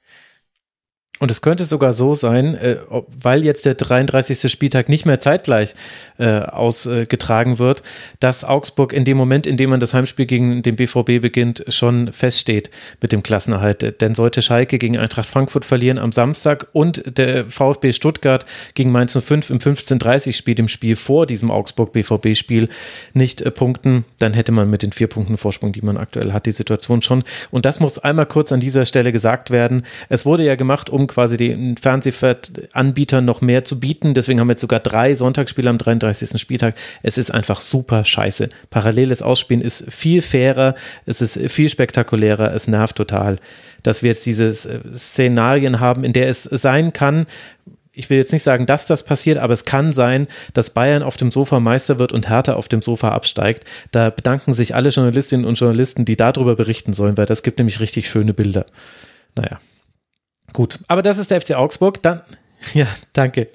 Und 1.24 1.30
es 1.30 1.40
könnte 1.40 1.64
sogar 1.64 1.94
so 1.94 2.14
sein, 2.14 2.54
äh, 2.54 2.76
weil 3.22 3.44
jetzt 3.44 3.64
der 3.64 3.72
33. 3.76 4.52
Spieltag 4.52 4.90
nicht 4.90 5.06
mehr 5.06 5.20
zeitgleich 5.20 5.74
äh, 6.18 6.40
ausgetragen 6.40 7.58
wird, 7.58 7.82
dass 8.20 8.44
Augsburg 8.44 8.92
in 8.92 9.06
dem 9.06 9.16
Moment, 9.16 9.46
in 9.46 9.56
dem 9.56 9.70
man 9.70 9.80
das 9.80 9.94
Heimspiel 9.94 10.26
gegen 10.26 10.62
den 10.62 10.76
BVB 10.76 11.22
beginnt, 11.22 11.64
schon 11.68 12.12
feststeht 12.12 12.68
mit 13.00 13.10
dem 13.10 13.22
Klassenerhalt. 13.22 14.02
Denn 14.02 14.14
sollte 14.14 14.42
Schalke 14.42 14.76
gegen 14.76 14.98
Eintracht 14.98 15.26
Frankfurt 15.26 15.64
verlieren 15.64 15.96
am 15.96 16.12
Samstag 16.12 16.66
und 16.74 17.02
der 17.16 17.46
VfB 17.46 17.94
Stuttgart 17.94 18.44
gegen 18.74 18.92
Mainz 18.92 19.16
05 19.18 19.48
im 19.48 19.60
15:30 19.60 20.36
Spiel, 20.36 20.54
dem 20.54 20.68
Spiel 20.68 20.94
vor 20.94 21.24
diesem 21.24 21.50
Augsburg-BVB-Spiel, 21.50 22.68
nicht 23.14 23.40
äh, 23.40 23.50
punkten, 23.50 24.04
dann 24.18 24.34
hätte 24.34 24.52
man 24.52 24.68
mit 24.68 24.82
den 24.82 24.92
vier 24.92 25.06
Punkten 25.06 25.38
Vorsprung, 25.38 25.72
die 25.72 25.80
man 25.80 25.96
aktuell 25.96 26.34
hat, 26.34 26.44
die 26.44 26.52
Situation 26.52 27.00
schon. 27.00 27.24
Und 27.50 27.64
das 27.64 27.80
muss 27.80 27.98
einmal 27.98 28.26
kurz 28.26 28.52
an 28.52 28.60
dieser 28.60 28.84
Stelle 28.84 29.10
gesagt 29.10 29.50
werden. 29.50 29.86
Es 30.10 30.26
wurde 30.26 30.44
ja 30.44 30.54
gemacht, 30.54 30.90
um 30.90 31.06
quasi 31.14 31.36
den 31.36 31.76
Fernsehanbietern 31.76 33.24
noch 33.24 33.40
mehr 33.40 33.64
zu 33.64 33.80
bieten. 33.80 34.14
Deswegen 34.14 34.40
haben 34.40 34.48
wir 34.48 34.52
jetzt 34.52 34.60
sogar 34.60 34.80
drei 34.80 35.14
Sonntagsspiele 35.14 35.70
am 35.70 35.78
33. 35.78 36.40
Spieltag. 36.40 36.74
Es 37.02 37.16
ist 37.16 37.30
einfach 37.30 37.60
super 37.60 38.04
scheiße. 38.04 38.50
Paralleles 38.70 39.22
Ausspielen 39.22 39.62
ist 39.62 39.92
viel 39.92 40.20
fairer, 40.22 40.74
es 41.06 41.22
ist 41.22 41.38
viel 41.50 41.68
spektakulärer, 41.68 42.52
es 42.52 42.66
nervt 42.66 42.96
total, 42.96 43.36
dass 43.82 44.02
wir 44.02 44.10
jetzt 44.10 44.26
diese 44.26 44.50
Szenarien 44.96 45.80
haben, 45.80 46.04
in 46.04 46.12
der 46.12 46.28
es 46.28 46.42
sein 46.42 46.92
kann, 46.92 47.26
ich 47.96 48.10
will 48.10 48.18
jetzt 48.18 48.32
nicht 48.32 48.42
sagen, 48.42 48.66
dass 48.66 48.86
das 48.86 49.04
passiert, 49.04 49.38
aber 49.38 49.52
es 49.52 49.64
kann 49.64 49.92
sein, 49.92 50.26
dass 50.52 50.70
Bayern 50.70 51.04
auf 51.04 51.16
dem 51.16 51.30
Sofa 51.30 51.60
Meister 51.60 52.00
wird 52.00 52.12
und 52.12 52.28
Hertha 52.28 52.54
auf 52.54 52.66
dem 52.66 52.82
Sofa 52.82 53.10
absteigt. 53.10 53.64
Da 53.92 54.10
bedanken 54.10 54.52
sich 54.52 54.74
alle 54.74 54.88
Journalistinnen 54.88 55.46
und 55.46 55.58
Journalisten, 55.58 56.04
die 56.04 56.16
darüber 56.16 56.56
berichten 56.56 56.92
sollen, 56.92 57.16
weil 57.16 57.26
das 57.26 57.44
gibt 57.44 57.58
nämlich 57.58 57.78
richtig 57.78 58.08
schöne 58.08 58.34
Bilder. 58.34 58.66
Naja. 59.36 59.58
Gut, 60.54 60.78
aber 60.88 61.02
das 61.02 61.18
ist 61.18 61.30
der 61.30 61.40
FC 61.42 61.54
Augsburg. 61.54 62.02
Dann, 62.02 62.22
Ja, 62.74 62.86
danke. 63.12 63.48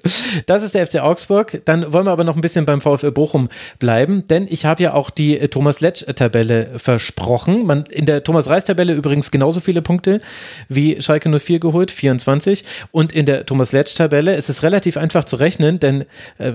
Das 0.46 0.62
ist 0.62 0.74
der 0.74 0.86
FC 0.86 1.00
Augsburg. 1.00 1.62
Dann 1.64 1.92
wollen 1.92 2.06
wir 2.06 2.12
aber 2.12 2.24
noch 2.24 2.36
ein 2.36 2.40
bisschen 2.40 2.66
beim 2.66 2.80
VfL 2.80 3.10
Bochum 3.10 3.48
bleiben, 3.78 4.26
denn 4.28 4.46
ich 4.48 4.64
habe 4.64 4.82
ja 4.82 4.94
auch 4.94 5.10
die 5.10 5.38
äh, 5.38 5.48
Thomas 5.48 5.80
Letsch-Tabelle 5.80 6.78
versprochen. 6.78 7.66
Man, 7.66 7.84
in 7.90 8.06
der 8.06 8.22
Thomas 8.22 8.48
Reis-Tabelle 8.48 8.92
übrigens 8.92 9.30
genauso 9.30 9.60
viele 9.60 9.82
Punkte 9.82 10.20
wie 10.68 11.02
Schalke 11.02 11.28
04 11.38 11.60
geholt, 11.60 11.90
24. 11.90 12.64
Und 12.92 13.12
in 13.12 13.26
der 13.26 13.46
Thomas 13.46 13.72
Letsch-Tabelle 13.72 14.36
ist 14.36 14.48
es 14.48 14.62
relativ 14.62 14.96
einfach 14.96 15.24
zu 15.24 15.36
rechnen, 15.36 15.80
denn 15.80 16.04
äh, 16.38 16.52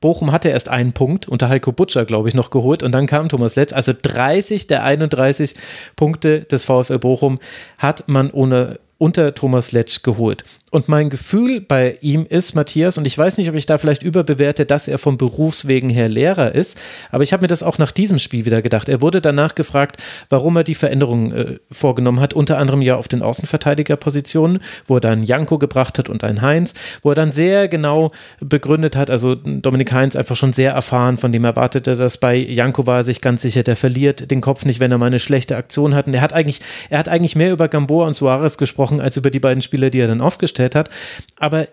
Bochum 0.00 0.30
hatte 0.30 0.48
erst 0.48 0.68
einen 0.68 0.92
Punkt 0.92 1.28
unter 1.28 1.48
Heiko 1.48 1.72
Butscher, 1.72 2.04
glaube 2.04 2.28
ich, 2.28 2.34
noch 2.34 2.50
geholt 2.50 2.84
und 2.84 2.92
dann 2.92 3.06
kam 3.06 3.28
Thomas 3.28 3.56
Letsch. 3.56 3.72
Also 3.72 3.92
30 4.00 4.68
der 4.68 4.84
31 4.84 5.56
Punkte 5.96 6.42
des 6.42 6.64
VfL 6.64 7.00
Bochum 7.00 7.38
hat 7.78 8.08
man 8.08 8.30
ohne 8.30 8.78
unter 8.98 9.34
Thomas 9.34 9.72
Letsch 9.72 10.02
geholt. 10.02 10.44
Und 10.70 10.88
mein 10.88 11.08
Gefühl 11.08 11.60
bei 11.60 11.96
ihm 12.02 12.26
ist, 12.28 12.54
Matthias, 12.54 12.98
und 12.98 13.06
ich 13.06 13.16
weiß 13.16 13.38
nicht, 13.38 13.48
ob 13.48 13.54
ich 13.54 13.64
da 13.64 13.78
vielleicht 13.78 14.02
überbewerte, 14.02 14.66
dass 14.66 14.86
er 14.86 14.98
vom 14.98 15.16
Berufswegen 15.16 15.88
her 15.88 16.08
Lehrer 16.08 16.54
ist, 16.54 16.78
aber 17.10 17.22
ich 17.22 17.32
habe 17.32 17.42
mir 17.42 17.48
das 17.48 17.62
auch 17.62 17.78
nach 17.78 17.92
diesem 17.92 18.18
Spiel 18.18 18.44
wieder 18.44 18.60
gedacht. 18.60 18.88
Er 18.88 19.00
wurde 19.00 19.22
danach 19.22 19.54
gefragt, 19.54 19.96
warum 20.28 20.56
er 20.56 20.64
die 20.64 20.74
Veränderungen 20.74 21.32
äh, 21.32 21.58
vorgenommen 21.70 22.20
hat, 22.20 22.34
unter 22.34 22.58
anderem 22.58 22.82
ja 22.82 22.96
auf 22.96 23.08
den 23.08 23.22
Außenverteidigerpositionen, 23.22 24.60
wo 24.86 24.96
er 24.96 25.00
dann 25.00 25.22
Janko 25.22 25.58
gebracht 25.58 25.98
hat 25.98 26.10
und 26.10 26.22
einen 26.22 26.42
Heinz, 26.42 26.74
wo 27.02 27.10
er 27.10 27.14
dann 27.14 27.32
sehr 27.32 27.68
genau 27.68 28.12
begründet 28.40 28.94
hat, 28.94 29.10
also 29.10 29.34
Dominik 29.34 29.92
Heinz 29.92 30.16
einfach 30.16 30.36
schon 30.36 30.52
sehr 30.52 30.72
erfahren, 30.72 31.16
von 31.16 31.32
dem 31.32 31.44
erwartete 31.44 31.96
das 31.96 32.18
bei 32.18 32.36
Janko 32.36 32.86
war 32.86 32.98
er 32.98 33.02
sich 33.02 33.20
ganz 33.20 33.42
sicher, 33.42 33.62
der 33.62 33.76
verliert 33.76 34.30
den 34.30 34.40
Kopf 34.40 34.64
nicht, 34.64 34.80
wenn 34.80 34.90
er 34.90 34.98
mal 34.98 35.06
eine 35.06 35.18
schlechte 35.18 35.56
Aktion 35.56 35.94
hat. 35.94 36.06
Und 36.06 36.14
er 36.14 36.20
hat 36.20 36.32
eigentlich, 36.32 36.60
er 36.90 36.98
hat 36.98 37.08
eigentlich 37.08 37.36
mehr 37.36 37.52
über 37.52 37.68
Gamboa 37.68 38.06
und 38.06 38.14
Suarez 38.14 38.58
gesprochen, 38.58 38.87
als 38.90 39.16
über 39.16 39.30
die 39.30 39.40
beiden 39.40 39.62
Spieler, 39.62 39.90
die 39.90 40.00
er 40.00 40.08
dann 40.08 40.20
aufgestellt 40.20 40.58
gestellt 40.58 40.74
hat. 40.74 40.90
Aber 41.38 41.68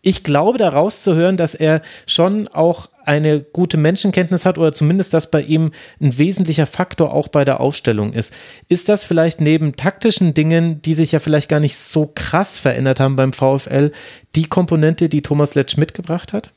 ich 0.00 0.22
glaube 0.22 0.58
daraus 0.58 1.02
zu 1.02 1.14
hören, 1.16 1.36
dass 1.36 1.54
er 1.54 1.82
schon 2.06 2.46
auch 2.48 2.88
eine 3.04 3.40
gute 3.40 3.76
Menschenkenntnis 3.76 4.46
hat 4.46 4.58
oder 4.58 4.72
zumindest, 4.72 5.12
dass 5.12 5.30
bei 5.30 5.40
ihm 5.40 5.72
ein 6.00 6.16
wesentlicher 6.18 6.66
Faktor 6.66 7.12
auch 7.12 7.28
bei 7.28 7.44
der 7.44 7.58
Aufstellung 7.58 8.12
ist. 8.12 8.32
Ist 8.68 8.88
das 8.88 9.04
vielleicht 9.04 9.40
neben 9.40 9.74
taktischen 9.74 10.34
Dingen, 10.34 10.80
die 10.82 10.94
sich 10.94 11.12
ja 11.12 11.18
vielleicht 11.18 11.48
gar 11.48 11.58
nicht 11.58 11.76
so 11.76 12.12
krass 12.14 12.58
verändert 12.58 13.00
haben 13.00 13.16
beim 13.16 13.32
VfL, 13.32 13.90
die 14.36 14.44
Komponente, 14.44 15.08
die 15.08 15.22
Thomas 15.22 15.54
Letsch 15.54 15.76
mitgebracht 15.76 16.32
hat? 16.32 16.52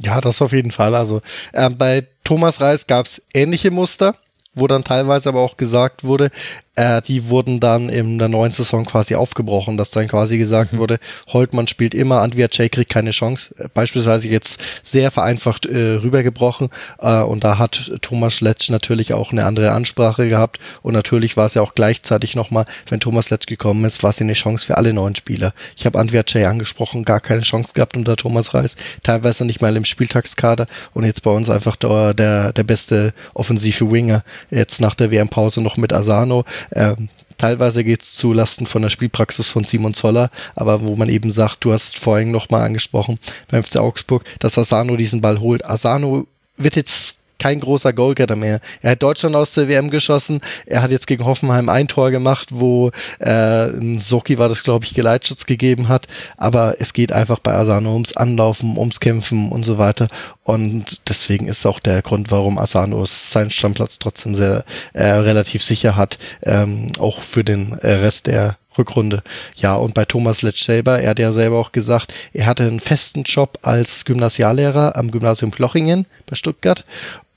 Ja, 0.00 0.20
das 0.20 0.42
auf 0.42 0.52
jeden 0.52 0.70
Fall. 0.70 0.94
Also 0.94 1.20
äh, 1.52 1.70
bei 1.70 2.06
Thomas 2.24 2.60
Reis 2.60 2.86
gab 2.86 3.06
es 3.06 3.22
ähnliche 3.32 3.70
Muster 3.70 4.14
wo 4.58 4.66
dann 4.66 4.84
teilweise 4.84 5.28
aber 5.28 5.40
auch 5.40 5.56
gesagt 5.56 6.04
wurde, 6.04 6.30
äh, 6.78 7.02
die 7.02 7.28
wurden 7.28 7.58
dann 7.58 7.88
in 7.88 8.18
der 8.18 8.28
neuen 8.28 8.52
Saison 8.52 8.84
quasi 8.84 9.16
aufgebrochen, 9.16 9.76
dass 9.76 9.90
dann 9.90 10.06
quasi 10.06 10.38
gesagt 10.38 10.74
mhm. 10.74 10.78
wurde, 10.78 10.98
Holtmann 11.26 11.66
spielt 11.66 11.92
immer, 11.92 12.20
Jay 12.52 12.68
kriegt 12.68 12.90
keine 12.90 13.10
Chance. 13.10 13.52
Äh, 13.58 13.68
beispielsweise 13.74 14.28
jetzt 14.28 14.60
sehr 14.84 15.10
vereinfacht 15.10 15.66
äh, 15.66 15.94
rübergebrochen 15.94 16.68
äh, 17.00 17.20
und 17.20 17.42
da 17.42 17.58
hat 17.58 17.90
Thomas 18.00 18.40
Letsch 18.40 18.70
natürlich 18.70 19.12
auch 19.12 19.32
eine 19.32 19.44
andere 19.44 19.72
Ansprache 19.72 20.28
gehabt 20.28 20.60
und 20.82 20.94
natürlich 20.94 21.36
war 21.36 21.46
es 21.46 21.54
ja 21.54 21.62
auch 21.62 21.74
gleichzeitig 21.74 22.36
nochmal, 22.36 22.64
wenn 22.88 23.00
Thomas 23.00 23.30
Letsch 23.30 23.46
gekommen 23.46 23.84
ist, 23.84 24.04
war 24.04 24.10
es 24.10 24.20
eine 24.20 24.34
Chance 24.34 24.66
für 24.66 24.76
alle 24.76 24.92
neuen 24.92 25.16
Spieler. 25.16 25.52
Ich 25.76 25.84
habe 25.84 25.98
Jay 26.28 26.44
angesprochen, 26.44 27.04
gar 27.04 27.20
keine 27.20 27.42
Chance 27.42 27.72
gehabt 27.74 27.96
unter 27.96 28.16
Thomas 28.16 28.54
Reis, 28.54 28.76
teilweise 29.02 29.44
nicht 29.44 29.60
mal 29.60 29.76
im 29.76 29.84
Spieltagskader 29.84 30.66
und 30.94 31.04
jetzt 31.04 31.24
bei 31.24 31.30
uns 31.32 31.50
einfach 31.50 31.74
der, 31.74 32.14
der, 32.14 32.52
der 32.52 32.62
beste 32.62 33.12
offensive 33.34 33.90
Winger, 33.90 34.22
jetzt 34.50 34.80
nach 34.80 34.94
der 34.94 35.10
WM-Pause 35.10 35.60
noch 35.60 35.76
mit 35.76 35.92
Asano. 35.92 36.44
Ähm, 36.72 37.08
teilweise 37.36 37.84
geht 37.84 38.02
es 38.02 38.14
zu 38.14 38.32
Lasten 38.32 38.66
von 38.66 38.82
der 38.82 38.88
Spielpraxis 38.88 39.48
von 39.48 39.64
Simon 39.64 39.94
Zoller, 39.94 40.30
aber 40.54 40.82
wo 40.82 40.96
man 40.96 41.08
eben 41.08 41.30
sagt, 41.30 41.64
du 41.64 41.72
hast 41.72 41.98
vorhin 41.98 42.30
nochmal 42.30 42.62
angesprochen 42.62 43.18
beim 43.50 43.62
FC 43.62 43.76
Augsburg, 43.76 44.24
dass 44.40 44.58
Asano 44.58 44.96
diesen 44.96 45.20
Ball 45.20 45.40
holt. 45.40 45.64
Asano 45.64 46.26
wird 46.56 46.76
jetzt 46.76 47.17
kein 47.38 47.60
großer 47.60 47.92
Goalgetter 47.92 48.36
mehr. 48.36 48.60
Er 48.82 48.92
hat 48.92 49.02
Deutschland 49.02 49.36
aus 49.36 49.52
der 49.52 49.68
WM 49.68 49.90
geschossen. 49.90 50.40
Er 50.66 50.82
hat 50.82 50.90
jetzt 50.90 51.06
gegen 51.06 51.24
Hoffenheim 51.24 51.68
ein 51.68 51.88
Tor 51.88 52.10
gemacht, 52.10 52.48
wo 52.52 52.90
äh, 53.20 53.68
Soki 53.98 54.38
war 54.38 54.48
das, 54.48 54.62
glaube 54.62 54.84
ich, 54.84 54.94
Geleitschutz 54.94 55.46
gegeben 55.46 55.88
hat. 55.88 56.06
Aber 56.36 56.76
es 56.80 56.92
geht 56.92 57.12
einfach 57.12 57.38
bei 57.38 57.52
Asano 57.52 57.92
ums 57.92 58.16
Anlaufen, 58.16 58.76
ums 58.76 59.00
Kämpfen 59.00 59.50
und 59.50 59.64
so 59.64 59.78
weiter. 59.78 60.08
Und 60.42 61.08
deswegen 61.08 61.46
ist 61.46 61.66
auch 61.66 61.78
der 61.78 62.02
Grund, 62.02 62.30
warum 62.30 62.58
Asano 62.58 63.04
seinen 63.04 63.50
Stammplatz 63.50 63.98
trotzdem 63.98 64.34
sehr 64.34 64.64
äh, 64.92 65.04
relativ 65.04 65.62
sicher 65.62 65.96
hat, 65.96 66.18
ähm, 66.42 66.88
auch 66.98 67.20
für 67.20 67.44
den 67.44 67.72
äh, 67.80 67.94
Rest 67.94 68.26
der 68.26 68.56
Rückrunde. 68.78 69.22
Ja, 69.56 69.74
und 69.74 69.92
bei 69.94 70.04
Thomas 70.04 70.42
Letsch 70.42 70.64
selber, 70.64 71.00
er 71.00 71.10
hat 71.10 71.18
ja 71.18 71.32
selber 71.32 71.58
auch 71.58 71.72
gesagt, 71.72 72.14
er 72.32 72.46
hatte 72.46 72.62
einen 72.62 72.80
festen 72.80 73.24
Job 73.24 73.58
als 73.62 74.04
Gymnasiallehrer 74.04 74.96
am 74.96 75.10
Gymnasium 75.10 75.50
Plochingen 75.50 76.06
bei 76.26 76.36
Stuttgart 76.36 76.84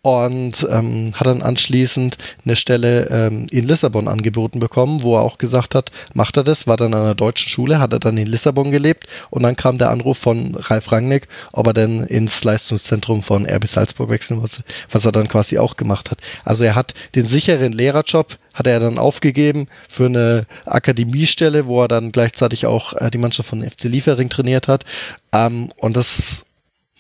und 0.03 0.67
ähm, 0.69 1.11
hat 1.13 1.27
dann 1.27 1.43
anschließend 1.43 2.17
eine 2.43 2.55
Stelle 2.55 3.07
ähm, 3.09 3.45
in 3.51 3.67
Lissabon 3.67 4.07
angeboten 4.07 4.59
bekommen, 4.59 5.03
wo 5.03 5.15
er 5.15 5.21
auch 5.21 5.37
gesagt 5.37 5.75
hat, 5.75 5.91
macht 6.13 6.37
er 6.37 6.43
das, 6.43 6.65
war 6.65 6.75
dann 6.75 6.93
an 6.95 7.01
einer 7.01 7.15
deutschen 7.15 7.49
Schule, 7.49 7.79
hat 7.79 7.93
er 7.93 7.99
dann 7.99 8.17
in 8.17 8.25
Lissabon 8.25 8.71
gelebt 8.71 9.05
und 9.29 9.43
dann 9.43 9.55
kam 9.55 9.77
der 9.77 9.91
Anruf 9.91 10.17
von 10.17 10.55
Ralf 10.55 10.91
Rangnick, 10.91 11.27
ob 11.53 11.67
er 11.67 11.73
denn 11.73 12.03
ins 12.03 12.43
Leistungszentrum 12.43 13.21
von 13.21 13.45
RB 13.45 13.67
Salzburg 13.67 14.09
wechseln 14.09 14.39
muss, 14.39 14.63
was 14.89 15.05
er 15.05 15.11
dann 15.11 15.27
quasi 15.27 15.59
auch 15.59 15.77
gemacht 15.77 16.09
hat. 16.09 16.19
Also 16.45 16.63
er 16.63 16.73
hat 16.73 16.95
den 17.13 17.25
sicheren 17.25 17.71
Lehrerjob, 17.71 18.37
hat 18.55 18.65
er 18.65 18.79
dann 18.79 18.97
aufgegeben 18.97 19.67
für 19.87 20.07
eine 20.07 20.45
Akademiestelle, 20.65 21.67
wo 21.67 21.83
er 21.83 21.87
dann 21.87 22.11
gleichzeitig 22.11 22.65
auch 22.65 22.93
äh, 22.93 23.11
die 23.11 23.19
Mannschaft 23.19 23.49
von 23.49 23.61
FC 23.61 23.83
Liefering 23.83 24.29
trainiert 24.29 24.67
hat. 24.67 24.83
Ähm, 25.31 25.69
und 25.77 25.95
das 25.95 26.45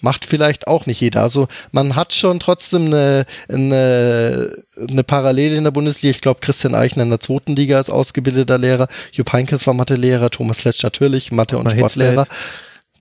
macht 0.01 0.25
vielleicht 0.25 0.67
auch 0.67 0.85
nicht 0.85 0.99
jeder. 1.01 1.21
Also 1.21 1.47
man 1.71 1.95
hat 1.95 2.13
schon 2.13 2.39
trotzdem 2.39 2.87
eine, 2.87 3.25
eine, 3.47 4.51
eine 4.77 5.03
Parallele 5.03 5.55
in 5.55 5.63
der 5.63 5.71
Bundesliga. 5.71 6.11
Ich 6.11 6.21
glaube, 6.21 6.41
Christian 6.41 6.75
Eichner 6.75 7.03
in 7.03 7.09
der 7.09 7.19
zweiten 7.19 7.55
Liga 7.55 7.79
ist 7.79 7.89
ausgebildeter 7.89 8.57
Lehrer. 8.57 8.87
Jupp 9.11 9.31
Heynckes 9.33 9.65
war 9.67 9.73
Mathelehrer, 9.73 10.29
Thomas 10.29 10.63
Letsch 10.63 10.83
natürlich, 10.83 11.31
Mathe- 11.31 11.57
und 11.57 11.71
Sportlehrer. 11.71 12.27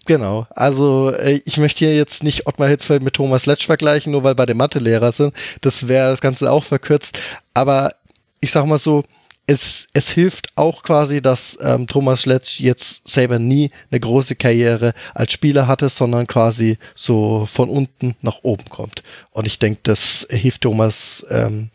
Genau, 0.07 0.47
also 0.51 1.13
äh, 1.13 1.41
ich 1.45 1.59
möchte 1.59 1.85
hier 1.85 1.95
jetzt 1.95 2.25
nicht 2.25 2.47
Ottmar 2.47 2.69
Hitzfeld 2.69 3.03
mit 3.03 3.15
Thomas 3.15 3.47
Letsch 3.47 3.67
vergleichen, 3.67 4.13
nur 4.13 4.25
weil 4.25 4.35
beide 4.35 4.55
Mathelehrer 4.55 5.13
sind. 5.13 5.35
Das 5.61 5.89
wäre 5.89 6.11
das 6.11 6.21
Ganze 6.21 6.51
auch 6.51 6.65
verkürzt. 6.65 7.19
Aber 7.55 7.93
ich 8.41 8.51
sag 8.51 8.67
mal 8.67 8.79
so, 8.79 9.05
es, 9.51 9.89
es 9.95 10.11
hilft 10.11 10.53
auch 10.55 10.85
quasi, 10.85 11.21
dass 11.21 11.59
ähm, 11.61 11.89
Thomas 11.89 12.23
Schletz 12.23 12.61
jetzt 12.61 13.09
selber 13.09 13.41
nie 13.41 13.73
eine 13.91 13.99
große 13.99 14.37
Karriere 14.37 14.93
als 15.13 15.33
Spieler 15.33 15.67
hatte, 15.67 15.89
sondern 15.89 16.29
quasi 16.29 16.79
so 16.95 17.47
von 17.47 17.69
unten 17.69 18.15
nach 18.23 18.45
oben 18.45 18.67
kommt. 18.71 19.03
Und 19.33 19.49
ich 19.49 19.59
denke, 19.59 19.81
das 19.83 20.25
hilft 20.31 20.61
Thomas 20.61 21.27
ähm, 21.31 21.71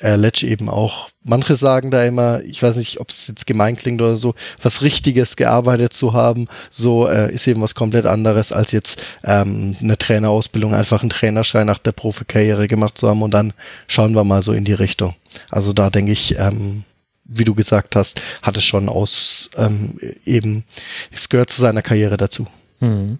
äh, 0.00 0.16
Letsch 0.16 0.42
eben 0.42 0.68
auch. 0.68 1.10
Manche 1.22 1.54
sagen 1.54 1.92
da 1.92 2.02
immer, 2.02 2.42
ich 2.42 2.64
weiß 2.64 2.76
nicht, 2.78 2.98
ob 2.98 3.10
es 3.10 3.28
jetzt 3.28 3.46
gemein 3.46 3.76
klingt 3.76 4.02
oder 4.02 4.16
so, 4.16 4.34
was 4.60 4.82
Richtiges 4.82 5.36
gearbeitet 5.36 5.92
zu 5.92 6.12
haben, 6.12 6.48
so 6.68 7.06
äh, 7.06 7.32
ist 7.32 7.46
eben 7.46 7.60
was 7.60 7.76
komplett 7.76 8.06
anderes, 8.06 8.50
als 8.50 8.72
jetzt 8.72 9.00
ähm, 9.22 9.76
eine 9.80 9.96
Trainerausbildung, 9.96 10.74
einfach 10.74 11.02
einen 11.02 11.10
Trainerschein 11.10 11.68
nach 11.68 11.78
der 11.78 11.92
Profikarriere 11.92 12.66
gemacht 12.66 12.98
zu 12.98 13.08
haben 13.08 13.22
und 13.22 13.32
dann 13.32 13.52
schauen 13.86 14.16
wir 14.16 14.24
mal 14.24 14.42
so 14.42 14.52
in 14.52 14.64
die 14.64 14.72
Richtung. 14.72 15.14
Also 15.48 15.72
da 15.72 15.90
denke 15.90 16.10
ich, 16.10 16.36
ähm, 16.36 16.82
wie 17.30 17.44
du 17.44 17.54
gesagt 17.54 17.96
hast, 17.96 18.20
hat 18.42 18.56
es 18.56 18.64
schon 18.64 18.88
aus 18.88 19.48
ähm, 19.56 19.98
eben, 20.26 20.64
es 21.10 21.28
gehört 21.28 21.50
zu 21.50 21.60
seiner 21.60 21.82
Karriere 21.82 22.16
dazu. 22.16 22.46
Mhm. 22.80 23.18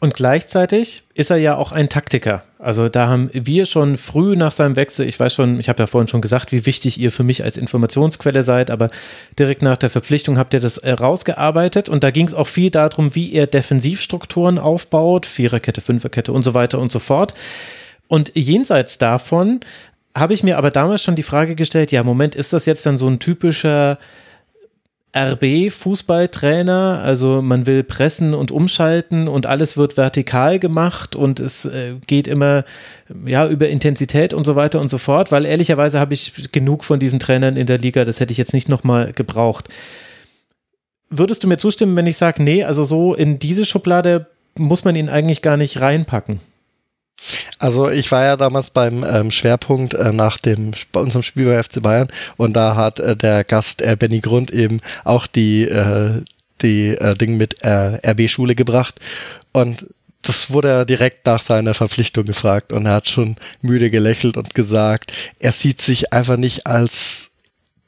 Und 0.00 0.14
gleichzeitig 0.14 1.04
ist 1.14 1.30
er 1.30 1.38
ja 1.38 1.56
auch 1.56 1.72
ein 1.72 1.88
Taktiker. 1.88 2.42
Also 2.58 2.88
da 2.88 3.08
haben 3.08 3.30
wir 3.32 3.64
schon 3.64 3.96
früh 3.96 4.36
nach 4.36 4.52
seinem 4.52 4.76
Wechsel, 4.76 5.08
ich 5.08 5.18
weiß 5.18 5.32
schon, 5.32 5.58
ich 5.58 5.68
habe 5.68 5.82
ja 5.82 5.86
vorhin 5.86 6.08
schon 6.08 6.20
gesagt, 6.20 6.52
wie 6.52 6.66
wichtig 6.66 7.00
ihr 7.00 7.10
für 7.10 7.22
mich 7.22 7.42
als 7.42 7.56
Informationsquelle 7.56 8.42
seid, 8.42 8.70
aber 8.70 8.90
direkt 9.38 9.62
nach 9.62 9.76
der 9.76 9.90
Verpflichtung 9.90 10.36
habt 10.36 10.52
ihr 10.52 10.60
das 10.60 10.78
äh, 10.78 10.90
rausgearbeitet 10.90 11.88
und 11.88 12.04
da 12.04 12.10
ging 12.10 12.26
es 12.26 12.34
auch 12.34 12.48
viel 12.48 12.70
darum, 12.70 13.14
wie 13.14 13.32
er 13.32 13.46
Defensivstrukturen 13.46 14.58
aufbaut, 14.58 15.24
Viererkette, 15.26 15.80
Fünferkette 15.80 16.32
und 16.32 16.42
so 16.42 16.52
weiter 16.54 16.80
und 16.80 16.92
so 16.92 16.98
fort. 16.98 17.32
Und 18.06 18.32
jenseits 18.34 18.98
davon 18.98 19.60
habe 20.16 20.32
ich 20.32 20.42
mir 20.42 20.58
aber 20.58 20.70
damals 20.70 21.02
schon 21.02 21.16
die 21.16 21.22
Frage 21.22 21.54
gestellt, 21.54 21.92
ja, 21.92 22.02
Moment, 22.04 22.34
ist 22.34 22.52
das 22.52 22.66
jetzt 22.66 22.86
dann 22.86 22.98
so 22.98 23.08
ein 23.08 23.18
typischer 23.18 23.98
RB-Fußballtrainer, 25.16 27.00
also 27.00 27.40
man 27.40 27.66
will 27.66 27.84
pressen 27.84 28.34
und 28.34 28.50
umschalten 28.50 29.28
und 29.28 29.46
alles 29.46 29.76
wird 29.76 29.96
vertikal 29.96 30.58
gemacht 30.58 31.14
und 31.14 31.38
es 31.38 31.66
äh, 31.66 31.94
geht 32.08 32.26
immer 32.26 32.64
ja 33.24 33.46
über 33.46 33.68
Intensität 33.68 34.34
und 34.34 34.44
so 34.44 34.56
weiter 34.56 34.80
und 34.80 34.88
so 34.88 34.98
fort, 34.98 35.30
weil 35.30 35.46
ehrlicherweise 35.46 36.00
habe 36.00 36.14
ich 36.14 36.50
genug 36.50 36.82
von 36.82 36.98
diesen 36.98 37.20
Trainern 37.20 37.56
in 37.56 37.66
der 37.66 37.78
Liga, 37.78 38.04
das 38.04 38.18
hätte 38.18 38.32
ich 38.32 38.38
jetzt 38.38 38.54
nicht 38.54 38.68
nochmal 38.68 39.12
gebraucht. 39.12 39.68
würdest 41.10 41.44
du 41.44 41.48
mir 41.48 41.58
zustimmen, 41.58 41.94
wenn 41.94 42.08
ich 42.08 42.16
sage, 42.16 42.42
nee, 42.42 42.64
also 42.64 42.82
so 42.82 43.14
in 43.14 43.38
diese 43.38 43.64
Schublade 43.64 44.26
muss 44.56 44.84
man 44.84 44.96
ihn 44.96 45.08
eigentlich 45.08 45.42
gar 45.42 45.56
nicht 45.56 45.80
reinpacken? 45.80 46.40
Also 47.58 47.88
ich 47.90 48.10
war 48.10 48.24
ja 48.24 48.36
damals 48.36 48.70
beim 48.70 49.04
ähm, 49.04 49.30
Schwerpunkt 49.30 49.94
äh, 49.94 50.12
nach 50.12 50.38
dem 50.38 50.72
bei 50.92 51.00
unserem 51.00 51.22
Spiel 51.22 51.46
bei 51.46 51.62
FC 51.62 51.82
Bayern 51.82 52.08
und 52.36 52.54
da 52.54 52.76
hat 52.76 53.00
äh, 53.00 53.16
der 53.16 53.44
Gast 53.44 53.80
äh, 53.80 53.96
Benny 53.98 54.20
Grund 54.20 54.50
eben 54.50 54.80
auch 55.04 55.26
die 55.26 55.62
äh, 55.62 56.22
die 56.62 56.88
äh, 56.88 57.14
Ding 57.14 57.36
mit 57.36 57.62
äh, 57.62 57.98
RB 58.10 58.28
Schule 58.28 58.54
gebracht 58.54 59.00
und 59.52 59.86
das 60.22 60.50
wurde 60.50 60.68
er 60.68 60.84
direkt 60.84 61.26
nach 61.26 61.42
seiner 61.42 61.74
Verpflichtung 61.74 62.24
gefragt 62.24 62.72
und 62.72 62.86
er 62.86 62.94
hat 62.94 63.08
schon 63.08 63.36
müde 63.60 63.90
gelächelt 63.90 64.36
und 64.36 64.54
gesagt, 64.54 65.12
er 65.38 65.52
sieht 65.52 65.80
sich 65.80 66.12
einfach 66.12 66.36
nicht 66.36 66.66
als 66.66 67.30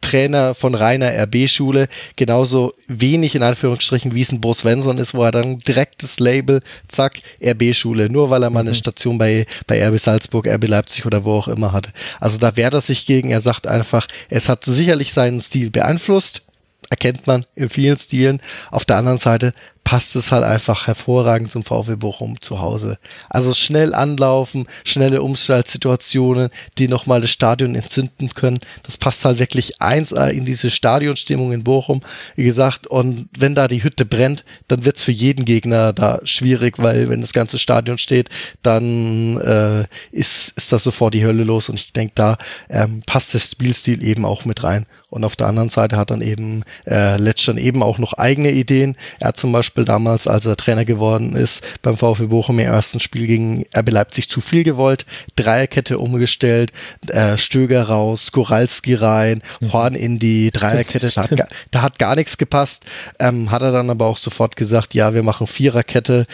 Trainer 0.01 0.55
von 0.55 0.74
reiner 0.74 1.10
RB-Schule, 1.23 1.89
genauso 2.14 2.73
wenig 2.86 3.35
in 3.35 3.43
Anführungsstrichen 3.43 4.14
wie 4.14 4.23
es 4.23 4.31
ein 4.31 4.40
Bo 4.40 4.55
Svensson 4.55 4.98
ist, 4.98 5.14
wo 5.14 5.24
er 5.24 5.32
dann 5.32 5.59
direkt 5.59 6.02
das 6.02 6.20
Label, 6.20 6.62
zack, 6.86 7.18
RB-Schule, 7.43 8.09
nur 8.09 8.31
weil 8.31 8.43
er 8.43 8.51
mal 8.51 8.60
eine 8.60 8.70
mhm. 8.70 8.74
Station 8.74 9.18
bei, 9.18 9.47
bei 9.66 9.85
RB 9.86 9.98
Salzburg, 9.98 10.47
RB 10.47 10.68
Leipzig 10.68 11.06
oder 11.06 11.24
wo 11.24 11.32
auch 11.32 11.48
immer 11.48 11.73
hatte. 11.73 11.90
Also 12.20 12.39
da 12.39 12.56
wehrt 12.56 12.74
er 12.74 12.81
sich 12.81 13.06
gegen, 13.06 13.31
er 13.31 13.40
sagt 13.40 13.66
einfach, 13.66 14.06
es 14.28 14.48
hat 14.48 14.64
sicherlich 14.64 15.12
seinen 15.12 15.40
Stil 15.40 15.70
beeinflusst, 15.70 16.43
erkennt 16.90 17.27
man 17.27 17.44
in 17.55 17.68
vielen 17.68 17.97
Stilen. 17.97 18.40
Auf 18.70 18.85
der 18.85 18.97
anderen 18.97 19.18
Seite 19.18 19.52
passt 19.87 20.17
es 20.17 20.33
halt 20.33 20.43
einfach 20.43 20.89
hervorragend 20.89 21.53
zum 21.53 21.63
VfB 21.63 21.95
Bochum 21.95 22.41
zu 22.41 22.61
Hause. 22.61 22.99
Also 23.31 23.55
schnell 23.55 23.95
anlaufen, 23.95 24.67
schnelle 24.85 25.23
Umschaltsituationen, 25.23 26.51
die 26.77 26.89
nochmal 26.89 27.21
das 27.21 27.31
Stadion 27.31 27.77
entzünden 27.77 28.31
können. 28.31 28.59
Das 28.83 28.97
passt 28.97 29.25
halt 29.25 29.39
wirklich 29.39 29.81
eins 29.81 30.11
in 30.11 30.45
diese 30.45 30.71
Stadionstimmung 30.71 31.53
in 31.53 31.63
Bochum. 31.63 32.01
Wie 32.35 32.43
gesagt, 32.43 32.89
und 32.89 33.29
wenn 33.39 33.55
da 33.55 33.69
die 33.69 33.85
Hütte 33.85 34.05
brennt, 34.05 34.45
dann 34.67 34.85
wird 34.85 34.97
es 34.97 35.05
für 35.05 35.13
jeden 35.13 35.45
Gegner 35.45 35.93
da 35.93 36.19
schwierig, 36.25 36.81
weil 36.81 37.09
wenn 37.09 37.21
das 37.21 37.33
ganze 37.33 37.57
Stadion 37.57 37.99
steht, 37.99 38.29
dann 38.63 39.39
äh, 39.41 39.85
ist, 40.11 40.53
ist 40.57 40.73
das 40.73 40.83
sofort 40.83 41.15
die 41.15 41.25
Hölle 41.25 41.45
los. 41.45 41.69
Und 41.69 41.77
ich 41.77 41.93
denke, 41.93 42.13
da 42.17 42.39
ähm, 42.69 43.05
passt 43.07 43.33
der 43.35 43.39
Spielstil 43.39 44.03
eben 44.03 44.25
auch 44.25 44.47
mit 44.47 44.65
rein. 44.65 44.85
Und 45.11 45.23
auf 45.23 45.37
der 45.37 45.47
anderen 45.47 45.69
Seite 45.69 45.97
hat 45.97 46.11
dann 46.11 46.23
eben 46.23 46.65
äh, 46.87 47.17
Letsch 47.19 47.47
dann 47.47 47.57
eben 47.57 47.85
auch 47.85 47.99
noch 47.99 48.15
eigene 48.15 48.51
Ideen. 48.51 48.97
Er 49.21 49.29
hat 49.29 49.37
zum 49.37 49.53
Beispiel 49.53 49.76
damals, 49.85 50.27
als 50.27 50.47
er 50.47 50.57
Trainer 50.57 50.85
geworden 50.85 51.36
ist, 51.36 51.62
beim 51.82 51.97
VfB 51.97 52.27
Bochum 52.27 52.59
im 52.59 52.66
ersten 52.66 53.01
Spiel 53.01 53.27
gegen 53.27 53.65
RB 53.77 53.90
Leipzig 53.90 54.28
zu 54.28 54.40
viel 54.40 54.65
gewollt. 54.65 55.07
Dreierkette 55.36 55.98
umgestellt, 55.98 56.73
äh, 57.09 57.36
Stöger 57.39 57.85
raus, 57.85 58.32
Goralski 58.32 58.94
rein, 58.94 59.43
mhm. 59.61 59.73
Horn 59.73 59.94
in 59.94 60.19
die 60.19 60.51
Dreierkette. 60.51 61.11
Da 61.15 61.23
hat, 61.23 61.48
da 61.70 61.82
hat 61.82 61.98
gar 61.98 62.16
nichts 62.16 62.39
gepasst. 62.39 62.85
Ähm, 63.19 63.51
hat 63.51 63.62
er 63.62 63.73
dann 63.73 63.90
aber 63.90 64.07
auch 64.07 64.19
sofort 64.19 64.57
gesagt, 64.57 64.94
ja, 64.94 65.15
wir 65.15 65.23
machen 65.23 65.47
Viererkette 65.47 66.27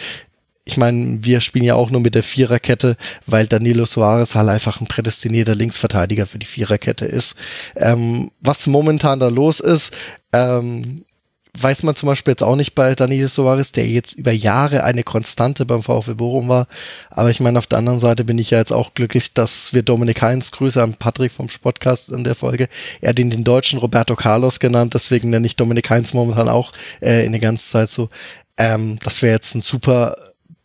ich 0.65 0.77
meine, 0.77 1.23
wir 1.23 1.41
spielen 1.41 1.65
ja 1.65 1.75
auch 1.75 1.89
nur 1.89 2.01
mit 2.01 2.15
der 2.15 2.23
Viererkette, 2.23 2.95
weil 3.27 3.47
Danilo 3.47 3.85
Suarez 3.85 4.35
halt 4.35 4.49
einfach 4.49 4.79
ein 4.79 4.87
prädestinierter 4.87 5.55
Linksverteidiger 5.55 6.25
für 6.25 6.39
die 6.39 6.45
Viererkette 6.45 7.05
ist. 7.05 7.35
Ähm, 7.75 8.31
was 8.39 8.65
momentan 8.67 9.19
da 9.19 9.27
los 9.27 9.59
ist, 9.59 9.93
ähm, 10.31 11.03
weiß 11.59 11.83
man 11.83 11.95
zum 11.95 12.07
Beispiel 12.07 12.31
jetzt 12.31 12.43
auch 12.43 12.55
nicht 12.55 12.73
bei 12.73 12.95
Danilo 12.95 13.27
Suarez, 13.27 13.71
der 13.71 13.87
jetzt 13.87 14.15
über 14.15 14.31
Jahre 14.31 14.83
eine 14.83 15.03
Konstante 15.03 15.65
beim 15.65 15.83
VfL 15.83 16.15
Bochum 16.15 16.47
war. 16.47 16.67
Aber 17.11 17.29
ich 17.29 17.39
meine, 17.39 17.59
auf 17.59 17.67
der 17.67 17.79
anderen 17.79 17.99
Seite 17.99 18.23
bin 18.23 18.39
ich 18.39 18.49
ja 18.49 18.57
jetzt 18.57 18.71
auch 18.73 18.93
glücklich, 18.95 19.33
dass 19.33 19.73
wir 19.73 19.83
Dominik 19.83 20.21
Heinz, 20.21 20.51
Grüße 20.51 20.81
an 20.81 20.95
Patrick 20.95 21.31
vom 21.31 21.49
Sportcast 21.49 22.09
in 22.09 22.23
der 22.23 22.35
Folge, 22.35 22.67
er 23.01 23.09
hat 23.09 23.19
ihn 23.19 23.29
den 23.29 23.43
deutschen 23.43 23.79
Roberto 23.79 24.15
Carlos 24.15 24.59
genannt, 24.59 24.95
deswegen 24.95 25.29
nenne 25.29 25.45
ich 25.45 25.55
Dominik 25.55 25.89
Heinz 25.89 26.13
momentan 26.13 26.49
auch 26.49 26.73
äh, 27.01 27.25
in 27.25 27.31
der 27.31 27.41
ganzen 27.41 27.69
Zeit 27.69 27.89
so. 27.89 28.09
Ähm, 28.57 28.97
das 29.03 29.21
wäre 29.21 29.33
jetzt 29.33 29.55
ein 29.55 29.61
super 29.61 30.15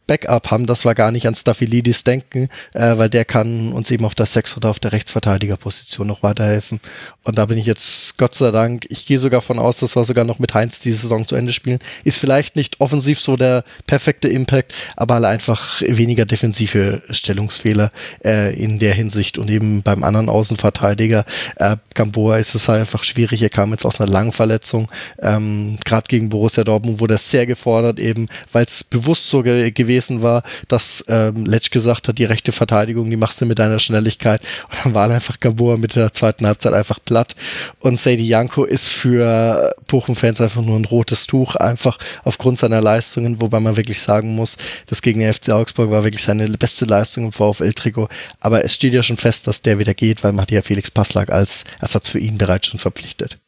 Backup 0.09 0.51
haben, 0.51 0.66
dass 0.66 0.85
wir 0.85 0.97
gar 0.97 1.12
nicht 1.12 1.28
an 1.28 1.36
Staphylidis 1.36 2.02
denken, 2.02 2.48
äh, 2.74 2.98
weil 2.98 3.09
der 3.09 3.24
kann 3.24 3.72
uns 3.72 3.93
eben 3.93 4.05
auf 4.05 4.16
der 4.16 4.26
Sechs- 4.26 4.56
oder 4.56 4.70
auf 4.70 4.80
der 4.80 4.90
Rechtsverteidigerposition 4.90 6.09
noch 6.09 6.24
weiterhelfen. 6.24 6.80
Und 7.22 7.39
da 7.39 7.47
bin 7.47 7.59
ich 7.59 7.66
jetzt, 7.66 8.18
Gott 8.18 8.35
sei 8.35 8.51
Dank, 8.51 8.86
ich 8.89 9.06
gehe 9.06 9.18
sogar 9.18 9.43
von 9.43 9.59
aus, 9.60 9.78
dass 9.78 9.94
wir 9.94 10.05
sogar 10.05 10.24
noch 10.24 10.40
mit 10.40 10.55
Heinz 10.55 10.80
diese 10.80 10.97
Saison 10.97 11.28
zu 11.28 11.36
Ende 11.36 11.52
spielen. 11.52 11.78
Ist 12.02 12.18
vielleicht 12.18 12.56
nicht 12.56 12.80
offensiv 12.80 13.20
so 13.20 13.36
der 13.36 13.64
perfekte 13.86 14.28
Impact, 14.28 14.72
aber 14.97 15.14
halt 15.14 15.26
einfach 15.26 15.82
weniger 15.82 16.24
defensive 16.24 17.02
Stellungsfehler 17.10 17.93
äh, 18.24 18.59
in 18.59 18.78
der 18.78 18.94
Hinsicht. 18.94 19.36
Und 19.36 19.51
eben 19.51 19.82
beim 19.82 20.02
anderen 20.02 20.30
Außenverteidiger, 20.30 21.26
äh, 21.56 21.76
Gamboa, 21.94 22.39
ist 22.39 22.55
es 22.55 22.66
halt 22.66 22.80
einfach 22.80 23.05
schwierig. 23.05 23.43
Er 23.43 23.51
kam 23.51 23.72
jetzt 23.72 23.85
aus 23.85 24.01
einer 24.01 24.10
langen 24.10 24.32
Verletzung. 24.32 24.89
Ähm, 25.20 25.76
Gerade 25.85 26.09
gegen 26.09 26.30
Borussia 26.30 26.64
Dortmund 26.64 27.01
wurde 27.01 27.16
er 27.16 27.18
sehr 27.18 27.47
gefordert, 27.47 28.01
eben 28.01 28.26
weil 28.52 28.64
es 28.64 28.82
bewusst 28.82 29.28
so 29.28 29.43
ge 29.43 29.70
gewesen 29.70 29.97
gewesen 29.98 30.22
war, 30.22 30.42
dass 30.68 31.04
ähm, 31.08 31.44
Letsch 31.44 31.70
gesagt 31.70 32.08
hat, 32.08 32.18
die 32.18 32.24
rechte 32.24 32.52
Verteidigung, 32.52 33.10
die 33.10 33.16
machst 33.16 33.40
du 33.40 33.46
mit 33.46 33.58
deiner 33.58 33.78
Schnelligkeit. 33.78 34.40
Und 34.70 34.84
dann 34.84 34.94
war 34.94 35.10
einfach 35.10 35.40
Gabor 35.40 35.76
mit 35.76 35.96
der 35.96 36.12
zweiten 36.12 36.46
Halbzeit 36.46 36.72
einfach 36.72 36.98
platt. 37.04 37.34
Und 37.80 37.98
Sadie 37.98 38.28
Janko 38.28 38.64
ist 38.64 38.88
für 38.88 39.74
Bochum-Fans 39.88 40.40
einfach 40.40 40.62
nur 40.62 40.78
ein 40.78 40.84
rotes 40.84 41.26
Tuch, 41.26 41.56
einfach 41.56 41.98
aufgrund 42.24 42.58
seiner 42.58 42.80
Leistungen, 42.80 43.40
wobei 43.40 43.60
man 43.60 43.76
wirklich 43.76 44.00
sagen 44.00 44.34
muss, 44.34 44.56
das 44.86 45.02
gegen 45.02 45.20
den 45.20 45.32
FC 45.32 45.50
Augsburg 45.50 45.90
war 45.90 46.04
wirklich 46.04 46.22
seine 46.22 46.48
beste 46.48 46.84
Leistung 46.84 47.26
im 47.26 47.32
VfL-Trikot. 47.32 48.08
Aber 48.40 48.64
es 48.64 48.74
steht 48.74 48.94
ja 48.94 49.02
schon 49.02 49.16
fest, 49.16 49.46
dass 49.46 49.62
der 49.62 49.78
wieder 49.78 49.94
geht, 49.94 50.22
weil 50.22 50.32
man 50.32 50.42
hat 50.42 50.50
ja 50.50 50.62
Felix 50.62 50.90
Passlag 50.90 51.30
als 51.30 51.64
Ersatz 51.80 52.08
für 52.08 52.18
ihn 52.18 52.38
bereits 52.38 52.68
schon 52.68 52.80
verpflichtet. 52.80 53.38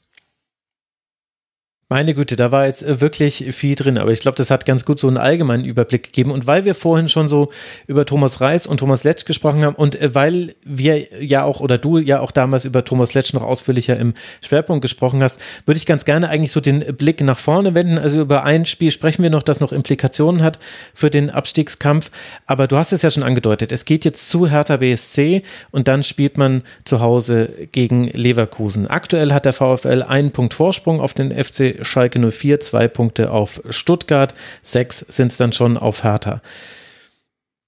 Meine 1.92 2.14
Güte, 2.14 2.36
da 2.36 2.52
war 2.52 2.66
jetzt 2.66 2.84
äh, 2.84 3.00
wirklich 3.00 3.46
viel 3.50 3.74
drin, 3.74 3.98
aber 3.98 4.12
ich 4.12 4.20
glaube, 4.20 4.36
das 4.36 4.52
hat 4.52 4.64
ganz 4.64 4.84
gut 4.84 5.00
so 5.00 5.08
einen 5.08 5.16
allgemeinen 5.16 5.64
Überblick 5.64 6.04
gegeben. 6.04 6.30
Und 6.30 6.46
weil 6.46 6.64
wir 6.64 6.76
vorhin 6.76 7.08
schon 7.08 7.28
so 7.28 7.50
über 7.88 8.06
Thomas 8.06 8.40
Reis 8.40 8.68
und 8.68 8.78
Thomas 8.78 9.02
Letsch 9.02 9.24
gesprochen 9.24 9.64
haben 9.64 9.74
und 9.74 10.00
äh, 10.00 10.14
weil 10.14 10.54
wir 10.62 11.20
ja 11.20 11.42
auch 11.42 11.58
oder 11.58 11.78
du 11.78 11.98
ja 11.98 12.20
auch 12.20 12.30
damals 12.30 12.64
über 12.64 12.84
Thomas 12.84 13.14
Letsch 13.14 13.34
noch 13.34 13.42
ausführlicher 13.42 13.96
im 13.96 14.14
Schwerpunkt 14.40 14.82
gesprochen 14.82 15.20
hast, 15.20 15.40
würde 15.66 15.78
ich 15.78 15.84
ganz 15.84 16.04
gerne 16.04 16.28
eigentlich 16.28 16.52
so 16.52 16.60
den 16.60 16.78
Blick 16.96 17.22
nach 17.22 17.40
vorne 17.40 17.74
wenden. 17.74 17.98
Also 17.98 18.20
über 18.20 18.44
ein 18.44 18.66
Spiel 18.66 18.92
sprechen 18.92 19.24
wir 19.24 19.30
noch, 19.30 19.42
das 19.42 19.58
noch 19.58 19.72
Implikationen 19.72 20.44
hat 20.44 20.60
für 20.94 21.10
den 21.10 21.28
Abstiegskampf. 21.28 22.12
Aber 22.46 22.68
du 22.68 22.76
hast 22.76 22.92
es 22.92 23.02
ja 23.02 23.10
schon 23.10 23.24
angedeutet. 23.24 23.72
Es 23.72 23.84
geht 23.84 24.04
jetzt 24.04 24.30
zu 24.30 24.48
Hertha 24.48 24.76
BSC 24.76 25.42
und 25.72 25.88
dann 25.88 26.04
spielt 26.04 26.38
man 26.38 26.62
zu 26.84 27.00
Hause 27.00 27.48
gegen 27.72 28.04
Leverkusen. 28.04 28.86
Aktuell 28.86 29.32
hat 29.32 29.44
der 29.44 29.54
VfL 29.54 30.04
einen 30.06 30.30
Punkt 30.30 30.54
Vorsprung 30.54 31.00
auf 31.00 31.14
den 31.14 31.32
FC 31.32 31.79
Schalke 31.82 32.18
04, 32.18 32.60
zwei 32.60 32.88
Punkte 32.88 33.30
auf 33.30 33.62
Stuttgart, 33.70 34.34
sechs 34.62 34.98
sind 34.98 35.28
es 35.28 35.36
dann 35.36 35.52
schon 35.52 35.76
auf 35.76 36.04
Hertha. 36.04 36.42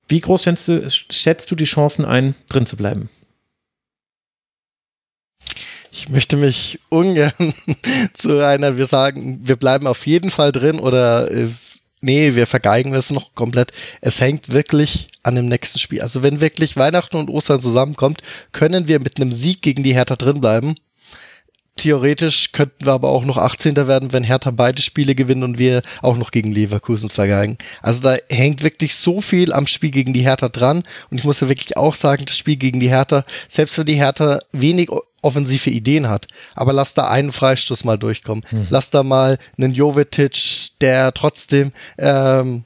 Wie 0.08 0.20
groß 0.20 0.42
schätzt 0.44 0.68
du, 0.68 0.90
schätzt 0.90 1.50
du 1.50 1.54
die 1.54 1.64
Chancen 1.64 2.04
ein, 2.04 2.34
drin 2.48 2.66
zu 2.66 2.76
bleiben? 2.76 3.08
Ich 5.90 6.08
möchte 6.08 6.36
mich 6.36 6.78
ungern 6.88 7.32
zu 8.14 8.44
einer, 8.44 8.76
wir 8.76 8.86
sagen, 8.86 9.40
wir 9.42 9.56
bleiben 9.56 9.86
auf 9.86 10.06
jeden 10.06 10.30
Fall 10.30 10.50
drin 10.50 10.80
oder 10.80 11.30
äh, 11.30 11.48
nee, 12.00 12.34
wir 12.34 12.46
vergeigen 12.46 12.92
das 12.92 13.10
noch 13.10 13.34
komplett. 13.34 13.72
Es 14.00 14.20
hängt 14.20 14.52
wirklich 14.52 15.08
an 15.22 15.36
dem 15.36 15.48
nächsten 15.48 15.78
Spiel. 15.78 16.02
Also 16.02 16.22
wenn 16.22 16.40
wirklich 16.40 16.76
Weihnachten 16.76 17.16
und 17.16 17.30
Ostern 17.30 17.60
zusammenkommt, 17.60 18.22
können 18.52 18.88
wir 18.88 19.00
mit 19.00 19.20
einem 19.20 19.32
Sieg 19.32 19.62
gegen 19.62 19.82
die 19.82 19.94
Hertha 19.94 20.16
drin 20.16 20.40
bleiben. 20.40 20.74
Theoretisch 21.76 22.52
könnten 22.52 22.84
wir 22.84 22.92
aber 22.92 23.08
auch 23.08 23.24
noch 23.24 23.38
18. 23.38 23.76
werden, 23.88 24.12
wenn 24.12 24.24
Hertha 24.24 24.50
beide 24.50 24.82
Spiele 24.82 25.14
gewinnt 25.14 25.42
und 25.42 25.58
wir 25.58 25.82
auch 26.02 26.16
noch 26.16 26.30
gegen 26.30 26.52
Leverkusen 26.52 27.08
vergeigen. 27.08 27.56
Also 27.80 28.02
da 28.02 28.16
hängt 28.30 28.62
wirklich 28.62 28.94
so 28.94 29.20
viel 29.20 29.52
am 29.52 29.66
Spiel 29.66 29.90
gegen 29.90 30.12
die 30.12 30.20
Hertha 30.20 30.48
dran. 30.48 30.82
Und 31.10 31.18
ich 31.18 31.24
muss 31.24 31.40
ja 31.40 31.48
wirklich 31.48 31.76
auch 31.76 31.94
sagen, 31.94 32.24
das 32.26 32.36
Spiel 32.36 32.56
gegen 32.56 32.78
die 32.78 32.90
Hertha, 32.90 33.24
selbst 33.48 33.78
wenn 33.78 33.86
die 33.86 33.94
Hertha 33.94 34.40
wenig 34.52 34.90
offensive 35.22 35.70
Ideen 35.70 36.08
hat, 36.08 36.26
aber 36.54 36.72
lass 36.72 36.94
da 36.94 37.08
einen 37.08 37.32
Freistoß 37.32 37.84
mal 37.84 37.96
durchkommen. 37.96 38.44
Mhm. 38.50 38.66
Lass 38.70 38.90
da 38.90 39.02
mal 39.02 39.38
einen 39.56 39.72
Jovetic, 39.72 40.78
der 40.80 41.14
trotzdem 41.14 41.72
ähm, 41.96 42.64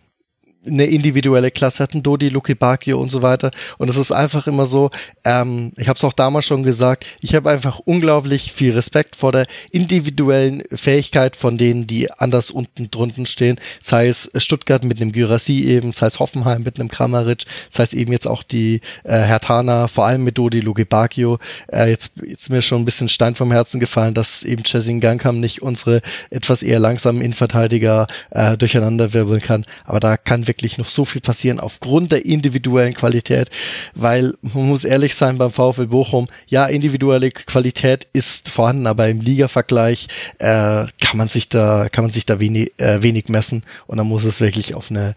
eine 0.67 0.87
individuelle 0.87 1.51
Klasse 1.51 1.83
hatten, 1.83 2.03
Dodi, 2.03 2.29
Luki 2.29 2.55
Bakio 2.55 2.99
und 3.01 3.11
so 3.11 3.23
weiter. 3.23 3.51
Und 3.79 3.89
es 3.89 3.97
ist 3.97 4.13
einfach 4.13 4.47
immer 4.47 4.67
so, 4.67 4.91
ähm, 5.25 5.73
ich 5.77 5.89
habe 5.89 5.97
es 5.97 6.05
auch 6.05 6.13
damals 6.13 6.47
schon 6.47 6.63
gesagt, 6.63 7.07
ich 7.21 7.35
habe 7.35 7.51
einfach 7.51 7.81
unglaublich 7.81 8.53
viel 8.53 8.73
Respekt 8.73 9.17
vor 9.17 9.33
der 9.33 9.47
individuellen 9.71 10.63
Fähigkeit 10.73 11.37
von 11.37 11.57
denen, 11.57 11.87
die 11.87 12.11
anders 12.11 12.51
unten 12.51 12.91
drunten 12.91 13.27
stehen. 13.27 13.59
Sei 13.81 14.09
es 14.09 14.31
Stuttgart 14.37 14.85
mit 14.85 15.01
einem 15.01 15.13
Gyrassi 15.13 15.65
eben, 15.65 15.93
sei 15.93 16.07
es 16.07 16.19
Hoffenheim 16.19 16.63
mit 16.63 16.81
einem 16.81 16.89
Kramaric, 16.89 17.45
sei 17.69 17.85
es 17.85 17.93
eben 17.93 18.13
jetzt 18.13 18.27
auch 18.27 18.43
die 18.43 18.81
äh, 19.05 19.19
Hertana, 19.19 19.89
vor 19.89 20.07
allem 20.07 20.25
mit 20.25 20.39
Dodi, 20.39 20.61
Luki 20.61 20.85
Bakio. 20.85 21.39
Äh, 21.69 21.91
jetzt, 21.91 22.13
jetzt 22.27 22.51
mir 22.51 22.63
schon 22.63 22.83
ein 22.83 22.85
bisschen 22.85 23.09
Stein 23.09 23.35
vom 23.35 23.53
Herzen 23.53 23.81
gefallen, 23.81 24.15
dass 24.15 24.43
eben 24.43 24.65
Chasing 24.65 25.01
Gangkam 25.01 25.41
nicht 25.41 25.63
unsere 25.63 26.01
etwas 26.31 26.63
eher 26.63 26.79
langsamen 26.79 27.21
Innenverteidiger 27.23 28.07
äh, 28.31 28.57
durcheinander 28.57 29.13
wirbeln 29.13 29.41
kann. 29.41 29.65
Aber 29.85 30.01
da 30.01 30.17
kann 30.17 30.47
wirklich 30.47 30.56
wirklich 30.57 30.79
noch 30.79 30.89
so 30.89 31.05
viel 31.05 31.21
passieren 31.21 31.61
aufgrund 31.61 32.13
der 32.13 32.25
individuellen 32.25 32.95
Qualität, 32.95 33.51
weil 33.95 34.33
man 34.41 34.69
muss 34.69 34.85
ehrlich 34.85 35.15
sein 35.15 35.37
beim 35.37 35.51
VfL 35.51 35.89
Bochum, 35.89 36.29
ja, 36.47 36.65
individuelle 36.65 37.31
Qualität 37.31 38.07
ist 38.15 38.49
vorhanden, 38.49 38.87
aber 38.87 39.09
im 39.09 39.21
Liga-Vergleich 39.21 40.09
äh, 40.39 40.87
kann 41.01 41.17
man 41.17 41.29
sich 41.29 41.51
da, 41.51 41.89
kann 41.91 42.05
man 42.05 42.11
sich 42.11 42.25
da 42.25 42.41
wenig, 42.41 42.73
äh, 42.79 43.03
wenig 43.03 43.29
messen. 43.29 43.65
Und 43.87 43.99
dann 43.99 44.07
muss 44.07 44.25
es 44.25 44.41
wirklich 44.41 44.75
auf 44.75 44.91
eine 44.91 45.15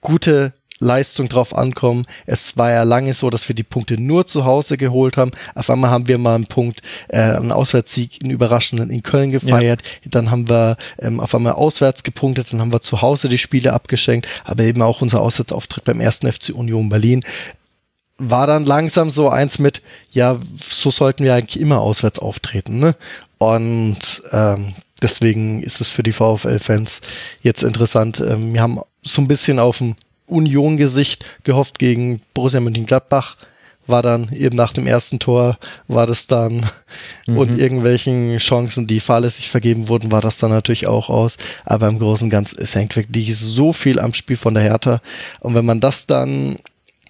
gute 0.00 0.54
Leistung 0.78 1.28
drauf 1.28 1.56
ankommen. 1.56 2.06
Es 2.26 2.56
war 2.56 2.70
ja 2.70 2.82
lange 2.82 3.14
so, 3.14 3.30
dass 3.30 3.48
wir 3.48 3.54
die 3.54 3.62
Punkte 3.62 4.00
nur 4.00 4.26
zu 4.26 4.44
Hause 4.44 4.76
geholt 4.76 5.16
haben. 5.16 5.32
Auf 5.54 5.70
einmal 5.70 5.90
haben 5.90 6.08
wir 6.08 6.18
mal 6.18 6.34
einen 6.34 6.46
Punkt, 6.46 6.82
äh, 7.08 7.18
einen 7.18 7.52
Auswärtssieg, 7.52 8.18
einen 8.22 8.30
überraschenden 8.30 8.90
in 8.90 9.02
Köln 9.02 9.30
gefeiert. 9.30 9.82
Ja. 9.82 10.10
Dann 10.10 10.30
haben 10.30 10.48
wir 10.48 10.76
ähm, 10.98 11.20
auf 11.20 11.34
einmal 11.34 11.54
auswärts 11.54 12.02
gepunktet, 12.02 12.52
dann 12.52 12.60
haben 12.60 12.72
wir 12.72 12.80
zu 12.80 13.02
Hause 13.02 13.28
die 13.28 13.38
Spiele 13.38 13.72
abgeschenkt, 13.72 14.28
aber 14.44 14.64
eben 14.64 14.82
auch 14.82 15.02
unser 15.02 15.20
Auswärtsauftritt 15.20 15.84
beim 15.84 16.00
ersten 16.00 16.30
FC 16.30 16.50
Union 16.50 16.88
Berlin 16.88 17.22
war 18.18 18.46
dann 18.48 18.66
langsam 18.66 19.10
so 19.10 19.28
eins 19.28 19.58
mit, 19.58 19.80
ja, 20.10 20.38
so 20.60 20.90
sollten 20.90 21.24
wir 21.24 21.34
eigentlich 21.34 21.60
immer 21.60 21.80
auswärts 21.80 22.18
auftreten. 22.18 22.80
Ne? 22.80 22.96
Und 23.38 24.22
ähm, 24.32 24.74
deswegen 25.00 25.62
ist 25.62 25.80
es 25.80 25.88
für 25.88 26.02
die 26.02 26.12
VfL-Fans 26.12 27.00
jetzt 27.42 27.62
interessant. 27.62 28.20
Ähm, 28.20 28.52
wir 28.52 28.60
haben 28.60 28.80
so 29.02 29.22
ein 29.22 29.28
bisschen 29.28 29.60
auf 29.60 29.78
dem 29.78 29.94
Union-Gesicht 30.28 31.42
gehofft 31.44 31.78
gegen 31.78 32.20
Borussia 32.34 32.60
Mönchengladbach. 32.60 33.36
War 33.86 34.02
dann 34.02 34.30
eben 34.32 34.54
nach 34.54 34.74
dem 34.74 34.86
ersten 34.86 35.18
Tor, 35.18 35.56
war 35.86 36.06
das 36.06 36.26
dann 36.26 36.66
mhm. 37.26 37.38
und 37.38 37.58
irgendwelchen 37.58 38.36
Chancen, 38.36 38.86
die 38.86 39.00
fahrlässig 39.00 39.48
vergeben 39.48 39.88
wurden, 39.88 40.12
war 40.12 40.20
das 40.20 40.38
dann 40.38 40.50
natürlich 40.50 40.86
auch 40.86 41.08
aus. 41.08 41.38
Aber 41.64 41.88
im 41.88 41.98
Großen 41.98 42.26
und 42.26 42.30
Ganzen, 42.30 42.60
es 42.60 42.74
hängt 42.74 42.96
wirklich 42.96 43.36
so 43.36 43.72
viel 43.72 43.98
am 43.98 44.12
Spiel 44.12 44.36
von 44.36 44.52
der 44.52 44.62
Hertha. 44.62 45.00
Und 45.40 45.54
wenn 45.54 45.64
man 45.64 45.80
das 45.80 46.06
dann 46.06 46.58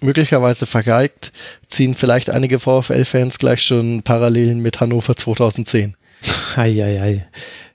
möglicherweise 0.01 0.65
vergeigt, 0.65 1.33
ziehen 1.67 1.95
vielleicht 1.95 2.29
einige 2.29 2.59
VfL-Fans 2.59 3.39
gleich 3.39 3.61
schon 3.61 4.01
Parallelen 4.03 4.61
mit 4.61 4.79
Hannover 4.79 5.15
2010. 5.15 5.95
Eieiei. 6.55 6.83
Ei, 6.83 7.01
ei. 7.01 7.27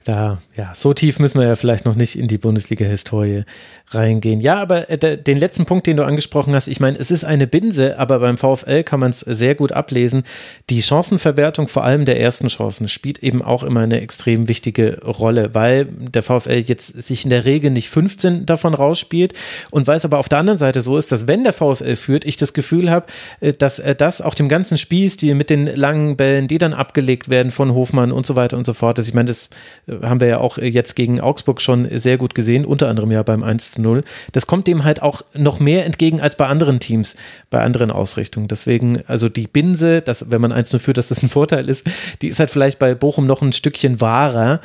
Da, 0.05 0.37
ja, 0.55 0.73
so 0.75 0.93
tief 0.93 1.19
müssen 1.19 1.41
wir 1.41 1.49
ja 1.49 1.57
vielleicht 1.57 1.87
noch 1.87 1.95
nicht 1.95 2.19
in 2.19 2.29
die 2.29 2.37
Bundesliga-Historie 2.37 3.45
reingehen. 3.89 4.41
Ja, 4.41 4.61
aber 4.61 4.91
äh, 4.91 5.17
den 5.17 5.39
letzten 5.39 5.65
Punkt, 5.65 5.87
den 5.87 5.97
du 5.97 6.05
angesprochen 6.05 6.55
hast, 6.55 6.69
ich 6.69 6.79
meine, 6.79 6.99
es 6.99 7.11
ist 7.11 7.25
eine 7.25 7.47
Binse, 7.47 7.99
aber 7.99 8.19
beim 8.19 8.37
VfL 8.37 8.83
kann 8.83 9.01
man 9.01 9.13
es 9.13 9.21
sehr 9.21 9.55
gut 9.55 9.73
ablesen. 9.73 10.25
Die 10.69 10.83
Chancenverwertung, 10.83 11.69
vor 11.69 11.85
allem 11.85 12.05
der 12.05 12.21
ersten 12.21 12.49
Chancen, 12.49 12.87
spielt 12.89 13.21
eben 13.21 13.41
auch 13.41 13.63
immer 13.63 13.81
eine 13.81 14.03
extrem 14.03 14.47
wichtige 14.47 15.01
Rolle, 15.03 15.55
weil 15.55 15.87
der 15.87 16.23
VfL 16.23 16.59
jetzt 16.67 16.89
sich 16.89 17.25
in 17.25 17.31
der 17.31 17.47
Regel 17.47 17.71
nicht 17.71 17.89
15 17.89 18.45
davon 18.45 18.75
rausspielt 18.75 19.33
und 19.71 19.87
weil 19.87 19.97
es 19.97 20.05
aber 20.05 20.19
auf 20.19 20.29
der 20.29 20.39
anderen 20.39 20.59
Seite 20.59 20.83
so 20.83 20.99
ist, 20.99 21.13
dass 21.13 21.27
wenn 21.27 21.45
der 21.45 21.55
VfL 21.55 21.97
führt, 21.97 22.27
ich 22.27 22.37
das 22.37 22.53
Gefühl 22.53 22.91
habe, 22.91 23.07
äh, 23.41 23.55
dass 23.55 23.79
er 23.79 23.95
das 23.95 24.21
auch 24.21 24.35
dem 24.35 24.51
ganzen 24.51 24.77
Spielstil 24.77 25.35
mit 25.35 25.49
den 25.49 25.65
langen 25.65 26.19
Bällen, 26.19 26.47
die 26.47 26.59
dann 26.59 26.75
abgelegt 26.75 27.31
werden 27.31 27.51
von 27.51 27.73
Hofmann 27.73 28.13
und 28.13 28.27
so 28.27 28.37
weiter 28.37 28.59
und 28.59 28.67
so 28.67 28.75
fort, 28.75 28.99
dass 28.99 29.09
ich 29.09 29.15
meine, 29.15 29.29
das 29.29 29.49
äh, 29.87 29.94
haben 30.03 30.21
wir 30.21 30.29
ja 30.29 30.39
auch 30.39 30.59
jetzt 30.59 30.95
gegen 30.95 31.21
Augsburg 31.21 31.61
schon 31.61 31.89
sehr 31.99 32.19
gut 32.19 32.35
gesehen, 32.35 32.65
unter 32.65 32.89
anderem 32.89 33.11
ja 33.11 33.23
beim 33.23 33.43
1 33.43 33.73
zu 33.73 33.83
0. 33.83 34.03
Das 34.33 34.47
kommt 34.47 34.67
dem 34.67 34.85
halt 34.85 35.03
auch 35.03 35.23
noch 35.35 35.61
mehr 35.61 35.85
entgegen 35.85 36.21
als 36.21 36.37
bei 36.37 36.47
anderen 36.47 36.81
Teams, 36.81 37.17
bei 37.51 37.63
anderen 37.63 37.91
Ausrichtungen. 37.91 38.49
Deswegen, 38.49 39.03
also 39.07 39.29
die 39.29 39.47
Binse, 39.47 40.03
dass, 40.03 40.31
wenn 40.31 40.41
man 40.41 40.53
1-0 40.53 40.79
führt, 40.79 40.99
dass 40.99 41.09
das 41.09 41.23
ein 41.23 41.29
Vorteil 41.35 41.69
ist, 41.69 41.87
die 42.23 42.29
ist 42.29 42.41
halt 42.41 42.51
vielleicht 42.51 42.79
bei 42.79 42.95
Bochum 42.95 43.27
noch 43.27 43.43
ein 43.43 43.53
Stückchen 43.53 44.01
wahrer, 44.01 44.61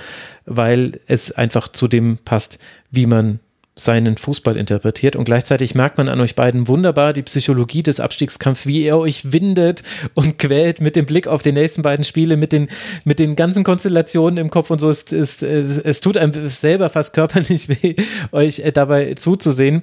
weil 0.45 0.99
es 1.07 1.31
einfach 1.31 1.67
zu 1.67 1.87
dem 1.87 2.17
passt, 2.17 2.59
wie 2.91 3.05
man 3.05 3.39
seinen 3.79 4.17
Fußball 4.17 4.57
interpretiert. 4.57 5.15
Und 5.15 5.25
gleichzeitig 5.25 5.75
merkt 5.75 5.97
man 5.97 6.09
an 6.09 6.21
euch 6.21 6.35
beiden 6.35 6.67
wunderbar 6.67 7.13
die 7.13 7.23
Psychologie 7.23 7.83
des 7.83 7.99
Abstiegskampfs, 7.99 8.67
wie 8.67 8.83
ihr 8.83 8.97
euch 8.97 9.31
windet 9.31 9.83
und 10.13 10.37
quält 10.37 10.81
mit 10.81 10.95
dem 10.95 11.05
Blick 11.05 11.27
auf 11.27 11.41
die 11.41 11.51
nächsten 11.51 11.81
beiden 11.81 12.03
Spiele, 12.03 12.37
mit 12.37 12.51
den, 12.51 12.67
mit 13.03 13.19
den 13.19 13.35
ganzen 13.35 13.63
Konstellationen 13.63 14.37
im 14.37 14.49
Kopf 14.49 14.69
und 14.69 14.79
so. 14.79 14.89
Es, 14.89 15.11
es, 15.11 15.41
es 15.41 16.01
tut 16.01 16.17
einem 16.17 16.49
selber 16.49 16.89
fast 16.89 17.13
körperlich 17.13 17.69
weh, 17.83 17.95
euch 18.31 18.59
äh, 18.59 18.71
dabei 18.71 19.13
zuzusehen. 19.15 19.81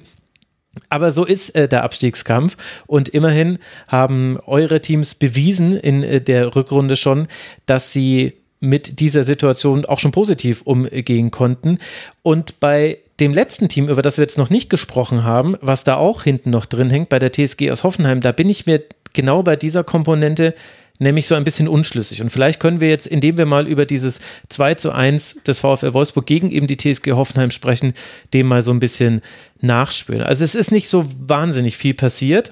Aber 0.89 1.11
so 1.11 1.25
ist 1.25 1.55
äh, 1.55 1.67
der 1.67 1.83
Abstiegskampf 1.83 2.55
und 2.85 3.09
immerhin 3.09 3.57
haben 3.87 4.37
eure 4.45 4.79
Teams 4.79 5.15
bewiesen 5.15 5.75
in 5.75 6.03
äh, 6.03 6.21
der 6.21 6.55
Rückrunde 6.55 6.95
schon, 6.95 7.27
dass 7.65 7.93
sie 7.93 8.33
mit 8.59 8.99
dieser 8.99 9.23
Situation 9.23 9.85
auch 9.85 9.99
schon 9.99 10.11
positiv 10.11 10.61
umgehen 10.63 11.31
konnten. 11.31 11.77
Und 12.23 12.59
bei 12.59 12.99
dem 13.19 13.33
letzten 13.33 13.67
Team, 13.67 13.89
über 13.89 14.01
das 14.01 14.17
wir 14.17 14.23
jetzt 14.23 14.37
noch 14.37 14.49
nicht 14.49 14.69
gesprochen 14.69 15.23
haben, 15.23 15.55
was 15.61 15.83
da 15.83 15.95
auch 15.95 16.23
hinten 16.23 16.51
noch 16.51 16.65
drin 16.65 16.89
hängt, 16.89 17.09
bei 17.09 17.19
der 17.19 17.31
TSG 17.31 17.71
aus 17.71 17.83
Hoffenheim, 17.83 18.21
da 18.21 18.31
bin 18.31 18.49
ich 18.49 18.65
mir 18.65 18.83
genau 19.13 19.43
bei 19.43 19.55
dieser 19.55 19.83
Komponente 19.83 20.53
nämlich 20.99 21.27
so 21.27 21.35
ein 21.35 21.43
bisschen 21.43 21.67
unschlüssig. 21.67 22.21
Und 22.21 22.31
vielleicht 22.31 22.59
können 22.59 22.79
wir 22.79 22.89
jetzt, 22.89 23.07
indem 23.07 23.37
wir 23.37 23.45
mal 23.45 23.67
über 23.67 23.85
dieses 23.85 24.19
2 24.49 24.75
zu 24.75 24.91
1 24.91 25.43
des 25.45 25.59
VfL 25.59 25.93
Wolfsburg 25.93 26.25
gegen 26.25 26.49
eben 26.49 26.67
die 26.67 26.77
TSG 26.77 27.11
Hoffenheim 27.11 27.51
sprechen, 27.51 27.93
dem 28.33 28.47
mal 28.47 28.63
so 28.63 28.71
ein 28.71 28.79
bisschen 28.79 29.21
nachspüren. 29.61 30.23
Also 30.23 30.43
es 30.43 30.55
ist 30.55 30.71
nicht 30.71 30.89
so 30.89 31.05
wahnsinnig 31.19 31.77
viel 31.77 31.93
passiert 31.93 32.51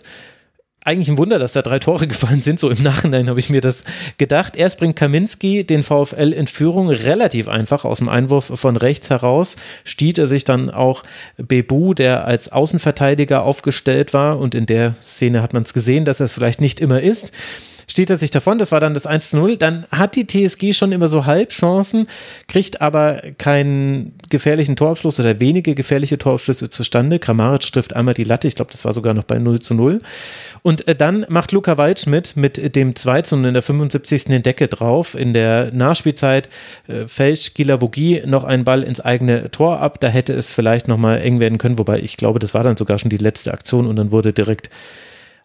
eigentlich 0.86 1.10
ein 1.10 1.18
Wunder, 1.18 1.40
dass 1.40 1.54
da 1.54 1.62
drei 1.62 1.80
Tore 1.80 2.08
gefallen 2.08 2.42
sind. 2.42 2.60
So 2.60 2.70
im 2.70 2.82
Nachhinein 2.82 3.28
habe 3.28 3.40
ich 3.40 3.50
mir 3.50 3.62
das 3.62 3.84
gedacht. 4.18 4.56
Erst 4.56 4.80
bringt 4.80 4.96
Kaminski 4.96 5.66
den 5.66 5.84
VfL 5.84 6.32
in 6.32 6.48
Führung 6.48 6.90
relativ 6.90 7.50
einfach 7.50 7.84
aus 7.84 7.98
dem 7.98 8.08
Einwurf 8.08 8.52
von 8.56 8.78
rechts 8.78 9.10
heraus. 9.10 9.58
Stiehlt 9.84 10.18
er 10.18 10.28
sich 10.28 10.46
dann 10.46 10.70
auch 10.70 11.04
Bebu, 11.38 11.94
der 11.94 12.26
als 12.26 12.52
Außenverteidiger 12.52 13.44
aufgestellt 13.44 14.14
war. 14.14 14.40
Und 14.40 14.56
in 14.56 14.66
der 14.68 14.96
Szene 15.02 15.42
hat 15.42 15.54
man 15.54 15.64
es 15.64 15.74
gesehen, 15.74 16.06
dass 16.06 16.22
er 16.22 16.26
es 16.26 16.32
vielleicht 16.32 16.62
nicht 16.62 16.80
immer 16.80 17.02
ist 17.02 17.34
steht 17.88 18.10
er 18.10 18.16
sich 18.16 18.32
davon. 18.32 18.58
Das 18.58 18.72
war 18.72 18.80
dann 18.80 18.94
das 18.94 19.06
1 19.06 19.32
zu 19.32 19.38
0. 19.38 19.58
Dann 19.58 19.86
hat 19.92 20.16
die 20.16 20.26
TSG 20.28 20.74
schon 20.74 20.92
immer 20.92 21.08
so 21.08 21.26
Halbchancen, 21.26 22.08
kriegt 22.48 22.82
aber 22.82 23.22
keinen 23.38 24.14
gefährlichen 24.30 24.76
Torabschluss 24.76 25.20
oder 25.20 25.40
wenige 25.40 25.76
gefährliche 25.76 26.18
Torabschlüsse 26.18 26.70
zustande. 26.70 27.20
Kramaric 27.20 27.72
trifft 27.72 27.96
einmal 27.96 28.14
die 28.14 28.24
Latte. 28.24 28.48
Ich 28.48 28.56
glaube, 28.56 28.72
das 28.72 28.86
war 28.86 28.94
sogar 28.94 29.14
noch 29.14 29.24
bei 29.24 29.38
0 29.38 29.60
zu 29.60 29.74
0. 29.74 30.00
Und 30.62 30.88
äh, 30.88 30.96
dann 30.96 31.26
macht 31.30 31.52
Luca 31.52 31.78
Waldschmidt 31.78 32.36
mit 32.36 32.76
dem 32.76 32.96
2 32.96 33.22
zu 33.22 33.38
0 33.38 33.48
in 33.48 33.54
der 33.54 33.64
75. 33.64 34.26
den 34.26 34.44
Decke 34.44 34.68
drauf. 34.68 35.16
In 35.16 35.34
der 35.34 35.72
Nachspielzeit 35.72 36.50
äh, 36.88 37.08
fälscht 37.08 37.56
Gilavogi 37.56 38.24
noch 38.26 38.44
einen 38.44 38.64
Ball 38.64 38.84
ins 38.84 39.00
eigene 39.00 39.52
Tor 39.52 39.80
ab. 39.80 40.00
Da 40.00 40.08
hätte 40.08 40.34
es 40.34 40.52
vielleicht 40.52 40.88
nochmal 40.88 41.22
eng 41.22 41.40
werden 41.40 41.58
können, 41.58 41.78
wobei 41.78 42.00
ich 42.00 42.18
glaube, 42.18 42.40
das 42.40 42.54
war 42.54 42.64
dann 42.64 42.78
sogar 42.78 43.00
schon 43.00 43.10
die 43.10 43.18
letzte 43.18 43.54
Aktion 43.54 43.88
und 43.88 43.96
dann 43.96 44.12
wurde 44.12 44.34
direkt 44.34 44.70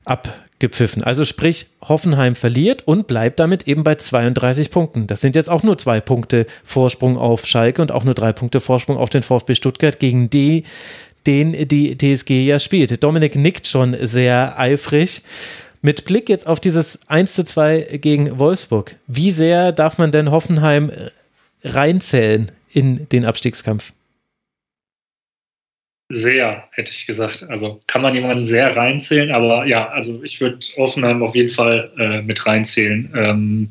abgepfiffen. 0.05 1.05
Also 1.05 1.25
sprich, 1.25 1.67
Hoffenheim 1.83 2.35
verliert 2.35 2.87
und 2.87 3.07
bleibt 3.07 3.41
damit 3.41 3.69
eben 3.69 3.85
bei 3.85 3.95
32 3.95 4.71
Punkten. 4.71 5.07
Das 5.07 5.21
sind 5.21 5.37
jetzt 5.37 5.51
auch 5.51 5.63
nur 5.63 5.79
zwei 5.79 6.01
Punkte 6.01 6.47
Vorsprung 6.65 7.17
auf 7.17 7.47
Schalke 7.47 7.83
und 7.83 7.93
auch 7.93 8.05
nur 8.05 8.15
drei 8.15 8.33
Punkte 8.33 8.61
Vorsprung 8.61 8.97
auf 8.97 9.11
den 9.11 9.23
VfB 9.23 9.55
Stuttgart, 9.55 9.99
gegen 9.99 10.31
die, 10.31 10.65
den 11.27 11.69
die 11.69 11.97
TSG 11.97 12.47
ja 12.47 12.59
spielt. 12.59 13.03
Dominik 13.03 13.37
nickt 13.37 13.69
schon 13.69 13.97
sehr 14.01 14.59
eifrig. 14.59 15.23
Mit 15.83 16.05
Blick 16.05 16.29
jetzt 16.29 16.47
auf 16.47 16.61
dieses 16.61 17.09
1 17.09 17.35
zu 17.35 17.45
2 17.45 17.99
gegen 18.01 18.39
Wolfsburg, 18.39 18.97
wie 19.07 19.31
sehr 19.31 19.73
darf 19.73 19.97
man 19.97 20.13
denn 20.13 20.31
Hoffenheim 20.31 20.93
reinzählen 21.65 22.51
in 22.73 23.09
den 23.09 23.25
Abstiegskampf? 23.25 23.93
Sehr, 26.13 26.65
hätte 26.75 26.91
ich 26.91 27.07
gesagt. 27.07 27.45
Also 27.49 27.79
kann 27.87 28.03
man 28.03 28.17
jemanden 28.17 28.45
sehr 28.45 28.75
reinzählen, 28.75 29.31
aber 29.31 29.65
ja, 29.67 29.91
also 29.91 30.25
ich 30.25 30.41
würde 30.41 30.59
Offenheim 30.77 31.23
auf 31.23 31.37
jeden 31.37 31.49
Fall 31.49 31.93
äh, 31.97 32.21
mit 32.21 32.45
reinzählen 32.45 33.09
ähm, 33.15 33.69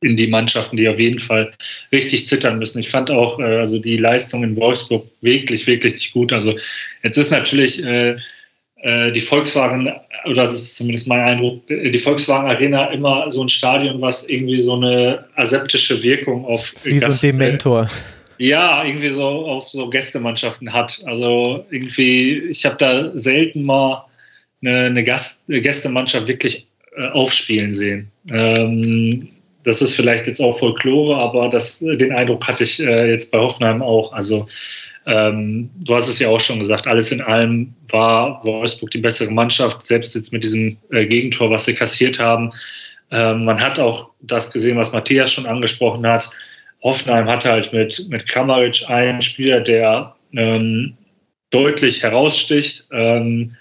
in 0.00 0.16
die 0.16 0.26
Mannschaften, 0.26 0.76
die 0.76 0.88
auf 0.88 0.98
jeden 0.98 1.20
Fall 1.20 1.52
richtig 1.92 2.26
zittern 2.26 2.58
müssen. 2.58 2.80
Ich 2.80 2.88
fand 2.88 3.12
auch 3.12 3.38
äh, 3.38 3.44
also 3.44 3.78
die 3.78 3.98
Leistung 3.98 4.42
in 4.42 4.56
Wolfsburg 4.56 5.06
wirklich, 5.20 5.68
wirklich 5.68 5.92
nicht 5.92 6.12
gut. 6.12 6.32
Also 6.32 6.58
jetzt 7.04 7.18
ist 7.18 7.30
natürlich 7.30 7.80
äh, 7.84 8.16
äh 8.82 9.12
die 9.12 9.20
Volkswagen, 9.20 9.92
oder 10.24 10.46
das 10.46 10.56
ist 10.56 10.76
zumindest 10.78 11.06
mein 11.06 11.20
Eindruck, 11.20 11.68
die 11.68 11.98
Volkswagen 12.00 12.50
Arena 12.50 12.86
immer 12.86 13.30
so 13.30 13.42
ein 13.42 13.48
Stadion, 13.48 14.00
was 14.00 14.28
irgendwie 14.28 14.60
so 14.60 14.74
eine 14.74 15.24
aseptische 15.36 16.02
Wirkung 16.02 16.46
auf. 16.46 16.74
Wie 16.82 16.98
Gast, 16.98 17.20
so 17.20 17.28
ein 17.28 17.38
Dementor. 17.38 17.88
Ja, 18.38 18.84
irgendwie 18.84 19.10
so 19.10 19.24
auf 19.24 19.68
so 19.68 19.88
Gästemannschaften 19.88 20.72
hat. 20.72 21.02
Also 21.06 21.64
irgendwie, 21.70 22.38
ich 22.50 22.64
habe 22.64 22.76
da 22.76 23.16
selten 23.16 23.62
mal 23.64 24.04
eine, 24.62 24.86
eine, 24.86 25.04
Gast, 25.04 25.42
eine 25.48 25.60
Gästemannschaft 25.60 26.28
wirklich 26.28 26.66
äh, 26.96 27.08
aufspielen 27.08 27.72
sehen. 27.72 28.10
Ähm, 28.30 29.28
das 29.64 29.82
ist 29.82 29.94
vielleicht 29.94 30.26
jetzt 30.26 30.40
auch 30.40 30.58
Folklore, 30.58 31.16
aber 31.16 31.48
das, 31.48 31.80
den 31.80 32.12
Eindruck 32.12 32.46
hatte 32.46 32.62
ich 32.62 32.80
äh, 32.80 33.10
jetzt 33.10 33.30
bei 33.32 33.38
Hoffenheim 33.38 33.82
auch. 33.82 34.12
Also 34.12 34.46
ähm, 35.06 35.70
du 35.76 35.94
hast 35.94 36.08
es 36.08 36.18
ja 36.18 36.28
auch 36.28 36.40
schon 36.40 36.58
gesagt, 36.58 36.86
alles 36.86 37.12
in 37.12 37.20
allem 37.20 37.74
war 37.88 38.44
Wolfsburg 38.44 38.90
die 38.90 38.98
bessere 38.98 39.30
Mannschaft, 39.30 39.86
selbst 39.86 40.14
jetzt 40.14 40.32
mit 40.32 40.44
diesem 40.44 40.76
äh, 40.90 41.06
Gegentor, 41.06 41.50
was 41.50 41.64
sie 41.64 41.74
kassiert 41.74 42.18
haben. 42.18 42.52
Ähm, 43.10 43.44
man 43.44 43.60
hat 43.60 43.78
auch 43.78 44.10
das 44.20 44.50
gesehen, 44.50 44.76
was 44.76 44.92
Matthias 44.92 45.32
schon 45.32 45.46
angesprochen 45.46 46.06
hat. 46.06 46.30
Hoffenheim 46.86 47.26
hatte 47.26 47.50
halt 47.50 47.72
mit, 47.72 48.06
mit 48.08 48.28
Kramaric 48.28 48.88
einen 48.88 49.20
Spieler, 49.20 49.60
der 49.60 50.14
ähm, 50.32 50.96
deutlich 51.50 52.04
heraussticht. 52.04 52.86
Ähm, 52.92 53.56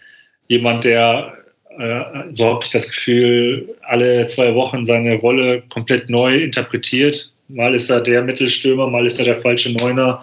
jemand, 0.47 0.84
der, 0.84 1.34
äh, 1.77 2.03
so 2.34 2.45
habe 2.45 2.60
ich 2.61 2.69
das 2.69 2.88
Gefühl, 2.88 3.76
alle 3.81 4.27
zwei 4.27 4.53
Wochen 4.53 4.85
seine 4.85 5.15
Rolle 5.15 5.64
komplett 5.73 6.07
neu 6.07 6.38
interpretiert. 6.38 7.31
Mal 7.47 7.73
ist 7.73 7.89
er 7.89 8.02
der 8.02 8.22
Mittelstürmer, 8.22 8.88
mal 8.88 9.07
ist 9.07 9.18
er 9.18 9.26
der 9.26 9.38
falsche 9.38 9.73
Neuner. 9.73 10.22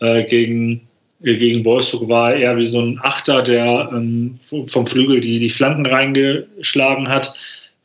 Äh, 0.00 0.24
gegen, 0.24 0.82
gegen 1.20 1.64
Wolfsburg 1.64 2.06
war 2.10 2.34
er 2.34 2.40
eher 2.40 2.56
wie 2.58 2.66
so 2.66 2.82
ein 2.82 2.98
Achter, 3.02 3.42
der 3.42 3.88
ähm, 3.94 4.38
vom 4.66 4.86
Flügel 4.86 5.20
die, 5.20 5.38
die 5.38 5.50
Flanken 5.50 5.86
reingeschlagen 5.86 7.08
hat. 7.08 7.34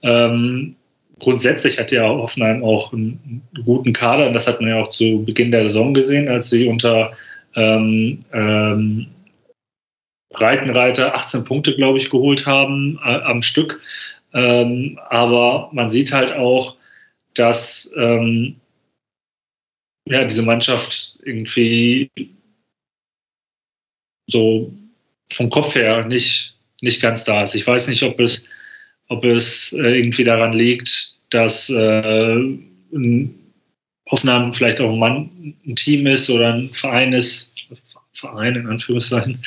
Ähm, 0.03 0.75
grundsätzlich 1.19 1.79
hat 1.79 1.91
ja 1.91 2.07
Hoffenheim 2.07 2.63
auch 2.63 2.93
einen 2.93 3.41
guten 3.63 3.93
Kader. 3.93 4.27
Und 4.27 4.33
das 4.33 4.47
hat 4.47 4.61
man 4.61 4.69
ja 4.69 4.81
auch 4.81 4.89
zu 4.89 5.23
Beginn 5.25 5.51
der 5.51 5.63
Saison 5.63 5.93
gesehen, 5.93 6.27
als 6.27 6.49
sie 6.49 6.67
unter 6.67 7.13
ähm, 7.55 8.19
ähm, 8.33 9.07
Breitenreiter 10.29 11.15
18 11.15 11.43
Punkte, 11.43 11.75
glaube 11.75 11.97
ich, 11.97 12.09
geholt 12.09 12.45
haben 12.45 12.99
äh, 13.03 13.21
am 13.21 13.41
Stück. 13.41 13.81
Ähm, 14.33 14.99
aber 15.09 15.69
man 15.71 15.89
sieht 15.89 16.11
halt 16.11 16.33
auch, 16.33 16.75
dass 17.33 17.91
ähm, 17.95 18.57
ja, 20.05 20.23
diese 20.25 20.43
Mannschaft 20.43 21.19
irgendwie 21.23 22.09
so 24.27 24.73
vom 25.31 25.49
Kopf 25.49 25.75
her 25.75 26.05
nicht, 26.05 26.55
nicht 26.81 27.01
ganz 27.01 27.23
da 27.23 27.43
ist. 27.43 27.55
Ich 27.55 27.65
weiß 27.65 27.87
nicht, 27.87 28.03
ob 28.03 28.19
es, 28.19 28.47
ob 29.09 29.23
es 29.23 29.73
äh, 29.73 29.99
irgendwie 29.99 30.23
daran 30.23 30.53
liegt, 30.53 31.15
dass 31.29 31.69
äh, 31.69 32.57
Hoffenheim 34.09 34.53
vielleicht 34.53 34.81
auch 34.81 34.91
ein, 34.91 34.99
Mann, 34.99 35.55
ein 35.65 35.75
Team 35.75 36.07
ist 36.07 36.29
oder 36.29 36.53
ein 36.53 36.69
Verein 36.73 37.13
ist, 37.13 37.53
Verein 38.13 38.55
in 38.55 38.67
Anführungszeichen, 38.67 39.37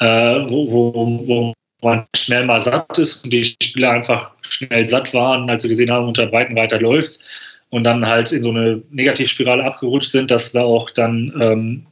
äh, 0.00 0.06
wo, 0.06 0.70
wo, 0.70 1.26
wo 1.26 1.52
man 1.82 2.06
schnell 2.14 2.46
mal 2.46 2.60
satt 2.60 2.98
ist 2.98 3.24
und 3.24 3.32
die 3.32 3.44
Spieler 3.44 3.90
einfach 3.90 4.30
schnell 4.42 4.88
satt 4.88 5.12
waren, 5.12 5.50
als 5.50 5.62
sie 5.62 5.68
gesehen 5.68 5.90
haben, 5.90 6.06
unter 6.06 6.26
Breitenreiter 6.26 6.80
läuft 6.80 7.20
und 7.70 7.84
dann 7.84 8.06
halt 8.06 8.30
in 8.32 8.42
so 8.42 8.50
eine 8.50 8.82
Negativspirale 8.90 9.64
abgerutscht 9.64 10.10
sind, 10.10 10.30
dass 10.30 10.52
da 10.52 10.62
auch 10.62 10.90
dann 10.90 11.32
ähm, 11.40 11.86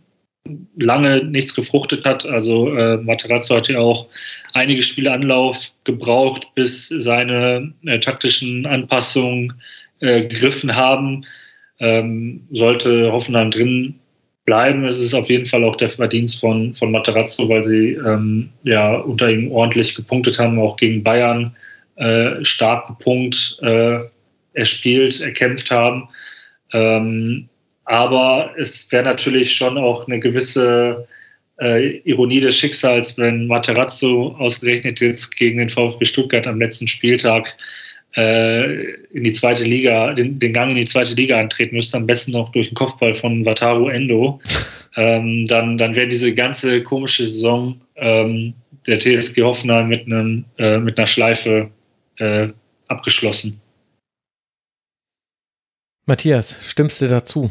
lange 0.76 1.24
nichts 1.24 1.54
gefruchtet 1.54 2.04
hat. 2.04 2.26
Also 2.26 2.74
äh, 2.74 2.96
Materazzo 2.98 3.56
hat 3.56 3.68
ja 3.68 3.78
auch 3.78 4.06
einige 4.52 4.82
Spiele 4.82 5.12
Anlauf 5.12 5.72
gebraucht, 5.84 6.48
bis 6.54 6.88
seine 6.88 7.72
äh, 7.84 7.98
taktischen 8.00 8.66
Anpassungen 8.66 9.54
äh, 10.00 10.22
gegriffen 10.22 10.74
haben. 10.74 11.26
Ähm, 11.78 12.46
sollte 12.50 13.10
Hoffenheim 13.12 13.50
drin 13.50 13.94
bleiben. 14.44 14.84
Es 14.84 14.98
ist 14.98 15.14
auf 15.14 15.30
jeden 15.30 15.46
Fall 15.46 15.64
auch 15.64 15.76
der 15.76 15.90
Verdienst 15.90 16.40
von, 16.40 16.74
von 16.74 16.92
Materazzo, 16.92 17.48
weil 17.48 17.64
sie 17.64 17.92
ähm, 17.92 18.50
ja 18.64 18.96
unter 18.96 19.30
ihm 19.30 19.50
ordentlich 19.52 19.94
gepunktet 19.94 20.38
haben, 20.38 20.58
auch 20.58 20.76
gegen 20.76 21.02
Bayern 21.02 21.56
äh, 21.96 22.44
starken 22.44 22.96
Punkt 22.98 23.58
äh, 23.62 24.00
erspielt, 24.54 25.20
erkämpft 25.20 25.70
haben. 25.70 26.08
Ähm, 26.72 27.48
aber 27.90 28.54
es 28.56 28.90
wäre 28.92 29.02
natürlich 29.02 29.52
schon 29.52 29.76
auch 29.76 30.06
eine 30.06 30.20
gewisse 30.20 31.08
äh, 31.60 31.98
Ironie 32.04 32.40
des 32.40 32.56
Schicksals, 32.56 33.18
wenn 33.18 33.48
Materazzo 33.48 34.36
ausgerechnet 34.38 35.00
jetzt 35.00 35.36
gegen 35.36 35.58
den 35.58 35.68
VfB 35.68 36.04
Stuttgart 36.04 36.46
am 36.46 36.60
letzten 36.60 36.86
Spieltag 36.86 37.56
äh, 38.16 38.92
in 39.10 39.24
die 39.24 39.32
zweite 39.32 39.64
Liga, 39.64 40.14
den, 40.14 40.38
den, 40.38 40.52
Gang 40.52 40.70
in 40.70 40.76
die 40.76 40.84
zweite 40.84 41.14
Liga 41.14 41.40
antreten 41.40 41.74
müsste, 41.74 41.96
am 41.96 42.06
besten 42.06 42.30
noch 42.30 42.52
durch 42.52 42.68
den 42.68 42.76
Kopfball 42.76 43.16
von 43.16 43.44
Wataru 43.44 43.88
Endo, 43.88 44.40
ähm, 44.96 45.48
dann, 45.48 45.76
dann 45.76 45.96
wäre 45.96 46.06
diese 46.06 46.32
ganze 46.32 46.84
komische 46.84 47.26
Saison 47.26 47.80
ähm, 47.96 48.54
der 48.86 49.00
TSG 49.00 49.42
Hoffenheim 49.42 49.88
mit, 49.88 50.06
einem, 50.06 50.44
äh, 50.58 50.78
mit 50.78 50.96
einer 50.96 51.08
Schleife 51.08 51.72
äh, 52.18 52.50
abgeschlossen. 52.86 53.60
Matthias, 56.06 56.70
stimmst 56.70 57.02
du 57.02 57.08
dazu? 57.08 57.50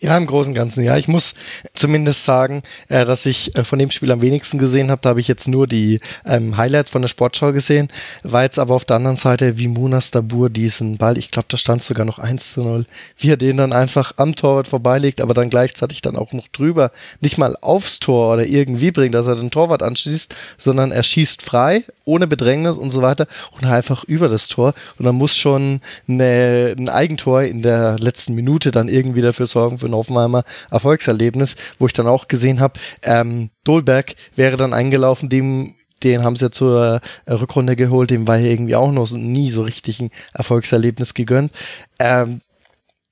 Ja, 0.00 0.16
im 0.16 0.26
Großen 0.26 0.52
und 0.52 0.54
Ganzen, 0.54 0.84
ja. 0.84 0.96
Ich 0.96 1.08
muss 1.08 1.34
zumindest 1.74 2.22
sagen, 2.22 2.62
äh, 2.86 3.04
dass 3.04 3.26
ich 3.26 3.58
äh, 3.58 3.64
von 3.64 3.80
dem 3.80 3.90
Spiel 3.90 4.12
am 4.12 4.20
wenigsten 4.20 4.56
gesehen 4.56 4.92
habe. 4.92 5.00
Da 5.02 5.08
habe 5.08 5.18
ich 5.18 5.26
jetzt 5.26 5.48
nur 5.48 5.66
die 5.66 5.98
ähm, 6.24 6.56
Highlights 6.56 6.92
von 6.92 7.02
der 7.02 7.08
Sportschau 7.08 7.52
gesehen. 7.52 7.88
War 8.22 8.44
jetzt 8.44 8.60
aber 8.60 8.76
auf 8.76 8.84
der 8.84 8.94
anderen 8.94 9.16
Seite, 9.16 9.58
wie 9.58 9.66
Munas 9.66 10.12
Dabur 10.12 10.50
diesen 10.50 10.98
Ball, 10.98 11.18
ich 11.18 11.32
glaube, 11.32 11.48
da 11.48 11.56
stand 11.56 11.82
sogar 11.82 12.06
noch 12.06 12.20
1 12.20 12.52
zu 12.52 12.62
0, 12.62 12.86
wie 13.18 13.32
er 13.32 13.36
den 13.36 13.56
dann 13.56 13.72
einfach 13.72 14.12
am 14.18 14.36
Torwart 14.36 14.68
vorbeilegt, 14.68 15.20
aber 15.20 15.34
dann 15.34 15.50
gleichzeitig 15.50 16.00
dann 16.00 16.14
auch 16.14 16.32
noch 16.32 16.46
drüber, 16.46 16.92
nicht 17.20 17.36
mal 17.36 17.56
aufs 17.60 17.98
Tor 17.98 18.34
oder 18.34 18.46
irgendwie 18.46 18.92
bringt, 18.92 19.16
dass 19.16 19.26
er 19.26 19.34
den 19.34 19.50
Torwart 19.50 19.82
anschließt, 19.82 20.32
sondern 20.56 20.92
er 20.92 21.02
schießt 21.02 21.42
frei, 21.42 21.82
ohne 22.04 22.28
Bedrängnis 22.28 22.76
und 22.76 22.92
so 22.92 23.02
weiter 23.02 23.26
und 23.50 23.66
einfach 23.66 24.04
über 24.04 24.28
das 24.28 24.46
Tor. 24.46 24.74
Und 24.96 25.06
dann 25.06 25.16
muss 25.16 25.36
schon 25.36 25.80
eine, 26.06 26.76
ein 26.78 26.88
Eigentor 26.88 27.42
in 27.42 27.62
der 27.62 27.98
letzten 27.98 28.36
Minute 28.36 28.70
dann 28.70 28.88
irgendwie 28.88 29.22
dafür 29.22 29.48
sorgen, 29.48 29.78
für 29.78 29.87
ein 29.88 29.94
Hoffenheimer 29.94 30.44
Erfolgserlebnis, 30.70 31.56
wo 31.78 31.86
ich 31.86 31.92
dann 31.92 32.06
auch 32.06 32.28
gesehen 32.28 32.60
habe, 32.60 32.78
ähm, 33.02 33.50
Dolberg 33.64 34.14
wäre 34.36 34.56
dann 34.56 34.72
eingelaufen, 34.72 35.28
dem 35.28 35.74
den 36.04 36.22
haben 36.22 36.36
sie 36.36 36.44
ja 36.44 36.50
zur 36.52 37.00
äh, 37.26 37.32
Rückrunde 37.32 37.74
geholt, 37.74 38.10
dem 38.10 38.28
war 38.28 38.38
ja 38.38 38.50
irgendwie 38.50 38.76
auch 38.76 38.92
noch 38.92 39.10
nie 39.10 39.50
so 39.50 39.62
richtig 39.62 39.98
ein 39.98 40.10
Erfolgserlebnis 40.32 41.12
gegönnt. 41.12 41.50
Ähm, 41.98 42.40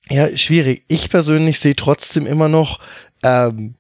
ja, 0.09 0.37
schwierig. 0.37 0.85
Ich 0.87 1.11
persönlich 1.11 1.59
sehe 1.59 1.75
trotzdem 1.75 2.29
immer 2.29 2.49
noch 2.49 2.79
ähm, 3.25 3.75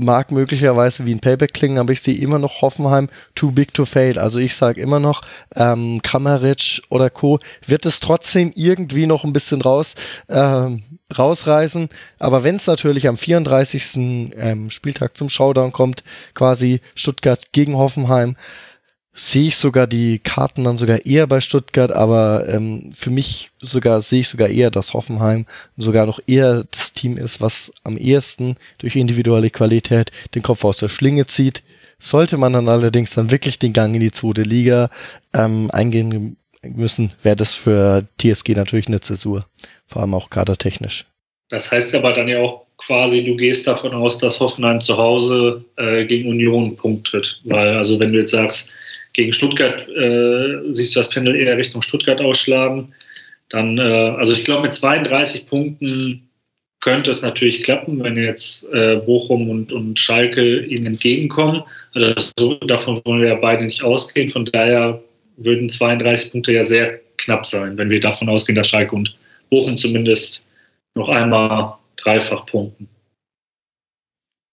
mag 0.00 0.32
möglicherweise 0.32 1.04
wie 1.06 1.14
ein 1.14 1.20
Payback 1.20 1.52
klingen, 1.52 1.78
aber 1.78 1.92
ich 1.92 2.00
sehe 2.00 2.16
immer 2.16 2.38
noch 2.38 2.62
Hoffenheim 2.62 3.08
too 3.34 3.52
big 3.52 3.72
to 3.74 3.84
fail. 3.84 4.18
Also 4.18 4.40
ich 4.40 4.56
sage 4.56 4.80
immer 4.80 4.98
noch, 4.98 5.22
ähm, 5.54 6.00
Kamaric 6.02 6.82
oder 6.88 7.10
Co. 7.10 7.38
wird 7.66 7.86
es 7.86 8.00
trotzdem 8.00 8.52
irgendwie 8.54 9.06
noch 9.06 9.24
ein 9.24 9.32
bisschen 9.32 9.62
raus, 9.62 9.94
ähm, 10.28 10.82
rausreißen. 11.16 11.88
Aber 12.18 12.44
wenn 12.44 12.56
es 12.56 12.66
natürlich 12.66 13.08
am 13.08 13.16
34. 13.16 14.32
Ähm, 14.36 14.70
Spieltag 14.70 15.16
zum 15.16 15.28
Showdown 15.28 15.72
kommt, 15.72 16.04
quasi 16.34 16.80
Stuttgart 16.94 17.52
gegen 17.52 17.76
Hoffenheim, 17.76 18.36
sehe 19.12 19.48
ich 19.48 19.56
sogar 19.56 19.86
die 19.86 20.18
Karten 20.18 20.64
dann 20.64 20.78
sogar 20.78 21.04
eher 21.04 21.26
bei 21.26 21.40
Stuttgart, 21.40 21.92
aber 21.92 22.48
ähm, 22.48 22.92
für 22.94 23.10
mich 23.10 23.50
sogar 23.60 24.02
sehe 24.02 24.20
ich 24.20 24.28
sogar 24.28 24.48
eher, 24.48 24.70
dass 24.70 24.94
Hoffenheim 24.94 25.46
sogar 25.76 26.06
noch 26.06 26.20
eher 26.26 26.64
das 26.70 26.92
Team 26.92 27.16
ist, 27.16 27.40
was 27.40 27.72
am 27.82 27.96
ehesten 27.96 28.54
durch 28.78 28.96
individuelle 28.96 29.50
Qualität 29.50 30.12
den 30.34 30.42
Kopf 30.42 30.64
aus 30.64 30.78
der 30.78 30.88
Schlinge 30.88 31.26
zieht. 31.26 31.62
Sollte 31.98 32.38
man 32.38 32.54
dann 32.54 32.68
allerdings 32.68 33.10
dann 33.10 33.30
wirklich 33.30 33.58
den 33.58 33.72
Gang 33.72 33.94
in 33.94 34.00
die 34.00 34.12
zweite 34.12 34.42
Liga 34.42 34.88
ähm, 35.34 35.70
eingehen 35.70 36.36
müssen, 36.62 37.12
wäre 37.22 37.36
das 37.36 37.54
für 37.54 38.06
TSG 38.18 38.50
natürlich 38.50 38.88
eine 38.88 39.00
Zäsur, 39.00 39.46
vor 39.90 40.02
allem 40.02 40.14
auch 40.14 40.30
kadertechnisch. 40.30 41.04
Das 41.48 41.70
heißt 41.70 41.94
aber 41.96 42.12
dann 42.12 42.28
ja 42.28 42.38
auch 42.38 42.64
quasi, 42.78 43.24
du 43.24 43.36
gehst 43.36 43.66
davon 43.66 43.92
aus, 43.92 44.18
dass 44.18 44.38
Hoffenheim 44.38 44.80
zu 44.80 44.96
Hause 44.96 45.64
äh, 45.76 46.04
gegen 46.04 46.30
Union 46.30 46.76
punktet. 46.76 47.40
Weil, 47.44 47.76
also 47.76 47.98
wenn 47.98 48.12
du 48.12 48.20
jetzt 48.20 48.30
sagst, 48.30 48.72
gegen 49.12 49.32
Stuttgart 49.32 49.88
äh, 49.88 50.72
siehst 50.72 50.94
du 50.94 51.00
das 51.00 51.10
Pendel 51.10 51.34
eher 51.34 51.56
Richtung 51.56 51.82
Stuttgart 51.82 52.20
ausschlagen. 52.20 52.92
Dann, 53.48 53.78
äh, 53.78 53.82
also 53.82 54.32
ich 54.32 54.44
glaube, 54.44 54.62
mit 54.62 54.74
32 54.74 55.46
Punkten 55.46 56.28
könnte 56.78 57.10
es 57.10 57.22
natürlich 57.22 57.64
klappen, 57.64 58.02
wenn 58.02 58.16
jetzt 58.16 58.72
äh, 58.72 58.96
Bochum 59.04 59.50
und, 59.50 59.72
und 59.72 59.98
Schalke 59.98 60.60
ihnen 60.60 60.86
entgegenkommen. 60.86 61.64
Also 61.94 62.30
so, 62.38 62.54
davon 62.54 63.00
wollen 63.04 63.20
wir 63.20 63.28
ja 63.30 63.34
beide 63.34 63.64
nicht 63.64 63.82
ausgehen. 63.82 64.28
Von 64.28 64.44
daher 64.44 65.02
würden 65.36 65.68
32 65.68 66.30
Punkte 66.30 66.52
ja 66.52 66.62
sehr 66.62 67.00
knapp 67.18 67.44
sein, 67.44 67.76
wenn 67.76 67.90
wir 67.90 68.00
davon 68.00 68.28
ausgehen, 68.28 68.56
dass 68.56 68.68
Schalke 68.68 68.94
und 68.94 69.14
Bochum 69.50 69.76
zumindest 69.76 70.44
noch 70.94 71.08
einmal 71.08 71.76
dreifach 71.96 72.46
punkten. 72.46 72.88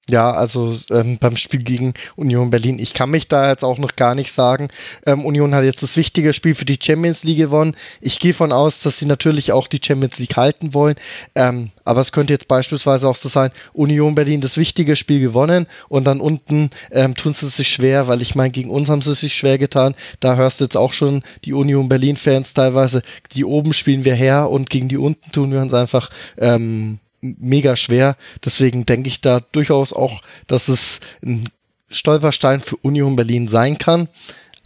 Ja, 0.10 0.32
also 0.32 0.74
ähm, 0.92 1.18
beim 1.20 1.36
Spiel 1.36 1.64
gegen 1.64 1.94
Union 2.16 2.50
Berlin, 2.50 2.80
ich 2.80 2.94
kann 2.94 3.10
mich 3.10 3.28
da 3.28 3.50
jetzt 3.50 3.64
auch 3.64 3.78
noch 3.78 3.98
gar 3.98 4.16
nicht 4.16 4.32
sagen. 4.32 4.70
Ähm, 5.06 5.26
Union 5.26 5.54
hat 5.54 5.66
jetzt 5.66 5.84
das 5.84 5.98
wichtige 5.98 6.32
Spiel 6.32 6.56
für 6.56 6.64
die 6.64 6.80
Champions 6.82 7.26
League 7.26 7.40
gewonnen. 7.40 7.76
Ich 8.00 8.20
gehe 8.20 8.34
von 8.34 8.54
aus, 8.54 8.82
dass 8.82 9.00
sie 9.00 9.06
natürlich 9.06 9.52
auch 9.52 9.68
die 9.68 9.82
Champions 9.84 10.18
League 10.20 10.38
halten 10.38 10.74
wollen. 10.74 10.96
Ähm, 11.36 11.72
aber 11.84 12.00
es 12.00 12.14
könnte 12.14 12.32
jetzt 12.32 12.48
beispielsweise 12.48 13.06
auch 13.10 13.18
so 13.18 13.28
sein, 13.28 13.52
Union 13.74 14.16
Berlin 14.16 14.40
das 14.40 14.56
wichtige 14.56 14.96
Spiel 14.96 15.20
gewonnen 15.20 15.68
und 15.90 16.06
dann 16.06 16.22
unten 16.22 16.70
ähm, 16.92 17.14
tun 17.14 17.34
sie 17.34 17.50
sich 17.50 17.68
schwer, 17.68 18.08
weil 18.08 18.22
ich 18.22 18.34
meine, 18.34 18.52
gegen 18.52 18.70
uns 18.70 18.90
haben 18.90 19.02
sie 19.02 19.14
sich 19.14 19.36
schwer 19.36 19.58
getan. 19.58 19.94
Da 20.22 20.38
hörst 20.38 20.62
du 20.62 20.66
jetzt 20.66 20.78
auch 20.78 20.94
schon 20.94 21.22
die 21.44 21.54
Union 21.54 21.90
Berlin-Fans 21.90 22.54
teilweise, 22.54 23.02
die 23.34 23.44
oben 23.44 23.74
spielen 23.74 24.06
wir 24.06 24.16
her 24.16 24.50
und 24.50 24.70
gegen 24.70 24.88
die 24.88 24.98
unten 24.98 25.34
tun 25.34 25.52
wir 25.52 25.60
uns 25.60 25.74
einfach 25.74 26.10
ähm, 26.38 27.00
mega 27.22 27.76
schwer. 27.76 28.16
Deswegen 28.44 28.86
denke 28.86 29.10
ich 29.10 29.22
da 29.22 29.40
durchaus 29.40 29.94
auch, 29.94 30.22
dass 30.48 30.68
es 30.68 31.00
ein 31.24 31.50
Stolperstein 31.90 32.60
für 32.60 32.78
Union 32.78 33.16
Berlin 33.16 33.48
sein 33.48 33.78
kann. 33.78 34.10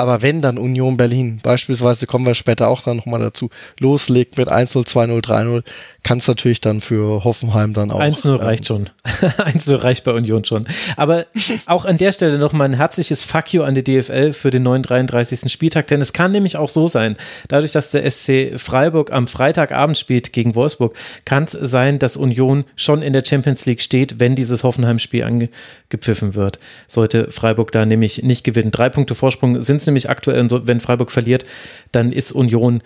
Aber 0.01 0.23
wenn 0.23 0.41
dann 0.41 0.57
Union 0.57 0.97
Berlin, 0.97 1.39
beispielsweise 1.43 2.07
kommen 2.07 2.25
wir 2.25 2.33
später 2.33 2.69
auch 2.69 2.81
dann 2.81 2.97
nochmal 2.97 3.19
dazu, 3.19 3.51
loslegt 3.79 4.35
mit 4.35 4.51
1-0, 4.51 4.87
2-0, 4.87 5.23
3-0, 5.23 5.63
kann 6.01 6.17
es 6.17 6.27
natürlich 6.27 6.59
dann 6.59 6.81
für 6.81 7.23
Hoffenheim 7.23 7.73
dann 7.73 7.91
auch. 7.91 7.99
1-0 7.99 8.29
ähm, 8.29 8.35
reicht 8.37 8.65
schon. 8.65 8.89
1-0 9.05 9.83
reicht 9.83 10.03
bei 10.03 10.11
Union 10.13 10.43
schon. 10.43 10.65
Aber 10.97 11.27
auch 11.67 11.85
an 11.85 11.99
der 11.99 12.11
Stelle 12.13 12.39
nochmal 12.39 12.67
ein 12.67 12.73
herzliches 12.73 13.21
Fuck 13.21 13.53
you 13.53 13.61
an 13.61 13.75
die 13.75 13.83
DFL 13.83 14.33
für 14.33 14.49
den 14.49 14.63
neuen 14.63 14.81
33. 14.81 15.51
Spieltag, 15.51 15.85
denn 15.85 16.01
es 16.01 16.13
kann 16.13 16.31
nämlich 16.31 16.57
auch 16.57 16.69
so 16.69 16.87
sein, 16.87 17.15
dadurch, 17.47 17.71
dass 17.71 17.91
der 17.91 18.09
SC 18.09 18.59
Freiburg 18.59 19.13
am 19.13 19.27
Freitagabend 19.27 19.99
spielt 19.99 20.33
gegen 20.33 20.55
Wolfsburg, 20.55 20.95
kann 21.25 21.43
es 21.43 21.51
sein, 21.51 21.99
dass 21.99 22.17
Union 22.17 22.65
schon 22.75 23.03
in 23.03 23.13
der 23.13 23.23
Champions 23.23 23.67
League 23.67 23.83
steht, 23.83 24.19
wenn 24.19 24.33
dieses 24.33 24.63
Hoffenheim-Spiel 24.63 25.23
angepfiffen 25.23 26.33
wird. 26.33 26.57
Sollte 26.87 27.29
Freiburg 27.29 27.71
da 27.71 27.85
nämlich 27.85 28.23
nicht 28.23 28.43
gewinnen. 28.43 28.71
Drei 28.71 28.89
Punkte 28.89 29.13
Vorsprung 29.13 29.61
sind 29.61 29.77
es 29.77 29.90
nämlich 29.91 30.09
aktuell, 30.09 30.47
wenn 30.49 30.79
Freiburg 30.79 31.11
verliert, 31.11 31.45
dann 31.91 32.11
ist 32.11 32.31
Union 32.31 32.81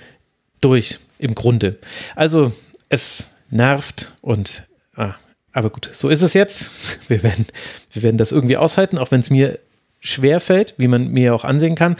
durch 0.61 0.99
im 1.19 1.35
Grunde. 1.35 1.77
Also 2.15 2.51
es 2.89 3.29
nervt 3.49 4.15
und 4.21 4.63
ah, 4.95 5.13
aber 5.53 5.69
gut, 5.69 5.89
so 5.93 6.09
ist 6.09 6.21
es 6.21 6.33
jetzt. 6.33 6.69
Wir 7.09 7.23
werden, 7.23 7.45
wir 7.93 8.03
werden 8.03 8.17
das 8.17 8.31
irgendwie 8.31 8.57
aushalten, 8.57 8.97
auch 8.97 9.11
wenn 9.11 9.19
es 9.21 9.29
mir 9.29 9.59
schwer 9.99 10.39
fällt, 10.39 10.73
wie 10.77 10.87
man 10.87 11.09
mir 11.09 11.33
auch 11.33 11.45
ansehen 11.45 11.75
kann. 11.75 11.95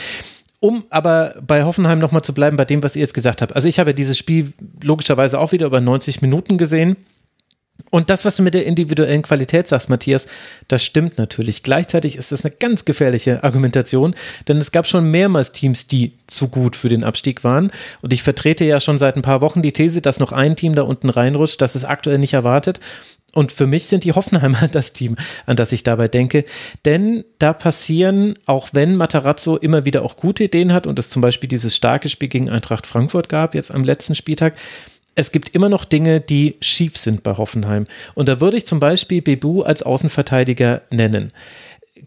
Um 0.60 0.84
aber 0.90 1.36
bei 1.46 1.64
Hoffenheim 1.64 2.00
nochmal 2.00 2.24
zu 2.24 2.34
bleiben, 2.34 2.58
bei 2.58 2.66
dem, 2.66 2.82
was 2.82 2.96
ihr 2.96 3.02
jetzt 3.02 3.14
gesagt 3.14 3.42
habt. 3.42 3.56
Also 3.56 3.70
ich 3.70 3.80
habe 3.80 3.94
dieses 3.94 4.18
Spiel 4.18 4.52
logischerweise 4.82 5.40
auch 5.40 5.52
wieder 5.52 5.68
über 5.68 5.80
90 5.80 6.22
Minuten 6.22 6.58
gesehen. 6.58 6.98
Und 7.92 8.10
das, 8.10 8.26
was 8.26 8.36
du 8.36 8.44
mit 8.44 8.54
der 8.54 8.66
individuellen 8.66 9.22
Qualität 9.22 9.68
sagst, 9.68 9.90
Matthias, 9.90 10.28
das 10.68 10.84
stimmt 10.84 11.18
natürlich. 11.18 11.64
Gleichzeitig 11.64 12.18
ist 12.18 12.32
das 12.32 12.44
eine 12.44 12.54
ganz 12.54 12.86
gefährliche 12.86 13.44
Argumentation, 13.44 14.16
denn 14.48 14.58
es 14.58 14.72
gab 14.72 14.88
schon 14.88 15.12
mehrmals 15.12 15.52
Teams, 15.52 15.88
die 15.88 16.14
zu 16.28 16.50
gut 16.50 16.76
für 16.76 16.90
den 16.90 17.04
Abstieg 17.04 17.44
waren. 17.44 17.72
Und 18.02 18.12
ich 18.12 18.24
vertrete 18.24 18.66
ja 18.66 18.80
schon 18.80 18.98
seit 18.98 19.16
ein 19.16 19.22
paar 19.22 19.42
Wochen 19.42 19.62
die 19.62 19.74
These, 19.74 20.02
dass 20.02 20.20
noch 20.20 20.32
ein 20.32 20.56
Team 20.56 20.76
da 20.76 20.82
unten 20.82 21.10
reinrutscht, 21.10 21.62
das 21.62 21.76
es 21.76 21.86
aktuell 21.86 22.18
nicht 22.18 22.34
erwartet. 22.34 22.80
Und 23.36 23.52
für 23.52 23.68
mich 23.68 23.88
sind 23.88 24.06
die 24.06 24.12
Hoffenheimer 24.16 24.68
das 24.70 24.94
Team, 24.94 25.16
an 25.46 25.56
das 25.56 25.72
ich 25.72 25.84
dabei 25.84 26.08
denke. 26.08 26.46
Denn 26.86 27.24
da 27.38 27.54
passieren, 27.54 28.34
auch 28.46 28.70
wenn 28.72 28.96
Matarazzo 28.96 29.58
immer 29.58 29.86
wieder 29.86 30.04
auch 30.04 30.16
gute 30.16 30.46
Ideen 30.46 30.74
hat 30.74 30.88
und 30.88 30.98
es 30.98 31.10
zum 31.10 31.22
Beispiel 31.22 31.50
dieses 31.50 31.76
starke 31.76 32.10
Spiel 32.10 32.30
gegen 32.30 32.50
Eintracht 32.50 32.88
Frankfurt 32.88 33.30
gab, 33.30 33.54
jetzt 33.54 33.74
am 33.74 33.84
letzten 33.84 34.16
Spieltag, 34.16 34.56
es 35.16 35.32
gibt 35.32 35.50
immer 35.56 35.70
noch 35.70 35.86
Dinge, 35.86 36.20
die 36.20 36.58
schief 36.62 36.98
sind 36.98 37.24
bei 37.24 37.38
Hoffenheim. 37.38 37.86
Und 38.14 38.30
da 38.30 38.42
würde 38.42 38.58
ich 38.58 38.66
zum 38.66 38.80
Beispiel 38.80 39.22
Bebu 39.22 39.64
als 39.64 39.82
Außenverteidiger 39.82 40.82
nennen. 40.92 41.30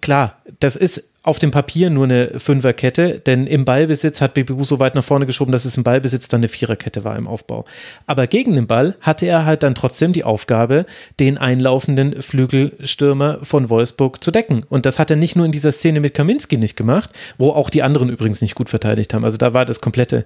Klar, 0.01 0.41
das 0.61 0.77
ist 0.77 1.11
auf 1.29 1.39
dem 1.39 1.51
Papier 1.51 1.91
nur 1.91 2.05
eine 2.05 2.41
Fünferkette, 2.41 3.21
denn 3.21 3.47
im 3.47 3.67
Ballbesitz 3.67 4.23
hat 4.23 4.33
BBU 4.33 4.65
so 4.65 4.81
weit 4.81 4.95
nach 4.95 5.05
vorne 5.05 5.27
geschoben, 5.27 5.53
dass 5.53 5.67
es 5.67 5.77
im 5.77 5.85
Ballbesitz 5.85 6.29
dann 6.29 6.41
eine 6.41 6.49
Viererkette 6.49 7.05
war 7.05 7.17
im 7.17 7.29
Aufbau. 7.29 7.67
Aber 8.07 8.27
gegen 8.27 8.55
den 8.55 8.67
Ball 8.67 8.97
hatte 9.03 9.27
er 9.27 9.45
halt 9.45 9.63
dann 9.63 9.75
trotzdem 9.75 10.15
die 10.15 10.25
Aufgabe, 10.25 10.87
den 11.21 11.37
einlaufenden 11.37 12.23
Flügelstürmer 12.23 13.41
von 13.43 13.69
Wolfsburg 13.69 14.25
zu 14.25 14.31
decken. 14.31 14.65
Und 14.71 14.87
das 14.87 14.99
hat 14.99 15.11
er 15.11 15.19
nicht 15.19 15.37
nur 15.37 15.45
in 15.45 15.53
dieser 15.53 15.71
Szene 15.71 16.01
mit 16.01 16.15
Kaminski 16.15 16.57
nicht 16.57 16.77
gemacht, 16.79 17.11
wo 17.37 17.51
auch 17.51 17.69
die 17.69 17.83
anderen 17.83 18.09
übrigens 18.09 18.41
nicht 18.41 18.55
gut 18.55 18.71
verteidigt 18.71 19.13
haben. 19.13 19.25
Also 19.25 19.37
da 19.37 19.53
war 19.53 19.67
das 19.67 19.83
komplette 19.83 20.25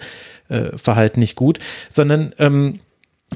äh, 0.50 0.76
Verhalten 0.76 1.18
nicht 1.18 1.34
gut, 1.34 1.58
sondern 1.90 2.32
ähm, 2.38 2.78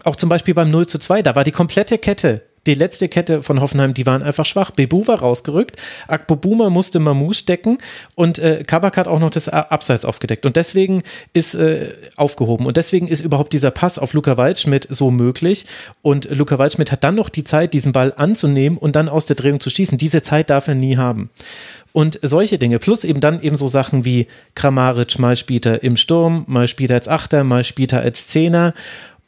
auch 0.05 0.15
zum 0.15 0.29
Beispiel 0.29 0.55
beim 0.55 0.71
0 0.71 0.87
zu 0.87 1.01
2, 1.01 1.23
da 1.23 1.35
war 1.35 1.43
die 1.43 1.51
komplette 1.51 1.99
Kette 1.99 2.43
die 2.67 2.75
letzte 2.75 3.09
Kette 3.09 3.43
von 3.43 3.61
Hoffenheim, 3.61 3.95
die 3.95 4.07
waren 4.07 4.23
einfach 4.23 4.45
schwach. 4.45 4.71
Bebu 4.71 5.07
war 5.07 5.21
rausgerückt, 5.21 5.77
Akpobuma 6.09 6.71
musste 6.71 6.99
Mamouche 6.99 7.45
decken 7.45 7.79
und 8.15 8.39
äh, 8.39 8.63
Kabak 8.67 8.97
hat 8.97 9.09
auch 9.09 9.21
noch 9.21 9.31
das 9.31 9.49
Abseits 9.49 10.05
aufgedeckt. 10.05 10.47
Und 10.47 10.57
deswegen 10.57 11.03
ist 11.33 11.55
äh, 11.55 11.95
aufgehoben. 12.17 12.67
Und 12.67 12.77
deswegen 12.77 13.09
ist 13.09 13.23
überhaupt 13.23 13.53
dieser 13.53 13.71
Pass 13.71 13.99
auf 13.99 14.13
Luca 14.13 14.37
Waldschmidt 14.37 14.87
so 14.91 15.11
möglich. 15.11 15.67
Und 16.03 16.29
Luca 16.31 16.59
Waldschmidt 16.59 16.93
hat 16.93 17.05
dann 17.05 17.15
noch 17.15 17.29
die 17.29 17.45
Zeit, 17.45 17.75
diesen 17.75 17.93
Ball 17.93 18.13
anzunehmen 18.17 18.79
und 18.79 18.97
dann 18.97 19.09
aus 19.09 19.27
der 19.27 19.37
Drehung 19.37 19.61
zu 19.61 19.71
schießen. 19.71 19.99
Diese 19.99 20.23
Zeit 20.23 20.51
darf 20.51 20.69
er 20.69 20.75
nie 20.75 20.97
haben. 20.97 21.31
Und 21.93 22.19
solche 22.23 22.59
Dinge, 22.59 22.79
plus 22.79 23.05
eben 23.05 23.21
dann 23.21 23.41
eben 23.41 23.57
so 23.57 23.69
Sachen 23.69 24.05
wie 24.05 24.27
Kramaric, 24.55 25.19
mal 25.19 25.35
spielt 25.35 25.65
er 25.65 25.83
im 25.83 25.97
Sturm, 25.97 26.45
mal 26.47 26.69
spielt 26.69 26.91
er 26.91 26.97
als 26.97 27.09
Achter, 27.09 27.43
mal 27.43 27.65
spielt 27.65 27.95
er 27.95 28.01
als 28.01 28.27
Zehner. 28.27 28.75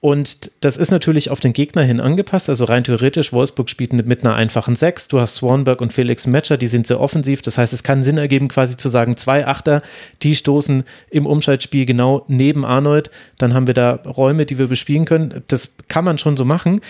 Und 0.00 0.52
das 0.60 0.76
ist 0.76 0.92
natürlich 0.92 1.30
auf 1.30 1.40
den 1.40 1.52
Gegner 1.52 1.82
hin 1.82 1.98
angepasst. 1.98 2.48
Also 2.48 2.66
rein 2.66 2.84
theoretisch, 2.84 3.32
Wolfsburg 3.32 3.68
spielt 3.68 3.92
mit 3.92 4.24
einer 4.24 4.36
einfachen 4.36 4.76
Sechs. 4.76 5.08
Du 5.08 5.18
hast 5.18 5.36
Swanberg 5.36 5.80
und 5.80 5.92
Felix 5.92 6.26
Metscher, 6.28 6.56
die 6.56 6.68
sind 6.68 6.86
sehr 6.86 7.00
offensiv. 7.00 7.42
Das 7.42 7.58
heißt, 7.58 7.72
es 7.72 7.82
kann 7.82 8.04
Sinn 8.04 8.16
ergeben, 8.16 8.46
quasi 8.46 8.76
zu 8.76 8.88
sagen, 8.88 9.16
zwei 9.16 9.46
Achter, 9.46 9.82
die 10.22 10.36
stoßen 10.36 10.84
im 11.10 11.26
Umschaltspiel 11.26 11.84
genau 11.84 12.24
neben 12.28 12.64
Arnold. 12.64 13.10
Dann 13.38 13.54
haben 13.54 13.66
wir 13.66 13.74
da 13.74 13.94
Räume, 14.06 14.46
die 14.46 14.58
wir 14.58 14.68
bespielen 14.68 15.04
können. 15.04 15.42
Das 15.48 15.74
kann 15.88 16.04
man 16.04 16.18
schon 16.18 16.36
so 16.36 16.44
machen. 16.44 16.80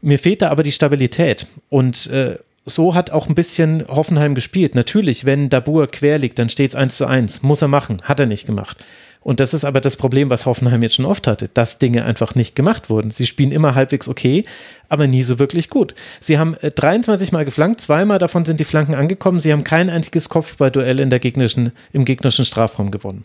Mir 0.00 0.18
fehlt 0.18 0.40
da 0.40 0.50
aber 0.50 0.62
die 0.62 0.72
Stabilität. 0.72 1.46
Und 1.68 2.06
äh, 2.06 2.38
so 2.64 2.94
hat 2.94 3.10
auch 3.10 3.28
ein 3.28 3.34
bisschen 3.34 3.86
Hoffenheim 3.86 4.34
gespielt. 4.34 4.74
Natürlich, 4.74 5.26
wenn 5.26 5.50
Dabur 5.50 5.86
quer 5.88 6.18
liegt, 6.18 6.38
dann 6.38 6.48
steht 6.48 6.70
es 6.70 6.76
1 6.76 6.96
zu 6.96 7.06
1. 7.06 7.42
Muss 7.42 7.60
er 7.60 7.68
machen. 7.68 8.00
Hat 8.02 8.18
er 8.18 8.26
nicht 8.26 8.46
gemacht. 8.46 8.78
Und 9.24 9.40
das 9.40 9.54
ist 9.54 9.64
aber 9.64 9.80
das 9.80 9.96
Problem, 9.96 10.28
was 10.28 10.44
Hoffenheim 10.44 10.82
jetzt 10.82 10.96
schon 10.96 11.06
oft 11.06 11.26
hatte, 11.26 11.48
dass 11.48 11.78
Dinge 11.78 12.04
einfach 12.04 12.34
nicht 12.34 12.54
gemacht 12.54 12.90
wurden. 12.90 13.10
Sie 13.10 13.26
spielen 13.26 13.52
immer 13.52 13.74
halbwegs 13.74 14.06
okay, 14.06 14.44
aber 14.90 15.06
nie 15.06 15.22
so 15.22 15.38
wirklich 15.38 15.70
gut. 15.70 15.94
Sie 16.20 16.38
haben 16.38 16.54
23 16.60 17.30
äh, 17.30 17.32
Mal 17.32 17.44
geflankt, 17.46 17.80
zweimal 17.80 18.18
davon 18.18 18.44
sind 18.44 18.60
die 18.60 18.64
Flanken 18.64 18.94
angekommen. 18.94 19.40
Sie 19.40 19.50
haben 19.50 19.64
kein 19.64 19.88
einziges 19.88 20.28
Kopfballduell 20.28 21.00
in 21.00 21.08
der 21.08 21.20
gegnerischen, 21.20 21.72
im 21.92 22.04
gegnerischen 22.04 22.44
Strafraum 22.44 22.90
gewonnen. 22.90 23.24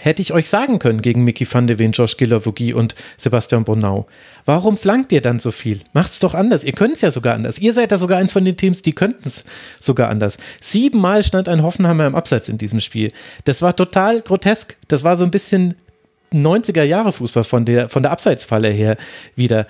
Hätte 0.00 0.22
ich 0.22 0.32
euch 0.32 0.48
sagen 0.48 0.78
können 0.78 1.02
gegen 1.02 1.24
Mickey 1.24 1.46
van 1.50 1.66
de 1.66 1.78
Ven, 1.78 1.92
Josh 1.92 2.16
Gilavogi 2.16 2.74
und 2.74 2.94
Sebastian 3.16 3.64
Bonau. 3.64 4.06
Warum 4.44 4.76
flankt 4.76 5.12
ihr 5.12 5.20
dann 5.20 5.38
so 5.38 5.50
viel? 5.50 5.80
Macht's 5.92 6.18
doch 6.18 6.34
anders. 6.34 6.64
Ihr 6.64 6.72
könnt 6.72 6.94
es 6.94 7.02
ja 7.02 7.10
sogar 7.10 7.34
anders. 7.34 7.58
Ihr 7.58 7.72
seid 7.72 7.92
da 7.92 7.96
sogar 7.96 8.18
eins 8.18 8.32
von 8.32 8.44
den 8.44 8.56
Teams, 8.56 8.82
die 8.82 8.94
könnten 8.94 9.26
es 9.26 9.44
sogar 9.78 10.08
anders. 10.08 10.38
Siebenmal 10.60 11.22
stand 11.22 11.48
ein 11.48 11.62
Hoffenheimer 11.62 12.06
im 12.06 12.14
Abseits 12.14 12.48
in 12.48 12.58
diesem 12.58 12.80
Spiel. 12.80 13.12
Das 13.44 13.62
war 13.62 13.76
total 13.76 14.20
grotesk. 14.20 14.76
Das 14.88 15.04
war 15.04 15.16
so 15.16 15.24
ein 15.24 15.30
bisschen 15.30 15.74
90er 16.32 16.82
Jahre 16.84 17.12
Fußball 17.12 17.44
von 17.44 17.64
der, 17.64 17.88
von 17.88 18.02
der 18.02 18.12
Abseitsfalle 18.12 18.68
her 18.68 18.96
wieder. 19.36 19.66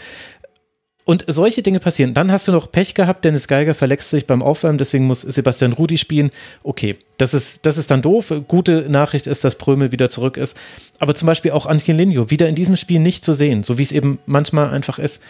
Und 1.11 1.25
solche 1.27 1.61
Dinge 1.61 1.81
passieren. 1.81 2.15
Dann 2.15 2.31
hast 2.31 2.47
du 2.47 2.53
noch 2.53 2.71
Pech 2.71 2.95
gehabt, 2.95 3.25
Dennis 3.25 3.49
Geiger 3.49 3.75
verletzt 3.75 4.11
sich 4.11 4.29
beim 4.29 4.45
Aufwärmen, 4.45 4.79
deswegen 4.79 5.09
muss 5.09 5.23
Sebastian 5.23 5.73
Rudi 5.73 5.99
spielen. 5.99 6.31
Okay, 6.63 6.99
das 7.19 7.35
ist, 7.35 7.67
das 7.67 7.79
ist 7.79 7.91
dann 7.91 8.01
doof. 8.01 8.33
Gute 8.47 8.89
Nachricht 8.89 9.27
ist, 9.27 9.43
dass 9.43 9.59
Prömel 9.59 9.91
wieder 9.91 10.09
zurück 10.09 10.37
ist. 10.37 10.57
Aber 11.01 11.17
zum 11.17 11.27
Beispiel 11.27 11.51
auch 11.51 11.69
Linho 11.69 12.31
wieder 12.31 12.49
in 12.49 12.55
diesem 12.55 12.77
Spiel 12.77 13.01
nicht 13.01 13.25
zu 13.25 13.33
sehen, 13.33 13.65
so 13.65 13.77
wie 13.77 13.83
es 13.83 13.91
eben 13.91 14.21
manchmal 14.27 14.71
einfach 14.71 15.01
ist. 15.01 15.21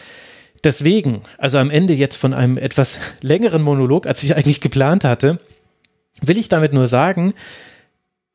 Deswegen, 0.65 1.23
also 1.39 1.57
am 1.57 1.71
Ende 1.71 1.95
jetzt 1.95 2.17
von 2.17 2.35
einem 2.35 2.59
etwas 2.59 2.99
längeren 3.23 3.63
Monolog, 3.63 4.07
als 4.07 4.23
ich 4.23 4.37
eigentlich 4.37 4.61
geplant 4.61 5.05
hatte, 5.05 5.41
will 6.21 6.37
ich 6.37 6.51
damit 6.51 6.75
nur 6.75 6.89
sagen, 6.89 7.33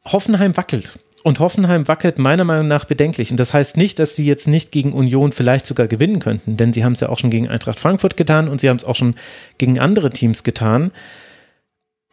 Hoffenheim 0.03 0.57
wackelt. 0.57 0.98
Und 1.26 1.40
Hoffenheim 1.40 1.88
wackelt 1.88 2.20
meiner 2.20 2.44
Meinung 2.44 2.68
nach 2.68 2.86
bedenklich. 2.86 3.32
Und 3.32 3.40
das 3.40 3.52
heißt 3.52 3.78
nicht, 3.78 3.98
dass 3.98 4.16
sie 4.16 4.28
jetzt 4.28 4.48
nicht 4.48 4.72
gegen 4.72 4.94
Union 4.94 5.32
vielleicht 5.32 5.66
sogar 5.66 5.88
gewinnen 5.88 6.20
könnten, 6.20 6.56
denn 6.56 6.72
sie 6.72 6.86
haben 6.86 6.92
es 6.92 7.00
ja 7.00 7.10
auch 7.10 7.18
schon 7.18 7.32
gegen 7.32 7.48
Eintracht 7.48 7.80
Frankfurt 7.80 8.16
getan 8.16 8.48
und 8.48 8.62
sie 8.62 8.70
haben 8.70 8.78
es 8.78 8.84
auch 8.84 8.94
schon 8.94 9.16
gegen 9.58 9.80
andere 9.80 10.12
Teams 10.12 10.44
getan. 10.44 10.92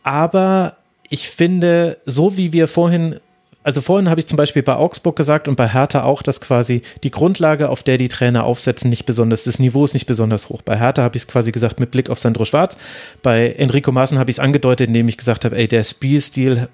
Aber 0.02 0.78
ich 1.10 1.28
finde, 1.28 1.98
so 2.06 2.38
wie 2.38 2.54
wir 2.54 2.68
vorhin, 2.68 3.20
also 3.62 3.82
vorhin 3.82 4.08
habe 4.08 4.18
ich 4.18 4.26
zum 4.26 4.38
Beispiel 4.38 4.62
bei 4.62 4.76
Augsburg 4.76 5.14
gesagt 5.14 5.46
und 5.46 5.56
bei 5.56 5.68
Hertha 5.68 6.04
auch, 6.04 6.22
dass 6.22 6.40
quasi 6.40 6.80
die 7.02 7.10
Grundlage, 7.10 7.68
auf 7.68 7.82
der 7.82 7.98
die 7.98 8.08
Trainer 8.08 8.44
aufsetzen, 8.44 8.88
nicht 8.88 9.04
besonders, 9.04 9.44
das 9.44 9.58
Niveau 9.58 9.84
ist 9.84 9.92
nicht 9.92 10.06
besonders 10.06 10.48
hoch. 10.48 10.62
Bei 10.62 10.78
Hertha 10.78 11.02
habe 11.02 11.18
ich 11.18 11.24
es 11.24 11.28
quasi 11.28 11.52
gesagt 11.52 11.80
mit 11.80 11.90
Blick 11.90 12.08
auf 12.08 12.18
Sandro 12.18 12.46
Schwarz. 12.46 12.78
Bei 13.22 13.50
Enrico 13.50 13.92
Maaßen 13.92 14.18
habe 14.18 14.30
ich 14.30 14.36
es 14.36 14.40
angedeutet, 14.40 14.88
indem 14.88 15.06
ich 15.08 15.18
gesagt 15.18 15.44
habe, 15.44 15.54
ey, 15.58 15.68
der 15.68 15.84
Spielstil 15.84 16.70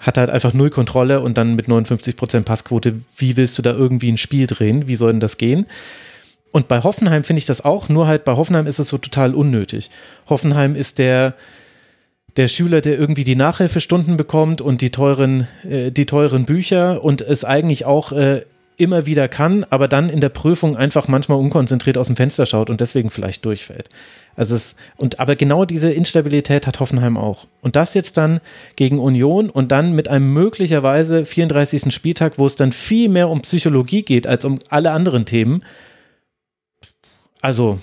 hat 0.00 0.16
halt 0.18 0.30
einfach 0.30 0.54
null 0.54 0.70
Kontrolle 0.70 1.20
und 1.20 1.38
dann 1.38 1.54
mit 1.54 1.66
59% 1.66 2.42
Passquote, 2.42 3.00
wie 3.16 3.36
willst 3.36 3.58
du 3.58 3.62
da 3.62 3.72
irgendwie 3.72 4.10
ein 4.10 4.16
Spiel 4.16 4.46
drehen? 4.46 4.88
Wie 4.88 4.96
soll 4.96 5.12
denn 5.12 5.20
das 5.20 5.36
gehen? 5.36 5.66
Und 6.52 6.66
bei 6.66 6.82
Hoffenheim 6.82 7.22
finde 7.22 7.38
ich 7.38 7.46
das 7.46 7.64
auch, 7.64 7.88
nur 7.88 8.06
halt 8.06 8.24
bei 8.24 8.34
Hoffenheim 8.34 8.66
ist 8.66 8.78
es 8.78 8.88
so 8.88 8.98
total 8.98 9.34
unnötig. 9.34 9.90
Hoffenheim 10.28 10.74
ist 10.74 10.98
der, 10.98 11.34
der 12.36 12.48
Schüler, 12.48 12.80
der 12.80 12.98
irgendwie 12.98 13.24
die 13.24 13.36
Nachhilfestunden 13.36 14.16
bekommt 14.16 14.60
und 14.60 14.80
die 14.80 14.90
teuren, 14.90 15.46
äh, 15.68 15.92
die 15.92 16.06
teuren 16.06 16.46
Bücher 16.46 17.04
und 17.04 17.20
es 17.20 17.44
eigentlich 17.44 17.84
auch 17.84 18.12
äh, 18.12 18.42
immer 18.80 19.06
wieder 19.06 19.28
kann, 19.28 19.64
aber 19.70 19.86
dann 19.88 20.08
in 20.08 20.20
der 20.20 20.28
Prüfung 20.30 20.76
einfach 20.76 21.06
manchmal 21.06 21.38
unkonzentriert 21.38 21.98
aus 21.98 22.06
dem 22.06 22.16
Fenster 22.16 22.46
schaut 22.46 22.70
und 22.70 22.80
deswegen 22.80 23.10
vielleicht 23.10 23.44
durchfällt. 23.44 23.88
Also 24.36 24.54
es, 24.54 24.74
und 24.96 25.20
aber 25.20 25.36
genau 25.36 25.64
diese 25.64 25.92
Instabilität 25.92 26.66
hat 26.66 26.80
Hoffenheim 26.80 27.16
auch. 27.16 27.46
Und 27.60 27.76
das 27.76 27.94
jetzt 27.94 28.16
dann 28.16 28.40
gegen 28.76 28.98
Union 28.98 29.50
und 29.50 29.70
dann 29.70 29.92
mit 29.92 30.08
einem 30.08 30.32
möglicherweise 30.32 31.26
34. 31.26 31.92
Spieltag, 31.92 32.38
wo 32.38 32.46
es 32.46 32.56
dann 32.56 32.72
viel 32.72 33.08
mehr 33.08 33.28
um 33.28 33.42
Psychologie 33.42 34.02
geht 34.02 34.26
als 34.26 34.44
um 34.44 34.58
alle 34.68 34.92
anderen 34.92 35.26
Themen. 35.26 35.62
Also 37.42 37.78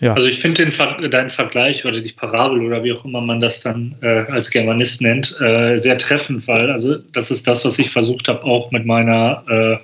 Ja. 0.00 0.14
Also 0.14 0.28
ich 0.28 0.38
finde 0.38 0.70
deinen 1.08 1.30
Vergleich 1.30 1.84
oder 1.84 2.00
die 2.00 2.12
Parabel 2.12 2.60
oder 2.60 2.84
wie 2.84 2.92
auch 2.92 3.04
immer 3.04 3.20
man 3.20 3.40
das 3.40 3.62
dann 3.62 3.96
äh, 4.00 4.24
als 4.30 4.50
Germanist 4.50 5.02
nennt, 5.02 5.36
äh, 5.40 5.76
sehr 5.76 5.98
treffend, 5.98 6.46
weil 6.46 6.70
also 6.70 6.96
das 7.12 7.30
ist 7.30 7.46
das, 7.48 7.64
was 7.64 7.78
ich 7.78 7.90
versucht 7.90 8.28
habe, 8.28 8.44
auch 8.44 8.70
mit 8.70 8.86
meiner 8.86 9.42
äh, 9.48 9.76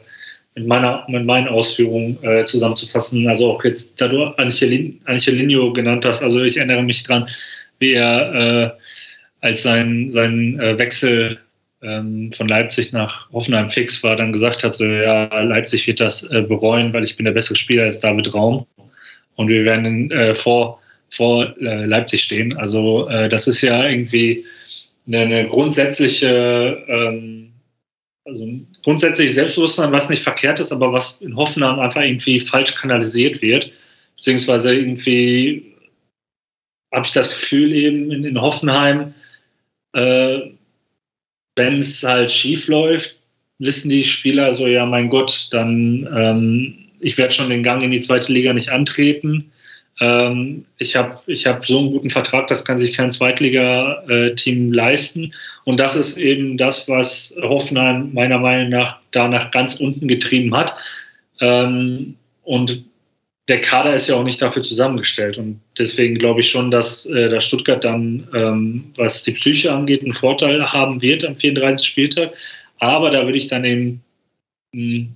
mit 0.57 0.68
meiner 0.68 1.05
mit 1.09 1.25
meinen 1.25 1.49
Ausführungen 1.49 2.17
äh, 2.23 2.44
zusammenzufassen. 2.44 3.26
Also 3.28 3.51
auch 3.51 3.65
jetzt, 3.65 4.01
da 4.01 4.07
du 4.07 4.26
Angelino 4.36 5.73
genannt 5.73 6.05
hast, 6.05 6.23
also 6.23 6.41
ich 6.43 6.59
erinnere 6.59 6.83
mich 6.84 7.02
dran, 7.02 7.28
wie 7.81 7.94
er 7.94 8.34
äh, 8.34 8.70
als 9.41 9.62
sein, 9.62 10.10
sein 10.10 10.60
äh, 10.60 10.78
Wechsel 10.78 11.39
ähm, 11.83 12.33
von 12.33 12.49
Leipzig 12.49 12.93
nach 12.93 13.31
Hoffenheim 13.33 13.68
fix 13.68 14.02
war, 14.02 14.17
dann 14.17 14.33
gesagt 14.33 14.65
hat, 14.65 14.75
so 14.75 14.84
ja, 14.84 15.25
Leipzig 15.43 15.86
wird 15.86 16.01
das 16.01 16.23
äh, 16.31 16.43
bereuen, 16.43 16.93
weil 16.93 17.05
ich 17.05 17.17
bin 17.17 17.26
der 17.26 17.33
bessere 17.33 17.57
Spieler 17.57 17.83
als 17.83 18.01
David 18.01 18.33
Raum 18.33 18.67
und 19.37 19.49
wir 19.49 19.65
werden 19.65 20.11
äh, 20.11 20.35
vor, 20.35 20.81
vor 21.11 21.57
äh, 21.61 21.85
Leipzig 21.87 22.23
stehen. 22.23 22.57
Also 22.57 23.09
äh, 23.09 23.29
das 23.29 23.47
ist 23.47 23.61
ja 23.63 23.89
irgendwie 23.89 24.45
eine, 25.07 25.21
eine 25.21 25.47
grundsätzliche, 25.47 26.85
ähm, 26.89 27.53
also 28.25 28.49
grundsätzlich 28.83 29.35
Selbstbewusstsein, 29.35 29.93
was 29.93 30.09
nicht 30.09 30.23
verkehrt 30.23 30.61
ist, 30.61 30.73
aber 30.73 30.93
was 30.93 31.21
in 31.21 31.37
Hoffenheim 31.37 31.79
einfach 31.79 32.03
irgendwie 32.03 32.41
falsch 32.41 32.75
kanalisiert 32.75 33.43
wird, 33.43 33.71
beziehungsweise 34.17 34.75
irgendwie 34.75 35.75
habe 36.93 37.07
ich 37.07 37.13
das 37.13 37.31
Gefühl 37.31 37.73
eben 37.73 38.11
in, 38.11 38.25
in 38.25 38.41
Hoffenheim, 38.41 39.15
äh, 39.93 40.39
wenn 41.57 41.79
es 41.79 42.03
halt 42.03 42.33
schief 42.33 42.69
läuft, 42.69 43.19
wissen 43.59 43.91
die 43.91 44.03
Spieler 44.03 44.53
so, 44.53 44.67
ja 44.67 44.87
mein 44.87 45.11
Gott, 45.11 45.49
dann 45.51 46.09
ähm, 46.13 46.84
ich 47.05 47.18
werde 47.18 47.34
schon 47.34 47.50
den 47.50 47.62
Gang 47.62 47.83
in 47.83 47.91
die 47.91 48.00
zweite 48.00 48.33
Liga 48.33 48.52
nicht 48.55 48.70
antreten. 48.70 49.52
Ähm, 50.00 50.65
ich 50.78 50.97
habe 50.97 51.18
ich 51.26 51.47
hab 51.47 51.65
so 51.66 51.78
einen 51.78 51.89
guten 51.89 52.08
Vertrag, 52.08 52.49
das 52.49 52.65
kann 52.65 52.78
sich 52.78 52.94
kein 52.94 53.12
Zweitliga-Team 53.12 54.73
leisten. 54.73 55.34
Und 55.65 55.78
das 55.78 55.97
ist 55.97 56.16
eben 56.16 56.57
das, 56.57 56.89
was 56.89 57.36
Hoffenheim 57.41 58.12
meiner 58.15 58.39
Meinung 58.39 58.70
nach 58.70 58.99
danach 59.10 59.50
ganz 59.50 59.74
unten 59.74 60.08
getrieben 60.08 60.57
hat. 60.57 60.74
Ähm, 61.41 62.16
und 62.42 62.83
der 63.49 63.60
Kader 63.60 63.94
ist 63.94 64.08
ja 64.08 64.16
auch 64.16 64.24
nicht 64.24 64.41
dafür 64.41 64.62
zusammengestellt. 64.62 65.36
Und 65.36 65.60
deswegen 65.78 66.15
glaube 66.16 66.41
ich 66.41 66.49
schon, 66.49 66.70
dass, 66.70 67.05
äh, 67.05 67.28
dass 67.28 67.44
Stuttgart 67.44 67.84
dann, 67.84 68.26
ähm, 68.34 68.92
was 68.97 69.23
die 69.24 69.33
Psyche 69.33 69.70
angeht, 69.70 70.02
einen 70.02 70.15
Vorteil 70.15 70.73
haben 70.73 71.02
wird 71.02 71.26
am 71.26 71.36
34. 71.36 71.86
Spieltag. 71.86 72.33
Aber 72.78 73.10
da 73.10 73.26
würde 73.26 73.39
ich 73.39 73.49
dann 73.49 73.66
eben 73.66 74.03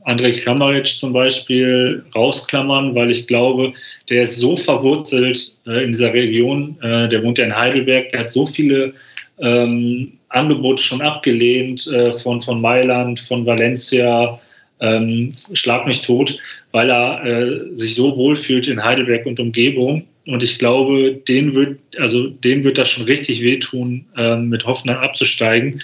André 0.05 0.37
Kramaric 0.41 0.87
zum 0.87 1.12
Beispiel 1.12 2.05
rausklammern, 2.15 2.95
weil 2.95 3.11
ich 3.11 3.27
glaube, 3.27 3.73
der 4.09 4.23
ist 4.23 4.37
so 4.37 4.57
verwurzelt 4.57 5.57
äh, 5.67 5.85
in 5.85 5.93
dieser 5.93 6.12
Region. 6.12 6.77
Äh, 6.81 7.09
der 7.09 7.23
wohnt 7.23 7.39
ja 7.39 7.45
in 7.45 7.57
Heidelberg, 7.57 8.11
der 8.11 8.20
hat 8.20 8.31
so 8.31 8.47
viele 8.47 8.95
ähm, 9.41 10.12
Angebote 10.28 10.83
schon 10.83 11.01
abgelehnt 11.01 11.87
äh, 11.89 12.12
von, 12.12 12.41
von 12.41 12.61
Mailand, 12.61 13.19
von 13.20 13.47
Valencia, 13.47 14.41
ähm, 14.81 15.33
schlag 15.53 15.87
mich 15.87 16.03
tot, 16.03 16.39
weil 16.70 16.91
er 16.91 17.25
äh, 17.25 17.77
sich 17.77 17.95
so 17.95 18.17
wohlfühlt 18.17 18.69
in 18.69 18.83
Heidelberg 18.83 19.27
und 19.27 19.41
Umgebung. 19.41 20.07
Und 20.27 20.43
ich 20.43 20.59
glaube, 20.59 21.15
den 21.27 21.55
wird, 21.55 21.81
also 21.99 22.28
dem 22.28 22.62
wird 22.62 22.78
das 22.78 22.91
schon 22.91 23.05
richtig 23.05 23.41
wehtun, 23.41 24.07
ähm, 24.17 24.49
mit 24.49 24.67
Hoffenheim 24.67 24.99
abzusteigen. 24.99 25.83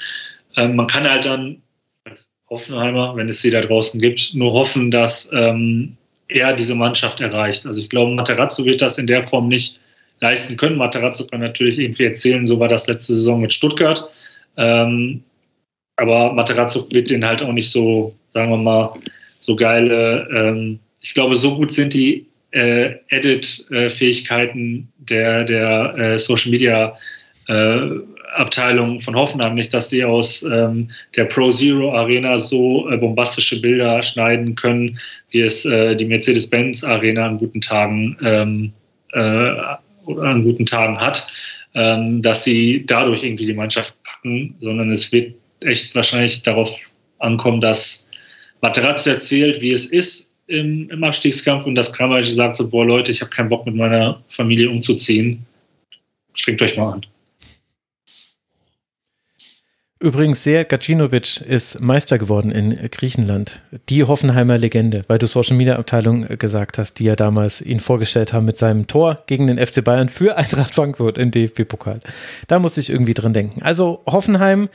Ähm, 0.56 0.76
man 0.76 0.86
kann 0.86 1.08
halt 1.08 1.24
dann 1.24 1.62
Hoffenheimer, 2.50 3.16
wenn 3.16 3.28
es 3.28 3.42
sie 3.42 3.50
da 3.50 3.60
draußen 3.60 4.00
gibt, 4.00 4.34
nur 4.34 4.52
hoffen, 4.52 4.90
dass 4.90 5.30
ähm, 5.32 5.96
er 6.28 6.52
diese 6.52 6.74
Mannschaft 6.74 7.20
erreicht. 7.20 7.66
Also 7.66 7.80
ich 7.80 7.88
glaube, 7.88 8.14
Materazzo 8.14 8.64
wird 8.64 8.82
das 8.82 8.98
in 8.98 9.06
der 9.06 9.22
Form 9.22 9.48
nicht 9.48 9.78
leisten 10.20 10.56
können. 10.56 10.76
Materazzo 10.76 11.26
kann 11.26 11.40
natürlich 11.40 11.78
irgendwie 11.78 12.04
erzählen, 12.04 12.46
so 12.46 12.58
war 12.60 12.68
das 12.68 12.86
letzte 12.86 13.14
Saison 13.14 13.40
mit 13.40 13.52
Stuttgart. 13.52 14.08
Ähm, 14.56 15.22
aber 15.96 16.32
Materazzo 16.32 16.86
wird 16.90 17.10
den 17.10 17.24
halt 17.24 17.42
auch 17.42 17.52
nicht 17.52 17.70
so, 17.70 18.14
sagen 18.32 18.50
wir 18.50 18.56
mal, 18.56 18.92
so 19.40 19.56
geile. 19.56 20.28
Ähm, 20.34 20.80
ich 21.00 21.14
glaube, 21.14 21.36
so 21.36 21.56
gut 21.56 21.72
sind 21.72 21.94
die 21.94 22.26
äh, 22.50 22.94
Edit-Fähigkeiten 23.08 24.92
der, 24.98 25.44
der 25.44 25.94
äh, 25.96 26.18
Social 26.18 26.50
Media 26.50 26.96
äh, 27.48 27.86
Abteilung 28.34 29.00
von 29.00 29.14
Hoffenheim 29.14 29.54
nicht, 29.54 29.72
dass 29.72 29.90
sie 29.90 30.04
aus 30.04 30.42
ähm, 30.42 30.90
der 31.16 31.24
Pro 31.24 31.50
Zero 31.50 31.94
Arena 31.94 32.38
so 32.38 32.88
äh, 32.90 32.96
bombastische 32.96 33.60
Bilder 33.60 34.02
schneiden 34.02 34.54
können, 34.54 34.98
wie 35.30 35.40
es 35.40 35.64
äh, 35.64 35.94
die 35.96 36.06
Mercedes-Benz 36.06 36.84
Arena 36.84 37.26
an 37.26 37.38
guten 37.38 37.60
Tagen 37.60 38.16
ähm, 38.22 38.72
äh, 39.12 39.20
an 39.20 40.44
guten 40.44 40.66
Tagen 40.66 40.98
hat, 40.98 41.26
ähm, 41.74 42.22
dass 42.22 42.44
sie 42.44 42.84
dadurch 42.86 43.22
irgendwie 43.24 43.46
die 43.46 43.54
Mannschaft 43.54 43.94
packen, 44.04 44.54
sondern 44.60 44.90
es 44.90 45.12
wird 45.12 45.34
echt 45.60 45.94
wahrscheinlich 45.94 46.42
darauf 46.42 46.78
ankommen, 47.18 47.60
dass 47.60 48.06
Materazzi 48.60 49.10
erzählt, 49.10 49.60
wie 49.60 49.72
es 49.72 49.86
ist 49.86 50.34
im, 50.46 50.90
im 50.90 51.04
Abstiegskampf 51.04 51.66
und 51.66 51.74
dass 51.74 51.92
Kramaric 51.92 52.26
sagt 52.26 52.56
so, 52.56 52.68
boah 52.68 52.84
Leute, 52.84 53.10
ich 53.10 53.20
habe 53.20 53.30
keinen 53.30 53.48
Bock 53.48 53.64
mit 53.66 53.74
meiner 53.74 54.22
Familie 54.28 54.68
umzuziehen. 54.68 55.44
Strengt 56.34 56.60
euch 56.62 56.76
mal 56.76 56.94
an. 56.94 57.06
Übrigens 60.00 60.42
sehr, 60.42 60.64
Gacinovic 60.64 61.40
ist 61.40 61.80
Meister 61.80 62.18
geworden 62.18 62.50
in 62.50 62.76
Griechenland. 62.90 63.62
Die 63.88 64.02
Hoffenheimer 64.02 64.58
Legende, 64.58 65.02
weil 65.06 65.18
du 65.18 65.26
Social 65.28 65.56
Media 65.56 65.76
Abteilung 65.76 66.26
gesagt 66.36 66.78
hast, 66.78 66.98
die 66.98 67.04
ja 67.04 67.14
damals 67.14 67.62
ihn 67.62 67.78
vorgestellt 67.78 68.32
haben 68.32 68.44
mit 68.44 68.58
seinem 68.58 68.88
Tor 68.88 69.22
gegen 69.26 69.46
den 69.46 69.64
FC 69.64 69.84
Bayern 69.84 70.08
für 70.08 70.36
Eintracht 70.36 70.74
Frankfurt 70.74 71.16
im 71.16 71.30
DFB-Pokal. 71.30 72.00
Da 72.48 72.58
musste 72.58 72.80
ich 72.80 72.90
irgendwie 72.90 73.14
dran 73.14 73.32
denken. 73.32 73.62
Also 73.62 74.02
Hoffenheim, 74.04 74.68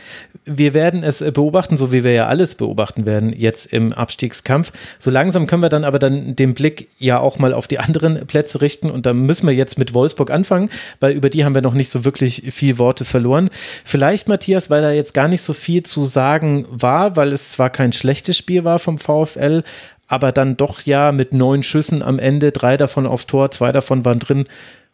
wir 0.46 0.74
werden 0.74 1.04
es 1.04 1.20
beobachten, 1.20 1.76
so 1.76 1.92
wie 1.92 2.06
wir 2.06 2.14
ja 2.14 2.28
alles 2.28 2.56
beobachten 2.56 3.06
werden 3.06 3.34
jetzt 3.34 3.74
im 3.74 3.92
Abstiegskampf. 3.92 4.72
So 5.00 5.12
langsam 5.12 5.48
können 5.48 5.62
wir 5.62 5.70
dann 5.70 5.84
aber 5.84 6.00
dann 6.00 6.38
den 6.38 6.54
Blick 6.54 6.88
ja 6.98 7.20
auch 7.20 7.38
mal 7.40 7.54
auf 7.54 7.68
die 7.68 7.80
anderen 7.80 8.26
Plätze 8.26 8.62
richten 8.62 8.90
und 8.90 9.06
da 9.06 9.14
müssen 9.14 9.46
wir 9.48 9.54
jetzt 9.54 9.78
mit 9.78 9.94
Wolfsburg 9.94 10.32
anfangen, 10.32 10.70
weil 11.02 11.12
über 11.12 11.30
die 11.30 11.44
haben 11.44 11.54
wir 11.54 11.62
noch 11.62 11.74
nicht 11.74 11.92
so 11.92 12.06
wirklich 12.06 12.44
viel 12.52 12.80
Worte 12.80 13.04
verloren. 13.04 13.50
Vielleicht 13.84 14.30
Matthias, 14.30 14.70
weil 14.70 14.84
er 14.84 14.94
jetzt 14.94 15.09
gar 15.14 15.28
nicht 15.28 15.42
so 15.42 15.54
viel 15.54 15.84
zu 15.84 16.04
sagen 16.04 16.66
war, 16.70 17.16
weil 17.16 17.34
es 17.34 17.50
zwar 17.50 17.70
kein 17.70 17.94
schlechtes 17.94 18.38
Spiel 18.38 18.66
war 18.66 18.80
vom 18.80 18.98
VfL, 18.98 19.64
aber 20.08 20.32
dann 20.32 20.58
doch 20.58 20.82
ja 20.82 21.12
mit 21.12 21.34
neun 21.34 21.64
Schüssen 21.64 22.02
am 22.02 22.20
Ende, 22.20 22.52
drei 22.52 22.78
davon 22.78 23.06
aufs 23.06 23.28
Tor, 23.28 23.52
zwei 23.52 23.72
davon 23.72 24.06
waren 24.06 24.20
drin. 24.20 24.46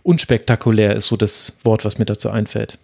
Unspektakulär 0.04 0.96
ist 0.96 1.08
so 1.08 1.18
das 1.18 1.58
Wort, 1.64 1.86
was 1.86 1.98
mir 1.98 2.06
dazu 2.06 2.30
einfällt. 2.30 2.78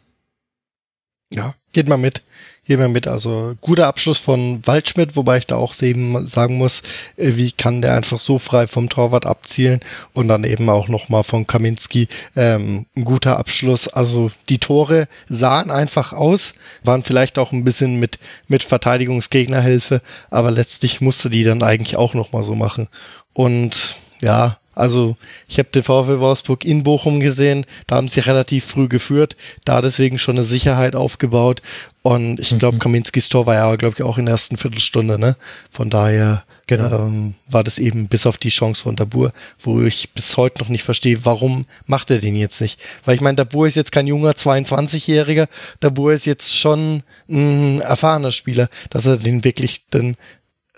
Ja, 1.33 1.53
geht 1.73 1.87
mal 1.87 1.97
mit 1.97 2.23
hier 2.71 2.77
mal 2.77 2.87
mit. 2.87 3.07
Also 3.07 3.55
guter 3.59 3.87
Abschluss 3.87 4.17
von 4.17 4.65
Waldschmidt, 4.65 5.17
wobei 5.17 5.39
ich 5.39 5.47
da 5.47 5.57
auch 5.57 5.79
eben 5.81 6.25
sagen 6.25 6.57
muss, 6.57 6.83
äh, 7.17 7.35
wie 7.35 7.51
kann 7.51 7.81
der 7.81 7.95
einfach 7.95 8.19
so 8.19 8.37
frei 8.37 8.65
vom 8.65 8.87
Torwart 8.87 9.25
abzielen 9.25 9.81
und 10.13 10.29
dann 10.29 10.45
eben 10.45 10.69
auch 10.69 10.87
nochmal 10.87 11.23
von 11.23 11.45
Kaminski 11.45 12.07
ähm, 12.35 12.85
ein 12.95 13.03
guter 13.03 13.37
Abschluss. 13.37 13.89
Also 13.89 14.31
die 14.47 14.59
Tore 14.59 15.07
sahen 15.27 15.69
einfach 15.69 16.13
aus, 16.13 16.53
waren 16.83 17.03
vielleicht 17.03 17.37
auch 17.37 17.51
ein 17.51 17.65
bisschen 17.65 17.99
mit, 17.99 18.19
mit 18.47 18.63
Verteidigungsgegnerhilfe, 18.63 20.01
aber 20.29 20.51
letztlich 20.51 21.01
musste 21.01 21.29
die 21.29 21.43
dann 21.43 21.63
eigentlich 21.63 21.97
auch 21.97 22.13
nochmal 22.13 22.43
so 22.43 22.55
machen. 22.55 22.87
Und 23.33 23.97
ja, 24.21 24.57
also 24.73 25.15
ich 25.47 25.59
habe 25.59 25.69
den 25.69 25.83
VfL 25.83 26.19
Wolfsburg 26.19 26.63
in 26.65 26.83
Bochum 26.83 27.19
gesehen, 27.19 27.65
da 27.87 27.95
haben 27.95 28.07
sie 28.07 28.21
relativ 28.21 28.65
früh 28.65 28.87
geführt, 28.87 29.35
da 29.65 29.81
deswegen 29.81 30.19
schon 30.19 30.35
eine 30.35 30.43
Sicherheit 30.43 30.95
aufgebaut 30.95 31.61
und 32.03 32.39
ich 32.39 32.57
glaube, 32.57 32.75
mhm. 32.75 32.79
Kaminskis 32.79 33.29
Tor 33.29 33.45
war 33.45 33.55
ja, 33.55 33.75
glaube 33.75 33.95
ich, 33.97 34.03
auch 34.03 34.17
in 34.17 34.25
der 34.25 34.33
ersten 34.33 34.57
Viertelstunde, 34.57 35.19
ne? 35.19 35.35
Von 35.69 35.91
daher 35.91 36.43
genau. 36.65 37.05
ähm, 37.05 37.35
war 37.47 37.63
das 37.63 37.77
eben 37.77 38.07
bis 38.07 38.25
auf 38.25 38.37
die 38.37 38.49
Chance 38.49 38.81
von 38.81 38.95
Dabur, 38.95 39.33
wo 39.59 39.81
ich 39.81 40.11
bis 40.13 40.35
heute 40.35 40.63
noch 40.63 40.69
nicht 40.69 40.83
verstehe, 40.83 41.25
warum 41.25 41.65
macht 41.85 42.09
er 42.09 42.17
den 42.17 42.35
jetzt 42.35 42.59
nicht? 42.59 42.79
Weil 43.05 43.15
ich 43.15 43.21
meine, 43.21 43.35
Dabur 43.35 43.67
ist 43.67 43.75
jetzt 43.75 43.91
kein 43.91 44.07
junger 44.07 44.31
22-Jähriger, 44.31 45.47
Dabur 45.79 46.13
ist 46.13 46.25
jetzt 46.25 46.57
schon 46.57 47.03
ein 47.29 47.81
erfahrener 47.81 48.31
Spieler, 48.31 48.69
dass 48.89 49.05
er 49.05 49.17
den 49.17 49.43
wirklich 49.43 49.83
dann 49.91 50.15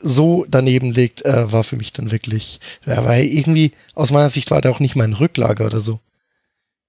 so 0.04 0.46
daneben 0.50 0.92
legt, 0.92 1.26
äh, 1.26 1.52
war 1.52 1.64
für 1.64 1.78
mich 1.78 1.92
dann 1.94 2.12
wirklich, 2.12 2.60
ja, 2.86 3.04
weil 3.06 3.26
irgendwie 3.26 3.72
aus 3.96 4.12
meiner 4.12 4.30
Sicht 4.30 4.52
war 4.52 4.62
der 4.62 4.72
auch 4.72 4.80
nicht 4.80 4.96
mein 4.96 5.14
Rücklager 5.14 5.66
oder 5.66 5.82
so. 5.82 6.00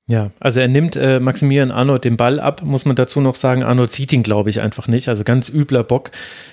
Ja, 0.07 0.33
also 0.39 0.61
er 0.61 0.69
nimmt 0.69 0.97
äh, 0.97 1.19
Maximilian 1.19 1.71
Arnold 1.71 2.05
den 2.05 2.19
Ball 2.19 2.39
ab, 2.39 2.61
muss 2.63 2.85
man 2.85 2.95
dazu 2.95 3.23
noch 3.23 3.35
sagen. 3.35 3.63
Arnold 3.63 3.91
sieht 3.91 4.13
ihn, 4.13 4.23
glaube 4.23 4.51
ich, 4.51 4.61
einfach 4.61 4.87
nicht. 4.87 5.09
Also 5.09 5.25
ganz 5.25 5.49
übler 5.49 5.83
Bock 5.83 6.11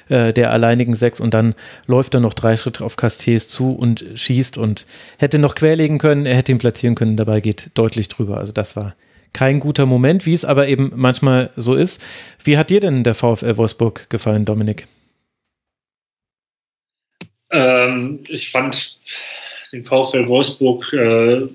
äh, 0.07 0.31
der 0.31 0.51
alleinigen 0.51 0.95
Sechs 0.95 1.19
und 1.19 1.33
dann 1.33 1.53
läuft 1.85 2.14
er 2.14 2.22
noch 2.22 2.33
drei 2.33 2.56
Schritte 2.56 2.85
auf 2.85 2.95
Castells 2.95 3.49
zu 3.49 3.73
und 3.73 4.06
schießt 4.15 4.57
und 4.57 4.85
hätte 5.17 5.38
noch 5.38 5.56
querlegen 5.56 5.98
können, 5.98 6.25
er 6.25 6.38
hätte 6.38 6.53
ihn 6.53 6.59
platzieren 6.59 6.95
können, 6.95 7.17
dabei 7.17 7.41
geht 7.41 7.72
deutlich 7.73 8.07
drüber. 8.07 8.38
Also 8.38 8.53
das 8.53 8.77
war 8.77 8.95
kein 9.33 9.59
guter 9.59 9.85
Moment, 9.85 10.25
wie 10.25 10.33
es 10.33 10.45
aber 10.45 10.69
eben 10.69 10.93
manchmal 10.95 11.49
so 11.57 11.75
ist. 11.75 12.01
Wie 12.41 12.57
hat 12.57 12.69
dir 12.69 12.80
denn 12.80 13.03
der 13.03 13.15
VfL 13.15 13.57
Wolfsburg 13.57 14.09
gefallen, 14.09 14.45
Dominik? 14.45 14.88
Ähm, 17.51 18.19
ich 18.27 18.51
fand 18.51 18.97
den 19.71 19.85
VfL 19.85 20.27
Wolfsburg 20.27 20.91
äh, 20.93 21.47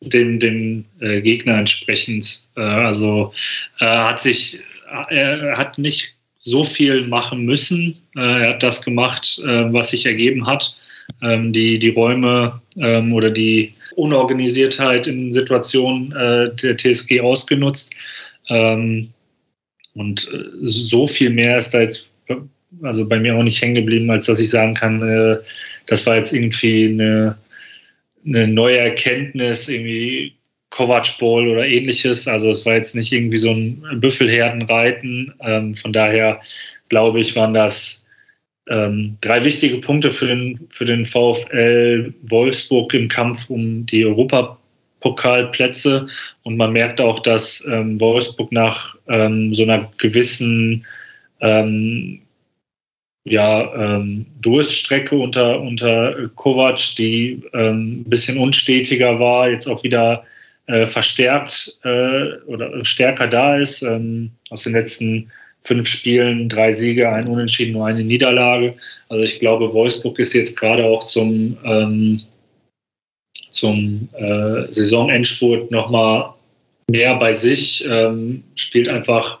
dem, 0.00 0.40
dem 0.40 0.84
äh, 1.00 1.20
Gegner 1.20 1.58
entsprechend. 1.58 2.46
Äh, 2.56 2.62
also 2.62 3.32
er 3.78 4.08
hat 4.08 4.20
sich, 4.20 4.60
er 5.08 5.56
hat 5.56 5.78
nicht 5.78 6.14
so 6.38 6.64
viel 6.64 7.06
machen 7.08 7.44
müssen. 7.44 7.96
Äh, 8.16 8.20
er 8.20 8.48
hat 8.50 8.62
das 8.62 8.82
gemacht, 8.82 9.40
äh, 9.44 9.72
was 9.72 9.90
sich 9.90 10.06
ergeben 10.06 10.46
hat. 10.46 10.76
Ähm, 11.22 11.52
die, 11.52 11.78
die 11.78 11.90
Räume 11.90 12.60
ähm, 12.76 13.12
oder 13.12 13.30
die 13.30 13.74
Unorganisiertheit 13.96 15.06
in 15.06 15.32
Situationen 15.32 16.12
äh, 16.12 16.54
der 16.54 16.76
TSG 16.76 17.20
ausgenutzt. 17.20 17.92
Ähm, 18.48 19.10
und 19.94 20.32
äh, 20.32 20.44
so 20.62 21.06
viel 21.06 21.30
mehr 21.30 21.58
ist 21.58 21.74
da 21.74 21.80
jetzt 21.80 22.09
also 22.82 23.06
bei 23.06 23.18
mir 23.18 23.36
auch 23.36 23.42
nicht 23.42 23.60
hängen 23.60 23.74
geblieben, 23.74 24.10
als 24.10 24.26
dass 24.26 24.40
ich 24.40 24.50
sagen 24.50 24.74
kann, 24.74 25.02
äh, 25.02 25.38
das 25.86 26.06
war 26.06 26.16
jetzt 26.16 26.32
irgendwie 26.32 26.86
eine, 26.86 27.36
eine 28.24 28.48
neue 28.48 28.78
Erkenntnis, 28.78 29.68
irgendwie 29.68 30.34
Kovac 30.70 31.18
Ball 31.18 31.48
oder 31.48 31.66
ähnliches. 31.66 32.26
Also 32.28 32.50
es 32.50 32.64
war 32.64 32.74
jetzt 32.74 32.94
nicht 32.94 33.12
irgendwie 33.12 33.38
so 33.38 33.50
ein 33.50 33.82
Büffelherdenreiten. 34.00 35.34
Ähm, 35.40 35.74
von 35.74 35.92
daher 35.92 36.40
glaube 36.88 37.20
ich, 37.20 37.36
waren 37.36 37.54
das 37.54 38.06
ähm, 38.68 39.16
drei 39.20 39.44
wichtige 39.44 39.78
Punkte 39.78 40.12
für 40.12 40.26
den, 40.26 40.68
für 40.70 40.84
den 40.84 41.06
VfL 41.06 42.14
Wolfsburg 42.22 42.94
im 42.94 43.08
Kampf 43.08 43.50
um 43.50 43.84
die 43.86 44.06
Europapokalplätze. 44.06 46.06
Und 46.42 46.56
man 46.56 46.72
merkt 46.72 47.00
auch, 47.00 47.20
dass 47.20 47.66
ähm, 47.70 48.00
Wolfsburg 48.00 48.52
nach 48.52 48.96
ähm, 49.08 49.54
so 49.54 49.62
einer 49.64 49.90
gewissen 49.98 50.86
ähm, 51.40 52.20
ja, 53.30 53.72
ähm, 53.74 54.26
Durststrecke 54.42 55.16
unter, 55.16 55.60
unter 55.60 56.28
Kovac, 56.34 56.96
die 56.98 57.42
ähm, 57.52 58.00
ein 58.00 58.10
bisschen 58.10 58.38
unstetiger 58.38 59.20
war, 59.20 59.48
jetzt 59.48 59.68
auch 59.68 59.84
wieder 59.84 60.24
äh, 60.66 60.88
verstärkt 60.88 61.78
äh, 61.84 62.32
oder 62.46 62.84
stärker 62.84 63.28
da 63.28 63.56
ist. 63.56 63.82
Ähm, 63.82 64.32
aus 64.50 64.64
den 64.64 64.72
letzten 64.72 65.30
fünf 65.62 65.86
Spielen 65.88 66.48
drei 66.48 66.72
Siege, 66.72 67.08
ein 67.08 67.28
Unentschieden, 67.28 67.74
nur 67.74 67.86
eine 67.86 68.02
Niederlage. 68.02 68.74
Also 69.08 69.22
ich 69.22 69.38
glaube, 69.38 69.72
Wolfsburg 69.72 70.18
ist 70.18 70.34
jetzt 70.34 70.56
gerade 70.56 70.84
auch 70.84 71.04
zum, 71.04 71.56
ähm, 71.64 72.22
zum 73.50 74.08
äh, 74.14 74.72
Saisonendspurt 74.72 75.70
nochmal 75.70 76.34
mehr 76.90 77.14
bei 77.14 77.32
sich, 77.32 77.84
ähm, 77.88 78.42
spielt 78.56 78.88
einfach 78.88 79.38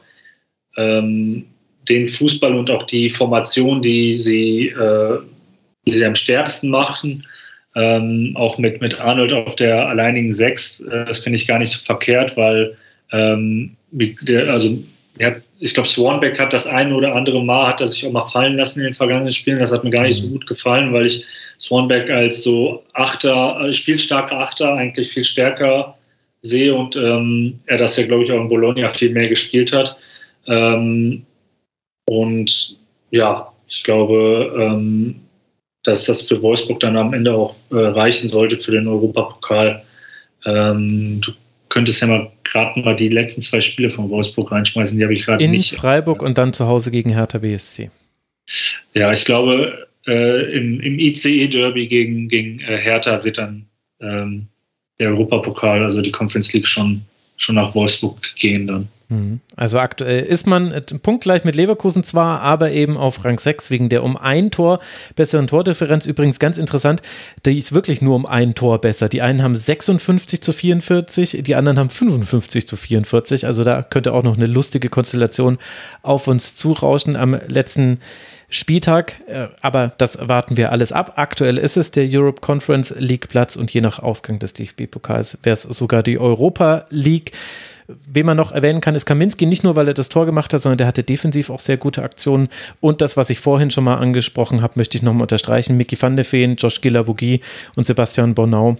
ähm, 0.76 1.46
den 1.90 2.08
Fußball 2.08 2.54
und 2.54 2.70
auch 2.70 2.84
die 2.84 3.10
Formation, 3.10 3.82
die 3.82 4.16
sie, 4.16 4.68
äh, 4.68 5.18
die 5.86 5.94
sie 5.94 6.06
am 6.06 6.14
stärksten 6.14 6.70
machten. 6.70 7.24
Ähm, 7.76 8.32
auch 8.34 8.58
mit, 8.58 8.80
mit 8.80 8.98
Arnold 8.98 9.32
auf 9.32 9.54
der 9.54 9.86
alleinigen 9.88 10.32
Sechs, 10.32 10.80
äh, 10.80 11.04
das 11.04 11.20
finde 11.20 11.36
ich 11.36 11.46
gar 11.46 11.58
nicht 11.58 11.70
so 11.70 11.84
verkehrt, 11.84 12.36
weil 12.36 12.76
ähm, 13.12 13.76
der, 13.92 14.52
also 14.52 14.76
er 15.18 15.40
ich 15.60 15.74
glaube, 15.74 15.88
Swanbeck 15.88 16.40
hat 16.40 16.54
das 16.54 16.66
eine 16.66 16.94
oder 16.94 17.14
andere 17.14 17.44
Mal, 17.44 17.68
hat 17.68 17.82
er 17.82 17.86
sich 17.86 18.06
auch 18.06 18.12
mal 18.12 18.26
fallen 18.26 18.56
lassen 18.56 18.80
in 18.80 18.86
den 18.86 18.94
vergangenen 18.94 19.30
Spielen. 19.30 19.58
Das 19.58 19.72
hat 19.72 19.84
mir 19.84 19.90
gar 19.90 20.04
nicht 20.04 20.16
so 20.16 20.26
mhm. 20.26 20.32
gut 20.32 20.46
gefallen, 20.46 20.92
weil 20.92 21.06
ich 21.06 21.24
Swanbeck 21.60 22.08
als 22.08 22.42
so 22.42 22.82
Achter, 22.94 23.70
spielstarker 23.70 24.38
Achter 24.38 24.74
eigentlich 24.74 25.10
viel 25.10 25.24
stärker 25.24 25.96
sehe 26.40 26.74
und 26.74 26.96
ähm, 26.96 27.60
er 27.66 27.76
das 27.76 27.98
ja, 27.98 28.06
glaube 28.06 28.24
ich, 28.24 28.32
auch 28.32 28.40
in 28.40 28.48
Bologna 28.48 28.88
viel 28.88 29.10
mehr 29.10 29.28
gespielt 29.28 29.74
hat. 29.74 29.98
Ähm, 30.46 31.26
und 32.10 32.76
ja, 33.12 33.52
ich 33.68 33.84
glaube, 33.84 34.52
ähm, 34.58 35.20
dass 35.84 36.06
das 36.06 36.22
für 36.22 36.42
Wolfsburg 36.42 36.80
dann 36.80 36.96
am 36.96 37.14
Ende 37.14 37.32
auch 37.32 37.54
äh, 37.70 37.76
reichen 37.76 38.28
sollte 38.28 38.58
für 38.58 38.72
den 38.72 38.88
Europapokal. 38.88 39.84
Ähm, 40.44 41.20
du 41.20 41.30
könntest 41.68 42.00
ja 42.02 42.08
mal 42.08 42.32
gerade 42.42 42.80
mal 42.80 42.96
die 42.96 43.10
letzten 43.10 43.42
zwei 43.42 43.60
Spiele 43.60 43.90
von 43.90 44.10
Wolfsburg 44.10 44.50
reinschmeißen, 44.50 44.98
die 44.98 45.04
habe 45.04 45.14
ich 45.14 45.24
gerade 45.24 45.46
nicht. 45.46 45.70
In 45.70 45.78
Freiburg 45.78 46.22
und 46.22 46.36
dann 46.36 46.52
zu 46.52 46.66
Hause 46.66 46.90
gegen 46.90 47.10
Hertha 47.10 47.38
BSC. 47.38 47.92
Ja, 48.92 49.12
ich 49.12 49.24
glaube, 49.24 49.86
äh, 50.08 50.58
im, 50.58 50.80
im 50.80 50.98
ICE-Derby 50.98 51.86
gegen, 51.86 52.28
gegen 52.28 52.58
äh, 52.58 52.76
Hertha 52.78 53.22
wird 53.22 53.38
dann 53.38 53.66
ähm, 54.00 54.48
der 54.98 55.10
Europapokal, 55.10 55.84
also 55.84 56.02
die 56.02 56.10
Conference 56.10 56.52
League, 56.52 56.66
schon, 56.66 57.02
schon 57.42 57.56
nach 57.56 57.74
Wolfsburg 57.74 58.34
gehen 58.36 58.66
dann. 58.66 58.88
Mhm. 59.10 59.40
Also 59.56 59.78
aktuell 59.80 60.24
ist 60.24 60.46
man 60.46 60.70
äh, 60.70 60.80
punktgleich 60.80 61.42
mit 61.42 61.56
Leverkusen 61.56 62.04
zwar, 62.04 62.40
aber 62.42 62.70
eben 62.70 62.96
auf 62.96 63.24
Rang 63.24 63.38
6 63.38 63.70
wegen 63.70 63.88
der 63.88 64.04
um 64.04 64.16
ein 64.16 64.52
Tor 64.52 64.78
besseren 65.16 65.48
Tordifferenz. 65.48 66.06
Übrigens 66.06 66.38
ganz 66.38 66.58
interessant, 66.58 67.02
die 67.44 67.58
ist 67.58 67.72
wirklich 67.74 68.02
nur 68.02 68.14
um 68.14 68.24
ein 68.24 68.54
Tor 68.54 68.80
besser. 68.80 69.08
Die 69.08 69.20
einen 69.20 69.42
haben 69.42 69.56
56 69.56 70.42
zu 70.42 70.52
44, 70.52 71.42
die 71.42 71.54
anderen 71.56 71.78
haben 71.78 71.90
55 71.90 72.68
zu 72.68 72.76
44. 72.76 73.46
Also 73.46 73.64
da 73.64 73.82
könnte 73.82 74.12
auch 74.12 74.22
noch 74.22 74.36
eine 74.36 74.46
lustige 74.46 74.88
Konstellation 74.88 75.58
auf 76.02 76.28
uns 76.28 76.54
zurauschen 76.54 77.16
am 77.16 77.36
letzten 77.48 77.98
Spieltag, 78.50 79.20
äh, 79.28 79.48
aber 79.62 79.92
das 79.98 80.28
warten 80.28 80.56
wir 80.56 80.72
alles 80.72 80.92
ab. 80.92 81.12
Aktuell 81.16 81.56
ist 81.56 81.76
es 81.76 81.92
der 81.92 82.06
Europe 82.10 82.40
Conference 82.40 82.94
League 82.98 83.28
Platz 83.28 83.56
und 83.56 83.72
je 83.72 83.80
nach 83.80 84.00
Ausgang 84.00 84.38
des 84.40 84.54
DFB-Pokals 84.54 85.38
wäre 85.44 85.54
es 85.54 85.62
sogar 85.62 86.02
die 86.02 86.18
Europa 86.18 86.84
League. 86.90 87.32
Wen 88.06 88.26
man 88.26 88.36
noch 88.36 88.52
erwähnen 88.52 88.80
kann, 88.80 88.94
ist 88.94 89.06
Kaminski, 89.06 89.46
nicht 89.46 89.64
nur, 89.64 89.76
weil 89.76 89.88
er 89.88 89.94
das 89.94 90.08
Tor 90.08 90.26
gemacht 90.26 90.52
hat, 90.52 90.62
sondern 90.62 90.78
der 90.78 90.86
hatte 90.86 91.02
defensiv 91.02 91.50
auch 91.50 91.60
sehr 91.60 91.76
gute 91.76 92.02
Aktionen. 92.02 92.48
Und 92.80 93.00
das, 93.00 93.16
was 93.16 93.30
ich 93.30 93.40
vorhin 93.40 93.70
schon 93.70 93.84
mal 93.84 93.96
angesprochen 93.96 94.62
habe, 94.62 94.74
möchte 94.76 94.96
ich 94.96 95.02
nochmal 95.02 95.22
unterstreichen. 95.22 95.76
Mickey 95.76 96.00
van 96.00 96.16
de 96.16 96.24
Feen, 96.24 96.56
Josh 96.56 96.80
Gilavogi 96.80 97.40
und 97.76 97.86
Sebastian 97.86 98.34
Bornau 98.34 98.76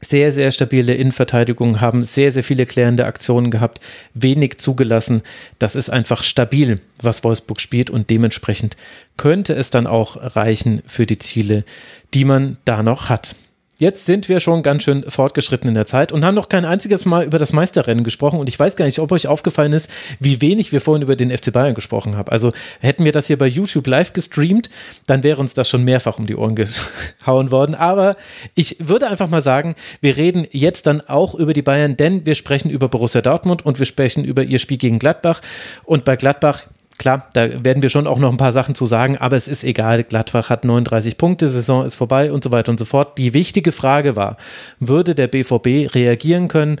sehr, 0.00 0.30
sehr 0.30 0.52
stabile 0.52 0.94
Innenverteidigung, 0.94 1.80
haben 1.80 2.04
sehr, 2.04 2.30
sehr 2.30 2.44
viele 2.44 2.66
klärende 2.66 3.06
Aktionen 3.06 3.50
gehabt, 3.50 3.80
wenig 4.14 4.58
zugelassen. 4.58 5.22
Das 5.58 5.74
ist 5.74 5.90
einfach 5.90 6.22
stabil, 6.22 6.80
was 7.00 7.24
Wolfsburg 7.24 7.60
spielt 7.60 7.88
und 7.90 8.10
dementsprechend 8.10 8.76
könnte 9.16 9.54
es 9.54 9.70
dann 9.70 9.86
auch 9.86 10.36
reichen 10.36 10.82
für 10.86 11.06
die 11.06 11.18
Ziele, 11.18 11.64
die 12.12 12.24
man 12.24 12.58
da 12.64 12.82
noch 12.82 13.08
hat. 13.08 13.36
Jetzt 13.78 14.06
sind 14.06 14.30
wir 14.30 14.40
schon 14.40 14.62
ganz 14.62 14.84
schön 14.84 15.04
fortgeschritten 15.06 15.68
in 15.68 15.74
der 15.74 15.84
Zeit 15.84 16.10
und 16.10 16.24
haben 16.24 16.34
noch 16.34 16.48
kein 16.48 16.64
einziges 16.64 17.04
Mal 17.04 17.26
über 17.26 17.38
das 17.38 17.52
Meisterrennen 17.52 18.04
gesprochen. 18.04 18.40
Und 18.40 18.48
ich 18.48 18.58
weiß 18.58 18.74
gar 18.74 18.86
nicht, 18.86 18.98
ob 19.00 19.12
euch 19.12 19.28
aufgefallen 19.28 19.74
ist, 19.74 19.90
wie 20.18 20.40
wenig 20.40 20.72
wir 20.72 20.80
vorhin 20.80 21.02
über 21.02 21.14
den 21.14 21.30
FC 21.30 21.52
Bayern 21.52 21.74
gesprochen 21.74 22.16
haben. 22.16 22.30
Also 22.30 22.52
hätten 22.80 23.04
wir 23.04 23.12
das 23.12 23.26
hier 23.26 23.36
bei 23.36 23.46
YouTube 23.46 23.86
live 23.86 24.14
gestreamt, 24.14 24.70
dann 25.06 25.22
wäre 25.22 25.38
uns 25.40 25.52
das 25.52 25.68
schon 25.68 25.84
mehrfach 25.84 26.18
um 26.18 26.26
die 26.26 26.36
Ohren 26.36 26.54
gehauen 27.20 27.50
worden. 27.50 27.74
Aber 27.74 28.16
ich 28.54 28.76
würde 28.80 29.08
einfach 29.08 29.28
mal 29.28 29.42
sagen, 29.42 29.74
wir 30.00 30.16
reden 30.16 30.46
jetzt 30.52 30.86
dann 30.86 31.02
auch 31.02 31.34
über 31.34 31.52
die 31.52 31.60
Bayern, 31.60 31.98
denn 31.98 32.24
wir 32.24 32.34
sprechen 32.34 32.70
über 32.70 32.88
Borussia 32.88 33.20
Dortmund 33.20 33.66
und 33.66 33.78
wir 33.78 33.86
sprechen 33.86 34.24
über 34.24 34.42
ihr 34.42 34.58
Spiel 34.58 34.78
gegen 34.78 34.98
Gladbach. 34.98 35.42
Und 35.84 36.06
bei 36.06 36.16
Gladbach 36.16 36.66
klar, 36.98 37.28
da 37.32 37.64
werden 37.64 37.82
wir 37.82 37.88
schon 37.88 38.06
auch 38.06 38.18
noch 38.18 38.30
ein 38.30 38.36
paar 38.36 38.52
Sachen 38.52 38.74
zu 38.74 38.86
sagen, 38.86 39.16
aber 39.18 39.36
es 39.36 39.48
ist 39.48 39.64
egal. 39.64 40.04
Gladbach 40.04 40.50
hat 40.50 40.64
39 40.64 41.18
Punkte, 41.18 41.48
Saison 41.48 41.84
ist 41.84 41.94
vorbei 41.94 42.32
und 42.32 42.44
so 42.44 42.50
weiter 42.50 42.70
und 42.70 42.78
so 42.78 42.84
fort. 42.84 43.18
Die 43.18 43.34
wichtige 43.34 43.72
Frage 43.72 44.16
war, 44.16 44.36
würde 44.80 45.14
der 45.14 45.28
BVB 45.28 45.94
reagieren 45.94 46.48
können 46.48 46.80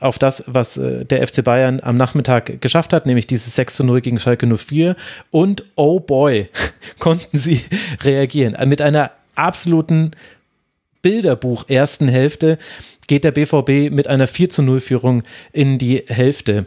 auf 0.00 0.18
das, 0.18 0.44
was 0.46 0.76
äh, 0.76 1.04
der 1.04 1.26
FC 1.26 1.44
Bayern 1.44 1.80
am 1.82 1.96
Nachmittag 1.96 2.60
geschafft 2.60 2.92
hat, 2.92 3.06
nämlich 3.06 3.26
dieses 3.26 3.54
6 3.54 3.76
zu 3.76 3.84
0 3.84 4.00
gegen 4.00 4.18
Schalke 4.18 4.46
04 4.46 4.96
und 5.30 5.64
oh 5.76 6.00
boy, 6.00 6.48
konnten 6.98 7.38
sie 7.38 7.62
reagieren. 8.02 8.56
Mit 8.68 8.80
einer 8.80 9.10
absoluten 9.34 10.12
Bilderbuch 11.02 11.64
ersten 11.68 12.08
Hälfte 12.08 12.58
geht 13.06 13.24
der 13.24 13.32
BVB 13.32 13.92
mit 13.92 14.06
einer 14.06 14.26
4 14.26 14.50
zu 14.50 14.62
0 14.62 14.80
Führung 14.80 15.22
in 15.52 15.78
die 15.78 16.04
Hälfte 16.06 16.66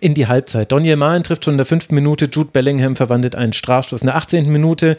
in 0.00 0.14
die 0.14 0.26
Halbzeit. 0.26 0.72
Daniel 0.72 0.96
Mahlen 0.96 1.22
trifft 1.22 1.44
schon 1.44 1.54
in 1.54 1.58
der 1.58 1.66
fünften 1.66 1.94
Minute, 1.94 2.28
Jude 2.30 2.50
Bellingham 2.52 2.96
verwandelt 2.96 3.36
einen 3.36 3.52
Strafstoß 3.52 4.02
in 4.02 4.06
der 4.06 4.16
18. 4.16 4.50
Minute. 4.50 4.96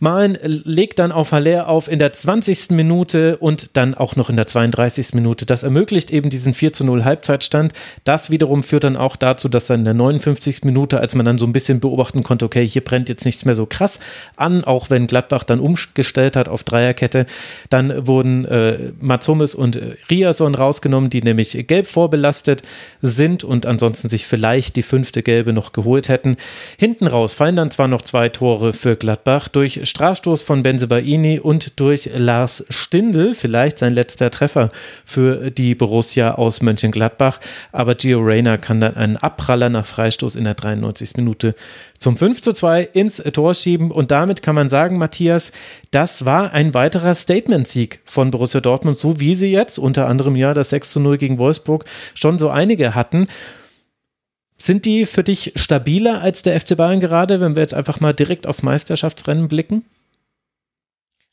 Mahlen 0.00 0.36
legt 0.42 0.98
dann 0.98 1.12
auf 1.12 1.32
Haller 1.32 1.68
auf 1.68 1.88
in 1.90 1.98
der 1.98 2.12
20. 2.12 2.70
Minute 2.70 3.38
und 3.38 3.76
dann 3.76 3.94
auch 3.94 4.16
noch 4.16 4.28
in 4.28 4.36
der 4.36 4.46
32. 4.46 5.14
Minute. 5.14 5.46
Das 5.46 5.62
ermöglicht 5.62 6.10
eben 6.10 6.28
diesen 6.28 6.52
4 6.52 6.74
zu 6.74 6.84
0 6.84 7.04
Halbzeitstand. 7.04 7.72
Das 8.04 8.30
wiederum 8.30 8.62
führt 8.62 8.84
dann 8.84 8.96
auch 8.96 9.16
dazu, 9.16 9.48
dass 9.48 9.66
dann 9.66 9.80
in 9.80 9.84
der 9.84 9.94
59. 9.94 10.64
Minute, 10.64 11.00
als 11.00 11.14
man 11.14 11.24
dann 11.24 11.38
so 11.38 11.46
ein 11.46 11.52
bisschen 11.52 11.80
beobachten 11.80 12.22
konnte, 12.22 12.44
okay, 12.44 12.66
hier 12.66 12.84
brennt 12.84 13.08
jetzt 13.08 13.24
nichts 13.24 13.46
mehr 13.46 13.54
so 13.54 13.64
krass 13.64 13.98
an, 14.36 14.62
auch 14.62 14.90
wenn 14.90 15.06
Gladbach 15.06 15.44
dann 15.44 15.58
umgestellt 15.58 16.36
hat 16.36 16.50
auf 16.50 16.64
Dreierkette, 16.64 17.24
dann 17.70 18.06
wurden 18.06 18.44
äh, 18.44 18.92
Matsumis 19.00 19.54
und 19.54 19.78
Riason 20.10 20.54
rausgenommen, 20.54 21.08
die 21.08 21.22
nämlich 21.22 21.66
gelb 21.66 21.86
vorbelastet 21.86 22.62
sind 23.00 23.42
und 23.42 23.64
ansonsten 23.64 24.10
sich 24.10 24.26
vielleicht 24.34 24.74
die 24.74 24.82
fünfte 24.82 25.22
Gelbe 25.22 25.52
noch 25.52 25.70
geholt 25.70 26.08
hätten. 26.08 26.36
Hinten 26.76 27.06
raus 27.06 27.34
fallen 27.34 27.54
dann 27.54 27.70
zwar 27.70 27.86
noch 27.86 28.02
zwei 28.02 28.28
Tore 28.28 28.72
für 28.72 28.96
Gladbach 28.96 29.46
durch 29.46 29.88
Strafstoß 29.88 30.42
von 30.42 30.64
Benzebaini 30.64 31.38
und 31.38 31.78
durch 31.78 32.10
Lars 32.16 32.64
Stindl, 32.68 33.36
vielleicht 33.36 33.78
sein 33.78 33.94
letzter 33.94 34.32
Treffer 34.32 34.70
für 35.04 35.52
die 35.52 35.76
Borussia 35.76 36.34
aus 36.34 36.62
Mönchengladbach, 36.62 37.38
aber 37.70 37.94
Gio 37.94 38.18
Reyna 38.18 38.56
kann 38.56 38.80
dann 38.80 38.96
einen 38.96 39.16
Abpraller 39.16 39.68
nach 39.68 39.86
Freistoß 39.86 40.34
in 40.34 40.42
der 40.42 40.54
93. 40.54 41.16
Minute 41.16 41.54
zum 41.96 42.16
5 42.16 42.42
zu 42.42 42.52
2 42.52 42.82
ins 42.92 43.18
Tor 43.32 43.54
schieben 43.54 43.92
und 43.92 44.10
damit 44.10 44.42
kann 44.42 44.56
man 44.56 44.68
sagen, 44.68 44.98
Matthias, 44.98 45.52
das 45.92 46.24
war 46.24 46.52
ein 46.52 46.74
weiterer 46.74 47.14
Statement-Sieg 47.14 48.00
von 48.04 48.32
Borussia 48.32 48.60
Dortmund, 48.60 48.98
so 48.98 49.20
wie 49.20 49.36
sie 49.36 49.52
jetzt 49.52 49.78
unter 49.78 50.08
anderem 50.08 50.34
ja 50.34 50.54
das 50.54 50.70
6 50.70 50.90
zu 50.90 51.00
0 51.00 51.18
gegen 51.18 51.38
Wolfsburg 51.38 51.84
schon 52.14 52.40
so 52.40 52.50
einige 52.50 52.96
hatten. 52.96 53.28
Sind 54.64 54.86
die 54.86 55.04
für 55.04 55.22
dich 55.22 55.52
stabiler 55.56 56.22
als 56.22 56.40
der 56.40 56.58
FC 56.58 56.74
Bayern 56.74 56.98
gerade, 56.98 57.38
wenn 57.38 57.54
wir 57.54 57.60
jetzt 57.60 57.74
einfach 57.74 58.00
mal 58.00 58.14
direkt 58.14 58.46
aufs 58.46 58.62
Meisterschaftsrennen 58.62 59.46
blicken? 59.46 59.84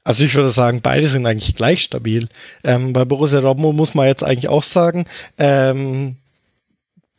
Also 0.04 0.26
ich 0.26 0.36
würde 0.36 0.50
sagen, 0.50 0.82
beide 0.84 1.08
sind 1.08 1.26
eigentlich 1.26 1.56
gleich 1.56 1.82
stabil. 1.82 2.28
Ähm, 2.62 2.92
bei 2.92 3.06
Borussia 3.06 3.40
Dortmund 3.40 3.78
muss 3.78 3.96
man 3.96 4.08
jetzt 4.08 4.26
eigentlich 4.26 4.50
auch 4.50 4.64
sagen, 4.64 5.06
ähm, 5.38 6.18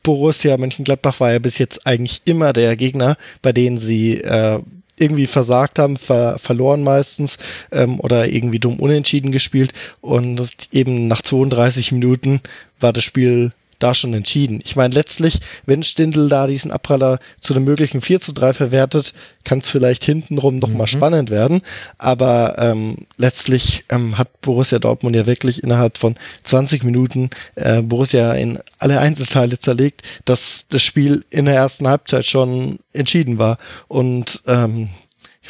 Borussia 0.02 0.54
Mönchengladbach 0.58 1.18
war 1.18 1.32
ja 1.32 1.38
bis 1.38 1.56
jetzt 1.56 1.86
eigentlich 1.86 2.20
immer 2.26 2.52
der 2.52 2.76
Gegner, 2.76 3.16
bei 3.40 3.54
denen 3.54 3.78
sie 3.78 4.18
äh, 4.18 4.60
irgendwie 4.98 5.26
versagt 5.26 5.78
haben, 5.78 5.96
ver 5.96 6.38
verloren 6.38 6.82
meistens 6.82 7.38
ähm, 7.70 7.98
oder 8.00 8.28
irgendwie 8.28 8.58
dumm 8.58 8.78
unentschieden 8.80 9.32
gespielt 9.32 9.72
und 10.02 10.68
eben 10.72 11.08
nach 11.08 11.22
32 11.22 11.90
Minuten 11.92 12.42
war 12.80 12.92
das 12.92 13.02
Spiel 13.02 13.52
da 13.82 13.94
schon 13.94 14.14
entschieden. 14.14 14.60
Ich 14.64 14.76
meine, 14.76 14.94
letztlich, 14.94 15.40
wenn 15.66 15.82
Stindl 15.82 16.28
da 16.28 16.46
diesen 16.46 16.70
Abpraller 16.70 17.18
zu 17.40 17.54
einem 17.54 17.64
möglichen 17.64 18.00
4 18.00 18.20
zu 18.20 18.32
3 18.32 18.52
verwertet, 18.52 19.14
kann 19.44 19.58
es 19.58 19.68
vielleicht 19.68 20.04
hintenrum 20.04 20.58
noch 20.58 20.68
mhm. 20.68 20.76
mal 20.76 20.86
spannend 20.86 21.30
werden. 21.30 21.62
Aber 21.98 22.56
ähm, 22.58 23.06
letztlich 23.16 23.84
ähm, 23.88 24.18
hat 24.18 24.40
Borussia 24.40 24.78
Dortmund 24.78 25.16
ja 25.16 25.26
wirklich 25.26 25.62
innerhalb 25.62 25.98
von 25.98 26.14
20 26.42 26.84
Minuten 26.84 27.30
äh, 27.56 27.82
Borussia 27.82 28.32
in 28.34 28.58
alle 28.78 29.00
Einzelteile 29.00 29.58
zerlegt, 29.58 30.02
dass 30.24 30.66
das 30.68 30.82
Spiel 30.82 31.24
in 31.30 31.46
der 31.46 31.54
ersten 31.54 31.88
Halbzeit 31.88 32.24
schon 32.24 32.78
entschieden 32.92 33.38
war. 33.38 33.58
Und 33.88 34.42
ähm, 34.46 34.88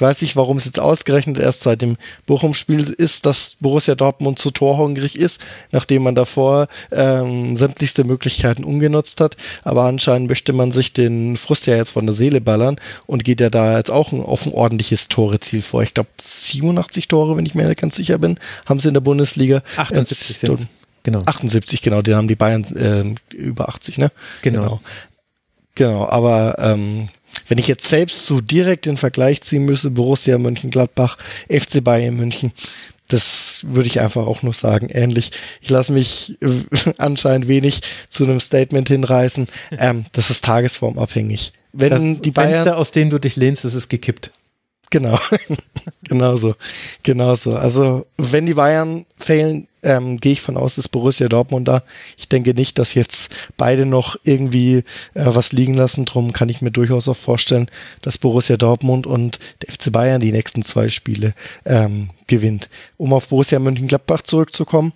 weiß 0.02 0.20
nicht, 0.22 0.36
warum 0.36 0.58
es 0.58 0.66
jetzt 0.66 0.81
ausgerechnet 0.81 1.39
erst 1.39 1.62
seit 1.62 1.81
dem 1.81 1.97
Bochum-Spiel 2.26 2.81
ist, 2.81 3.24
dass 3.24 3.56
Borussia 3.60 3.94
Dortmund 3.94 4.39
zu 4.39 4.50
torhungrig 4.50 5.18
ist, 5.18 5.40
nachdem 5.70 6.02
man 6.02 6.14
davor 6.14 6.68
ähm, 6.90 7.56
sämtlichste 7.56 8.05
Möglichkeiten 8.05 8.64
ungenutzt 8.64 9.20
hat. 9.20 9.36
Aber 9.62 9.84
anscheinend 9.84 10.28
möchte 10.28 10.52
man 10.52 10.72
sich 10.72 10.92
den 10.92 11.36
Frust 11.36 11.66
ja 11.66 11.76
jetzt 11.76 11.92
von 11.92 12.06
der 12.06 12.14
Seele 12.14 12.40
ballern 12.40 12.76
und 13.06 13.24
geht 13.24 13.40
ja 13.40 13.48
da 13.48 13.78
jetzt 13.78 13.90
auch 13.90 14.12
ein, 14.12 14.20
auf 14.20 14.44
ein 14.44 14.52
ordentliches 14.52 15.08
Toreziel 15.08 15.62
vor. 15.62 15.82
Ich 15.82 15.94
glaube 15.94 16.10
87 16.20 17.08
Tore, 17.08 17.36
wenn 17.36 17.47
ich 17.47 17.55
mir 17.55 17.74
ganz 17.74 17.97
sicher 17.97 18.18
bin, 18.18 18.39
haben 18.66 18.81
sie 18.81 18.89
in 18.89 18.94
der 18.94 19.00
Bundesliga. 19.00 19.62
78 19.76 20.36
sind 20.36 20.68
Genau. 21.05 21.22
78, 21.26 21.82
genau, 21.82 22.02
den 22.02 22.14
haben 22.14 22.28
die 22.28 22.36
Bayern 22.36 22.64
äh, 22.76 23.34
über 23.34 23.68
80, 23.68 23.98
ne? 23.98 24.12
Genau. 24.42 24.62
Genau, 24.62 24.81
genau 25.74 26.08
aber 26.08 26.56
ähm, 26.58 27.08
wenn 27.49 27.59
ich 27.59 27.69
jetzt 27.69 27.89
selbst 27.89 28.27
so 28.27 28.41
direkt 28.41 28.86
den 28.86 28.97
Vergleich 28.97 29.43
ziehen 29.43 29.65
müsste, 29.65 29.91
Borussia 29.91 30.39
Mönchengladbach, 30.39 31.19
FC 31.49 31.83
Bayern 31.83 32.17
München, 32.17 32.52
das 33.09 33.61
würde 33.65 33.89
ich 33.89 34.01
einfach 34.01 34.27
auch 34.27 34.43
nur 34.43 34.55
sagen, 34.55 34.89
ähnlich. 34.89 35.33
Ich 35.61 35.69
lasse 35.69 35.93
mich 35.93 36.36
äh, 36.41 36.93
anscheinend 36.99 37.49
wenig 37.49 37.83
zu 38.09 38.25
einem 38.25 38.41
Statement 38.41 38.89
hinreißen. 38.89 39.49
Ähm, 39.77 40.05
das 40.12 40.31
ist 40.31 40.44
tagesformabhängig. 40.44 41.52
Wenn 41.73 42.12
das 42.12 42.23
die 42.23 42.31
Bayern, 42.31 42.52
Fenster, 42.52 42.78
aus 42.78 42.91
dem 42.91 43.11
du 43.11 43.19
dich 43.19 43.36
lehnst, 43.36 43.65
ist 43.65 43.89
gekippt. 43.89 44.31
Genau, 44.92 45.18
genauso, 46.04 46.54
genauso. 47.02 47.56
Also 47.56 48.04
wenn 48.18 48.44
die 48.44 48.52
Bayern 48.52 49.06
fehlen, 49.16 49.66
ähm, 49.82 50.18
gehe 50.18 50.32
ich 50.32 50.42
von 50.42 50.58
aus, 50.58 50.76
ist 50.76 50.90
Borussia 50.90 51.28
Dortmund 51.28 51.66
da. 51.66 51.82
Ich 52.18 52.28
denke 52.28 52.52
nicht, 52.52 52.78
dass 52.78 52.92
jetzt 52.92 53.32
beide 53.56 53.86
noch 53.86 54.16
irgendwie 54.22 54.84
äh, 55.14 55.24
was 55.24 55.52
liegen 55.52 55.72
lassen. 55.72 56.04
Drum 56.04 56.34
kann 56.34 56.50
ich 56.50 56.60
mir 56.60 56.70
durchaus 56.70 57.08
auch 57.08 57.16
vorstellen, 57.16 57.70
dass 58.02 58.18
Borussia 58.18 58.58
Dortmund 58.58 59.06
und 59.06 59.38
der 59.62 59.72
FC 59.72 59.90
Bayern 59.90 60.20
die 60.20 60.30
nächsten 60.30 60.62
zwei 60.62 60.90
Spiele 60.90 61.32
ähm, 61.64 62.10
gewinnt. 62.26 62.68
Um 62.98 63.14
auf 63.14 63.28
Borussia 63.28 63.58
Mönchengladbach 63.58 64.20
zurückzukommen, 64.20 64.92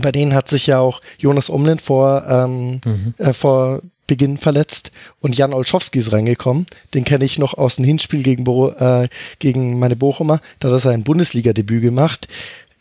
bei 0.00 0.12
denen 0.12 0.34
hat 0.34 0.48
sich 0.48 0.68
ja 0.68 0.78
auch 0.78 1.00
Jonas 1.18 1.50
Omlin 1.50 1.80
vor, 1.80 2.24
ähm, 2.28 2.80
mhm. 2.84 3.14
äh, 3.18 3.32
vor 3.32 3.82
Beginn 4.06 4.38
verletzt 4.38 4.92
und 5.20 5.36
Jan 5.36 5.52
Olschowski 5.52 5.98
ist 5.98 6.12
reingekommen. 6.12 6.66
Den 6.94 7.04
kenne 7.04 7.24
ich 7.24 7.38
noch 7.38 7.54
aus 7.54 7.76
dem 7.76 7.84
Hinspiel 7.84 8.22
gegen, 8.22 8.44
Bo 8.44 8.70
äh, 8.70 9.08
gegen 9.38 9.78
meine 9.78 9.96
Bochumer. 9.96 10.40
Da 10.60 10.68
hat 10.68 10.74
er 10.74 10.78
sein 10.78 11.04
Bundesliga-Debüt 11.04 11.82
gemacht. 11.82 12.28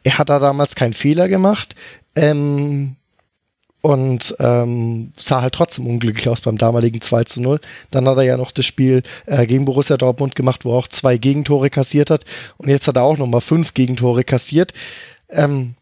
Er 0.04 0.18
hat 0.18 0.30
da 0.30 0.40
damals 0.40 0.76
keinen 0.76 0.94
Fehler 0.94 1.28
gemacht. 1.28 1.76
Ähm, 2.16 2.96
und 3.86 4.36
ähm, 4.40 5.12
sah 5.16 5.44
halt 5.44 5.54
trotzdem 5.54 5.86
unglücklich 5.86 6.28
aus 6.28 6.42
beim 6.42 6.58
damaligen 6.58 7.02
2 7.02 7.24
zu 7.26 7.40
0. 7.40 7.60
Dann 7.92 8.08
hat 8.08 8.18
er 8.18 8.24
ja 8.24 8.36
noch 8.36 8.52
das 8.52 8.66
Spiel 8.66 9.04
äh, 9.28 9.46
gegen 9.46 9.66
Borussia 9.66 9.96
Dortmund 9.96 10.36
gemacht, 10.36 10.66
wo 10.66 10.72
er 10.72 10.78
auch 10.78 10.88
zwei 10.88 11.18
Gegentore 11.18 11.70
kassiert 11.70 12.10
hat. 12.10 12.26
Und 12.58 12.70
jetzt 12.70 12.88
hat 12.88 12.96
er 12.96 13.04
auch 13.04 13.20
nochmal 13.20 13.42
fünf 13.42 13.76
Gegentore 13.76 14.24
kassiert. 14.24 14.74
Ähm, 15.30 15.76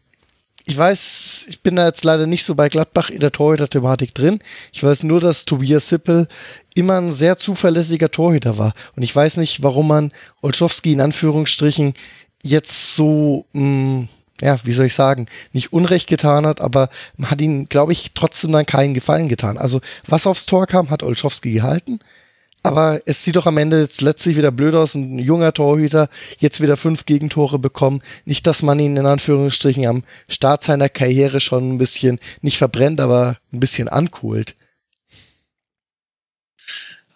ich 0.66 0.78
weiß, 0.78 1.46
ich 1.48 1.62
bin 1.62 1.76
da 1.76 1.86
jetzt 1.86 2.04
leider 2.04 2.26
nicht 2.26 2.44
so 2.44 2.54
bei 2.54 2.68
Gladbach 2.68 3.10
in 3.10 3.20
der 3.20 3.32
Torhüter-Thematik 3.32 4.14
drin. 4.14 4.38
Ich 4.72 4.82
weiß 4.82 5.02
nur, 5.02 5.20
dass 5.20 5.44
Tobias 5.44 5.88
Sippel 5.88 6.26
immer 6.74 6.96
ein 6.98 7.12
sehr 7.12 7.36
zuverlässiger 7.36 8.10
Torhüter 8.10 8.56
war. 8.56 8.72
Und 8.96 9.02
ich 9.02 9.14
weiß 9.14 9.36
nicht, 9.36 9.62
warum 9.62 9.88
man 9.88 10.12
Olschowski 10.40 10.92
in 10.92 11.02
Anführungsstrichen 11.02 11.92
jetzt 12.42 12.96
so, 12.96 13.44
mh, 13.52 13.60
hm, 13.60 14.08
ja, 14.40 14.58
wie 14.64 14.72
soll 14.72 14.86
ich 14.86 14.94
sagen, 14.94 15.26
nicht 15.52 15.72
Unrecht 15.72 16.08
getan 16.08 16.46
hat, 16.46 16.60
aber 16.60 16.88
man 17.16 17.30
hat 17.30 17.40
ihn, 17.40 17.68
glaube 17.68 17.92
ich, 17.92 18.12
trotzdem 18.14 18.52
dann 18.52 18.66
keinen 18.66 18.94
Gefallen 18.94 19.28
getan. 19.28 19.58
Also, 19.58 19.80
was 20.06 20.26
aufs 20.26 20.46
Tor 20.46 20.66
kam, 20.66 20.90
hat 20.90 21.02
Olschowski 21.02 21.52
gehalten. 21.52 22.00
Aber 22.64 23.02
es 23.04 23.22
sieht 23.22 23.36
doch 23.36 23.46
am 23.46 23.58
Ende 23.58 23.82
jetzt 23.82 24.00
letztlich 24.00 24.38
wieder 24.38 24.50
blöd 24.50 24.74
aus. 24.74 24.94
Ein 24.94 25.18
junger 25.18 25.52
Torhüter, 25.52 26.08
jetzt 26.38 26.62
wieder 26.62 26.78
fünf 26.78 27.04
Gegentore 27.04 27.58
bekommen. 27.58 28.00
Nicht, 28.24 28.46
dass 28.46 28.62
man 28.62 28.80
ihn 28.80 28.96
in 28.96 29.04
Anführungsstrichen 29.04 29.86
am 29.86 30.02
Start 30.28 30.64
seiner 30.64 30.88
Karriere 30.88 31.40
schon 31.40 31.74
ein 31.74 31.78
bisschen 31.78 32.18
nicht 32.40 32.56
verbrennt, 32.56 33.00
aber 33.00 33.36
ein 33.52 33.60
bisschen 33.60 33.88
ankohlt. 33.88 34.54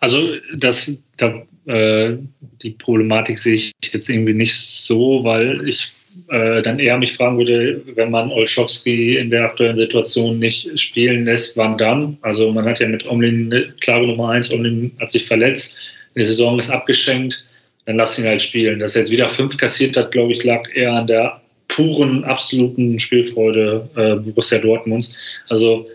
Also 0.00 0.36
das, 0.54 0.92
da, 1.16 1.42
äh, 1.64 2.18
die 2.62 2.70
Problematik 2.72 3.38
sehe 3.38 3.54
ich 3.54 3.72
jetzt 3.90 4.10
irgendwie 4.10 4.34
nicht 4.34 4.54
so, 4.54 5.24
weil 5.24 5.66
ich 5.66 5.94
äh, 6.28 6.62
dann 6.62 6.78
eher 6.78 6.98
mich 6.98 7.14
fragen 7.14 7.38
würde, 7.38 7.82
wenn 7.94 8.10
man 8.10 8.30
Olschowski 8.30 9.16
in 9.16 9.30
der 9.30 9.44
aktuellen 9.44 9.76
Situation 9.76 10.38
nicht 10.38 10.78
spielen 10.78 11.24
lässt, 11.24 11.56
wann 11.56 11.78
dann? 11.78 12.18
Also 12.22 12.50
man 12.52 12.64
hat 12.64 12.80
ja 12.80 12.88
mit 12.88 13.06
Omlin 13.06 13.52
eine 13.52 13.72
klare 13.80 14.06
Nummer 14.06 14.30
eins, 14.30 14.50
Omlin 14.50 14.92
hat 15.00 15.10
sich 15.10 15.26
verletzt, 15.26 15.76
die 16.16 16.26
Saison 16.26 16.58
ist 16.58 16.70
abgeschenkt, 16.70 17.44
dann 17.86 17.96
lass 17.96 18.18
ihn 18.18 18.26
halt 18.26 18.42
spielen. 18.42 18.78
Dass 18.78 18.94
er 18.94 19.02
jetzt 19.02 19.10
wieder 19.10 19.28
fünf 19.28 19.56
kassiert 19.56 19.96
hat, 19.96 20.10
glaube 20.10 20.32
ich, 20.32 20.44
lag 20.44 20.68
eher 20.74 20.92
an 20.92 21.06
der 21.06 21.40
puren, 21.68 22.24
absoluten 22.24 22.98
Spielfreude 22.98 23.88
äh, 23.94 24.16
Borussia 24.16 24.58
Dortmunds. 24.58 25.14
Also 25.48 25.86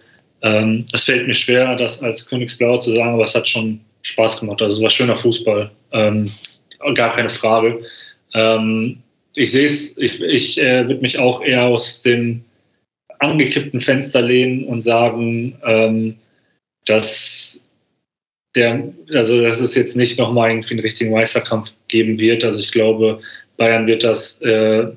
ähm, 0.42 0.86
es 0.94 1.06
fällt 1.06 1.28
mir 1.28 1.34
schwer, 1.34 1.76
das 1.76 2.02
als 2.02 2.28
Königsblau 2.28 2.78
zu 2.78 2.96
sagen, 2.96 3.14
aber 3.14 3.24
es 3.24 3.36
hat 3.36 3.48
schon 3.48 3.82
Spaß 4.04 4.40
gemacht. 4.40 4.62
Also 4.62 4.78
es 4.78 4.82
war 4.82 4.90
schöner 4.90 5.16
Fußball, 5.16 5.72
ähm, 5.92 6.26
gar 6.96 7.14
keine 7.16 7.30
Frage. 7.30 7.82
Ähm, 8.34 9.00
ich 9.36 9.52
sehe 9.52 9.66
es, 9.66 9.98
ich, 9.98 10.22
ich 10.22 10.60
äh, 10.60 10.88
würde 10.88 11.02
mich 11.02 11.18
auch 11.18 11.42
eher 11.42 11.64
aus 11.64 12.02
dem 12.02 12.44
angekippten 13.20 13.80
Fenster 13.80 14.22
lehnen 14.22 14.66
und 14.66 14.82
sagen, 14.82 15.58
ähm, 15.66 16.16
dass 16.86 17.62
der, 18.56 18.94
also 19.14 19.42
dass 19.42 19.62
es 19.62 19.76
jetzt 19.76 19.96
nicht 19.96 20.20
nochmal 20.20 20.52
irgendwie 20.52 20.74
einen 20.74 20.82
richtigen 20.82 21.12
Meisterkampf 21.12 21.74
geben 21.88 22.20
wird. 22.20 22.44
Also 22.44 22.60
ich 22.60 22.72
glaube, 22.72 23.22
Bayern 23.58 23.88
wird 23.88 24.04
das 24.04 24.42
äh, 24.42 24.88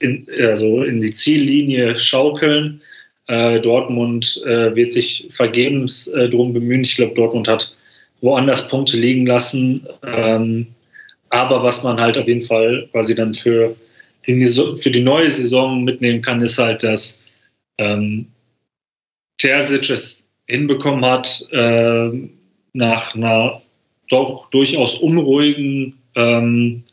in, 0.00 0.26
also 0.40 0.82
in 0.82 1.00
die 1.00 1.12
Ziellinie 1.12 1.98
schaukeln. 1.98 2.82
Äh, 3.28 3.60
Dortmund 3.60 4.42
äh, 4.44 4.74
wird 4.74 4.92
sich 4.92 5.28
vergebens 5.30 6.08
äh, 6.08 6.28
darum 6.28 6.52
bemühen. 6.52 6.84
Ich 6.84 6.96
glaube, 6.96 7.14
Dortmund 7.14 7.48
hat 7.48 7.74
woanders 8.20 8.68
Punkte 8.68 8.98
liegen 8.98 9.26
lassen. 9.26 9.86
Ähm, 10.04 10.66
aber 11.42 11.62
was 11.62 11.82
man 11.82 12.00
halt 12.00 12.18
auf 12.18 12.26
jeden 12.26 12.44
Fall 12.44 12.88
quasi 12.92 13.14
dann 13.14 13.34
für 13.34 13.76
die, 14.26 14.46
für 14.46 14.90
die 14.90 15.02
neue 15.02 15.30
Saison 15.30 15.84
mitnehmen 15.84 16.20
kann, 16.20 16.42
ist 16.42 16.58
halt, 16.58 16.82
dass 16.82 17.22
ähm, 17.78 18.26
Terzic 19.38 19.90
es 19.90 20.26
hinbekommen 20.46 21.04
hat, 21.04 21.46
äh, 21.52 22.10
nach 22.72 23.14
einer 23.14 23.62
doch 24.08 24.50
durchaus 24.50 24.94
unruhigen 24.94 25.94
ähm, 26.14 26.84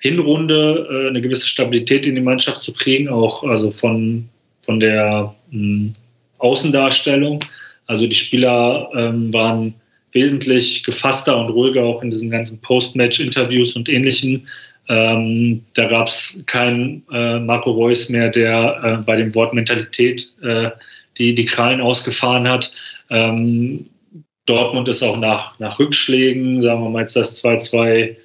Hinrunde 0.00 0.88
äh, 0.90 1.08
eine 1.08 1.20
gewisse 1.20 1.46
Stabilität 1.46 2.06
in 2.06 2.14
die 2.14 2.20
Mannschaft 2.20 2.62
zu 2.62 2.72
kriegen, 2.72 3.08
auch 3.08 3.44
also 3.44 3.70
von, 3.70 4.28
von 4.60 4.80
der 4.80 5.34
mh, 5.50 5.58
hm, 5.58 5.92
Außendarstellung. 6.38 7.44
Also 7.86 8.06
die 8.06 8.14
Spieler 8.14 8.90
ähm, 8.94 9.32
waren 9.32 9.74
wesentlich 10.12 10.84
gefasster 10.84 11.36
und 11.36 11.50
ruhiger 11.50 11.82
auch 11.82 12.02
in 12.02 12.10
diesen 12.10 12.30
ganzen 12.30 12.60
Post-Match-Interviews 12.60 13.74
und 13.74 13.88
ähnlichen. 13.88 14.46
Ähm, 14.88 15.62
da 15.74 15.86
gab 15.86 16.08
es 16.08 16.42
keinen 16.46 17.02
äh, 17.10 17.38
Marco 17.38 17.70
Reus 17.70 18.08
mehr, 18.08 18.28
der 18.28 18.80
äh, 18.82 19.02
bei 19.04 19.16
dem 19.16 19.34
Wort 19.34 19.54
Mentalität 19.54 20.32
äh, 20.42 20.70
die, 21.18 21.34
die 21.34 21.46
Krallen 21.46 21.80
ausgefahren 21.80 22.48
hat. 22.48 22.72
Ähm, 23.10 23.86
Dortmund 24.46 24.88
ist 24.88 25.02
auch 25.02 25.18
nach, 25.18 25.58
nach 25.58 25.78
Rückschlägen, 25.78 26.60
sagen 26.62 26.82
wir 26.82 26.90
mal 26.90 27.02
jetzt 27.02 27.16
das 27.16 27.42
2-2 27.44 28.16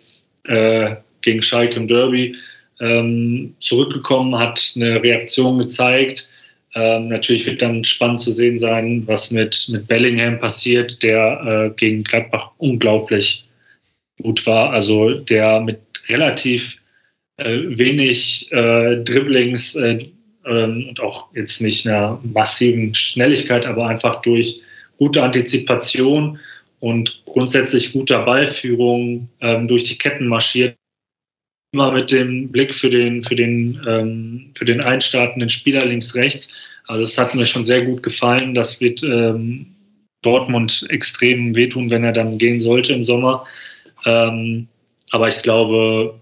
äh, 0.46 0.96
gegen 1.22 1.42
Schalke 1.42 1.76
im 1.76 1.88
Derby, 1.88 2.36
ähm, 2.80 3.56
zurückgekommen, 3.60 4.38
hat 4.38 4.74
eine 4.76 5.02
Reaktion 5.02 5.60
gezeigt. 5.60 6.30
Ähm, 6.78 7.08
natürlich 7.08 7.48
wird 7.48 7.64
dann 7.64 7.84
spannend 7.84 8.22
zu 8.22 8.32
sehen 8.32 8.60
sein, 8.60 9.02
was 9.08 9.32
mit, 9.32 9.68
mit 9.70 9.88
Bellingham 9.88 10.38
passiert, 10.40 11.02
der 11.02 11.72
äh, 11.72 11.76
gegen 11.76 12.04
Gladbach 12.04 12.52
unglaublich 12.60 13.48
gut 14.22 14.46
war. 14.46 14.74
Also 14.74 15.16
der 15.16 15.60
mit 15.62 15.80
relativ 16.08 16.78
äh, 17.38 17.62
wenig 17.66 18.52
äh, 18.52 18.98
Dribblings 18.98 19.74
äh, 19.76 20.08
ähm, 20.46 20.86
und 20.90 21.00
auch 21.00 21.34
jetzt 21.34 21.62
nicht 21.62 21.88
einer 21.88 22.20
massiven 22.24 22.94
Schnelligkeit, 22.94 23.66
aber 23.66 23.88
einfach 23.88 24.22
durch 24.22 24.62
gute 25.00 25.24
Antizipation 25.24 26.38
und 26.80 27.24
grundsätzlich 27.26 27.92
guter 27.92 28.24
Ballführung 28.24 29.30
ähm, 29.42 29.68
durch 29.68 29.86
die 29.86 29.98
Ketten 29.98 30.28
marschiert. 30.28 30.77
Immer 31.78 31.92
mit 31.92 32.12
dem 32.12 32.52
Blick 32.52 32.74
für 32.74 32.90
den, 32.90 33.22
für 33.22 33.36
den, 33.36 33.80
ähm, 33.88 34.50
für 34.56 34.66
den 34.66 34.82
einstartenden 34.82 35.48
Spieler 35.48 35.86
links-rechts. 35.86 36.52
Also 36.88 37.04
es 37.04 37.20
hat 37.20 37.36
mir 37.36 37.46
schon 37.46 37.66
sehr 37.66 37.86
gut 37.86 38.02
gefallen. 38.02 38.56
Das 38.56 38.82
wird 38.82 39.04
ähm, 39.04 39.76
Dortmund 40.24 40.88
extrem 40.90 41.56
wehtun, 41.56 41.92
wenn 41.92 42.04
er 42.04 42.14
dann 42.14 42.40
gehen 42.40 42.60
sollte 42.60 42.94
im 42.94 43.04
Sommer. 43.04 43.46
Ähm, 44.06 44.68
aber 45.12 45.28
ich 45.28 45.44
glaube, 45.44 46.20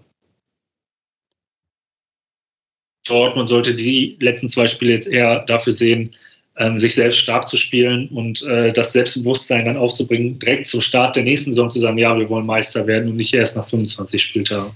Dortmund 3.06 3.48
sollte 3.48 3.74
die 3.74 4.18
letzten 4.20 4.50
zwei 4.50 4.66
Spiele 4.66 4.92
jetzt 4.92 5.08
eher 5.08 5.46
dafür 5.46 5.72
sehen, 5.72 6.14
ähm, 6.58 6.78
sich 6.78 6.94
selbst 6.94 7.16
stark 7.16 7.48
zu 7.48 7.56
spielen 7.56 8.08
und 8.08 8.42
äh, 8.42 8.74
das 8.74 8.92
Selbstbewusstsein 8.92 9.64
dann 9.64 9.78
aufzubringen, 9.78 10.38
direkt 10.38 10.66
zum 10.66 10.82
Start 10.82 11.16
der 11.16 11.22
nächsten 11.22 11.52
Saison 11.52 11.70
zu 11.70 11.78
sagen, 11.78 11.96
ja, 11.96 12.14
wir 12.14 12.28
wollen 12.28 12.44
Meister 12.44 12.86
werden 12.86 13.08
und 13.08 13.16
nicht 13.16 13.32
erst 13.32 13.56
nach 13.56 13.66
25 13.66 14.22
Spieltagen. 14.22 14.70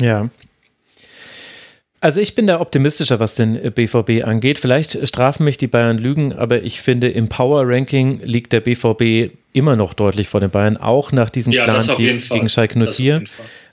Ja. 0.00 0.28
Also 2.00 2.20
ich 2.20 2.34
bin 2.34 2.46
da 2.46 2.60
optimistischer, 2.60 3.20
was 3.20 3.34
den 3.34 3.72
BVB 3.72 4.24
angeht. 4.24 4.58
Vielleicht 4.58 5.08
strafen 5.08 5.44
mich 5.44 5.56
die 5.56 5.66
Bayern 5.66 5.98
Lügen, 5.98 6.32
aber 6.32 6.62
ich 6.62 6.80
finde, 6.80 7.08
im 7.08 7.28
Power-Ranking 7.28 8.20
liegt 8.22 8.52
der 8.52 8.60
BVB 8.60 9.32
immer 9.52 9.76
noch 9.76 9.94
deutlich 9.94 10.28
vor 10.28 10.40
den 10.40 10.50
Bayern, 10.50 10.76
auch 10.76 11.10
nach 11.10 11.30
diesem 11.30 11.52
ja, 11.52 11.64
klaren 11.64 11.82
Sieg 11.82 12.28
gegen 12.28 12.48
Schalke 12.48 12.78
04. 12.78 13.24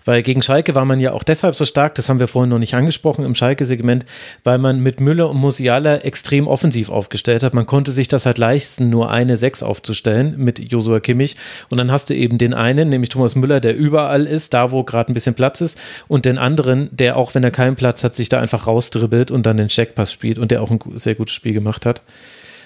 Weil 0.05 0.23
gegen 0.23 0.41
Schalke 0.41 0.75
war 0.75 0.85
man 0.85 0.99
ja 0.99 1.11
auch 1.13 1.23
deshalb 1.23 1.55
so 1.55 1.65
stark, 1.65 1.95
das 1.95 2.09
haben 2.09 2.19
wir 2.19 2.27
vorhin 2.27 2.49
noch 2.49 2.59
nicht 2.59 2.73
angesprochen 2.73 3.25
im 3.25 3.35
Schalke-Segment, 3.35 4.05
weil 4.43 4.57
man 4.57 4.81
mit 4.81 4.99
Müller 4.99 5.29
und 5.29 5.37
Musiala 5.37 5.97
extrem 5.97 6.47
offensiv 6.47 6.89
aufgestellt 6.89 7.43
hat. 7.43 7.53
Man 7.53 7.65
konnte 7.65 7.91
sich 7.91 8.07
das 8.07 8.25
halt 8.25 8.37
leisten, 8.37 8.89
nur 8.89 9.11
eine 9.11 9.37
Sechs 9.37 9.63
aufzustellen 9.63 10.35
mit 10.37 10.59
Josua 10.59 10.99
Kimmich. 10.99 11.37
Und 11.69 11.77
dann 11.77 11.91
hast 11.91 12.09
du 12.09 12.15
eben 12.15 12.37
den 12.37 12.53
einen, 12.53 12.89
nämlich 12.89 13.09
Thomas 13.09 13.35
Müller, 13.35 13.59
der 13.59 13.75
überall 13.75 14.25
ist, 14.25 14.53
da 14.53 14.71
wo 14.71 14.83
gerade 14.83 15.11
ein 15.11 15.13
bisschen 15.13 15.35
Platz 15.35 15.61
ist, 15.61 15.77
und 16.07 16.25
den 16.25 16.37
anderen, 16.37 16.89
der 16.91 17.17
auch 17.17 17.35
wenn 17.35 17.43
er 17.43 17.51
keinen 17.51 17.75
Platz 17.75 18.03
hat, 18.03 18.15
sich 18.15 18.29
da 18.29 18.39
einfach 18.39 18.67
rausdribbelt 18.67 19.31
und 19.31 19.45
dann 19.45 19.57
den 19.57 19.69
Checkpass 19.69 20.11
spielt 20.11 20.37
und 20.37 20.51
der 20.51 20.61
auch 20.61 20.71
ein 20.71 20.79
sehr 20.95 21.15
gutes 21.15 21.33
Spiel 21.33 21.53
gemacht 21.53 21.85
hat. 21.85 22.01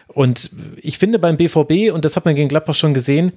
Und 0.07 0.51
ich 0.77 0.98
finde 0.98 1.19
beim 1.19 1.38
BVB, 1.38 1.93
und 1.93 2.06
das 2.06 2.16
hat 2.16 2.25
man 2.25 2.35
gegen 2.35 2.48
Gladbach 2.48 2.75
schon 2.75 2.93
gesehen, 2.93 3.33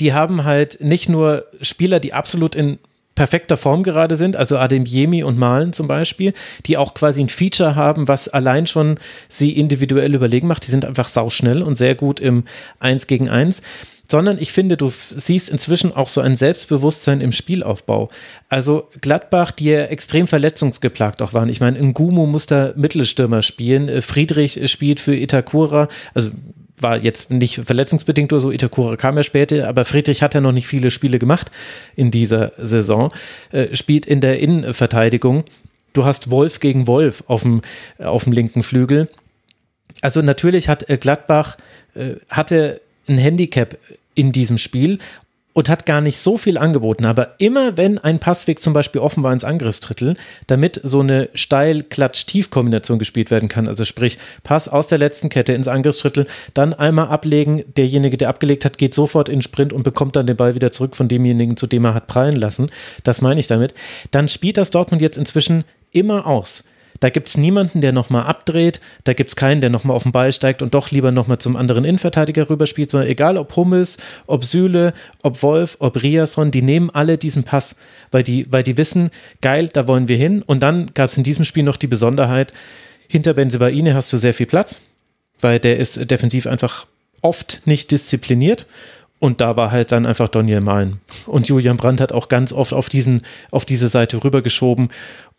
die 0.00 0.12
haben 0.12 0.44
halt 0.44 0.80
nicht 0.80 1.08
nur 1.08 1.44
Spieler, 1.60 2.00
die 2.00 2.12
absolut 2.12 2.54
in 2.54 2.78
perfekter 3.14 3.56
Form 3.56 3.82
gerade 3.82 4.14
sind, 4.14 4.36
also 4.36 4.58
Adem 4.58 4.84
Yemi 4.84 5.22
und 5.24 5.38
Malen 5.38 5.72
zum 5.72 5.88
Beispiel, 5.88 6.34
die 6.66 6.76
auch 6.76 6.92
quasi 6.94 7.22
ein 7.22 7.30
Feature 7.30 7.74
haben, 7.74 8.08
was 8.08 8.28
allein 8.28 8.66
schon 8.66 8.98
sie 9.28 9.52
individuell 9.52 10.14
überlegen 10.14 10.46
macht. 10.46 10.66
Die 10.66 10.70
sind 10.70 10.84
einfach 10.84 11.08
sauschnell 11.08 11.62
und 11.62 11.76
sehr 11.76 11.94
gut 11.94 12.20
im 12.20 12.44
Eins 12.78 13.06
gegen 13.06 13.30
Eins 13.30 13.62
sondern 14.08 14.38
ich 14.38 14.52
finde, 14.52 14.76
du 14.76 14.88
siehst 14.90 15.50
inzwischen 15.50 15.94
auch 15.94 16.08
so 16.08 16.20
ein 16.20 16.36
Selbstbewusstsein 16.36 17.20
im 17.20 17.32
Spielaufbau. 17.32 18.08
Also 18.48 18.88
Gladbach, 19.00 19.50
die 19.50 19.64
ja 19.64 19.84
extrem 19.86 20.26
verletzungsgeplagt 20.26 21.22
auch 21.22 21.34
waren. 21.34 21.48
Ich 21.48 21.60
meine, 21.60 21.78
Ngumu 21.78 22.26
muss 22.26 22.46
da 22.46 22.72
Mittelstürmer 22.76 23.42
spielen, 23.42 24.02
Friedrich 24.02 24.70
spielt 24.70 25.00
für 25.00 25.16
Itakura, 25.16 25.88
also 26.14 26.30
war 26.80 26.98
jetzt 26.98 27.30
nicht 27.30 27.60
verletzungsbedingt 27.64 28.32
oder 28.32 28.40
so, 28.40 28.50
Itakura 28.50 28.96
kam 28.96 29.16
ja 29.16 29.22
später, 29.22 29.68
aber 29.68 29.84
Friedrich 29.84 30.22
hat 30.22 30.34
ja 30.34 30.40
noch 30.40 30.52
nicht 30.52 30.66
viele 30.66 30.90
Spiele 30.90 31.18
gemacht 31.18 31.50
in 31.94 32.10
dieser 32.10 32.52
Saison, 32.56 33.12
äh, 33.52 33.74
spielt 33.74 34.06
in 34.06 34.20
der 34.20 34.40
Innenverteidigung. 34.40 35.44
Du 35.92 36.04
hast 36.04 36.30
Wolf 36.30 36.60
gegen 36.60 36.86
Wolf 36.86 37.24
auf 37.26 37.42
dem, 37.42 37.62
auf 37.98 38.24
dem 38.24 38.32
linken 38.32 38.62
Flügel. 38.62 39.08
Also 40.02 40.20
natürlich 40.20 40.68
hat 40.68 40.88
äh, 40.90 40.98
Gladbach, 40.98 41.56
äh, 41.94 42.16
hatte 42.28 42.80
ein 43.08 43.18
Handicap 43.18 43.78
in 44.14 44.32
diesem 44.32 44.58
Spiel 44.58 44.98
und 45.56 45.70
hat 45.70 45.86
gar 45.86 46.02
nicht 46.02 46.18
so 46.18 46.36
viel 46.36 46.58
angeboten. 46.58 47.06
Aber 47.06 47.30
immer 47.38 47.78
wenn 47.78 47.96
ein 47.96 48.18
Passweg 48.18 48.60
zum 48.60 48.74
Beispiel 48.74 49.00
offen 49.00 49.22
war 49.22 49.32
ins 49.32 49.42
Angriffsdrittel, 49.42 50.14
damit 50.46 50.78
so 50.82 51.00
eine 51.00 51.30
Steil-Klatsch-Tief-Kombination 51.32 52.98
gespielt 52.98 53.30
werden 53.30 53.48
kann, 53.48 53.66
also 53.66 53.86
sprich 53.86 54.18
Pass 54.42 54.68
aus 54.68 54.86
der 54.86 54.98
letzten 54.98 55.30
Kette 55.30 55.54
ins 55.54 55.66
Angriffsdrittel, 55.66 56.26
dann 56.52 56.74
einmal 56.74 57.08
ablegen, 57.08 57.64
derjenige, 57.74 58.18
der 58.18 58.28
abgelegt 58.28 58.66
hat, 58.66 58.76
geht 58.76 58.92
sofort 58.92 59.30
in 59.30 59.40
Sprint 59.40 59.72
und 59.72 59.82
bekommt 59.82 60.14
dann 60.14 60.26
den 60.26 60.36
Ball 60.36 60.54
wieder 60.54 60.72
zurück 60.72 60.94
von 60.94 61.08
demjenigen, 61.08 61.56
zu 61.56 61.66
dem 61.66 61.86
er 61.86 61.94
hat 61.94 62.06
prallen 62.06 62.36
lassen. 62.36 62.66
Das 63.02 63.22
meine 63.22 63.40
ich 63.40 63.46
damit. 63.46 63.72
Dann 64.10 64.28
spielt 64.28 64.58
das 64.58 64.70
Dortmund 64.70 65.00
jetzt 65.00 65.16
inzwischen 65.16 65.64
immer 65.90 66.26
aus. 66.26 66.64
Da 67.00 67.10
gibt 67.10 67.28
es 67.28 67.36
niemanden, 67.36 67.80
der 67.80 67.92
nochmal 67.92 68.24
abdreht. 68.24 68.80
Da 69.04 69.12
gibt 69.12 69.30
es 69.30 69.36
keinen, 69.36 69.60
der 69.60 69.70
nochmal 69.70 69.96
auf 69.96 70.04
den 70.04 70.12
Ball 70.12 70.32
steigt 70.32 70.62
und 70.62 70.74
doch 70.74 70.90
lieber 70.90 71.12
nochmal 71.12 71.38
zum 71.38 71.56
anderen 71.56 71.84
Innenverteidiger 71.84 72.48
rüberspielt, 72.48 72.90
sondern 72.90 73.08
egal 73.08 73.36
ob 73.36 73.54
Hummels, 73.56 73.98
ob 74.26 74.44
Süle, 74.44 74.94
ob 75.22 75.42
Wolf, 75.42 75.76
ob 75.80 76.02
Riasson, 76.02 76.50
die 76.50 76.62
nehmen 76.62 76.90
alle 76.90 77.18
diesen 77.18 77.44
Pass, 77.44 77.76
weil 78.10 78.22
die, 78.22 78.50
weil 78.50 78.62
die 78.62 78.76
wissen, 78.76 79.10
geil, 79.40 79.68
da 79.72 79.86
wollen 79.86 80.08
wir 80.08 80.16
hin. 80.16 80.42
Und 80.42 80.60
dann 80.62 80.92
gab 80.94 81.10
es 81.10 81.18
in 81.18 81.24
diesem 81.24 81.44
Spiel 81.44 81.62
noch 81.62 81.76
die 81.76 81.86
Besonderheit, 81.86 82.52
hinter 83.08 83.34
Benzebaini 83.34 83.90
hast 83.90 84.12
du 84.12 84.16
sehr 84.16 84.34
viel 84.34 84.46
Platz, 84.46 84.80
weil 85.40 85.60
der 85.60 85.76
ist 85.78 86.10
defensiv 86.10 86.46
einfach 86.46 86.86
oft 87.22 87.62
nicht 87.66 87.90
diszipliniert. 87.90 88.66
Und 89.18 89.40
da 89.40 89.56
war 89.56 89.70
halt 89.70 89.92
dann 89.92 90.04
einfach 90.04 90.28
Daniel 90.28 90.60
Mahlen. 90.60 91.00
Und 91.26 91.48
Julian 91.48 91.78
Brandt 91.78 92.00
hat 92.02 92.12
auch 92.12 92.28
ganz 92.28 92.52
oft 92.52 92.74
auf, 92.74 92.90
diesen, 92.90 93.22
auf 93.50 93.64
diese 93.64 93.88
Seite 93.88 94.22
rübergeschoben. 94.22 94.90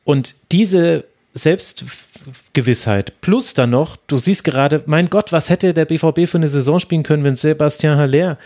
Und 0.03 0.35
diese 0.51 1.05
Selbstgewissheit. 1.37 3.21
Plus 3.21 3.53
dann 3.53 3.69
noch, 3.71 3.95
du 4.07 4.17
siehst 4.17 4.43
gerade, 4.43 4.83
mein 4.85 5.09
Gott, 5.09 5.31
was 5.31 5.49
hätte 5.49 5.73
der 5.73 5.85
BVB 5.85 6.27
für 6.27 6.37
eine 6.37 6.47
Saison 6.47 6.79
spielen 6.79 7.03
können, 7.03 7.23
wenn 7.23 7.35
Sebastian 7.35 7.97
Haller 7.97 8.37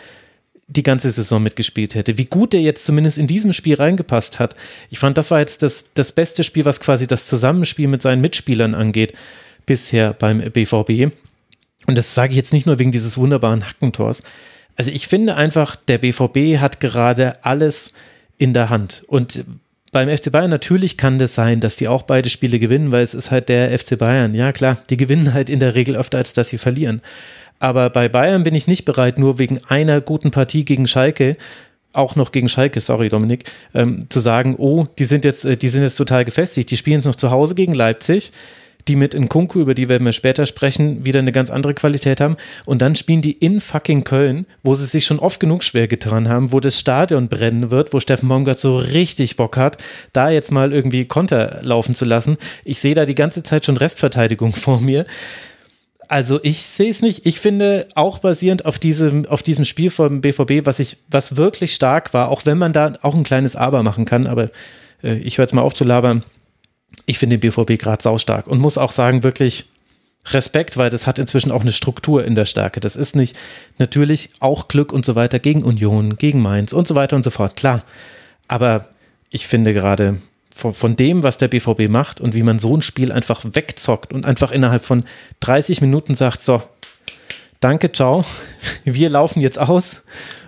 die 0.68 0.84
ganze 0.84 1.12
Saison 1.12 1.44
mitgespielt 1.44 1.96
hätte. 1.96 2.18
Wie 2.18 2.26
gut 2.26 2.54
er 2.54 2.62
jetzt 2.62 2.86
zumindest 2.86 3.18
in 3.18 3.28
diesem 3.28 3.52
Spiel 3.52 3.76
reingepasst 3.76 4.40
hat. 4.40 4.56
Ich 4.90 5.00
fand, 5.00 5.18
das 5.18 5.30
war 5.30 5.40
jetzt 5.40 5.64
das, 5.64 5.94
das 5.94 6.14
beste 6.14 6.44
Spiel, 6.44 6.64
was 6.64 6.80
quasi 6.80 7.08
das 7.08 7.26
Zusammenspiel 7.26 7.90
mit 7.90 8.02
seinen 8.02 8.22
Mitspielern 8.22 8.74
angeht, 8.74 9.14
bisher 9.66 10.14
beim 10.14 10.40
BVB. 10.40 11.14
Und 11.88 11.98
das 11.98 12.16
sage 12.16 12.32
ich 12.32 12.38
jetzt 12.38 12.54
nicht 12.54 12.68
nur 12.68 12.80
wegen 12.80 12.92
dieses 12.92 13.18
wunderbaren 13.18 13.68
Hackentors. 13.68 14.24
Also 14.78 14.92
ich 14.92 15.08
finde 15.08 15.36
einfach, 15.36 15.76
der 15.76 15.98
BVB 15.98 16.60
hat 16.60 16.80
gerade 16.80 17.44
alles 17.44 17.94
in 18.38 18.54
der 18.54 18.70
Hand. 18.70 19.04
Und 19.08 19.44
beim 19.92 20.10
FC 20.10 20.32
Bayern 20.32 20.50
natürlich 20.50 20.98
kann 20.98 21.20
das 21.20 21.36
sein, 21.36 21.60
dass 21.60 21.76
die 21.76 21.88
auch 21.88 22.04
beide 22.04 22.30
Spiele 22.30 22.60
gewinnen, 22.60 22.92
weil 22.92 23.04
es 23.04 23.14
ist 23.14 23.30
halt 23.30 23.50
der 23.50 23.78
FC 23.78 23.98
Bayern. 23.98 24.34
Ja, 24.34 24.52
klar, 24.52 24.78
die 24.90 24.98
gewinnen 24.98 25.34
halt 25.34 25.50
in 25.50 25.60
der 25.60 25.76
Regel 25.76 25.96
öfter, 25.96 26.18
als 26.18 26.34
dass 26.34 26.50
sie 26.50 26.58
verlieren. 26.58 27.02
Aber 27.60 27.90
bei 27.90 28.10
Bayern 28.10 28.44
bin 28.44 28.56
ich 28.56 28.68
nicht 28.68 28.86
bereit, 28.86 29.20
nur 29.20 29.38
wegen 29.38 29.60
einer 29.68 30.02
guten 30.02 30.32
Partie 30.32 30.66
gegen 30.66 30.88
Schalke, 30.88 31.36
auch 31.94 32.16
noch 32.16 32.32
gegen 32.32 32.50
Schalke, 32.50 32.80
sorry 32.80 33.10
Dominik, 33.10 33.44
ähm, 33.74 34.06
zu 34.10 34.22
sagen, 34.22 34.56
oh, 34.58 34.86
die 34.98 35.06
sind 35.06 35.26
jetzt, 35.26 35.46
äh, 35.46 35.58
die 35.58 35.68
sind 35.68 35.84
jetzt 35.84 35.96
total 35.96 36.26
gefestigt. 36.26 36.72
Die 36.72 36.78
spielen 36.78 36.98
jetzt 36.98 37.06
noch 37.06 37.16
zu 37.16 37.30
Hause 37.30 37.54
gegen 37.54 37.74
Leipzig 37.74 38.32
die 38.88 38.96
mit 38.96 39.14
Nkunku, 39.14 39.60
über 39.60 39.74
die 39.74 39.90
werden 39.90 40.06
wir 40.06 40.14
später 40.14 40.46
sprechen, 40.46 41.06
wieder 41.06 41.20
eine 41.20 41.32
ganz 41.32 41.50
andere 41.50 41.74
Qualität 41.74 42.22
haben. 42.22 42.38
Und 42.66 42.82
dann 42.82 42.96
spielen 42.96 43.22
die 43.22 43.34
in 43.34 43.62
fucking 43.62 44.04
Köln, 44.04 44.46
wo 44.64 44.74
sie 44.74 44.86
sich 44.86 45.06
schon 45.06 45.20
oft 45.20 45.40
genug 45.40 45.64
schwer 45.64 45.88
getan 45.88 46.30
haben, 46.30 46.52
wo 46.52 46.60
das 46.60 46.80
Stadion 46.80 47.28
brennen 47.28 47.72
wird, 47.72 47.94
wo 47.94 48.00
Steffen 48.00 48.30
Baumgart 48.30 48.60
so 48.60 48.78
richtig 48.78 49.38
Bock 49.38 49.58
hat, 49.58 49.78
da 50.14 50.30
jetzt 50.30 50.52
mal 50.52 50.74
irgendwie 50.74 51.06
Konter 51.06 51.60
laufen 51.62 51.96
zu 51.96 52.06
lassen. 52.06 52.38
Ich 52.64 52.80
sehe 52.80 52.96
da 52.96 53.06
die 53.06 53.16
ganze 53.16 53.44
Zeit 53.44 53.66
schon 53.66 53.78
Restverteidigung 53.78 54.52
vor 54.54 54.82
mir. 54.82 55.06
Also 56.08 56.40
ich 56.44 56.64
sehe 56.64 56.92
es 56.92 57.02
nicht. 57.02 57.26
Ich 57.26 57.40
finde 57.40 57.88
auch 57.96 58.20
basierend 58.20 58.66
auf 58.66 58.80
diesem, 58.80 59.26
auf 59.28 59.44
diesem 59.44 59.64
Spiel 59.64 59.90
vom 59.90 60.20
BVB, 60.20 60.66
was 60.66 60.80
ich, 60.80 60.98
was 61.10 61.38
wirklich 61.38 61.74
stark 61.74 62.14
war, 62.14 62.30
auch 62.30 62.46
wenn 62.46 62.58
man 62.58 62.74
da 62.74 62.94
auch 63.02 63.16
ein 63.16 63.24
kleines 63.24 63.56
Aber 63.56 63.82
machen 63.82 64.04
kann, 64.04 64.28
aber 64.28 64.50
äh, 65.04 65.14
ich 65.16 65.38
höre 65.38 65.44
jetzt 65.44 65.54
mal 65.54 65.62
auf 65.62 65.74
zu 65.74 65.86
labern 65.86 66.24
ich 67.06 67.18
finde 67.18 67.38
den 67.38 67.50
BVB 67.50 67.82
gerade 67.82 68.04
saustark 68.04 68.48
und 68.48 68.60
muss 68.60 68.78
auch 68.78 68.92
sagen, 68.92 69.24
wirklich 69.24 69.66
Respekt, 70.28 70.78
weil 70.78 70.90
das 70.90 71.08
hat 71.08 71.18
inzwischen 71.20 71.52
auch 71.52 71.62
eine 71.62 71.72
Struktur 71.72 72.24
in 72.24 72.36
der 72.36 72.46
Stärke. 72.46 72.80
Das 72.80 72.96
ist 72.96 73.16
nicht 73.16 73.36
natürlich 73.80 74.30
auch 74.40 74.68
Glück 74.68 74.94
und 74.94 75.04
so 75.04 75.16
weiter 75.16 75.40
gegen 75.40 75.64
Union, 75.64 76.18
gegen 76.18 76.42
Mainz 76.42 76.74
und 76.74 76.88
so 76.88 76.96
weiter 76.96 77.16
und 77.16 77.24
so 77.24 77.32
fort, 77.32 77.56
klar. 77.56 77.84
Aber 78.48 78.88
ich 79.30 79.48
finde 79.48 79.74
gerade 79.74 80.22
von, 80.54 80.74
von 80.74 80.96
dem, 80.96 81.24
was 81.24 81.38
der 81.38 81.48
BVB 81.48 81.90
macht 81.90 82.22
und 82.22 82.36
wie 82.36 82.44
man 82.44 82.60
so 82.60 82.76
ein 82.76 82.82
Spiel 82.82 83.12
einfach 83.12 83.44
wegzockt 83.44 84.14
und 84.14 84.26
einfach 84.26 84.52
innerhalb 84.52 84.86
von 84.86 85.06
30 85.40 85.82
Minuten 85.82 86.14
sagt, 86.14 86.44
so, 86.44 86.62
danke, 87.60 87.92
ciao, 87.92 88.24
wir 88.84 89.10
laufen 89.10 89.42
jetzt 89.42 89.58
aus 89.58 90.04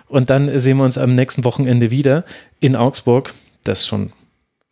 und 0.06 0.30
dann 0.30 0.60
sehen 0.60 0.76
wir 0.76 0.84
uns 0.84 0.98
am 0.98 1.14
nächsten 1.16 1.42
Wochenende 1.42 1.90
wieder 1.90 2.24
in 2.60 2.76
Augsburg. 2.76 3.34
Das 3.64 3.80
ist 3.80 3.86
schon, 3.88 4.12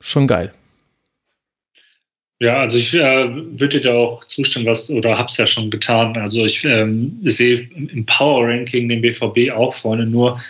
schon 0.00 0.28
geil. 0.28 0.52
Ja, 2.42 2.58
also 2.58 2.76
ich 2.76 2.92
äh, 2.92 3.28
würde 3.30 3.80
dir 3.80 3.94
auch 3.94 4.24
zustimmen, 4.24 4.66
was 4.66 4.90
oder 4.90 5.16
habe 5.16 5.28
es 5.28 5.36
ja 5.36 5.46
schon 5.46 5.70
getan. 5.70 6.16
Also 6.16 6.44
ich 6.44 6.64
ähm, 6.64 7.20
sehe 7.22 7.68
im 7.76 8.04
Power 8.04 8.48
Ranking 8.48 8.88
den 8.88 9.00
BVB 9.00 9.52
auch 9.52 9.72
vorne. 9.72 10.06
Nur, 10.06 10.42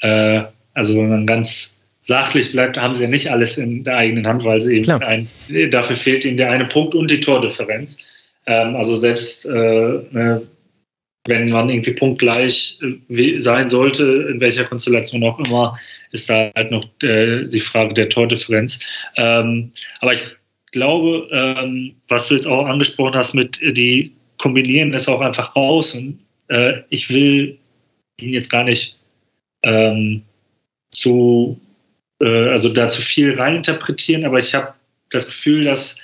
äh, 0.00 0.44
also 0.72 0.96
wenn 0.96 1.10
man 1.10 1.26
ganz 1.26 1.76
sachlich 2.00 2.52
bleibt, 2.52 2.80
haben 2.80 2.94
sie 2.94 3.02
ja 3.02 3.10
nicht 3.10 3.30
alles 3.30 3.58
in 3.58 3.84
der 3.84 3.98
eigenen 3.98 4.26
Hand, 4.26 4.44
weil 4.44 4.62
sie 4.62 4.76
eben 4.76 4.90
ein, 5.02 5.28
dafür 5.70 5.94
fehlt 5.94 6.24
ihnen 6.24 6.38
der 6.38 6.50
eine 6.52 6.64
Punkt 6.64 6.94
und 6.94 7.10
die 7.10 7.20
Tordifferenz. 7.20 7.98
Ähm, 8.46 8.74
also 8.74 8.96
selbst 8.96 9.44
äh, 9.44 9.50
ne, 9.50 10.40
wenn 11.26 11.50
man 11.50 11.68
irgendwie 11.68 11.92
punktgleich 11.92 12.80
äh, 13.10 13.38
sein 13.38 13.68
sollte, 13.68 14.26
in 14.32 14.40
welcher 14.40 14.64
Konstellation 14.64 15.22
auch 15.22 15.38
immer, 15.38 15.78
ist 16.12 16.30
da 16.30 16.50
halt 16.56 16.70
noch 16.70 16.86
äh, 17.02 17.44
die 17.44 17.60
Frage 17.60 17.92
der 17.92 18.08
Tordifferenz. 18.08 18.80
Ähm, 19.18 19.72
aber 20.00 20.14
ich 20.14 20.24
glaube, 20.76 21.28
ähm, 21.32 21.94
was 22.08 22.28
du 22.28 22.34
jetzt 22.34 22.46
auch 22.46 22.66
angesprochen 22.66 23.14
hast 23.14 23.32
mit 23.34 23.60
äh, 23.62 23.72
die 23.72 24.12
kombinieren 24.38 24.92
es 24.92 25.08
auch 25.08 25.22
einfach 25.22 25.56
aus 25.56 25.94
und 25.94 26.18
äh, 26.48 26.82
ich 26.90 27.08
will 27.08 27.58
ihn 28.20 28.34
jetzt 28.34 28.50
gar 28.50 28.62
nicht 28.62 28.98
ähm, 29.62 30.22
zu 30.90 31.58
äh, 32.20 32.50
also 32.50 32.68
da 32.68 32.88
zu 32.90 33.00
viel 33.00 33.38
reininterpretieren, 33.38 34.26
aber 34.26 34.38
ich 34.38 34.54
habe 34.54 34.74
das 35.10 35.26
Gefühl, 35.26 35.64
dass 35.64 35.98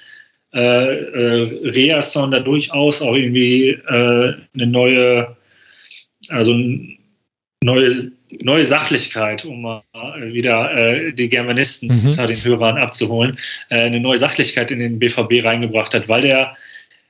äh, 0.55 0.59
äh, 0.59 1.71
Reason 1.71 2.31
da 2.31 2.41
durchaus 2.41 3.03
auch 3.03 3.15
irgendwie 3.15 3.71
äh, 3.71 4.35
eine 4.55 4.67
neue, 4.67 5.37
also 6.29 6.59
neue 7.63 8.11
neue 8.41 8.65
Sachlichkeit, 8.65 9.45
um 9.45 9.63
mal 9.63 9.83
wieder 10.33 10.75
äh, 10.75 11.13
die 11.13 11.29
Germanisten 11.29 11.89
mhm. 11.89 12.11
unter 12.11 12.27
den 12.27 12.37
Hörern 12.37 12.79
abzuholen, 12.79 13.37
äh, 13.69 13.81
eine 13.81 14.01
neue 14.01 14.19
Sachlichkeit 14.19 14.71
in 14.71 14.79
den 14.79 14.99
BVB 14.99 15.45
reingebracht 15.45 15.95
hat, 15.95 16.09
weil 16.09 16.23
der 16.23 16.57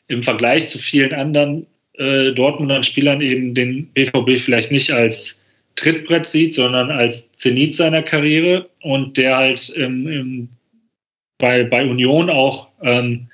im 0.08 0.22
Vergleich 0.22 0.68
zu 0.68 0.78
vielen 0.78 1.12
anderen 1.12 1.66
äh, 1.94 2.32
Dortmunder 2.32 2.82
Spielern 2.82 3.20
eben 3.20 3.54
den 3.54 3.86
BVB 3.88 4.38
vielleicht 4.38 4.72
nicht 4.72 4.90
als 4.90 5.42
Trittbrett 5.76 6.26
sieht, 6.26 6.54
sondern 6.54 6.90
als 6.90 7.30
Zenit 7.32 7.74
seiner 7.74 8.02
Karriere 8.02 8.68
und 8.82 9.16
der 9.16 9.36
halt 9.36 9.68
im, 9.70 10.06
im, 10.06 10.48
bei, 11.38 11.64
bei 11.64 11.84
Union 11.84 12.28
auch 12.30 12.68
ähm, 12.82 13.28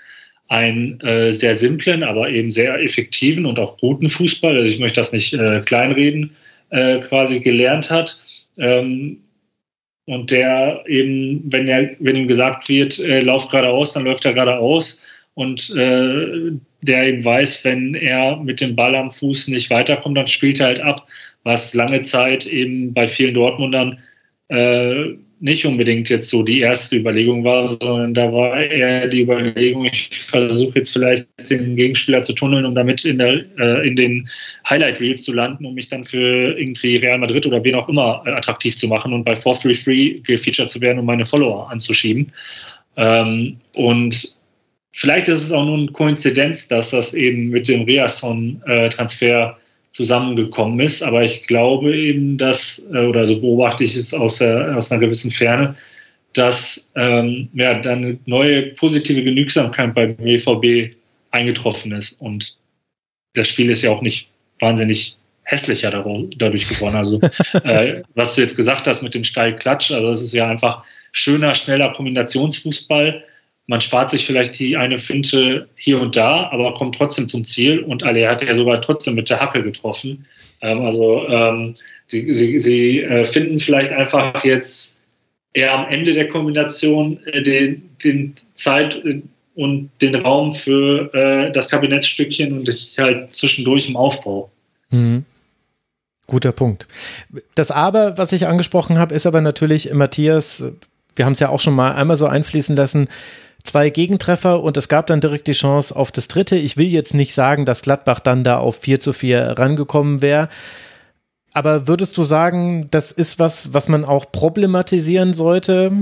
einen 0.49 1.01
äh, 1.01 1.33
sehr 1.33 1.55
simplen, 1.55 2.03
aber 2.03 2.31
eben 2.31 2.51
sehr 2.51 2.81
effektiven 2.81 3.45
und 3.45 3.59
auch 3.59 3.77
guten 3.79 4.09
Fußball, 4.09 4.57
also 4.57 4.69
ich 4.69 4.79
möchte 4.79 5.01
das 5.01 5.13
nicht 5.13 5.35
äh, 5.35 5.61
kleinreden, 5.65 6.37
äh, 6.71 7.01
quasi 7.01 7.41
gelernt 7.41 7.91
hat. 7.91 8.21
Ähm, 8.59 9.19
und 10.07 10.31
der 10.31 10.85
eben, 10.87 11.43
wenn, 11.53 11.69
er, 11.69 11.91
wenn 11.99 12.17
ihm 12.17 12.29
gesagt 12.29 12.69
wird, 12.69 12.99
äh, 12.99 13.21
lauf 13.21 13.49
geradeaus, 13.49 13.93
dann 13.93 14.05
läuft 14.05 14.25
er 14.25 14.33
geradeaus. 14.33 15.03
Und 15.35 15.71
äh, 15.77 16.53
der 16.83 17.07
eben 17.07 17.25
weiß, 17.25 17.65
wenn 17.65 17.95
er 17.95 18.37
mit 18.37 18.61
dem 18.61 18.75
Ball 18.75 18.95
am 18.95 19.11
Fuß 19.11 19.49
nicht 19.49 19.71
weiterkommt, 19.71 20.17
dann 20.17 20.27
spielt 20.27 20.61
er 20.61 20.67
halt 20.67 20.81
ab, 20.81 21.07
was 21.45 21.75
lange 21.75 22.01
Zeit 22.01 22.47
eben 22.47 22.93
bei 22.95 23.07
vielen 23.07 23.35
Dortmundern 23.35 23.99
äh, 24.49 25.15
nicht 25.41 25.65
unbedingt 25.65 26.09
jetzt 26.09 26.31
so 26.31 26.43
die 26.43 26.61
erste 26.61 26.97
Überlegung 26.97 27.45
war, 27.45 27.69
sondern 27.69 28.15
da 28.15 28.33
war 28.33 28.61
eher 28.61 29.07
die 29.07 29.23
Überlegung, 29.23 29.85
ich 29.85 30.09
versuche 30.11 30.79
jetzt 30.79 30.93
vielleicht 30.93 31.29
den 31.51 31.77
Gegenspieler 31.77 32.23
zu 32.23 32.33
tunneln, 32.33 32.67
um 32.67 32.75
damit 32.75 33.05
in, 33.05 33.19
der, 33.19 33.45
äh, 33.59 33.87
in 33.87 33.95
den 33.95 34.29
Highlight 34.69 35.01
Reels 35.01 35.23
zu 35.23 35.33
landen, 35.33 35.65
um 35.65 35.75
mich 35.75 35.89
dann 35.89 36.05
für 36.05 36.59
irgendwie 36.59 36.97
Real 36.97 37.19
Madrid 37.19 37.47
oder 37.47 37.63
wen 37.63 37.77
auch 37.77 37.89
immer 37.89 38.23
äh, 38.27 38.31
attraktiv 38.31 38.77
zu 38.77 38.89
machen 38.89 39.13
und 39.13 39.25
bei 39.25 39.35
433 39.35 40.25
gefeatured 40.25 40.71
zu 40.71 40.81
werden, 40.81 40.99
um 40.99 41.07
meine 41.07 41.25
Follower 41.25 41.71
anzuschieben. 41.71 42.33
Ähm, 42.97 43.59
und 43.75 44.37
vielleicht 44.93 45.29
ist 45.29 45.45
es 45.45 45.53
auch 45.53 45.65
nur 45.65 45.79
eine 45.79 45.87
Koinzidenz, 45.89 46.67
dass 46.69 46.91
das 46.91 47.15
eben 47.15 47.49
mit 47.51 47.69
dem 47.69 47.83
Reason-Transfer 47.83 49.57
äh, 49.57 49.68
zusammengekommen 49.99 50.79
ist. 50.79 51.03
Aber 51.03 51.25
ich 51.25 51.49
glaube 51.49 51.97
eben, 51.97 52.39
dass, 52.39 52.87
äh, 52.95 52.99
oder 53.05 53.27
so 53.27 53.41
beobachte 53.41 53.83
ich 53.83 53.97
es 53.97 54.15
aus, 54.15 54.39
der, 54.39 54.77
aus 54.77 54.93
einer 54.93 55.01
gewissen 55.01 55.33
Ferne, 55.33 55.75
dass 56.35 56.89
ähm, 56.95 57.49
ja, 57.53 57.81
dann 57.81 58.05
eine 58.05 58.19
neue 58.27 58.63
positive 58.75 59.25
Genügsamkeit 59.25 59.97
beim 59.97 60.15
BVB 60.15 60.95
eingetroffen 61.33 61.91
ist. 61.91 62.13
Und 62.21 62.57
das 63.35 63.49
Spiel 63.49 63.71
ist 63.71 63.83
ja 63.83 63.91
auch 63.91 64.01
nicht 64.01 64.29
wahnsinnig 64.61 65.17
hässlicher 65.43 65.91
dadurch 65.91 66.69
geworden. 66.69 66.95
Also 66.95 67.21
äh, 67.65 68.03
was 68.15 68.37
du 68.37 68.43
jetzt 68.43 68.57
gesagt 68.57 68.87
hast 68.87 69.03
mit 69.03 69.17
dem 69.17 69.25
Steilklatsch, 69.25 69.91
also 69.91 70.11
das 70.11 70.23
ist 70.23 70.33
ja 70.33 70.49
einfach 70.49 70.85
schöner, 71.11 71.55
schneller 71.55 71.93
Kombinationsfußball, 71.93 73.25
man 73.69 73.83
spart 73.83 74.09
sich 74.09 74.25
vielleicht 74.27 74.59
die 74.59 74.77
eine 74.77 74.97
Finte 74.97 75.69
hier 75.77 76.01
und 76.01 76.17
da, 76.17 76.49
aber 76.51 76.73
kommt 76.73 76.97
trotzdem 76.97 77.29
zum 77.29 77.45
Ziel. 77.45 77.81
Und 77.81 78.03
Aller 78.03 78.29
hat 78.29 78.43
ja 78.43 78.55
sogar 78.55 78.81
trotzdem 78.81 79.15
mit 79.15 79.29
der 79.29 79.41
Hacke 79.41 79.63
getroffen. 79.63 80.27
Ähm, 80.63 80.81
also 80.81 81.29
ähm, 81.29 81.75
sie, 82.07 82.33
sie, 82.33 82.59
sie 82.59 83.01
äh, 83.01 83.27
finden 83.27 83.61
vielleicht 83.61 83.93
einfach 83.93 84.43
jetzt 84.43 85.01
eher 85.53 85.75
am 85.75 85.87
Ende 85.91 86.13
der 86.13 86.31
Kombination 86.31 87.21
äh, 87.27 87.43
den, 87.43 87.91
den 88.03 88.35
Zeit 88.55 89.05
äh, 89.05 89.21
und 89.55 89.91
den 90.01 90.15
Raum 90.15 90.55
für 90.55 91.13
äh, 91.13 91.53
das 91.53 91.69
Kabinettsstückchen 91.69 92.57
und 92.57 92.69
halt 92.97 93.35
zwischendurch 93.35 93.87
im 93.87 93.97
Aufbau. 93.97 94.51
Mhm. 94.89 95.27
Guter 96.27 96.53
Punkt. 96.53 96.87
Das 97.55 97.71
Aber, 97.71 98.17
was 98.17 98.33
ich 98.33 98.47
angesprochen 98.47 98.99
habe, 98.99 99.15
ist 99.15 99.27
aber 99.27 99.43
natürlich, 99.43 99.93
Matthias, 99.93 100.65
wir 101.17 101.27
haben 101.27 101.33
es 101.33 101.41
ja 101.41 101.51
auch 101.51 101.61
schon 101.61 101.75
mal 101.75 101.93
einmal 101.93 102.17
so 102.17 102.27
einfließen 102.27 102.77
lassen, 102.77 103.09
zwei 103.69 103.91
Gegentreffer 103.91 104.63
und 104.63 104.77
es 104.77 104.89
gab 104.89 105.07
dann 105.07 105.21
direkt 105.21 105.47
die 105.47 105.53
Chance 105.53 105.95
auf 105.95 106.11
das 106.11 106.29
dritte. 106.29 106.57
Ich 106.57 106.77
will 106.77 106.87
jetzt 106.87 107.15
nicht 107.15 107.35
sagen, 107.35 107.65
dass 107.65 107.83
Gladbach 107.83 108.21
dann 108.21 108.45
da 108.45 108.59
auf 108.59 108.77
4 108.77 109.01
zu 109.01 109.13
4 109.13 109.59
rangekommen 109.59 110.23
wäre. 110.23 110.49
Aber 111.55 111.89
würdest 111.89 112.17
du 112.19 112.23
sagen, 112.23 112.89
das 112.91 113.13
ist 113.13 113.39
was, 113.39 113.75
was 113.75 113.89
man 113.89 114.05
auch 114.05 114.31
problematisieren 114.31 115.35
sollte? 115.35 115.93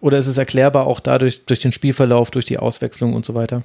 Oder 0.00 0.18
ist 0.18 0.26
es 0.26 0.38
erklärbar 0.38 0.86
auch 0.86 1.00
dadurch, 1.00 1.46
durch 1.46 1.60
den 1.60 1.72
Spielverlauf, 1.72 2.30
durch 2.30 2.44
die 2.44 2.58
Auswechslung 2.58 3.14
und 3.14 3.24
so 3.24 3.34
weiter? 3.34 3.62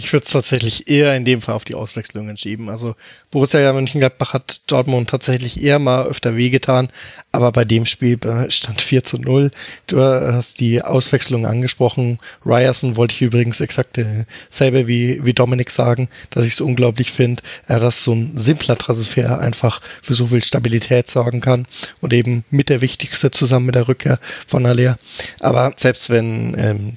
Ich 0.00 0.12
würde 0.12 0.24
es 0.24 0.30
tatsächlich 0.30 0.88
eher 0.88 1.16
in 1.16 1.24
dem 1.24 1.42
Fall 1.42 1.56
auf 1.56 1.64
die 1.64 1.74
Auswechslungen 1.74 2.36
schieben. 2.36 2.68
Also 2.68 2.94
Borussia 3.32 3.72
Mönchengladbach 3.72 4.32
hat 4.32 4.60
Dortmund 4.68 5.10
tatsächlich 5.10 5.60
eher 5.60 5.80
mal 5.80 6.06
öfter 6.06 6.36
wehgetan, 6.36 6.88
aber 7.32 7.50
bei 7.50 7.64
dem 7.64 7.84
Spiel 7.84 8.16
stand 8.48 8.80
4 8.80 9.02
zu 9.02 9.18
0. 9.18 9.50
Du 9.88 10.00
hast 10.00 10.60
die 10.60 10.82
Auswechslung 10.82 11.46
angesprochen. 11.46 12.20
Ryerson 12.46 12.94
wollte 12.94 13.16
ich 13.16 13.22
übrigens 13.22 13.60
exakt 13.60 13.98
dasselbe 13.98 14.86
wie, 14.86 15.24
wie 15.24 15.34
Dominik 15.34 15.68
sagen, 15.68 16.08
dass 16.30 16.44
ich 16.44 16.52
es 16.52 16.60
unglaublich 16.60 17.10
finde, 17.10 17.42
äh, 17.66 17.80
dass 17.80 18.04
so 18.04 18.12
ein 18.12 18.38
simpler 18.38 18.78
Transfer 18.78 19.40
einfach 19.40 19.80
für 20.00 20.14
so 20.14 20.28
viel 20.28 20.44
Stabilität 20.44 21.08
sorgen 21.08 21.40
kann 21.40 21.66
und 22.00 22.12
eben 22.12 22.44
mit 22.50 22.68
der 22.68 22.82
wichtigste 22.82 23.32
zusammen 23.32 23.66
mit 23.66 23.74
der 23.74 23.88
Rückkehr 23.88 24.20
von 24.46 24.64
Alea. 24.64 24.96
Aber 25.40 25.72
selbst 25.74 26.08
wenn 26.08 26.54
ähm, 26.56 26.94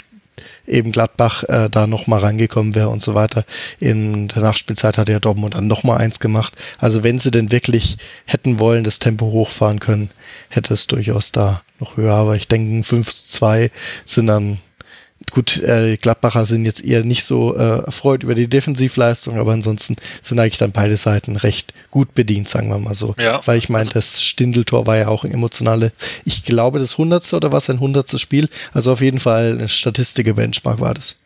eben 0.71 0.91
Gladbach 0.91 1.43
äh, 1.43 1.69
da 1.69 1.87
nochmal 1.87 2.21
reingekommen 2.21 2.75
wäre 2.75 2.89
und 2.89 3.01
so 3.01 3.13
weiter. 3.13 3.45
In 3.79 4.27
der 4.29 4.41
Nachspielzeit 4.41 4.97
hat 4.97 5.09
ja 5.09 5.19
Dortmund 5.19 5.55
dann 5.55 5.67
nochmal 5.67 5.97
eins 5.97 6.19
gemacht. 6.19 6.55
Also 6.77 7.03
wenn 7.03 7.19
sie 7.19 7.31
denn 7.31 7.51
wirklich 7.51 7.97
hätten 8.25 8.59
wollen, 8.59 8.83
das 8.83 8.99
Tempo 8.99 9.25
hochfahren 9.25 9.79
können, 9.79 10.09
hätte 10.49 10.73
es 10.73 10.87
durchaus 10.87 11.31
da 11.31 11.61
noch 11.79 11.97
höher. 11.97 12.13
Aber 12.13 12.35
ich 12.35 12.47
denke, 12.47 12.83
5 12.83 13.13
zu 13.13 13.27
2 13.37 13.71
sind 14.05 14.27
dann 14.27 14.59
Gut, 15.29 15.61
äh, 15.61 15.97
Gladbacher 15.97 16.45
sind 16.45 16.65
jetzt 16.65 16.83
eher 16.83 17.03
nicht 17.03 17.23
so 17.23 17.55
äh, 17.55 17.83
erfreut 17.85 18.23
über 18.23 18.33
die 18.33 18.47
Defensivleistung, 18.47 19.37
aber 19.37 19.51
ansonsten 19.53 19.95
sind 20.21 20.39
eigentlich 20.39 20.57
dann 20.57 20.71
beide 20.71 20.97
Seiten 20.97 21.35
recht 21.35 21.73
gut 21.91 22.15
bedient, 22.15 22.49
sagen 22.49 22.69
wir 22.69 22.79
mal 22.79 22.95
so. 22.95 23.15
Ja. 23.17 23.39
Weil 23.45 23.57
ich 23.57 23.69
meine, 23.69 23.89
das 23.89 24.23
Stindeltor 24.23 24.87
war 24.87 24.97
ja 24.97 25.07
auch 25.07 25.23
ein 25.23 25.31
emotionale, 25.31 25.93
ich 26.25 26.43
glaube, 26.43 26.79
das 26.79 26.97
hundertste 26.97 27.35
oder 27.35 27.51
was 27.51 27.69
ein 27.69 27.79
hundertstes 27.79 28.19
Spiel. 28.19 28.49
Also 28.73 28.91
auf 28.91 29.01
jeden 29.01 29.19
Fall 29.19 29.53
eine 29.53 29.69
statistische 29.69 30.33
Benchmark 30.33 30.79
war 30.79 30.93
das. 30.93 31.19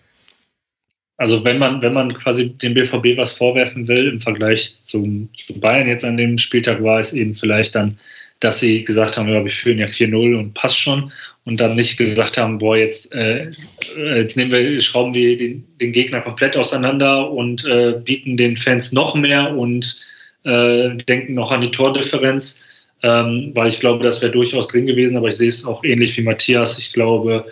Also 1.17 1.43
wenn 1.45 1.57
man, 1.57 1.81
wenn 1.81 1.93
man 1.93 2.13
quasi 2.13 2.49
dem 2.49 2.73
BVB 2.73 3.17
was 3.17 3.31
vorwerfen 3.31 3.87
will 3.87 4.09
im 4.09 4.21
Vergleich 4.21 4.83
zum, 4.83 5.29
zum 5.47 5.59
Bayern 5.61 5.87
jetzt 5.87 6.03
an 6.03 6.17
dem 6.17 6.37
Spieltag 6.37 6.83
war 6.83 6.99
es 6.99 7.13
eben 7.13 7.35
vielleicht 7.35 7.75
dann 7.75 7.97
dass 8.39 8.59
sie 8.59 8.83
gesagt 8.83 9.17
haben, 9.17 9.29
ja, 9.29 9.43
wir 9.43 9.51
führen 9.51 9.77
ja 9.77 9.85
4-0 9.85 10.37
und 10.37 10.53
passt 10.53 10.79
schon 10.79 11.11
und 11.45 11.59
dann 11.59 11.75
nicht 11.75 11.97
gesagt 11.97 12.37
haben, 12.37 12.57
boah, 12.57 12.75
jetzt, 12.75 13.13
äh, 13.13 13.49
jetzt 13.95 14.35
nehmen 14.35 14.51
wir, 14.51 14.79
schrauben 14.79 15.13
wir 15.13 15.37
den, 15.37 15.65
den 15.79 15.91
Gegner 15.91 16.21
komplett 16.21 16.57
auseinander 16.57 17.31
und 17.31 17.65
äh, 17.65 17.93
bieten 18.03 18.35
den 18.35 18.57
Fans 18.57 18.91
noch 18.91 19.15
mehr 19.15 19.55
und 19.55 19.99
äh, 20.43 20.95
denken 20.95 21.35
noch 21.35 21.51
an 21.51 21.61
die 21.61 21.71
Tordifferenz, 21.71 22.61
ähm, 23.03 23.51
weil 23.53 23.69
ich 23.69 23.79
glaube, 23.79 24.03
das 24.03 24.21
wäre 24.21 24.31
durchaus 24.31 24.67
drin 24.67 24.87
gewesen, 24.87 25.17
aber 25.17 25.27
ich 25.27 25.35
sehe 25.35 25.49
es 25.49 25.65
auch 25.65 25.83
ähnlich 25.83 26.17
wie 26.17 26.23
Matthias. 26.23 26.79
Ich 26.79 26.93
glaube, 26.93 27.45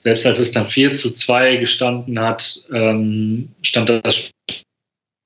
selbst 0.00 0.26
als 0.26 0.38
es 0.38 0.52
dann 0.52 0.66
4 0.66 0.94
zu 0.94 1.10
2 1.10 1.56
gestanden 1.56 2.20
hat, 2.20 2.62
ähm, 2.72 3.48
stand 3.62 3.88
das 3.88 4.30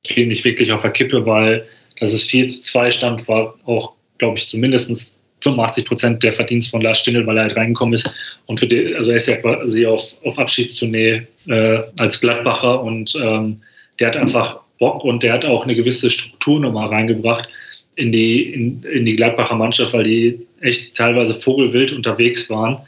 Spiel 0.07 0.27
nicht 0.27 0.45
wirklich 0.45 0.73
auf 0.73 0.83
der 0.83 0.93
Kippe, 0.93 1.27
weil 1.27 1.67
dass 1.99 2.13
es 2.13 2.25
4 2.25 2.49
zu 2.49 2.61
2 2.61 2.91
stand, 2.91 3.29
war 3.29 3.55
auch, 3.65 3.93
glaube 4.19 4.39
ich, 4.39 4.49
zumindest 4.49 5.17
85 5.43 5.85
Prozent 5.85 6.23
der 6.23 6.33
Verdienst 6.33 6.71
von 6.71 6.81
Lars 6.81 6.99
Stindl, 6.99 7.27
weil 7.27 7.37
er 7.37 7.43
halt 7.45 7.57
reingekommen 7.57 7.95
ist. 7.95 8.11
Und 8.47 8.61
für 8.61 8.67
die, 8.67 8.95
also 8.95 9.11
er 9.11 9.17
ist 9.17 9.29
ja 9.29 9.37
quasi 9.37 9.87
auf, 9.87 10.15
auf 10.25 10.39
Abschiedstournee 10.39 11.23
äh, 11.49 11.81
als 11.99 12.21
Gladbacher 12.21 12.83
und 12.83 13.15
ähm, 13.23 13.61
der 13.99 14.09
hat 14.09 14.17
einfach 14.17 14.61
Bock 14.79 15.05
und 15.05 15.23
der 15.23 15.35
hat 15.35 15.45
auch 15.45 15.65
eine 15.65 15.75
gewisse 15.75 16.11
Struktur 16.11 16.61
nochmal 16.61 16.89
reingebracht 16.89 17.49
in 17.97 18.11
die, 18.11 18.43
in, 18.53 18.83
in 18.83 19.05
die 19.05 19.15
Gladbacher 19.15 19.55
Mannschaft, 19.55 19.93
weil 19.93 20.05
die 20.05 20.41
echt 20.61 20.95
teilweise 20.95 21.35
vogelwild 21.35 21.93
unterwegs 21.93 22.49
waren. 22.51 22.79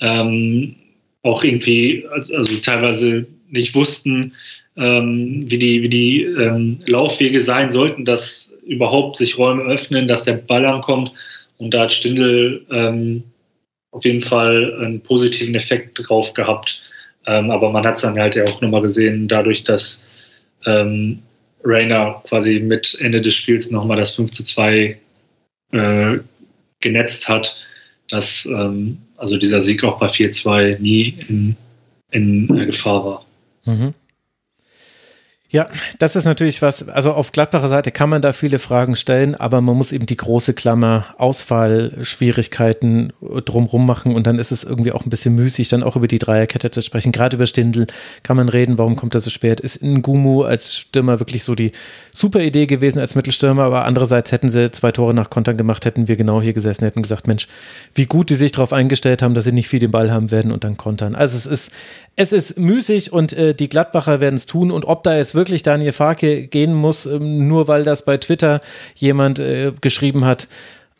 Ähm, 0.00 0.74
auch 1.22 1.44
irgendwie, 1.44 2.04
also, 2.10 2.56
teilweise 2.58 3.26
nicht 3.50 3.74
wussten, 3.74 4.32
ähm, 4.76 5.44
wie 5.46 5.58
die, 5.58 5.82
wie 5.82 5.88
die 5.88 6.22
ähm, 6.22 6.80
Laufwege 6.86 7.40
sein 7.40 7.70
sollten, 7.70 8.04
dass 8.04 8.52
überhaupt 8.66 9.18
sich 9.18 9.38
Räume 9.38 9.62
öffnen, 9.62 10.08
dass 10.08 10.24
der 10.24 10.34
Ball 10.34 10.64
ankommt. 10.64 11.12
Und 11.58 11.72
da 11.72 11.82
hat 11.82 11.92
Stindl 11.92 12.66
ähm, 12.70 13.22
auf 13.90 14.04
jeden 14.04 14.22
Fall 14.22 14.74
einen 14.80 15.00
positiven 15.00 15.54
Effekt 15.54 16.00
drauf 16.02 16.34
gehabt. 16.34 16.82
Ähm, 17.26 17.50
aber 17.50 17.70
man 17.70 17.86
hat 17.86 17.96
es 17.96 18.02
dann 18.02 18.18
halt 18.18 18.34
ja 18.34 18.44
auch 18.44 18.60
nochmal 18.60 18.82
gesehen, 18.82 19.28
dadurch, 19.28 19.64
dass 19.64 20.06
ähm, 20.66 21.22
Rainer 21.64 22.22
quasi 22.26 22.60
mit 22.60 22.96
Ende 23.00 23.20
des 23.20 23.34
Spiels 23.34 23.70
nochmal 23.70 23.96
das 23.96 24.14
5 24.16 24.30
zu 24.30 24.44
2 24.44 24.98
äh, 25.72 26.18
genetzt 26.80 27.28
hat, 27.28 27.58
dass 28.08 28.46
ähm, 28.46 28.98
also 29.16 29.38
dieser 29.38 29.60
Sieg 29.60 29.82
auch 29.84 29.98
bei 29.98 30.08
4-2 30.08 30.78
nie 30.80 31.14
in, 31.28 31.56
in 32.10 32.48
Gefahr 32.66 33.04
war. 33.04 33.24
Mhm. 33.64 33.94
Ja, 35.54 35.68
das 36.00 36.16
ist 36.16 36.24
natürlich 36.24 36.62
was, 36.62 36.88
also 36.88 37.12
auf 37.12 37.30
Gladbacher 37.30 37.68
Seite 37.68 37.92
kann 37.92 38.10
man 38.10 38.20
da 38.20 38.32
viele 38.32 38.58
Fragen 38.58 38.96
stellen, 38.96 39.36
aber 39.36 39.60
man 39.60 39.76
muss 39.76 39.92
eben 39.92 40.04
die 40.04 40.16
große 40.16 40.52
Klammer 40.52 41.04
Ausfallschwierigkeiten 41.16 43.12
drumrum 43.44 43.86
machen 43.86 44.16
und 44.16 44.26
dann 44.26 44.40
ist 44.40 44.50
es 44.50 44.64
irgendwie 44.64 44.90
auch 44.90 45.06
ein 45.06 45.10
bisschen 45.10 45.36
müßig, 45.36 45.68
dann 45.68 45.84
auch 45.84 45.94
über 45.94 46.08
die 46.08 46.18
Dreierkette 46.18 46.72
zu 46.72 46.80
sprechen. 46.80 47.12
Gerade 47.12 47.36
über 47.36 47.46
Stindl 47.46 47.86
kann 48.24 48.36
man 48.36 48.48
reden, 48.48 48.78
warum 48.78 48.96
kommt 48.96 49.14
er 49.14 49.20
so 49.20 49.30
spät? 49.30 49.60
Ist 49.60 49.80
Ngumu 49.80 50.42
als 50.42 50.74
Stürmer 50.74 51.20
wirklich 51.20 51.44
so 51.44 51.54
die 51.54 51.70
super 52.10 52.40
Idee 52.40 52.66
gewesen 52.66 52.98
als 52.98 53.14
Mittelstürmer, 53.14 53.62
aber 53.62 53.84
andererseits 53.84 54.32
hätten 54.32 54.48
sie 54.48 54.72
zwei 54.72 54.90
Tore 54.90 55.14
nach 55.14 55.30
Kontern 55.30 55.56
gemacht, 55.56 55.84
hätten 55.84 56.08
wir 56.08 56.16
genau 56.16 56.42
hier 56.42 56.52
gesessen, 56.52 56.84
hätten 56.84 57.02
gesagt, 57.02 57.28
Mensch, 57.28 57.46
wie 57.94 58.06
gut 58.06 58.28
die 58.28 58.34
sich 58.34 58.50
darauf 58.50 58.72
eingestellt 58.72 59.22
haben, 59.22 59.34
dass 59.34 59.44
sie 59.44 59.52
nicht 59.52 59.68
viel 59.68 59.78
den 59.78 59.92
Ball 59.92 60.10
haben 60.10 60.32
werden 60.32 60.50
und 60.50 60.64
dann 60.64 60.76
kontern. 60.76 61.14
Also 61.14 61.36
es 61.36 61.46
ist, 61.46 61.70
es 62.16 62.32
ist 62.32 62.58
müßig 62.58 63.12
und 63.12 63.32
äh, 63.34 63.54
die 63.54 63.68
Gladbacher 63.68 64.20
werden 64.20 64.34
es 64.34 64.46
tun 64.46 64.72
und 64.72 64.84
ob 64.84 65.04
da 65.04 65.16
jetzt 65.16 65.36
wirklich 65.36 65.43
wirklich 65.44 65.62
Daniel 65.62 65.92
Farke 65.92 66.46
gehen 66.46 66.72
muss, 66.72 67.04
ähm, 67.04 67.46
nur 67.46 67.68
weil 67.68 67.84
das 67.84 68.04
bei 68.06 68.16
Twitter 68.16 68.60
jemand 68.96 69.38
äh, 69.38 69.72
geschrieben 69.82 70.24
hat. 70.24 70.48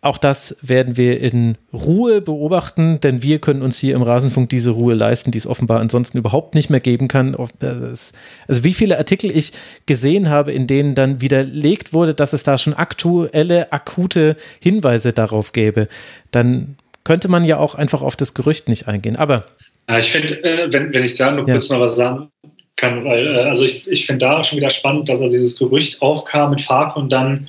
Auch 0.02 0.18
das 0.18 0.58
werden 0.60 0.98
wir 0.98 1.18
in 1.18 1.56
Ruhe 1.72 2.20
beobachten, 2.20 3.00
denn 3.00 3.22
wir 3.22 3.38
können 3.38 3.62
uns 3.62 3.78
hier 3.78 3.94
im 3.94 4.02
Rasenfunk 4.02 4.50
diese 4.50 4.72
Ruhe 4.72 4.92
leisten, 4.92 5.30
die 5.30 5.38
es 5.38 5.46
offenbar 5.46 5.80
ansonsten 5.80 6.18
überhaupt 6.18 6.54
nicht 6.54 6.68
mehr 6.68 6.80
geben 6.80 7.08
kann. 7.08 7.34
Also 7.34 8.64
wie 8.64 8.74
viele 8.74 8.98
Artikel 8.98 9.30
ich 9.34 9.52
gesehen 9.86 10.28
habe, 10.28 10.52
in 10.52 10.66
denen 10.66 10.94
dann 10.94 11.22
widerlegt 11.22 11.94
wurde, 11.94 12.12
dass 12.12 12.34
es 12.34 12.42
da 12.42 12.58
schon 12.58 12.74
aktuelle, 12.74 13.72
akute 13.72 14.36
Hinweise 14.60 15.14
darauf 15.14 15.52
gäbe, 15.52 15.88
dann 16.32 16.76
könnte 17.04 17.28
man 17.28 17.44
ja 17.44 17.56
auch 17.56 17.74
einfach 17.74 18.02
auf 18.02 18.16
das 18.16 18.34
Gerücht 18.34 18.68
nicht 18.68 18.86
eingehen. 18.86 19.16
Aber 19.16 19.46
ja, 19.88 20.00
ich 20.00 20.12
finde, 20.12 20.44
äh, 20.44 20.70
wenn, 20.70 20.92
wenn 20.92 21.04
ich 21.04 21.14
da 21.14 21.30
nur 21.30 21.46
kurz 21.46 21.68
ja. 21.68 21.76
noch 21.76 21.82
was 21.82 21.96
sagen 21.96 22.28
kann, 22.76 23.04
weil, 23.04 23.26
äh, 23.26 23.40
also 23.40 23.64
ich, 23.64 23.88
ich 23.88 24.06
finde 24.06 24.26
da 24.26 24.44
schon 24.44 24.58
wieder 24.58 24.70
spannend, 24.70 25.08
dass 25.08 25.20
also 25.20 25.36
dieses 25.36 25.56
Gerücht 25.56 26.02
aufkam 26.02 26.50
mit 26.50 26.60
Fark 26.60 26.96
und 26.96 27.12
dann 27.12 27.48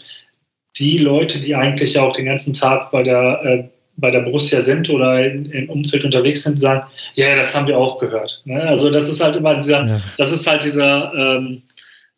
die 0.77 0.97
Leute, 0.97 1.39
die 1.39 1.55
eigentlich 1.55 1.93
ja 1.93 2.03
auch 2.03 2.13
den 2.13 2.25
ganzen 2.25 2.53
Tag 2.53 2.91
bei 2.91 3.03
der, 3.03 3.41
äh, 3.43 3.63
bei 3.97 4.11
der 4.11 4.21
Borussia 4.21 4.61
sind 4.61 4.89
oder 4.89 5.25
in, 5.25 5.45
im 5.45 5.69
Umfeld 5.69 6.03
unterwegs 6.03 6.43
sind, 6.43 6.59
sagen, 6.59 6.85
ja, 7.13 7.27
yeah, 7.27 7.35
das 7.37 7.55
haben 7.55 7.67
wir 7.67 7.77
auch 7.77 7.97
gehört. 7.97 8.41
Ne? 8.45 8.61
Also 8.61 8.89
das 8.89 9.07
ist 9.07 9.23
halt 9.23 9.37
immer 9.37 9.55
dieser, 9.55 9.85
ja. 9.85 10.01
das 10.17 10.33
ist 10.33 10.45
halt 10.47 10.63
dieser, 10.63 11.13
ähm, 11.13 11.61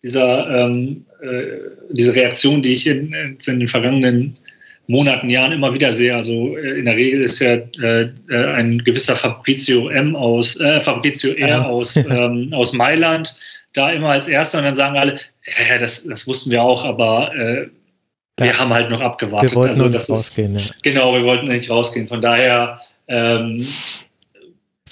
dieser, 0.02 0.50
ähm, 0.50 1.06
äh, 1.22 1.44
diese 1.92 2.16
Reaktion, 2.16 2.62
die 2.62 2.74
ich 2.74 2.88
in, 2.88 3.14
in 3.14 3.60
den 3.60 3.68
vergangenen 3.68 4.40
Monaten, 4.88 5.30
Jahren 5.30 5.52
immer 5.52 5.74
wieder 5.74 5.94
sehe. 5.94 6.16
Also 6.16 6.58
äh, 6.58 6.80
in 6.80 6.86
der 6.86 6.96
Regel 6.96 7.22
ist 7.22 7.40
ja 7.40 7.56
äh, 7.56 8.10
äh, 8.30 8.54
ein 8.54 8.84
gewisser 8.84 9.16
Fabrizio 9.16 9.90
M 9.90 10.16
aus, 10.16 10.60
äh, 10.60 10.80
Fabrizio 10.80 11.34
R 11.34 11.48
ja. 11.48 11.66
aus, 11.66 11.96
ähm, 12.10 12.52
aus 12.54 12.74
Mailand 12.74 13.36
da 13.74 13.92
immer 13.92 14.10
als 14.10 14.28
erster 14.28 14.60
und 14.60 14.64
dann 14.64 14.76
sagen 14.76 14.98
alle, 14.98 15.20
ja, 15.70 15.78
das, 15.78 16.06
das 16.06 16.28
wussten 16.28 16.52
wir 16.52 16.64
auch, 16.64 16.84
aber 16.84 17.36
äh, 17.36 17.68
wir 18.38 18.48
ja. 18.48 18.58
haben 18.58 18.74
halt 18.74 18.90
noch 18.90 19.02
abgewartet. 19.02 19.52
Wir 19.52 19.56
wollten 19.56 19.82
also, 19.82 19.88
nicht 19.88 20.10
rausgehen. 20.10 20.56
Ist, 20.56 20.70
ja. 20.70 20.76
Genau, 20.84 21.14
wir 21.14 21.24
wollten 21.24 21.48
nicht 21.48 21.70
rausgehen. 21.70 22.08
Von 22.08 22.22
daher 22.22 22.82
ähm, 23.08 23.58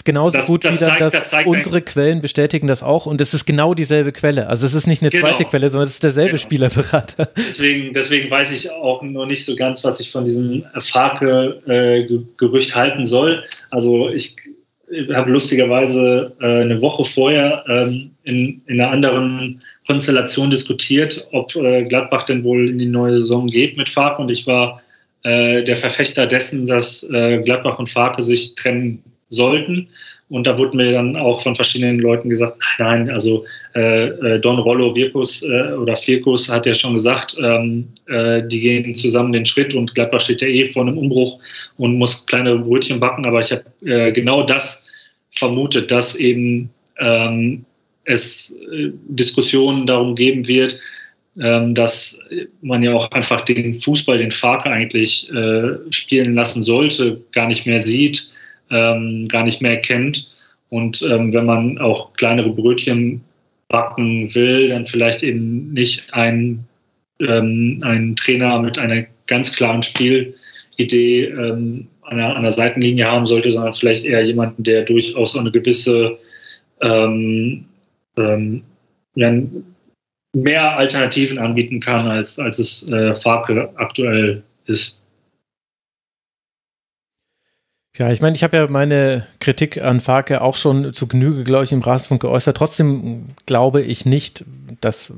genauso 0.03 0.37
das, 0.37 0.47
gut 0.47 0.65
das 0.65 0.75
wieder, 0.75 0.87
zeigt, 0.87 1.01
dass 1.01 1.29
das 1.29 1.45
unsere 1.45 1.81
Quellen 1.81 2.21
bestätigen 2.21 2.67
das 2.67 2.83
auch 2.83 3.05
und 3.05 3.21
es 3.21 3.33
ist 3.33 3.45
genau 3.45 3.73
dieselbe 3.73 4.11
Quelle. 4.11 4.47
Also 4.47 4.65
es 4.65 4.73
ist 4.73 4.87
nicht 4.87 5.01
eine 5.01 5.11
genau. 5.11 5.27
zweite 5.27 5.45
Quelle, 5.45 5.69
sondern 5.69 5.87
es 5.87 5.93
ist 5.93 6.03
derselbe 6.03 6.31
genau. 6.31 6.41
Spielerberater. 6.41 7.29
Deswegen, 7.37 7.93
deswegen 7.93 8.29
weiß 8.29 8.51
ich 8.51 8.71
auch 8.71 9.01
noch 9.01 9.25
nicht 9.25 9.45
so 9.45 9.55
ganz, 9.55 9.83
was 9.83 9.99
ich 9.99 10.11
von 10.11 10.25
diesem 10.25 10.65
Farke-Gerücht 10.77 12.71
äh, 12.71 12.73
halten 12.73 13.05
soll. 13.05 13.43
Also 13.69 14.09
ich 14.09 14.35
habe 15.13 15.31
lustigerweise 15.31 16.33
äh, 16.41 16.61
eine 16.61 16.81
Woche 16.81 17.05
vorher 17.05 17.63
ähm, 17.67 18.11
in, 18.23 18.61
in 18.65 18.81
einer 18.81 18.91
anderen 18.91 19.61
Konstellation 19.87 20.49
diskutiert, 20.49 21.27
ob 21.31 21.55
äh, 21.55 21.83
Gladbach 21.85 22.23
denn 22.23 22.43
wohl 22.43 22.69
in 22.69 22.77
die 22.77 22.85
neue 22.85 23.19
Saison 23.19 23.47
geht 23.47 23.77
mit 23.77 23.89
Farke 23.89 24.21
und 24.21 24.31
ich 24.31 24.45
war 24.47 24.81
äh, 25.23 25.63
der 25.63 25.77
Verfechter 25.77 26.27
dessen, 26.27 26.65
dass 26.65 27.03
äh, 27.11 27.41
Gladbach 27.41 27.79
und 27.79 27.89
Farke 27.89 28.21
sich 28.21 28.55
trennen 28.55 29.03
sollten. 29.35 29.89
Und 30.27 30.47
da 30.47 30.57
wurde 30.57 30.75
mir 30.75 30.91
dann 30.91 31.15
auch 31.15 31.41
von 31.41 31.53
verschiedenen 31.53 31.99
Leuten 31.99 32.29
gesagt, 32.29 32.55
nein, 32.79 33.09
also 33.11 33.45
äh, 33.75 34.07
äh, 34.07 34.39
Don 34.39 34.57
Rollo 34.57 34.95
Virkus 34.95 35.43
äh, 35.43 35.73
oder 35.73 35.95
Firkus 35.95 36.49
hat 36.49 36.65
ja 36.65 36.73
schon 36.73 36.95
gesagt, 36.95 37.37
ähm, 37.39 37.87
äh, 38.07 38.41
die 38.47 38.59
gehen 38.59 38.95
zusammen 38.95 39.33
den 39.33 39.45
Schritt 39.45 39.75
und 39.75 39.93
Gladbach 39.93 40.21
steht 40.21 40.41
ja 40.41 40.47
eh 40.47 40.65
vor 40.65 40.81
einem 40.81 40.97
Umbruch 40.97 41.39
und 41.77 41.99
muss 41.99 42.25
kleine 42.25 42.57
Brötchen 42.57 42.99
backen. 42.99 43.25
Aber 43.25 43.39
ich 43.39 43.51
habe 43.51 43.65
äh, 43.85 44.11
genau 44.13 44.41
das 44.41 44.85
vermutet, 45.29 45.91
dass 45.91 46.15
eben 46.15 46.71
ähm, 46.99 47.63
es 48.05 48.55
äh, 48.71 48.89
Diskussionen 49.07 49.85
darum 49.85 50.15
geben 50.15 50.47
wird, 50.47 50.79
ähm, 51.39 51.75
dass 51.75 52.19
man 52.63 52.81
ja 52.81 52.95
auch 52.95 53.11
einfach 53.11 53.41
den 53.41 53.79
Fußball, 53.79 54.17
den 54.17 54.31
Vater 54.31 54.71
eigentlich 54.71 55.29
spielen 55.91 56.33
lassen 56.33 56.63
sollte, 56.63 57.21
gar 57.31 57.47
nicht 57.47 57.67
mehr 57.67 57.79
sieht 57.79 58.31
ähm, 58.71 59.27
gar 59.27 59.43
nicht 59.43 59.61
mehr 59.61 59.77
kennt. 59.77 60.31
Und 60.69 61.01
ähm, 61.03 61.33
wenn 61.33 61.45
man 61.45 61.77
auch 61.77 62.13
kleinere 62.13 62.49
Brötchen 62.49 63.21
backen 63.67 64.33
will, 64.35 64.69
dann 64.69 64.85
vielleicht 64.85 65.23
eben 65.23 65.73
nicht 65.73 66.13
ein, 66.13 66.65
ähm, 67.21 67.81
einen 67.83 68.15
Trainer 68.15 68.59
mit 68.59 68.77
einer 68.77 69.05
ganz 69.27 69.55
klaren 69.55 69.81
Spielidee 69.81 71.25
ähm, 71.25 71.87
an, 72.01 72.17
der, 72.17 72.35
an 72.35 72.43
der 72.43 72.51
Seitenlinie 72.51 73.05
haben 73.05 73.25
sollte, 73.25 73.51
sondern 73.51 73.73
vielleicht 73.73 74.05
eher 74.05 74.23
jemanden, 74.25 74.63
der 74.63 74.83
durchaus 74.83 75.35
eine 75.37 75.51
gewisse 75.51 76.17
ähm, 76.81 77.65
ähm, 78.17 78.63
mehr 80.33 80.77
Alternativen 80.77 81.39
anbieten 81.39 81.79
kann, 81.79 82.07
als, 82.07 82.37
als 82.37 82.59
es 82.59 82.89
äh, 82.91 83.15
Farke 83.15 83.69
aktuell 83.75 84.43
ist. 84.65 85.01
Ja, 87.97 88.11
ich 88.11 88.21
meine, 88.21 88.35
ich 88.35 88.43
habe 88.43 88.57
ja 88.57 88.67
meine 88.67 89.25
Kritik 89.39 89.81
an 89.81 90.01
Farke 90.01 90.41
auch 90.41 90.57
schon 90.57 90.93
zu 90.93 91.07
Genüge, 91.07 91.43
glaube 91.43 91.63
ich, 91.63 91.71
im 91.71 91.81
Rasenfunk 91.81 92.21
geäußert. 92.21 92.57
Trotzdem 92.57 93.27
glaube 93.45 93.81
ich 93.81 94.05
nicht, 94.05 94.43
dass, 94.81 95.13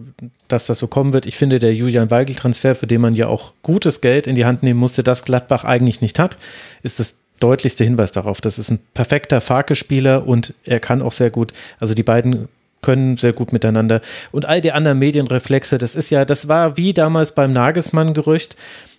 dass 0.48 0.68
das 0.68 0.78
so 0.78 0.88
kommen 0.88 1.12
wird. 1.12 1.26
Ich 1.26 1.38
finde, 1.38 1.58
der 1.58 1.74
Julian 1.74 2.12
Weigel-Transfer, 2.12 2.76
für 2.76 2.86
den 2.86 3.02
man 3.02 3.16
ja 3.16 3.28
auch 3.28 3.54
gutes 3.64 4.02
Geld 4.02 4.28
in 4.28 4.36
die 4.36 4.46
Hand 4.46 4.62
nehmen 4.62 4.80
musste, 4.80 5.02
das 5.02 5.26
Gladbach 5.26 5.64
eigentlich 5.64 6.02
nicht 6.02 6.20
hat, 6.20 6.38
ist 6.84 7.00
das 7.00 7.18
deutlichste 7.40 7.84
Hinweis 7.84 8.12
darauf. 8.12 8.42
Das 8.42 8.60
ist 8.60 8.70
ein 8.70 8.80
perfekter 8.94 9.42
Farke-Spieler 9.42 10.28
und 10.28 10.54
er 10.64 10.80
kann 10.80 11.02
auch 11.02 11.14
sehr 11.14 11.32
gut, 11.32 11.54
also 11.80 11.96
die 11.96 12.04
beiden 12.04 12.48
können 12.84 13.18
sehr 13.18 13.34
gut 13.34 13.54
miteinander. 13.54 14.02
Und 14.32 14.46
all 14.46 14.62
die 14.62 14.72
anderen 14.72 15.00
Medienreflexe, 15.00 15.80
das 15.80 15.96
ist 15.96 16.12
ja, 16.12 16.26
das 16.26 16.48
war 16.48 16.78
wie 16.78 16.94
damals 16.94 17.34
beim 17.34 17.52
Nagelsmann-Gerücht 17.52 18.56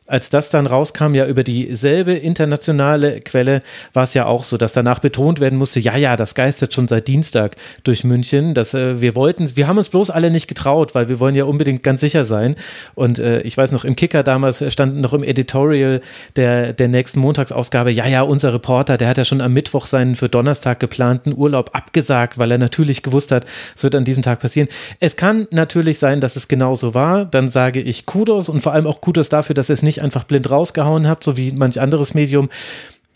als 0.08 0.30
das 0.30 0.48
dann 0.48 0.66
rauskam, 0.66 1.14
ja 1.14 1.26
über 1.26 1.44
dieselbe 1.44 2.14
internationale 2.14 3.20
Quelle, 3.20 3.60
war 3.92 4.04
es 4.04 4.14
ja 4.14 4.26
auch 4.26 4.42
so, 4.42 4.56
dass 4.56 4.72
danach 4.72 5.00
betont 5.00 5.38
werden 5.38 5.58
musste, 5.58 5.80
ja, 5.80 5.96
ja, 5.96 6.16
das 6.16 6.34
geistert 6.34 6.72
schon 6.72 6.88
seit 6.88 7.06
Dienstag 7.08 7.56
durch 7.84 8.04
München, 8.04 8.54
dass 8.54 8.72
äh, 8.72 9.00
wir 9.00 9.14
wollten, 9.14 9.54
wir 9.54 9.68
haben 9.68 9.78
uns 9.78 9.90
bloß 9.90 10.10
alle 10.10 10.30
nicht 10.30 10.48
getraut, 10.48 10.94
weil 10.94 11.08
wir 11.08 11.20
wollen 11.20 11.34
ja 11.34 11.44
unbedingt 11.44 11.82
ganz 11.82 12.00
sicher 12.00 12.24
sein. 12.24 12.56
Und 12.94 13.18
äh, 13.18 13.40
ich 13.42 13.56
weiß 13.56 13.70
noch, 13.72 13.84
im 13.84 13.96
Kicker 13.96 14.22
damals 14.22 14.64
stand 14.72 14.98
noch 14.98 15.12
im 15.12 15.22
Editorial 15.22 16.00
der, 16.36 16.72
der 16.72 16.88
nächsten 16.88 17.20
Montagsausgabe, 17.20 17.90
ja, 17.90 18.06
ja, 18.06 18.22
unser 18.22 18.54
Reporter, 18.54 18.96
der 18.96 19.08
hat 19.08 19.18
ja 19.18 19.24
schon 19.24 19.42
am 19.42 19.52
Mittwoch 19.52 19.84
seinen 19.84 20.14
für 20.14 20.30
Donnerstag 20.30 20.80
geplanten 20.80 21.34
Urlaub 21.36 21.70
abgesagt, 21.74 22.38
weil 22.38 22.50
er 22.50 22.58
natürlich 22.58 23.02
gewusst 23.02 23.30
hat, 23.30 23.44
es 23.76 23.84
wird 23.84 23.94
an 23.94 24.04
diesem 24.06 24.22
Tag 24.22 24.40
passieren. 24.40 24.68
Es 25.00 25.16
kann 25.16 25.46
natürlich 25.50 25.98
sein, 25.98 26.20
dass 26.20 26.36
es 26.36 26.48
genauso 26.48 26.94
war. 26.94 27.26
Dann 27.26 27.48
sage 27.48 27.80
ich 27.80 28.06
Kudos 28.06 28.48
und 28.48 28.62
vor 28.62 28.72
allem 28.72 28.86
auch 28.86 29.02
Kudos 29.02 29.28
dafür, 29.28 29.54
dass 29.54 29.68
es 29.68 29.82
nicht 29.82 29.97
einfach 30.00 30.24
blind 30.24 30.50
rausgehauen 30.50 31.08
habt, 31.08 31.24
so 31.24 31.36
wie 31.36 31.52
manch 31.52 31.80
anderes 31.80 32.14
Medium. 32.14 32.48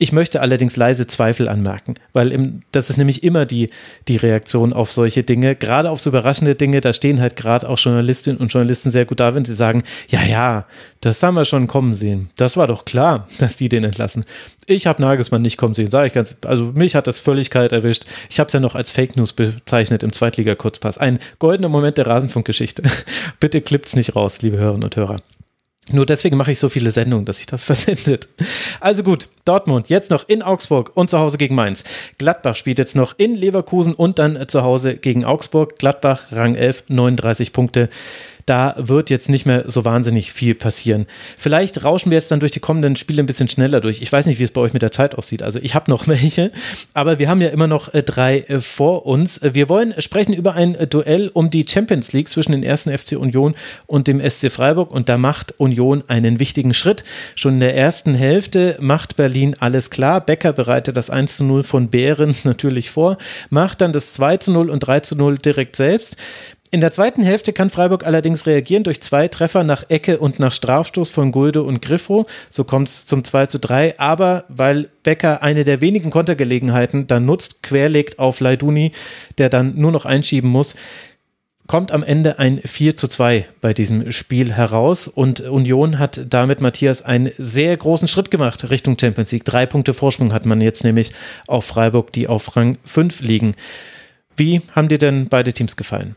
Ich 0.03 0.11
möchte 0.11 0.41
allerdings 0.41 0.75
leise 0.75 1.07
Zweifel 1.07 1.49
anmerken, 1.49 1.95
weil 2.13 2.33
im, 2.33 2.63
das 2.73 2.91
ist 2.91 2.97
nämlich 2.97 3.23
immer 3.23 3.47
die, 3.47 3.71
die 4.09 4.17
Reaktion 4.17 4.73
auf 4.73 4.91
solche 4.91 5.23
Dinge, 5.23 5.55
gerade 5.55 5.91
auf 5.91 6.01
so 6.01 6.11
überraschende 6.11 6.57
Dinge, 6.57 6.81
da 6.81 6.93
stehen 6.93 7.21
halt 7.21 7.37
gerade 7.37 7.69
auch 7.69 7.79
Journalistinnen 7.79 8.41
und 8.41 8.53
Journalisten 8.53 8.91
sehr 8.91 9.05
gut 9.05 9.21
da, 9.21 9.37
wenn 9.37 9.45
sie 9.45 9.55
sagen, 9.55 9.85
ja, 10.09 10.25
ja, 10.25 10.67
das 11.03 11.23
haben 11.23 11.35
wir 11.35 11.45
schon 11.45 11.69
kommen 11.69 11.93
sehen. 11.93 12.31
Das 12.37 12.57
war 12.57 12.67
doch 12.67 12.85
klar, 12.85 13.29
dass 13.39 13.55
die 13.55 13.69
den 13.69 13.85
entlassen. 13.85 14.25
Ich 14.67 14.89
habe 14.89 15.01
Nagelsmann 15.01 15.43
nicht 15.43 15.57
kommen 15.57 15.75
sehen, 15.75 15.89
sage 15.89 16.09
ich 16.09 16.13
ganz, 16.15 16.37
also 16.47 16.73
mich 16.75 16.97
hat 16.97 17.07
das 17.07 17.21
völlig 17.21 17.51
kalt 17.51 17.71
erwischt. 17.71 18.05
Ich 18.29 18.41
habe 18.41 18.49
es 18.49 18.55
ja 18.55 18.59
noch 18.59 18.75
als 18.75 18.91
Fake 18.91 19.17
News 19.17 19.35
bezeichnet 19.35 20.03
im 20.03 20.13
Zweitliga-Kurzpass. 20.13 20.99
Ein 20.99 21.21
goldener 21.39 21.69
Moment 21.69 21.97
der 21.97 22.09
Rasenfunkgeschichte. 22.09 22.83
Bitte 23.39 23.61
klippt's 23.61 23.95
nicht 23.95 24.17
raus, 24.17 24.43
liebe 24.43 24.57
Hörerinnen 24.57 24.83
und 24.83 24.97
Hörer. 24.97 25.19
Nur 25.91 26.07
deswegen 26.07 26.37
mache 26.37 26.53
ich 26.53 26.61
so 26.61 26.69
viele 26.69 26.93
Sendungen, 26.93 27.25
dass 27.25 27.39
sich 27.39 27.47
das 27.47 27.65
versendet. 27.65 28.29
Also 28.81 29.03
gut, 29.03 29.29
Dortmund 29.45 29.89
jetzt 29.89 30.11
noch 30.11 30.29
in 30.29 30.43
Augsburg 30.43 30.93
und 30.95 31.11
zu 31.11 31.19
Hause 31.19 31.39
gegen 31.39 31.57
Mainz. 31.57 31.83
Gladbach 32.19 32.55
spielt 32.55 32.79
jetzt 32.79 32.95
noch 32.95 33.15
in 33.19 33.33
Leverkusen 33.33 33.95
und 33.95 34.19
dann 34.19 34.49
zu 34.49 34.63
Hause 34.63 34.97
gegen 34.97 35.25
Augsburg. 35.25 35.79
Gladbach 35.79 36.23
Rang 36.31 36.55
11, 36.55 36.85
39 36.89 37.53
Punkte 37.53 37.89
da 38.47 38.75
wird 38.79 39.11
jetzt 39.11 39.29
nicht 39.29 39.47
mehr 39.47 39.65
so 39.67 39.85
wahnsinnig 39.85 40.33
viel 40.33 40.55
passieren. 40.55 41.07
Vielleicht 41.39 41.85
rauschen 41.85 42.11
wir 42.11 42.19
jetzt 42.19 42.31
dann 42.31 42.41
durch 42.41 42.53
die 42.53 42.61
kommenden 42.61 42.97
Spiele 42.97 43.23
ein 43.23 43.27
bisschen 43.27 43.49
schneller 43.49 43.81
durch. 43.81 44.03
Ich 44.03 44.13
weiß 44.13 44.27
nicht, 44.27 44.39
wie 44.39 44.45
es 44.45 44.51
bei 44.51 44.61
euch 44.61 44.73
mit 44.73 44.83
der 44.83 44.93
Zeit 44.93 45.17
aussieht. 45.17 45.43
Also 45.43 45.59
ich 45.63 45.75
habe 45.75 45.91
noch 45.91 46.09
welche, 46.13 46.53
aber 46.95 47.19
wir 47.19 47.29
haben 47.29 47.41
ja 47.41 47.49
immer 47.49 47.67
noch 47.67 47.93
äh, 47.95 48.03
drei 48.03 48.41
äh, 48.41 48.61
vor 48.61 49.07
uns. 49.07 49.41
Wir 49.43 49.69
wollen 49.69 49.95
sprechen 49.99 50.33
über 50.33 50.55
ein 50.55 50.75
äh, 50.75 50.87
Duell 50.87 51.31
um 51.33 51.51
die 51.51 51.65
Champions 51.69 52.13
League 52.13 52.29
zwischen 52.29 52.53
den 52.53 52.63
ersten 52.63 52.97
FC 52.97 53.13
Union 53.13 53.55
und 53.87 54.09
dem 54.09 54.21
SC 54.21 54.51
Freiburg 54.51 54.91
und 54.91 55.09
da 55.09 55.19
macht 55.19 55.59
Union 55.59 56.03
einen 56.09 56.39
wichtigen 56.39 56.75
Schritt. 56.75 57.05
Schon 57.35 57.55
in 57.55 57.61
der 57.61 57.77
ersten 57.77 58.15
Hälfte 58.15 58.77
macht 58.81 59.17
Berlin 59.17 59.57
alles 59.61 59.91
klar. 59.91 60.21
Becker 60.21 60.53
bereitet 60.53 60.97
das 60.97 61.11
1 61.11 61.37
zu 61.37 61.45
0 61.45 61.63
von 61.63 61.91
Behrens 61.91 62.45
natürlich 62.45 62.91
vor, 62.91 63.19
macht 63.51 63.81
dann 63.81 63.93
das 63.93 64.13
2 64.15 64.39
zu 64.39 64.53
0 64.53 64.71
und 64.71 64.81
3 64.81 65.01
zu 65.01 65.17
0 65.17 65.39
direkt 65.39 65.77
selbst. 65.77 66.17
In 66.75 66.81
der 66.81 66.91
zweiten 66.91 67.23
Hälfte 67.23 67.53
kann 67.53 67.69
Freiburg 67.69 68.07
allerdings 68.07 68.47
reagieren 68.47 68.83
durch 68.83 69.03
zwei 69.03 69.29
Treffer 69.29 69.63
nach 69.63 69.91
Ecke 69.91 70.19
und 70.19 70.39
nach 70.39 70.55
Strafstoß 70.55 71.11
von 71.11 71.31
Gulde 71.31 71.63
und 71.65 71.83
Griffo. 71.83 72.25
So 72.49 72.65
kommt 72.65 72.89
es 72.89 73.05
zum 73.05 73.25
2 73.25 73.45
zu 73.45 73.59
3. 73.61 73.99
Aber 73.99 74.47
weil 74.49 74.89
Becker 75.03 75.43
eine 75.43 75.65
der 75.65 75.83
wenigen 75.83 76.09
Kontergelegenheiten 76.09 77.07
dann 77.07 77.27
nutzt, 77.27 77.63
querlegt 77.63 78.19
auf 78.19 78.41
Leiduni, 78.41 78.93
der 79.37 79.51
dann 79.51 79.77
nur 79.77 79.93
noch 79.93 80.07
einschieben 80.07 80.49
muss, 80.49 80.75
kommt 81.67 81.93
am 81.93 82.03
Ende 82.03 82.39
ein 82.39 82.59
4 82.59 82.97
zu 82.97 83.07
2 83.07 83.47
bei 83.61 83.75
diesem 83.75 84.11
Spiel 84.11 84.55
heraus 84.55 85.09
und 85.09 85.41
Union 85.41 85.99
hat 85.99 86.23
damit 86.31 86.63
Matthias 86.63 87.03
einen 87.03 87.31
sehr 87.37 87.77
großen 87.77 88.09
Schritt 88.09 88.31
gemacht 88.31 88.71
Richtung 88.71 88.97
Champions 88.99 89.31
League. 89.31 89.45
Drei 89.45 89.67
Punkte 89.67 89.93
Vorsprung 89.93 90.33
hat 90.33 90.47
man 90.47 90.63
jetzt 90.63 90.85
nämlich 90.85 91.13
auf 91.47 91.67
Freiburg, 91.67 92.15
die 92.15 92.29
auf 92.29 92.57
Rang 92.57 92.79
5 92.83 93.21
liegen. 93.21 93.57
Wie 94.39 94.63
haben 94.75 94.89
dir 94.89 94.97
denn 94.97 95.29
beide 95.29 95.53
Teams 95.53 95.77
gefallen? 95.77 96.17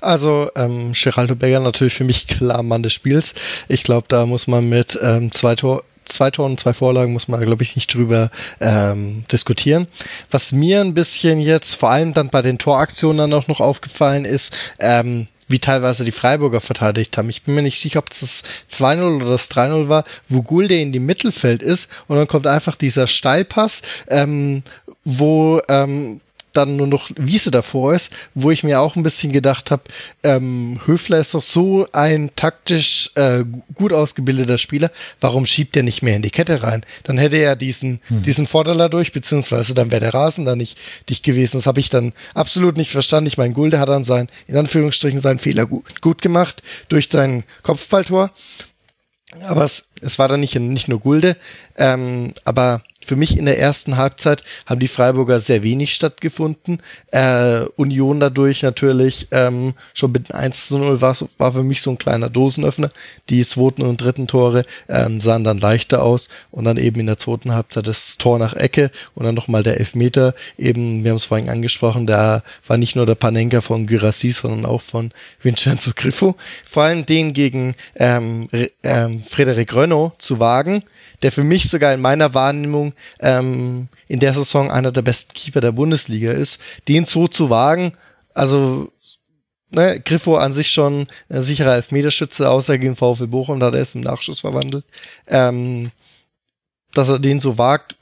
Also 0.00 0.50
ähm, 0.56 0.92
Geraldo 0.92 1.34
Becker 1.34 1.60
natürlich 1.60 1.94
für 1.94 2.04
mich 2.04 2.26
klar 2.26 2.62
Mann 2.62 2.82
des 2.82 2.92
Spiels. 2.92 3.34
Ich 3.68 3.82
glaube, 3.82 4.06
da 4.08 4.26
muss 4.26 4.46
man 4.46 4.68
mit 4.68 4.98
ähm, 5.02 5.32
zwei 5.32 5.54
Tor 5.54 5.82
zwei 6.08 6.30
Toren 6.30 6.56
zwei 6.56 6.72
Vorlagen 6.72 7.12
muss 7.12 7.28
man, 7.28 7.40
glaube 7.44 7.62
ich, 7.62 7.76
nicht 7.76 7.92
drüber 7.92 8.30
ähm, 8.60 9.24
diskutieren. 9.30 9.86
Was 10.30 10.52
mir 10.52 10.80
ein 10.80 10.94
bisschen 10.94 11.38
jetzt, 11.38 11.74
vor 11.74 11.90
allem 11.90 12.14
dann 12.14 12.30
bei 12.30 12.40
den 12.40 12.58
Toraktionen 12.58 13.18
dann 13.18 13.32
auch 13.34 13.46
noch 13.46 13.60
aufgefallen 13.60 14.24
ist, 14.24 14.56
ähm, 14.80 15.26
wie 15.48 15.58
teilweise 15.58 16.04
die 16.04 16.12
Freiburger 16.12 16.60
verteidigt 16.60 17.16
haben. 17.16 17.30
Ich 17.30 17.42
bin 17.42 17.54
mir 17.54 17.62
nicht 17.62 17.80
sicher, 17.80 17.98
ob 17.98 18.10
es 18.10 18.20
das 18.20 18.42
2-0 18.80 19.16
oder 19.16 19.26
das 19.26 19.50
3-0 19.50 19.88
war, 19.88 20.04
wo 20.28 20.42
Gulde 20.42 20.78
in 20.78 20.92
die 20.92 20.98
Mittelfeld 20.98 21.62
ist 21.62 21.90
und 22.06 22.16
dann 22.16 22.26
kommt 22.26 22.46
einfach 22.46 22.76
dieser 22.76 23.06
Steilpass, 23.06 23.82
ähm, 24.08 24.62
wo 25.04 25.60
ähm, 25.68 26.20
dann 26.52 26.76
nur 26.76 26.86
noch 26.86 27.10
Wiese 27.16 27.50
davor 27.50 27.94
ist, 27.94 28.10
wo 28.34 28.50
ich 28.50 28.64
mir 28.64 28.80
auch 28.80 28.96
ein 28.96 29.02
bisschen 29.02 29.32
gedacht 29.32 29.70
habe, 29.70 29.82
ähm, 30.22 30.80
Höfler 30.86 31.18
ist 31.18 31.34
doch 31.34 31.42
so 31.42 31.86
ein 31.92 32.30
taktisch 32.36 33.10
äh, 33.14 33.44
gut 33.74 33.92
ausgebildeter 33.92 34.58
Spieler, 34.58 34.90
warum 35.20 35.46
schiebt 35.46 35.76
er 35.76 35.82
nicht 35.82 36.02
mehr 36.02 36.16
in 36.16 36.22
die 36.22 36.30
Kette 36.30 36.62
rein? 36.62 36.84
Dann 37.04 37.18
hätte 37.18 37.36
er 37.36 37.56
diesen, 37.56 38.00
hm. 38.08 38.22
diesen 38.22 38.46
Vorderler 38.46 38.88
durch, 38.88 39.12
beziehungsweise 39.12 39.74
dann 39.74 39.90
wäre 39.90 40.00
der 40.00 40.14
Rasen 40.14 40.44
da 40.44 40.56
nicht 40.56 40.78
dicht 41.08 41.24
gewesen. 41.24 41.58
Das 41.58 41.66
habe 41.66 41.80
ich 41.80 41.90
dann 41.90 42.12
absolut 42.34 42.76
nicht 42.76 42.90
verstanden. 42.90 43.28
Ich 43.28 43.38
meine, 43.38 43.54
Gulde 43.54 43.78
hat 43.78 43.88
dann 43.88 44.04
sein, 44.04 44.28
in 44.46 44.56
Anführungsstrichen, 44.56 45.20
seinen 45.20 45.38
Fehler 45.38 45.66
gut, 45.66 46.00
gut 46.00 46.22
gemacht 46.22 46.62
durch 46.88 47.08
sein 47.10 47.44
Kopfballtor. 47.62 48.30
Aber 49.42 49.64
es, 49.64 49.90
es 50.00 50.18
war 50.18 50.28
dann 50.28 50.40
nicht, 50.40 50.58
nicht 50.58 50.88
nur 50.88 51.00
Gulde, 51.00 51.36
ähm, 51.76 52.32
aber 52.44 52.82
für 53.08 53.16
mich 53.16 53.38
in 53.38 53.46
der 53.46 53.58
ersten 53.58 53.96
Halbzeit 53.96 54.44
haben 54.66 54.80
die 54.80 54.86
Freiburger 54.86 55.40
sehr 55.40 55.62
wenig 55.62 55.94
stattgefunden. 55.94 56.82
Äh, 57.10 57.62
Union 57.76 58.20
dadurch 58.20 58.62
natürlich 58.62 59.28
ähm, 59.30 59.72
schon 59.94 60.12
mit 60.12 60.34
1 60.34 60.68
zu 60.68 60.78
0 60.78 61.00
war, 61.00 61.16
war 61.38 61.52
für 61.52 61.62
mich 61.62 61.80
so 61.80 61.90
ein 61.90 61.98
kleiner 61.98 62.28
Dosenöffner. 62.28 62.90
Die 63.30 63.42
zweiten 63.44 63.82
und 63.82 64.00
dritten 64.00 64.26
Tore 64.26 64.66
ähm, 64.88 65.20
sahen 65.20 65.42
dann 65.42 65.56
leichter 65.56 66.02
aus 66.02 66.28
und 66.50 66.64
dann 66.64 66.76
eben 66.76 67.00
in 67.00 67.06
der 67.06 67.16
zweiten 67.16 67.54
Halbzeit 67.54 67.86
das 67.86 68.18
Tor 68.18 68.38
nach 68.38 68.52
Ecke 68.52 68.90
und 69.14 69.24
dann 69.24 69.34
nochmal 69.34 69.62
der 69.62 69.78
Elfmeter. 69.80 70.34
Eben, 70.58 71.02
wir 71.02 71.12
haben 71.12 71.16
es 71.16 71.24
vorhin 71.24 71.48
angesprochen, 71.48 72.06
da 72.06 72.42
war 72.66 72.76
nicht 72.76 72.94
nur 72.94 73.06
der 73.06 73.14
Panenka 73.14 73.62
von 73.62 73.86
Gyrassi, 73.86 74.32
sondern 74.32 74.66
auch 74.66 74.82
von 74.82 75.12
Vincenzo 75.42 75.92
Griffo. 75.96 76.36
Vor 76.66 76.82
allem 76.82 77.06
den 77.06 77.32
gegen 77.32 77.74
ähm, 77.96 78.48
ähm, 78.82 79.22
Frederik 79.22 79.74
Renault 79.74 80.20
zu 80.20 80.40
wagen, 80.40 80.82
der 81.22 81.32
für 81.32 81.44
mich 81.44 81.68
sogar 81.68 81.94
in 81.94 82.00
meiner 82.00 82.34
Wahrnehmung 82.34 82.92
ähm, 83.20 83.88
in 84.06 84.20
der 84.20 84.34
Saison 84.34 84.70
einer 84.70 84.92
der 84.92 85.02
besten 85.02 85.34
Keeper 85.34 85.60
der 85.60 85.72
Bundesliga 85.72 86.32
ist, 86.32 86.60
den 86.88 87.04
so 87.04 87.28
zu 87.28 87.50
wagen, 87.50 87.92
also 88.34 88.90
ne, 89.70 90.00
Griffo 90.00 90.36
an 90.36 90.52
sich 90.52 90.70
schon 90.70 91.06
ein 91.28 91.42
sicherer 91.42 91.74
Elfmeterschütze, 91.74 92.48
außer 92.48 92.78
gegen 92.78 92.96
VfL 92.96 93.26
Bochum, 93.26 93.60
da 93.60 93.66
hat 93.66 93.74
er 93.74 93.82
es 93.82 93.94
im 93.94 94.00
Nachschuss 94.00 94.40
verwandelt, 94.40 94.84
ähm, 95.26 95.90
dass 96.94 97.08
er 97.08 97.18
den 97.18 97.40
so 97.40 97.58
wagt, 97.58 97.96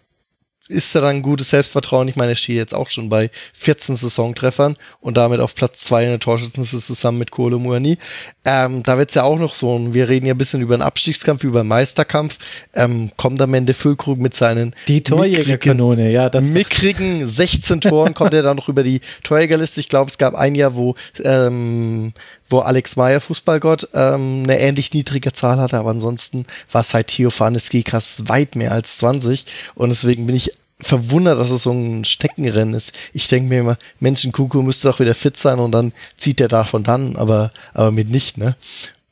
ist 0.69 0.95
er 0.95 1.03
dann 1.03 1.17
ein 1.17 1.23
gutes 1.23 1.51
Selbstvertrauen. 1.51 2.09
Ich 2.09 2.17
meine, 2.17 2.33
er 2.33 2.37
steht 2.37 2.57
jetzt 2.57 2.75
auch 2.75 2.89
schon 2.89 3.09
bei 3.09 3.31
14 3.55 3.97
Saisontreffern 3.97 4.77
und 5.01 5.17
damit 5.17 5.41
auf 5.41 5.55
Platz 5.55 5.81
2 5.83 6.05
in 6.05 6.11
der 6.11 6.21
Torschützenliste 6.21 6.79
zusammen 6.79 7.19
mit 7.19 7.31
Kolo 7.31 7.59
Muani. 7.59 7.99
Ähm, 8.45 8.83
da 8.83 8.99
wird 8.99 9.11
es 9.11 9.15
ja 9.15 9.23
auch 9.23 9.39
noch 9.39 9.55
so, 9.55 9.75
und 9.75 9.95
wir 9.95 10.09
reden 10.09 10.27
ja 10.27 10.35
ein 10.35 10.39
bisschen 10.39 10.63
über 10.63 10.75
einen 10.75 10.83
Abstiegskampf, 10.83 11.45
über 11.45 11.61
einen 11.61 11.69
Meisterkampf, 11.69 12.39
ähm, 12.75 13.11
kommt 13.17 13.41
am 13.41 13.55
Ende 13.55 13.75
Füllkrug 13.75 14.19
mit 14.19 14.35
seinen 14.35 14.75
die 14.89 15.03
Torjägerkanone, 15.03 16.11
ja, 16.11 16.29
das 16.29 16.45
mickrigen 16.47 17.29
16 17.29 17.81
Toren 17.81 18.15
kommt 18.15 18.35
er 18.35 18.43
dann 18.43 18.57
noch 18.57 18.69
über 18.69 18.83
die 18.83 19.01
Torjägerliste. 19.23 19.81
Ich 19.81 19.89
glaube, 19.89 20.11
es 20.11 20.19
gab 20.19 20.35
ein 20.35 20.55
Jahr, 20.55 20.77
wo 20.77 20.95
ähm, 21.25 22.13
wo 22.49 22.61
Alex 22.61 22.97
Meyer, 22.97 23.21
Fußballgott, 23.21 23.89
ähm, 23.95 24.43
eine 24.45 24.59
ähnlich 24.59 24.93
niedrige 24.93 25.33
Zahl 25.33 25.59
hatte, 25.59 25.79
aber 25.79 25.91
ansonsten 25.91 26.47
war 26.73 26.83
seit 26.83 27.09
Theophanes 27.09 27.71
Gikas 27.71 28.29
weit 28.29 28.57
mehr 28.57 28.73
als 28.73 28.99
20 28.99 29.47
und 29.75 29.89
deswegen 29.89 30.27
bin 30.27 30.37
ich 30.37 30.53
verwundert, 30.79 31.39
dass 31.39 31.51
es 31.51 31.63
so 31.63 31.73
ein 31.73 32.05
Steckenrennen 32.05 32.75
ist. 32.75 32.93
Ich 33.13 33.29
denke 33.29 33.49
mir 33.49 33.61
immer, 33.61 33.79
Menschenkuckuck 33.99 34.63
müsste 34.63 34.89
doch 34.89 35.01
wieder 35.01 35.15
fit 35.15 35.37
sein 35.37 35.59
und 35.59 35.73
dann 35.73 35.93
zieht 36.17 36.41
der 36.41 36.49
davon 36.49 36.83
dann, 36.83 37.17
aber, 37.17 37.53
aber 37.73 37.91
mit 37.91 38.11
nicht, 38.11 38.37
ne? 38.39 38.57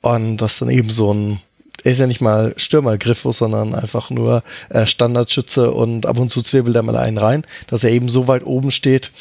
Und 0.02 0.36
das 0.36 0.58
dann 0.58 0.68
eben 0.68 0.90
so 0.90 1.14
ein, 1.14 1.40
er 1.84 1.92
ist 1.92 2.00
ja 2.00 2.06
nicht 2.06 2.20
mal 2.20 2.54
Stürmergriffo, 2.56 3.30
sondern 3.30 3.74
einfach 3.74 4.10
nur 4.10 4.42
äh, 4.70 4.86
Standardschütze 4.86 5.70
und 5.70 6.06
ab 6.06 6.18
und 6.18 6.30
zu 6.30 6.42
zwirbelt 6.42 6.74
er 6.74 6.82
mal 6.82 6.96
einen 6.96 7.18
rein, 7.18 7.44
dass 7.68 7.84
er 7.84 7.90
eben 7.90 8.08
so 8.08 8.26
weit 8.26 8.44
oben 8.44 8.72
steht 8.72 9.12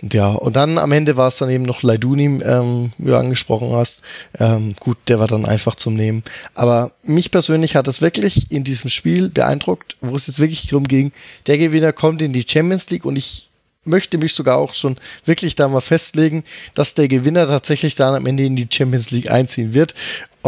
ja, 0.00 0.30
und 0.30 0.54
dann 0.54 0.78
am 0.78 0.92
Ende 0.92 1.16
war 1.16 1.26
es 1.26 1.38
dann 1.38 1.50
eben 1.50 1.64
noch 1.64 1.82
Leiduni, 1.82 2.40
ähm, 2.44 2.90
wie 2.98 3.08
du 3.08 3.18
angesprochen 3.18 3.72
hast. 3.72 4.02
Ähm, 4.38 4.76
gut, 4.78 4.96
der 5.08 5.18
war 5.18 5.26
dann 5.26 5.44
einfach 5.44 5.74
zum 5.74 5.94
Nehmen. 5.94 6.22
Aber 6.54 6.92
mich 7.02 7.32
persönlich 7.32 7.74
hat 7.74 7.88
es 7.88 8.00
wirklich 8.00 8.52
in 8.52 8.62
diesem 8.62 8.90
Spiel 8.90 9.28
beeindruckt, 9.28 9.96
wo 10.00 10.14
es 10.14 10.28
jetzt 10.28 10.38
wirklich 10.38 10.68
darum 10.68 10.86
ging, 10.86 11.10
der 11.48 11.58
Gewinner 11.58 11.92
kommt 11.92 12.22
in 12.22 12.32
die 12.32 12.46
Champions 12.48 12.90
League 12.90 13.04
und 13.04 13.16
ich 13.16 13.48
möchte 13.84 14.18
mich 14.18 14.34
sogar 14.34 14.58
auch 14.58 14.72
schon 14.72 14.96
wirklich 15.24 15.56
da 15.56 15.66
mal 15.66 15.80
festlegen, 15.80 16.44
dass 16.74 16.94
der 16.94 17.08
Gewinner 17.08 17.48
tatsächlich 17.48 17.96
dann 17.96 18.14
am 18.14 18.26
Ende 18.26 18.44
in 18.44 18.54
die 18.54 18.68
Champions 18.70 19.10
League 19.10 19.30
einziehen 19.30 19.74
wird. 19.74 19.94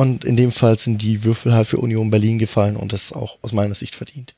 Und 0.00 0.24
in 0.24 0.34
dem 0.34 0.50
Fall 0.50 0.78
sind 0.78 1.02
die 1.02 1.24
Würfel 1.24 1.52
halt 1.52 1.66
für 1.66 1.76
Union 1.76 2.08
Berlin 2.08 2.38
gefallen 2.38 2.74
und 2.74 2.94
das 2.94 3.12
auch 3.12 3.36
aus 3.42 3.52
meiner 3.52 3.74
Sicht 3.74 3.94
verdient. 3.94 4.34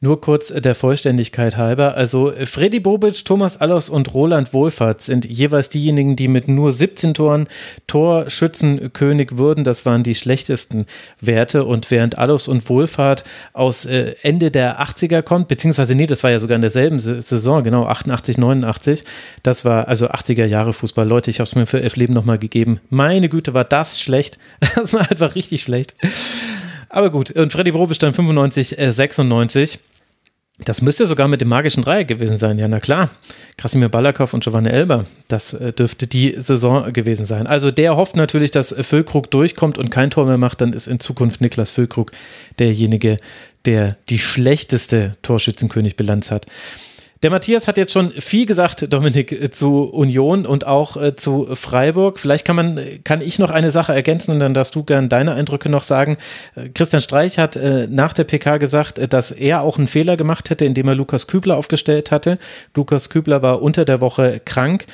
Nur 0.00 0.20
kurz 0.20 0.52
der 0.52 0.74
Vollständigkeit 0.74 1.56
halber. 1.56 1.96
Also 1.96 2.30
Freddy 2.44 2.80
Bobic, 2.80 3.24
Thomas 3.24 3.56
Allers 3.62 3.88
und 3.88 4.12
Roland 4.12 4.52
Wohlfahrt 4.52 5.00
sind 5.00 5.24
jeweils 5.24 5.70
diejenigen, 5.70 6.16
die 6.16 6.28
mit 6.28 6.48
nur 6.48 6.70
17 6.70 7.14
Toren 7.14 7.48
Torschützenkönig 7.86 9.38
würden. 9.38 9.64
Das 9.64 9.86
waren 9.86 10.02
die 10.02 10.14
schlechtesten 10.14 10.84
Werte. 11.22 11.64
Und 11.64 11.90
während 11.90 12.18
Allers 12.18 12.46
und 12.46 12.68
Wohlfahrt 12.68 13.24
aus 13.54 13.86
äh, 13.86 14.14
Ende 14.20 14.50
der 14.50 14.82
80er 14.82 15.22
kommt, 15.22 15.48
beziehungsweise 15.48 15.94
nee, 15.94 16.06
das 16.06 16.22
war 16.22 16.30
ja 16.30 16.40
sogar 16.40 16.56
in 16.56 16.62
derselben 16.62 16.98
Saison, 16.98 17.62
genau 17.62 17.86
88, 17.86 18.36
89. 18.36 19.02
Das 19.42 19.64
war 19.64 19.88
also 19.88 20.08
80er 20.08 20.44
Jahre 20.44 20.74
Fußball. 20.74 21.08
Leute, 21.08 21.30
ich 21.30 21.40
habe 21.40 21.48
es 21.48 21.54
mir 21.54 21.64
für 21.64 21.80
Elf 21.80 21.96
Leben 21.96 22.12
nochmal 22.12 22.38
gegeben. 22.38 22.80
Meine 22.90 23.30
Güte, 23.30 23.54
war 23.54 23.64
das 23.64 23.98
schlecht. 23.98 24.38
Das 24.76 24.92
war 24.92 25.10
einfach 25.10 25.34
richtig 25.34 25.62
schlecht. 25.62 25.94
Aber 26.96 27.10
gut, 27.10 27.30
und 27.32 27.52
Freddy 27.52 27.72
Brobisch 27.72 27.98
dann 27.98 28.14
95, 28.14 28.78
äh, 28.78 28.90
96. 28.90 29.80
Das 30.64 30.80
müsste 30.80 31.04
sogar 31.04 31.28
mit 31.28 31.42
dem 31.42 31.48
magischen 31.48 31.84
Dreieck 31.84 32.08
gewesen 32.08 32.38
sein, 32.38 32.58
ja, 32.58 32.66
na 32.68 32.80
klar. 32.80 33.10
Krasimir 33.58 33.90
Balakow 33.90 34.32
und 34.32 34.42
Giovanni 34.42 34.70
Elber, 34.70 35.04
das 35.28 35.52
äh, 35.52 35.74
dürfte 35.74 36.06
die 36.06 36.36
Saison 36.38 36.90
gewesen 36.94 37.26
sein. 37.26 37.46
Also 37.46 37.70
der 37.70 37.96
hofft 37.96 38.16
natürlich, 38.16 38.50
dass 38.50 38.74
Füllkrug 38.80 39.30
durchkommt 39.30 39.76
und 39.76 39.90
kein 39.90 40.08
Tor 40.08 40.24
mehr 40.24 40.38
macht, 40.38 40.62
dann 40.62 40.72
ist 40.72 40.86
in 40.86 40.98
Zukunft 40.98 41.42
Niklas 41.42 41.70
Füllkrug 41.70 42.12
derjenige, 42.58 43.18
der 43.66 43.98
die 44.08 44.18
schlechteste 44.18 45.18
Torschützenkönig-Bilanz 45.20 46.30
hat. 46.30 46.46
Der 47.22 47.30
Matthias 47.30 47.66
hat 47.66 47.78
jetzt 47.78 47.94
schon 47.94 48.10
viel 48.12 48.44
gesagt, 48.44 48.92
Dominik, 48.92 49.32
äh, 49.32 49.50
zu 49.50 49.84
Union 49.84 50.44
und 50.44 50.66
auch 50.66 50.98
äh, 50.98 51.14
zu 51.14 51.48
Freiburg. 51.54 52.18
Vielleicht 52.18 52.44
kann 52.44 52.56
man, 52.56 52.78
kann 53.04 53.22
ich 53.22 53.38
noch 53.38 53.50
eine 53.50 53.70
Sache 53.70 53.94
ergänzen 53.94 54.32
und 54.32 54.40
dann 54.40 54.52
darfst 54.52 54.74
du 54.74 54.84
gern 54.84 55.08
deine 55.08 55.32
Eindrücke 55.32 55.70
noch 55.70 55.82
sagen. 55.82 56.18
Äh, 56.54 56.68
Christian 56.68 57.00
Streich 57.00 57.38
hat 57.38 57.56
äh, 57.56 57.86
nach 57.90 58.12
der 58.12 58.24
PK 58.24 58.58
gesagt, 58.58 58.98
äh, 58.98 59.08
dass 59.08 59.30
er 59.30 59.62
auch 59.62 59.78
einen 59.78 59.86
Fehler 59.86 60.18
gemacht 60.18 60.50
hätte, 60.50 60.66
indem 60.66 60.88
er 60.88 60.94
Lukas 60.94 61.26
Kübler 61.26 61.56
aufgestellt 61.56 62.10
hatte. 62.10 62.38
Lukas 62.74 63.08
Kübler 63.08 63.40
war 63.40 63.62
unter 63.62 63.86
der 63.86 64.02
Woche 64.02 64.42
krank 64.44 64.84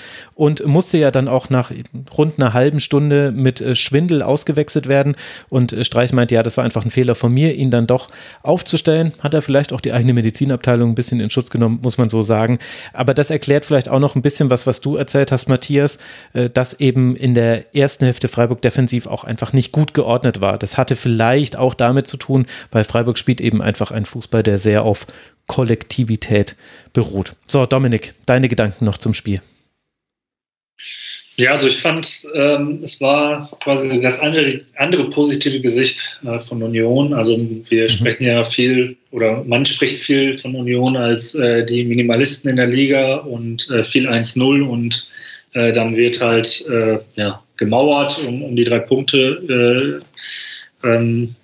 und 0.42 0.66
musste 0.66 0.98
ja 0.98 1.12
dann 1.12 1.28
auch 1.28 1.50
nach 1.50 1.70
rund 2.18 2.40
einer 2.40 2.52
halben 2.52 2.80
Stunde 2.80 3.30
mit 3.30 3.60
äh, 3.60 3.76
Schwindel 3.76 4.22
ausgewechselt 4.22 4.88
werden. 4.88 5.14
Und 5.48 5.72
Streich 5.82 6.12
meint, 6.12 6.32
ja, 6.32 6.42
das 6.42 6.56
war 6.56 6.64
einfach 6.64 6.84
ein 6.84 6.90
Fehler 6.90 7.14
von 7.14 7.32
mir, 7.32 7.54
ihn 7.54 7.70
dann 7.70 7.86
doch 7.86 8.08
aufzustellen. 8.42 9.12
Hat 9.20 9.34
er 9.34 9.42
vielleicht 9.42 9.72
auch 9.72 9.80
die 9.80 9.92
eigene 9.92 10.14
Medizinabteilung 10.14 10.90
ein 10.90 10.94
bisschen 10.96 11.20
in 11.20 11.30
Schutz 11.30 11.50
genommen, 11.50 11.78
muss 11.80 11.96
man 11.96 12.08
so 12.08 12.22
sagen. 12.22 12.58
Aber 12.92 13.14
das 13.14 13.30
erklärt 13.30 13.64
vielleicht 13.64 13.88
auch 13.88 14.00
noch 14.00 14.16
ein 14.16 14.22
bisschen 14.22 14.50
was, 14.50 14.66
was 14.66 14.80
du 14.80 14.96
erzählt 14.96 15.30
hast, 15.30 15.48
Matthias, 15.48 15.98
äh, 16.32 16.50
dass 16.50 16.74
eben 16.80 17.14
in 17.14 17.34
der 17.34 17.76
ersten 17.76 18.06
Hälfte 18.06 18.26
Freiburg 18.26 18.62
defensiv 18.62 19.06
auch 19.06 19.22
einfach 19.22 19.52
nicht 19.52 19.70
gut 19.70 19.94
geordnet 19.94 20.40
war. 20.40 20.58
Das 20.58 20.76
hatte 20.76 20.96
vielleicht 20.96 21.54
auch 21.54 21.74
damit 21.74 22.08
zu 22.08 22.16
tun, 22.16 22.46
weil 22.72 22.82
Freiburg 22.82 23.16
spielt 23.16 23.40
eben 23.40 23.62
einfach 23.62 23.92
einen 23.92 24.06
Fußball, 24.06 24.42
der 24.42 24.58
sehr 24.58 24.82
auf 24.82 25.06
Kollektivität 25.46 26.56
beruht. 26.92 27.36
So, 27.46 27.64
Dominik, 27.64 28.14
deine 28.26 28.48
Gedanken 28.48 28.84
noch 28.84 28.98
zum 28.98 29.14
Spiel. 29.14 29.40
Ja, 31.36 31.52
also 31.52 31.67
ich 31.67 31.78
fand, 31.78 32.27
ähm, 32.35 32.81
es 32.83 33.01
war 33.01 33.51
quasi 33.61 34.01
das 34.02 34.20
andere, 34.20 34.61
andere 34.77 35.09
positive 35.09 35.61
Gesicht 35.61 36.20
äh, 36.25 36.39
von 36.41 36.62
Union. 36.62 37.15
Also 37.15 37.39
wir 37.70 37.85
mhm. 37.85 37.89
sprechen 37.89 38.25
ja 38.25 38.44
viel 38.44 38.97
oder 39.12 39.43
man 39.44 39.65
spricht 39.65 40.05
viel 40.05 40.36
von 40.36 40.55
Union 40.55 40.97
als 40.97 41.35
äh, 41.35 41.65
die 41.65 41.85
Minimalisten 41.85 42.51
in 42.51 42.57
der 42.57 42.67
Liga 42.67 43.17
und 43.17 43.70
äh, 43.70 43.83
viel 43.83 44.09
1-0 44.09 44.62
und 44.62 45.09
äh, 45.55 45.73
dann 45.73 45.97
wird 45.97 46.20
halt 46.20 46.67
äh, 46.69 46.99
ja, 47.17 47.43
gemauert, 47.57 48.20
um, 48.27 48.43
um 48.43 48.55
die 48.55 48.65
drei 48.65 48.81
Punkte 48.81 50.02
äh, 50.85 50.86
ähm, 50.86 51.35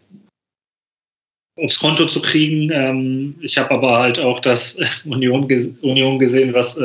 aufs 1.56 1.78
Konto 1.78 2.06
zu 2.06 2.20
kriegen. 2.20 2.70
Ähm, 2.70 3.36
ich 3.40 3.56
habe 3.56 3.70
aber 3.70 3.98
halt 3.98 4.18
auch 4.18 4.40
das 4.40 4.80
Union, 5.06 5.48
Union 5.80 6.18
gesehen, 6.18 6.52
was 6.52 6.78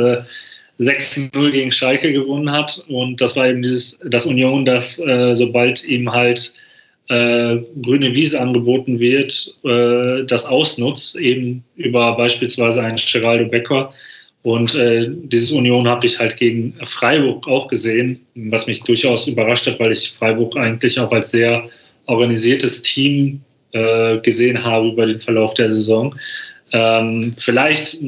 6-0 0.80 1.52
gegen 1.52 1.72
Schalke 1.72 2.11
gewonnen 2.14 2.52
hat. 2.52 2.84
Und 2.88 3.22
das 3.22 3.35
war 3.35 3.48
eben 3.48 3.61
dieses, 3.61 4.00
das 4.03 4.26
Union, 4.26 4.66
das 4.66 5.00
äh, 5.00 5.34
sobald 5.35 5.84
ihm 5.85 6.11
halt 6.11 6.53
äh, 7.10 7.58
grüne 7.82 8.14
Wiese 8.14 8.40
angeboten 8.40 9.00
wird, 9.00 9.53
äh, 9.64 10.26
das 10.26 10.45
ausnutzt, 10.45 11.16
eben 11.16 11.64
über 11.76 12.16
beispielsweise 12.16 12.82
einen 12.82 12.98
Geraldo 12.98 13.45
Becker. 13.45 13.93
Und 14.42 14.76
äh, 14.76 15.10
dieses 15.10 15.52
Union 15.52 15.88
habe 15.88 16.06
ich 16.06 16.19
halt 16.19 16.35
gegen 16.38 16.74
Freiburg 16.84 17.48
auch 17.48 17.68
gesehen, 17.68 18.19
was 18.35 18.68
mich 18.68 18.82
durchaus 18.84 19.27
überrascht 19.27 19.68
hat, 19.68 19.80
weil 19.80 19.93
ich 19.93 20.11
Freiburg 20.11 20.58
eigentlich 20.58 21.00
auch 21.00 21.11
als 21.11 21.32
sehr 21.32 21.69
organisiertes 22.08 22.82
Team 22.82 23.42
äh, 23.72 24.18
gesehen 24.19 24.61
habe 24.64 24.90
über 24.90 25.06
den 25.06 25.22
Verlauf 25.22 25.53
der 25.53 25.72
Saison. 25.72 26.14
Ähm, 26.76 27.35
vielleicht 27.38 28.00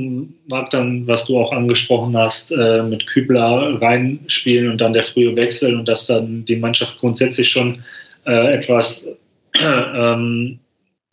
mag 0.48 0.72
dann, 0.72 1.06
was 1.06 1.26
du 1.26 1.38
auch 1.38 1.52
angesprochen 1.52 2.18
hast, 2.18 2.52
äh, 2.52 2.82
mit 2.82 3.06
Kübler 3.06 3.80
reinspielen 3.80 4.72
und 4.72 4.82
dann 4.82 4.94
der 4.94 5.03
frühe 5.03 5.38
Wechsel 5.38 5.76
und 5.76 5.88
dass 5.88 6.08
dann 6.08 6.44
die 6.45 6.56
Mannschaft 6.56 6.98
grundsätzlich 7.00 7.48
schon 7.48 7.84
äh, 8.26 8.56
etwas 8.56 9.08
ähm, 9.64 10.60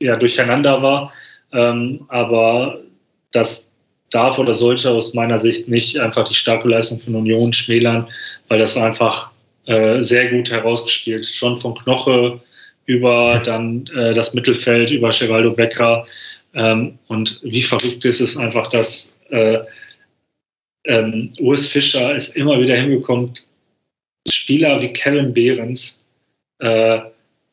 ja, 0.00 0.16
durcheinander 0.16 0.80
war. 0.80 1.12
Ähm, 1.52 2.06
aber 2.08 2.78
das 3.32 3.68
darf 4.10 4.38
oder 4.38 4.54
sollte 4.54 4.90
aus 4.90 5.12
meiner 5.12 5.38
Sicht 5.38 5.68
nicht 5.68 5.98
einfach 5.98 6.24
die 6.24 6.34
starke 6.34 6.68
Leistung 6.68 7.00
von 7.00 7.14
Union 7.14 7.52
schmälern, 7.52 8.08
weil 8.48 8.58
das 8.58 8.74
war 8.76 8.86
einfach 8.86 9.30
äh, 9.66 10.00
sehr 10.00 10.30
gut 10.30 10.50
herausgespielt. 10.50 11.26
Schon 11.26 11.58
von 11.58 11.74
Knoche 11.74 12.40
über 12.86 13.42
dann 13.44 13.86
äh, 13.94 14.14
das 14.14 14.32
Mittelfeld, 14.32 14.90
über 14.90 15.10
Geraldo 15.10 15.52
Becker 15.52 16.06
ähm, 16.54 16.98
und 17.08 17.40
wie 17.42 17.62
verrückt 17.62 18.04
ist 18.04 18.20
es 18.20 18.36
einfach, 18.36 18.68
dass 18.68 19.12
äh, 19.30 19.60
ähm, 20.84 21.32
Urs 21.38 21.66
Fischer 21.66 22.14
es 22.14 22.28
immer 22.30 22.60
wieder 22.60 22.76
hinbekommt, 22.76 23.46
Spieler 24.28 24.80
wie 24.82 24.92
Kevin 24.92 25.32
Behrens 25.32 26.04
äh, 26.58 27.00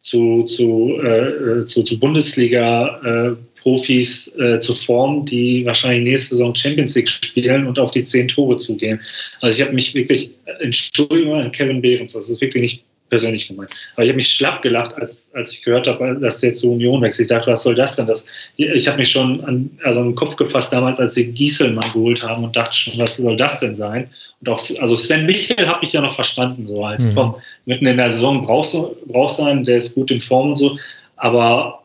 zu, 0.01 0.43
zu, 0.43 0.99
äh, 1.01 1.65
zu, 1.65 1.83
zu 1.83 1.97
Bundesliga-Profis 1.99 4.35
äh, 4.37 4.59
zu 4.59 4.73
formen, 4.73 5.25
die 5.25 5.65
wahrscheinlich 5.65 6.03
nächste 6.03 6.35
Saison 6.35 6.53
Champions 6.55 6.95
League 6.95 7.09
spielen 7.09 7.67
und 7.67 7.79
auf 7.79 7.91
die 7.91 8.03
zehn 8.03 8.27
Tore 8.27 8.57
zugehen. 8.57 8.99
Also 9.41 9.59
ich 9.59 9.65
habe 9.65 9.75
mich 9.75 9.93
wirklich, 9.93 10.31
Entschuldigung 10.59 11.41
an 11.41 11.51
Kevin 11.51 11.81
Behrens, 11.81 12.13
das 12.13 12.29
ist 12.29 12.41
wirklich 12.41 12.61
nicht 12.61 12.83
persönlich 13.09 13.47
gemeint. 13.47 13.71
Aber 13.93 14.03
ich 14.03 14.09
habe 14.09 14.17
mich 14.17 14.29
schlapp 14.29 14.61
gelacht, 14.61 14.95
als, 14.95 15.31
als 15.33 15.53
ich 15.53 15.63
gehört 15.63 15.87
habe, 15.87 16.17
dass 16.19 16.39
der 16.39 16.53
zur 16.53 16.73
Union 16.73 17.01
wechselt. 17.01 17.25
Ich 17.25 17.35
dachte, 17.35 17.51
was 17.51 17.63
soll 17.63 17.75
das 17.75 17.95
denn? 17.95 18.07
Das, 18.07 18.25
ich 18.57 18.87
habe 18.87 18.97
mich 18.97 19.11
schon 19.11 19.43
an 19.43 19.71
also 19.83 20.03
den 20.03 20.15
Kopf 20.15 20.35
gefasst 20.35 20.71
damals, 20.71 20.99
als 20.99 21.15
sie 21.15 21.25
Gieselmann 21.25 21.91
geholt 21.93 22.23
haben 22.23 22.43
und 22.43 22.55
dachte 22.55 22.75
schon, 22.75 22.97
was 22.97 23.17
soll 23.17 23.35
das 23.35 23.59
denn 23.59 23.75
sein? 23.75 24.09
Und 24.41 24.49
auch, 24.49 24.61
also 24.79 24.95
Sven 24.95 25.25
Michel 25.25 25.67
habe 25.67 25.83
ich 25.83 25.93
ja 25.93 26.01
noch 26.01 26.13
verstanden, 26.13 26.67
so 26.67 26.85
als 26.85 27.05
mhm. 27.05 27.15
komm, 27.15 27.35
mitten 27.65 27.85
in 27.85 27.97
der 27.97 28.11
Saison 28.11 28.45
brauchst 28.45 28.73
du 28.73 28.95
brauchst 29.05 29.41
einen, 29.41 29.63
der 29.63 29.77
ist 29.77 29.95
gut 29.95 30.11
in 30.11 30.21
Form 30.21 30.49
und 30.49 30.55
so. 30.57 30.77
Aber 31.15 31.83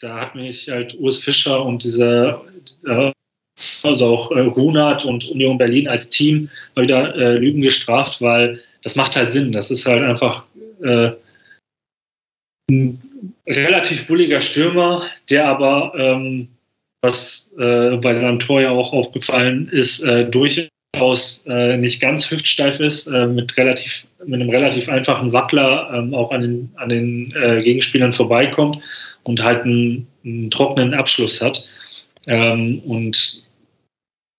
da 0.00 0.20
hat 0.20 0.34
mich 0.34 0.68
halt 0.68 0.98
Urs 0.98 1.18
Fischer 1.18 1.64
und 1.64 1.84
diese 1.84 2.40
äh, 2.86 3.12
also 3.84 4.06
auch 4.06 4.30
äh, 4.32 4.40
Runert 4.40 5.04
und 5.04 5.28
Union 5.28 5.58
Berlin 5.58 5.88
als 5.88 6.10
Team 6.10 6.48
mal 6.74 6.82
wieder 6.82 7.14
äh, 7.14 7.38
Lügen 7.38 7.60
gestraft, 7.60 8.20
weil 8.20 8.60
das 8.82 8.96
macht 8.96 9.16
halt 9.16 9.30
Sinn. 9.30 9.52
Das 9.52 9.70
ist 9.70 9.86
halt 9.86 10.02
einfach 10.02 10.44
äh, 10.82 11.12
ein 12.70 13.00
relativ 13.46 14.06
bulliger 14.06 14.40
Stürmer, 14.40 15.06
der 15.30 15.46
aber, 15.46 15.92
ähm, 15.96 16.48
was 17.02 17.50
äh, 17.58 17.96
bei 17.96 18.14
seinem 18.14 18.38
Tor 18.38 18.60
ja 18.60 18.70
auch 18.70 18.92
aufgefallen 18.92 19.68
ist, 19.68 20.02
äh, 20.04 20.28
durchaus 20.28 21.44
äh, 21.46 21.76
nicht 21.76 22.00
ganz 22.00 22.30
hüftsteif 22.30 22.80
ist, 22.80 23.08
äh, 23.08 23.26
mit, 23.26 23.56
relativ, 23.56 24.06
mit 24.24 24.40
einem 24.40 24.50
relativ 24.50 24.88
einfachen 24.88 25.32
Wackler 25.32 25.90
ähm, 25.94 26.14
auch 26.14 26.30
an 26.30 26.42
den, 26.42 26.72
an 26.76 26.88
den 26.88 27.34
äh, 27.34 27.60
Gegenspielern 27.62 28.12
vorbeikommt 28.12 28.78
und 29.24 29.42
halt 29.42 29.64
einen, 29.64 30.06
einen 30.24 30.50
trockenen 30.50 30.94
Abschluss 30.94 31.40
hat. 31.40 31.64
Ähm, 32.28 32.80
und 32.80 33.42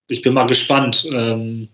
ich 0.08 0.22
bin 0.22 0.34
mal 0.34 0.46
gespannt, 0.46 1.08
ähm, 1.14 1.68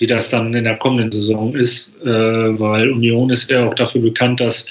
wie 0.00 0.06
das 0.06 0.30
dann 0.30 0.52
in 0.54 0.64
der 0.64 0.76
kommenden 0.76 1.12
Saison 1.12 1.54
ist, 1.54 1.92
äh, 2.02 2.08
weil 2.08 2.90
Union 2.90 3.30
ist 3.30 3.50
ja 3.50 3.66
auch 3.66 3.74
dafür 3.74 4.00
bekannt, 4.00 4.40
dass 4.40 4.66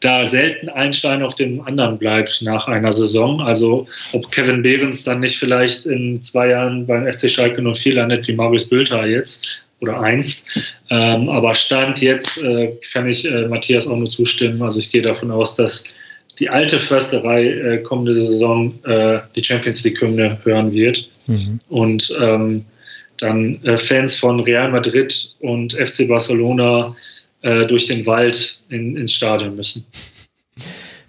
da 0.00 0.26
selten 0.26 0.68
ein 0.68 0.92
Stein 0.92 1.22
auf 1.22 1.36
dem 1.36 1.60
anderen 1.60 1.96
bleibt 1.96 2.42
nach 2.42 2.66
einer 2.66 2.90
Saison. 2.90 3.40
Also 3.40 3.86
ob 4.12 4.30
Kevin 4.32 4.62
Behrens 4.62 5.04
dann 5.04 5.20
nicht 5.20 5.38
vielleicht 5.38 5.86
in 5.86 6.20
zwei 6.20 6.48
Jahren 6.48 6.84
beim 6.84 7.10
FC 7.10 7.30
Schalke 7.30 7.62
04 7.62 7.94
landet 7.94 8.26
wie 8.26 8.32
Marius 8.32 8.68
Bülter 8.68 9.06
jetzt 9.06 9.46
oder 9.78 10.00
einst. 10.00 10.44
Ähm, 10.90 11.28
aber 11.28 11.54
Stand 11.54 12.02
jetzt 12.02 12.42
äh, 12.42 12.72
kann 12.92 13.06
ich 13.06 13.24
äh, 13.24 13.46
Matthias 13.46 13.86
auch 13.86 13.96
nur 13.96 14.10
zustimmen. 14.10 14.60
Also 14.62 14.80
ich 14.80 14.90
gehe 14.90 15.02
davon 15.02 15.30
aus, 15.30 15.54
dass 15.54 15.84
die 16.40 16.50
alte 16.50 16.80
Försterei 16.80 17.78
kommende 17.84 18.14
Saison 18.14 18.74
die 19.36 19.44
Champions 19.44 19.84
League-Hymne 19.84 20.38
hören 20.42 20.72
wird. 20.72 21.08
Mhm. 21.26 21.60
Und 21.68 22.16
ähm, 22.20 22.64
dann 23.22 23.62
äh, 23.64 23.76
Fans 23.76 24.16
von 24.16 24.40
Real 24.40 24.70
Madrid 24.70 25.34
und 25.40 25.72
FC 25.74 26.08
Barcelona 26.08 26.94
äh, 27.42 27.66
durch 27.66 27.86
den 27.86 28.06
Wald 28.06 28.60
in, 28.68 28.96
ins 28.96 29.14
Stadion 29.14 29.56
müssen. 29.56 29.84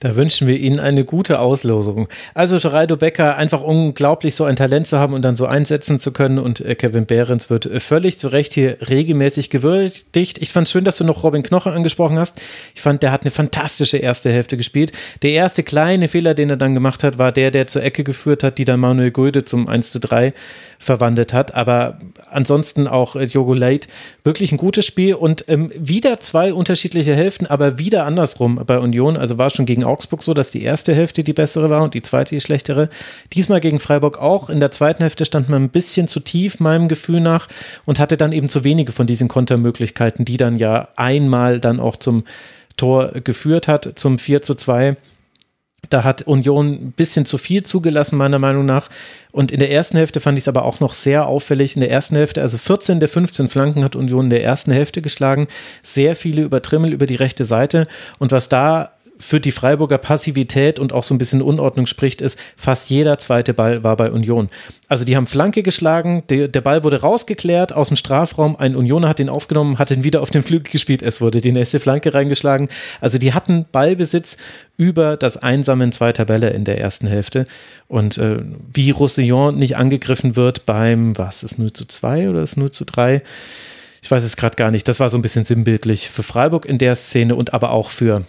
Da 0.03 0.17
wünschen 0.17 0.49
wir 0.49 0.59
Ihnen 0.59 0.81
eine 0.81 1.05
gute 1.05 1.39
Auslosung. 1.39 2.09
Also 2.33 2.59
Geraldo 2.59 2.97
Becker, 2.97 3.37
einfach 3.37 3.61
unglaublich 3.61 4.35
so 4.35 4.43
ein 4.43 4.57
Talent 4.57 4.85
zu 4.85 4.99
haben 4.99 5.13
und 5.13 5.21
dann 5.21 5.37
so 5.37 5.45
einsetzen 5.45 5.97
zu 5.97 6.11
können. 6.11 6.39
Und 6.39 6.59
äh, 6.59 6.75
Kevin 6.75 7.05
Behrens 7.05 7.49
wird 7.49 7.67
äh, 7.67 7.79
völlig 7.79 8.19
zu 8.19 8.27
Recht 8.27 8.51
hier 8.51 8.77
regelmäßig 8.89 9.49
gewürdigt. 9.49 10.41
Ich 10.41 10.51
fand 10.51 10.67
schön, 10.67 10.83
dass 10.83 10.97
du 10.97 11.05
noch 11.05 11.23
Robin 11.23 11.41
Knoche 11.41 11.71
angesprochen 11.71 12.19
hast. 12.19 12.41
Ich 12.75 12.81
fand, 12.81 13.01
der 13.01 13.13
hat 13.13 13.21
eine 13.21 13.31
fantastische 13.31 13.95
erste 13.95 14.29
Hälfte 14.29 14.57
gespielt. 14.57 14.91
Der 15.21 15.31
erste 15.31 15.63
kleine 15.63 16.09
Fehler, 16.09 16.33
den 16.33 16.49
er 16.49 16.57
dann 16.57 16.73
gemacht 16.73 17.01
hat, 17.05 17.17
war 17.17 17.31
der, 17.31 17.51
der 17.51 17.67
zur 17.67 17.81
Ecke 17.81 18.03
geführt 18.03 18.43
hat, 18.43 18.57
die 18.57 18.65
dann 18.65 18.81
Manuel 18.81 19.11
Gulde 19.11 19.45
zum 19.45 19.69
1 19.69 19.93
zu 19.93 20.01
3 20.01 20.33
verwandelt 20.79 21.31
hat. 21.31 21.55
Aber 21.55 21.97
ansonsten 22.29 22.87
auch 22.87 23.15
äh, 23.15 23.23
Jogo 23.23 23.53
Leit 23.53 23.87
wirklich 24.23 24.51
ein 24.51 24.57
gutes 24.57 24.85
Spiel 24.85 25.15
und 25.15 25.45
ähm, 25.47 25.71
wieder 25.77 26.19
zwei 26.19 26.53
unterschiedliche 26.53 27.15
Hälften, 27.15 27.45
aber 27.45 27.79
wieder 27.79 28.05
andersrum 28.05 28.61
bei 28.67 28.79
Union. 28.79 29.15
Also 29.15 29.37
war 29.37 29.49
schon 29.49 29.65
gegen 29.65 29.85
Augsburg 29.93 30.23
so, 30.23 30.33
dass 30.33 30.49
die 30.51 30.63
erste 30.63 30.93
Hälfte 30.95 31.23
die 31.23 31.33
bessere 31.33 31.69
war 31.69 31.83
und 31.83 31.93
die 31.93 32.01
zweite 32.01 32.33
die 32.33 32.41
schlechtere. 32.41 32.89
Diesmal 33.31 33.59
gegen 33.59 33.79
Freiburg 33.79 34.17
auch. 34.17 34.49
In 34.49 34.59
der 34.59 34.71
zweiten 34.71 35.03
Hälfte 35.03 35.23
stand 35.23 35.49
man 35.49 35.63
ein 35.63 35.69
bisschen 35.69 36.07
zu 36.07 36.19
tief, 36.19 36.59
meinem 36.59 36.87
Gefühl 36.87 37.21
nach, 37.21 37.47
und 37.85 37.99
hatte 37.99 38.17
dann 38.17 38.31
eben 38.31 38.49
zu 38.49 38.63
wenige 38.63 38.91
von 38.91 39.05
diesen 39.05 39.27
Kontermöglichkeiten, 39.27 40.25
die 40.25 40.37
dann 40.37 40.57
ja 40.57 40.89
einmal 40.95 41.59
dann 41.59 41.79
auch 41.79 41.95
zum 41.95 42.23
Tor 42.75 43.11
geführt 43.23 43.67
hat, 43.67 43.93
zum 43.95 44.17
4 44.17 44.41
zu 44.41 44.55
2. 44.55 44.97
Da 45.89 46.03
hat 46.03 46.23
Union 46.23 46.71
ein 46.71 46.91
bisschen 46.91 47.25
zu 47.25 47.37
viel 47.37 47.63
zugelassen, 47.63 48.17
meiner 48.17 48.39
Meinung 48.39 48.65
nach. 48.65 48.89
Und 49.31 49.51
in 49.51 49.59
der 49.59 49.69
ersten 49.69 49.97
Hälfte 49.97 50.21
fand 50.21 50.37
ich 50.37 50.45
es 50.45 50.47
aber 50.47 50.65
auch 50.65 50.79
noch 50.79 50.93
sehr 50.93 51.27
auffällig. 51.27 51.75
In 51.75 51.81
der 51.81 51.91
ersten 51.91 52.15
Hälfte, 52.15 52.41
also 52.41 52.57
14 52.57 52.99
der 52.99 53.09
15 53.09 53.49
Flanken 53.49 53.83
hat 53.83 53.95
Union 53.95 54.25
in 54.25 54.29
der 54.29 54.43
ersten 54.43 54.71
Hälfte 54.71 55.01
geschlagen. 55.01 55.47
Sehr 55.83 56.15
viele 56.15 56.41
über 56.41 56.61
Trimmel, 56.61 56.93
über 56.93 57.05
die 57.05 57.15
rechte 57.15 57.43
Seite. 57.43 57.85
Und 58.17 58.31
was 58.31 58.49
da 58.49 58.93
für 59.19 59.39
die 59.39 59.51
Freiburger 59.51 59.97
Passivität 59.97 60.79
und 60.79 60.91
auch 60.91 61.03
so 61.03 61.13
ein 61.13 61.17
bisschen 61.17 61.41
Unordnung 61.41 61.85
spricht, 61.85 62.21
ist, 62.21 62.37
fast 62.57 62.89
jeder 62.89 63.17
zweite 63.17 63.53
Ball 63.53 63.83
war 63.83 63.95
bei 63.95 64.11
Union. 64.11 64.49
Also 64.87 65.05
die 65.05 65.15
haben 65.15 65.27
Flanke 65.27 65.63
geschlagen, 65.63 66.23
der, 66.29 66.47
der 66.47 66.61
Ball 66.61 66.83
wurde 66.83 67.01
rausgeklärt 67.01 67.73
aus 67.73 67.89
dem 67.89 67.97
Strafraum, 67.97 68.55
ein 68.55 68.75
Unioner 68.75 69.09
hat 69.09 69.19
den 69.19 69.29
aufgenommen, 69.29 69.77
hat 69.79 69.91
ihn 69.91 70.03
wieder 70.03 70.21
auf 70.21 70.31
den 70.31 70.43
Flügel 70.43 70.71
gespielt, 70.71 71.01
es 71.03 71.21
wurde 71.21 71.41
die 71.41 71.51
nächste 71.51 71.79
Flanke 71.79 72.13
reingeschlagen. 72.13 72.69
Also 73.01 73.17
die 73.17 73.33
hatten 73.33 73.65
Ballbesitz 73.71 74.37
über 74.77 75.15
das 75.15 75.37
Einsammeln 75.37 75.91
zweiter 75.91 76.25
Bälle 76.25 76.49
in 76.49 76.65
der 76.65 76.79
ersten 76.79 77.07
Hälfte. 77.07 77.45
Und 77.87 78.17
äh, 78.17 78.39
wie 78.73 78.91
Roussillon 78.91 79.57
nicht 79.57 79.77
angegriffen 79.77 80.35
wird 80.35 80.65
beim, 80.65 81.17
was 81.17 81.43
ist 81.43 81.59
0 81.59 81.73
zu 81.73 81.85
2 81.85 82.29
oder 82.29 82.41
ist 82.41 82.57
0 82.57 82.71
zu 82.71 82.85
3? 82.85 83.21
Ich 84.01 84.11
weiß 84.11 84.23
es 84.23 84.35
gerade 84.35 84.55
gar 84.55 84.71
nicht. 84.71 84.87
Das 84.87 84.99
war 84.99 85.09
so 85.09 85.17
ein 85.17 85.21
bisschen 85.21 85.45
sinnbildlich 85.45 86.09
für 86.09 86.23
Freiburg 86.23 86.65
in 86.65 86.77
der 86.77 86.95
Szene 86.95 87.35
und 87.35 87.53
aber 87.53 87.71
auch 87.71 87.89
für 87.89 88.23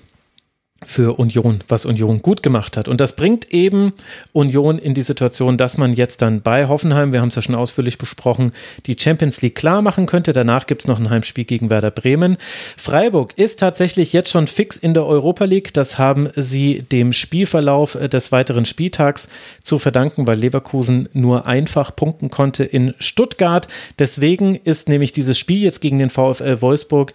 für 0.87 1.19
Union, 1.19 1.61
was 1.69 1.87
Union 1.87 2.23
gut 2.23 2.43
gemacht 2.43 2.77
hat. 2.77 2.89
Und 2.89 3.01
das 3.01 3.17
bringt 3.17 3.53
eben 3.53 3.93
Union 4.33 4.79
in 4.79 4.95
die 4.95 5.03
Situation, 5.03 5.57
dass 5.57 5.79
man 5.79 5.93
jetzt 5.93 6.23
dann 6.23 6.43
bei 6.43 6.69
Hoffenheim, 6.69 7.13
wir 7.13 7.21
haben 7.21 7.29
es 7.29 7.35
ja 7.35 7.43
schon 7.43 7.55
ausführlich 7.55 7.99
besprochen, 7.99 8.53
die 8.87 8.97
Champions 8.99 9.43
League 9.43 9.55
klar 9.55 9.83
machen 9.83 10.07
könnte. 10.07 10.33
Danach 10.33 10.67
gibt 10.67 10.83
es 10.83 10.89
noch 10.89 10.99
ein 10.99 11.11
Heimspiel 11.11 11.45
gegen 11.45 11.71
Werder 11.71 11.91
Bremen. 11.91 12.37
Freiburg 12.77 13.33
ist 13.37 13.61
tatsächlich 13.61 14.13
jetzt 14.13 14.31
schon 14.31 14.47
fix 14.47 14.77
in 14.77 14.95
der 14.95 15.07
Europa 15.07 15.45
League. 15.45 15.73
Das 15.75 15.99
haben 15.99 16.29
sie 16.35 16.83
dem 16.83 17.13
Spielverlauf 17.13 17.99
des 18.13 18.33
weiteren 18.33 18.65
Spieltags 18.65 19.29
zu 19.63 19.79
verdanken, 19.79 20.27
weil 20.27 20.39
Leverkusen 20.39 21.09
nur 21.13 21.47
einfach 21.47 21.95
punkten 21.97 22.31
konnte 22.31 22.65
in 22.65 22.95
Stuttgart. 22.99 23.69
Deswegen 23.99 24.55
ist 24.57 24.89
nämlich 24.89 25.13
dieses 25.13 25.39
Spiel 25.39 25.63
jetzt 25.63 25.81
gegen 25.81 25.99
den 25.99 26.11
VfL 26.11 26.61
Wolfsburg 26.61 27.13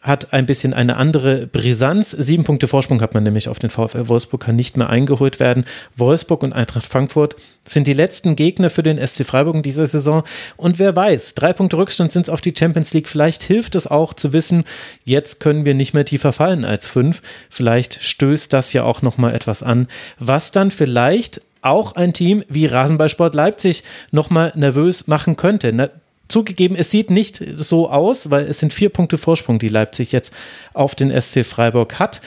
hat 0.00 0.32
ein 0.32 0.46
bisschen 0.46 0.74
eine 0.74 0.96
andere 0.96 1.46
Brisanz. 1.46 2.12
Sieben 2.12 2.44
Punkte 2.44 2.68
Vorsprung 2.68 3.00
hat 3.00 3.14
man 3.14 3.24
nämlich 3.24 3.48
auf 3.48 3.58
den 3.58 3.70
VfL 3.70 4.08
Wolfsburg, 4.08 4.42
kann 4.42 4.56
nicht 4.56 4.76
mehr 4.76 4.90
eingeholt 4.90 5.40
werden. 5.40 5.64
Wolfsburg 5.96 6.42
und 6.44 6.52
Eintracht 6.52 6.86
Frankfurt 6.86 7.36
sind 7.64 7.86
die 7.86 7.94
letzten 7.94 8.36
Gegner 8.36 8.70
für 8.70 8.84
den 8.84 9.04
SC 9.04 9.26
Freiburg 9.26 9.56
in 9.56 9.62
dieser 9.62 9.86
Saison. 9.86 10.22
Und 10.56 10.78
wer 10.78 10.94
weiß, 10.94 11.34
drei 11.34 11.52
Punkte 11.52 11.78
Rückstand 11.78 12.12
sind 12.12 12.22
es 12.22 12.30
auf 12.30 12.40
die 12.40 12.54
Champions 12.56 12.94
League. 12.94 13.08
Vielleicht 13.08 13.42
hilft 13.42 13.74
es 13.74 13.88
auch 13.88 14.14
zu 14.14 14.32
wissen, 14.32 14.64
jetzt 15.04 15.40
können 15.40 15.64
wir 15.64 15.74
nicht 15.74 15.94
mehr 15.94 16.04
tiefer 16.04 16.32
fallen 16.32 16.64
als 16.64 16.86
fünf. 16.86 17.20
Vielleicht 17.50 18.02
stößt 18.02 18.52
das 18.52 18.72
ja 18.72 18.84
auch 18.84 19.02
nochmal 19.02 19.34
etwas 19.34 19.64
an, 19.64 19.88
was 20.18 20.52
dann 20.52 20.70
vielleicht 20.70 21.42
auch 21.60 21.96
ein 21.96 22.12
Team 22.12 22.44
wie 22.48 22.66
Rasenballsport 22.66 23.34
Leipzig 23.34 23.82
nochmal 24.12 24.52
nervös 24.54 25.08
machen 25.08 25.34
könnte. 25.34 25.90
Zugegeben, 26.28 26.76
es 26.76 26.90
sieht 26.90 27.10
nicht 27.10 27.42
so 27.56 27.88
aus, 27.90 28.30
weil 28.30 28.44
es 28.44 28.58
sind 28.58 28.72
vier 28.72 28.90
Punkte 28.90 29.18
Vorsprung, 29.18 29.58
die 29.58 29.68
Leipzig 29.68 30.12
jetzt 30.12 30.32
auf 30.74 30.94
den 30.94 31.10
SC 31.20 31.44
Freiburg 31.44 31.98
hat. 31.98 32.20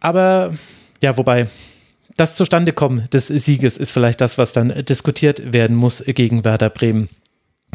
Aber 0.00 0.54
ja, 1.02 1.16
wobei 1.16 1.46
das 2.16 2.34
Zustandekommen 2.34 3.08
des 3.12 3.28
Sieges 3.28 3.76
ist 3.76 3.90
vielleicht 3.90 4.20
das, 4.20 4.38
was 4.38 4.52
dann 4.52 4.84
diskutiert 4.84 5.52
werden 5.52 5.76
muss 5.76 6.02
gegen 6.04 6.44
Werder 6.44 6.70
Bremen. 6.70 7.08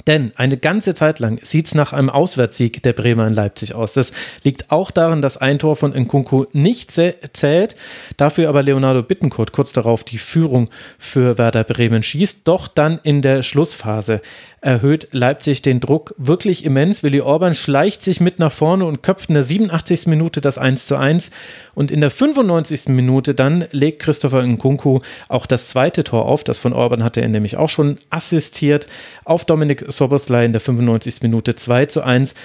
Denn 0.08 0.34
eine 0.36 0.58
ganze 0.58 0.96
Zeit 0.96 1.20
lang 1.20 1.40
sieht 1.42 1.68
es 1.68 1.76
nach 1.76 1.94
einem 1.94 2.10
Auswärtssieg 2.10 2.84
der 2.84 2.94
Bremer 2.94 3.28
in 3.28 3.34
Leipzig 3.34 3.74
aus. 3.74 3.94
Das 3.94 4.12
liegt 4.44 4.70
auch 4.72 4.92
daran, 4.92 5.22
dass 5.22 5.38
ein 5.38 5.60
Tor 5.60 5.76
von 5.76 5.94
Nkunku 5.94 6.46
nicht 6.52 6.92
zählt, 6.92 7.76
dafür 8.18 8.50
aber 8.50 8.64
Leonardo 8.64 9.02
Bittencourt 9.02 9.54
kurz 9.54 9.72
darauf 9.72 10.04
die 10.04 10.18
Führung 10.18 10.70
für 10.98 11.38
Werder 11.38 11.64
Bremen 11.64 12.04
schießt, 12.04 12.48
doch 12.48 12.68
dann 12.68 13.00
in 13.04 13.22
der 13.22 13.44
Schlussphase 13.44 14.22
erhöht 14.64 15.10
Leipzig 15.12 15.62
den 15.62 15.80
Druck 15.80 16.16
wirklich 16.18 16.64
immens. 16.64 17.04
Willi 17.04 17.20
Orban 17.22 17.54
schleicht 17.54 18.02
sich 18.02 18.22
mit 18.22 18.40
nach 18.40 18.52
vorne 18.52 18.86
und 18.86 19.04
köpft 19.04 19.30
in 19.30 19.36
der 19.36 19.44
87. 19.44 20.08
Minute 20.08 20.40
das 20.40 20.58
1 20.58 20.86
zu 20.88 20.96
1 20.96 21.32
und 21.76 21.92
in 21.92 22.00
der 22.02 22.10
95. 22.10 22.88
Minute 22.88 23.36
dann 23.36 23.66
legt 23.72 24.02
Christopher 24.02 24.42
Nkunku 24.42 25.00
auch 25.28 25.46
das 25.46 25.68
zweite 25.68 26.04
Tor 26.04 26.26
auf, 26.26 26.44
das 26.44 26.60
von 26.60 26.74
Orban 26.74 27.04
hatte 27.04 27.22
er 27.22 27.28
nämlich 27.28 27.58
auch 27.58 27.70
schon 27.70 27.98
assistiert, 28.10 28.88
auf 29.26 29.44
Dominik 29.44 29.83
Soboslai 29.92 30.46
in 30.46 30.54
der 30.54 30.62
95. 30.62 31.22
Minute 31.22 31.56
2 31.56 31.86
zu 31.88 32.04
1. 32.04 32.36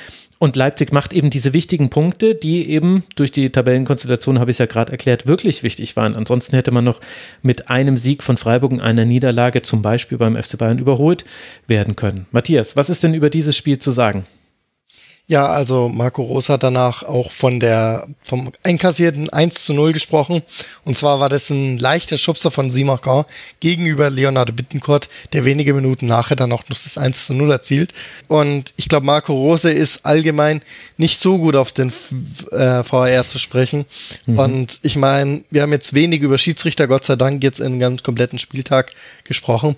Und 0.40 0.54
Leipzig 0.54 0.92
macht 0.92 1.12
eben 1.12 1.30
diese 1.30 1.52
wichtigen 1.52 1.90
Punkte, 1.90 2.36
die 2.36 2.70
eben 2.70 3.02
durch 3.16 3.32
die 3.32 3.50
Tabellenkonstellation, 3.50 4.38
habe 4.38 4.52
ich 4.52 4.54
es 4.54 4.58
ja 4.58 4.66
gerade 4.66 4.92
erklärt, 4.92 5.26
wirklich 5.26 5.64
wichtig 5.64 5.96
waren. 5.96 6.14
Ansonsten 6.14 6.54
hätte 6.54 6.70
man 6.70 6.84
noch 6.84 7.00
mit 7.42 7.70
einem 7.70 7.96
Sieg 7.96 8.22
von 8.22 8.36
Freiburg 8.36 8.70
und 8.70 8.80
einer 8.80 9.04
Niederlage 9.04 9.62
zum 9.62 9.82
Beispiel 9.82 10.16
beim 10.16 10.40
FC 10.40 10.56
Bayern 10.56 10.78
überholt 10.78 11.24
werden 11.66 11.96
können. 11.96 12.26
Matthias, 12.30 12.76
was 12.76 12.88
ist 12.88 13.02
denn 13.02 13.14
über 13.14 13.30
dieses 13.30 13.56
Spiel 13.56 13.78
zu 13.78 13.90
sagen? 13.90 14.24
Ja, 15.30 15.46
also 15.46 15.90
Marco 15.90 16.22
Rose 16.22 16.50
hat 16.50 16.62
danach 16.62 17.02
auch 17.02 17.30
von 17.32 17.60
der, 17.60 18.08
vom 18.22 18.50
einkassierten 18.62 19.28
1 19.28 19.66
zu 19.66 19.74
0 19.74 19.92
gesprochen. 19.92 20.40
Und 20.84 20.96
zwar 20.96 21.20
war 21.20 21.28
das 21.28 21.50
ein 21.50 21.78
leichter 21.78 22.16
Schubser 22.16 22.50
von 22.50 22.70
Simakan 22.70 23.26
gegenüber 23.60 24.08
Leonardo 24.08 24.54
Bittencourt, 24.54 25.10
der 25.34 25.44
wenige 25.44 25.74
Minuten 25.74 26.06
nachher 26.06 26.34
dann 26.34 26.50
auch 26.50 26.66
noch 26.70 26.78
das 26.78 26.96
1 26.96 27.26
zu 27.26 27.34
0 27.34 27.50
erzielt. 27.50 27.92
Und 28.26 28.72
ich 28.78 28.88
glaube, 28.88 29.04
Marco 29.04 29.34
Rose 29.34 29.70
ist 29.70 30.06
allgemein 30.06 30.62
nicht 30.96 31.20
so 31.20 31.36
gut 31.36 31.56
auf 31.56 31.72
den 31.72 31.92
äh, 32.50 32.82
VAR 32.90 33.28
zu 33.28 33.38
sprechen. 33.38 33.84
Mhm. 34.24 34.38
Und 34.38 34.80
ich 34.80 34.96
meine, 34.96 35.42
wir 35.50 35.60
haben 35.60 35.72
jetzt 35.72 35.92
wenig 35.92 36.22
über 36.22 36.38
Schiedsrichter, 36.38 36.88
Gott 36.88 37.04
sei 37.04 37.16
Dank, 37.16 37.44
jetzt 37.44 37.60
in 37.60 37.66
einem 37.66 37.80
ganz 37.80 38.02
kompletten 38.02 38.38
Spieltag 38.38 38.92
gesprochen 39.24 39.76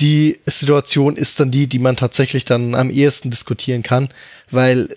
die 0.00 0.40
Situation 0.46 1.16
ist 1.16 1.38
dann 1.38 1.50
die, 1.50 1.66
die 1.66 1.78
man 1.78 1.96
tatsächlich 1.96 2.44
dann 2.44 2.74
am 2.74 2.90
ehesten 2.90 3.30
diskutieren 3.30 3.82
kann, 3.82 4.08
weil 4.50 4.88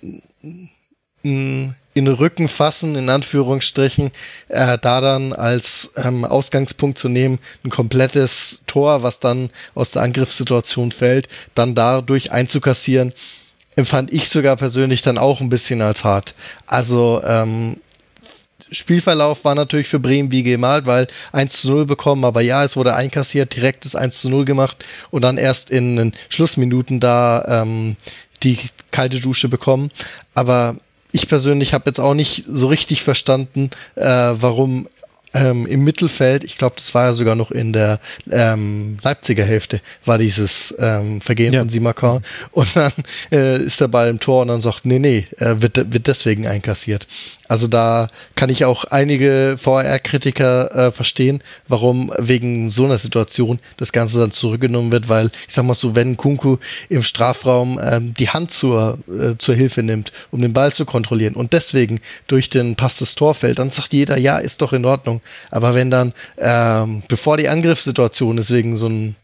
in 1.26 1.74
den 1.96 2.08
Rücken 2.08 2.48
fassen, 2.48 2.96
in 2.96 3.10
Anführungsstrichen, 3.10 4.12
äh, 4.50 4.78
da 4.80 5.02
dann 5.02 5.34
als 5.34 5.92
ähm, 5.96 6.24
Ausgangspunkt 6.24 7.00
zu 7.00 7.10
nehmen, 7.10 7.40
ein 7.64 7.72
komplettes 7.72 8.62
Tor, 8.68 9.02
was 9.02 9.20
dann 9.20 9.50
aus 9.74 9.92
der 9.92 10.04
Angriffssituation 10.04 10.92
fällt, 10.92 11.28
dann 11.56 11.74
dadurch 11.74 12.32
einzukassieren, 12.32 13.12
empfand 13.76 14.14
ich 14.14 14.30
sogar 14.30 14.56
persönlich 14.56 15.02
dann 15.02 15.18
auch 15.18 15.42
ein 15.42 15.50
bisschen 15.50 15.82
als 15.82 16.04
hart. 16.04 16.36
Also 16.68 17.22
ähm, 17.26 17.78
Spielverlauf 18.72 19.44
war 19.44 19.56
natürlich 19.56 19.88
für 19.88 20.00
Bremen 20.00 20.32
wie 20.32 20.44
gemalt, 20.44 20.86
weil 20.86 21.08
1 21.32 21.62
zu 21.62 21.72
0 21.72 21.86
bekommen, 21.86 22.24
aber 22.24 22.42
ja, 22.42 22.64
es 22.64 22.78
wurde 22.78 22.96
einkassiert, 22.96 23.56
direkt 23.56 23.86
das 23.86 23.96
1 23.96 24.22
zu 24.22 24.30
0 24.30 24.46
gemacht 24.46 24.86
und 25.12 25.22
dann 25.24 25.38
erst 25.38 25.70
in 25.70 25.96
den 25.98 26.14
Schlussminuten 26.30 27.00
da 27.00 27.64
ähm, 27.64 27.96
die 28.44 28.58
kalte 28.92 29.20
Dusche 29.20 29.50
bekommen. 29.50 29.92
Aber 30.34 30.78
ich 31.12 31.28
persönlich 31.28 31.74
habe 31.74 31.86
jetzt 31.88 32.00
auch 32.00 32.14
nicht 32.14 32.44
so 32.48 32.68
richtig 32.68 33.04
verstanden, 33.04 33.70
äh, 33.96 34.04
warum 34.06 34.88
ähm, 35.36 35.66
im 35.66 35.84
Mittelfeld, 35.84 36.46
ich 36.46 36.58
glaube, 36.58 36.76
das 36.78 36.94
war 36.96 37.08
ja 37.08 37.14
sogar 37.14 37.36
noch 37.36 37.52
in 37.52 37.74
der 37.74 38.00
ähm, 38.32 38.98
Leipziger 39.04 39.44
Hälfte, 39.44 39.82
war 40.06 40.18
dieses 40.18 40.74
ähm, 40.80 41.20
Vergehen 41.20 41.54
ja. 41.54 41.60
von 41.60 41.70
Simakon. 41.70 42.22
Und 42.52 42.76
dann 42.76 42.94
äh, 43.32 43.58
ist 43.58 43.82
der 43.82 43.90
Ball 43.90 44.08
im 44.08 44.20
Tor 44.20 44.44
und 44.44 44.48
dann 44.48 44.62
sagt, 44.62 44.86
nee, 44.86 45.00
nee, 45.00 45.26
äh, 45.38 45.56
wird, 45.60 45.94
wird 45.94 46.08
deswegen 46.08 46.48
einkassiert. 46.48 47.06
Also 47.50 47.68
da 47.68 48.10
kann 48.36 48.50
ich 48.50 48.66
auch 48.66 48.86
einige 48.86 49.58
VR-Kritiker 49.58 50.88
äh, 50.88 50.92
verstehen, 50.92 51.42
warum 51.68 52.12
wegen 52.18 52.70
so 52.70 52.86
einer 52.86 52.98
Situation 52.98 53.60
das 53.78 53.92
Ganze 53.92 54.20
dann 54.20 54.32
zurückgenommen 54.32 54.92
wird, 54.92 55.10
weil 55.10 55.30
ich 55.48 55.54
sag 55.54 55.66
mal 55.66 55.76
so, 55.76 55.96
wenn 55.96 56.16
Kunku 56.16 56.58
im 56.88 57.04
Strafraum 57.04 57.80
ähm, 57.84 58.14
die 58.14 58.30
Hand 58.30 58.52
zur, 58.52 59.00
äh, 59.10 59.38
zur 59.38 59.56
Hilfe 59.56 59.84
nimmt, 59.84 60.14
um 60.32 60.42
den 60.42 60.54
Ball 60.54 60.72
zu 60.72 60.86
kontrollieren 60.86 61.36
und 61.36 61.52
deswegen 61.52 62.00
durch 62.28 62.50
den 62.50 62.76
Pass 62.76 62.98
des 62.98 63.16
Tor 63.16 63.36
fällt, 63.36 63.60
dann 63.60 63.70
sagt 63.70 63.94
jeder, 63.94 64.18
ja, 64.18 64.38
ist 64.38 64.62
doch 64.62 64.72
in 64.72 64.86
Ordnung. 64.86 65.22
Aber 65.52 65.76
wenn 65.76 65.92
dann, 65.92 66.14
ähm, 66.38 67.04
bevor 67.08 67.38
die 67.38 67.50
Angriffssituation 67.50 68.38
ist, 68.38 68.52
wegen 68.52 68.78
so 68.78 68.88
einem 68.88 69.16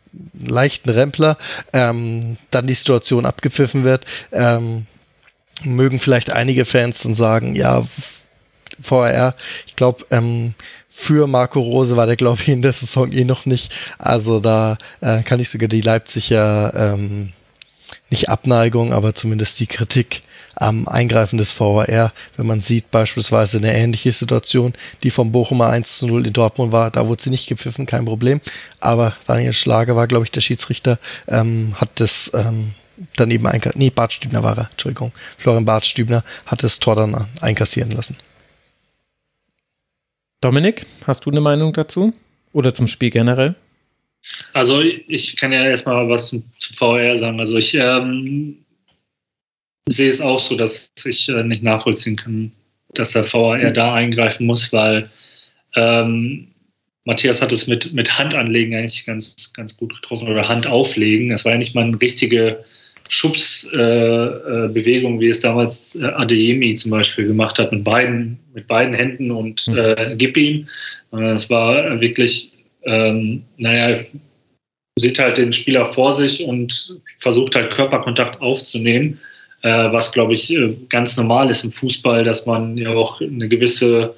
leichten 0.45 0.89
Rempler, 0.89 1.37
ähm, 1.73 2.37
dann 2.51 2.67
die 2.67 2.73
Situation 2.73 3.25
abgepfiffen 3.25 3.83
wird, 3.83 4.05
ähm, 4.31 4.85
mögen 5.63 5.99
vielleicht 5.99 6.31
einige 6.31 6.65
Fans 6.65 7.03
dann 7.03 7.13
sagen, 7.13 7.55
ja, 7.55 7.85
VR, 8.81 9.35
ich 9.67 9.75
glaube, 9.75 10.05
ähm, 10.11 10.53
für 10.89 11.27
Marco 11.27 11.61
Rose 11.61 11.95
war 11.95 12.05
der, 12.05 12.15
glaube 12.15 12.41
ich, 12.41 12.49
in 12.49 12.61
der 12.61 12.73
Saison 12.73 13.11
eh 13.11 13.23
noch 13.23 13.45
nicht. 13.45 13.71
Also 13.97 14.39
da 14.39 14.77
äh, 14.99 15.21
kann 15.23 15.39
ich 15.39 15.49
sogar 15.49 15.69
die 15.69 15.81
Leipziger 15.81 16.73
ähm, 16.75 17.31
nicht 18.11 18.29
Abneigung, 18.29 18.93
aber 18.93 19.15
zumindest 19.15 19.59
die 19.59 19.67
Kritik 19.67 20.21
am 20.55 20.87
Eingreifen 20.87 21.37
des 21.37 21.57
VAR, 21.57 22.11
wenn 22.37 22.45
man 22.45 22.59
sieht 22.59 22.91
beispielsweise 22.91 23.57
eine 23.57 23.73
ähnliche 23.73 24.11
Situation, 24.11 24.73
die 25.01 25.09
vom 25.09 25.31
Bochumer 25.31 25.67
1 25.67 25.99
zu 25.99 26.07
0 26.07 26.27
in 26.27 26.33
Dortmund 26.33 26.71
war, 26.71 26.91
da 26.91 27.07
wurde 27.07 27.23
sie 27.23 27.29
nicht 27.29 27.47
gepfiffen, 27.47 27.85
kein 27.85 28.05
Problem. 28.05 28.41
Aber 28.79 29.15
Daniel 29.27 29.53
Schlager 29.53 29.95
war, 29.95 30.07
glaube 30.07 30.25
ich, 30.25 30.31
der 30.31 30.41
Schiedsrichter, 30.41 30.99
ähm, 31.27 31.73
hat 31.77 31.99
das 31.99 32.31
ähm, 32.35 32.73
daneben 33.15 33.47
einkassiert, 33.47 33.77
nee, 33.77 33.89
Bart 33.89 34.13
Stübner 34.13 34.43
war 34.43 34.57
er, 34.57 34.69
Entschuldigung, 34.71 35.11
Florian 35.37 35.65
Bart 35.65 35.85
Stübner 35.85 36.23
hat 36.45 36.63
das 36.63 36.79
Tor 36.79 36.95
dann 36.95 37.27
einkassieren 37.39 37.91
lassen. 37.91 38.17
Dominik, 40.41 40.85
hast 41.07 41.25
du 41.25 41.31
eine 41.31 41.41
Meinung 41.41 41.71
dazu? 41.73 42.13
Oder 42.51 42.73
zum 42.73 42.87
Spiel 42.87 43.11
generell? 43.11 43.55
Also 44.53 44.81
ich 44.81 45.35
kann 45.35 45.51
ja 45.51 45.63
erstmal 45.63 46.07
was 46.09 46.29
zum, 46.29 46.43
zum 46.59 46.75
VR 46.75 47.17
sagen. 47.17 47.39
Also 47.39 47.57
ich 47.57 47.73
ähm, 47.73 48.57
sehe 49.89 50.09
es 50.09 50.21
auch 50.21 50.39
so, 50.39 50.55
dass 50.55 50.91
ich 51.05 51.29
äh, 51.29 51.43
nicht 51.43 51.63
nachvollziehen 51.63 52.15
kann, 52.15 52.51
dass 52.93 53.11
der 53.11 53.31
VAR 53.31 53.71
da 53.71 53.93
eingreifen 53.93 54.45
muss, 54.45 54.71
weil 54.73 55.09
ähm, 55.75 56.47
Matthias 57.05 57.41
hat 57.41 57.51
es 57.51 57.67
mit, 57.67 57.93
mit 57.93 58.17
Handanlegen 58.17 58.75
eigentlich 58.75 59.05
ganz, 59.05 59.53
ganz 59.53 59.75
gut 59.75 59.95
getroffen 59.95 60.27
oder 60.27 60.47
Handauflegen. 60.47 61.29
Das 61.29 61.45
war 61.45 61.53
ja 61.53 61.57
nicht 61.57 61.73
mal 61.73 61.85
eine 61.85 61.99
richtige 61.99 62.63
Schubsbewegung, 63.09 65.13
äh, 65.13 65.17
äh, 65.17 65.19
wie 65.19 65.27
es 65.27 65.41
damals 65.41 65.95
äh, 65.95 66.03
Adeyemi 66.03 66.75
zum 66.75 66.91
Beispiel 66.91 67.25
gemacht 67.25 67.57
hat, 67.59 67.71
mit 67.71 67.83
beiden, 67.83 68.39
mit 68.53 68.67
beiden 68.67 68.93
Händen 68.93 69.31
und 69.31 69.67
mhm. 69.67 69.77
äh, 69.77 70.15
gib 70.17 70.37
ihm. 70.37 70.67
Es 71.11 71.49
war 71.49 71.99
wirklich, 71.99 72.51
ähm, 72.83 73.43
naja, 73.57 73.99
sieht 74.97 75.19
halt 75.19 75.37
den 75.37 75.53
Spieler 75.53 75.85
vor 75.85 76.13
sich 76.13 76.43
und 76.43 76.99
versucht 77.19 77.55
halt 77.55 77.71
Körperkontakt 77.71 78.41
aufzunehmen 78.41 79.19
äh, 79.61 79.91
was, 79.91 80.11
glaube 80.11 80.33
ich, 80.33 80.51
äh, 80.51 80.73
ganz 80.89 81.17
normal 81.17 81.49
ist 81.49 81.63
im 81.63 81.71
Fußball, 81.71 82.23
dass 82.23 82.45
man 82.45 82.77
ja 82.77 82.89
auch 82.89 83.21
eine 83.21 83.47
gewisse 83.47 84.15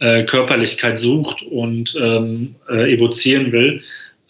äh, 0.00 0.24
Körperlichkeit 0.24 0.98
sucht 0.98 1.42
und 1.42 1.96
ähm, 2.00 2.54
äh, 2.68 2.92
evozieren 2.92 3.52
will. 3.52 3.82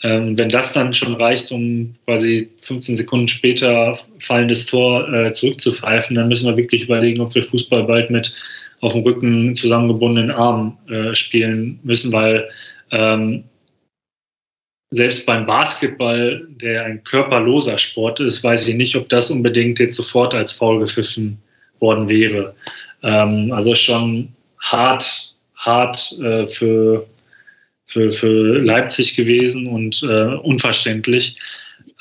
Ähm, 0.05 0.37
wenn 0.37 0.49
das 0.49 0.73
dann 0.73 0.95
schon 0.95 1.15
reicht, 1.15 1.53
um 1.53 1.95
quasi 2.07 2.49
15 2.59 2.97
Sekunden 2.97 3.29
später 3.29 3.97
fallendes 4.19 4.67
Tor 4.67 5.13
äh, 5.13 5.33
zurückzupfeifen, 5.33 6.17
dann 6.17 6.29
müssen 6.29 6.47
wir 6.47 6.57
wirklich 6.57 6.85
überlegen, 6.85 7.21
ob 7.21 7.35
wir 7.35 7.45
Fußball 7.45 7.85
bald 7.85 8.11
mit 8.11 8.35
auf 8.81 8.93
dem 8.93 9.03
Rücken 9.03 9.55
zusammengebundenen 9.55 10.33
Armen 10.33 10.77
äh, 10.89 11.15
spielen 11.15 11.79
müssen, 11.85 12.13
weil 12.13 12.49
ähm, 12.91 13.45
selbst 14.93 15.25
beim 15.25 15.47
Basketball, 15.47 16.47
der 16.61 16.85
ein 16.85 17.03
körperloser 17.05 17.79
Sport 17.79 18.21
ist, 18.21 18.45
weiß 18.45 18.69
ich 18.69 18.75
nicht, 18.75 18.95
ob 18.95 19.09
das 19.09 19.31
unbedingt 19.31 19.79
jetzt 19.79 19.97
sofort 19.97 20.35
als 20.35 20.53
faul 20.53 20.79
gepfiffen 20.79 21.39
worden 21.81 22.09
wäre. 22.09 22.55
Ähm, 23.03 23.51
also 23.53 23.75
schon 23.75 24.29
hart, 24.61 25.35
hart 25.57 26.13
äh, 26.21 26.47
für, 26.47 27.07
für, 27.87 28.13
für 28.13 28.59
Leipzig 28.59 29.17
gewesen 29.17 29.67
und 29.67 30.03
äh, 30.03 30.35
unverständlich. 30.37 31.39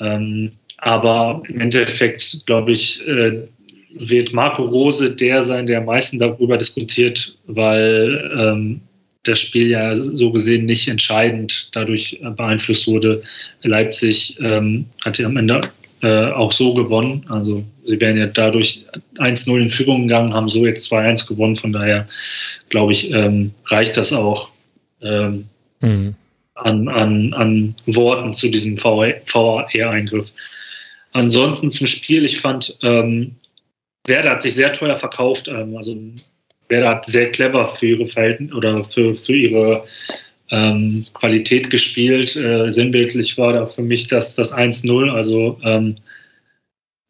Ähm, 0.01 0.51
aber 0.77 1.43
im 1.47 1.61
Endeffekt, 1.61 2.45
glaube 2.45 2.73
ich, 2.73 3.07
äh, 3.07 3.47
wird 3.93 4.33
Marco 4.33 4.63
Rose 4.63 5.11
der 5.11 5.43
sein, 5.43 5.65
der 5.65 5.79
am 5.79 5.85
meisten 5.85 6.19
darüber 6.19 6.57
diskutiert, 6.57 7.37
weil 7.45 8.31
ähm, 8.37 8.81
das 9.23 9.39
Spiel 9.39 9.67
ja 9.67 9.95
so 9.95 10.31
gesehen 10.31 10.65
nicht 10.65 10.87
entscheidend 10.87 11.69
dadurch 11.73 12.19
beeinflusst 12.35 12.87
wurde. 12.87 13.21
Leipzig 13.61 14.37
ähm, 14.41 14.85
hat 15.05 15.17
ja 15.17 15.27
am 15.27 15.37
Ende 15.37 15.69
äh, 16.01 16.31
auch 16.31 16.51
so 16.51 16.73
gewonnen. 16.73 17.25
Also 17.29 17.63
sie 17.85 18.01
wären 18.01 18.17
ja 18.17 18.27
dadurch 18.27 18.83
1-0 19.17 19.61
in 19.61 19.69
Führung 19.69 20.07
gegangen, 20.07 20.33
haben 20.33 20.49
so 20.49 20.65
jetzt 20.65 20.91
2-1 20.91 21.27
gewonnen. 21.27 21.55
Von 21.55 21.71
daher 21.71 22.07
glaube 22.69 22.93
ich, 22.93 23.11
ähm, 23.11 23.51
reicht 23.65 23.97
das 23.97 24.11
auch 24.11 24.49
ähm, 25.01 25.45
mhm. 25.81 26.15
an, 26.55 26.87
an, 26.87 27.33
an 27.33 27.75
Worten 27.85 28.33
zu 28.33 28.49
diesem 28.49 28.81
VAR-Eingriff. 28.81 30.31
Ansonsten 31.13 31.69
zum 31.69 31.87
Spiel, 31.87 32.25
ich 32.25 32.39
fand, 32.39 32.77
ähm, 32.81 33.35
Werder 34.07 34.31
hat 34.31 34.41
sich 34.41 34.55
sehr 34.55 34.73
teuer 34.73 34.97
verkauft. 34.97 35.47
Ähm, 35.47 35.75
also 35.75 35.95
Werder 36.71 36.89
hat 36.89 37.05
sehr 37.05 37.29
clever 37.29 37.67
für 37.67 37.87
ihre 37.87 38.07
Verhältnisse 38.07 38.55
oder 38.55 38.83
für, 38.83 39.13
für 39.13 39.35
ihre 39.35 39.83
ähm, 40.49 41.05
Qualität 41.13 41.69
gespielt. 41.69 42.35
Äh, 42.35 42.71
sinnbildlich 42.71 43.37
war 43.37 43.53
da 43.53 43.65
für 43.67 43.83
mich 43.83 44.07
das, 44.07 44.35
das 44.35 44.53
1-0, 44.53 45.11
also 45.11 45.59
ähm, 45.63 45.97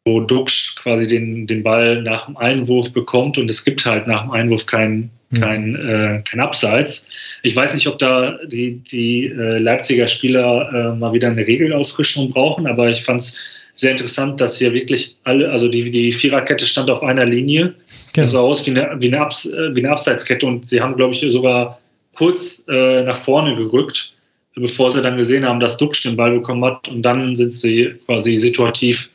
wo 0.04 0.20
Duxch 0.20 0.74
quasi 0.76 1.06
den, 1.06 1.46
den 1.46 1.62
Ball 1.62 2.02
nach 2.02 2.26
dem 2.26 2.36
Einwurf 2.36 2.92
bekommt 2.92 3.38
und 3.38 3.48
es 3.48 3.64
gibt 3.64 3.86
halt 3.86 4.06
nach 4.06 4.22
dem 4.22 4.32
Einwurf 4.32 4.66
kein, 4.66 5.10
mhm. 5.30 5.40
kein, 5.40 5.74
äh, 5.76 6.22
kein 6.28 6.40
Abseits. 6.40 7.08
Ich 7.42 7.54
weiß 7.54 7.74
nicht, 7.74 7.86
ob 7.86 7.98
da 7.98 8.38
die, 8.46 8.78
die 8.78 9.26
äh, 9.26 9.58
Leipziger 9.58 10.06
Spieler 10.06 10.70
äh, 10.72 10.98
mal 10.98 11.12
wieder 11.12 11.28
eine 11.28 11.46
Regelauffrischung 11.46 12.30
brauchen, 12.30 12.66
aber 12.66 12.90
ich 12.90 13.02
fand 13.04 13.22
es 13.22 13.40
sehr 13.74 13.92
interessant, 13.92 14.40
dass 14.40 14.58
hier 14.58 14.72
wirklich 14.74 15.16
alle, 15.24 15.50
also 15.50 15.68
die, 15.68 15.90
die 15.90 16.12
Viererkette 16.12 16.64
stand 16.64 16.90
auf 16.90 17.02
einer 17.02 17.24
Linie. 17.24 17.74
Genau. 18.12 18.24
Das 18.24 18.32
sah 18.32 18.40
aus 18.40 18.66
wie 18.66 18.70
eine, 18.70 18.96
wie 19.00 19.08
eine, 19.08 19.20
Abs, 19.20 19.50
wie 19.50 19.80
eine 19.80 19.90
Abseitskette 19.90 20.46
und 20.46 20.68
sie 20.68 20.80
haben, 20.80 20.96
glaube 20.96 21.14
ich, 21.14 21.24
sogar 21.32 21.78
kurz 22.14 22.64
äh, 22.68 23.02
nach 23.02 23.16
vorne 23.16 23.56
gerückt, 23.56 24.12
bevor 24.54 24.90
sie 24.90 25.02
dann 25.02 25.16
gesehen 25.16 25.44
haben, 25.44 25.60
dass 25.60 25.78
Duxch 25.78 26.02
den 26.02 26.16
Ball 26.16 26.32
bekommen 26.32 26.64
hat 26.64 26.88
und 26.88 27.02
dann 27.02 27.34
sind 27.36 27.52
sie 27.54 27.94
quasi 28.06 28.36
situativ 28.38 29.10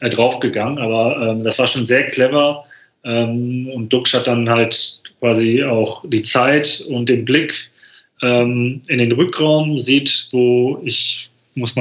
äh, 0.00 0.10
draufgegangen. 0.10 0.78
Aber 0.78 1.30
ähm, 1.30 1.42
das 1.42 1.58
war 1.58 1.66
schon 1.66 1.86
sehr 1.86 2.06
clever 2.06 2.64
ähm, 3.04 3.68
und 3.68 3.92
Duxch 3.92 4.14
hat 4.14 4.26
dann 4.26 4.48
halt 4.48 5.00
quasi 5.20 5.64
auch 5.64 6.04
die 6.06 6.22
Zeit 6.22 6.84
und 6.88 7.08
den 7.08 7.24
Blick 7.24 7.70
ähm, 8.20 8.82
in 8.88 8.98
den 8.98 9.12
Rückraum, 9.12 9.78
sieht, 9.78 10.28
wo 10.32 10.80
ich 10.84 11.30
muss 11.54 11.76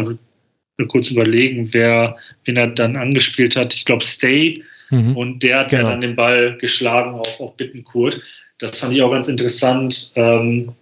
mal 0.81 0.87
kurz 0.87 1.09
überlegen, 1.09 1.69
wer, 1.71 2.17
wen 2.45 2.57
er 2.57 2.67
dann 2.67 2.97
angespielt 2.97 3.55
hat. 3.55 3.73
Ich 3.73 3.85
glaube, 3.85 4.03
Stay. 4.03 4.63
Mhm. 4.89 5.15
Und 5.15 5.43
der 5.43 5.59
hat 5.59 5.69
genau. 5.69 5.83
ja 5.83 5.89
dann 5.89 6.01
den 6.01 6.15
Ball 6.15 6.57
geschlagen 6.57 7.13
auf, 7.13 7.39
auf 7.39 7.55
Bittenkurt. 7.55 8.21
Das 8.59 8.77
fand 8.77 8.93
ich 8.93 9.01
auch 9.01 9.11
ganz 9.11 9.27
interessant. 9.27 10.11
Ähm, 10.15 10.73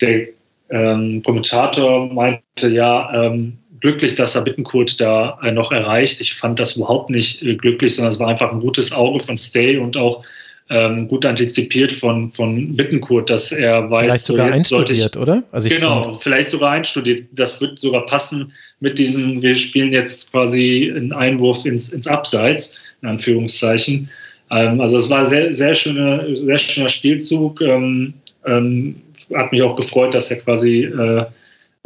der 0.00 0.28
ähm, 0.70 1.22
Kommentator 1.22 2.12
meinte 2.12 2.68
ja, 2.68 3.26
ähm, 3.26 3.58
glücklich, 3.80 4.14
dass 4.14 4.34
er 4.34 4.42
Bittenkurt 4.42 5.00
da 5.00 5.38
äh, 5.42 5.50
noch 5.50 5.72
erreicht. 5.72 6.20
Ich 6.20 6.34
fand 6.34 6.58
das 6.58 6.76
überhaupt 6.76 7.10
nicht 7.10 7.42
äh, 7.42 7.54
glücklich, 7.54 7.94
sondern 7.94 8.12
es 8.12 8.20
war 8.20 8.28
einfach 8.28 8.52
ein 8.52 8.60
gutes 8.60 8.92
Auge 8.92 9.18
von 9.18 9.36
Stay 9.36 9.78
und 9.78 9.96
auch 9.96 10.24
ähm, 10.70 11.08
gut 11.08 11.26
antizipiert 11.26 11.90
von, 11.90 12.30
von 12.30 12.76
Bittenkurt, 12.76 13.28
dass 13.28 13.50
er 13.50 13.90
weiß, 13.90 14.06
vielleicht 14.06 14.24
sogar 14.24 14.48
so 14.48 14.54
einstudiert, 14.54 15.16
ich, 15.16 15.20
oder? 15.20 15.42
Also 15.50 15.68
genau, 15.68 16.04
fand, 16.04 16.22
vielleicht 16.22 16.48
sogar 16.48 16.70
einstudiert. 16.70 17.26
Das 17.32 17.60
wird 17.60 17.80
sogar 17.80 18.06
passen 18.06 18.52
mit 18.78 18.98
diesem, 18.98 19.42
wir 19.42 19.56
spielen 19.56 19.92
jetzt 19.92 20.30
quasi 20.30 20.92
einen 20.94 21.12
Einwurf 21.12 21.66
ins, 21.66 21.88
ins 21.92 22.06
Abseits, 22.06 22.74
in 23.02 23.08
Anführungszeichen. 23.08 24.08
Ähm, 24.52 24.80
also 24.80 24.96
es 24.96 25.10
war 25.10 25.26
sehr, 25.26 25.52
sehr 25.52 25.74
schöner, 25.74 26.24
sehr 26.34 26.58
schöner 26.58 26.88
Spielzug. 26.88 27.60
Ähm, 27.60 28.14
ähm, 28.46 28.94
hat 29.34 29.50
mich 29.50 29.62
auch 29.62 29.74
gefreut, 29.74 30.14
dass 30.14 30.30
er 30.30 30.38
quasi 30.38 30.84
äh, 30.84 31.24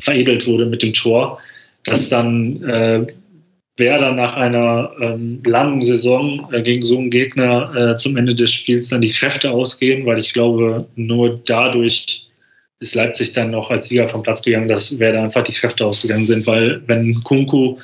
veredelt 0.00 0.46
wurde 0.46 0.66
mit 0.66 0.82
dem 0.82 0.92
Tor. 0.92 1.38
Dass 1.84 2.10
dann 2.10 2.62
äh, 2.64 3.06
Werder 3.76 4.12
nach 4.12 4.36
einer 4.36 4.92
ähm, 5.00 5.42
langen 5.44 5.82
Saison 5.82 6.48
äh, 6.52 6.62
gegen 6.62 6.82
so 6.82 6.96
einen 6.96 7.10
Gegner 7.10 7.74
äh, 7.74 7.96
zum 7.96 8.16
Ende 8.16 8.34
des 8.34 8.52
Spiels 8.52 8.88
dann 8.88 9.00
die 9.00 9.10
Kräfte 9.10 9.50
ausgehen, 9.50 10.06
weil 10.06 10.18
ich 10.18 10.32
glaube, 10.32 10.86
nur 10.94 11.40
dadurch 11.44 12.28
ist 12.80 12.94
Leipzig 12.94 13.32
dann 13.32 13.50
noch 13.50 13.70
als 13.70 13.88
Sieger 13.88 14.06
vom 14.06 14.22
Platz 14.22 14.42
gegangen, 14.42 14.68
dass 14.68 14.98
wer 14.98 15.12
da 15.12 15.24
einfach 15.24 15.42
die 15.42 15.52
Kräfte 15.52 15.86
ausgegangen 15.86 16.26
sind, 16.26 16.46
weil 16.46 16.82
wenn 16.86 17.22
Kunku 17.24 17.78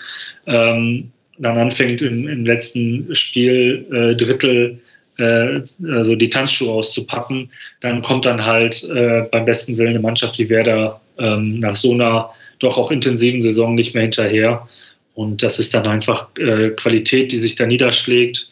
ähm, 0.47 1.11
dann 1.39 1.59
anfängt 1.59 2.03
im, 2.03 2.29
im 2.29 2.45
letzten 2.45 3.13
Spiel 3.15 3.87
äh, 3.91 4.15
Drittel 4.15 4.79
äh, 5.19 5.61
also 5.93 6.15
die 6.15 6.31
Tanzschuhe 6.31 6.71
auszupacken, 6.71 7.51
dann 7.81 8.03
kommt 8.03 8.27
dann 8.27 8.45
halt 8.45 8.85
äh, 8.91 9.27
beim 9.31 9.45
besten 9.45 9.79
Willen 9.79 9.91
eine 9.91 10.01
Mannschaft 10.01 10.39
wie 10.39 10.51
Werder 10.51 11.01
ähm, 11.19 11.61
nach 11.61 11.77
so 11.77 11.93
einer 11.93 12.31
doch 12.59 12.77
auch 12.77 12.91
intensiven 12.91 13.41
Saison 13.41 13.75
nicht 13.75 13.95
mehr 13.95 14.03
hinterher. 14.03 14.69
Und 15.15 15.43
das 15.43 15.59
ist 15.59 15.75
dann 15.75 15.87
einfach 15.87 16.29
äh, 16.39 16.71
Qualität, 16.71 17.33
die 17.33 17.39
sich 17.39 17.57
da 17.57 17.67
niederschlägt. 17.67 18.51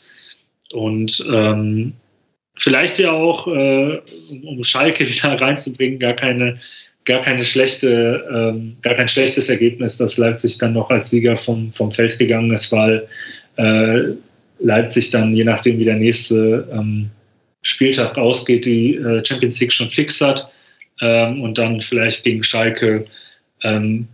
Und 0.72 1.24
ähm, 1.32 1.94
vielleicht 2.56 2.98
ja 2.98 3.12
auch, 3.12 3.46
äh, 3.46 4.00
um 4.44 4.62
Schalke 4.64 5.06
wieder 5.08 5.40
reinzubringen, 5.40 5.98
gar 5.98 6.14
keine, 6.14 6.58
gar 7.04 7.20
keine 7.20 7.44
schlechte, 7.44 8.24
ähm, 8.32 8.76
gar 8.82 8.94
kein 8.94 9.08
schlechtes 9.08 9.48
Ergebnis, 9.48 9.96
dass 9.96 10.18
Leipzig 10.18 10.58
dann 10.58 10.74
noch 10.74 10.90
als 10.90 11.10
Sieger 11.10 11.36
vom, 11.36 11.72
vom 11.72 11.90
Feld 11.90 12.18
gegangen 12.18 12.52
ist, 12.52 12.70
weil 12.72 13.08
äh, 13.56 14.14
Leipzig 14.60 15.10
dann, 15.10 15.34
je 15.34 15.44
nachdem 15.44 15.78
wie 15.78 15.84
der 15.84 15.96
nächste 15.96 16.68
ähm, 16.72 17.10
Spieltag 17.62 18.18
ausgeht, 18.18 18.64
die 18.64 18.96
äh, 18.96 19.24
Champions 19.24 19.60
League 19.60 19.72
schon 19.72 19.90
fix 19.90 20.20
hat 20.20 20.50
ähm, 21.00 21.42
und 21.42 21.58
dann 21.58 21.80
vielleicht 21.80 22.24
gegen 22.24 22.42
Schalke 22.42 23.04
ähm, 23.62 24.08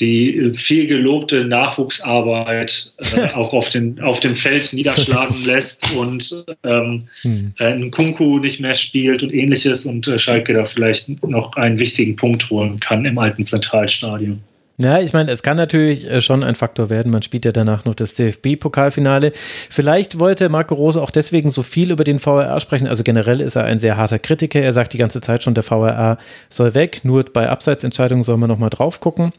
die 0.00 0.50
viel 0.54 0.86
gelobte 0.86 1.44
Nachwuchsarbeit 1.44 2.92
äh, 2.98 3.28
auch 3.34 3.52
auf, 3.52 3.70
den, 3.70 4.00
auf 4.00 4.20
dem 4.20 4.36
Feld 4.36 4.72
niederschlagen 4.72 5.44
lässt 5.46 5.96
und 5.96 6.44
ähm, 6.64 7.08
hm. 7.22 7.52
äh, 7.58 7.72
ein 7.72 7.90
Kunku 7.90 8.38
nicht 8.38 8.60
mehr 8.60 8.74
spielt 8.74 9.22
und 9.22 9.32
ähnliches 9.32 9.86
und 9.86 10.06
äh, 10.08 10.18
Schalke 10.18 10.52
da 10.52 10.64
vielleicht 10.64 11.22
noch 11.24 11.56
einen 11.56 11.78
wichtigen 11.78 12.16
Punkt 12.16 12.50
holen 12.50 12.78
kann 12.80 13.04
im 13.04 13.18
alten 13.18 13.46
Zentralstadion. 13.46 14.40
Ja, 14.78 15.00
ich 15.00 15.14
meine, 15.14 15.32
es 15.32 15.42
kann 15.42 15.56
natürlich 15.56 16.08
äh, 16.10 16.20
schon 16.20 16.44
ein 16.44 16.54
Faktor 16.54 16.90
werden. 16.90 17.10
Man 17.10 17.22
spielt 17.22 17.46
ja 17.46 17.52
danach 17.52 17.86
noch 17.86 17.94
das 17.94 18.12
DFB-Pokalfinale. 18.12 19.32
Vielleicht 19.70 20.18
wollte 20.18 20.50
Marco 20.50 20.74
Rose 20.74 21.00
auch 21.00 21.10
deswegen 21.10 21.48
so 21.48 21.62
viel 21.62 21.90
über 21.90 22.04
den 22.04 22.18
VRR 22.18 22.60
sprechen. 22.60 22.86
Also 22.86 23.02
generell 23.02 23.40
ist 23.40 23.56
er 23.56 23.64
ein 23.64 23.78
sehr 23.78 23.96
harter 23.96 24.18
Kritiker. 24.18 24.60
Er 24.60 24.74
sagt 24.74 24.92
die 24.92 24.98
ganze 24.98 25.22
Zeit 25.22 25.42
schon, 25.42 25.54
der 25.54 25.62
VRR 25.62 26.18
soll 26.50 26.74
weg. 26.74 27.00
Nur 27.04 27.24
bei 27.24 27.48
Abseitsentscheidungen 27.48 28.22
soll 28.22 28.36
man 28.36 28.48
nochmal 28.48 28.68
drauf 28.68 29.00
gucken. 29.00 29.32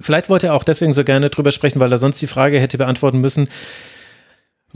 Vielleicht 0.00 0.28
wollte 0.28 0.48
er 0.48 0.54
auch 0.54 0.64
deswegen 0.64 0.92
so 0.92 1.04
gerne 1.04 1.30
drüber 1.30 1.52
sprechen, 1.52 1.80
weil 1.80 1.92
er 1.92 1.98
sonst 1.98 2.20
die 2.20 2.26
Frage 2.26 2.60
hätte 2.60 2.78
beantworten 2.78 3.20
müssen, 3.20 3.48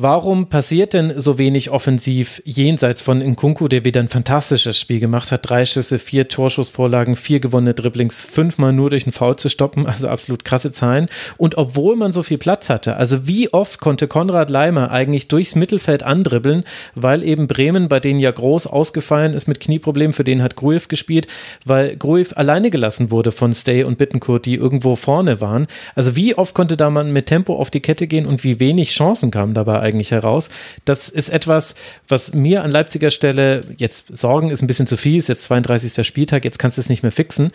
Warum 0.01 0.49
passiert 0.49 0.95
denn 0.95 1.19
so 1.19 1.39
wenig 1.39 1.71
offensiv 1.71 2.41
jenseits 2.45 3.01
von 3.01 3.19
Nkunku, 3.19 3.67
der 3.67 3.85
wieder 3.85 4.01
ein 4.01 4.09
fantastisches 4.09 4.79
Spiel 4.79 5.01
gemacht 5.01 5.33
hat? 5.33 5.51
Drei 5.51 5.67
Schüsse, 5.67 5.99
vier 5.99 6.29
Torschussvorlagen, 6.29 7.17
vier 7.17 7.41
gewonnene 7.41 7.75
Dribblings, 7.75 8.25
fünfmal 8.25 8.73
nur 8.73 8.91
durch 8.91 9.07
einen 9.07 9.13
Foul 9.13 9.35
zu 9.35 9.49
stoppen, 9.49 9.87
also 9.89 10.07
absolut 10.07 10.45
krasse 10.45 10.71
Zahlen. 10.71 11.07
Und 11.37 11.59
obwohl 11.59 11.97
man 11.97 12.13
so 12.13 12.23
viel 12.23 12.39
Platz 12.39 12.71
hatte, 12.71 12.97
also 12.97 13.27
wie 13.27 13.53
oft 13.53 13.81
konnte 13.81 14.07
Konrad 14.07 14.51
Leimer 14.51 14.93
eigentlich 14.93 15.27
durchs 15.27 15.57
Mittelfeld 15.57 16.05
andribbeln, 16.05 16.63
weil 16.95 17.25
eben 17.25 17.49
Bremen, 17.49 17.89
bei 17.89 17.99
denen 17.99 18.21
ja 18.21 18.31
groß 18.31 18.69
ausgefallen 18.69 19.35
ist 19.35 19.49
mit 19.49 19.59
Knieproblemen, 19.59 20.13
für 20.13 20.23
den 20.23 20.45
hat 20.45 20.55
Gruev 20.55 20.87
gespielt, 20.87 21.27
weil 21.65 21.97
Gruev 21.97 22.35
alleine 22.37 22.71
gelassen 22.71 23.11
wurde 23.11 23.33
von 23.33 23.53
Stay 23.53 23.83
und 23.83 23.99
Bittencourt, 23.99 24.47
die 24.47 24.55
irgendwo 24.55 24.95
vorne 24.95 25.41
waren. 25.41 25.67
Also 25.97 26.15
wie 26.15 26.37
oft 26.37 26.55
konnte 26.55 26.77
da 26.77 26.89
man 26.89 27.13
mit 27.13 27.27
Tempo 27.27 27.57
auf 27.57 27.73
die 27.73 27.81
Kette 27.81 28.07
gehen 28.07 28.27
und 28.27 28.45
wie 28.45 28.61
wenig 28.61 28.93
Chancen 28.93 29.33
kamen 29.33 29.55
dabei 29.55 29.88
eigentlich 29.89 30.11
heraus. 30.11 30.51
Das 30.85 31.09
ist 31.09 31.31
etwas, 31.31 31.75
was 32.07 32.35
mir 32.35 32.63
an 32.63 32.71
Leipziger 32.71 33.11
Stelle 33.11 33.65
jetzt 33.77 34.17
Sorgen 34.17 34.51
ist 34.51 34.63
ein 34.63 34.67
bisschen 34.67 34.87
zu 34.87 34.97
viel, 34.97 35.19
ist 35.19 35.29
jetzt 35.29 35.43
32. 35.45 36.07
Spieltag, 36.07 36.45
jetzt 36.45 36.59
kannst 36.59 36.79
du 36.79 36.81
es 36.81 36.89
nicht 36.89 37.03
mehr 37.03 37.13
fixen. 37.13 37.51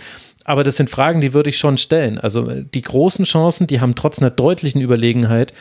Aber 0.45 0.63
das 0.63 0.75
sind 0.75 0.89
Fragen, 0.89 1.21
die 1.21 1.33
würde 1.33 1.49
ich 1.49 1.57
schon 1.57 1.77
stellen. 1.77 2.19
Also 2.19 2.49
die 2.51 2.81
großen 2.81 3.25
Chancen, 3.25 3.67
die 3.67 3.79
haben 3.79 3.95
trotz 3.95 4.19
einer 4.19 4.31
deutlichen 4.31 4.81
Überlegenheit 4.81 5.53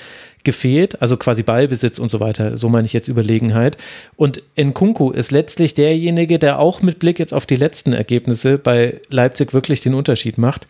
gefehlt, 0.45 1.01
also 1.01 1.17
quasi 1.17 1.43
Ballbesitz 1.43 1.99
und 1.99 2.11
so 2.11 2.19
weiter, 2.19 2.57
so 2.57 2.69
meine 2.69 2.87
ich 2.87 2.93
jetzt 2.93 3.09
Überlegenheit. 3.09 3.77
Und 4.17 4.43
Nkunku 4.59 5.11
ist 5.11 5.31
letztlich 5.31 5.75
derjenige, 5.75 6.39
der 6.39 6.59
auch 6.59 6.83
mit 6.83 6.99
Blick 6.99 7.19
jetzt 7.19 7.33
auf 7.33 7.47
die 7.47 7.57
letzten 7.57 7.93
Ergebnisse 7.93 8.59
bei 8.59 9.01
Leipzig 9.09 9.53
wirklich 9.53 9.81
den 9.81 9.95
Unterschied 9.95 10.39
macht. 10.39 10.67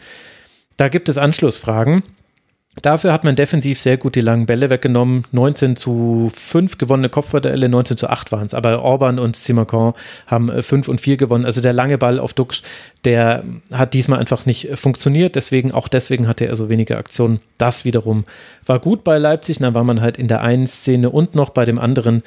Da 0.76 0.88
gibt 0.88 1.08
es 1.08 1.18
Anschlussfragen. 1.18 2.02
Dafür 2.80 3.12
hat 3.12 3.22
man 3.22 3.36
defensiv 3.36 3.78
sehr 3.78 3.98
gut 3.98 4.14
die 4.14 4.22
langen 4.22 4.46
Bälle 4.46 4.70
weggenommen. 4.70 5.24
19 5.32 5.76
zu 5.76 6.32
5 6.34 6.78
gewonnene 6.78 7.10
Kopfballduelle, 7.10 7.68
19 7.68 7.98
zu 7.98 8.08
8 8.08 8.32
waren 8.32 8.46
es. 8.46 8.54
Aber 8.54 8.80
Orban 8.80 9.18
und 9.18 9.36
Simakon 9.36 9.92
haben 10.26 10.50
5 10.50 10.88
äh, 10.88 10.90
und 10.90 11.00
4 11.00 11.18
gewonnen. 11.18 11.44
Also 11.44 11.60
der 11.60 11.74
lange 11.74 11.98
Ball 11.98 12.18
auf 12.18 12.32
Dux, 12.32 12.62
der 13.04 13.44
hat 13.74 13.92
diesmal 13.92 14.20
einfach 14.20 14.46
nicht 14.46 14.70
funktioniert. 14.74 15.36
Deswegen, 15.36 15.70
auch 15.72 15.86
deswegen 15.86 16.26
hatte 16.26 16.46
er 16.46 16.56
so 16.56 16.70
wenige 16.70 16.96
Aktionen. 16.96 17.40
Das 17.58 17.84
wiederum 17.84 18.24
war 18.64 18.78
gut 18.78 19.04
bei 19.04 19.18
Leipzig. 19.18 19.58
Dann 19.58 19.74
war 19.74 19.84
man 19.84 20.00
halt 20.00 20.16
in 20.16 20.26
der 20.26 20.40
einen 20.40 20.66
Szene 20.66 21.10
und 21.10 21.34
noch 21.34 21.50
bei 21.50 21.66
dem 21.66 21.78
anderen, 21.78 22.22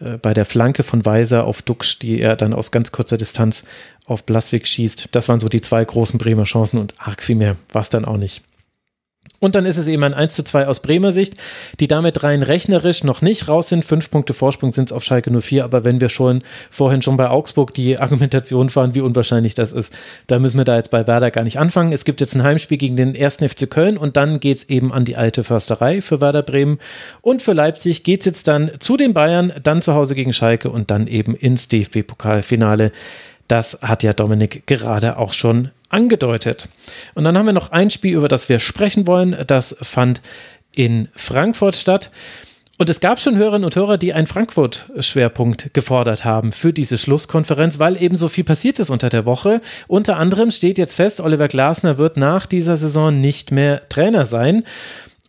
äh, 0.00 0.16
bei 0.16 0.32
der 0.32 0.46
Flanke 0.46 0.82
von 0.82 1.04
Weiser 1.04 1.44
auf 1.44 1.60
Dux, 1.60 1.98
die 1.98 2.22
er 2.22 2.36
dann 2.36 2.54
aus 2.54 2.70
ganz 2.70 2.90
kurzer 2.90 3.18
Distanz 3.18 3.66
auf 4.06 4.24
Blaswig 4.24 4.66
schießt. 4.66 5.10
Das 5.12 5.28
waren 5.28 5.40
so 5.40 5.50
die 5.50 5.60
zwei 5.60 5.84
großen 5.84 6.18
Bremer 6.18 6.44
Chancen 6.44 6.78
und 6.78 6.94
arg 6.96 7.22
viel 7.22 7.36
mehr 7.36 7.56
war 7.70 7.82
es 7.82 7.90
dann 7.90 8.06
auch 8.06 8.16
nicht. 8.16 8.40
Und 9.40 9.54
dann 9.54 9.64
ist 9.64 9.78
es 9.78 9.86
eben 9.86 10.04
ein 10.04 10.12
1 10.12 10.34
zu 10.34 10.44
2 10.44 10.66
aus 10.66 10.80
Bremer 10.80 11.12
Sicht, 11.12 11.34
die 11.80 11.88
damit 11.88 12.22
rein 12.22 12.42
rechnerisch 12.42 13.04
noch 13.04 13.22
nicht 13.22 13.48
raus 13.48 13.70
sind. 13.70 13.86
Fünf 13.86 14.10
Punkte 14.10 14.34
Vorsprung 14.34 14.70
sind 14.70 14.90
es 14.90 14.92
auf 14.92 15.02
Schalke 15.02 15.30
04, 15.30 15.64
aber 15.64 15.82
wenn 15.82 15.98
wir 15.98 16.10
schon 16.10 16.42
vorhin 16.70 17.00
schon 17.00 17.16
bei 17.16 17.30
Augsburg 17.30 17.72
die 17.72 17.98
Argumentation 18.00 18.68
fahren, 18.68 18.94
wie 18.94 19.00
unwahrscheinlich 19.00 19.54
das 19.54 19.72
ist, 19.72 19.94
da 20.26 20.38
müssen 20.38 20.58
wir 20.58 20.66
da 20.66 20.76
jetzt 20.76 20.90
bei 20.90 21.06
Werder 21.06 21.30
gar 21.30 21.44
nicht 21.44 21.58
anfangen. 21.58 21.92
Es 21.92 22.04
gibt 22.04 22.20
jetzt 22.20 22.34
ein 22.34 22.42
Heimspiel 22.42 22.76
gegen 22.76 22.96
den 22.96 23.16
1. 23.16 23.38
FC 23.38 23.70
Köln 23.70 23.96
und 23.96 24.18
dann 24.18 24.40
geht 24.40 24.58
es 24.58 24.68
eben 24.68 24.92
an 24.92 25.06
die 25.06 25.16
alte 25.16 25.42
Försterei 25.42 26.02
für 26.02 26.20
Werder 26.20 26.42
Bremen. 26.42 26.78
Und 27.22 27.40
für 27.40 27.54
Leipzig 27.54 28.02
geht 28.04 28.20
es 28.20 28.26
jetzt 28.26 28.46
dann 28.46 28.70
zu 28.78 28.98
den 28.98 29.14
Bayern, 29.14 29.54
dann 29.62 29.80
zu 29.80 29.94
Hause 29.94 30.14
gegen 30.14 30.34
Schalke 30.34 30.68
und 30.68 30.90
dann 30.90 31.06
eben 31.06 31.34
ins 31.34 31.68
DFB-Pokalfinale. 31.68 32.92
Das 33.48 33.78
hat 33.80 34.02
ja 34.02 34.12
Dominik 34.12 34.66
gerade 34.66 35.16
auch 35.16 35.32
schon 35.32 35.70
angedeutet. 35.90 36.68
Und 37.14 37.24
dann 37.24 37.36
haben 37.36 37.46
wir 37.46 37.52
noch 37.52 37.72
ein 37.72 37.90
Spiel, 37.90 38.16
über 38.16 38.28
das 38.28 38.48
wir 38.48 38.58
sprechen 38.58 39.06
wollen. 39.06 39.36
Das 39.46 39.76
fand 39.82 40.22
in 40.74 41.08
Frankfurt 41.14 41.76
statt. 41.76 42.10
Und 42.78 42.88
es 42.88 43.00
gab 43.00 43.20
schon 43.20 43.36
Hörerinnen 43.36 43.66
und 43.66 43.76
Hörer, 43.76 43.98
die 43.98 44.14
einen 44.14 44.26
Frankfurt-Schwerpunkt 44.26 45.74
gefordert 45.74 46.24
haben 46.24 46.50
für 46.50 46.72
diese 46.72 46.96
Schlusskonferenz, 46.96 47.78
weil 47.78 48.02
eben 48.02 48.16
so 48.16 48.28
viel 48.28 48.44
passiert 48.44 48.78
ist 48.78 48.88
unter 48.88 49.10
der 49.10 49.26
Woche. 49.26 49.60
Unter 49.86 50.16
anderem 50.16 50.50
steht 50.50 50.78
jetzt 50.78 50.94
fest, 50.94 51.20
Oliver 51.20 51.48
Glasner 51.48 51.98
wird 51.98 52.16
nach 52.16 52.46
dieser 52.46 52.78
Saison 52.78 53.20
nicht 53.20 53.50
mehr 53.50 53.86
Trainer 53.90 54.24
sein. 54.24 54.64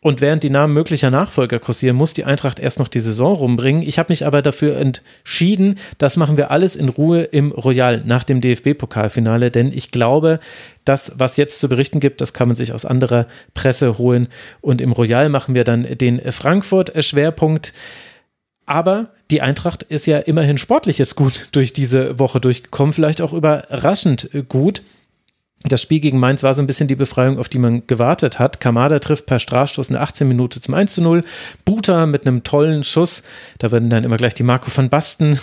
Und 0.04 0.20
während 0.20 0.42
die 0.42 0.50
Namen 0.50 0.74
möglicher 0.74 1.12
Nachfolger 1.12 1.60
kursieren, 1.60 1.96
muss 1.96 2.16
die 2.16 2.26
Eintracht 2.26 2.60
erst 2.60 2.80
noch 2.80 2.88
die 2.88 3.00
Saison 3.00 3.36
rumbringen. 3.36 3.84
Ich 3.84 4.00
habe 4.00 4.12
mich 4.12 4.26
aber 4.26 4.42
dafür 4.42 4.76
entschieden, 4.78 5.76
das 6.00 6.18
machen 6.18 6.38
wir 6.38 6.50
alles 6.50 6.76
in 6.76 6.90
Ruhe 6.90 7.22
im 7.22 7.52
Royal 7.52 8.02
nach 8.04 8.24
dem 8.24 8.42
DFB-Pokalfinale, 8.42 9.52
denn 9.52 9.72
ich 9.72 9.92
glaube, 9.92 10.40
das, 10.86 11.12
was 11.18 11.38
jetzt 11.38 11.60
zu 11.60 11.70
berichten 11.70 12.00
gibt, 12.00 12.20
das 12.20 12.34
kann 12.34 12.48
man 12.48 12.56
sich 12.56 12.74
aus 12.74 12.84
anderer 12.84 13.28
Presse 13.54 14.00
holen. 14.00 14.28
Und 14.60 14.82
im 14.82 14.92
Royal 14.92 15.30
machen 15.30 15.54
wir 15.54 15.64
dann 15.64 15.84
den 15.84 16.20
Frankfurt-Schwerpunkt. 16.20 17.72
Aber 18.66 19.12
die 19.30 19.42
Eintracht 19.42 19.84
ist 19.84 20.08
ja 20.08 20.18
immerhin 20.18 20.58
sportlich 20.58 20.98
jetzt 20.98 21.16
gut 21.16 21.50
durch 21.52 21.74
diese 21.74 22.18
Woche 22.18 22.42
durchgekommen, 22.42 22.94
vielleicht 22.94 23.22
auch 23.22 23.34
überraschend 23.34 24.30
gut. 24.50 24.82
Das 25.64 25.82
Spiel 25.82 26.00
gegen 26.00 26.20
Mainz 26.20 26.42
war 26.42 26.54
so 26.56 26.64
ein 26.64 26.68
bisschen 26.68 26.88
die 26.88 26.96
Befreiung, 26.96 27.38
auf 27.38 27.48
die 27.48 27.60
man 27.60 27.86
gewartet 27.86 28.40
hat. 28.40 28.60
Kamada 28.60 28.98
trifft 28.98 29.28
per 29.28 29.38
Strafstoß 29.38 29.90
in 29.90 29.94
der 29.94 30.02
18 30.02 30.28
Minute 30.28 30.60
zum 30.60 30.74
1 30.74 30.96
zu 30.96 31.04
0. 31.04 31.24
Buta 31.66 32.08
mit 32.08 32.26
einem 32.26 32.44
tollen 32.44 32.84
Schuss. 32.84 33.22
Da 33.60 33.72
werden 33.72 33.90
dann 33.90 34.04
immer 34.04 34.18
gleich 34.18 34.34
die 34.34 34.44
Marco 34.44 34.72
van 34.74 34.90
Basten 34.90 35.40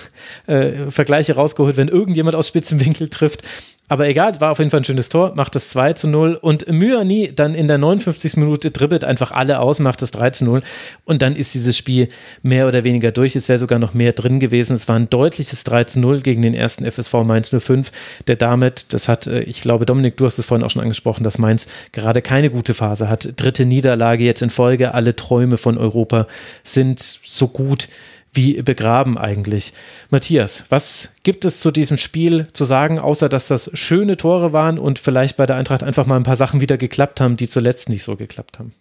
äh, 0.46 0.90
Vergleiche 0.90 1.36
rausgeholt, 1.36 1.76
wenn 1.76 1.88
irgendjemand 1.88 2.34
aus 2.34 2.48
Spitzenwinkel 2.48 3.08
trifft. 3.08 3.42
Aber 3.88 4.06
egal, 4.06 4.38
war 4.40 4.50
auf 4.50 4.58
jeden 4.58 4.70
Fall 4.70 4.80
ein 4.80 4.84
schönes 4.84 5.08
Tor, 5.08 5.32
macht 5.34 5.54
das 5.54 5.70
2 5.70 5.94
zu 5.94 6.08
0 6.08 6.38
und 6.40 6.70
Myani 6.70 7.32
dann 7.34 7.54
in 7.54 7.68
der 7.68 7.78
59. 7.78 8.36
Minute 8.36 8.70
dribbelt 8.70 9.02
einfach 9.02 9.30
alle 9.30 9.60
aus, 9.60 9.80
macht 9.80 10.02
das 10.02 10.10
3 10.10 10.30
zu 10.30 10.44
0 10.44 10.62
und 11.06 11.22
dann 11.22 11.34
ist 11.34 11.54
dieses 11.54 11.76
Spiel 11.76 12.08
mehr 12.42 12.68
oder 12.68 12.84
weniger 12.84 13.12
durch. 13.12 13.34
Es 13.34 13.48
wäre 13.48 13.58
sogar 13.58 13.78
noch 13.78 13.94
mehr 13.94 14.12
drin 14.12 14.40
gewesen. 14.40 14.74
Es 14.74 14.88
war 14.88 14.96
ein 14.96 15.08
deutliches 15.08 15.64
3 15.64 15.84
zu 15.84 16.00
0 16.00 16.20
gegen 16.20 16.42
den 16.42 16.52
ersten 16.52 16.84
FSV 16.84 17.14
Mainz 17.24 17.50
05, 17.50 17.90
der 18.26 18.36
damit, 18.36 18.92
das 18.92 19.08
hat, 19.08 19.26
äh, 19.26 19.40
ich 19.40 19.62
glaube, 19.62 19.86
Dominik, 19.86 20.18
du 20.18 20.26
hast 20.26 20.38
es 20.38 20.44
vorhin 20.44 20.64
auch 20.64 20.70
schon 20.70 20.82
angesprochen, 20.82 21.24
dass 21.24 21.38
Mainz 21.38 21.66
gerade 21.92 22.20
keine 22.20 22.50
gute 22.50 22.74
Phase 22.74 23.08
hat. 23.08 23.32
Dritte 23.36 23.64
Niederlage 23.64 24.22
jetzt 24.22 24.42
in 24.42 24.50
Folge, 24.50 24.92
alle 24.92 25.16
Träume 25.16 25.56
von 25.56 25.78
Europa 25.78 26.26
sind 26.62 27.00
so 27.00 27.48
gut 27.48 27.88
wie 28.32 28.60
begraben 28.62 29.18
eigentlich. 29.18 29.72
Matthias, 30.10 30.64
was 30.68 31.10
gibt 31.22 31.44
es 31.44 31.60
zu 31.60 31.70
diesem 31.70 31.98
Spiel 31.98 32.48
zu 32.52 32.64
sagen, 32.64 32.98
außer 32.98 33.28
dass 33.28 33.48
das 33.48 33.70
schöne 33.74 34.16
Tore 34.16 34.52
waren 34.52 34.78
und 34.78 34.98
vielleicht 34.98 35.36
bei 35.36 35.46
der 35.46 35.56
Eintracht 35.56 35.82
einfach 35.82 36.06
mal 36.06 36.16
ein 36.16 36.24
paar 36.24 36.36
Sachen 36.36 36.60
wieder 36.60 36.76
geklappt 36.76 37.20
haben, 37.20 37.36
die 37.36 37.48
zuletzt 37.48 37.88
nicht 37.88 38.04
so 38.04 38.16
geklappt 38.16 38.58
haben? 38.58 38.72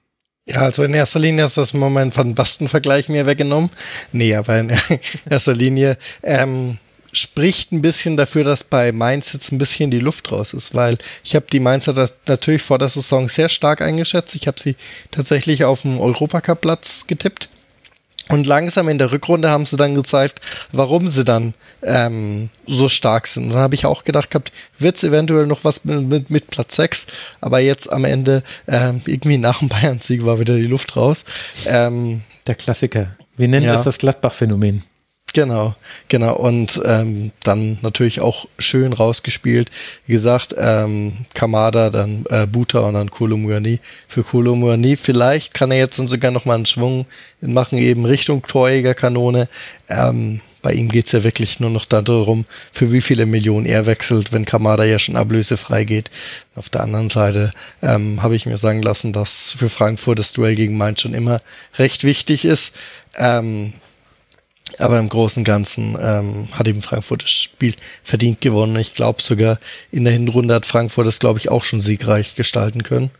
Ja, 0.47 0.61
also 0.61 0.83
in 0.83 0.93
erster 0.93 1.19
Linie 1.19 1.45
ist 1.45 1.57
das 1.57 1.73
Moment 1.73 2.13
von 2.13 2.33
Basten-Vergleich 2.33 3.09
mir 3.09 3.25
weggenommen. 3.25 3.69
Nee, 4.13 4.33
aber 4.35 4.59
in 4.59 4.71
erster 5.29 5.53
Linie 5.53 5.97
ähm, 6.23 6.77
spricht 7.11 7.73
ein 7.73 7.81
bisschen 7.81 8.15
dafür, 8.15 8.45
dass 8.45 8.63
bei 8.63 8.93
Mainz 8.93 9.33
jetzt 9.33 9.51
ein 9.51 9.57
bisschen 9.57 9.91
die 9.91 9.99
Luft 9.99 10.31
raus 10.31 10.53
ist, 10.53 10.73
weil 10.73 10.97
ich 11.23 11.35
habe 11.35 11.47
die 11.51 11.59
Mainzer 11.59 12.09
natürlich 12.27 12.61
vor 12.61 12.77
der 12.77 12.87
Saison 12.87 13.27
sehr 13.27 13.49
stark 13.49 13.81
eingeschätzt. 13.81 14.35
Ich 14.35 14.47
habe 14.47 14.59
sie 14.59 14.75
tatsächlich 15.11 15.65
auf 15.65 15.81
dem 15.81 15.99
Europacup-Platz 15.99 17.07
getippt. 17.07 17.49
Und 18.29 18.45
langsam 18.45 18.89
in 18.89 18.97
der 18.97 19.11
Rückrunde 19.11 19.49
haben 19.49 19.65
sie 19.65 19.77
dann 19.77 19.95
gezeigt, 19.95 20.41
warum 20.71 21.07
sie 21.07 21.23
dann 21.23 21.53
ähm, 21.83 22.49
so 22.65 22.89
stark 22.89 23.27
sind. 23.27 23.45
Und 23.45 23.49
dann 23.51 23.61
habe 23.61 23.75
ich 23.75 23.85
auch 23.85 24.03
gedacht 24.03 24.31
gehabt, 24.31 24.51
wird 24.79 24.97
es 24.97 25.03
eventuell 25.03 25.47
noch 25.47 25.63
was 25.63 25.85
mit, 25.85 26.07
mit, 26.07 26.29
mit, 26.29 26.47
Platz 26.47 26.75
6, 26.75 27.07
aber 27.41 27.59
jetzt 27.59 27.91
am 27.91 28.05
Ende 28.05 28.43
ähm, 28.67 29.01
irgendwie 29.05 29.37
nach 29.37 29.59
dem 29.59 29.69
Bayern-Sieg 29.69 30.25
war 30.25 30.39
wieder 30.39 30.55
die 30.55 30.63
Luft 30.63 30.95
raus. 30.95 31.25
Ähm, 31.65 32.21
der 32.45 32.55
Klassiker. 32.55 33.15
Wir 33.35 33.47
nennen 33.47 33.65
ja. 33.65 33.75
es 33.75 33.81
das 33.81 33.97
Gladbach-Phänomen. 33.97 34.83
Genau, 35.37 35.75
genau. 36.07 36.35
Und 36.35 36.81
ähm, 36.83 37.31
dann 37.43 37.77
natürlich 37.83 38.21
auch 38.21 38.47
schön 38.57 38.91
rausgespielt. 38.91 39.69
Wie 40.07 40.13
gesagt, 40.13 40.55
ähm, 40.57 41.13
Kamada, 41.35 41.91
dann 41.91 42.25
äh, 42.31 42.47
Buta 42.47 42.79
und 42.79 42.95
dann 42.95 43.11
Kolomouani. 43.11 43.79
Für 44.07 44.23
Kolomouani 44.23 44.97
vielleicht 44.97 45.53
kann 45.53 45.69
er 45.69 45.77
jetzt 45.77 45.99
dann 45.99 46.07
sogar 46.07 46.31
noch 46.31 46.45
mal 46.45 46.55
einen 46.55 46.65
Schwung 46.65 47.05
machen, 47.39 47.77
eben 47.77 48.03
Richtung 48.05 48.41
Torjägerkanone. 48.41 49.47
Ähm, 49.89 50.41
bei 50.63 50.73
ihm 50.73 50.89
geht's 50.89 51.11
ja 51.11 51.23
wirklich 51.23 51.59
nur 51.59 51.69
noch 51.69 51.85
darum, 51.85 52.45
für 52.71 52.91
wie 52.91 53.01
viele 53.01 53.27
Millionen 53.27 53.67
er 53.67 53.85
wechselt, 53.85 54.31
wenn 54.31 54.43
Kamada 54.43 54.85
ja 54.85 54.97
schon 54.97 55.17
ablösefrei 55.17 55.83
geht. 55.83 56.09
Auf 56.55 56.69
der 56.69 56.81
anderen 56.81 57.09
Seite 57.09 57.51
ähm, 57.83 58.23
habe 58.23 58.35
ich 58.35 58.47
mir 58.47 58.57
sagen 58.57 58.81
lassen, 58.81 59.13
dass 59.13 59.51
für 59.55 59.69
Frankfurt 59.69 60.17
das 60.17 60.33
Duell 60.33 60.55
gegen 60.55 60.77
Mainz 60.77 61.01
schon 61.01 61.13
immer 61.13 61.41
recht 61.77 62.03
wichtig 62.05 62.43
ist. 62.43 62.73
Ähm, 63.15 63.73
aber 64.79 64.99
im 64.99 65.09
Großen 65.09 65.41
und 65.41 65.45
Ganzen 65.45 65.97
ähm, 65.99 66.47
hat 66.53 66.67
eben 66.67 66.81
Frankfurt 66.81 67.23
das 67.23 67.31
Spiel 67.31 67.75
verdient 68.03 68.41
gewonnen. 68.41 68.75
Ich 68.77 68.93
glaube 68.93 69.21
sogar 69.21 69.59
in 69.91 70.03
der 70.03 70.13
Hinrunde 70.13 70.53
hat 70.53 70.65
Frankfurt 70.65 71.07
das, 71.07 71.19
glaube 71.19 71.39
ich, 71.39 71.49
auch 71.49 71.63
schon 71.63 71.81
siegreich 71.81 72.35
gestalten 72.35 72.83
können. 72.83 73.11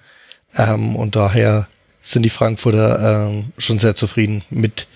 Ähm, 0.55 0.95
und 0.95 1.15
daher 1.15 1.67
sind 2.01 2.23
die 2.23 2.29
Frankfurter 2.29 3.27
ähm, 3.29 3.51
schon 3.57 3.77
sehr 3.79 3.95
zufrieden 3.95 4.43
mit 4.49 4.87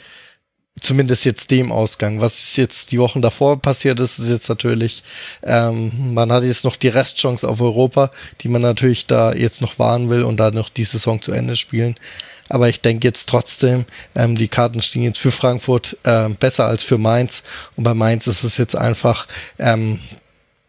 zumindest 0.79 1.25
jetzt 1.25 1.51
dem 1.51 1.71
Ausgang. 1.71 2.21
Was 2.21 2.55
jetzt 2.55 2.91
die 2.91 2.99
Wochen 2.99 3.21
davor 3.21 3.61
passiert 3.61 3.99
ist, 3.99 4.19
ist 4.19 4.29
jetzt 4.29 4.49
natürlich, 4.49 5.03
ähm, 5.43 6.13
man 6.13 6.31
hat 6.31 6.43
jetzt 6.43 6.63
noch 6.63 6.75
die 6.75 6.87
Restchance 6.87 7.47
auf 7.47 7.61
Europa, 7.61 8.11
die 8.41 8.47
man 8.47 8.61
natürlich 8.61 9.07
da 9.07 9.33
jetzt 9.33 9.61
noch 9.61 9.79
wahren 9.79 10.09
will 10.09 10.23
und 10.23 10.39
da 10.39 10.51
noch 10.51 10.69
die 10.69 10.83
Saison 10.83 11.21
zu 11.21 11.31
Ende 11.31 11.55
spielen. 11.55 11.95
Aber 12.51 12.67
ich 12.67 12.81
denke 12.81 13.07
jetzt 13.07 13.29
trotzdem, 13.29 13.85
ähm, 14.13 14.35
die 14.35 14.49
Karten 14.49 14.81
stehen 14.81 15.03
jetzt 15.03 15.19
für 15.19 15.31
Frankfurt 15.31 15.97
äh, 16.03 16.27
besser 16.27 16.65
als 16.65 16.83
für 16.83 16.97
Mainz. 16.97 17.43
Und 17.77 17.85
bei 17.85 17.93
Mainz 17.93 18.27
ist 18.27 18.43
es 18.43 18.57
jetzt 18.57 18.75
einfach, 18.75 19.25
ähm, 19.57 20.01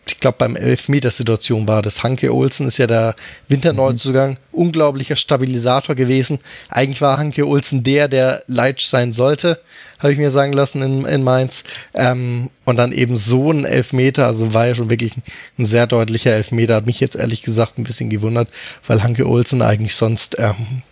ich 0.07 0.21
glaube, 0.21 0.37
beim 0.39 0.55
Elfmeter-Situation 0.55 1.67
war 1.67 1.83
das. 1.83 2.05
Hanke 2.05 2.33
Olsen 2.33 2.69
ist 2.69 2.79
ja 2.79 2.87
der 2.87 3.17
Winterneuzugang, 3.49 4.31
mhm. 4.31 4.37
unglaublicher 4.53 5.17
Stabilisator 5.17 5.97
gewesen. 5.97 6.39
Eigentlich 6.69 7.01
war 7.01 7.19
Hanke 7.19 7.49
Olsen 7.49 7.83
der, 7.83 8.07
der 8.07 8.45
Leitsch 8.47 8.85
sein 8.85 9.13
sollte, 9.13 9.59
habe 9.99 10.13
ich 10.13 10.19
mir 10.21 10.31
sagen 10.31 10.53
lassen 10.53 10.83
in, 10.83 11.05
in 11.05 11.25
Mainz. 11.25 11.65
Ähm, 11.95 12.51
und 12.65 12.77
dann 12.77 12.93
eben 12.93 13.17
so 13.17 13.51
ein 13.51 13.65
Elfmeter, 13.65 14.29
also 14.29 14.55
war 14.55 14.69
ja 14.69 14.77
schon 14.77 14.91
wirklich 14.91 15.17
ein, 15.17 15.23
ein, 15.59 15.67
sehr 15.67 15.89
deutlicher 15.89 16.33
Elfmeter, 16.33 16.77
hat 16.77 16.87
mich 16.87 17.01
jetzt 17.01 17.17
ehrlich 17.17 17.43
gesagt 17.43 17.77
ein 17.79 17.85
bisschen 17.85 18.09
gewundert, 18.09 18.51
weil 18.87 19.03
Hanke 19.03 19.27
Olsen 19.27 19.63
eigentlich 19.63 19.97
sonst 19.97 20.39
ähm, 20.39 20.83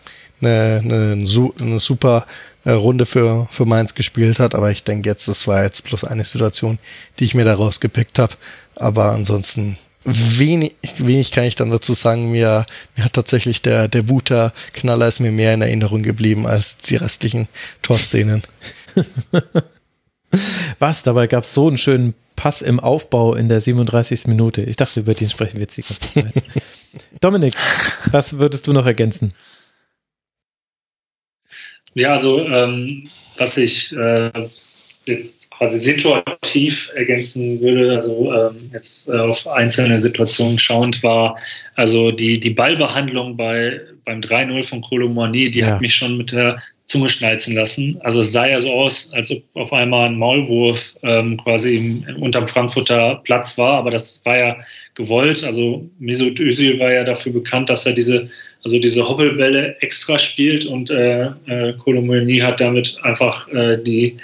eine, 0.41 0.81
eine, 0.83 1.27
eine 1.61 1.79
super 1.79 2.27
äh, 2.65 2.73
Runde 2.73 3.07
für, 3.07 3.49
für 3.51 3.67
Mainz 3.67 3.95
gespielt 3.95 4.39
hat. 4.39 4.55
Aber 4.55 4.71
ich 4.71 4.85
denke 4.85 5.09
jetzt, 5.09 5.29
das 5.29 5.47
war 5.47 5.63
jetzt 5.63 5.85
bloß 5.85 6.05
eine 6.05 6.25
Situation, 6.25 6.79
die 7.19 7.25
ich 7.25 7.35
mir 7.35 7.45
da 7.45 7.55
rausgepickt 7.55 8.19
habe. 8.19 8.35
Aber 8.77 9.13
ansonsten 9.13 9.77
wenig, 10.05 10.75
wenig 10.99 11.31
kann 11.31 11.45
ich 11.45 11.55
dann 11.55 11.71
dazu 11.71 11.93
sagen. 11.93 12.31
Mir, 12.31 12.67
mir 12.97 13.05
hat 13.05 13.13
tatsächlich 13.13 13.63
der, 13.63 13.89
der 13.89 14.03
Buta-Knaller 14.03 15.09
ist 15.09 15.21
mir 15.21 15.33
mehr 15.33 15.55
in 15.55 15.63
Erinnerung 15.63 16.03
geblieben 16.03 16.47
als 16.47 16.79
die 16.79 16.97
restlichen 16.97 17.49
Torszenen. 17.83 18.43
Was? 20.79 21.03
Dabei 21.03 21.27
gab 21.27 21.45
es 21.45 21.55
so 21.55 21.69
einen 21.69 21.79
schönen 21.79 22.15
Pass 22.37 22.63
im 22.63 22.81
Aufbau 22.81 23.35
in 23.35 23.49
der 23.49 23.61
37. 23.61 24.27
Minute. 24.27 24.63
Ich 24.63 24.77
dachte, 24.77 25.01
über 25.01 25.13
den 25.13 25.29
sprechen 25.29 25.57
wir 25.57 25.63
jetzt 25.63 25.77
die 25.77 25.83
ganze 25.83 26.15
Zeit. 26.15 26.43
Dominik, 27.21 27.55
was 28.11 28.39
würdest 28.39 28.67
du 28.67 28.73
noch 28.73 28.87
ergänzen? 28.87 29.35
Ja, 31.95 32.13
also 32.13 32.41
ähm, 32.41 33.05
was 33.37 33.57
ich 33.57 33.93
äh, 33.93 34.31
jetzt 35.07 35.51
quasi 35.51 35.79
situativ 35.79 36.91
ergänzen 36.95 37.61
würde, 37.61 37.97
also 37.97 38.33
ähm, 38.33 38.71
jetzt 38.73 39.09
äh, 39.09 39.13
auf 39.13 39.47
einzelne 39.47 40.01
Situationen 40.01 40.59
schauend 40.59 41.03
war, 41.03 41.37
also 41.75 42.13
die, 42.13 42.41
die 42.41 42.51
Ballbehandlung 42.51 43.37
bei, 43.37 43.81
beim 44.05 44.21
3-0 44.21 44.67
von 44.67 44.81
Colomani, 44.81 45.51
die 45.51 45.61
ja. 45.61 45.67
hat 45.67 45.81
mich 45.81 45.95
schon 45.95 46.17
mit 46.17 46.33
der 46.33 46.63
Zunge 46.87 47.09
schnalzen 47.09 47.55
lassen. 47.55 47.99
Also 48.01 48.21
es 48.21 48.33
sah 48.33 48.47
ja 48.47 48.61
so 48.61 48.73
aus, 48.73 49.13
als 49.13 49.31
ob 49.31 49.43
auf 49.55 49.73
einmal 49.73 50.07
ein 50.07 50.17
Maulwurf 50.17 50.97
ähm, 51.03 51.37
quasi 51.37 51.77
im, 51.77 52.23
unterm 52.23 52.49
Frankfurter 52.49 53.21
Platz 53.25 53.57
war, 53.59 53.75
aber 53.75 53.91
das 53.91 54.25
war 54.25 54.39
ja 54.39 54.57
gewollt. 54.95 55.45
Also 55.45 55.89
Mesut 55.99 56.41
Özil 56.41 56.79
war 56.79 56.91
ja 56.91 57.05
dafür 57.05 57.33
bekannt, 57.33 57.69
dass 57.69 57.87
er 57.87 57.93
diese 57.93 58.29
also 58.65 58.79
diese 58.79 59.09
Hoppelbälle 59.09 59.77
extra 59.81 60.19
spielt 60.19 60.67
und 60.67 60.91
äh, 60.91 61.31
äh, 61.47 61.73
Kolomoni 61.79 62.39
hat 62.39 62.61
damit 62.61 62.99
einfach 63.03 63.49
äh, 63.49 63.79
die 63.83 64.17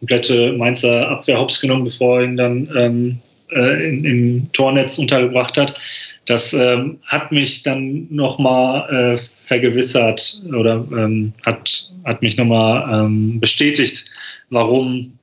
komplette 0.00 0.52
Mainzer 0.52 1.08
Abwehr 1.08 1.38
hops 1.38 1.60
genommen, 1.60 1.84
bevor 1.84 2.20
er 2.20 2.24
ihn 2.24 2.36
dann 2.36 2.68
ähm, 2.76 3.18
äh, 3.50 3.88
in, 3.88 4.04
im 4.04 4.52
Tornetz 4.52 4.98
untergebracht 4.98 5.56
hat. 5.56 5.80
Das 6.26 6.54
ähm, 6.54 6.98
hat 7.04 7.32
mich 7.32 7.62
dann 7.62 8.06
nochmal 8.10 9.12
äh, 9.14 9.18
vergewissert 9.44 10.42
oder 10.48 10.86
ähm, 10.90 11.32
hat, 11.44 11.90
hat 12.04 12.22
mich 12.22 12.36
nochmal 12.36 13.06
ähm, 13.06 13.40
bestätigt, 13.40 14.06
warum 14.48 15.18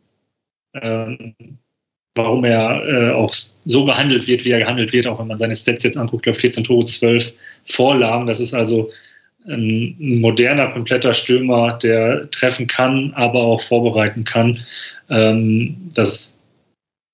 ähm, 0.74 1.34
warum 2.16 2.44
er 2.44 2.84
äh, 2.86 3.12
auch 3.12 3.34
so 3.66 3.86
gehandelt 3.86 4.28
wird, 4.28 4.44
wie 4.44 4.52
er 4.52 4.60
gehandelt 4.60 4.92
wird, 4.92 5.08
auch 5.08 5.20
wenn 5.20 5.28
man 5.28 5.38
seine 5.38 5.56
Stats 5.56 5.84
jetzt 5.84 5.98
anguckt, 5.98 6.24
glaube 6.24 6.40
14 6.40 6.64
Tore, 6.64 6.86
12 6.86 7.34
Vorlagen. 7.66 8.28
Das 8.28 8.40
ist 8.40 8.54
also 8.54 8.92
ein, 9.48 9.96
moderner, 10.00 10.72
kompletter 10.72 11.14
Stürmer, 11.14 11.78
der 11.78 12.30
treffen 12.32 12.68
kann, 12.68 13.14
aber 13.16 13.40
auch 13.40 13.62
vorbereiten 13.62 14.24
kann. 14.24 14.66
Ähm, 15.10 15.90
das 15.96 16.38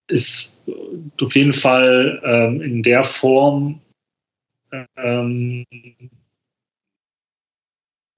ist 0.10 0.52
auf 1.22 1.36
jeden 1.36 1.54
Fall 1.54 2.22
ähm, 2.24 2.62
in 2.62 2.84
der 2.84 3.04
Form 3.04 3.80
ähm, 4.98 5.66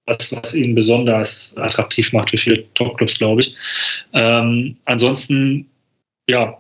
was, 0.06 0.32
was 0.32 0.56
ihn 0.56 0.74
besonders 0.74 1.56
attraktiv 1.56 2.12
macht 2.14 2.32
für 2.32 2.38
viele 2.38 2.74
Topclubs, 2.74 3.20
glaube 3.20 3.42
ich. 3.42 3.56
Ansonsten, 4.12 5.70
ja, 6.28 6.58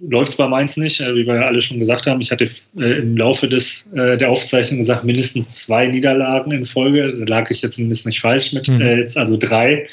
läuft 0.00 0.32
es 0.32 0.36
bei 0.36 0.46
Mainz 0.48 0.76
nicht, 0.76 1.00
äh, 1.00 1.14
wie 1.14 1.26
wir 1.26 1.36
ja 1.36 1.46
alle 1.46 1.60
schon 1.60 1.78
gesagt 1.78 2.06
haben. 2.06 2.20
Ich 2.20 2.30
hatte 2.30 2.44
äh, 2.78 2.98
im 2.98 3.16
Laufe 3.16 3.48
des, 3.48 3.90
äh, 3.92 4.16
der 4.16 4.30
Aufzeichnung 4.30 4.80
gesagt, 4.80 5.04
mindestens 5.04 5.66
zwei 5.66 5.86
Niederlagen 5.86 6.52
in 6.52 6.64
Folge. 6.64 7.14
Da 7.16 7.24
lag 7.24 7.50
ich 7.50 7.62
jetzt 7.62 7.76
zumindest 7.76 8.06
nicht 8.06 8.20
falsch 8.20 8.52
mit, 8.52 8.68
mhm. 8.68 8.80
jetzt 8.80 9.16
also 9.16 9.36
drei. 9.36 9.86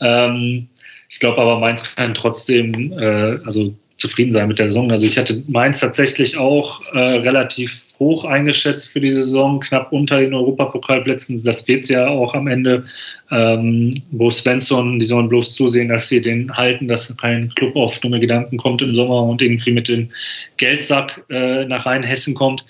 Ähm, 0.00 0.68
ich 1.08 1.20
glaube 1.20 1.40
aber, 1.40 1.60
Mainz 1.60 1.94
kann 1.94 2.14
trotzdem 2.14 2.92
also 2.92 3.74
zufrieden 3.96 4.32
sein 4.32 4.48
mit 4.48 4.58
der 4.58 4.68
Saison. 4.68 4.90
Also 4.90 5.06
ich 5.06 5.16
hatte 5.18 5.44
Mainz 5.46 5.78
tatsächlich 5.78 6.36
auch 6.36 6.80
relativ 6.92 7.85
hoch 7.98 8.24
eingeschätzt 8.24 8.88
für 8.92 9.00
die 9.00 9.10
Saison, 9.10 9.60
knapp 9.60 9.92
unter 9.92 10.20
den 10.20 10.34
Europapokalplätzen. 10.34 11.42
Das 11.44 11.66
wird 11.66 11.82
es 11.82 11.88
ja 11.88 12.06
auch 12.06 12.34
am 12.34 12.46
Ende. 12.46 12.84
Ähm, 13.30 13.90
Bo 14.10 14.30
Svensson, 14.30 14.98
die 14.98 15.06
sollen 15.06 15.28
bloß 15.28 15.54
zusehen, 15.54 15.88
dass 15.88 16.08
sie 16.08 16.20
den 16.20 16.52
halten, 16.52 16.88
dass 16.88 17.16
kein 17.16 17.54
Club 17.54 17.74
auf 17.76 17.98
dumme 18.00 18.20
Gedanken 18.20 18.56
kommt 18.58 18.82
im 18.82 18.94
Sommer 18.94 19.22
und 19.22 19.42
irgendwie 19.42 19.72
mit 19.72 19.88
dem 19.88 20.10
Geldsack 20.56 21.24
äh, 21.30 21.64
nach 21.64 21.86
Rheinhessen 21.86 22.34
kommt. 22.34 22.64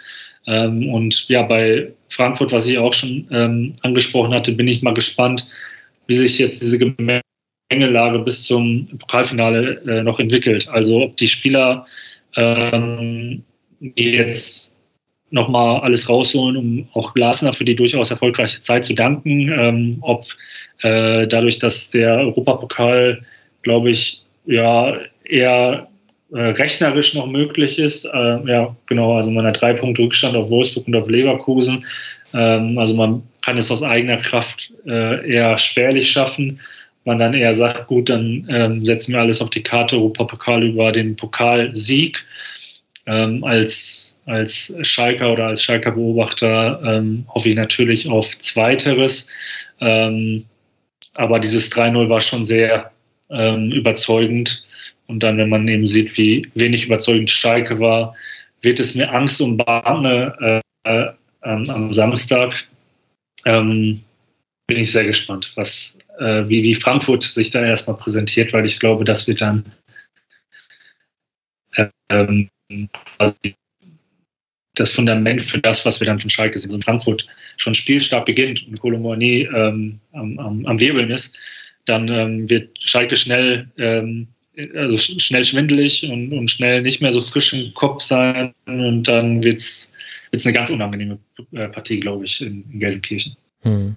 Ähm, 0.46 0.88
und 0.92 1.28
ja, 1.28 1.42
bei 1.42 1.92
Frankfurt, 2.08 2.52
was 2.52 2.68
ich 2.68 2.78
auch 2.78 2.92
schon 2.92 3.26
ähm, 3.30 3.74
angesprochen 3.82 4.32
hatte, 4.32 4.52
bin 4.52 4.68
ich 4.68 4.82
mal 4.82 4.94
gespannt, 4.94 5.48
wie 6.06 6.14
sich 6.14 6.38
jetzt 6.38 6.62
diese 6.62 6.78
Gemengelage 6.78 8.20
bis 8.20 8.44
zum 8.44 8.86
Pokalfinale 8.98 9.82
äh, 9.86 10.02
noch 10.02 10.20
entwickelt. 10.20 10.68
Also 10.68 11.02
ob 11.02 11.16
die 11.16 11.28
Spieler 11.28 11.86
ähm, 12.36 13.42
jetzt 13.80 14.75
nochmal 15.30 15.80
alles 15.80 16.08
rausholen, 16.08 16.56
um 16.56 16.88
auch 16.94 17.14
Glasner 17.14 17.52
für 17.52 17.64
die 17.64 17.74
durchaus 17.74 18.10
erfolgreiche 18.10 18.60
Zeit 18.60 18.84
zu 18.84 18.94
danken. 18.94 19.50
Ähm, 19.52 19.98
ob 20.00 20.26
äh, 20.82 21.26
dadurch, 21.26 21.58
dass 21.58 21.90
der 21.90 22.18
Europapokal, 22.18 23.22
glaube 23.62 23.90
ich, 23.90 24.22
ja 24.46 24.96
eher 25.24 25.88
äh, 26.32 26.40
rechnerisch 26.40 27.14
noch 27.14 27.26
möglich 27.26 27.78
ist. 27.78 28.05
Äh, 28.05 28.48
ja, 28.48 28.76
genau, 28.86 29.16
also 29.16 29.30
man 29.30 29.46
hat 29.46 29.60
drei 29.60 29.72
Punkte 29.72 30.02
Rückstand 30.02 30.36
auf 30.36 30.50
Wolfsburg 30.50 30.86
und 30.86 30.96
auf 30.96 31.08
Leverkusen. 31.08 31.84
Ähm, 32.34 32.78
also 32.78 32.94
man 32.94 33.22
kann 33.42 33.58
es 33.58 33.70
aus 33.70 33.82
eigener 33.82 34.16
Kraft 34.16 34.72
äh, 34.86 35.30
eher 35.30 35.56
schwerlich 35.56 36.10
schaffen. 36.10 36.60
man 37.05 37.18
dann 37.18 37.34
eher 37.34 37.55
sagt, 37.55 37.86
gut, 37.86 38.08
dann 38.08 38.46
ähm, 38.50 38.84
setzen 38.84 39.12
wir 39.12 39.20
alles 39.20 39.40
auf 39.40 39.50
die 39.50 39.62
Karte 39.62 39.96
Europapokal 39.96 40.64
über 40.64 40.90
den 40.90 41.14
Pokalsieg. 41.14 42.24
Ähm, 43.06 43.44
als, 43.44 44.15
als 44.26 44.76
Schalker 44.82 45.32
oder 45.32 45.46
als 45.46 45.62
Schalker 45.62 45.92
Beobachter 45.92 46.80
ähm, 46.84 47.24
hoffe 47.28 47.48
ich 47.48 47.55
natürlich 47.55 48.08
auf 48.08 48.38
Zweiteres. 48.38 49.28
Ähm, 49.80 50.44
aber 51.14 51.38
dieses 51.40 51.72
3-0 51.72 52.08
war 52.08 52.20
schon 52.20 52.44
sehr 52.44 52.90
ähm, 53.30 53.70
überzeugend. 53.72 54.66
Und 55.06 55.22
dann, 55.22 55.38
wenn 55.38 55.48
man 55.48 55.68
eben 55.68 55.86
sieht, 55.86 56.16
wie 56.18 56.48
wenig 56.55 56.86
überzeugend 56.86 57.30
Schalke 57.30 57.78
war, 57.78 58.14
wird 58.60 58.80
es 58.80 58.94
mir 58.94 59.12
Angst 59.12 59.40
und 59.40 59.56
Bange 59.58 60.62
äh, 60.84 60.90
äh, 60.90 61.12
am 61.42 61.94
Samstag. 61.94 62.66
Ähm, 63.44 64.02
bin 64.66 64.78
ich 64.78 64.90
sehr 64.90 65.05
gespannt, 65.05 65.52
was, 65.55 65.96
äh, 66.18 66.48
wie, 66.48 66.64
wie 66.64 66.74
Frankfurt 66.74 67.22
sich 67.22 67.50
da 67.50 67.64
erstmal 67.64 67.96
präsentiert, 67.96 68.52
weil 68.52 68.66
ich 68.66 68.80
glaube, 68.80 69.05
das 69.05 69.28
wird 69.28 69.40
dann 69.40 69.64
ähm, 72.08 72.48
das 74.76 74.92
Fundament 74.92 75.42
für 75.42 75.58
das, 75.58 75.84
was 75.84 76.00
wir 76.00 76.06
dann 76.06 76.18
von 76.18 76.30
Schalke 76.30 76.58
sehen. 76.58 76.72
Und 76.72 76.84
Frankfurt 76.84 77.26
schon 77.56 77.74
spielstark 77.74 78.26
beginnt 78.26 78.66
und 78.68 78.80
Colomoni 78.80 79.48
ähm, 79.55 79.98
am, 80.12 80.38
am, 80.38 80.66
am 80.66 80.80
Wirbeln 80.80 81.10
ist, 81.10 81.34
dann 81.86 82.08
ähm, 82.08 82.48
wird 82.48 82.70
Schalke 82.82 83.16
schnell, 83.16 83.68
ähm, 83.78 84.28
also 84.74 84.96
schnell 84.96 85.44
schwindelig 85.44 86.08
und, 86.08 86.32
und, 86.32 86.50
schnell 86.50 86.82
nicht 86.82 87.02
mehr 87.02 87.12
so 87.12 87.20
frisch 87.20 87.52
im 87.52 87.74
Kopf 87.74 88.02
sein 88.02 88.55
und 88.66 89.05
dann 89.05 89.42
wird 89.42 89.60
es 89.60 89.92
eine 90.44 90.52
ganz 90.52 90.70
unangenehme 90.70 91.18
äh, 91.52 91.68
Partie, 91.68 92.00
glaube 92.00 92.24
ich, 92.24 92.40
in, 92.40 92.64
in 92.72 92.80
Gelsenkirchen. 92.80 93.36
Hm. 93.62 93.96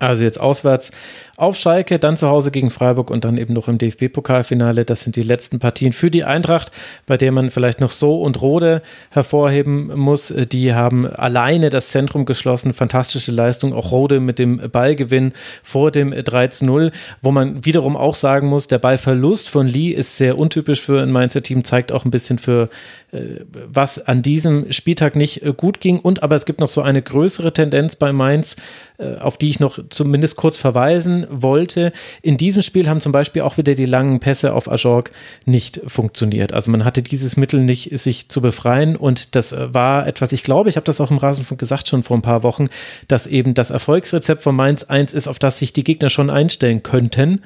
Also 0.00 0.24
jetzt 0.24 0.40
auswärts 0.40 0.90
auf 1.36 1.56
Schalke, 1.56 2.00
dann 2.00 2.16
zu 2.16 2.28
Hause 2.28 2.50
gegen 2.50 2.70
Freiburg 2.70 3.10
und 3.10 3.24
dann 3.24 3.38
eben 3.38 3.54
noch 3.54 3.68
im 3.68 3.78
DFB-Pokalfinale. 3.78 4.84
Das 4.84 5.02
sind 5.02 5.14
die 5.14 5.22
letzten 5.22 5.60
Partien 5.60 5.92
für 5.92 6.10
die 6.10 6.24
Eintracht, 6.24 6.72
bei 7.06 7.16
der 7.16 7.30
man 7.30 7.50
vielleicht 7.50 7.80
noch 7.80 7.92
So 7.92 8.20
und 8.20 8.40
Rode 8.40 8.82
hervorheben 9.10 9.96
muss. 9.98 10.34
Die 10.52 10.74
haben 10.74 11.06
alleine 11.06 11.70
das 11.70 11.88
Zentrum 11.88 12.24
geschlossen. 12.24 12.74
Fantastische 12.74 13.30
Leistung. 13.30 13.72
Auch 13.72 13.92
Rode 13.92 14.18
mit 14.18 14.40
dem 14.40 14.60
Ballgewinn 14.70 15.32
vor 15.62 15.92
dem 15.92 16.12
3-0, 16.12 16.92
wo 17.22 17.30
man 17.30 17.64
wiederum 17.64 17.96
auch 17.96 18.16
sagen 18.16 18.48
muss, 18.48 18.66
der 18.66 18.78
Ballverlust 18.78 19.48
von 19.48 19.68
Lee 19.68 19.90
ist 19.90 20.16
sehr 20.16 20.38
untypisch 20.38 20.82
für 20.82 21.02
ein 21.02 21.12
Mainzer 21.12 21.42
Team, 21.42 21.64
zeigt 21.64 21.92
auch 21.92 22.04
ein 22.04 22.10
bisschen 22.10 22.38
für 22.38 22.68
äh, 23.12 23.44
was 23.66 24.04
an 24.06 24.22
diesem 24.22 24.70
Spieltag 24.72 25.14
nicht 25.16 25.42
äh, 25.42 25.52
gut 25.52 25.80
ging. 25.80 26.00
Und 26.00 26.22
aber 26.22 26.34
es 26.34 26.46
gibt 26.46 26.60
noch 26.60 26.68
so 26.68 26.82
eine 26.82 27.02
größere 27.02 27.52
Tendenz 27.52 27.96
bei 27.96 28.12
Mainz, 28.12 28.56
auf 28.98 29.38
die 29.38 29.50
ich 29.50 29.58
noch 29.58 29.78
zumindest 29.90 30.36
kurz 30.36 30.56
verweisen 30.56 31.26
wollte. 31.28 31.92
In 32.22 32.36
diesem 32.36 32.62
Spiel 32.62 32.88
haben 32.88 33.00
zum 33.00 33.10
Beispiel 33.10 33.42
auch 33.42 33.56
wieder 33.56 33.74
die 33.74 33.86
langen 33.86 34.20
Pässe 34.20 34.54
auf 34.54 34.70
Ajorg 34.70 35.10
nicht 35.46 35.80
funktioniert. 35.86 36.52
Also 36.52 36.70
man 36.70 36.84
hatte 36.84 37.02
dieses 37.02 37.36
Mittel 37.36 37.62
nicht, 37.62 37.98
sich 37.98 38.28
zu 38.28 38.40
befreien. 38.40 38.94
Und 38.94 39.34
das 39.34 39.54
war 39.58 40.06
etwas, 40.06 40.30
ich 40.30 40.44
glaube, 40.44 40.68
ich 40.68 40.76
habe 40.76 40.86
das 40.86 41.00
auch 41.00 41.10
im 41.10 41.18
Rasenfunk 41.18 41.58
gesagt 41.58 41.88
schon 41.88 42.04
vor 42.04 42.16
ein 42.16 42.22
paar 42.22 42.44
Wochen, 42.44 42.68
dass 43.08 43.26
eben 43.26 43.54
das 43.54 43.70
Erfolgsrezept 43.70 44.42
von 44.42 44.54
Mainz 44.54 44.84
1 44.84 45.12
ist, 45.12 45.26
auf 45.26 45.40
das 45.40 45.58
sich 45.58 45.72
die 45.72 45.84
Gegner 45.84 46.08
schon 46.08 46.30
einstellen 46.30 46.82
könnten 46.82 47.40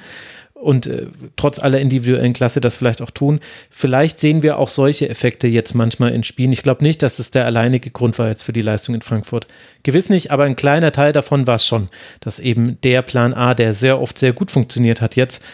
und 0.61 0.87
äh, 0.87 1.07
trotz 1.37 1.59
aller 1.59 1.81
individuellen 1.81 2.33
Klasse 2.33 2.61
das 2.61 2.77
vielleicht 2.77 3.01
auch 3.01 3.11
tun. 3.11 3.41
Vielleicht 3.71 4.19
sehen 4.19 4.43
wir 4.43 4.59
auch 4.59 4.69
solche 4.69 5.09
Effekte 5.09 5.47
jetzt 5.47 5.75
manchmal 5.75 6.13
in 6.13 6.25
Spielen. 6.25 6.53
Ich 6.53 6.63
glaube 6.63 6.83
nicht, 6.83 7.03
dass 7.03 7.17
das 7.17 7.31
der 7.31 7.47
alleinige 7.47 7.91
Grund 7.91 8.19
war 8.19 8.29
jetzt 8.29 8.43
für 8.43 8.53
die 8.53 8.63
Leistung 8.63 8.95
in 8.95 9.03
Frankfurt. 9.03 9.47
Gewiss 9.83 10.09
nicht, 10.09 10.31
aber 10.31 10.45
ein 10.45 10.57
kleiner 10.57 10.93
Teil 10.93 11.13
davon 11.13 11.47
war 11.47 11.57
es 11.57 11.67
schon, 11.67 11.89
dass 12.21 12.41
eben 12.41 12.79
der 12.83 13.03
Plan 13.03 13.35
A, 13.35 13.55
der 13.55 13.73
sehr 13.73 14.01
oft 14.01 14.19
sehr 14.19 14.33
gut 14.33 14.51
funktioniert 14.51 15.01
hat, 15.01 15.17
jetzt 15.17 15.45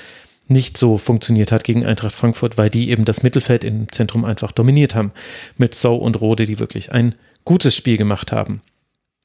nicht 0.46 0.76
so 0.76 0.98
funktioniert 0.98 1.52
hat 1.52 1.64
gegen 1.64 1.84
Eintracht 1.84 2.14
Frankfurt, 2.14 2.58
weil 2.58 2.70
die 2.70 2.90
eben 2.90 3.04
das 3.04 3.22
Mittelfeld 3.22 3.64
im 3.64 3.90
Zentrum 3.90 4.24
einfach 4.24 4.52
dominiert 4.52 4.94
haben. 4.94 5.12
Mit 5.56 5.74
So 5.74 5.96
und 5.96 6.20
Rode, 6.20 6.46
die 6.46 6.58
wirklich 6.58 6.92
ein 6.92 7.14
gutes 7.44 7.76
Spiel 7.76 7.96
gemacht 7.96 8.32
haben. 8.32 8.60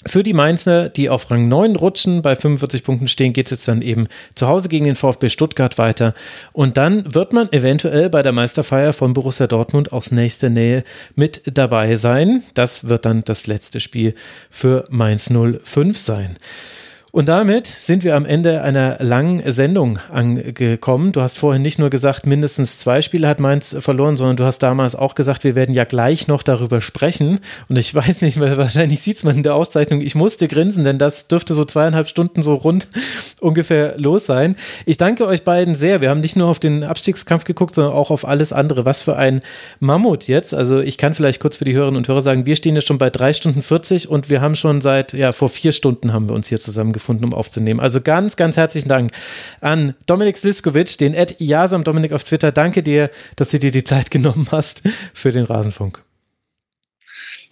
Für 0.05 0.23
die 0.23 0.31
Mainzer, 0.31 0.87
die 0.87 1.09
auf 1.09 1.29
Rang 1.29 1.49
9 1.49 1.75
rutschen, 1.75 2.21
bei 2.21 2.33
45 2.33 2.85
Punkten 2.85 3.09
stehen, 3.09 3.33
geht 3.33 3.47
es 3.47 3.51
jetzt 3.51 3.67
dann 3.67 3.81
eben 3.81 4.07
zu 4.33 4.47
Hause 4.47 4.69
gegen 4.69 4.85
den 4.85 4.95
VfB 4.95 5.27
Stuttgart 5.27 5.77
weiter. 5.77 6.13
Und 6.53 6.77
dann 6.77 7.13
wird 7.13 7.33
man 7.33 7.51
eventuell 7.51 8.09
bei 8.09 8.23
der 8.23 8.31
Meisterfeier 8.31 8.93
von 8.93 9.11
Borussia 9.11 9.47
Dortmund 9.47 9.91
aus 9.91 10.11
nächster 10.11 10.49
Nähe 10.49 10.85
mit 11.15 11.41
dabei 11.57 11.97
sein. 11.97 12.43
Das 12.53 12.87
wird 12.87 13.03
dann 13.03 13.25
das 13.25 13.45
letzte 13.45 13.81
Spiel 13.81 14.15
für 14.49 14.85
Mainz 14.89 15.29
05 15.29 15.97
sein. 15.97 16.37
Und 17.11 17.27
damit 17.27 17.65
sind 17.65 18.03
wir 18.03 18.15
am 18.15 18.25
Ende 18.25 18.61
einer 18.61 18.97
langen 18.99 19.41
Sendung 19.51 19.97
angekommen. 20.11 21.11
Du 21.11 21.21
hast 21.21 21.39
vorhin 21.39 21.63
nicht 21.63 21.79
nur 21.79 21.89
gesagt, 21.89 22.27
mindestens 22.27 22.77
zwei 22.77 23.01
Spiele 23.01 23.27
hat 23.27 23.39
Mainz 23.39 23.75
verloren, 23.79 24.15
sondern 24.15 24.37
du 24.37 24.43
hast 24.43 24.59
damals 24.59 24.95
auch 24.95 25.15
gesagt, 25.15 25.43
wir 25.43 25.55
werden 25.55 25.73
ja 25.73 25.85
gleich 25.85 26.27
noch 26.27 26.43
darüber 26.43 26.81
sprechen. 26.81 27.39
Und 27.67 27.77
ich 27.77 27.95
weiß 27.95 28.21
nicht, 28.21 28.39
weil 28.39 28.57
wahrscheinlich 28.59 29.01
sieht 29.01 29.17
es 29.17 29.23
man 29.23 29.37
in 29.37 29.43
der 29.43 29.55
Auszeichnung. 29.55 30.01
Ich 30.01 30.13
musste 30.13 30.47
grinsen, 30.47 30.83
denn 30.83 30.99
das 30.99 31.27
dürfte 31.27 31.55
so 31.55 31.65
zweieinhalb 31.65 32.07
Stunden 32.07 32.43
so 32.43 32.53
rund 32.53 32.87
ungefähr 33.39 33.95
los 33.97 34.27
sein. 34.27 34.55
Ich 34.85 34.97
danke 34.97 35.25
euch 35.25 35.43
beiden 35.43 35.73
sehr. 35.73 36.01
Wir 36.01 36.11
haben 36.11 36.19
nicht 36.19 36.35
nur 36.35 36.47
auf 36.47 36.59
den 36.59 36.83
Abstiegskampf 36.83 37.43
geguckt, 37.43 37.73
sondern 37.73 37.93
auch 37.93 38.11
auf 38.11 38.27
alles 38.27 38.53
andere. 38.53 38.85
Was 38.85 39.01
für 39.01 39.15
ein 39.15 39.41
Mammut 39.79 40.27
jetzt. 40.27 40.53
Also 40.53 40.79
ich 40.79 40.99
kann 40.99 41.15
vielleicht 41.15 41.39
kurz 41.39 41.55
für 41.55 41.65
die 41.65 41.73
Hörerinnen 41.73 41.97
und 41.97 42.07
Hörer 42.07 42.21
sagen, 42.21 42.45
wir 42.45 42.55
stehen 42.55 42.75
jetzt 42.75 42.87
schon 42.87 42.99
bei 42.99 43.09
drei 43.09 43.33
Stunden 43.33 43.63
40 43.63 44.09
und 44.09 44.29
wir 44.29 44.41
haben 44.41 44.53
schon 44.53 44.81
seit, 44.81 45.13
ja, 45.13 45.31
vor 45.31 45.49
vier 45.49 45.71
Stunden 45.71 46.13
haben 46.13 46.29
wir 46.29 46.35
uns 46.35 46.49
hier 46.49 46.59
zusammen 46.59 46.93
gefunden, 46.99 47.25
um 47.25 47.33
aufzunehmen. 47.33 47.79
Also 47.79 48.01
ganz, 48.01 48.35
ganz 48.35 48.57
herzlichen 48.57 48.89
Dank 48.89 49.11
an 49.61 49.95
Dominik 50.05 50.37
Sliskovic, 50.37 50.97
den 50.97 51.13
Ed 51.13 51.35
Jasam 51.39 51.83
Dominik 51.83 52.13
auf 52.13 52.23
Twitter. 52.23 52.51
Danke 52.51 52.83
dir, 52.83 53.09
dass 53.35 53.49
du 53.49 53.59
dir 53.59 53.71
die 53.71 53.83
Zeit 53.83 54.11
genommen 54.11 54.47
hast 54.51 54.83
für 55.13 55.31
den 55.31 55.45
Rasenfunk. 55.45 56.03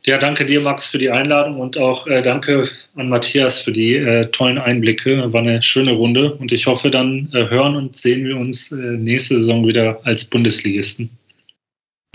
Ja, 0.06 0.18
danke 0.18 0.46
dir, 0.46 0.62
Max, 0.62 0.88
für 0.88 1.00
die 1.00 1.10
Einladung 1.10 1.60
und 1.60 1.78
auch 1.78 2.08
äh, 2.08 2.22
danke 2.22 2.70
an 2.96 3.10
Matthias 3.10 3.60
für 3.60 3.74
die 3.74 3.96
äh, 3.96 4.28
tollen 4.28 4.58
Einblicke. 4.58 5.34
War 5.34 5.42
eine 5.42 5.62
schöne 5.62 5.92
Runde 5.92 6.34
und 6.34 6.54
ich 6.54 6.66
hoffe, 6.66 6.90
dann 6.90 7.30
äh, 7.34 7.50
hören 7.50 7.76
und 7.76 7.98
sehen 7.98 8.24
wir 8.26 8.38
uns 8.38 8.72
äh, 8.72 8.76
nächste 8.76 9.40
Saison 9.40 9.68
wieder 9.68 10.00
als 10.06 10.24
Bundesligisten. 10.24 11.10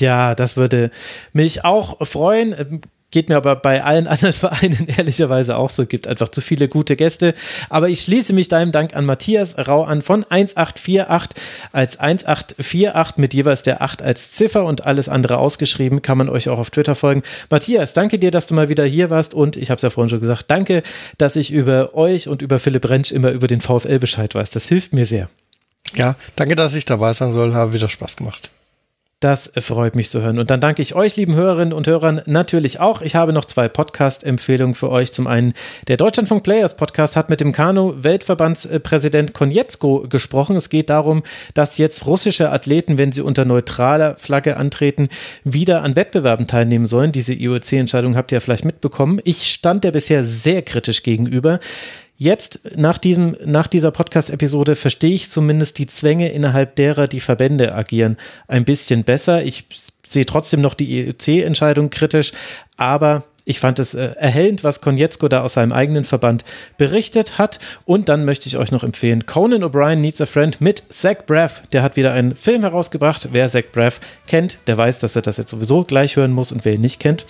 Ja, 0.00 0.34
das 0.34 0.56
würde 0.56 0.90
mich 1.34 1.66
auch 1.66 2.06
freuen. 2.06 2.80
Geht 3.12 3.28
mir 3.28 3.36
aber 3.36 3.54
bei 3.54 3.84
allen 3.84 4.06
anderen 4.08 4.32
Vereinen 4.32 4.88
ehrlicherweise 4.88 5.56
auch 5.56 5.70
so. 5.70 5.86
Gibt 5.86 6.08
einfach 6.08 6.28
zu 6.28 6.40
viele 6.40 6.66
gute 6.66 6.96
Gäste. 6.96 7.34
Aber 7.68 7.88
ich 7.88 8.00
schließe 8.00 8.32
mich 8.32 8.48
deinem 8.48 8.72
Dank 8.72 8.96
an 8.96 9.04
Matthias 9.04 9.56
Rau 9.56 9.84
an 9.84 10.02
von 10.02 10.24
1848 10.24 11.36
als 11.72 12.00
1848 12.00 13.18
mit 13.18 13.34
jeweils 13.34 13.62
der 13.62 13.82
8 13.82 14.02
als 14.02 14.32
Ziffer 14.32 14.64
und 14.64 14.84
alles 14.84 15.08
andere 15.08 15.38
ausgeschrieben. 15.38 16.02
Kann 16.02 16.18
man 16.18 16.28
euch 16.28 16.48
auch 16.48 16.58
auf 16.58 16.70
Twitter 16.70 16.96
folgen. 16.96 17.22
Matthias, 17.50 17.92
danke 17.92 18.18
dir, 18.18 18.32
dass 18.32 18.48
du 18.48 18.54
mal 18.54 18.68
wieder 18.68 18.84
hier 18.84 19.10
warst 19.10 19.34
und 19.34 19.56
ich 19.56 19.70
habe 19.70 19.76
es 19.76 19.82
ja 19.82 19.90
vorhin 19.90 20.10
schon 20.10 20.20
gesagt, 20.20 20.46
danke, 20.48 20.82
dass 21.18 21.36
ich 21.36 21.52
über 21.52 21.94
euch 21.94 22.28
und 22.28 22.42
über 22.42 22.58
Philipp 22.58 22.88
Rentsch 22.88 23.12
immer 23.12 23.30
über 23.30 23.46
den 23.46 23.60
VfL 23.60 23.98
Bescheid 23.98 24.34
weiß. 24.34 24.50
Das 24.50 24.66
hilft 24.68 24.92
mir 24.94 25.06
sehr. 25.06 25.28
Ja, 25.94 26.16
danke, 26.36 26.54
dass 26.54 26.74
ich 26.74 26.86
dabei 26.86 27.12
sein 27.12 27.32
soll. 27.32 27.54
Habe 27.54 27.74
wieder 27.74 27.88
Spaß 27.88 28.16
gemacht. 28.16 28.50
Das 29.22 29.52
freut 29.56 29.94
mich 29.94 30.10
zu 30.10 30.20
hören. 30.20 30.40
Und 30.40 30.50
dann 30.50 30.60
danke 30.60 30.82
ich 30.82 30.96
euch, 30.96 31.14
lieben 31.14 31.36
Hörerinnen 31.36 31.72
und 31.72 31.86
Hörern, 31.86 32.22
natürlich 32.26 32.80
auch. 32.80 33.02
Ich 33.02 33.14
habe 33.14 33.32
noch 33.32 33.44
zwei 33.44 33.68
Podcast-Empfehlungen 33.68 34.74
für 34.74 34.90
euch. 34.90 35.12
Zum 35.12 35.28
einen, 35.28 35.54
der 35.86 35.96
Deutschlandfunk 35.96 36.42
Players 36.42 36.76
Podcast 36.76 37.14
hat 37.14 37.30
mit 37.30 37.40
dem 37.40 37.52
Kanu-Weltverbandspräsident 37.52 39.32
Konietzko 39.32 40.08
gesprochen. 40.08 40.56
Es 40.56 40.70
geht 40.70 40.90
darum, 40.90 41.22
dass 41.54 41.78
jetzt 41.78 42.04
russische 42.06 42.50
Athleten, 42.50 42.98
wenn 42.98 43.12
sie 43.12 43.22
unter 43.22 43.44
neutraler 43.44 44.16
Flagge 44.16 44.56
antreten, 44.56 45.08
wieder 45.44 45.84
an 45.84 45.94
Wettbewerben 45.94 46.48
teilnehmen 46.48 46.86
sollen. 46.86 47.12
Diese 47.12 47.32
IOC-Entscheidung 47.32 48.16
habt 48.16 48.32
ihr 48.32 48.38
ja 48.38 48.40
vielleicht 48.40 48.64
mitbekommen. 48.64 49.20
Ich 49.22 49.52
stand 49.52 49.84
der 49.84 49.92
bisher 49.92 50.24
sehr 50.24 50.62
kritisch 50.62 51.04
gegenüber. 51.04 51.60
Jetzt, 52.22 52.76
nach, 52.76 52.98
diesem, 52.98 53.36
nach 53.44 53.66
dieser 53.66 53.90
Podcast-Episode, 53.90 54.76
verstehe 54.76 55.12
ich 55.12 55.28
zumindest 55.28 55.78
die 55.78 55.88
Zwänge, 55.88 56.30
innerhalb 56.30 56.76
derer 56.76 57.08
die 57.08 57.18
Verbände 57.18 57.74
agieren, 57.74 58.16
ein 58.46 58.64
bisschen 58.64 59.02
besser. 59.02 59.42
Ich 59.42 59.64
sehe 60.06 60.24
trotzdem 60.24 60.60
noch 60.60 60.74
die 60.74 61.00
EEC-Entscheidung 61.00 61.90
kritisch, 61.90 62.30
aber 62.76 63.24
ich 63.44 63.58
fand 63.58 63.78
es 63.78 63.94
äh, 63.94 64.10
erhellend, 64.16 64.62
was 64.62 64.80
Konietzko 64.80 65.26
da 65.28 65.42
aus 65.42 65.54
seinem 65.54 65.72
eigenen 65.72 66.04
Verband 66.04 66.44
berichtet 66.78 67.38
hat. 67.38 67.58
Und 67.84 68.08
dann 68.08 68.24
möchte 68.24 68.48
ich 68.48 68.56
euch 68.56 68.70
noch 68.70 68.84
empfehlen: 68.84 69.26
Conan 69.26 69.64
O'Brien 69.64 69.96
Needs 69.96 70.20
a 70.20 70.26
Friend 70.26 70.60
mit 70.60 70.82
Zach 70.90 71.26
Braff. 71.26 71.62
Der 71.72 71.82
hat 71.82 71.96
wieder 71.96 72.12
einen 72.12 72.36
Film 72.36 72.62
herausgebracht. 72.62 73.28
Wer 73.32 73.48
Zach 73.48 73.64
Braff 73.72 74.00
kennt, 74.26 74.58
der 74.68 74.78
weiß, 74.78 75.00
dass 75.00 75.16
er 75.16 75.22
das 75.22 75.38
jetzt 75.38 75.50
sowieso 75.50 75.82
gleich 75.82 76.16
hören 76.16 76.32
muss. 76.32 76.52
Und 76.52 76.64
wer 76.64 76.74
ihn 76.74 76.80
nicht 76.80 77.00
kennt, 77.00 77.26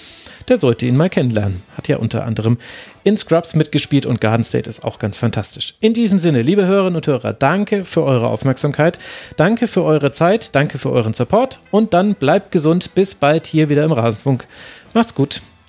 der 0.48 0.60
sollte 0.60 0.84
ihn 0.86 0.96
mal 0.96 1.08
kennenlernen. 1.08 1.62
Hat 1.76 1.88
ja 1.88 1.96
unter 1.96 2.24
anderem 2.24 2.58
in 3.04 3.16
Scrubs 3.16 3.54
mitgespielt 3.54 4.04
und 4.04 4.20
Garden 4.20 4.44
State 4.44 4.68
ist 4.68 4.84
auch 4.84 4.98
ganz 4.98 5.18
fantastisch. 5.18 5.74
In 5.80 5.94
diesem 5.94 6.18
Sinne, 6.18 6.42
liebe 6.42 6.66
Hörerinnen 6.66 6.96
und 6.96 7.06
Hörer, 7.06 7.32
danke 7.32 7.84
für 7.84 8.04
eure 8.04 8.28
Aufmerksamkeit. 8.28 8.98
Danke 9.36 9.66
für 9.66 9.82
eure 9.82 10.12
Zeit. 10.12 10.54
Danke 10.54 10.78
für 10.78 10.90
euren 10.90 11.14
Support. 11.14 11.60
Und 11.70 11.94
dann 11.94 12.14
bleibt 12.14 12.52
gesund. 12.52 12.94
Bis 12.94 13.14
bald 13.14 13.46
hier 13.46 13.70
wieder 13.70 13.84
im 13.84 13.92
Rasenfunk. 13.92 14.46
Macht's 14.92 15.14
gut. 15.14 15.40